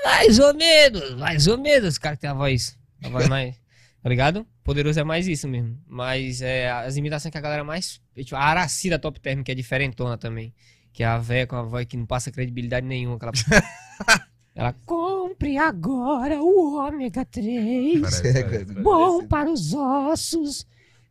Mais 0.02 0.39
ou 0.39 0.55
menos, 0.55 1.14
mais 1.16 1.47
ou 1.47 1.58
menos. 1.58 1.97
O 1.97 2.00
cara 2.00 2.16
que 2.16 2.22
tem 2.22 2.31
a 2.31 2.34
voz. 2.34 2.78
A 3.05 3.10
voz 3.10 3.28
mais. 3.28 3.55
Tá 4.02 4.08
ligado? 4.08 4.47
Poderoso 4.64 4.98
é 4.98 5.05
mais 5.05 5.28
isso 5.28 5.47
mesmo. 5.47 5.78
Mas 5.86 6.40
é, 6.40 6.70
as 6.70 6.97
imitações 6.97 7.31
que 7.31 7.36
a 7.36 7.42
galera 7.42 7.64
mais. 7.64 8.00
Tipo, 8.16 8.34
a 8.36 8.40
Araci 8.44 8.89
da 8.89 8.98
Top 8.98 9.20
Term, 9.20 9.42
que 9.42 9.52
é 9.52 9.55
diferentona 9.55 10.16
também. 10.16 10.55
Que 10.92 11.02
é 11.02 11.06
a 11.06 11.18
véia 11.18 11.46
com 11.46 11.56
a 11.56 11.62
voz 11.62 11.86
que 11.86 11.96
não 11.96 12.04
passa 12.06 12.30
credibilidade 12.30 12.86
nenhuma. 12.86 13.16
Aquela... 13.16 13.32
Ela 14.54 14.74
compre 14.84 15.56
agora 15.56 16.42
o 16.42 16.76
ômega 16.76 17.24
3. 17.24 18.20
Peraí, 18.20 18.44
peraí, 18.44 18.64
peraí. 18.66 18.82
Bom 18.82 19.26
para 19.26 19.50
os 19.50 19.72
ossos. 19.72 20.66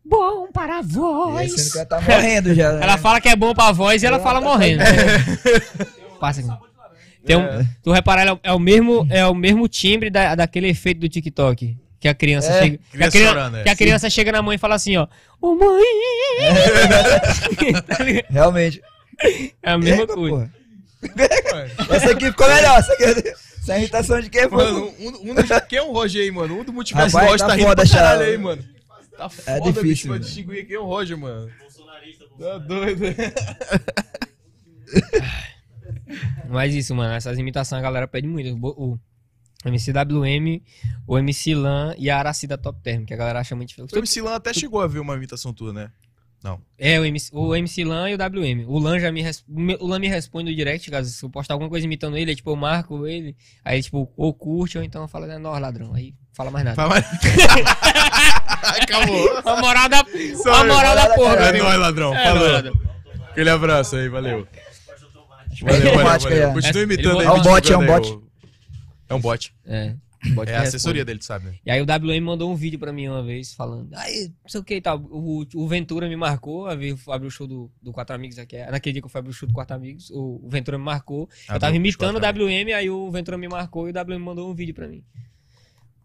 bom 0.06 0.52
para 0.52 0.76
a 0.76 0.82
E 0.82 0.82
aí, 0.82 0.86
voz. 0.88 1.52
sendo 1.60 1.72
que 1.72 1.78
ela 1.80 1.86
tá 1.88 2.02
morrendo 2.06 2.54
já. 2.54 2.72
né? 2.74 2.84
Ela 2.84 2.98
fala 3.00 3.20
que 3.20 3.28
é 3.30 3.36
bom 3.36 3.52
pra 3.56 3.72
voz 3.72 4.04
e 4.04 4.06
ela 4.06 4.20
fala 4.20 4.40
morrendo. 4.40 4.84
Passa 6.22 6.42
aqui. 6.42 6.50
Tem 7.26 7.36
um, 7.36 7.42
Tu 7.84 7.92
reparar, 7.92 8.28
é 8.28 8.32
o- 8.34 8.40
é 8.44 8.60
mesmo, 8.60 9.08
é 9.10 9.26
o 9.26 9.34
mesmo 9.34 9.68
timbre 9.68 10.12
da, 10.12 10.36
daquele 10.36 10.68
efeito 10.70 11.00
do 11.00 11.10
TikTok. 11.10 11.76
Que 12.00 12.08
a 12.08 12.14
criança 12.16 12.52
É, 12.52 12.60
chega. 12.64 12.78
Que 12.78 12.84
a, 12.84 12.90
criança 12.92 13.12
criança, 13.12 13.34
chorando, 13.34 13.58
é. 13.58 13.64
que 13.64 13.70
a 13.70 13.76
criança 13.76 14.10
chega 14.10 14.32
na 14.32 14.42
mãe 14.44 14.56
e 14.56 14.60
fala 14.60 14.76
assim, 14.76 14.98
ó. 14.98 15.08
Ô 15.42 15.56
mãe! 15.56 15.84
Tá? 17.88 17.98
Realmente. 18.30 18.82
É 19.62 19.72
a 19.72 19.78
mesma 19.78 20.02
Eita, 20.02 20.14
coisa. 20.14 20.36
porra. 20.36 20.52
Essa 21.96 22.12
aqui 22.12 22.26
ficou 22.28 22.48
melhor. 22.48 22.80
Essa, 22.80 22.94
aqui, 22.94 23.04
essa 23.04 23.78
imitação 23.78 24.20
de 24.22 24.30
quem 24.30 24.50
foi? 24.50 24.64
Mano, 24.64 24.94
um, 25.00 25.32
um 25.32 25.36
dos, 25.36 25.46
quem 25.68 25.80
é 25.80 25.82
o 25.82 25.92
Roger 25.92 26.22
aí, 26.22 26.32
mano? 26.32 26.60
Um 26.60 26.64
do 26.64 26.74
multiverso 26.74 27.16
Rapaz, 27.18 27.32
Roger 27.32 27.48
tá 27.48 27.48
tá 27.48 27.56
rindo 27.56 27.68
foda, 27.68 27.84
pra 27.84 27.92
caralho 27.92 28.22
aí, 28.22 28.38
mano. 28.38 28.64
Tá 29.18 29.30
foda, 29.30 29.60
difícil, 29.62 29.84
bicho, 29.84 30.02
pra 30.04 30.12
mano. 30.12 30.24
distinguir 30.24 30.68
quem 30.68 30.76
é 30.76 30.80
o 30.80 30.86
Roger, 30.86 31.18
mano. 31.18 31.50
Tá 32.40 32.58
doido. 32.58 33.04
Mas 36.50 36.74
isso, 36.74 36.94
mano, 36.96 37.14
essas 37.14 37.38
imitações 37.38 37.80
a 37.80 37.84
galera 37.84 38.08
pede 38.08 38.28
muito. 38.28 38.54
O, 38.62 38.94
o 38.94 39.00
MCWM, 39.70 40.62
o 41.08 41.18
MC 41.18 41.54
Lan 41.56 41.94
e 41.98 42.10
a 42.10 42.18
Aracida 42.18 42.58
Top 42.58 42.80
Term, 42.82 43.06
que 43.06 43.14
a 43.14 43.18
galera 43.18 43.40
acha 43.40 43.56
muito 43.56 43.74
O. 43.80 43.98
MC 43.98 44.22
Lan 44.22 44.36
até 44.36 44.54
chegou 44.54 44.82
a 44.82 44.88
ver 44.88 45.00
uma 45.00 45.16
imitação 45.16 45.54
tua, 45.54 45.72
né? 45.72 45.92
É, 46.78 47.00
o 47.00 47.06
MC, 47.06 47.30
o 47.34 47.56
MC 47.56 47.84
Lan 47.84 48.10
e 48.10 48.16
o 48.16 48.18
WM. 48.18 48.66
O 48.68 48.80
Lan 48.80 49.00
já 49.00 49.12
me, 49.12 49.22
res- 49.22 49.46
o 49.80 49.86
Lan 49.88 50.00
me 50.00 50.08
responde 50.08 50.50
no 50.50 50.56
direct, 50.58 50.90
caso 50.90 51.10
se 51.10 51.24
eu 51.24 51.30
postar 51.30 51.54
alguma 51.54 51.70
coisa 51.70 51.86
imitando 51.86 52.18
ele, 52.18 52.32
aí, 52.32 52.36
tipo, 52.36 52.50
eu 52.50 52.56
marco 52.56 53.06
ele, 53.06 53.36
aí, 53.64 53.82
tipo, 53.84 54.12
ou 54.18 54.34
curte, 54.34 54.78
ou 54.78 54.84
então 54.84 55.08
fala, 55.08 55.28
né, 55.28 55.38
nós, 55.38 55.62
ladrão. 55.62 55.94
Aí 55.94 56.16
fala 56.34 56.50
mais 56.50 56.66
nada. 56.66 56.76
Fala 56.76 56.90
mais. 56.90 57.06
Acabou. 58.82 59.38
A 59.46 59.62
moral 59.62 59.90
da, 59.90 60.06
Só 60.42 60.54
a 60.54 60.64
moral 60.66 60.96
da 60.96 61.10
porra, 61.16 61.36
É 61.36 61.52
nóis, 61.58 61.80
ladrão. 61.80 62.16
É, 62.16 62.24
Falou. 62.26 62.40
nóis, 62.40 62.54
ladrão. 62.54 62.74
Aquele 63.30 63.50
abraço 63.50 63.96
aí, 63.96 64.10
valeu. 64.10 64.48
Valeu, 65.62 65.80
Valeu, 65.94 65.96
valeu, 65.96 66.20
valeu. 66.20 66.38
aí, 66.38 66.44
ó. 66.50 66.54
Continua 66.54 66.82
Ele 66.84 66.94
imitando 66.94 67.20
aí. 67.20 67.26
É 67.28 67.32
um 67.32 67.42
bot, 67.42 67.72
é 67.74 67.78
um 67.78 67.86
bot. 67.86 68.20
É 69.10 69.14
um 69.14 69.20
bot. 69.22 69.54
É. 69.66 69.94
Bota 70.34 70.52
É 70.52 70.58
a 70.58 70.62
assessoria 70.62 71.04
dele, 71.04 71.20
tu 71.20 71.26
sabe, 71.26 71.46
né? 71.46 71.56
E 71.66 71.72
aí 71.72 71.82
o 71.82 71.86
WM 71.86 72.22
mandou 72.24 72.52
um 72.52 72.56
vídeo 72.56 72.78
pra 72.78 72.94
mim 72.94 73.08
uma 73.08 73.24
vez, 73.24 73.54
falando, 73.54 73.94
aí, 73.96 74.32
não 74.44 74.50
sei 74.50 74.62
o 74.62 74.64
que 74.64 74.76
e 74.76 74.82
tal. 74.82 75.00
O, 75.00 75.46
o 75.56 75.68
Ventura 75.68 76.08
me 76.08 76.16
marcou, 76.16 76.68
abriu 76.68 76.96
o 76.96 77.30
show 77.30 77.48
do, 77.48 77.72
do 77.82 77.92
Quatro 77.92 78.16
Amigos 78.16 78.38
aqui. 78.38 78.58
Naquele 78.66 78.94
dia 78.94 79.02
que 79.02 79.06
eu 79.06 79.10
fui 79.10 79.20
abrir 79.20 79.32
o 79.32 79.34
show 79.34 79.48
do 79.48 79.54
Quatro 79.54 79.76
Amigos, 79.76 80.10
o, 80.12 80.42
o 80.44 80.50
Ventura 80.50 80.78
me 80.78 80.84
marcou. 80.84 81.28
eu 81.50 81.60
tava 81.60 81.76
imitando 81.76 82.18
o 82.18 82.20
WM, 82.20 82.74
aí 82.74 82.90
o 82.90 83.10
Ventura 83.10 83.38
me 83.38 83.48
marcou 83.48 83.90
e 83.90 83.92
o 83.92 83.94
WM 83.94 84.20
mandou 84.20 84.50
um 84.50 84.54
vídeo 84.54 84.76
pra 84.76 84.88
mim. 84.88 85.04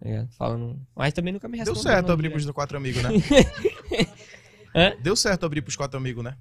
Ligado? 0.02 0.28
Falando. 0.32 0.80
Mas 0.94 1.12
também 1.12 1.32
nunca 1.32 1.48
me 1.48 1.58
Deu 1.58 1.72
respondeu. 1.72 1.82
certo 1.82 2.06
não, 2.06 2.14
abrir 2.14 2.30
pros 2.30 2.50
quatro 2.50 2.76
amigos, 2.76 3.02
né? 3.02 3.10
Hã? 4.74 4.92
Deu 5.02 5.16
certo 5.16 5.46
abrir 5.46 5.62
pros 5.62 5.76
quatro 5.76 5.96
amigos, 5.98 6.22
né? 6.22 6.36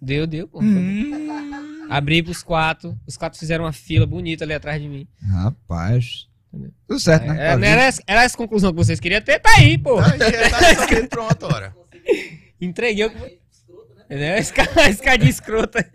Deu, 0.00 0.26
deu, 0.26 0.48
pô. 0.48 0.60
Hum. 0.62 1.86
Abri 1.90 2.22
pros 2.22 2.42
quatro. 2.42 2.98
Os 3.06 3.16
quatro 3.16 3.38
fizeram 3.38 3.64
uma 3.64 3.72
fila 3.72 4.06
bonita 4.06 4.44
ali 4.44 4.52
atrás 4.54 4.80
de 4.80 4.88
mim. 4.88 5.08
Rapaz. 5.22 6.29
Tudo 6.86 6.98
certo, 6.98 7.26
né? 7.26 7.52
É, 7.52 7.56
não 7.56 7.64
era, 7.66 7.82
essa- 7.84 8.02
era 8.06 8.24
essa 8.24 8.36
conclusão 8.36 8.70
que 8.72 8.76
vocês 8.76 8.98
queriam 8.98 9.20
ter, 9.20 9.38
tá 9.38 9.50
aí, 9.58 9.78
pô. 9.78 9.96
Tá, 9.96 10.12
aí, 10.12 10.50
tá 10.50 10.58
resolvido, 10.58 11.08
pronto, 11.08 11.46
ora. 11.46 11.74
Entreguei 12.60 13.04
o 13.04 13.10
que. 13.10 13.38
Entendeu? 14.06 14.36
Esca- 14.38 14.88
Escadinha 14.90 15.30
escrota. 15.30 15.88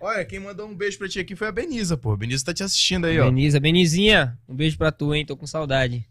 Olha, 0.00 0.24
quem 0.24 0.38
mandou 0.38 0.68
um 0.68 0.74
beijo 0.74 0.98
pra 0.98 1.08
ti 1.08 1.18
aqui 1.18 1.34
foi 1.34 1.48
a 1.48 1.52
Benisa, 1.52 1.96
pô. 1.96 2.12
A 2.12 2.16
Benisa 2.16 2.44
tá 2.44 2.54
te 2.54 2.62
assistindo 2.62 3.06
aí, 3.06 3.18
ó. 3.18 3.24
Beniza, 3.24 3.58
Benizinha, 3.58 4.38
um 4.48 4.54
beijo 4.54 4.78
pra 4.78 4.92
tu, 4.92 5.12
hein? 5.14 5.26
Tô 5.26 5.36
com 5.36 5.46
saudade. 5.46 6.06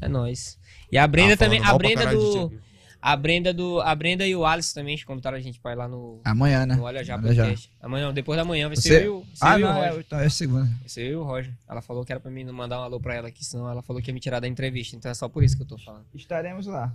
É 0.00 0.08
nóis. 0.08 0.58
E 0.90 0.96
a 0.96 1.06
Brenda 1.06 1.34
Ah, 1.34 1.36
também, 1.36 1.60
a 1.62 1.76
Brenda 1.76 2.06
do. 2.06 2.52
A 3.00 3.14
Brenda 3.16 3.52
do. 3.54 3.80
A 3.82 3.94
Brenda 3.94 4.26
e 4.26 4.34
o 4.34 4.44
Alice 4.44 4.74
também 4.74 4.98
convidaram 5.04 5.36
a 5.36 5.40
gente 5.40 5.60
pra 5.60 5.72
ir 5.72 5.76
lá 5.76 5.86
no. 5.86 6.20
Amanhã, 6.24 6.66
né? 6.66 6.74
No 6.74 6.82
Olha 6.82 7.04
Já 7.04 7.16
Olha 7.16 7.32
Já. 7.34 7.42
Podcast. 7.44 7.70
Amanhã, 7.80 8.06
não, 8.06 8.12
depois 8.14 8.36
da 8.36 8.44
manhã 8.44 8.66
vai 8.68 8.76
ser 8.76 8.82
Você- 9.00 9.06
eu, 9.06 9.24
e 9.24 9.36
Ah, 9.40 9.54
eu 9.54 9.60
e 9.60 9.62
o 9.62 9.66
não, 9.66 9.74
Roger. 9.74 9.92
é, 9.92 10.00
então 10.00 10.18
é 10.18 10.28
segunda. 10.28 10.64
Vai 10.64 10.88
ser 10.88 11.02
eu 11.02 11.12
e 11.12 11.16
o 11.16 11.22
Roger. 11.22 11.52
Ela 11.68 11.82
falou 11.82 12.04
que 12.04 12.10
era 12.12 12.20
pra 12.20 12.30
mim 12.30 12.42
não 12.42 12.52
mandar 12.52 12.80
um 12.80 12.82
alô 12.82 12.98
pra 12.98 13.14
ela 13.14 13.28
aqui, 13.28 13.44
senão 13.44 13.68
ela 13.70 13.82
falou 13.82 14.02
que 14.02 14.10
ia 14.10 14.14
me 14.14 14.18
tirar 14.20 14.40
da 14.40 14.48
entrevista. 14.48 14.96
Então 14.96 15.10
é 15.10 15.14
só 15.14 15.28
por 15.28 15.44
isso 15.44 15.56
que 15.56 15.62
eu 15.62 15.66
tô 15.68 15.78
falando. 15.78 16.04
Estaremos 16.14 16.66
lá. 16.66 16.92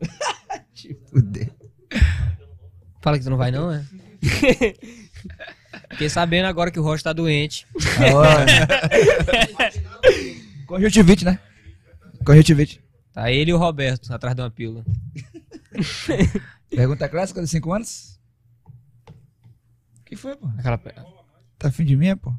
Te 0.74 0.94
fuder. 1.10 1.50
Fala 3.02 3.18
que 3.18 3.24
tu 3.24 3.30
não 3.30 3.36
vai, 3.36 3.50
não, 3.50 3.72
é? 3.72 3.84
Fiquei 5.90 6.08
sabendo 6.08 6.46
agora 6.46 6.70
que 6.70 6.78
o 6.78 6.82
Roger 6.82 7.02
tá 7.02 7.12
doente. 7.12 7.66
Conjuntivite, 10.66 11.24
né? 11.24 11.38
Conjuntivite. 12.24 12.80
Tá 13.14 13.30
ele 13.30 13.52
e 13.52 13.54
o 13.54 13.58
Roberto 13.58 14.12
atrás 14.12 14.34
de 14.34 14.42
uma 14.42 14.50
pílula. 14.50 14.84
Pergunta 16.68 17.08
clássica 17.08 17.40
dos 17.40 17.50
5 17.50 17.72
anos? 17.72 18.18
O 20.00 20.04
que 20.04 20.16
foi, 20.16 20.34
pô? 20.36 20.48
Aquela. 20.58 20.76
Tá 21.56 21.68
afim 21.68 21.84
de 21.84 21.96
mim, 21.96 22.16
pô? 22.16 22.34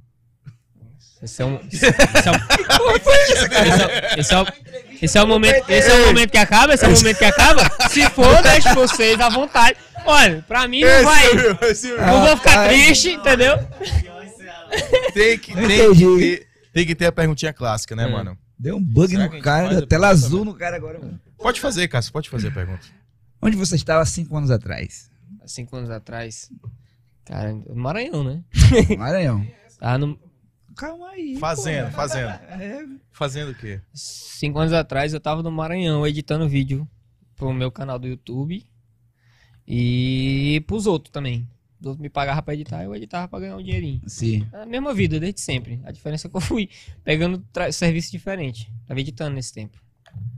Esse 1.24 1.42
é 1.42 1.46
um. 1.46 1.60
Esse 1.72 1.86
é, 1.86 1.90
um, 2.32 2.36
esse, 2.36 3.56
é, 3.56 4.20
esse, 4.20 4.34
é 4.34 4.42
o, 4.42 4.46
esse 5.02 5.18
é 5.18 5.24
o 5.24 5.28
momento. 5.28 5.70
Esse 5.70 5.90
é 5.90 5.94
o 5.94 6.08
momento 6.08 6.32
que 6.32 6.38
acaba? 6.38 6.74
Esse 6.74 6.84
é 6.84 6.90
o 6.90 6.92
momento 6.92 7.18
que 7.18 7.26
acaba? 7.26 7.62
Se 7.90 8.10
for, 8.10 8.42
deixe 8.44 8.74
vocês 8.74 9.20
à 9.20 9.30
vontade. 9.30 9.78
Olha, 10.06 10.44
pra 10.46 10.68
mim 10.68 10.82
não 10.82 11.04
vai. 11.04 11.34
Não 11.34 12.26
vou 12.28 12.38
ficar 12.38 12.68
triste, 12.68 13.12
entendeu? 13.12 13.58
tem, 15.14 15.40
que, 15.40 15.54
tem, 15.56 15.94
que 15.96 16.18
ter, 16.20 16.48
tem 16.74 16.86
que 16.86 16.96
ter 16.96 17.06
a 17.06 17.12
perguntinha 17.14 17.54
clássica, 17.54 17.96
né, 17.96 18.04
É. 18.04 18.08
mano? 18.12 18.38
Deu 18.58 18.78
um 18.78 18.84
bug 18.84 19.12
Será 19.12 19.30
no 19.30 19.42
cara, 19.42 19.70
deu 19.70 19.88
tela 19.88 20.08
azul 20.08 20.46
no 20.46 20.54
cara 20.54 20.76
agora, 20.76 21.00
mano. 21.00 21.20
Pode 21.38 21.60
fazer, 21.60 21.88
Cássio, 21.88 22.14
pode 22.14 22.30
fazer 22.30 22.48
a 22.48 22.52
pergunta. 22.52 22.86
Onde 23.42 23.58
você 23.58 23.76
estava 23.76 24.06
5 24.06 24.36
anos 24.36 24.50
atrás? 24.50 25.12
Há 25.42 25.48
cinco 25.48 25.76
anos 25.76 25.90
atrás. 25.90 26.50
Cara, 27.26 27.54
no 27.54 27.76
Maranhão, 27.76 28.24
né? 28.24 28.44
Maranhão. 28.98 29.46
Tava 29.80 29.98
no, 29.98 30.20
Calma 30.76 31.10
aí. 31.10 31.38
Fazendo, 31.38 31.92
fazendo. 31.92 32.28
É, 32.28 32.86
Fazendo 33.12 33.52
o 33.52 33.56
quê? 33.56 33.80
cinco 33.94 34.60
anos 34.60 34.74
atrás 34.74 35.14
eu 35.14 35.20
tava 35.20 35.42
no 35.42 35.52
Maranhão 35.52 36.06
editando 36.06 36.50
vídeo 36.50 36.88
pro 37.36 37.54
meu 37.54 37.72
canal 37.72 37.98
do 37.98 38.08
YouTube 38.08 38.66
e 39.68 40.64
pros 40.68 40.86
outros 40.86 41.12
também. 41.12 41.50
Os 41.86 41.90
outros 41.90 42.02
me 42.02 42.10
pagavam 42.10 42.42
pra 42.42 42.56
editar, 42.56 42.84
eu 42.84 42.96
editava 42.96 43.28
pra 43.28 43.40
ganhar 43.40 43.56
um 43.56 43.62
dinheirinho. 43.62 44.02
sim. 44.08 44.48
É 44.52 44.64
a 44.64 44.66
mesma 44.66 44.92
vida, 44.92 45.20
desde 45.20 45.40
sempre. 45.40 45.80
A 45.86 45.92
diferença 45.92 46.28
é 46.28 46.30
que 46.32 46.36
eu 46.36 46.42
fui 46.42 46.68
pegando 47.04 47.46
serviço 47.72 48.12
diferente. 48.12 48.74
Tava 48.88 49.00
editando 49.00 49.36
nesse 49.36 49.54
tempo. 49.54 49.78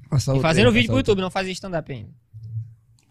Passa 0.10 0.36
E 0.36 0.42
fazendo 0.42 0.68
aí, 0.68 0.74
vídeo 0.74 0.88
pro. 0.88 0.98
YouTube, 0.98 1.22
não 1.22 1.32
fazia 1.32 1.54
stand-up 1.54 1.90
ainda. 1.90 2.10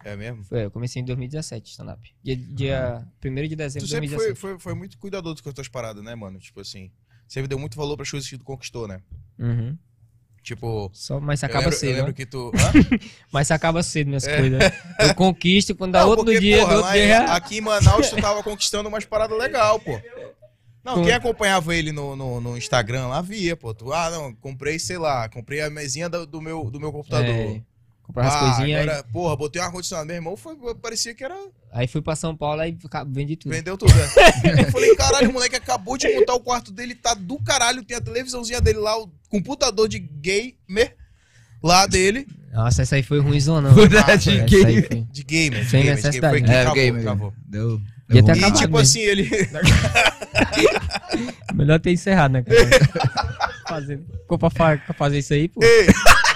É 0.05 0.15
mesmo? 0.15 0.43
Foi, 0.43 0.65
eu 0.65 0.71
comecei 0.71 1.01
em 1.01 1.05
2017 1.05 1.71
stand-up. 1.71 2.13
Dia, 2.23 2.35
dia 2.35 3.07
1 3.25 3.47
de 3.47 3.55
dezembro 3.55 3.87
de 3.87 3.91
sempre 3.91 4.07
foi, 4.07 4.17
2017. 4.17 4.39
foi, 4.39 4.59
foi 4.59 4.73
muito 4.75 4.99
cuidadoso 4.99 5.41
com 5.41 5.49
as 5.49 5.55
tuas 5.55 5.67
paradas, 5.67 6.03
né, 6.03 6.13
mano? 6.13 6.37
Tipo 6.37 6.61
assim, 6.61 6.91
sempre 7.27 7.47
deu 7.47 7.57
muito 7.57 7.75
valor 7.75 7.97
pras 7.97 8.11
coisas 8.11 8.29
que 8.29 8.37
tu 8.37 8.43
conquistou, 8.45 8.87
né? 8.87 9.01
Uhum. 9.39 9.75
Tipo, 10.47 10.89
Só, 10.93 11.19
mas 11.19 11.43
eu 11.43 11.47
acaba 11.47 11.65
lembro, 11.65 11.75
eu 11.75 11.79
cedo. 11.79 11.95
lembro 11.97 12.11
ó. 12.11 12.13
que 12.13 12.25
tu... 12.25 12.53
Mas 13.33 13.51
acaba 13.51 13.83
cedo 13.83 14.07
minhas 14.07 14.25
coisas. 14.25 14.63
Eu 14.97 15.13
conquisto 15.13 15.75
quando 15.75 15.91
dá 15.91 16.03
Não, 16.03 16.07
outro 16.07 16.23
porque, 16.23 16.39
dia, 16.39 16.59
porra, 16.61 16.75
outro 16.77 16.91
dia 16.93 17.05
em- 17.05 17.29
aqui 17.31 17.57
em 17.57 17.61
Manaus 17.61 18.09
tu 18.09 18.15
tava 18.15 18.41
conquistando 18.41 18.87
umas 18.87 19.03
paradas 19.03 19.37
legal, 19.37 19.77
pô. 19.77 19.99
Não, 20.85 20.93
Com- 20.95 21.03
quem 21.03 21.11
acompanhava 21.11 21.75
ele 21.75 21.91
no, 21.91 22.15
no, 22.15 22.39
no 22.39 22.57
Instagram 22.57 23.07
lá 23.07 23.21
via, 23.21 23.57
pô. 23.57 23.73
Tu, 23.73 23.91
ah, 23.91 24.09
não, 24.09 24.33
comprei, 24.35 24.79
sei 24.79 24.97
lá, 24.97 25.27
comprei 25.27 25.59
a 25.59 25.69
mesinha 25.69 26.07
do, 26.07 26.25
do 26.25 26.41
meu, 26.41 26.71
do 26.71 26.79
meu 26.79 26.93
computador. 26.93 27.27
É, 27.29 27.61
comprar 28.03 28.27
as 28.27 28.35
ah, 28.35 28.39
coisinhas. 28.39 28.81
agora, 28.83 29.03
porra, 29.11 29.35
botei 29.35 29.61
um 29.61 29.65
ar-condicionado. 29.65 30.07
Meu 30.07 30.15
irmão 30.15 30.37
foi, 30.37 30.55
parecia 30.75 31.13
que 31.13 31.25
era. 31.25 31.35
Aí, 31.35 31.49
aí 31.73 31.87
fui 31.87 32.01
pra 32.01 32.15
São 32.15 32.33
Paulo 32.37 32.63
e 32.63 32.77
vendi 33.09 33.35
tudo. 33.35 33.51
Vendeu 33.51 33.77
tudo. 33.77 33.93
né? 33.93 34.07
Eu 34.63 34.71
falei, 34.71 34.95
caralho, 34.95 35.29
o 35.29 35.33
moleque 35.33 35.57
acabou 35.57 35.97
de 35.97 36.07
montar 36.15 36.35
o 36.35 36.39
quarto 36.39 36.71
dele, 36.71 36.95
tá 36.95 37.13
do 37.13 37.37
caralho. 37.43 37.83
Tem 37.83 37.97
a 37.97 38.01
televisãozinha 38.01 38.61
dele 38.61 38.79
lá, 38.79 38.97
o 38.97 39.11
computador 39.29 39.87
de 39.87 39.99
gamer 39.99 40.95
lá 41.63 41.85
dele. 41.87 42.27
Nossa, 42.53 42.81
essa 42.81 42.95
aí 42.95 43.03
foi 43.03 43.19
ruimzona. 43.19 43.69
Essa 44.07 44.43
que- 44.45 44.65
aí 44.65 44.81
foi. 44.83 45.05
De 45.11 45.23
gamer. 45.23 45.63
De 45.63 45.69
Sem 45.69 45.83
gamer, 45.83 45.95
de 45.97 46.03
necessidade, 46.03 46.41
gamer. 46.41 46.65
Foi 46.65 46.73
que 46.73 46.79
É, 46.97 47.01
travou. 47.01 47.33
Deu. 47.45 47.77
Deu. 48.09 48.17
E 48.17 48.19
acabado 48.19 48.53
tipo 48.57 48.77
mesmo. 48.77 48.79
assim, 48.79 48.99
ele. 49.01 49.29
Melhor 51.53 51.79
ter 51.79 51.91
encerrado, 51.91 52.33
né? 52.33 52.43
cara? 52.43 52.57
fazer, 53.67 53.99
ficou 54.21 54.37
pra, 54.37 54.49
fa- 54.49 54.77
pra 54.77 54.93
fazer 54.93 55.19
isso 55.19 55.33
aí, 55.33 55.47
pô. 55.49 55.61
Ei, 55.63 55.87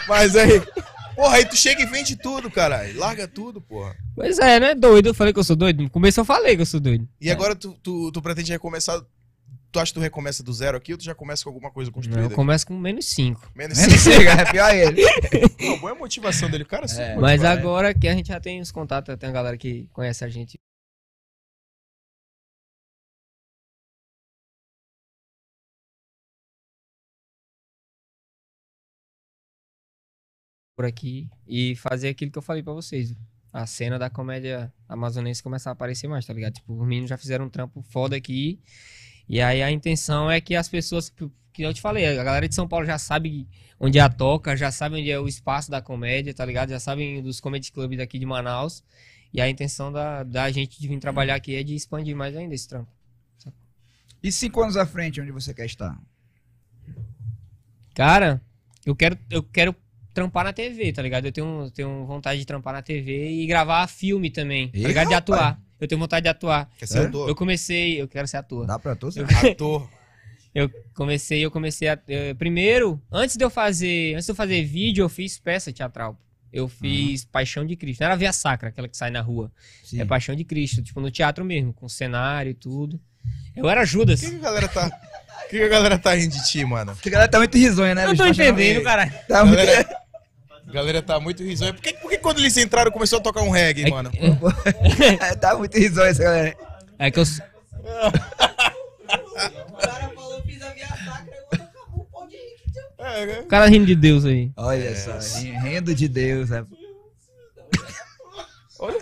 mas 0.07 0.35
aí. 0.35 0.61
Porra, 1.15 1.35
aí 1.37 1.45
tu 1.45 1.55
chega 1.55 1.81
e 1.81 1.85
vende 1.85 2.15
tudo, 2.15 2.49
caralho. 2.49 2.97
Larga 2.97 3.27
tudo, 3.27 3.61
porra. 3.61 3.95
Pois 4.15 4.39
é, 4.39 4.59
né? 4.59 4.75
Doido. 4.75 5.09
Eu 5.09 5.13
falei 5.13 5.33
que 5.33 5.39
eu 5.39 5.43
sou 5.43 5.55
doido. 5.55 5.83
No 5.83 5.89
começo 5.89 6.19
eu 6.19 6.25
falei 6.25 6.55
que 6.55 6.61
eu 6.61 6.65
sou 6.65 6.79
doido. 6.79 7.07
E 7.19 7.29
agora 7.29 7.55
tu, 7.55 7.75
tu, 7.83 8.11
tu 8.11 8.21
pretende 8.21 8.51
recomeçar. 8.51 8.99
Tu 9.71 9.79
acha 9.79 9.91
que 9.93 9.99
tu 9.99 10.01
recomeça 10.01 10.43
do 10.43 10.51
zero 10.53 10.77
aqui 10.77 10.91
ou 10.91 10.97
tu 10.97 11.03
já 11.03 11.15
começa 11.15 11.43
com 11.43 11.49
alguma 11.49 11.71
coisa 11.71 11.89
Não, 11.89 11.93
construída? 11.95 12.21
eu 12.21 12.25
aqui? 12.27 12.35
começo 12.35 12.67
com 12.67 12.77
menos 12.77 13.05
5. 13.05 13.51
Menos 13.55 13.77
Menos 13.77 14.01
cinco, 14.01 14.21
é 14.29 14.51
pior 14.51 14.73
ele. 14.75 15.01
Não, 15.61 15.79
boa 15.79 15.95
motivação 15.95 16.49
dele, 16.49 16.65
cara. 16.65 16.87
super 16.87 17.17
Mas 17.17 17.43
agora 17.43 17.93
que 17.93 18.07
a 18.07 18.13
gente 18.13 18.27
já 18.27 18.39
tem 18.39 18.59
os 18.59 18.71
contatos, 18.71 19.15
tem 19.17 19.29
a 19.29 19.31
galera 19.31 19.57
que 19.57 19.87
conhece 19.93 20.25
a 20.25 20.29
gente 20.29 20.59
por 30.75 30.85
aqui 30.85 31.29
e 31.47 31.75
fazer 31.75 32.09
aquilo 32.09 32.31
que 32.31 32.37
eu 32.37 32.41
falei 32.41 32.63
pra 32.63 32.73
vocês. 32.73 33.13
A 33.53 33.65
cena 33.67 33.99
da 33.99 34.09
comédia 34.09 34.73
amazonense 34.87 35.43
começar 35.43 35.71
a 35.71 35.73
aparecer 35.73 36.07
mais, 36.07 36.25
tá 36.25 36.33
ligado? 36.33 36.53
Tipo, 36.53 36.73
os 36.73 36.87
meninos 36.87 37.09
já 37.09 37.17
fizeram 37.17 37.45
um 37.45 37.49
trampo 37.49 37.81
foda 37.83 38.15
aqui. 38.15 38.61
E 39.31 39.39
aí 39.39 39.63
a 39.63 39.71
intenção 39.71 40.29
é 40.29 40.41
que 40.41 40.57
as 40.57 40.67
pessoas, 40.67 41.09
que 41.09 41.63
eu 41.63 41.73
te 41.73 41.79
falei, 41.79 42.05
a 42.05 42.21
galera 42.21 42.49
de 42.49 42.53
São 42.53 42.67
Paulo 42.67 42.85
já 42.85 42.97
sabe 42.97 43.47
onde 43.79 43.97
é 43.97 44.01
a 44.01 44.09
toca, 44.09 44.57
já 44.57 44.73
sabe 44.73 44.99
onde 44.99 45.09
é 45.09 45.17
o 45.17 45.25
espaço 45.25 45.71
da 45.71 45.81
comédia, 45.81 46.33
tá 46.33 46.43
ligado? 46.43 46.71
Já 46.71 46.81
sabem 46.81 47.23
dos 47.23 47.39
comedy 47.39 47.71
clubs 47.71 47.97
daqui 47.97 48.19
de 48.19 48.25
Manaus. 48.25 48.83
E 49.33 49.39
a 49.39 49.49
intenção 49.49 49.89
da, 49.89 50.23
da 50.23 50.51
gente 50.51 50.81
de 50.81 50.85
vir 50.85 50.99
trabalhar 50.99 51.35
aqui 51.35 51.55
é 51.55 51.63
de 51.63 51.73
expandir 51.73 52.13
mais 52.13 52.35
ainda 52.35 52.53
esse 52.53 52.67
trampo. 52.67 52.91
E 54.21 54.33
cinco 54.33 54.61
anos 54.61 54.75
à 54.75 54.85
frente, 54.85 55.21
onde 55.21 55.31
você 55.31 55.53
quer 55.53 55.65
estar? 55.65 55.97
Cara, 57.95 58.41
eu 58.85 58.93
quero, 58.93 59.17
eu 59.29 59.41
quero 59.41 59.73
trampar 60.13 60.43
na 60.43 60.51
TV, 60.51 60.91
tá 60.91 61.01
ligado? 61.01 61.27
Eu 61.27 61.31
tenho, 61.31 61.71
tenho 61.71 62.05
vontade 62.05 62.37
de 62.37 62.45
trampar 62.45 62.73
na 62.73 62.81
TV 62.81 63.31
e 63.31 63.47
gravar 63.47 63.87
filme 63.87 64.29
também, 64.29 64.67
tá 64.67 64.87
ligado? 64.89 65.07
De 65.07 65.13
atuar. 65.13 65.57
Eu 65.81 65.87
tenho 65.87 65.99
vontade 65.99 66.23
de 66.23 66.29
atuar. 66.29 66.69
Quer 66.77 66.85
ser 66.87 66.99
É? 66.99 67.05
ator? 67.07 67.27
Eu 67.27 67.35
comecei, 67.35 67.99
eu 68.01 68.07
quero 68.07 68.27
ser 68.27 68.37
ator. 68.37 68.65
Dá 68.67 68.77
pra 68.79 68.95
todos? 68.95 69.17
Ator. 69.17 69.89
Eu 70.53 70.69
comecei, 70.93 71.45
eu 71.45 71.49
comecei 71.49 71.87
a. 71.87 71.97
eh, 72.09 72.33
primeiro, 72.33 73.01
antes 73.09 73.37
de 73.37 73.43
eu 73.45 73.49
fazer. 73.49 74.15
Antes 74.15 74.25
de 74.25 74.31
eu 74.33 74.35
fazer 74.35 74.61
vídeo, 74.65 75.01
eu 75.01 75.07
fiz 75.07 75.39
peça 75.39 75.71
teatral. 75.71 76.19
Eu 76.51 76.67
fiz 76.67 77.23
Paixão 77.23 77.65
de 77.65 77.77
Cristo. 77.77 78.01
Não 78.01 78.07
era 78.07 78.17
Via 78.17 78.33
Sacra, 78.33 78.67
aquela 78.67 78.89
que 78.89 78.97
sai 78.97 79.09
na 79.11 79.21
rua. 79.21 79.49
Sim. 79.81 80.01
É 80.01 80.03
Paixão 80.05 80.35
de 80.35 80.43
Cristo, 80.43 80.81
tipo, 80.83 80.99
no 80.99 81.09
teatro 81.09 81.45
mesmo, 81.45 81.71
com 81.71 81.87
cenário 81.87 82.49
e 82.51 82.53
tudo. 82.53 82.99
Eu 83.55 83.69
era 83.69 83.85
Judas. 83.85 84.19
Por 84.19 84.29
que, 84.29 84.35
que 84.39 84.41
a 84.45 84.49
galera 84.49 84.67
tá. 84.67 84.89
Por 84.89 85.49
que, 85.49 85.57
que 85.57 85.63
a 85.63 85.69
galera 85.69 85.97
tá 85.97 86.13
rindo 86.15 86.35
de 86.35 86.43
ti, 86.51 86.65
mano? 86.65 86.93
Porque 86.95 87.07
a 87.07 87.11
galera 87.13 87.31
tá 87.31 87.37
muito 87.37 87.57
risonha, 87.57 87.95
né? 87.95 88.03
Eu 88.05 88.09
tô 88.09 88.17
Tá 88.17 88.29
entendendo, 88.29 88.83
cara. 88.83 89.07
Tá 89.29 89.45
muito... 89.45 89.55
Galera, 89.57 90.00
a 90.71 90.81
galera 90.81 91.01
tá 91.01 91.19
muito 91.19 91.43
risonha. 91.43 91.73
Por 91.73 91.81
que, 91.81 91.93
por 91.93 92.09
que 92.09 92.17
quando 92.17 92.39
eles 92.39 92.55
entraram 92.57 92.91
começou 92.91 93.19
a 93.19 93.21
tocar 93.21 93.41
um 93.41 93.49
reggae, 93.49 93.85
É- 93.85 93.89
mano? 93.89 94.11
tá 95.39 95.55
muito 95.55 95.77
risonha 95.77 96.09
essa 96.09 96.23
galera. 96.23 96.55
É 96.97 97.11
que 97.11 97.19
eu. 97.19 97.23
O 97.23 97.27
cara 99.77 100.09
falou, 100.15 100.41
fiz 100.43 100.61
a 100.61 100.69
via 100.69 100.87
sacra, 100.87 101.35
eu 101.35 101.45
o 101.99 102.05
pau 102.05 102.27
de 102.27 102.35
rico. 102.37 102.61
É, 102.99 103.25
né? 103.25 103.39
O 103.41 103.47
cara 103.47 103.65
rindo 103.67 103.85
de 103.85 103.95
Deus 103.95 104.23
aí. 104.25 104.51
Olha 104.55 104.95
só, 104.95 105.17
ri- 105.39 105.51
rindo 105.59 105.93
de 105.95 106.07
Deus. 106.07 106.49
né? 106.49 106.65
Agora 108.79 108.97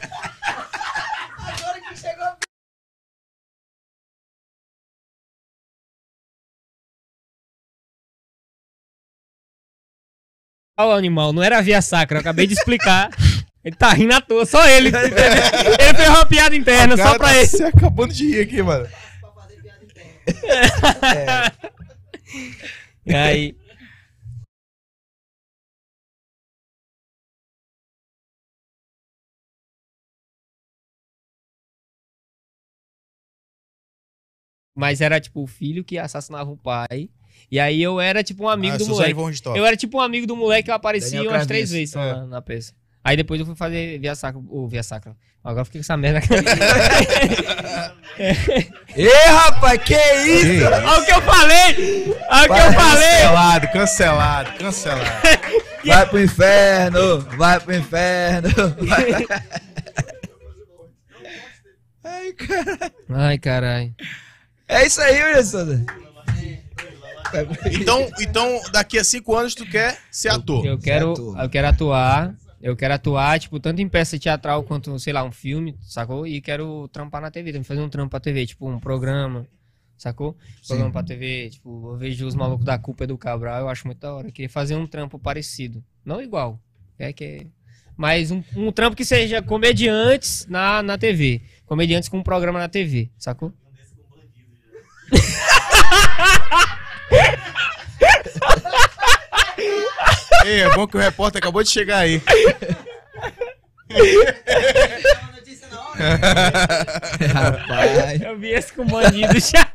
Olha 10.80 10.92
o 10.92 10.98
animal, 10.98 11.34
não 11.34 11.44
era 11.44 11.62
Via 11.62 11.82
Sacra, 11.82 12.18
eu 12.18 12.22
acabei 12.22 12.48
de 12.48 12.54
explicar. 12.54 13.10
Ele 13.62 13.76
tá 13.76 13.90
rindo 13.90 14.14
à 14.14 14.22
toa, 14.22 14.46
só 14.46 14.66
ele. 14.70 14.88
ele 14.96 15.94
fez 15.94 16.10
uma 16.10 16.26
piada 16.26 16.56
interna, 16.56 16.96
só 16.96 17.18
pra 17.18 17.28
tá 17.28 17.36
ele. 17.36 17.46
se 17.46 17.62
acabando 17.62 18.14
de 18.14 18.32
rir 18.32 18.42
aqui, 18.42 18.62
mano. 18.64 18.88
interna. 20.26 21.54
E 23.06 23.14
aí. 23.14 23.56
Mas 34.74 35.02
era 35.02 35.20
tipo 35.20 35.44
o 35.44 35.48
filho 35.48 35.84
que 35.84 35.98
assassinava 35.98 36.50
o 36.50 36.58
pai. 36.58 37.10
E 37.52 37.60
aí 37.60 37.82
eu 37.82 38.00
era 38.00 38.24
tipo 38.24 38.44
um 38.44 38.50
amigo 38.50 38.76
Ah, 38.76 38.78
do 38.78 38.86
Suzane 38.86 39.14
moleque. 39.14 39.42
Eu 39.56 39.66
era 39.66 39.76
tipo 39.76 39.98
um 39.98 40.02
amigo 40.02 40.28
do 40.28 40.36
moleque 40.36 40.64
que 40.66 40.72
eu 40.72 40.76
aparecia 40.76 41.18
Daniel 41.20 41.32
umas 41.34 41.48
três 41.48 41.72
vezes 41.72 41.92
só 41.92 42.02
É. 42.02 42.14
na, 42.14 42.26
na 42.28 42.42
peça. 42.42 42.74
Aí 43.04 43.16
depois 43.18 43.40
eu 43.40 43.46
fui 43.46 43.56
fazer 43.56 43.98
Via 44.00 44.14
Sacra. 44.14 44.40
Ou 44.50 44.68
Via 44.68 44.84
Sacra. 44.84 45.16
Agora 45.44 45.62
eu 45.62 45.66
fiquei 45.66 45.80
com 45.80 45.84
essa 45.84 45.96
merda. 45.98 46.20
Ê, 48.96 49.10
rapaz, 49.30 49.82
que 49.84 49.94
isso? 49.96 50.66
Olha 50.66 51.00
o 51.00 51.06
que 51.06 51.12
eu 51.14 51.22
falei! 51.22 52.18
Olha 52.30 52.44
o 52.44 52.54
que 52.56 52.60
eu 52.62 52.74
falei! 52.74 53.10
Cancelado, 53.10 53.68
cancelado, 53.72 54.52
cancelado. 54.60 55.10
Vai 55.86 56.06
pro 56.10 56.22
inferno, 56.22 57.20
vai 57.38 57.60
pro 57.62 57.74
inferno. 57.76 58.50
vai- 58.86 59.26
Ai, 62.04 62.34
cara. 62.34 62.92
Ai, 63.10 63.38
caralho. 63.38 63.96
É 64.68 64.86
isso 64.86 65.00
aí, 65.02 65.44
Souza. 65.44 65.86
Então, 67.80 68.10
então, 68.20 68.62
daqui 68.72 68.98
a 68.98 69.04
cinco 69.04 69.36
anos 69.36 69.54
tu 69.56 69.66
quer 69.66 69.98
ser 70.12 70.30
ator. 70.30 70.66
Eu 70.66 70.78
quero, 70.78 71.12
ator. 71.12 71.40
eu 71.40 71.50
quero 71.50 71.68
atuar. 71.68 72.36
Eu 72.62 72.76
quero 72.76 72.94
atuar, 72.94 73.40
tipo, 73.40 73.58
tanto 73.58 73.82
em 73.82 73.88
peça 73.88 74.20
teatral 74.20 74.64
quanto, 74.64 75.00
sei 75.00 75.14
lá, 75.14 75.24
um 75.24 75.32
filme, 75.32 75.78
sacou? 75.82 76.28
E 76.28 76.42
quero 76.42 76.90
trampar 76.90 77.22
na 77.22 77.32
TV, 77.32 77.52
também 77.54 77.64
fazer 77.64 77.80
um 77.80 77.88
trampo 77.88 78.10
pra 78.10 78.20
TV, 78.20 78.46
tipo, 78.48 78.70
um 78.70 78.78
programa, 78.82 79.48
sacou? 79.98 80.36
Programa 80.68 80.92
pra 80.92 81.02
TV, 81.02 81.52
tipo, 81.52 81.94
eu 81.94 81.98
vejo 81.98 82.28
os 82.28 82.36
malucos 82.36 82.66
da 82.66 82.78
culpa 82.78 83.08
do 83.08 83.18
Cabral, 83.18 83.62
eu 83.62 83.70
acho 83.70 83.88
muito 83.88 84.00
da 84.00 84.14
hora. 84.14 84.28
Eu 84.28 84.34
queria 84.34 84.50
fazer 84.50 84.76
um 84.76 84.86
trampo 84.86 85.18
parecido. 85.18 85.82
Não 86.04 86.22
igual. 86.22 86.60
É 86.98 87.14
que 87.14 87.24
é- 87.24 87.48
Mas 87.96 88.30
um, 88.30 88.44
um 88.58 88.74
trampo 88.74 88.98
que 88.98 89.06
seja 89.06 89.42
comediantes 89.42 90.46
na, 90.50 90.84
na 90.84 90.98
TV. 90.98 91.42
Comediantes 91.66 92.10
com 92.10 92.18
um 92.18 92.24
programa 92.24 92.60
na 92.60 92.68
TV, 92.68 93.10
sacou? 93.18 93.54
Ei, 100.46 100.62
é 100.62 100.76
bom 100.76 100.88
que 100.88 100.98
o 100.98 101.00
repórter 101.00 101.40
acabou 101.40 101.64
de 101.64 101.70
chegar 101.70 102.00
aí. 102.00 102.22
Rapaz. 107.34 108.22
Eu 108.22 108.38
vi 108.38 108.50
esse 108.50 108.74
com 108.74 108.86
bandido 108.86 109.34
já. 109.40 109.68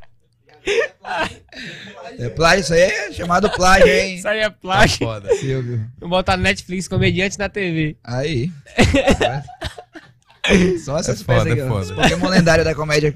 É 2.18 2.28
plágio, 2.30 2.62
isso 2.62 2.72
aí 2.72 2.80
é 2.80 3.12
chamado 3.12 3.50
plágio, 3.50 3.86
hein? 3.86 4.14
Isso 4.16 4.26
aí 4.28 4.38
é 4.40 4.48
Tá 4.48 4.56
plágio. 4.60 4.98
foda. 4.98 5.28
Silvio. 5.36 5.86
Vou 6.00 6.08
botar 6.08 6.36
no 6.38 6.42
Netflix, 6.42 6.88
comediante 6.88 7.38
na 7.38 7.48
TV. 7.48 7.96
Aí. 8.02 8.50
Só 10.84 10.98
essas 10.98 11.20
É 11.20 11.24
foda, 11.24 11.44
peças 11.44 11.90
aqui, 11.90 11.92
é 11.92 11.94
Pokémon 12.02 12.28
lendário 12.28 12.64
da 12.64 12.74
comédia. 12.74 13.14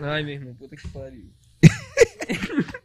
Ai, 0.00 0.22
meu 0.22 0.34
irmão, 0.34 0.54
puta 0.54 0.76
que 0.76 0.86
pariu. 0.88 1.30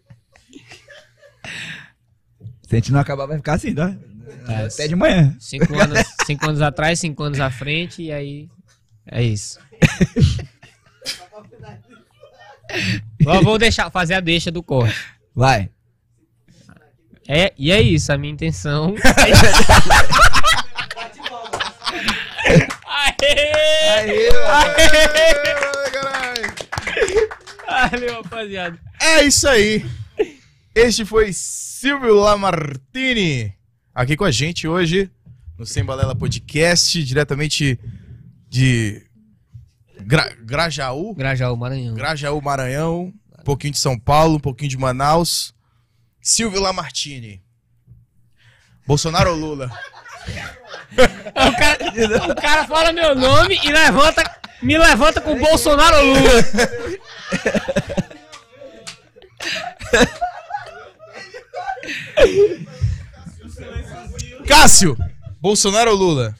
Se 2.68 2.76
a 2.76 2.80
gente 2.80 2.92
não 2.92 3.00
acabar, 3.00 3.26
vai 3.26 3.38
ficar 3.38 3.54
assim, 3.54 3.74
tá? 3.74 3.96
É. 4.50 4.66
Até 4.66 4.90
de 4.90 4.96
manhã. 4.96 5.34
Cinco 5.40 5.80
anos, 5.80 6.00
cinco 6.26 6.46
anos 6.50 6.62
atrás, 6.62 7.00
cinco 7.00 7.24
anos 7.24 7.40
à 7.40 7.50
frente, 7.50 8.04
e 8.04 8.12
aí. 8.12 8.50
É 9.06 9.24
isso. 9.24 9.58
Vou, 13.24 13.42
vou 13.44 13.58
deixar, 13.58 13.90
fazer 13.90 14.16
a 14.16 14.20
deixa 14.20 14.52
do 14.52 14.62
corte. 14.62 14.94
Vai. 15.34 15.70
É, 17.26 17.54
e 17.58 17.72
é 17.72 17.82
isso, 17.82 18.12
a 18.12 18.18
minha 18.18 18.34
intenção. 18.34 18.94
Aê! 22.86 24.30
Ai, 24.48 24.76
caralho. 25.94 26.54
Valeu, 27.66 28.22
rapaziada. 28.22 28.78
É 29.02 29.24
isso 29.24 29.48
aí. 29.48 29.86
Este 30.78 31.04
foi 31.04 31.34
Silvio 31.34 32.14
Lamartine 32.14 33.52
aqui 33.96 34.16
com 34.16 34.24
a 34.24 34.30
gente 34.30 34.68
hoje 34.68 35.10
no 35.58 35.66
Sem 35.66 35.84
Balela 35.84 36.16
Podcast, 36.16 37.04
diretamente 37.04 37.80
de 38.48 39.04
Gra 40.02 40.32
Grajaú, 40.40 41.16
Grajaú, 41.16 41.58
Maranhão. 41.58 41.96
Grajaú, 41.96 42.40
Maranhão, 42.44 43.12
um 43.40 43.44
pouquinho 43.44 43.74
de 43.74 43.80
São 43.80 43.98
Paulo, 43.98 44.36
um 44.36 44.40
pouquinho 44.40 44.70
de 44.70 44.78
Manaus. 44.78 45.52
Silvio 46.22 46.62
Lamartine. 46.62 47.42
Bolsonaro 48.86 49.32
ou 49.32 49.36
Lula? 49.36 49.72
O 50.94 51.58
cara, 51.58 51.78
o 52.32 52.36
cara 52.36 52.68
fala 52.68 52.94
meu 52.94 53.16
nome 53.16 53.60
e 53.64 53.72
levanta, 53.72 54.24
me 54.62 54.78
levanta 54.78 55.22
com 55.22 55.40
Bolsonaro 55.40 55.98
ou 55.98 56.04
Lula. 56.06 56.44
Cássio, 64.48 64.98
Bolsonaro 65.42 65.92
ou 65.92 65.98
Lula? 65.98 66.36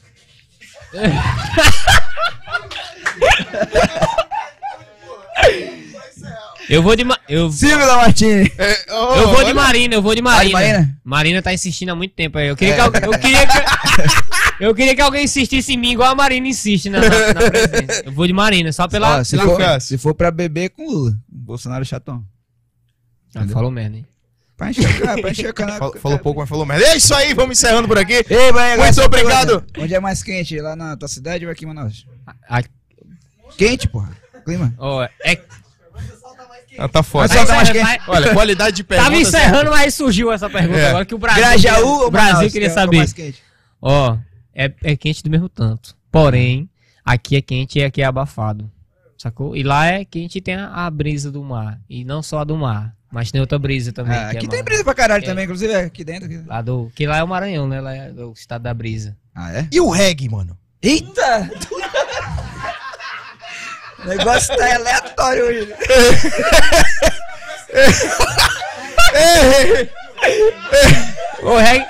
Eu 6.68 6.82
vou 6.82 6.94
de. 6.94 7.02
Ma- 7.02 7.18
Eu, 7.28 7.50
Silvio 7.50 7.86
Lamartine. 7.86 8.52
É, 8.58 8.84
oh, 8.92 9.14
eu 9.14 9.28
vou 9.28 9.42
de 9.44 9.54
Marina, 9.54 9.94
eu 9.94 10.02
vou 10.02 10.14
de 10.14 10.20
Marina. 10.20 10.52
Marina? 10.52 10.98
Marina 11.02 11.42
tá 11.42 11.52
insistindo 11.54 11.90
há 11.90 11.94
muito 11.94 12.14
tempo 12.14 12.36
aí. 12.36 12.48
Eu 12.48 12.56
queria, 12.56 12.74
que, 12.74 12.80
al- 12.80 12.92
eu 12.94 13.18
queria 13.18 13.46
que. 13.46 13.58
Eu 14.64 14.74
queria 14.74 14.94
que 14.94 15.00
alguém 15.00 15.24
insistisse 15.24 15.72
em 15.72 15.76
mim, 15.78 15.92
igual 15.92 16.10
a 16.12 16.14
Marina 16.14 16.46
insiste 16.46 16.90
na, 16.90 17.00
na, 17.00 17.08
na 17.34 17.50
presidência. 17.50 18.02
Eu 18.04 18.12
vou 18.12 18.26
de 18.26 18.32
Marina, 18.34 18.70
só 18.72 18.86
pela. 18.86 19.20
Ó, 19.20 19.24
se, 19.24 19.36
pela 19.38 19.48
for, 19.48 19.80
se 19.80 19.96
for 19.96 20.14
pra 20.14 20.30
beber 20.30 20.70
com 20.70 20.84
Lula. 20.86 21.16
Bolsonaro 21.26 21.82
é 21.82 21.86
chatão. 21.86 22.22
Ah, 23.34 23.46
falou 23.48 23.70
merda, 23.70 23.96
hein? 23.96 24.06
Pra 24.58 24.70
cara, 24.74 25.20
pra 25.22 25.30
encher 25.30 25.50
o 25.50 25.54
canal. 25.54 25.78
Fal- 25.78 25.92
Falou 26.02 26.18
pouco, 26.18 26.40
mas 26.40 26.48
falou 26.48 26.66
merda. 26.66 26.84
É 26.84 26.96
isso 26.96 27.14
aí, 27.14 27.32
vamos 27.32 27.56
encerrando 27.58 27.86
por 27.88 27.96
aqui. 27.96 28.24
Ei, 28.28 28.52
vai, 28.52 28.70
Muito 28.76 28.88
essa 28.88 29.04
obrigado. 29.04 29.60
pergunta. 29.62 29.80
Onde 29.80 29.94
é 29.94 30.00
mais 30.00 30.20
quente? 30.22 30.60
Lá 30.60 30.74
na 30.74 30.96
tua 30.96 31.06
cidade 31.08 31.46
ou 31.46 31.52
aqui 31.52 31.64
em 31.64 31.68
Manaus? 31.68 32.04
A- 32.48 32.62
Quente, 33.56 33.88
porra. 33.88 34.10
Clima. 34.44 34.74
Ó, 34.76 35.02
é, 35.24 35.40
Ah, 36.80 36.88
tá 36.88 37.02
foda. 37.02 37.28
Mas 37.34 37.46
tá 37.48 37.64
quente. 37.72 37.78
mas- 37.82 38.02
Olha, 38.08 38.32
qualidade 38.34 38.76
de 38.76 38.82
pergunta. 38.84 39.10
Tava 39.10 39.20
encerrando, 39.20 39.70
mas 39.70 39.94
surgiu 39.94 40.30
essa 40.32 40.48
pergunta 40.48 40.78
É. 40.78 40.88
agora 40.90 41.04
que 41.04 41.14
o 41.14 41.18
Brasil. 41.18 41.42
Grajaú 41.42 41.74
queria- 41.74 41.86
ou 41.86 42.06
o 42.06 42.10
Brasil 42.10 42.34
Manaus? 42.34 42.52
queria 42.52 42.68
Que 42.68 42.72
é 42.72 42.76
o 42.78 42.80
saber. 42.84 42.96
mais 42.98 43.12
quente? 43.12 43.42
Ó, 43.82 44.16
é, 44.54 44.72
é 44.84 44.96
quente 44.96 45.22
do 45.22 45.30
mesmo 45.30 45.48
tanto. 45.48 45.96
Porém, 46.10 46.68
aqui 47.04 47.36
é 47.36 47.40
quente 47.42 47.78
e 47.80 47.84
aqui 47.84 48.00
é 48.02 48.04
abafado. 48.04 48.70
Sacou? 49.16 49.56
E 49.56 49.62
lá 49.64 49.86
é 49.86 50.04
quente 50.04 50.38
e 50.38 50.40
tem 50.40 50.54
a, 50.54 50.68
a 50.86 50.90
brisa 50.90 51.30
do 51.32 51.42
mar. 51.42 51.80
E 51.90 52.04
não 52.04 52.22
só 52.22 52.38
a 52.40 52.44
do 52.44 52.56
mar, 52.56 52.94
mas 53.10 53.30
tem 53.30 53.40
outra 53.40 53.58
brisa 53.58 53.92
também. 53.92 54.16
Ah, 54.16 54.30
que 54.30 54.36
é 54.36 54.38
aqui 54.38 54.46
mar- 54.46 54.54
tem 54.54 54.64
brisa 54.64 54.84
pra 54.84 54.94
caralho 54.94 55.24
É. 55.24 55.26
também, 55.26 55.44
inclusive 55.44 55.72
é 55.72 55.80
aqui 55.84 56.04
dentro. 56.04 56.26
aqui. 56.26 56.42
Lá 56.46 56.60
do, 56.62 56.90
que 56.94 57.06
lá 57.06 57.18
é 57.18 57.22
o 57.22 57.28
Maranhão, 57.28 57.66
né? 57.68 57.80
Lá 57.80 57.94
é 57.94 58.10
o 58.12 58.32
estado 58.32 58.62
da 58.62 58.72
brisa. 58.74 59.16
Ah, 59.34 59.52
é? 59.52 59.66
E 59.72 59.80
o 59.80 59.88
reggae, 59.90 60.28
mano? 60.28 60.56
Eita! 60.82 61.50
o 64.04 64.06
negócio 64.08 64.56
tá 64.56 64.74
aleatório 64.74 65.44
hoje. 65.46 65.74
Ô, 71.42 71.56
reg... 71.58 71.84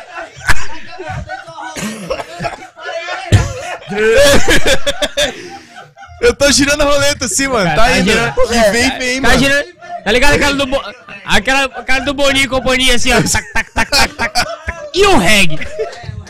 Eu 6.20 6.34
tô 6.34 6.50
girando 6.50 6.82
a 6.82 6.84
roleta 6.84 7.26
assim, 7.26 7.46
mano. 7.46 7.64
Cara, 7.70 7.76
Tá 7.76 7.84
tá 7.86 7.98
indo. 7.98 8.10
girando- 8.10 8.54
E 8.54 8.70
vem, 8.72 8.98
vem, 8.98 9.22
Tá 9.22 9.28
mano. 9.28 9.38
girando. 9.40 9.77
Tá 10.08 10.12
ligado 10.12 10.34
aquela 10.36 10.54
do, 10.56 10.66
Bo- 10.66 10.82
aquela, 11.26 11.64
aquela 11.66 11.98
do 12.00 12.14
Boninho 12.14 12.46
e 12.46 12.48
companhia 12.48 12.94
assim, 12.94 13.12
ó. 13.12 13.20
Tac, 13.20 13.44
tac, 13.52 13.70
tac, 13.74 13.90
tac, 13.90 14.16
tac, 14.16 14.32
tac. 14.34 14.90
E 14.94 15.04
o 15.04 15.18
reggae? 15.18 15.58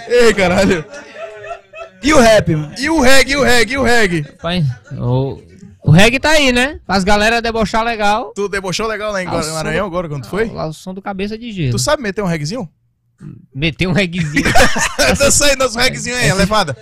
Ei, 0.08 0.34
caralho. 0.34 0.84
E 2.02 2.12
o 2.12 2.18
rap, 2.18 2.56
mano? 2.56 2.74
E 2.76 2.90
o 2.90 3.00
reggae, 3.00 3.32
e 3.32 3.36
o 3.36 3.42
reggae, 3.44 3.74
e 3.74 3.78
o 3.78 3.82
reggae? 3.84 4.22
Pai, 4.42 4.64
o, 4.98 5.40
o 5.84 5.90
reggae 5.92 6.18
tá 6.18 6.30
aí, 6.30 6.50
né? 6.50 6.80
As 6.88 7.04
galera 7.04 7.40
debochar 7.40 7.84
legal. 7.84 8.32
Tu 8.34 8.48
debochou 8.48 8.88
legal 8.88 9.12
lá 9.12 9.22
em 9.22 9.26
Ah, 9.28 9.30
Guara- 9.30 9.44
o 9.46 9.48
som 9.48 9.54
Maranhão 9.54 9.84
do- 9.84 9.86
agora, 9.86 10.08
quando 10.08 10.22
tu 10.24 10.28
foi? 10.28 10.46
Lá 10.46 10.66
o 10.66 10.72
som 10.72 10.92
do 10.92 11.00
cabeça 11.00 11.38
de 11.38 11.52
gelo. 11.52 11.70
Tu 11.70 11.78
sabe 11.78 12.02
meter 12.02 12.20
um 12.22 12.26
reggaezinho? 12.26 12.68
Meteu 13.54 13.90
um 13.90 13.92
reggaezinho. 13.92 14.42
Dança 15.18 15.44
aí, 15.46 15.54
dança 15.56 15.78
um 15.78 15.82
reggaezinho 15.82 16.16
aí, 16.16 16.30
a 16.30 16.34
levada. 16.34 16.76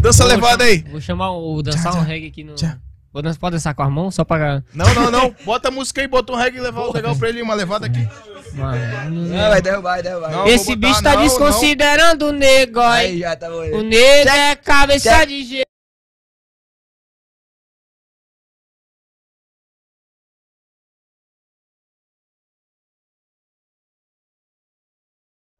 Dança 0.00 0.24
a 0.24 0.26
levada 0.26 0.64
aí. 0.64 0.82
Vou 0.90 1.00
chamar 1.00 1.30
o 1.32 1.62
dançar 1.62 1.92
Tchá, 1.92 1.98
um 1.98 2.02
reggae 2.04 2.28
aqui 2.28 2.42
no. 2.42 2.54
Tchá. 2.54 2.78
Pode 3.12 3.26
dançar 3.50 3.74
com 3.74 3.82
as 3.82 3.90
mãos 3.90 4.14
só 4.14 4.24
pra. 4.24 4.62
Não, 4.74 4.94
não, 4.94 5.10
não. 5.10 5.34
Bota 5.44 5.68
a 5.68 5.70
música 5.70 6.00
aí, 6.00 6.06
bota 6.06 6.32
um 6.32 6.36
reggae 6.36 6.58
e 6.58 6.60
leva 6.60 6.80
o 6.80 6.92
legal 6.92 7.16
pra 7.16 7.28
ele, 7.28 7.40
uma 7.42 7.54
levada 7.54 7.86
aqui. 7.86 8.06
Mano, 8.54 9.28
Não, 9.28 9.48
vai 9.50 9.62
derrubar, 9.62 9.92
vai 9.92 10.02
derrubar. 10.02 10.30
Não. 10.30 10.46
Esse 10.46 10.74
botar, 10.76 10.88
bicho 10.88 11.02
tá 11.02 11.14
não, 11.14 11.22
desconsiderando 11.22 12.26
o 12.26 12.32
nego. 12.32 12.80
Aí 12.80 13.20
já 13.20 13.34
tá 13.36 13.48
bom. 13.48 13.56
O 13.56 13.82
nego 13.82 14.28
é 14.30 14.56
cabeça 14.56 15.26
de 15.26 15.44
gelo. 15.44 15.64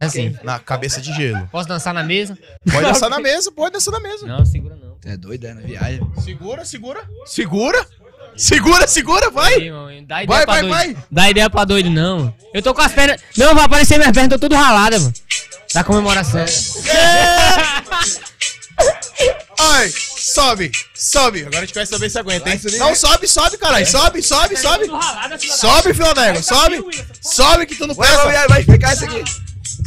Assim, 0.00 0.36
Na 0.44 0.60
cabeça 0.60 1.00
de 1.00 1.12
gelo. 1.12 1.48
posso 1.48 1.68
dançar 1.68 1.92
na 1.92 2.04
mesa? 2.04 2.38
Pode 2.70 2.86
dançar 2.86 3.10
na 3.10 3.18
mesa, 3.18 3.50
pode 3.50 3.72
dançar 3.72 3.92
na 3.92 4.00
mesa. 4.00 4.26
Não, 4.26 4.44
segura 4.46 4.76
não. 4.76 4.87
É 5.04 5.16
doido, 5.16 5.46
é 5.46 5.54
na 5.54 5.60
viagem. 5.60 6.00
Segura, 6.22 6.64
segura. 6.64 7.02
Segura. 7.26 7.86
Segura, 8.36 8.86
segura, 8.86 9.30
vai. 9.30 9.54
Aí, 9.54 9.70
mano, 9.70 10.06
Dá 10.06 10.22
ideia 10.22 10.26
Vai, 10.26 10.44
pra 10.44 10.54
vai, 10.54 10.60
doido. 10.62 10.72
vai. 10.74 10.96
Dá 11.10 11.30
ideia 11.30 11.50
pra 11.50 11.64
doido, 11.64 11.90
não. 11.90 12.32
Eu 12.54 12.62
tô 12.62 12.72
com 12.74 12.80
as 12.82 12.92
pernas. 12.92 13.20
Não, 13.36 13.54
vai 13.54 13.64
aparecer 13.64 13.98
minhas 13.98 14.12
pernas, 14.12 14.30
tô 14.30 14.38
tudo 14.38 14.54
ralada, 14.54 14.98
mano. 14.98 15.12
Da 15.74 15.82
comemoração. 15.84 16.44
Ai, 19.58 19.92
sobe, 20.16 20.70
sobe. 20.94 21.40
Agora 21.40 21.58
a 21.58 21.60
gente 21.62 21.72
quer 21.72 21.86
saber 21.86 22.08
se 22.10 22.18
aguenta, 22.18 22.48
hein? 22.48 22.58
Vai 22.62 22.72
Não, 22.78 22.86
vai. 22.86 22.94
sobe, 22.96 23.26
sobe, 23.26 23.58
caralho. 23.58 23.86
Sobe, 23.86 24.22
sobe, 24.22 24.56
sobe. 24.56 24.86
Ralada, 24.86 25.38
filha 25.38 25.52
da- 25.52 25.58
Sobe, 25.58 25.92
d'égua, 25.92 26.42
sobe. 26.42 26.84
Sobe 27.20 27.66
que 27.66 27.74
tu 27.74 27.86
não 27.86 27.94
Vai, 27.94 28.08
vai, 28.16 28.32
vai, 28.32 28.48
vai 28.48 28.60
explicar 28.60 28.94
isso 28.94 29.04
aqui. 29.04 29.24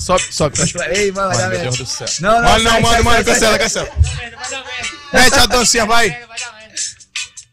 Sobe, 0.01 0.23
sobe. 0.33 0.55
Ei, 0.95 1.11
mano, 1.11 1.30
vai 1.30 1.38
dar 1.38 1.43
Ai, 1.43 1.49
meu. 1.49 1.61
Deus 1.61 1.77
do 1.77 1.85
céu. 1.85 2.07
Não, 2.21 2.41
não, 2.41 2.51
Olha, 2.51 2.63
não, 2.63 2.71
sai, 2.71 2.81
mano, 2.81 2.93
sai, 2.93 3.03
mano, 3.03 3.15
sai, 3.15 3.33
cancela, 3.33 3.51
sai. 3.51 3.59
cancela. 3.59 3.89
Vai. 5.11 5.21
Mete 5.23 5.39
a 5.39 5.45
dancinha, 5.45 5.85
vai. 5.85 6.09
Vai. 6.09 6.27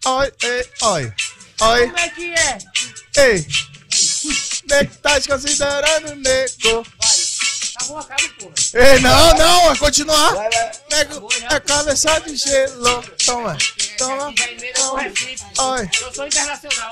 Oi, 0.06 0.32
ei, 0.42 0.66
oi. 0.82 1.12
Oi, 1.60 1.86
Como 1.86 1.98
é 1.98 2.08
que 2.08 2.34
é? 2.34 2.58
ei. 3.18 3.46
Nego 4.70 4.94
tá 5.02 5.18
desconsiderando 5.18 6.12
o 6.12 6.16
nego. 6.16 6.86
Acabou, 7.76 7.98
acaba, 7.98 8.22
porra. 8.38 8.54
Ei, 8.74 9.00
não, 9.00 9.34
não, 9.34 9.64
vai 9.66 9.76
continuar. 9.76 10.34
Vai, 10.34 10.50
vai. 10.50 10.70
Nego 10.90 11.28
é 11.50 11.60
cabeça 11.60 12.18
de 12.20 12.36
gelo. 12.36 13.02
Toma, 13.26 13.56
toma. 13.98 14.32
Oi. 15.58 15.90
Eu 16.00 16.14
sou 16.14 16.26
internacional. 16.26 16.90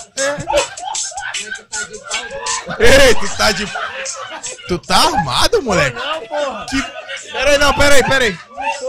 Ei, 2.78 3.14
tu 3.14 3.36
tá 3.36 3.52
de. 3.52 3.66
Tu 4.68 4.78
tá 4.80 4.96
armado, 4.96 5.62
moleque? 5.62 5.96
Não, 5.96 6.26
porra. 6.26 6.66
Que... 6.68 7.32
Pera 7.32 7.50
aí, 7.50 7.58
não, 7.58 7.74
pera 7.74 7.94
aí, 7.94 8.04
pera 8.04 8.24
aí. 8.24 8.38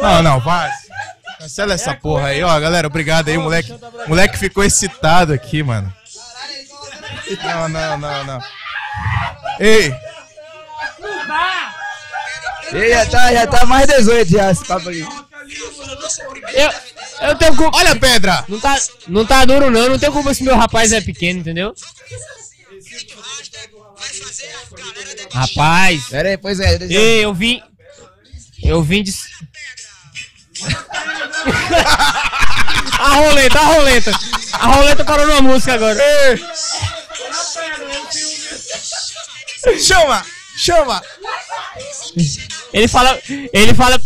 Não, 0.01 0.23
não, 0.23 0.39
vai. 0.39 0.71
Cancela 1.39 1.73
essa 1.73 1.93
porra 1.93 2.27
aí, 2.27 2.43
ó, 2.43 2.59
galera. 2.59 2.87
Obrigado 2.87 3.29
aí, 3.29 3.37
moleque. 3.37 3.73
Moleque 4.07 4.37
ficou 4.37 4.63
excitado 4.63 5.31
aqui, 5.33 5.61
mano. 5.63 5.93
Não, 7.43 7.69
não, 7.69 7.97
não, 7.97 8.23
não. 8.23 8.39
Ei, 9.59 9.93
Ei, 12.73 12.89
já 12.89 13.05
tá, 13.05 13.33
já 13.33 13.47
tá 13.47 13.65
mais 13.65 13.87
18 13.87 14.29
já 14.29 14.51
esse 14.51 14.65
papo 14.65 14.89
aqui. 14.89 15.07
Eu, 16.53 16.71
eu 17.21 17.35
tenho 17.37 17.55
culpa. 17.55 17.77
olha 17.77 17.91
a 17.91 17.95
pedra. 17.95 18.45
Não 18.47 18.59
tá, 18.59 18.79
não 19.07 19.25
tá 19.25 19.45
duro, 19.45 19.69
não. 19.69 19.89
Não 19.89 19.99
tenho 19.99 20.11
culpa 20.11 20.33
se 20.33 20.43
meu 20.43 20.55
rapaz 20.55 20.91
é 20.91 21.01
pequeno, 21.01 21.39
entendeu? 21.39 21.73
Rapaz. 25.31 26.05
Pera 26.09 26.29
aí, 26.29 26.37
pois 26.37 26.59
é. 26.59 26.77
Ei, 26.83 27.23
eu 27.25 27.33
vim. 27.33 27.61
Eu 28.63 28.81
vim 28.83 29.03
de. 29.03 29.13
a 32.99 33.13
roleta, 33.15 33.59
a 33.59 33.65
roleta. 33.65 34.11
A 34.53 34.67
roleta 34.67 35.05
parou 35.05 35.27
numa 35.27 35.41
música 35.41 35.73
agora. 35.73 35.99
Ei. 36.01 36.37
Chama, 39.79 40.25
chama. 40.57 41.03
Ele 42.73 42.87
fala. 42.87 43.19
Ele 43.53 43.73
fala. 43.73 44.01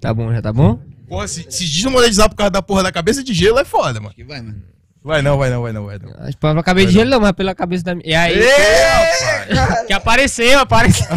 Tá 0.00 0.12
bom, 0.14 0.32
já 0.32 0.42
tá 0.42 0.52
bom? 0.52 0.78
Porra, 1.08 1.28
se, 1.28 1.46
se 1.48 1.64
desmonetizar 1.64 2.28
por 2.28 2.36
causa 2.36 2.50
da 2.50 2.62
porra 2.62 2.82
da 2.82 2.92
cabeça 2.92 3.22
de 3.22 3.32
gelo 3.32 3.58
é 3.58 3.64
foda, 3.64 4.00
mano. 4.00 4.14
Que 4.14 4.24
vai, 4.24 4.40
mano. 4.40 4.62
Vai 5.02 5.22
não, 5.22 5.38
vai 5.38 5.50
não, 5.50 5.62
vai 5.62 5.72
não, 5.72 5.86
vai 5.86 5.98
não. 5.98 6.10
Acho 6.18 6.32
que 6.32 6.38
pela 6.38 6.62
cabeça 6.64 6.88
de 6.88 6.92
gelo 6.94 7.10
não, 7.10 7.20
mas 7.20 7.32
pela 7.32 7.54
cabeça 7.54 7.84
da 7.84 7.94
minha. 7.94 8.08
E 8.08 8.14
aí? 8.14 8.38
Ei, 8.38 9.54
rapaz. 9.54 9.86
Que 9.86 9.92
apareceu, 9.92 10.58
apareceu. 10.58 11.06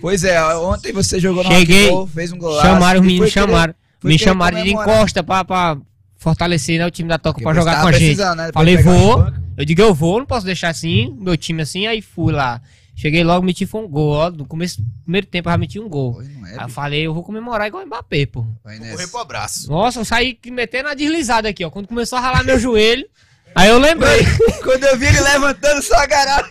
Pois 0.00 0.24
é, 0.24 0.42
ontem 0.56 0.92
você 0.92 1.18
jogou 1.18 1.42
no 1.42 1.50
Cheguei. 1.50 1.84
Rock 1.84 1.94
Ball, 1.94 2.06
fez 2.06 2.32
um 2.32 2.38
golaço. 2.38 2.66
chamaram 2.66 3.00
os 3.00 3.06
meninos, 3.06 3.30
chamaram. 3.30 3.74
Me 4.02 4.18
chamaram 4.18 4.62
de 4.62 4.70
encosta 4.70 5.22
pra, 5.22 5.44
pra 5.44 5.76
fortalecer 6.16 6.78
né, 6.78 6.86
o 6.86 6.90
time 6.90 7.08
da 7.08 7.18
Toca 7.18 7.34
Porque 7.34 7.44
pra 7.44 7.54
jogar 7.54 7.82
com 7.82 7.88
a 7.88 7.92
gente. 7.92 8.18
né, 8.18 8.50
Falei, 8.52 8.76
vou. 8.76 9.26
Eu 9.56 9.64
digo, 9.64 9.80
eu 9.82 9.94
vou, 9.94 10.18
não 10.18 10.26
posso 10.26 10.46
deixar 10.46 10.68
assim, 10.70 11.14
meu 11.20 11.36
time 11.36 11.62
assim, 11.62 11.86
aí 11.86 12.00
fui 12.00 12.32
lá. 12.32 12.60
Cheguei 13.00 13.24
logo, 13.24 13.44
meti 13.46 13.64
foi 13.64 13.80
um 13.82 13.88
gol, 13.88 14.12
ó. 14.12 14.30
No 14.30 14.44
começo, 14.44 14.84
primeiro 15.04 15.26
tempo 15.26 15.48
eu 15.48 15.52
já 15.52 15.56
meti 15.56 15.80
um 15.80 15.88
gol. 15.88 16.14
Pô, 16.14 16.22
não 16.22 16.46
é, 16.46 16.50
Aí 16.50 16.54
eu 16.56 16.60
bicho. 16.64 16.74
falei, 16.74 17.06
eu 17.06 17.14
vou 17.14 17.22
comemorar 17.24 17.66
igual 17.66 17.82
o 17.82 17.86
Mbappé, 17.86 18.26
pô. 18.26 18.44
Vai 18.62 18.76
Correr 18.76 18.90
nessa. 18.90 19.08
pro 19.08 19.20
abraço. 19.20 19.70
Nossa, 19.70 20.00
eu 20.00 20.04
saí 20.04 20.38
metendo 20.48 20.88
a 20.90 20.94
deslizada 20.94 21.48
aqui, 21.48 21.64
ó. 21.64 21.70
Quando 21.70 21.88
começou 21.88 22.18
a 22.18 22.20
ralar 22.20 22.44
meu 22.44 22.58
joelho, 22.60 23.06
aí 23.54 23.70
eu 23.70 23.78
lembrei. 23.78 24.20
Quando 24.62 24.84
eu 24.84 24.98
vi 24.98 25.06
ele 25.06 25.20
levantando 25.20 25.80
só 25.82 25.94
a 25.94 26.04
garagem, 26.06 26.50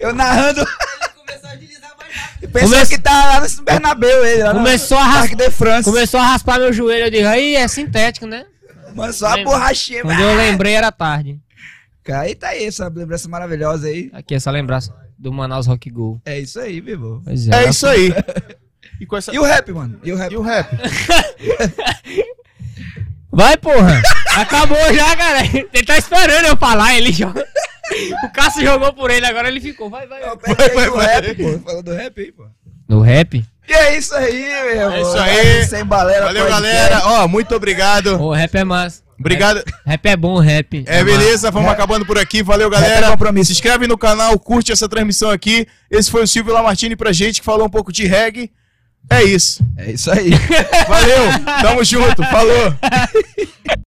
eu 0.00 0.12
narrando, 0.12 0.60
Ele 0.62 1.12
começou 1.14 1.50
a 1.50 1.54
deslizar 1.54 1.96
mais 1.96 2.12
rápido. 2.12 2.50
pensou 2.52 2.70
Come- 2.78 2.86
que 2.88 2.98
tá 2.98 3.24
lá 3.26 3.40
no 3.48 3.62
Bernabéu 3.62 4.26
ele, 4.26 4.42
lá 4.42 4.52
Começou 4.54 4.98
a 4.98 5.04
no 5.04 5.10
ras- 5.10 5.20
Parque 5.20 5.36
de 5.36 5.50
France. 5.50 5.88
Começou 5.88 6.18
a 6.18 6.26
raspar 6.26 6.58
meu 6.58 6.72
joelho, 6.72 7.04
eu 7.06 7.10
digo, 7.10 7.28
aí 7.28 7.54
é 7.54 7.68
sintético, 7.68 8.26
né? 8.26 8.46
Mano, 8.96 9.12
só 9.12 9.26
a 9.28 9.34
Lembra? 9.36 9.52
borrachinha. 9.52 10.02
Quando 10.02 10.20
eu 10.20 10.36
lembrei 10.36 10.74
era 10.74 10.90
tarde. 10.90 11.38
Cara, 12.02 12.22
aí 12.22 12.34
tá 12.34 12.48
aí 12.48 12.64
essa 12.64 12.88
lembrança 12.88 13.28
maravilhosa 13.28 13.86
aí. 13.86 14.10
Aqui, 14.12 14.34
essa 14.34 14.50
lembrança 14.50 14.92
do 15.22 15.32
Manaus 15.32 15.68
Rock 15.68 15.88
Go. 15.88 16.20
É 16.24 16.40
isso 16.40 16.58
aí, 16.58 16.80
bebo. 16.80 17.22
Pois 17.24 17.48
É 17.48 17.68
isso 17.68 17.86
aí. 17.86 18.12
E 19.00 19.06
com 19.06 19.16
essa... 19.16 19.32
E 19.32 19.38
o 19.38 19.44
rap, 19.44 19.72
mano? 19.72 20.00
E 20.02 20.12
o 20.12 20.16
rap? 20.16 20.32
E 20.32 20.36
o 20.36 20.42
rap? 20.42 20.68
Vai, 23.30 23.56
porra! 23.56 24.02
Acabou 24.36 24.92
já, 24.92 25.16
cara. 25.16 25.46
Ele 25.46 25.86
tá 25.86 25.96
esperando 25.96 26.46
eu 26.46 26.56
falar, 26.56 26.94
ele 26.96 27.12
joga. 27.12 27.46
O 28.24 28.28
Cássio 28.30 28.62
jogou 28.62 28.92
por 28.92 29.10
ele, 29.10 29.24
agora 29.24 29.48
ele 29.48 29.60
ficou. 29.60 29.88
Vai, 29.88 30.06
vai. 30.06 30.22
Aí, 30.22 30.74
vai, 30.74 30.88
o 30.88 30.94
vai. 30.96 31.06
rap, 31.06 31.34
pô. 31.34 31.58
Falou 31.60 31.82
do 31.82 31.94
rap 31.94 32.20
aí, 32.20 32.32
pô. 32.32 32.44
No 32.86 33.00
rap? 33.00 33.42
E 33.68 33.72
é 33.72 33.96
isso 33.96 34.14
aí, 34.14 34.42
meu 34.42 34.70
irmão. 34.70 34.92
É 34.92 35.00
isso 35.00 35.18
aí. 35.18 35.64
Sem 35.64 35.84
balela 35.84 36.26
Valeu, 36.26 36.48
galera. 36.48 37.00
Ó, 37.04 37.28
muito 37.28 37.54
obrigado. 37.54 38.20
O 38.20 38.32
rap 38.32 38.54
é 38.54 38.64
massa. 38.64 39.02
Obrigado. 39.22 39.62
Rap 39.86 40.06
é 40.06 40.16
bom, 40.16 40.38
rap. 40.38 40.84
É, 40.86 41.04
beleza, 41.04 41.50
vamos 41.50 41.70
acabando 41.70 42.04
por 42.04 42.18
aqui. 42.18 42.42
Valeu, 42.42 42.68
Rap 42.68 42.82
é 42.82 42.88
galera. 42.88 43.10
compromisso. 43.12 43.46
Se 43.46 43.52
inscreve 43.52 43.86
no 43.86 43.96
canal, 43.96 44.36
curte 44.38 44.72
essa 44.72 44.88
transmissão 44.88 45.30
aqui. 45.30 45.66
Esse 45.90 46.10
foi 46.10 46.22
o 46.24 46.26
Silvio 46.26 46.52
Lamartine 46.52 46.96
pra 46.96 47.12
gente, 47.12 47.40
que 47.40 47.44
falou 47.46 47.66
um 47.66 47.70
pouco 47.70 47.92
de 47.92 48.04
reggae. 48.04 48.50
É 49.10 49.22
isso. 49.22 49.64
É 49.76 49.90
isso 49.92 50.10
aí. 50.10 50.30
Valeu, 50.88 51.62
tamo 51.62 51.84
junto, 51.84 52.22
falou. 52.24 52.74